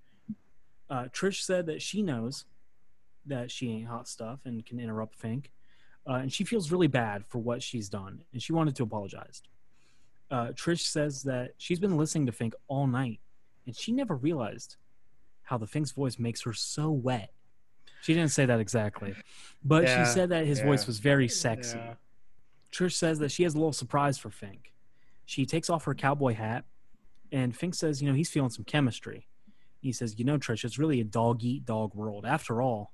Uh, 0.89 1.05
Trish 1.05 1.41
said 1.41 1.65
that 1.67 1.81
she 1.81 2.01
knows 2.01 2.45
that 3.25 3.49
she 3.51 3.71
ain't 3.71 3.87
hot 3.87 4.07
stuff 4.07 4.39
and 4.45 4.65
can 4.65 4.79
interrupt 4.79 5.15
Fink, 5.15 5.51
uh, 6.07 6.13
and 6.13 6.31
she 6.31 6.43
feels 6.43 6.71
really 6.71 6.87
bad 6.87 7.25
for 7.25 7.39
what 7.39 7.63
she's 7.63 7.89
done, 7.89 8.23
and 8.33 8.41
she 8.41 8.53
wanted 8.53 8.75
to 8.75 8.83
apologize 8.83 9.41
uh, 10.31 10.47
Trish 10.47 10.81
says 10.81 11.23
that 11.23 11.53
she's 11.57 11.79
been 11.79 11.97
listening 11.97 12.25
to 12.25 12.31
Fink 12.31 12.53
all 12.67 12.87
night, 12.87 13.19
and 13.65 13.75
she 13.75 13.91
never 13.91 14.15
realized 14.15 14.77
how 15.43 15.57
the 15.57 15.67
Fink's 15.67 15.91
voice 15.91 16.17
makes 16.17 16.41
her 16.41 16.53
so 16.53 16.89
wet. 16.89 17.31
She 18.01 18.13
didn't 18.13 18.31
say 18.31 18.45
that 18.45 18.59
exactly, 18.59 19.15
but 19.63 19.83
Yeah, 19.83 20.03
she 20.03 20.11
said 20.11 20.29
that 20.29 20.45
his 20.45 20.61
voice 20.61 20.85
was 20.87 20.99
very 20.99 21.27
sexy. 21.27 21.77
Yeah. 21.77 21.93
Trish 22.71 22.93
says 22.93 23.19
that 23.19 23.31
she 23.31 23.43
has 23.43 23.55
a 23.55 23.57
little 23.57 23.73
surprise 23.73 24.17
for 24.17 24.29
Fink. 24.29 24.73
She 25.25 25.45
takes 25.45 25.69
off 25.69 25.85
her 25.85 25.95
cowboy 25.95 26.33
hat, 26.33 26.65
and 27.31 27.55
Fink 27.55 27.73
says, 27.75 28.01
you 28.01 28.07
know, 28.07 28.15
he's 28.15 28.29
feeling 28.29 28.49
some 28.49 28.65
chemistry. 28.65 29.27
He 29.81 29.91
says, 29.91 30.17
you 30.17 30.25
know, 30.25 30.37
Trish, 30.37 30.63
it's 30.63 30.79
really 30.79 30.99
a 30.99 31.05
dog 31.05 31.43
eat 31.43 31.65
dog 31.65 31.93
world. 31.95 32.25
After 32.25 32.61
all, 32.61 32.91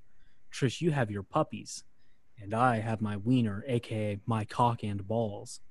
Trish, 0.51 0.81
you 0.81 0.91
have 0.91 1.09
your 1.09 1.23
puppies, 1.23 1.83
and 2.41 2.53
I 2.53 2.79
have 2.79 3.01
my 3.01 3.17
wiener, 3.17 3.63
aka 3.67 4.19
my 4.25 4.45
cock 4.45 4.83
and 4.83 5.07
balls. 5.07 5.61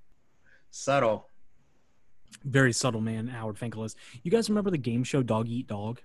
Subtle. 0.71 1.29
Very 2.45 2.73
subtle 2.73 3.01
man, 3.01 3.27
Howard 3.27 3.59
Finkel 3.59 3.85
is. 3.85 3.97
You 4.23 4.31
guys 4.31 4.49
remember 4.49 4.71
the 4.71 4.79
game 4.79 5.05
show 5.05 5.23
Dog 5.23 5.49
Eat 5.49 5.67
Dog? 5.67 6.01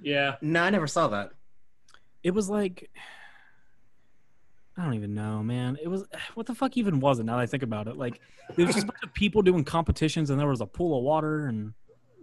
Yeah. 0.00 0.36
No, 0.40 0.62
I 0.62 0.70
never 0.70 0.86
saw 0.86 1.08
that. 1.08 1.32
It 2.22 2.30
was 2.30 2.48
like 2.48 2.90
I 4.80 4.84
don't 4.84 4.94
even 4.94 5.14
know, 5.14 5.42
man. 5.42 5.76
It 5.82 5.88
was 5.88 6.04
what 6.34 6.46
the 6.46 6.54
fuck 6.54 6.76
even 6.76 7.00
was 7.00 7.18
it? 7.18 7.24
Now 7.24 7.36
that 7.36 7.42
I 7.42 7.46
think 7.46 7.62
about 7.62 7.86
it, 7.86 7.96
like 7.96 8.20
there 8.56 8.66
was 8.66 8.74
just 8.74 8.84
a 8.84 8.86
bunch 8.92 9.02
of 9.02 9.12
people 9.14 9.42
doing 9.42 9.64
competitions, 9.64 10.30
and 10.30 10.40
there 10.40 10.46
was 10.48 10.60
a 10.60 10.66
pool 10.66 10.96
of 10.96 11.04
water, 11.04 11.46
and 11.46 11.74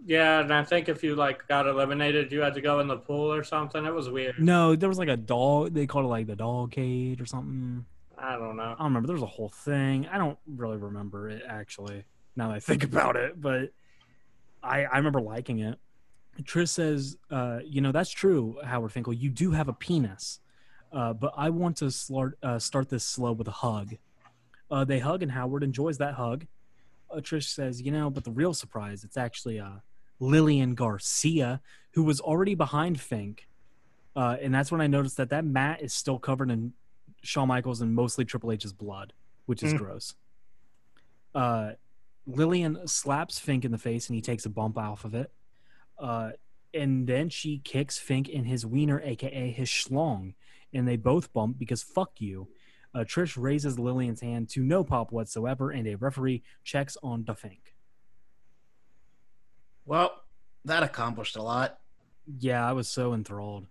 Yeah, 0.04 0.40
and 0.40 0.52
I 0.52 0.64
think 0.64 0.88
if 0.88 1.02
you 1.04 1.14
like 1.14 1.46
got 1.46 1.66
eliminated, 1.66 2.32
you 2.32 2.40
had 2.40 2.54
to 2.54 2.60
go 2.60 2.80
in 2.80 2.88
the 2.88 2.96
pool 2.96 3.32
or 3.32 3.44
something. 3.44 3.84
It 3.84 3.94
was 3.94 4.10
weird. 4.10 4.38
no, 4.38 4.74
there 4.74 4.88
was 4.88 4.98
like 4.98 5.08
a 5.08 5.16
dog. 5.16 5.72
They 5.74 5.86
called 5.86 6.06
it 6.06 6.08
like 6.08 6.26
the 6.26 6.36
dog 6.36 6.72
cage 6.72 7.20
or 7.20 7.26
something. 7.26 7.84
I 8.16 8.32
don't 8.36 8.56
know. 8.56 8.62
I 8.62 8.74
don't 8.78 8.86
remember. 8.86 9.06
There 9.06 9.14
was 9.14 9.22
a 9.22 9.26
whole 9.26 9.50
thing. 9.50 10.08
I 10.08 10.18
don't 10.18 10.38
really 10.46 10.76
remember 10.76 11.28
it 11.28 11.42
actually. 11.48 12.04
Now 12.34 12.48
that 12.48 12.54
I 12.54 12.60
think 12.60 12.82
about 12.92 13.14
it, 13.14 13.40
but 13.40 13.70
I 14.62 14.84
I 14.84 14.96
remember 14.96 15.20
liking 15.20 15.60
it. 15.60 15.78
Trish 16.42 16.68
says, 16.70 17.16
uh, 17.30 17.60
"You 17.64 17.80
know 17.80 17.92
that's 17.92 18.10
true, 18.10 18.56
Howard 18.64 18.92
Finkel. 18.92 19.12
You 19.12 19.30
do 19.30 19.50
have 19.52 19.68
a 19.68 19.72
penis, 19.72 20.40
uh, 20.92 21.12
but 21.12 21.32
I 21.36 21.50
want 21.50 21.76
to 21.78 21.90
start 21.90 22.38
uh, 22.42 22.58
start 22.58 22.88
this 22.88 23.04
slow 23.04 23.32
with 23.32 23.48
a 23.48 23.52
hug." 23.52 23.96
Uh, 24.70 24.84
they 24.84 24.98
hug, 24.98 25.22
and 25.22 25.32
Howard 25.32 25.62
enjoys 25.62 25.98
that 25.98 26.14
hug. 26.14 26.46
Uh, 27.10 27.16
Trish 27.16 27.44
says, 27.44 27.80
"You 27.82 27.92
know, 27.92 28.10
but 28.10 28.24
the 28.24 28.30
real 28.30 28.54
surprise, 28.54 29.04
it's 29.04 29.16
actually 29.16 29.58
uh, 29.58 29.80
Lillian 30.20 30.74
Garcia, 30.74 31.60
who 31.92 32.02
was 32.02 32.20
already 32.20 32.54
behind 32.54 33.00
Fink, 33.00 33.48
uh, 34.14 34.36
and 34.40 34.54
that's 34.54 34.70
when 34.70 34.80
I 34.80 34.86
noticed 34.86 35.16
that 35.16 35.30
that 35.30 35.44
mat 35.44 35.80
is 35.80 35.94
still 35.94 36.18
covered 36.18 36.50
in 36.50 36.72
Shawn 37.22 37.48
Michaels 37.48 37.80
and 37.80 37.94
mostly 37.94 38.24
Triple 38.24 38.52
H's 38.52 38.72
blood, 38.72 39.12
which 39.46 39.62
is 39.62 39.72
Mm. 39.72 39.78
gross." 39.78 40.14
Uh, 41.34 41.72
Lillian 42.26 42.86
slaps 42.86 43.38
Fink 43.38 43.64
in 43.64 43.72
the 43.72 43.78
face, 43.78 44.08
and 44.08 44.14
he 44.14 44.20
takes 44.20 44.44
a 44.44 44.50
bump 44.50 44.76
off 44.76 45.04
of 45.04 45.14
it. 45.14 45.32
Uh, 45.98 46.32
and 46.74 47.06
then 47.06 47.30
she 47.30 47.58
kicks 47.58 47.98
Fink 47.98 48.28
in 48.28 48.44
his 48.44 48.66
wiener, 48.66 49.00
aka 49.02 49.50
his 49.50 49.68
schlong, 49.68 50.34
and 50.72 50.86
they 50.86 50.96
both 50.96 51.32
bump 51.32 51.58
because 51.58 51.82
fuck 51.82 52.12
you. 52.18 52.48
Uh, 52.94 53.00
Trish 53.00 53.36
raises 53.40 53.78
Lillian's 53.78 54.20
hand 54.20 54.48
to 54.50 54.62
no 54.62 54.82
pop 54.82 55.12
whatsoever, 55.12 55.70
and 55.70 55.86
a 55.86 55.96
referee 55.96 56.42
checks 56.64 56.96
on 57.02 57.24
the 57.24 57.34
Fink. 57.34 57.74
Well, 59.84 60.22
that 60.64 60.82
accomplished 60.82 61.36
a 61.36 61.42
lot. 61.42 61.78
Yeah, 62.38 62.66
I 62.68 62.72
was 62.72 62.88
so 62.88 63.14
enthralled. 63.14 63.66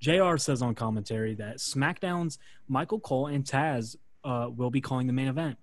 JR 0.00 0.36
says 0.36 0.62
on 0.62 0.74
commentary 0.74 1.34
that 1.34 1.56
SmackDown's 1.58 2.38
Michael 2.68 3.00
Cole 3.00 3.26
and 3.26 3.44
Taz 3.44 3.96
uh, 4.24 4.48
will 4.54 4.70
be 4.70 4.80
calling 4.80 5.06
the 5.06 5.12
main 5.12 5.28
event. 5.28 5.58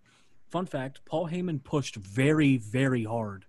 Fun 0.50 0.66
fact 0.66 1.02
Paul 1.06 1.30
Heyman 1.30 1.64
pushed 1.64 1.96
very, 1.96 2.58
very 2.58 3.04
hard 3.04 3.46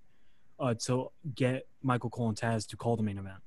uh, 0.58 0.74
to 0.86 1.10
get 1.34 1.66
Michael 1.82 2.10
Cole 2.10 2.28
and 2.28 2.38
Taz 2.38 2.66
to 2.68 2.76
call 2.76 2.96
the 2.96 3.02
main 3.02 3.18
event. 3.18 3.38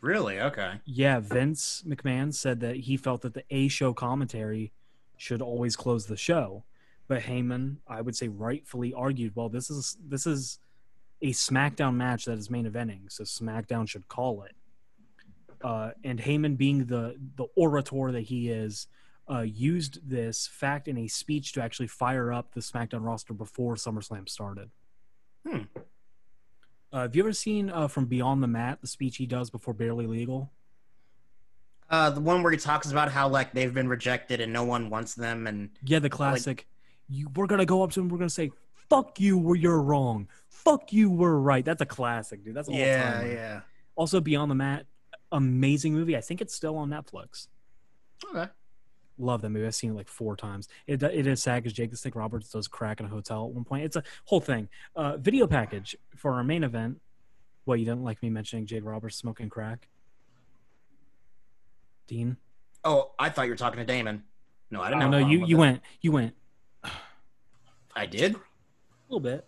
Really? 0.00 0.40
Okay. 0.40 0.74
Yeah, 0.84 1.20
Vince 1.20 1.82
McMahon 1.86 2.32
said 2.34 2.60
that 2.60 2.76
he 2.76 2.96
felt 2.96 3.22
that 3.22 3.34
the 3.34 3.44
A 3.50 3.68
show 3.68 3.92
commentary 3.92 4.72
should 5.16 5.42
always 5.42 5.76
close 5.76 6.06
the 6.06 6.16
show. 6.16 6.64
But 7.06 7.22
Heyman, 7.22 7.76
I 7.86 8.00
would 8.00 8.16
say 8.16 8.28
rightfully 8.28 8.94
argued, 8.94 9.36
well, 9.36 9.48
this 9.48 9.70
is 9.70 9.96
this 10.06 10.26
is 10.26 10.58
a 11.20 11.32
SmackDown 11.32 11.94
match 11.94 12.24
that 12.24 12.38
is 12.38 12.50
main 12.50 12.70
eventing, 12.70 13.10
so 13.10 13.24
SmackDown 13.24 13.88
should 13.88 14.08
call 14.08 14.42
it. 14.42 14.54
Uh, 15.62 15.92
and 16.02 16.18
Heyman, 16.18 16.56
being 16.56 16.86
the 16.86 17.16
the 17.36 17.46
orator 17.56 18.12
that 18.12 18.22
he 18.22 18.50
is, 18.50 18.86
uh, 19.30 19.40
used 19.40 20.08
this 20.08 20.46
fact 20.46 20.88
in 20.88 20.98
a 20.98 21.08
speech 21.08 21.52
to 21.52 21.62
actually 21.62 21.86
fire 21.86 22.32
up 22.32 22.52
the 22.52 22.60
SmackDown 22.60 23.04
roster 23.04 23.32
before 23.32 23.74
SummerSlam 23.74 24.28
started. 24.28 24.70
Hmm. 25.46 25.62
Uh, 26.94 27.02
have 27.02 27.16
you 27.16 27.22
ever 27.24 27.32
seen 27.32 27.70
uh, 27.70 27.88
from 27.88 28.06
Beyond 28.06 28.40
the 28.40 28.46
Mat 28.46 28.80
the 28.80 28.86
speech 28.86 29.16
he 29.16 29.26
does 29.26 29.50
before 29.50 29.74
Barely 29.74 30.06
Legal? 30.06 30.52
Uh, 31.90 32.08
the 32.10 32.20
one 32.20 32.44
where 32.44 32.52
he 32.52 32.56
talks 32.56 32.92
about 32.92 33.10
how 33.10 33.26
like 33.28 33.52
they've 33.52 33.74
been 33.74 33.88
rejected 33.88 34.40
and 34.40 34.52
no 34.52 34.62
one 34.62 34.90
wants 34.90 35.14
them, 35.16 35.48
and 35.48 35.70
Yeah, 35.82 35.98
the 35.98 36.08
classic. 36.08 36.68
you, 37.08 37.28
we're 37.34 37.48
gonna 37.48 37.66
go 37.66 37.82
up 37.82 37.90
to 37.92 38.00
him. 38.00 38.08
We're 38.08 38.18
gonna 38.18 38.30
say, 38.30 38.52
"Fuck 38.88 39.18
you, 39.18 39.36
where 39.36 39.56
you're 39.56 39.82
wrong. 39.82 40.28
Fuck 40.48 40.92
you, 40.92 41.10
we're 41.10 41.34
right." 41.34 41.64
That's 41.64 41.82
a 41.82 41.86
classic, 41.86 42.44
dude. 42.44 42.54
That's 42.54 42.68
all 42.68 42.76
yeah, 42.76 43.12
time. 43.12 43.30
yeah. 43.32 43.60
Also, 43.96 44.20
Beyond 44.20 44.52
the 44.52 44.54
Mat, 44.54 44.86
amazing 45.32 45.94
movie. 45.94 46.16
I 46.16 46.20
think 46.20 46.40
it's 46.40 46.54
still 46.54 46.76
on 46.76 46.90
Netflix. 46.90 47.48
Okay. 48.30 48.48
Love 49.18 49.42
that 49.42 49.50
movie. 49.50 49.66
I've 49.66 49.74
seen 49.74 49.90
it 49.90 49.96
like 49.96 50.08
four 50.08 50.36
times. 50.36 50.68
It 50.86 51.02
it 51.02 51.26
is 51.26 51.42
sad 51.42 51.62
because 51.62 51.72
Jake 51.72 51.90
the 51.90 51.96
Snake 51.96 52.16
Roberts 52.16 52.50
does 52.50 52.66
crack 52.66 53.00
in 53.00 53.06
a 53.06 53.08
hotel 53.08 53.44
at 53.44 53.52
one 53.52 53.64
point. 53.64 53.84
It's 53.84 53.96
a 53.96 54.02
whole 54.24 54.40
thing. 54.40 54.68
Uh, 54.96 55.16
video 55.16 55.46
package 55.46 55.96
for 56.16 56.32
our 56.32 56.42
main 56.42 56.64
event. 56.64 57.00
What 57.64 57.78
you 57.78 57.84
didn't 57.84 58.02
like 58.02 58.22
me 58.22 58.30
mentioning 58.30 58.66
Jake 58.66 58.84
Roberts 58.84 59.16
smoking 59.16 59.48
crack? 59.48 59.88
Dean. 62.06 62.36
Oh, 62.82 63.12
I 63.18 63.30
thought 63.30 63.44
you 63.44 63.52
were 63.52 63.56
talking 63.56 63.78
to 63.78 63.84
Damon. 63.84 64.24
No, 64.70 64.82
I 64.82 64.88
didn't 64.88 65.10
No, 65.10 65.18
no, 65.18 65.18
you 65.18 65.46
you 65.46 65.56
went 65.56 65.80
you 66.00 66.12
went 66.12 66.34
I 67.96 68.06
did. 68.06 68.34
A 68.34 68.38
little 69.08 69.20
bit. 69.20 69.46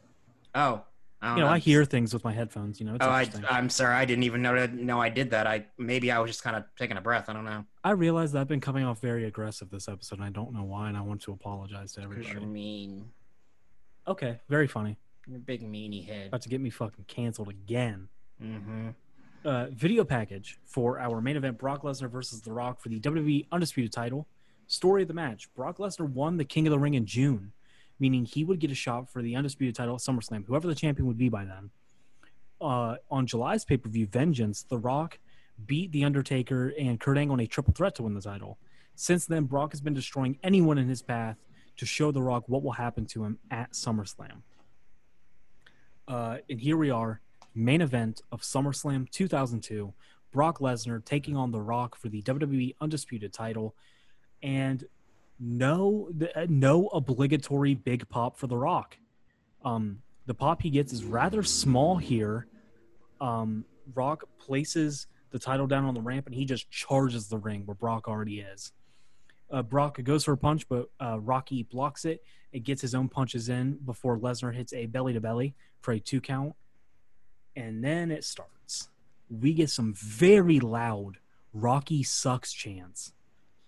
Oh, 0.54 0.82
I 1.26 1.36
You 1.36 1.42
know, 1.42 1.48
I 1.48 1.58
hear 1.58 1.84
things 1.84 2.14
with 2.14 2.24
my 2.24 2.32
headphones. 2.32 2.78
You 2.80 2.86
know, 2.86 2.94
it's 2.94 3.04
Oh, 3.04 3.10
I, 3.10 3.28
I'm 3.50 3.68
sorry. 3.68 3.94
I 3.94 4.04
didn't 4.04 4.24
even 4.24 4.42
know. 4.42 4.66
No, 4.66 5.00
I 5.00 5.08
did 5.08 5.30
that. 5.30 5.46
I 5.46 5.66
maybe 5.78 6.10
I 6.10 6.18
was 6.18 6.30
just 6.30 6.42
kind 6.42 6.56
of 6.56 6.64
taking 6.78 6.96
a 6.96 7.00
breath. 7.00 7.28
I 7.28 7.32
don't 7.32 7.44
know. 7.44 7.64
I 7.84 7.90
realize 7.90 8.32
that 8.32 8.40
I've 8.40 8.48
been 8.48 8.60
coming 8.60 8.84
off 8.84 9.00
very 9.00 9.24
aggressive 9.24 9.70
this 9.70 9.88
episode, 9.88 10.16
and 10.18 10.24
I 10.24 10.30
don't 10.30 10.52
know 10.52 10.62
why, 10.62 10.88
and 10.88 10.96
I 10.96 11.00
want 11.00 11.22
to 11.22 11.32
apologize 11.32 11.92
to 11.92 12.06
Because 12.08 12.28
you're 12.28 12.40
mean. 12.40 13.10
Okay, 14.08 14.38
very 14.48 14.68
funny. 14.68 14.98
You're 15.26 15.38
a 15.38 15.40
big 15.40 15.62
meanie 15.62 16.06
head. 16.06 16.28
About 16.28 16.42
to 16.42 16.48
get 16.48 16.60
me 16.60 16.70
fucking 16.70 17.04
canceled 17.08 17.48
again. 17.48 18.08
Mm-hmm. 18.42 18.88
Uh, 19.44 19.66
video 19.70 20.04
package 20.04 20.58
for 20.64 21.00
our 21.00 21.20
main 21.20 21.36
event: 21.36 21.58
Brock 21.58 21.82
Lesnar 21.82 22.10
versus 22.10 22.40
The 22.40 22.52
Rock 22.52 22.80
for 22.80 22.88
the 22.88 23.00
WWE 23.00 23.46
Undisputed 23.50 23.92
Title. 23.92 24.26
Story 24.68 25.02
of 25.02 25.08
the 25.08 25.14
match: 25.14 25.52
Brock 25.54 25.78
Lesnar 25.78 26.08
won 26.08 26.36
the 26.36 26.44
King 26.44 26.66
of 26.66 26.70
the 26.70 26.78
Ring 26.78 26.94
in 26.94 27.06
June, 27.06 27.52
meaning 27.98 28.24
he 28.24 28.44
would 28.44 28.60
get 28.60 28.70
a 28.70 28.74
shot 28.74 29.10
for 29.10 29.22
the 29.22 29.36
Undisputed 29.36 29.74
Title 29.74 29.94
at 29.94 30.00
SummerSlam, 30.00 30.46
whoever 30.46 30.66
the 30.66 30.74
champion 30.74 31.06
would 31.06 31.18
be 31.18 31.28
by 31.28 31.44
then. 31.44 31.70
Uh, 32.60 32.96
on 33.10 33.26
July's 33.26 33.64
pay 33.64 33.76
per 33.76 33.88
view, 33.88 34.06
Vengeance, 34.06 34.62
The 34.62 34.78
Rock 34.78 35.18
beat 35.64 35.92
The 35.92 36.04
Undertaker 36.04 36.72
and 36.78 37.00
Kurt 37.00 37.18
Angle 37.18 37.34
in 37.34 37.40
a 37.40 37.46
triple 37.46 37.72
threat 37.72 37.94
to 37.96 38.02
win 38.02 38.14
the 38.14 38.20
title. 38.20 38.58
Since 38.94 39.26
then, 39.26 39.44
Brock 39.44 39.72
has 39.72 39.80
been 39.80 39.94
destroying 39.94 40.38
anyone 40.42 40.78
in 40.78 40.88
his 40.88 41.02
path 41.02 41.36
to 41.76 41.86
show 41.86 42.10
The 42.10 42.22
Rock 42.22 42.44
what 42.46 42.62
will 42.62 42.72
happen 42.72 43.06
to 43.06 43.24
him 43.24 43.38
at 43.50 43.72
SummerSlam. 43.72 44.42
Uh, 46.08 46.38
and 46.48 46.60
here 46.60 46.76
we 46.76 46.90
are, 46.90 47.20
main 47.54 47.80
event 47.80 48.22
of 48.32 48.42
SummerSlam 48.42 49.10
2002. 49.10 49.92
Brock 50.32 50.58
Lesnar 50.58 51.04
taking 51.04 51.36
on 51.36 51.50
The 51.50 51.60
Rock 51.60 51.96
for 51.96 52.08
the 52.08 52.22
WWE 52.22 52.74
Undisputed 52.80 53.32
title, 53.32 53.74
and 54.42 54.84
no, 55.38 56.10
uh, 56.34 56.46
no 56.48 56.88
obligatory 56.88 57.74
big 57.74 58.08
pop 58.08 58.38
for 58.38 58.46
The 58.46 58.56
Rock. 58.56 58.96
Um, 59.64 60.02
the 60.26 60.34
pop 60.34 60.62
he 60.62 60.70
gets 60.70 60.92
is 60.92 61.04
rather 61.04 61.42
small 61.42 61.96
here. 61.96 62.46
Um, 63.20 63.64
Rock 63.94 64.24
places 64.38 65.06
the 65.30 65.38
title 65.38 65.66
down 65.66 65.84
on 65.84 65.94
the 65.94 66.00
ramp, 66.00 66.26
and 66.26 66.34
he 66.34 66.44
just 66.44 66.70
charges 66.70 67.28
the 67.28 67.38
ring 67.38 67.62
where 67.64 67.74
Brock 67.74 68.08
already 68.08 68.40
is. 68.40 68.72
Uh, 69.50 69.62
Brock 69.62 70.02
goes 70.02 70.24
for 70.24 70.32
a 70.32 70.36
punch, 70.36 70.68
but 70.68 70.88
uh, 71.00 71.18
Rocky 71.20 71.62
blocks 71.62 72.04
it 72.04 72.22
and 72.52 72.64
gets 72.64 72.82
his 72.82 72.94
own 72.94 73.08
punches 73.08 73.48
in 73.48 73.74
before 73.84 74.18
Lesnar 74.18 74.54
hits 74.54 74.72
a 74.72 74.86
belly 74.86 75.12
to 75.12 75.20
belly 75.20 75.54
for 75.80 75.92
a 75.92 76.00
two 76.00 76.20
count. 76.20 76.54
And 77.54 77.82
then 77.82 78.10
it 78.10 78.24
starts. 78.24 78.88
We 79.30 79.54
get 79.54 79.70
some 79.70 79.94
very 79.94 80.60
loud 80.60 81.18
Rocky 81.56 82.02
sucks 82.02 82.52
chants. 82.52 83.12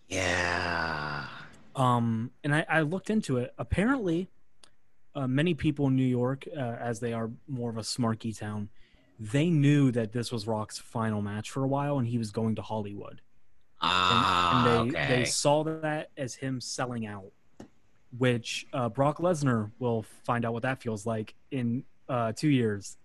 Yeah. 0.09 1.27
Um, 1.79 2.31
and 2.43 2.55
I, 2.55 2.67
I 2.69 2.81
looked 2.83 3.11
into 3.11 3.37
it. 3.39 3.55
Apparently, 3.59 4.29
uh, 5.15 5.27
many 5.27 5.55
people 5.55 5.87
in 5.87 5.97
New 5.97 6.03
York, 6.07 6.47
uh, 6.57 6.61
as 6.61 7.01
they 7.01 7.13
are 7.13 7.31
more 7.47 7.71
of 7.71 7.77
a 7.77 7.83
smarky 7.83 8.37
town, 8.37 8.69
they 9.19 9.51
knew 9.51 9.91
that 9.93 10.13
this 10.13 10.31
was 10.31 10.47
Rock's 10.47 10.79
final 10.79 11.23
match 11.23 11.51
for 11.51 11.65
a 11.65 11.69
while, 11.69 11.99
and 11.99 12.07
he 12.07 12.19
was 12.19 12.31
going 12.31 12.55
to 12.57 12.63
Hollywood. 12.63 13.21
Ah, 13.81 14.81
and 14.83 14.91
they 14.93 14.99
okay. 14.99 15.17
they 15.17 15.25
saw 15.25 15.63
that 15.65 16.11
as 16.17 16.35
him 16.35 16.61
selling 16.61 17.07
out, 17.07 17.31
which 18.17 18.67
uh, 18.73 18.89
Brock 18.89 19.19
Lesnar 19.19 19.71
will 19.79 20.05
find 20.25 20.45
out 20.45 20.53
what 20.53 20.63
that 20.63 20.83
feels 20.83 21.07
like 21.07 21.35
in 21.51 21.85
uh, 22.09 22.33
two 22.33 22.49
years 22.49 22.97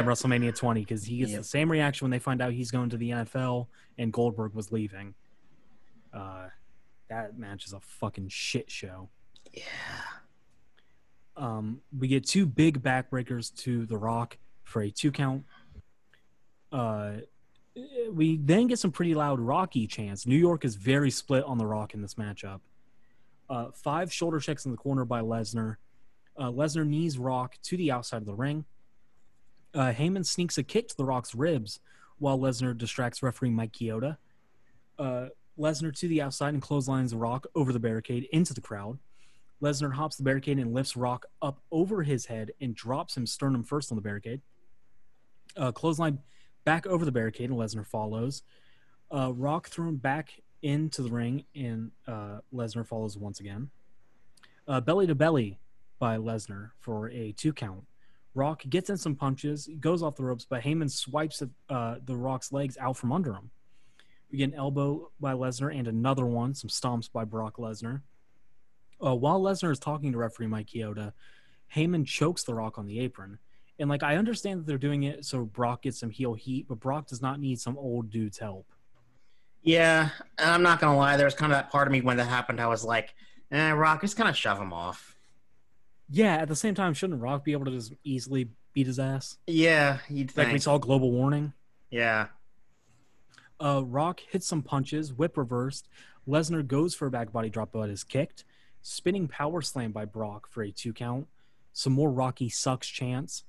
on 0.00 0.06
WrestleMania 0.06 0.54
20 0.54 0.80
because 0.80 1.04
he 1.04 1.18
gets 1.18 1.30
Yep. 1.32 1.40
the 1.40 1.44
same 1.44 1.70
reaction 1.70 2.04
when 2.04 2.10
they 2.10 2.18
find 2.18 2.42
out 2.42 2.52
he's 2.52 2.70
going 2.70 2.90
to 2.90 2.96
the 2.96 3.10
NFL 3.10 3.68
and 3.98 4.12
Goldberg 4.12 4.54
was 4.54 4.72
leaving. 4.72 5.14
Uh, 6.12 6.48
that 7.12 7.38
match 7.38 7.66
is 7.66 7.72
a 7.72 7.80
fucking 7.80 8.28
shit 8.28 8.70
show. 8.70 9.08
Yeah. 9.52 9.62
Um, 11.36 11.80
we 11.96 12.08
get 12.08 12.26
two 12.26 12.46
big 12.46 12.82
backbreakers 12.82 13.54
to 13.62 13.86
The 13.86 13.96
Rock 13.96 14.38
for 14.64 14.82
a 14.82 14.90
two 14.90 15.10
count. 15.10 15.44
Uh, 16.70 17.12
we 18.10 18.38
then 18.38 18.66
get 18.66 18.78
some 18.78 18.92
pretty 18.92 19.14
loud 19.14 19.40
Rocky 19.40 19.86
chants. 19.86 20.26
New 20.26 20.36
York 20.36 20.64
is 20.64 20.74
very 20.76 21.10
split 21.10 21.44
on 21.44 21.58
The 21.58 21.66
Rock 21.66 21.94
in 21.94 22.02
this 22.02 22.14
matchup. 22.14 22.60
Uh, 23.48 23.70
five 23.74 24.12
shoulder 24.12 24.40
checks 24.40 24.64
in 24.64 24.70
the 24.70 24.76
corner 24.76 25.04
by 25.04 25.20
Lesnar. 25.20 25.76
Uh, 26.36 26.50
Lesnar 26.50 26.86
knees 26.86 27.18
Rock 27.18 27.56
to 27.64 27.76
the 27.76 27.90
outside 27.90 28.18
of 28.18 28.26
the 28.26 28.34
ring. 28.34 28.64
Uh, 29.74 29.92
Heyman 29.92 30.24
sneaks 30.24 30.58
a 30.58 30.62
kick 30.62 30.88
to 30.88 30.96
The 30.96 31.04
Rock's 31.04 31.34
ribs 31.34 31.80
while 32.18 32.38
Lesnar 32.38 32.76
distracts 32.76 33.22
referee 33.22 33.50
Mike 33.50 33.72
Chioda. 33.72 34.16
Uh, 34.98 35.26
Lesnar 35.62 35.96
to 35.96 36.08
the 36.08 36.20
outside 36.20 36.54
and 36.54 36.62
clotheslines 36.62 37.14
Rock 37.14 37.46
over 37.54 37.72
the 37.72 37.78
barricade 37.78 38.28
into 38.32 38.52
the 38.52 38.60
crowd. 38.60 38.98
Lesnar 39.62 39.94
hops 39.94 40.16
the 40.16 40.24
barricade 40.24 40.58
and 40.58 40.74
lifts 40.74 40.96
Rock 40.96 41.24
up 41.40 41.60
over 41.70 42.02
his 42.02 42.26
head 42.26 42.50
and 42.60 42.74
drops 42.74 43.16
him 43.16 43.26
sternum 43.26 43.62
first 43.62 43.92
on 43.92 43.96
the 43.96 44.02
barricade. 44.02 44.40
Uh, 45.56 45.70
clothesline 45.70 46.18
back 46.64 46.84
over 46.86 47.04
the 47.04 47.12
barricade 47.12 47.48
and 47.48 47.58
Lesnar 47.58 47.86
follows. 47.86 48.42
Uh, 49.14 49.32
Rock 49.32 49.68
thrown 49.68 49.96
back 49.96 50.40
into 50.62 51.02
the 51.02 51.10
ring 51.10 51.44
and 51.54 51.92
uh, 52.08 52.40
Lesnar 52.52 52.86
follows 52.86 53.16
once 53.16 53.38
again. 53.38 53.70
Uh, 54.66 54.80
belly 54.80 55.06
to 55.06 55.14
belly 55.14 55.60
by 56.00 56.16
Lesnar 56.16 56.70
for 56.80 57.08
a 57.10 57.32
two 57.32 57.52
count. 57.52 57.84
Rock 58.34 58.62
gets 58.68 58.90
in 58.90 58.96
some 58.96 59.14
punches, 59.14 59.68
goes 59.78 60.02
off 60.02 60.16
the 60.16 60.24
ropes, 60.24 60.46
but 60.48 60.62
Heyman 60.62 60.90
swipes 60.90 61.42
at, 61.42 61.50
uh, 61.68 61.96
the 62.04 62.16
Rock's 62.16 62.50
legs 62.50 62.76
out 62.80 62.96
from 62.96 63.12
under 63.12 63.34
him. 63.34 63.50
We 64.32 64.38
get 64.38 64.50
an 64.50 64.54
elbow 64.54 65.10
by 65.20 65.34
Lesnar 65.34 65.76
and 65.76 65.86
another 65.86 66.24
one, 66.24 66.54
some 66.54 66.70
stomps 66.70 67.12
by 67.12 67.24
Brock 67.24 67.58
Lesnar. 67.58 68.00
Uh, 69.04 69.14
while 69.14 69.40
Lesnar 69.40 69.70
is 69.70 69.78
talking 69.78 70.10
to 70.12 70.18
referee 70.18 70.46
Mike 70.46 70.68
Chioda, 70.68 71.12
Heyman 71.74 72.06
chokes 72.06 72.42
The 72.42 72.54
Rock 72.54 72.78
on 72.78 72.86
the 72.86 72.98
apron. 73.00 73.38
And 73.78 73.90
like 73.90 74.02
I 74.02 74.16
understand 74.16 74.60
that 74.60 74.66
they're 74.66 74.78
doing 74.78 75.02
it 75.02 75.24
so 75.26 75.44
Brock 75.44 75.82
gets 75.82 76.00
some 76.00 76.10
heel 76.10 76.34
heat, 76.34 76.66
but 76.68 76.80
Brock 76.80 77.08
does 77.08 77.20
not 77.20 77.40
need 77.40 77.60
some 77.60 77.76
old 77.76 78.10
dude's 78.10 78.38
help. 78.38 78.66
Yeah. 79.62 80.10
And 80.38 80.50
I'm 80.50 80.62
not 80.62 80.80
gonna 80.80 80.96
lie. 80.96 81.16
There 81.16 81.26
was 81.26 81.34
kind 81.34 81.52
of 81.52 81.58
that 81.58 81.70
part 81.70 81.86
of 81.88 81.92
me 81.92 82.00
when 82.00 82.16
that 82.16 82.28
happened. 82.28 82.60
I 82.60 82.68
was 82.68 82.84
like, 82.84 83.14
eh, 83.50 83.70
Rock, 83.72 84.00
just 84.00 84.16
kind 84.16 84.28
of 84.30 84.36
shove 84.36 84.58
him 84.58 84.72
off. 84.72 85.16
Yeah, 86.08 86.36
at 86.36 86.48
the 86.48 86.56
same 86.56 86.74
time, 86.74 86.94
shouldn't 86.94 87.20
Rock 87.20 87.44
be 87.44 87.52
able 87.52 87.64
to 87.66 87.70
just 87.70 87.92
easily 88.04 88.48
beat 88.72 88.86
his 88.86 88.98
ass? 88.98 89.36
Yeah. 89.46 89.98
You'd 90.08 90.28
Like 90.36 90.46
think. 90.46 90.52
we 90.54 90.58
saw 90.58 90.78
Global 90.78 91.10
Warning. 91.12 91.52
yeah. 91.90 92.28
Uh, 93.62 93.82
Rock 93.84 94.20
hits 94.30 94.46
some 94.46 94.62
punches, 94.62 95.12
whip 95.12 95.36
reversed. 95.36 95.88
Lesnar 96.28 96.66
goes 96.66 96.94
for 96.94 97.06
a 97.06 97.10
back 97.10 97.32
body 97.32 97.48
drop, 97.48 97.70
but 97.72 97.88
is 97.90 98.04
kicked. 98.04 98.44
Spinning 98.82 99.28
power 99.28 99.62
slam 99.62 99.92
by 99.92 100.04
Brock 100.04 100.48
for 100.50 100.62
a 100.62 100.70
two 100.72 100.92
count. 100.92 101.28
Some 101.72 101.92
more 101.92 102.10
Rocky 102.10 102.48
sucks 102.48 102.88
chants. 102.88 103.44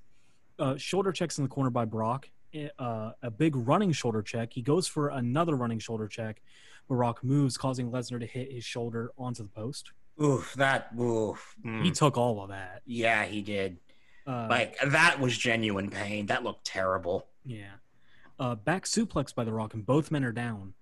Uh, 0.59 0.77
shoulder 0.77 1.11
checks 1.11 1.37
in 1.37 1.43
the 1.43 1.49
corner 1.49 1.69
by 1.71 1.85
Brock. 1.85 2.29
Uh, 2.77 3.11
a 3.23 3.31
big 3.31 3.55
running 3.55 3.91
shoulder 3.91 4.21
check. 4.21 4.53
He 4.53 4.61
goes 4.61 4.87
for 4.87 5.09
another 5.09 5.55
running 5.55 5.79
shoulder 5.79 6.07
check, 6.07 6.41
but 6.87 6.95
Rock 6.95 7.23
moves, 7.23 7.57
causing 7.57 7.89
Lesnar 7.89 8.19
to 8.19 8.27
hit 8.27 8.51
his 8.51 8.63
shoulder 8.63 9.11
onto 9.17 9.41
the 9.43 9.49
post. 9.49 9.91
Oof. 10.21 10.53
That. 10.53 10.89
Oof. 10.99 11.55
Mm. 11.65 11.83
He 11.83 11.89
took 11.91 12.15
all 12.17 12.43
of 12.43 12.49
that. 12.49 12.83
yeah, 12.85 13.25
he 13.25 13.41
did. 13.41 13.77
Uh, 14.27 14.45
Like 14.49 14.77
that 14.85 15.19
was 15.19 15.35
genuine 15.35 15.89
pain. 15.89 16.27
That 16.27 16.43
looked 16.43 16.65
terrible. 16.65 17.25
Yeah. 17.43 17.71
Uh, 18.43 18.55
back 18.55 18.83
suplex 18.83 19.33
by 19.33 19.45
The 19.45 19.53
Rock, 19.53 19.73
and 19.73 19.85
both 19.85 20.11
men 20.11 20.25
are 20.25 20.33
down. 20.33 20.73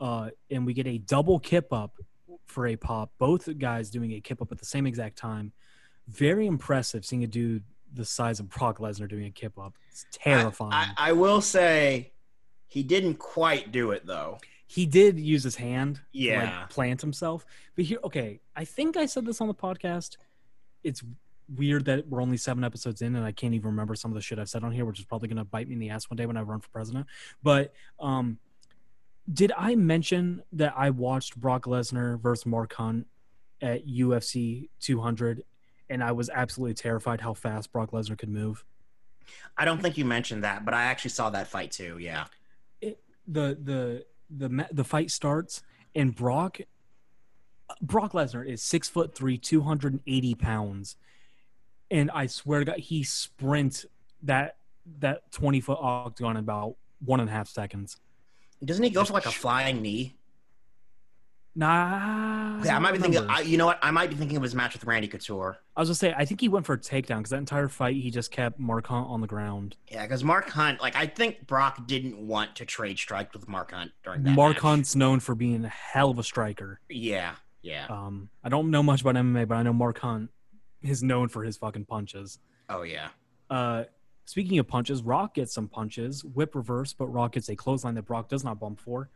Uh, 0.00 0.30
and 0.50 0.64
we 0.64 0.72
get 0.72 0.86
a 0.86 0.96
double 0.96 1.38
kip 1.38 1.70
up 1.70 1.96
for 2.46 2.66
a 2.68 2.76
pop. 2.76 3.12
Both 3.18 3.58
guys 3.58 3.90
doing 3.90 4.12
a 4.14 4.20
kip 4.20 4.40
up 4.40 4.50
at 4.50 4.58
the 4.58 4.64
same 4.64 4.86
exact 4.86 5.18
time. 5.18 5.52
Very 6.08 6.46
impressive 6.46 7.04
seeing 7.04 7.22
a 7.22 7.26
dude 7.26 7.64
the 7.92 8.04
size 8.06 8.40
of 8.40 8.48
Brock 8.48 8.78
Lesnar 8.78 9.06
doing 9.08 9.26
a 9.26 9.30
kip 9.30 9.58
up. 9.58 9.74
It's 9.90 10.06
terrifying. 10.10 10.72
I, 10.72 10.92
I, 10.96 11.10
I 11.10 11.12
will 11.12 11.42
say, 11.42 12.12
he 12.66 12.82
didn't 12.82 13.16
quite 13.16 13.70
do 13.72 13.90
it 13.90 14.06
though. 14.06 14.38
he 14.66 14.86
did 14.86 15.20
use 15.20 15.42
his 15.44 15.56
hand 15.56 16.00
Yeah. 16.12 16.60
like 16.60 16.70
plant 16.70 17.02
himself. 17.02 17.44
But 17.76 17.84
here, 17.84 17.98
okay, 18.04 18.40
I 18.56 18.64
think 18.64 18.96
I 18.96 19.04
said 19.04 19.26
this 19.26 19.42
on 19.42 19.48
the 19.48 19.54
podcast. 19.54 20.16
It's 20.82 21.02
weird 21.54 21.84
that 21.86 22.08
we're 22.08 22.22
only 22.22 22.36
seven 22.36 22.64
episodes 22.64 23.02
in 23.02 23.16
and 23.16 23.24
I 23.24 23.32
can't 23.32 23.54
even 23.54 23.70
remember 23.70 23.94
some 23.94 24.10
of 24.10 24.14
the 24.14 24.20
shit 24.20 24.38
I've 24.38 24.48
said 24.48 24.64
on 24.64 24.72
here, 24.72 24.84
which 24.84 24.98
is 24.98 25.04
probably 25.04 25.28
gonna 25.28 25.44
bite 25.44 25.68
me 25.68 25.74
in 25.74 25.80
the 25.80 25.90
ass 25.90 26.08
one 26.08 26.16
day 26.16 26.26
when 26.26 26.36
I 26.36 26.42
run 26.42 26.60
for 26.60 26.68
president. 26.68 27.06
But 27.42 27.72
um 28.00 28.38
did 29.32 29.52
I 29.56 29.76
mention 29.76 30.42
that 30.52 30.74
I 30.76 30.90
watched 30.90 31.40
Brock 31.40 31.64
Lesnar 31.64 32.20
versus 32.20 32.44
Mark 32.46 32.72
Hunt 32.74 33.06
at 33.60 33.86
UFC 33.86 34.68
200 34.80 35.44
and 35.88 36.02
I 36.02 36.12
was 36.12 36.30
absolutely 36.30 36.74
terrified 36.74 37.20
how 37.20 37.34
fast 37.34 37.72
Brock 37.72 37.92
Lesnar 37.92 38.18
could 38.18 38.30
move? 38.30 38.64
I 39.56 39.64
don't 39.64 39.80
think 39.80 39.96
you 39.96 40.04
mentioned 40.04 40.42
that, 40.44 40.64
but 40.64 40.74
I 40.74 40.84
actually 40.84 41.10
saw 41.10 41.30
that 41.30 41.48
fight 41.48 41.70
too. 41.70 41.98
Yeah. 41.98 42.24
the 42.80 42.96
the 43.26 44.04
the 44.30 44.66
the 44.72 44.84
fight 44.84 45.10
starts 45.10 45.62
and 45.94 46.14
Brock 46.14 46.60
Brock 47.80 48.12
Lesnar 48.12 48.46
is 48.46 48.62
six 48.62 48.88
foot 48.88 49.14
three, 49.14 49.38
two 49.38 49.62
hundred 49.62 49.92
and 49.92 50.02
eighty 50.06 50.34
pounds, 50.34 50.96
and 51.92 52.10
I 52.10 52.26
swear 52.26 52.60
to 52.60 52.64
God, 52.64 52.78
he 52.78 53.04
sprint 53.04 53.84
that 54.22 54.56
that 54.98 55.30
twenty 55.30 55.60
foot 55.60 55.78
octagon 55.80 56.32
in 56.32 56.38
about 56.38 56.76
one 57.04 57.20
and 57.20 57.28
a 57.28 57.32
half 57.32 57.48
seconds. 57.48 57.98
Doesn't 58.64 58.82
he 58.82 58.90
go 58.90 59.04
for 59.04 59.12
like 59.12 59.26
a 59.26 59.30
flying 59.30 59.82
knee? 59.82 60.16
Nah. 61.54 62.62
Yeah, 62.64 62.76
I 62.76 62.78
might 62.78 62.92
be 62.92 62.98
thinking. 62.98 63.26
I, 63.28 63.40
you 63.40 63.58
know 63.58 63.66
what? 63.66 63.78
I 63.82 63.90
might 63.90 64.08
be 64.08 64.16
thinking 64.16 64.38
of 64.38 64.42
his 64.42 64.54
match 64.54 64.72
with 64.72 64.84
Randy 64.84 65.06
Couture. 65.06 65.58
I 65.76 65.80
was 65.80 65.90
gonna 65.90 65.96
say 65.96 66.14
I 66.16 66.24
think 66.24 66.40
he 66.40 66.48
went 66.48 66.64
for 66.64 66.72
a 66.72 66.78
takedown 66.78 67.18
because 67.18 67.30
that 67.30 67.38
entire 67.38 67.68
fight 67.68 67.96
he 67.96 68.10
just 68.10 68.30
kept 68.30 68.58
Mark 68.58 68.86
Hunt 68.86 69.06
on 69.08 69.20
the 69.20 69.26
ground. 69.26 69.76
Yeah, 69.88 70.02
because 70.02 70.24
Mark 70.24 70.48
Hunt, 70.48 70.80
like 70.80 70.96
I 70.96 71.06
think 71.06 71.46
Brock 71.46 71.86
didn't 71.86 72.16
want 72.26 72.56
to 72.56 72.64
trade 72.64 72.98
strikes 72.98 73.34
with 73.34 73.48
Mark 73.48 73.72
Hunt 73.72 73.90
during 74.02 74.22
that. 74.22 74.30
Mark 74.30 74.54
match. 74.54 74.62
Hunt's 74.62 74.96
known 74.96 75.20
for 75.20 75.34
being 75.34 75.64
a 75.66 75.68
hell 75.68 76.10
of 76.10 76.18
a 76.18 76.22
striker. 76.22 76.80
Yeah, 76.88 77.34
yeah. 77.60 77.86
Um, 77.90 78.30
I 78.42 78.48
don't 78.48 78.70
know 78.70 78.82
much 78.82 79.02
about 79.02 79.16
MMA, 79.16 79.46
but 79.46 79.56
I 79.56 79.62
know 79.62 79.74
Mark 79.74 79.98
Hunt 79.98 80.30
is 80.82 81.02
known 81.02 81.28
for 81.28 81.44
his 81.44 81.56
fucking 81.56 81.84
punches. 81.86 82.38
Oh 82.68 82.82
yeah. 82.82 83.08
Uh, 83.50 83.84
speaking 84.24 84.58
of 84.58 84.68
punches, 84.68 85.02
Rock 85.02 85.34
gets 85.34 85.54
some 85.54 85.68
punches, 85.68 86.24
whip 86.24 86.54
reverse, 86.54 86.92
but 86.92 87.06
Rock 87.06 87.32
gets 87.32 87.48
a 87.48 87.56
clothesline 87.56 87.94
that 87.94 88.02
Brock 88.02 88.28
does 88.28 88.44
not 88.44 88.58
bump 88.58 88.80
for. 88.80 89.10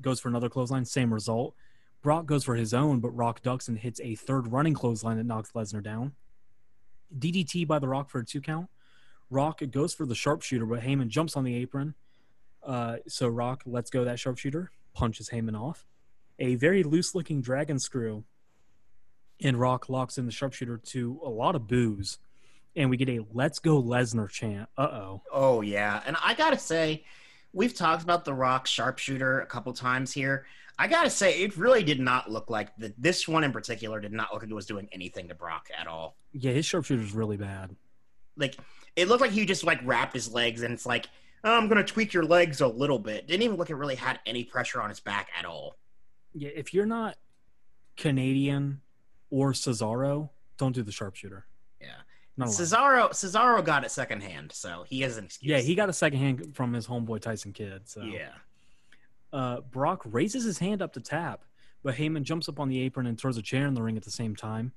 Goes 0.00 0.20
for 0.20 0.28
another 0.28 0.48
clothesline, 0.48 0.84
same 0.84 1.12
result. 1.12 1.54
Brock 2.02 2.26
goes 2.26 2.44
for 2.44 2.54
his 2.54 2.72
own, 2.72 3.00
but 3.00 3.10
Rock 3.10 3.42
ducks 3.42 3.68
and 3.68 3.78
hits 3.78 4.00
a 4.00 4.14
third 4.14 4.50
running 4.52 4.74
clothesline 4.74 5.16
that 5.18 5.26
knocks 5.26 5.52
Lesnar 5.52 5.82
down. 5.82 6.12
DDT 7.18 7.66
by 7.66 7.78
the 7.78 7.88
Rock 7.88 8.08
for 8.08 8.20
a 8.20 8.24
two 8.24 8.40
count. 8.40 8.68
Rock 9.28 9.60
goes 9.70 9.94
for 9.94 10.06
the 10.06 10.14
sharpshooter, 10.14 10.66
but 10.66 10.80
Heyman 10.80 11.08
jumps 11.08 11.36
on 11.36 11.44
the 11.44 11.54
apron. 11.54 11.94
Uh, 12.62 12.96
so 13.06 13.28
Rock 13.28 13.62
lets 13.66 13.90
go 13.90 14.04
that 14.04 14.18
sharpshooter, 14.18 14.70
punches 14.94 15.30
Heyman 15.30 15.58
off. 15.58 15.86
A 16.38 16.54
very 16.54 16.82
loose 16.82 17.14
looking 17.14 17.40
dragon 17.40 17.78
screw. 17.78 18.24
And 19.42 19.58
Rock 19.58 19.88
locks 19.88 20.18
in 20.18 20.26
the 20.26 20.32
sharpshooter 20.32 20.78
to 20.78 21.20
a 21.24 21.30
lot 21.30 21.54
of 21.54 21.66
boos 21.66 22.18
and 22.76 22.90
we 22.90 22.96
get 22.96 23.08
a 23.08 23.20
"Let's 23.32 23.58
Go 23.58 23.82
Lesnar" 23.82 24.28
chant. 24.28 24.68
Uh 24.76 24.82
oh. 24.82 25.22
Oh 25.32 25.60
yeah, 25.60 26.02
and 26.06 26.16
I 26.22 26.34
gotta 26.34 26.58
say, 26.58 27.04
we've 27.52 27.74
talked 27.74 28.02
about 28.02 28.24
the 28.24 28.34
Rock 28.34 28.66
sharpshooter 28.66 29.40
a 29.40 29.46
couple 29.46 29.72
times 29.72 30.12
here. 30.12 30.46
I 30.78 30.86
gotta 30.88 31.10
say, 31.10 31.42
it 31.42 31.56
really 31.56 31.82
did 31.82 32.00
not 32.00 32.30
look 32.30 32.48
like 32.48 32.74
the, 32.76 32.94
this 32.96 33.28
one 33.28 33.44
in 33.44 33.52
particular 33.52 34.00
did 34.00 34.12
not 34.12 34.32
look 34.32 34.42
like 34.42 34.50
it 34.50 34.54
was 34.54 34.66
doing 34.66 34.88
anything 34.92 35.28
to 35.28 35.34
Brock 35.34 35.68
at 35.76 35.86
all. 35.86 36.16
Yeah, 36.32 36.52
his 36.52 36.64
sharpshooter's 36.64 37.12
really 37.12 37.36
bad. 37.36 37.74
Like 38.36 38.56
it 38.96 39.08
looked 39.08 39.20
like 39.20 39.32
he 39.32 39.44
just 39.44 39.64
like 39.64 39.80
wrapped 39.84 40.14
his 40.14 40.32
legs, 40.32 40.62
and 40.62 40.72
it's 40.72 40.86
like 40.86 41.08
oh, 41.42 41.56
I'm 41.56 41.68
gonna 41.68 41.84
tweak 41.84 42.12
your 42.12 42.24
legs 42.24 42.60
a 42.60 42.68
little 42.68 42.98
bit. 42.98 43.26
Didn't 43.26 43.42
even 43.42 43.56
look 43.56 43.68
like 43.68 43.70
it 43.70 43.76
really 43.76 43.96
had 43.96 44.20
any 44.26 44.44
pressure 44.44 44.80
on 44.80 44.88
his 44.88 45.00
back 45.00 45.28
at 45.38 45.44
all. 45.44 45.76
Yeah, 46.34 46.50
if 46.54 46.72
you're 46.72 46.86
not 46.86 47.16
Canadian 47.96 48.80
or 49.30 49.52
Cesaro, 49.52 50.30
don't 50.58 50.72
do 50.72 50.82
the 50.82 50.92
sharpshooter. 50.92 51.46
Yeah. 51.80 51.88
Not. 52.36 52.48
Cesaro 52.48 53.10
Cesaro 53.10 53.64
got 53.64 53.84
it 53.84 53.90
secondhand, 53.90 54.52
so 54.52 54.84
he 54.88 55.00
has 55.02 55.16
an 55.16 55.24
excuse. 55.26 55.48
Yeah, 55.50 55.58
he 55.58 55.74
got 55.74 55.88
a 55.88 55.92
secondhand 55.92 56.54
from 56.54 56.72
his 56.72 56.86
homeboy 56.86 57.20
Tyson 57.20 57.52
Kidd. 57.52 57.88
So 57.88 58.02
Yeah. 58.02 58.30
uh, 59.32 59.60
Brock 59.60 60.02
raises 60.04 60.44
his 60.44 60.58
hand 60.58 60.82
up 60.82 60.92
to 60.94 61.00
tap, 61.00 61.42
but 61.82 61.94
Heyman 61.96 62.22
jumps 62.22 62.48
up 62.48 62.58
on 62.60 62.68
the 62.68 62.80
apron 62.80 63.06
and 63.06 63.18
throws 63.18 63.36
a 63.36 63.42
chair 63.42 63.66
in 63.66 63.74
the 63.74 63.82
ring 63.82 63.96
at 63.96 64.02
the 64.04 64.10
same 64.10 64.34
time. 64.36 64.72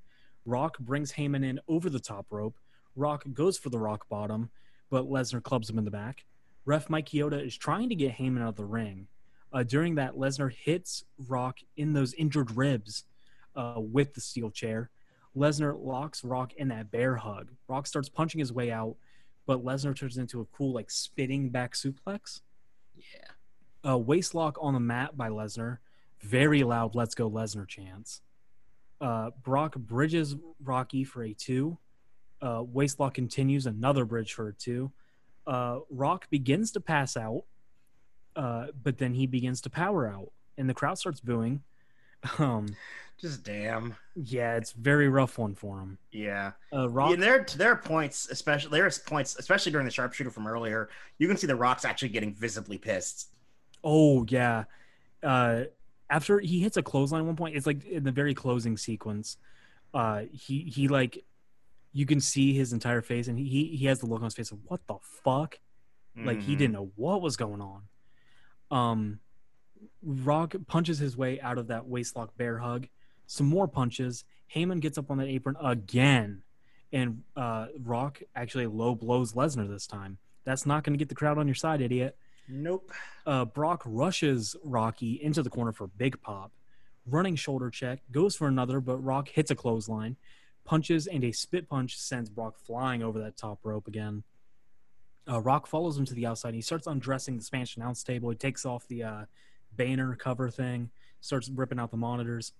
Rock 0.46 0.78
brings 0.80 1.14
Heyman 1.14 1.46
in 1.46 1.60
over 1.68 1.90
the 1.90 2.00
top 2.00 2.26
rope. 2.30 2.58
Rock 2.96 3.24
goes 3.34 3.58
for 3.58 3.70
the 3.70 3.80
rock 3.80 4.08
bottom, 4.10 4.50
but 4.90 5.06
Lesnar 5.10 5.42
clubs 5.42 5.70
him 5.70 5.78
in 5.78 5.86
the 5.86 5.92
back. 5.92 6.26
Ref 6.66 6.90
Mike 6.90 7.08
Chioda 7.10 7.44
is 7.46 7.56
trying 7.58 7.90
to 7.90 7.96
get 7.96 8.14
Heyman 8.18 8.42
out 8.42 8.50
of 8.50 8.56
the 8.56 8.66
ring. 8.66 9.08
Uh, 9.52 9.64
during 9.64 9.96
that, 9.96 10.16
Lesnar 10.16 10.52
hits 10.52 11.04
Rock 11.28 11.60
in 11.78 11.94
those 11.94 12.14
injured 12.16 12.56
ribs 12.58 13.04
uh, 13.56 13.76
with 13.78 14.14
the 14.14 14.22
steel 14.22 14.50
chair. 14.52 14.90
Lesnar 15.36 15.76
locks 15.84 16.24
Rock 16.24 16.54
in 16.54 16.68
that 16.68 16.92
bear 16.92 17.16
hug. 17.16 17.52
Rock 17.68 17.88
starts 17.88 18.10
punching 18.10 18.40
his 18.40 18.54
way 18.54 18.72
out, 18.72 18.96
but 19.46 19.64
Lesnar 19.64 19.96
turns 19.96 20.18
into 20.18 20.42
a 20.42 20.46
cool, 20.46 20.74
like, 20.74 20.92
spitting 20.92 21.50
back 21.50 21.74
suplex 21.74 22.42
Yeah. 22.96 23.32
a 23.84 23.98
waist 23.98 24.36
lock 24.36 24.58
on 24.62 24.74
the 24.74 24.80
mat 24.80 25.18
by 25.18 25.30
Lesnar. 25.30 25.80
Very 26.22 26.64
loud 26.64 26.96
"Let's 26.96 27.16
go 27.16 27.30
Lesnar" 27.30 27.68
chants. 27.68 28.22
Uh, 29.02 29.32
Brock 29.44 29.76
bridges 29.76 30.36
Rocky 30.64 31.04
for 31.04 31.24
a 31.24 31.34
two. 31.34 31.78
Uh, 32.42 32.64
waist 32.66 33.00
lock 33.00 33.14
continues 33.16 33.66
another 33.66 34.06
bridge 34.06 34.34
for 34.34 34.48
a 34.50 34.54
two. 34.54 34.92
Uh, 35.48 35.80
Rock 35.90 36.30
begins 36.30 36.72
to 36.72 36.80
pass 36.80 37.18
out, 37.18 37.44
uh, 38.36 38.68
but 38.82 38.98
then 39.00 39.14
he 39.16 39.28
begins 39.28 39.60
to 39.62 39.70
power 39.70 40.08
out, 40.08 40.32
and 40.58 40.70
the 40.70 40.74
crowd 40.74 40.98
starts 40.98 41.20
booing. 41.20 41.64
Um, 42.40 42.68
Just 43.20 43.44
damn. 43.44 43.96
yeah, 44.16 44.56
it's 44.56 44.72
very 44.74 45.08
rough 45.08 45.38
one 45.38 45.56
for 45.56 45.80
him. 45.80 45.98
Yeah. 46.12 46.52
Uh, 46.74 46.90
Rock, 46.90 47.12
Yeah, 47.12 47.16
there 47.18 47.46
there 47.58 47.72
are 47.72 47.78
points, 47.78 48.28
especially 48.30 48.80
there's 48.80 48.98
points, 49.00 49.36
especially 49.38 49.72
during 49.72 49.86
the 49.86 49.92
sharpshooter 49.92 50.30
from 50.32 50.46
earlier. 50.48 50.90
You 51.20 51.28
can 51.28 51.38
see 51.38 51.48
the 51.48 51.56
Rock's 51.56 51.86
actually 51.86 52.10
getting 52.10 52.34
visibly 52.34 52.78
pissed. 52.78 53.30
Oh 53.84 54.26
yeah. 54.30 54.66
Uh 55.22 55.64
after 56.10 56.40
he 56.40 56.60
hits 56.60 56.78
a 56.78 56.84
clothesline 56.84 57.22
at 57.22 57.26
one 57.26 57.36
point, 57.36 57.56
it's 57.56 57.66
like 57.66 57.86
in 57.86 58.04
the 58.04 58.12
very 58.12 58.34
closing 58.34 58.76
sequence. 58.78 59.38
Uh 59.94 60.24
he 60.32 60.62
he 60.64 60.88
like 60.88 61.24
you 61.94 62.06
can 62.06 62.20
see 62.20 62.54
his 62.54 62.74
entire 62.74 63.02
face 63.02 63.28
and 63.28 63.38
he 63.38 63.76
he 63.78 63.86
has 63.86 64.00
the 64.00 64.06
look 64.06 64.20
on 64.20 64.26
his 64.26 64.34
face 64.36 64.52
of 64.52 64.60
what 64.66 64.82
the 64.88 64.96
fuck? 65.24 65.60
Like 66.16 66.42
he 66.42 66.56
Mhm. 66.56 66.58
didn't 66.58 66.74
know 66.74 66.92
what 66.96 67.22
was 67.22 67.38
going 67.38 67.62
on. 67.62 67.84
Um 68.72 69.20
Rock 70.02 70.56
punches 70.68 71.00
his 71.00 71.16
way 71.18 71.40
out 71.42 71.58
of 71.58 71.68
that 71.68 71.88
waistlock 71.88 72.30
bear 72.38 72.60
hug. 72.60 72.88
Some 73.28 73.48
more 73.48 73.68
punches. 73.68 74.26
Heyman 74.54 74.80
gets 74.80 74.98
up 74.98 75.10
on 75.10 75.18
that 75.18 75.28
apron 75.28 75.56
again. 75.62 76.44
And 76.92 77.24
uh 77.36 77.68
Rock 77.84 78.22
actually 78.36 78.68
low 78.68 78.96
blows 78.96 79.34
Lesnar 79.34 79.68
this 79.68 79.88
time. 79.88 80.18
That's 80.46 80.66
not 80.66 80.84
going 80.84 80.94
to 80.94 81.00
get 81.00 81.10
the 81.10 81.16
crowd 81.16 81.38
on 81.38 81.48
your 81.48 81.56
side, 81.56 81.82
idiot 81.82 82.18
Nope. 82.48 82.92
uh, 83.26 83.46
Brock 83.46 83.82
rushes 83.86 84.56
Rocky 84.64 85.14
into 85.22 85.42
the 85.42 85.50
corner 85.50 85.72
for 85.72 85.88
big 85.88 86.22
pop. 86.22 86.52
Running 87.06 87.36
shoulder 87.36 87.70
check, 87.70 88.00
goes 88.12 88.36
for 88.36 88.48
another, 88.48 88.80
but 88.80 88.98
Rock 88.98 89.30
hits 89.30 89.52
a 89.52 89.56
clothesline, 89.56 90.18
punches, 90.66 91.08
and 91.08 91.24
a 91.24 91.32
spit 91.32 91.70
punch 91.70 91.98
sends 91.98 92.30
Brock 92.30 92.58
flying 92.58 93.02
over 93.04 93.20
that 93.20 93.38
top 93.38 93.60
rope 93.64 93.88
again. 93.88 94.24
Uh, 95.30 95.42
Rock 95.42 95.68
follows 95.68 95.98
him 95.98 96.06
to 96.06 96.14
the 96.14 96.26
outside. 96.26 96.50
And 96.50 96.56
He 96.56 96.62
starts 96.62 96.88
undressing 96.88 97.38
the 97.38 97.44
Spanish 97.44 97.78
announce 97.78 98.04
table. 98.04 98.30
He 98.30 98.36
takes 98.36 98.66
off 98.66 98.88
the 98.88 99.04
uh, 99.04 99.26
banner 99.76 100.16
cover 100.16 100.50
thing, 100.50 100.90
starts 101.22 101.50
ripping 101.50 101.80
out 101.80 101.92
the 101.92 101.98
monitors. 101.98 102.54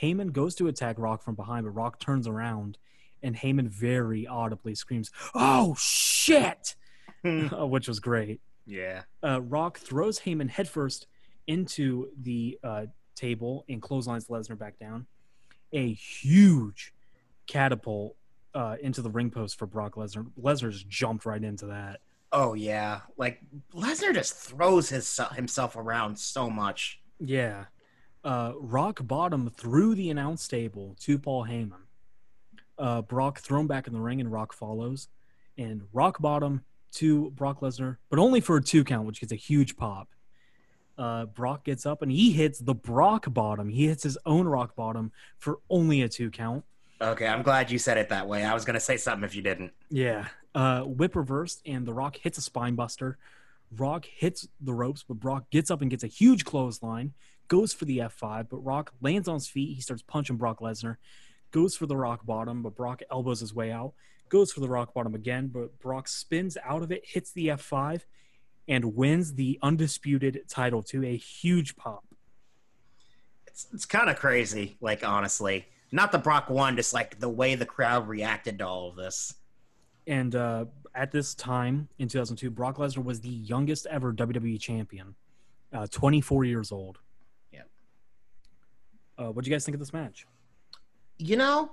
Heyman 0.00 0.32
goes 0.32 0.54
to 0.56 0.66
attack 0.68 0.96
Rock 0.98 1.22
from 1.22 1.34
behind, 1.34 1.64
but 1.64 1.70
Rock 1.70 2.00
turns 2.00 2.26
around, 2.26 2.78
and 3.22 3.36
Heyman 3.36 3.68
very 3.68 4.26
audibly 4.26 4.74
screams, 4.74 5.10
"Oh 5.34 5.76
shit!" 5.78 6.74
uh, 7.24 7.66
which 7.66 7.88
was 7.88 8.00
great 8.00 8.40
Yeah. 8.66 9.02
uh, 9.22 9.40
Rock 9.42 9.78
throws 9.78 10.20
Heyman 10.20 10.50
headfirst 10.50 11.06
into 11.46 12.08
the 12.20 12.58
uh, 12.64 12.86
table 13.14 13.64
and 13.68 13.80
clotheslines 13.80 14.26
Lesnar 14.28 14.58
back 14.58 14.78
down. 14.78 15.06
A 15.72 15.92
huge 15.92 16.92
catapult 17.46 18.16
uh, 18.54 18.76
into 18.80 19.02
the 19.02 19.10
ring 19.10 19.30
post 19.30 19.58
for 19.58 19.66
Brock 19.66 19.94
Lesnar. 19.94 20.26
Lesnar 20.40 20.70
just 20.70 20.88
jumped 20.88 21.24
right 21.26 21.42
into 21.42 21.66
that. 21.66 22.00
Oh 22.34 22.54
yeah. 22.54 23.02
Like 23.16 23.40
Lesnar 23.72 24.12
just 24.12 24.34
throws 24.34 24.88
his 24.88 25.20
himself 25.34 25.76
around 25.76 26.18
so 26.18 26.50
much. 26.50 27.00
Yeah. 27.20 27.66
Uh, 28.24 28.52
Rock 28.56 29.06
bottom 29.06 29.48
through 29.50 29.94
the 29.94 30.10
announce 30.10 30.48
table 30.48 30.96
to 31.00 31.16
Paul 31.16 31.46
Heyman. 31.46 31.84
Uh, 32.76 33.02
Brock 33.02 33.38
thrown 33.38 33.68
back 33.68 33.86
in 33.86 33.92
the 33.92 34.00
ring 34.00 34.20
and 34.20 34.32
Rock 34.32 34.52
follows. 34.52 35.08
And 35.56 35.82
Rock 35.92 36.20
bottom 36.20 36.64
to 36.94 37.30
Brock 37.30 37.60
Lesnar, 37.60 37.98
but 38.10 38.18
only 38.18 38.40
for 38.40 38.56
a 38.56 38.62
two 38.62 38.82
count, 38.82 39.06
which 39.06 39.20
gets 39.20 39.32
a 39.32 39.36
huge 39.36 39.76
pop. 39.76 40.08
Uh, 40.98 41.26
Brock 41.26 41.64
gets 41.64 41.86
up 41.86 42.02
and 42.02 42.10
he 42.10 42.32
hits 42.32 42.58
the 42.58 42.74
Brock 42.74 43.32
bottom. 43.32 43.68
He 43.68 43.86
hits 43.86 44.02
his 44.02 44.18
own 44.26 44.46
rock 44.46 44.74
bottom 44.74 45.12
for 45.38 45.58
only 45.70 46.02
a 46.02 46.08
two 46.08 46.30
count. 46.30 46.64
Okay, 47.00 47.28
I'm 47.28 47.42
glad 47.42 47.70
you 47.70 47.78
said 47.78 47.98
it 47.98 48.08
that 48.08 48.26
way. 48.26 48.44
I 48.44 48.54
was 48.54 48.64
gonna 48.64 48.80
say 48.80 48.96
something 48.96 49.24
if 49.24 49.36
you 49.36 49.42
didn't. 49.42 49.72
Yeah. 49.88 50.26
Uh, 50.54 50.82
whip 50.82 51.16
reversed, 51.16 51.62
and 51.66 51.84
The 51.84 51.92
Rock 51.92 52.16
hits 52.16 52.38
a 52.38 52.40
spine 52.40 52.74
buster. 52.74 53.18
Rock 53.76 54.04
hits 54.04 54.46
the 54.60 54.74
ropes, 54.74 55.02
but 55.02 55.18
Brock 55.18 55.50
gets 55.50 55.70
up 55.70 55.82
and 55.82 55.90
gets 55.90 56.04
a 56.04 56.08
huge 56.08 56.44
clothesline, 56.44 57.12
goes 57.48 57.72
for 57.72 57.86
the 57.86 57.98
F5, 57.98 58.48
but 58.48 58.58
Rock 58.58 58.92
lands 59.00 59.26
on 59.26 59.34
his 59.34 59.48
feet. 59.48 59.74
He 59.74 59.80
starts 59.80 60.02
punching 60.02 60.36
Brock 60.36 60.60
Lesnar, 60.60 60.96
goes 61.50 61.76
for 61.76 61.86
the 61.86 61.96
rock 61.96 62.24
bottom, 62.24 62.62
but 62.62 62.74
Brock 62.74 63.02
elbows 63.10 63.40
his 63.40 63.54
way 63.54 63.72
out, 63.72 63.94
goes 64.28 64.52
for 64.52 64.60
the 64.60 64.68
rock 64.68 64.94
bottom 64.94 65.14
again, 65.14 65.48
but 65.48 65.78
Brock 65.80 66.08
spins 66.08 66.56
out 66.64 66.82
of 66.82 66.92
it, 66.92 67.02
hits 67.04 67.32
the 67.32 67.48
F5, 67.48 68.02
and 68.68 68.96
wins 68.96 69.34
the 69.34 69.58
undisputed 69.62 70.42
title 70.48 70.82
to 70.82 71.04
a 71.04 71.16
huge 71.16 71.76
pop. 71.76 72.04
It's 73.46 73.66
it's 73.72 73.86
kind 73.86 74.10
of 74.10 74.16
crazy. 74.16 74.76
Like 74.80 75.06
honestly, 75.06 75.66
not 75.92 76.10
the 76.10 76.18
Brock 76.18 76.50
one, 76.50 76.76
just 76.76 76.92
like 76.92 77.20
the 77.20 77.28
way 77.28 77.54
the 77.54 77.66
crowd 77.66 78.08
reacted 78.08 78.58
to 78.58 78.66
all 78.66 78.88
of 78.88 78.96
this. 78.96 79.34
And 80.06 80.34
uh, 80.34 80.66
at 80.94 81.10
this 81.12 81.34
time 81.34 81.88
in 81.98 82.08
2002, 82.08 82.50
Brock 82.50 82.76
Lesnar 82.76 83.04
was 83.04 83.20
the 83.20 83.28
youngest 83.28 83.86
ever 83.86 84.12
WWE 84.12 84.60
champion, 84.60 85.14
uh, 85.72 85.86
24 85.90 86.44
years 86.44 86.70
old. 86.72 86.98
Yeah. 87.52 87.62
Uh, 89.18 89.30
what 89.30 89.44
do 89.44 89.50
you 89.50 89.54
guys 89.54 89.64
think 89.64 89.74
of 89.74 89.80
this 89.80 89.92
match? 89.92 90.26
You 91.18 91.36
know, 91.36 91.72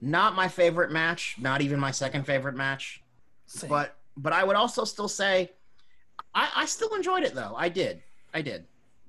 not 0.00 0.34
my 0.34 0.48
favorite 0.48 0.90
match. 0.90 1.36
Not 1.38 1.60
even 1.60 1.78
my 1.78 1.90
second 1.90 2.24
favorite 2.24 2.56
match. 2.56 3.02
But 3.68 3.96
but 4.16 4.32
I 4.32 4.44
would 4.44 4.56
also 4.56 4.84
still 4.84 5.08
say, 5.08 5.50
I, 6.34 6.50
I 6.56 6.64
still 6.64 6.94
enjoyed 6.94 7.22
it 7.22 7.34
though. 7.34 7.54
I 7.56 7.68
did. 7.68 8.02
I 8.34 8.40
did. 8.42 8.64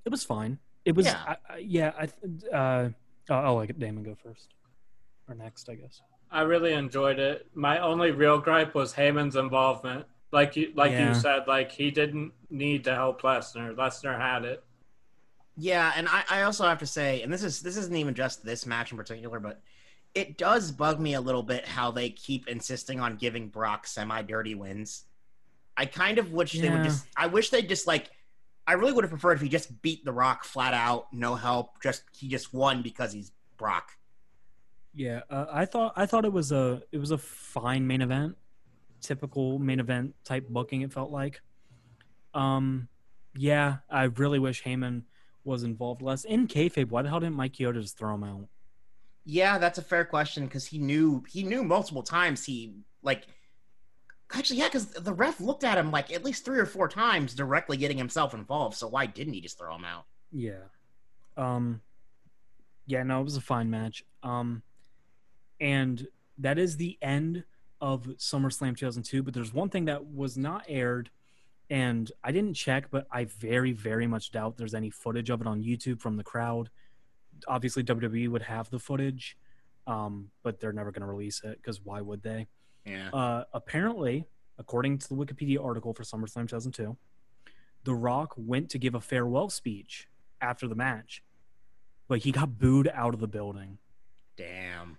it 0.05 0.09
was 0.09 0.23
fine. 0.23 0.59
It 0.85 0.95
was, 0.95 1.05
Yeah. 1.05 1.23
yeah. 1.25 1.35
I, 1.49 1.53
I- 1.53 1.57
yeah. 1.57 1.91
I, 1.97 2.05
th- 2.07 2.43
uh, 2.53 2.89
oh, 3.29 3.35
I'll 3.35 3.55
let 3.55 3.79
Damon 3.79 4.03
go 4.03 4.15
first 4.21 4.49
or 5.29 5.35
next, 5.35 5.69
I 5.69 5.75
guess. 5.75 6.01
I 6.33 6.41
really 6.41 6.73
enjoyed 6.73 7.19
it. 7.19 7.47
My 7.53 7.77
only 7.79 8.11
real 8.11 8.39
gripe 8.39 8.73
was 8.73 8.93
Heyman's 8.93 9.35
involvement. 9.35 10.05
Like 10.31 10.55
you, 10.55 10.73
like 10.75 10.91
Yeah. 10.91 11.09
you 11.09 11.13
said, 11.15 11.43
like 11.47 11.71
he 11.71 11.91
didn't 11.91 12.33
need 12.49 12.83
to 12.85 12.95
help 12.95 13.21
Lesnar. 13.21 13.75
Lesnar 13.75 14.19
had 14.19 14.43
it. 14.43 14.63
Yeah, 15.55 15.93
and 15.95 16.07
I, 16.09 16.23
I 16.29 16.41
also 16.41 16.65
have 16.67 16.79
to 16.79 16.87
say, 16.87 17.21
and 17.21 17.31
this 17.31 17.43
is 17.43 17.61
this 17.61 17.77
isn't 17.77 17.95
even 17.95 18.15
just 18.15 18.43
this 18.43 18.65
match 18.65 18.91
in 18.91 18.97
particular, 18.97 19.39
but 19.39 19.61
it 20.15 20.37
does 20.37 20.71
bug 20.71 20.99
me 20.99 21.13
a 21.13 21.21
little 21.21 21.43
bit 21.43 21.67
how 21.67 21.91
they 21.91 22.09
keep 22.09 22.47
insisting 22.47 22.99
on 22.99 23.15
giving 23.17 23.49
Brock 23.49 23.85
semi-dirty 23.85 24.55
wins. 24.55 25.03
I 25.77 25.85
kind 25.85 26.17
of 26.17 26.31
wish 26.33 26.53
they 26.53 26.69
would 26.69 26.83
just. 26.83 27.05
I 27.15 27.27
wish 27.27 27.49
they 27.51 27.61
just 27.61 27.85
like. 27.85 28.09
I 28.65 28.73
really 28.73 28.93
would 28.93 29.03
have 29.03 29.11
preferred 29.11 29.33
if 29.33 29.41
he 29.41 29.49
just 29.49 29.81
beat 29.81 30.05
The 30.05 30.13
Rock 30.13 30.45
flat 30.45 30.73
out, 30.73 31.11
no 31.13 31.35
help. 31.35 31.81
Just 31.83 32.03
he 32.17 32.27
just 32.27 32.53
won 32.53 32.81
because 32.81 33.11
he's 33.13 33.31
Brock. 33.57 33.91
Yeah, 34.93 35.21
uh, 35.29 35.45
I 35.51 35.65
thought 35.65 35.93
I 35.95 36.05
thought 36.05 36.25
it 36.25 36.33
was 36.33 36.51
a 36.51 36.81
it 36.91 36.97
was 36.97 37.11
a 37.11 37.17
fine 37.17 37.87
main 37.87 38.01
event, 38.01 38.37
typical 39.01 39.57
main 39.59 39.79
event 39.79 40.15
type 40.23 40.47
booking. 40.49 40.81
It 40.81 40.93
felt 40.93 41.11
like. 41.11 41.41
Um, 42.33 42.87
yeah, 43.35 43.77
I 43.89 44.03
really 44.03 44.39
wish 44.39 44.63
Heyman 44.63 45.03
was 45.43 45.63
involved 45.63 46.01
less 46.01 46.23
in 46.23 46.47
kayfabe. 46.47 46.89
Why 46.89 47.01
the 47.01 47.09
hell 47.09 47.19
didn't 47.19 47.35
Mike 47.35 47.53
Chioda 47.53 47.81
just 47.81 47.97
throw 47.97 48.13
him 48.15 48.23
out? 48.23 48.47
Yeah, 49.25 49.57
that's 49.57 49.77
a 49.77 49.81
fair 49.81 50.05
question 50.05 50.45
because 50.45 50.65
he 50.65 50.77
knew 50.77 51.23
he 51.29 51.43
knew 51.43 51.63
multiple 51.63 52.03
times 52.03 52.45
he 52.45 52.73
like. 53.01 53.25
Actually, 54.31 54.59
yeah, 54.59 54.65
because 54.65 54.87
the 54.87 55.13
ref 55.13 55.39
looked 55.39 55.63
at 55.63 55.77
him 55.77 55.91
like 55.91 56.11
at 56.11 56.23
least 56.23 56.43
three 56.43 56.57
or 56.57 56.65
four 56.65 56.87
times, 56.87 57.35
directly 57.35 57.77
getting 57.77 57.97
himself 57.97 58.33
involved. 58.33 58.75
So 58.75 58.87
why 58.87 59.05
didn't 59.05 59.33
he 59.33 59.41
just 59.41 59.59
throw 59.59 59.75
him 59.75 59.85
out? 59.85 60.05
Yeah. 60.31 60.63
Um 61.37 61.81
yeah, 62.87 63.03
no, 63.03 63.21
it 63.21 63.23
was 63.23 63.37
a 63.37 63.41
fine 63.41 63.69
match. 63.69 64.03
Um 64.23 64.63
and 65.63 66.05
that 66.39 66.59
is 66.59 66.75
the 66.75 66.97
end 67.01 67.45
of 67.79 68.03
SummerSlam 68.17 68.77
2002, 68.77 69.23
but 69.23 69.33
there's 69.33 69.53
one 69.53 69.69
thing 69.69 69.85
that 69.85 70.05
was 70.05 70.37
not 70.37 70.65
aired 70.67 71.09
and 71.69 72.11
I 72.21 72.33
didn't 72.33 72.55
check, 72.55 72.91
but 72.91 73.07
I 73.09 73.25
very 73.25 73.71
very 73.71 74.05
much 74.05 74.31
doubt 74.31 74.57
there's 74.57 74.73
any 74.75 74.89
footage 74.89 75.29
of 75.29 75.39
it 75.39 75.47
on 75.47 75.63
YouTube 75.63 76.01
from 76.01 76.17
the 76.17 76.23
crowd. 76.23 76.69
Obviously 77.47 77.83
WWE 77.83 78.29
would 78.29 78.41
have 78.41 78.69
the 78.69 78.77
footage, 78.77 79.37
um 79.87 80.29
but 80.43 80.59
they're 80.59 80.73
never 80.73 80.91
going 80.91 81.01
to 81.01 81.07
release 81.07 81.41
it 81.43 81.63
cuz 81.63 81.79
why 81.81 82.01
would 82.01 82.21
they? 82.21 82.47
Yeah. 82.85 83.09
Uh, 83.11 83.45
apparently, 83.53 84.27
according 84.57 84.97
to 84.97 85.07
the 85.07 85.15
Wikipedia 85.15 85.63
article 85.63 85.93
for 85.93 86.03
SummerSlam 86.03 86.49
2002, 86.49 86.97
The 87.85 87.95
Rock 87.95 88.33
went 88.35 88.69
to 88.71 88.77
give 88.77 88.95
a 88.95 89.01
farewell 89.01 89.49
speech 89.49 90.09
after 90.41 90.67
the 90.67 90.75
match, 90.75 91.23
but 92.09 92.19
he 92.19 92.33
got 92.33 92.59
booed 92.59 92.89
out 92.93 93.13
of 93.13 93.21
the 93.21 93.27
building, 93.29 93.77
Damn. 94.35 94.97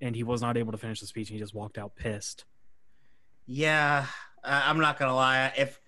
And 0.00 0.14
he 0.14 0.22
was 0.22 0.42
not 0.42 0.56
able 0.56 0.72
to 0.72 0.78
finish 0.78 1.00
the 1.00 1.06
speech. 1.06 1.30
And 1.30 1.36
he 1.36 1.40
just 1.42 1.54
walked 1.54 1.78
out 1.78 1.96
pissed. 1.96 2.44
Yeah, 3.46 4.06
uh, 4.42 4.62
I'm 4.64 4.78
not 4.78 4.98
gonna 4.98 5.14
lie. 5.14 5.52
If 5.56 5.80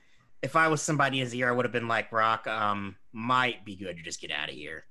if 0.43 0.55
I 0.57 0.69
was 0.69 0.81
somebody 0.81 1.19
in 1.19 1.25
his 1.25 1.35
ear, 1.35 1.49
I 1.49 1.53
would 1.53 1.65
have 1.65 1.73
been 1.73 1.89
like, 1.89 2.13
"Rock, 2.13 2.47
um, 2.47 2.97
might 3.13 3.65
be 3.65 3.77
good 3.77 3.97
to 3.97 4.03
just 4.03 4.21
get 4.21 4.31
out 4.31 4.49
of 4.49 4.55
here. 4.55 4.85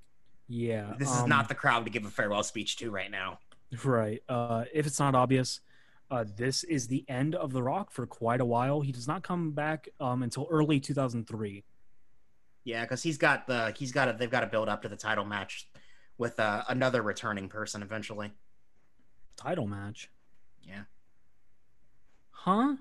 Yeah, 0.50 0.94
This 0.98 1.10
is 1.10 1.22
um, 1.22 1.30
not 1.30 1.50
the 1.50 1.56
crowd 1.56 1.86
to 1.86 1.92
give 1.92 2.06
a 2.06 2.10
farewell 2.10 2.44
speech 2.44 2.78
to 2.78 2.92
right 2.92 3.12
now." 3.12 3.40
right. 3.84 4.22
Uh, 4.30 4.66
if 4.74 4.88
it's 4.88 5.00
not 5.00 5.16
obvious, 5.16 5.60
uh, 6.10 6.26
this 6.36 6.64
is 6.64 6.88
the 6.88 7.06
end 7.10 7.36
of 7.36 7.52
The 7.52 7.62
Rock 7.62 7.92
for 7.92 8.06
quite 8.06 8.40
a 8.40 8.46
while. 8.46 8.82
He 8.82 8.92
does 8.92 9.08
not 9.08 9.24
come 9.24 9.52
back 9.52 9.90
um, 10.00 10.24
until 10.24 10.48
early 10.50 10.80
2003. 10.80 11.64
Yeah, 12.64 12.82
because 12.84 13.02
he's 13.04 13.18
got 13.18 13.48
the 13.48 13.74
he's 13.78 13.92
got 13.92 14.10
a, 14.10 14.14
they've 14.14 14.30
got 14.30 14.42
to 14.42 14.48
build 14.48 14.68
up 14.68 14.82
to 14.82 14.90
the 14.90 14.98
title 14.98 15.26
match 15.26 15.70
with 16.18 16.40
uh, 16.40 16.64
another 16.68 17.02
returning 17.02 17.48
person 17.48 17.82
eventually. 17.82 18.32
Title 19.38 19.68
match. 19.68 20.10
Yeah. 20.64 20.84
Huh? 22.32 22.76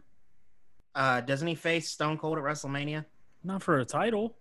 Uh, 0.95 1.21
doesn't 1.21 1.47
he 1.47 1.55
face 1.55 1.91
Stone 1.91 2.19
Cold 2.19 2.39
at 2.39 2.45
WrestleMania? 2.45 3.05
Not 3.45 3.63
for 3.63 3.79
a 3.79 3.85
title. 3.85 4.37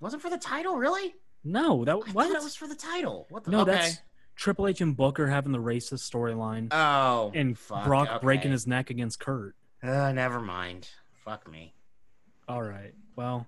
Wasn't 0.00 0.22
for 0.22 0.30
the 0.30 0.38
title, 0.38 0.76
really? 0.76 1.14
No, 1.44 1.84
that 1.84 1.94
I 1.94 2.10
what? 2.12 2.30
it 2.30 2.42
was 2.42 2.56
for 2.56 2.66
the 2.66 2.74
title. 2.74 3.26
What 3.30 3.44
the? 3.44 3.50
No, 3.50 3.60
okay. 3.60 3.72
that's 3.72 3.98
Triple 4.36 4.66
H 4.66 4.80
and 4.80 4.96
Booker 4.96 5.26
having 5.26 5.52
the 5.52 5.58
racist 5.58 6.10
storyline, 6.10 6.68
oh, 6.72 7.30
and 7.34 7.58
fuck, 7.58 7.84
Brock 7.84 8.08
okay. 8.08 8.18
breaking 8.22 8.50
his 8.50 8.66
neck 8.66 8.90
against 8.90 9.20
Kurt. 9.20 9.54
Uh, 9.82 10.12
never 10.12 10.40
mind. 10.40 10.88
Fuck 11.24 11.50
me. 11.50 11.74
All 12.48 12.62
right. 12.62 12.94
Well, 13.16 13.46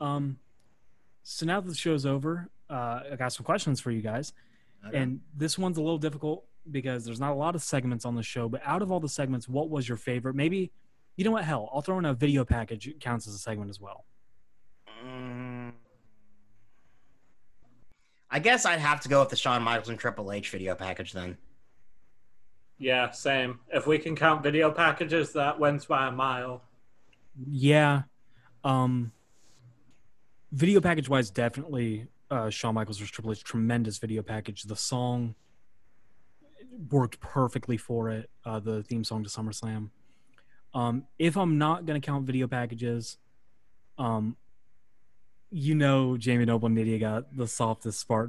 um, 0.00 0.38
so 1.22 1.46
now 1.46 1.60
that 1.60 1.68
the 1.68 1.74
show's 1.74 2.04
over, 2.04 2.48
uh, 2.68 3.00
I 3.12 3.16
got 3.16 3.32
some 3.32 3.44
questions 3.44 3.80
for 3.80 3.90
you 3.90 4.02
guys, 4.02 4.32
Okay. 4.86 4.98
and 4.98 5.20
this 5.36 5.56
one's 5.56 5.78
a 5.78 5.82
little 5.82 5.98
difficult 5.98 6.44
because 6.70 7.04
there's 7.04 7.20
not 7.20 7.32
a 7.32 7.34
lot 7.34 7.54
of 7.54 7.62
segments 7.62 8.04
on 8.04 8.14
the 8.14 8.22
show. 8.22 8.48
But 8.48 8.62
out 8.64 8.82
of 8.82 8.90
all 8.90 9.00
the 9.00 9.08
segments, 9.08 9.48
what 9.48 9.70
was 9.70 9.88
your 9.88 9.96
favorite? 9.96 10.34
Maybe, 10.34 10.72
you 11.16 11.24
know 11.24 11.30
what? 11.30 11.44
Hell, 11.44 11.70
I'll 11.72 11.82
throw 11.82 11.98
in 11.98 12.04
a 12.04 12.14
video 12.14 12.44
package. 12.44 12.88
It 12.88 13.00
counts 13.00 13.26
as 13.26 13.34
a 13.34 13.38
segment 13.38 13.70
as 13.70 13.80
well. 13.80 14.04
Mm. 15.06 15.72
I 18.30 18.38
guess 18.38 18.66
I'd 18.66 18.80
have 18.80 19.00
to 19.02 19.08
go 19.08 19.20
with 19.20 19.28
the 19.28 19.36
Shawn 19.36 19.62
Michaels 19.62 19.88
and 19.88 19.98
Triple 19.98 20.32
H 20.32 20.50
video 20.50 20.74
package 20.74 21.12
then. 21.12 21.36
Yeah, 22.78 23.10
same. 23.12 23.60
If 23.72 23.86
we 23.86 23.98
can 23.98 24.16
count 24.16 24.42
video 24.42 24.70
packages, 24.70 25.32
that 25.34 25.60
wins 25.60 25.84
by 25.84 26.08
a 26.08 26.10
mile. 26.10 26.62
Yeah. 27.48 28.02
Um 28.64 29.12
video 30.50 30.80
package 30.80 31.08
wise 31.08 31.30
definitely 31.30 32.08
uh 32.30 32.50
Shawn 32.50 32.74
Michaels 32.74 32.98
vs 32.98 33.10
Triple 33.12 33.32
H 33.32 33.44
tremendous 33.44 33.98
video 33.98 34.22
package. 34.22 34.62
The 34.64 34.76
song 34.76 35.36
worked 36.90 37.20
perfectly 37.20 37.76
for 37.76 38.10
it. 38.10 38.30
Uh 38.44 38.60
the 38.60 38.82
theme 38.82 39.04
song 39.04 39.22
to 39.24 39.30
SummerSlam. 39.30 39.90
Um 40.74 41.06
if 41.18 41.36
I'm 41.36 41.58
not 41.58 41.86
to 41.86 42.00
count 42.00 42.26
video 42.26 42.46
packages 42.46 43.18
um 43.98 44.36
you 45.50 45.74
know 45.74 46.16
Jamie 46.16 46.44
Noble 46.44 46.66
and 46.66 46.74
Nydia 46.76 46.98
got 46.98 47.36
the 47.36 47.46
softest 47.46 48.00
spot 48.00 48.28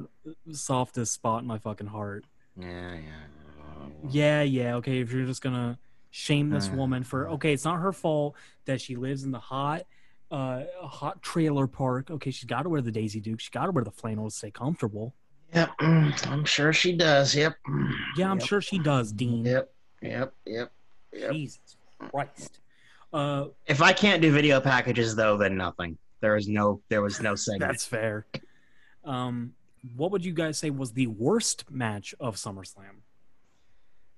softest 0.52 1.14
spot 1.14 1.42
in 1.42 1.48
my 1.48 1.58
fucking 1.58 1.88
heart. 1.88 2.26
Yeah, 2.60 2.94
yeah. 2.94 3.00
Yeah, 4.10 4.42
yeah. 4.44 4.76
Okay, 4.76 5.00
if 5.00 5.12
you're 5.12 5.26
just 5.26 5.42
gonna 5.42 5.80
shame 6.12 6.50
this 6.50 6.70
Uh, 6.70 6.76
woman 6.76 7.04
for 7.04 7.28
okay, 7.30 7.52
it's 7.54 7.66
not 7.66 7.80
her 7.80 7.92
fault 7.92 8.36
that 8.66 8.80
she 8.80 8.96
lives 8.96 9.24
in 9.24 9.32
the 9.32 9.40
hot, 9.40 9.82
uh, 10.32 10.64
hot 10.82 11.22
trailer 11.22 11.68
park. 11.68 12.10
Okay, 12.12 12.32
she's 12.32 12.46
got 12.46 12.64
to 12.64 12.70
wear 12.70 12.82
the 12.82 12.92
Daisy 12.92 13.20
Duke. 13.20 13.40
She 13.40 13.50
got 13.52 13.66
to 13.66 13.72
wear 13.72 13.84
the 13.84 13.92
flannel 13.92 14.30
to 14.30 14.36
stay 14.36 14.52
comfortable. 14.52 15.14
Yep, 15.54 15.70
mm, 15.80 16.28
I'm 16.32 16.44
sure 16.46 16.74
she 16.74 16.94
does. 16.96 17.34
Yep. 17.36 17.56
Yeah, 18.18 18.30
I'm 18.32 18.40
Yep. 18.40 18.48
sure 18.48 18.62
she 18.62 18.80
does, 18.80 19.12
Dean. 19.14 19.46
Yep, 19.46 19.74
yep, 20.02 20.34
yep. 20.46 20.72
yep. 21.14 21.32
Jesus 21.32 21.60
Christ. 22.00 22.60
Uh, 23.14 23.46
If 23.66 23.82
I 23.82 23.94
can't 23.94 24.22
do 24.22 24.32
video 24.34 24.60
packages 24.60 25.16
though, 25.16 25.38
then 25.38 25.56
nothing. 25.56 25.98
There 26.20 26.36
is 26.36 26.48
no, 26.50 26.82
there 26.90 27.02
was 27.02 27.22
no 27.22 27.36
segment. 27.36 27.62
that's 27.72 27.86
fair. 27.86 28.26
Um, 29.06 29.54
what 29.96 30.12
would 30.12 30.26
you 30.26 30.34
guys 30.34 30.58
say 30.58 30.72
was 30.72 30.92
the 30.92 31.08
worst 31.08 31.70
match 31.72 32.14
of 32.20 32.36
SummerSlam? 32.36 33.02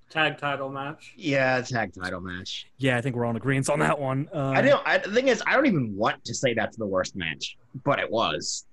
Tag 0.09 0.37
title 0.37 0.69
match. 0.69 1.13
yeah, 1.17 1.59
tag 1.61 1.91
title 1.93 2.21
match. 2.21 2.67
Yeah, 2.77 2.97
I 2.97 3.01
think 3.01 3.17
we're 3.17 3.25
on 3.25 3.35
agreement 3.35 3.69
on 3.69 3.79
that 3.79 3.99
one. 3.99 4.29
Uh, 4.33 4.51
I 4.55 4.61
don't. 4.61 4.81
I, 4.87 4.99
the 4.99 5.11
thing 5.11 5.27
is, 5.27 5.43
I 5.45 5.51
don't 5.53 5.65
even 5.65 5.97
want 5.97 6.23
to 6.23 6.33
say 6.33 6.53
that's 6.53 6.77
the 6.77 6.85
worst 6.85 7.17
match, 7.17 7.57
but 7.83 7.99
it 7.99 8.09
was. 8.09 8.65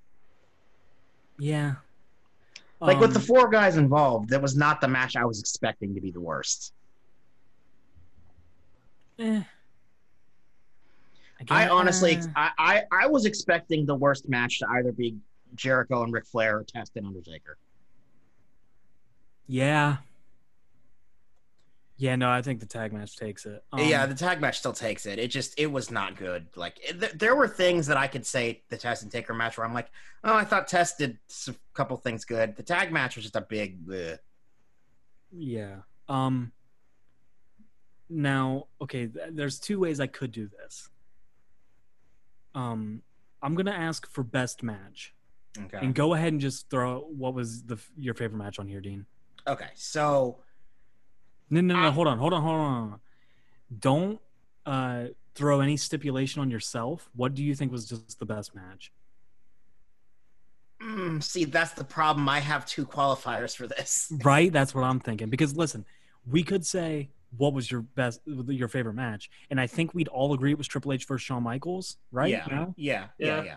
Yeah. 1.41 1.74
Like 2.81 3.01
with 3.01 3.12
the 3.12 3.19
Um, 3.20 3.25
four 3.25 3.49
guys 3.49 3.77
involved, 3.77 4.28
that 4.31 4.43
was 4.43 4.57
not 4.57 4.81
the 4.81 4.89
match 4.89 5.17
I 5.17 5.25
was 5.25 5.41
expecting 5.41 5.94
to 5.94 6.01
be 6.01 6.11
the 6.11 6.20
worst. 6.20 6.73
eh. 9.19 9.43
I 11.41 11.44
guess- 11.44 11.70
honestly, 11.70 12.20
I, 12.35 12.51
I, 12.59 12.83
I 12.91 13.07
was 13.07 13.27
expecting 13.27 13.86
the 13.86 13.94
worst 13.94 14.28
match 14.28 14.59
to 14.61 14.67
either 14.70 14.93
be 14.93 15.17
Jericho 15.55 16.03
and 16.03 16.12
Ric 16.12 16.27
Flair 16.27 16.59
or 16.59 16.65
Test 16.65 16.93
and 16.97 17.07
Undertaker. 17.07 17.57
Yeah. 19.47 19.99
Yeah, 21.97 22.16
no, 22.16 22.28
I 22.28 22.42
think 22.42 22.58
the 22.58 22.66
tag 22.66 22.92
match 22.92 23.16
takes 23.16 23.47
it. 23.47 23.62
Um, 23.73 23.81
yeah, 23.89 24.05
the 24.06 24.16
tag 24.16 24.40
match 24.40 24.58
still 24.58 24.73
takes 24.73 25.06
it. 25.06 25.20
It 25.20 25.28
just, 25.28 25.58
it 25.60 25.66
was 25.66 25.92
not 25.92 26.16
good. 26.16 26.47
Like 26.56 26.78
it, 26.82 26.98
th- 27.00 27.12
there 27.12 27.36
were 27.36 27.47
things 27.47 27.86
that 27.86 27.97
I 27.97 28.08
could 28.08 28.26
say 28.26 28.64
the 28.68 28.76
Test 28.76 29.05
and 29.05 29.12
Taker 29.12 29.32
match 29.32 29.56
where 29.56 29.64
I'm 29.64 29.73
like, 29.74 29.89
oh, 30.24 30.34
I 30.34 30.44
thought 30.44 30.66
Test 30.66 30.98
did 30.98 31.18
a 31.48 31.55
couple 31.73 31.97
things 31.97 32.24
good. 32.24 32.56
The 32.56 32.64
tag 32.64 32.90
match 32.90 33.14
was 33.14 33.24
just 33.24 33.36
a 33.36 33.42
big. 33.42 33.86
bleh. 33.86 34.18
Yeah. 35.31 35.76
Um. 36.08 36.50
Now, 38.10 38.66
okay, 38.82 39.06
th- 39.06 39.31
there's 39.32 39.58
two 39.58 39.81
ways 39.81 39.98
I 40.00 40.06
could 40.06 40.31
do 40.32 40.48
this. 40.48 40.89
Um, 42.55 43.02
I'm 43.42 43.55
gonna 43.55 43.70
ask 43.73 44.08
for 44.10 44.23
best 44.23 44.62
match, 44.62 45.14
Okay. 45.58 45.78
and 45.78 45.94
go 45.94 46.14
ahead 46.14 46.32
and 46.32 46.40
just 46.40 46.68
throw 46.70 47.00
what 47.00 47.34
was 47.34 47.62
the 47.64 47.74
f- 47.76 47.90
your 47.97 48.14
favorite 48.14 48.39
match 48.39 48.58
on 48.58 48.68
here, 48.68 48.81
Dean. 48.81 49.06
Okay. 49.47 49.70
So 49.74 50.39
No, 51.50 51.60
no, 51.60 51.74
no. 51.81 51.89
I- 51.89 51.90
hold 51.90 52.06
on, 52.06 52.18
hold 52.18 52.32
on, 52.32 52.42
hold 52.42 52.56
on. 52.60 53.00
Don't 53.78 54.20
uh 54.66 55.06
throw 55.34 55.60
any 55.60 55.76
stipulation 55.76 56.40
on 56.40 56.50
yourself. 56.50 57.08
What 57.14 57.34
do 57.34 57.42
you 57.42 57.55
think 57.55 57.73
was 57.73 57.89
just 57.89 58.18
the 58.18 58.26
best 58.26 58.55
match? 58.55 58.92
Mm, 60.82 61.23
see, 61.23 61.44
that's 61.44 61.73
the 61.73 61.84
problem. 61.84 62.28
I 62.28 62.40
have 62.40 62.66
two 62.66 62.86
qualifiers 62.86 63.56
for 63.56 63.66
this. 63.66 64.12
Right? 64.24 64.52
That's 64.52 64.74
what 64.74 64.82
I'm 64.84 65.00
thinking. 65.00 65.28
Because 65.31 65.56
listen, 65.56 65.84
we 66.26 66.42
could 66.42 66.64
say 66.66 67.10
what 67.36 67.52
was 67.52 67.70
your 67.70 67.81
best, 67.82 68.20
your 68.26 68.68
favorite 68.68 68.94
match, 68.94 69.28
and 69.50 69.60
I 69.60 69.66
think 69.66 69.92
we'd 69.94 70.08
all 70.08 70.34
agree 70.34 70.52
it 70.52 70.58
was 70.58 70.68
Triple 70.68 70.92
H 70.92 71.06
versus 71.06 71.24
Shawn 71.24 71.42
Michaels, 71.42 71.97
right? 72.12 72.31
Yeah. 72.31 72.47
Yeah, 72.48 72.66
yeah, 72.76 73.08
Yeah. 73.18 73.42
yeah. 73.44 73.56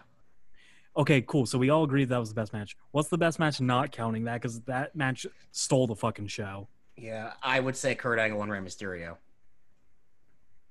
Okay, 0.95 1.22
cool. 1.22 1.45
So 1.45 1.59
we 1.59 1.69
all 1.69 1.83
agree 1.83 2.06
that 2.06 2.17
was 2.17 2.30
the 2.30 2.35
best 2.35 2.53
match. 2.53 2.75
What's 2.90 3.09
the 3.09 3.19
best 3.19 3.38
match 3.38 3.61
not 3.61 3.91
counting 3.91 4.24
that? 4.24 4.41
Because 4.41 4.61
that 4.61 4.95
match 4.95 5.27
stole 5.51 5.85
the 5.85 5.95
fucking 5.95 6.25
show. 6.27 6.67
Yeah, 6.98 7.34
I 7.43 7.59
would 7.59 7.76
say 7.76 7.95
Kurt 7.95 8.19
Angle 8.19 8.42
and 8.42 8.51
Rey 8.51 8.59
Mysterio. 8.59 9.17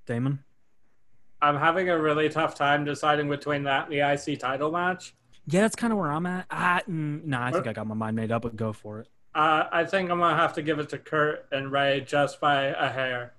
Damon? 0.07 0.41
I'm 1.41 1.57
having 1.57 1.89
a 1.89 1.99
really 2.01 2.29
tough 2.29 2.55
time 2.55 2.85
deciding 2.85 3.29
between 3.29 3.65
that 3.65 3.85
and 3.89 3.93
the 3.93 4.01
IC 4.33 4.39
title 4.41 4.73
match. 4.73 5.15
Yeah, 5.47 5.61
that's 5.61 5.77
kind 5.77 5.93
of 5.93 5.99
where 5.99 6.11
I'm 6.11 6.27
at. 6.27 6.47
Ah, 6.51 6.81
mm, 6.89 7.25
nah, 7.25 7.47
I 7.47 7.53
think 7.53 7.67
I 7.67 7.73
got 7.73 7.87
my 7.87 7.95
mind 7.95 8.17
made 8.17 8.33
up, 8.33 8.43
but 8.43 8.57
go 8.57 8.73
for 8.73 9.01
it. 9.01 9.09
Uh, 9.35 9.65
I 9.71 9.85
think 9.85 10.11
I'm 10.11 10.19
gonna 10.19 10.35
have 10.37 10.55
to 10.55 10.63
give 10.63 10.79
it 10.79 10.89
to 10.89 10.99
Kurt 10.99 11.47
and 11.53 11.71
Rey 11.71 12.03
just 12.07 12.41
by 12.41 12.65
a 12.65 12.89
hair. 12.89 13.35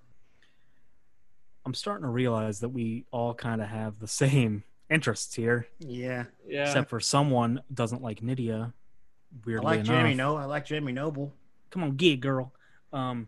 I'm 1.65 1.73
starting 1.73 2.03
to 2.03 2.09
realize 2.09 2.59
that 2.61 2.69
we 2.69 3.05
all 3.11 3.33
kind 3.33 3.61
of 3.61 3.67
have 3.67 3.99
the 3.99 4.07
same 4.07 4.63
interests 4.89 5.33
here, 5.35 5.67
Yeah, 5.79 6.25
Yeah. 6.47 6.61
except 6.63 6.89
for 6.89 6.99
someone 7.01 7.61
doesn't 7.73 8.01
like 8.01 8.21
Nydia. 8.21 8.71
I 8.73 9.37
Weirdly 9.45 9.65
like 9.65 9.79
enough. 9.81 9.87
Jamie. 9.87 10.13
No, 10.13 10.37
I 10.37 10.45
like 10.45 10.65
Jamie 10.65 10.93
Noble. 10.93 11.33
Come 11.71 11.83
on, 11.83 11.97
get 11.97 12.21
girl. 12.21 12.53
Um, 12.97 13.27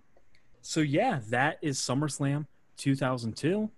so 0.61 0.79
yeah, 0.79 1.19
that 1.29 1.59
is 1.61 1.79
SummerSlam 1.79 2.45
2002. 2.77 3.69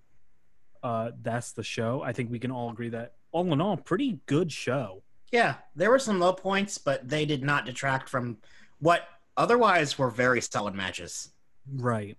Uh, 0.83 1.11
that's 1.21 1.51
the 1.51 1.63
show. 1.63 2.01
I 2.01 2.13
think 2.13 2.31
we 2.31 2.39
can 2.39 2.51
all 2.51 2.71
agree 2.71 2.89
that 2.89 3.13
all 3.31 3.51
in 3.53 3.61
all, 3.61 3.77
pretty 3.77 4.19
good 4.25 4.51
show. 4.51 5.03
Yeah, 5.31 5.55
there 5.75 5.89
were 5.89 5.99
some 5.99 6.19
low 6.19 6.33
points, 6.33 6.77
but 6.77 7.07
they 7.07 7.25
did 7.25 7.43
not 7.43 7.65
detract 7.65 8.09
from 8.09 8.37
what 8.79 9.07
otherwise 9.37 9.97
were 9.97 10.09
very 10.09 10.41
solid 10.41 10.73
matches. 10.73 11.29
Right. 11.73 12.17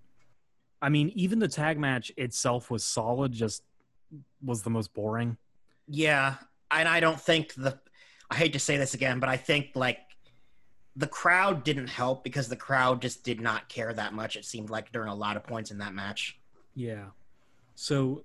I 0.80 0.88
mean, 0.88 1.10
even 1.14 1.38
the 1.38 1.48
tag 1.48 1.78
match 1.78 2.10
itself 2.16 2.70
was 2.70 2.84
solid. 2.84 3.32
Just 3.32 3.62
was 4.42 4.62
the 4.62 4.70
most 4.70 4.94
boring. 4.94 5.36
Yeah, 5.88 6.36
and 6.70 6.88
I 6.88 7.00
don't 7.00 7.20
think 7.20 7.54
the. 7.54 7.78
I 8.30 8.36
hate 8.36 8.54
to 8.54 8.58
say 8.58 8.78
this 8.78 8.94
again, 8.94 9.20
but 9.20 9.28
I 9.28 9.36
think 9.36 9.72
like 9.74 9.98
the 10.96 11.06
crowd 11.06 11.64
didn't 11.64 11.88
help 11.88 12.22
because 12.22 12.48
the 12.48 12.56
crowd 12.56 13.00
just 13.00 13.24
did 13.24 13.40
not 13.40 13.68
care 13.68 13.92
that 13.92 14.12
much. 14.12 14.36
It 14.36 14.44
seemed 14.44 14.70
like 14.70 14.92
during 14.92 15.08
a 15.08 15.14
lot 15.14 15.36
of 15.36 15.44
points 15.44 15.70
in 15.70 15.78
that 15.78 15.94
match. 15.94 16.38
Yeah. 16.74 17.06
So 17.74 18.24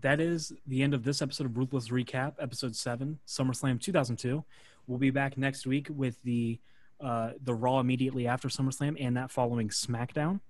that 0.00 0.20
is 0.20 0.52
the 0.66 0.82
end 0.82 0.94
of 0.94 1.04
this 1.04 1.22
episode 1.22 1.46
of 1.46 1.56
Ruthless 1.56 1.88
Recap, 1.88 2.34
episode 2.40 2.74
seven, 2.74 3.18
SummerSlam 3.26 3.80
2002. 3.80 4.44
We'll 4.86 4.98
be 4.98 5.10
back 5.10 5.38
next 5.38 5.66
week 5.66 5.88
with 5.90 6.20
the 6.24 6.58
uh, 7.00 7.30
the 7.44 7.54
Raw 7.54 7.78
immediately 7.78 8.26
after 8.26 8.48
SummerSlam 8.48 8.96
and 8.98 9.16
that 9.16 9.30
following 9.30 9.68
SmackDown. 9.68 10.40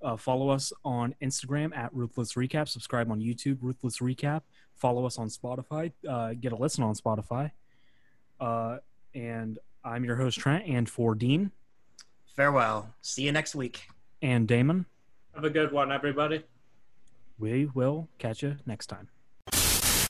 Uh, 0.00 0.16
follow 0.16 0.48
us 0.48 0.72
on 0.84 1.12
Instagram 1.20 1.76
at 1.76 1.92
Ruthless 1.92 2.34
Recap. 2.34 2.68
Subscribe 2.68 3.10
on 3.10 3.20
YouTube, 3.20 3.58
Ruthless 3.60 3.98
Recap. 3.98 4.42
Follow 4.76 5.06
us 5.06 5.18
on 5.18 5.28
Spotify. 5.28 5.90
Uh, 6.08 6.34
get 6.34 6.52
a 6.52 6.56
listen 6.56 6.84
on 6.84 6.94
Spotify. 6.94 7.50
Uh, 8.38 8.78
and 9.12 9.58
I'm 9.88 10.04
your 10.04 10.16
host 10.16 10.38
Trent, 10.38 10.66
and 10.66 10.88
for 10.88 11.14
Dean 11.14 11.50
Farewell. 12.36 12.90
See 13.00 13.22
you 13.22 13.32
next 13.32 13.54
week. 13.54 13.88
and 14.22 14.46
Damon, 14.46 14.84
Have 15.34 15.44
a 15.44 15.50
good 15.50 15.72
one, 15.72 15.90
everybody. 15.92 16.44
we 17.38 17.66
will 17.66 18.08
catch 18.18 18.42
you 18.42 18.56
next 18.66 18.86
time. 18.88 19.08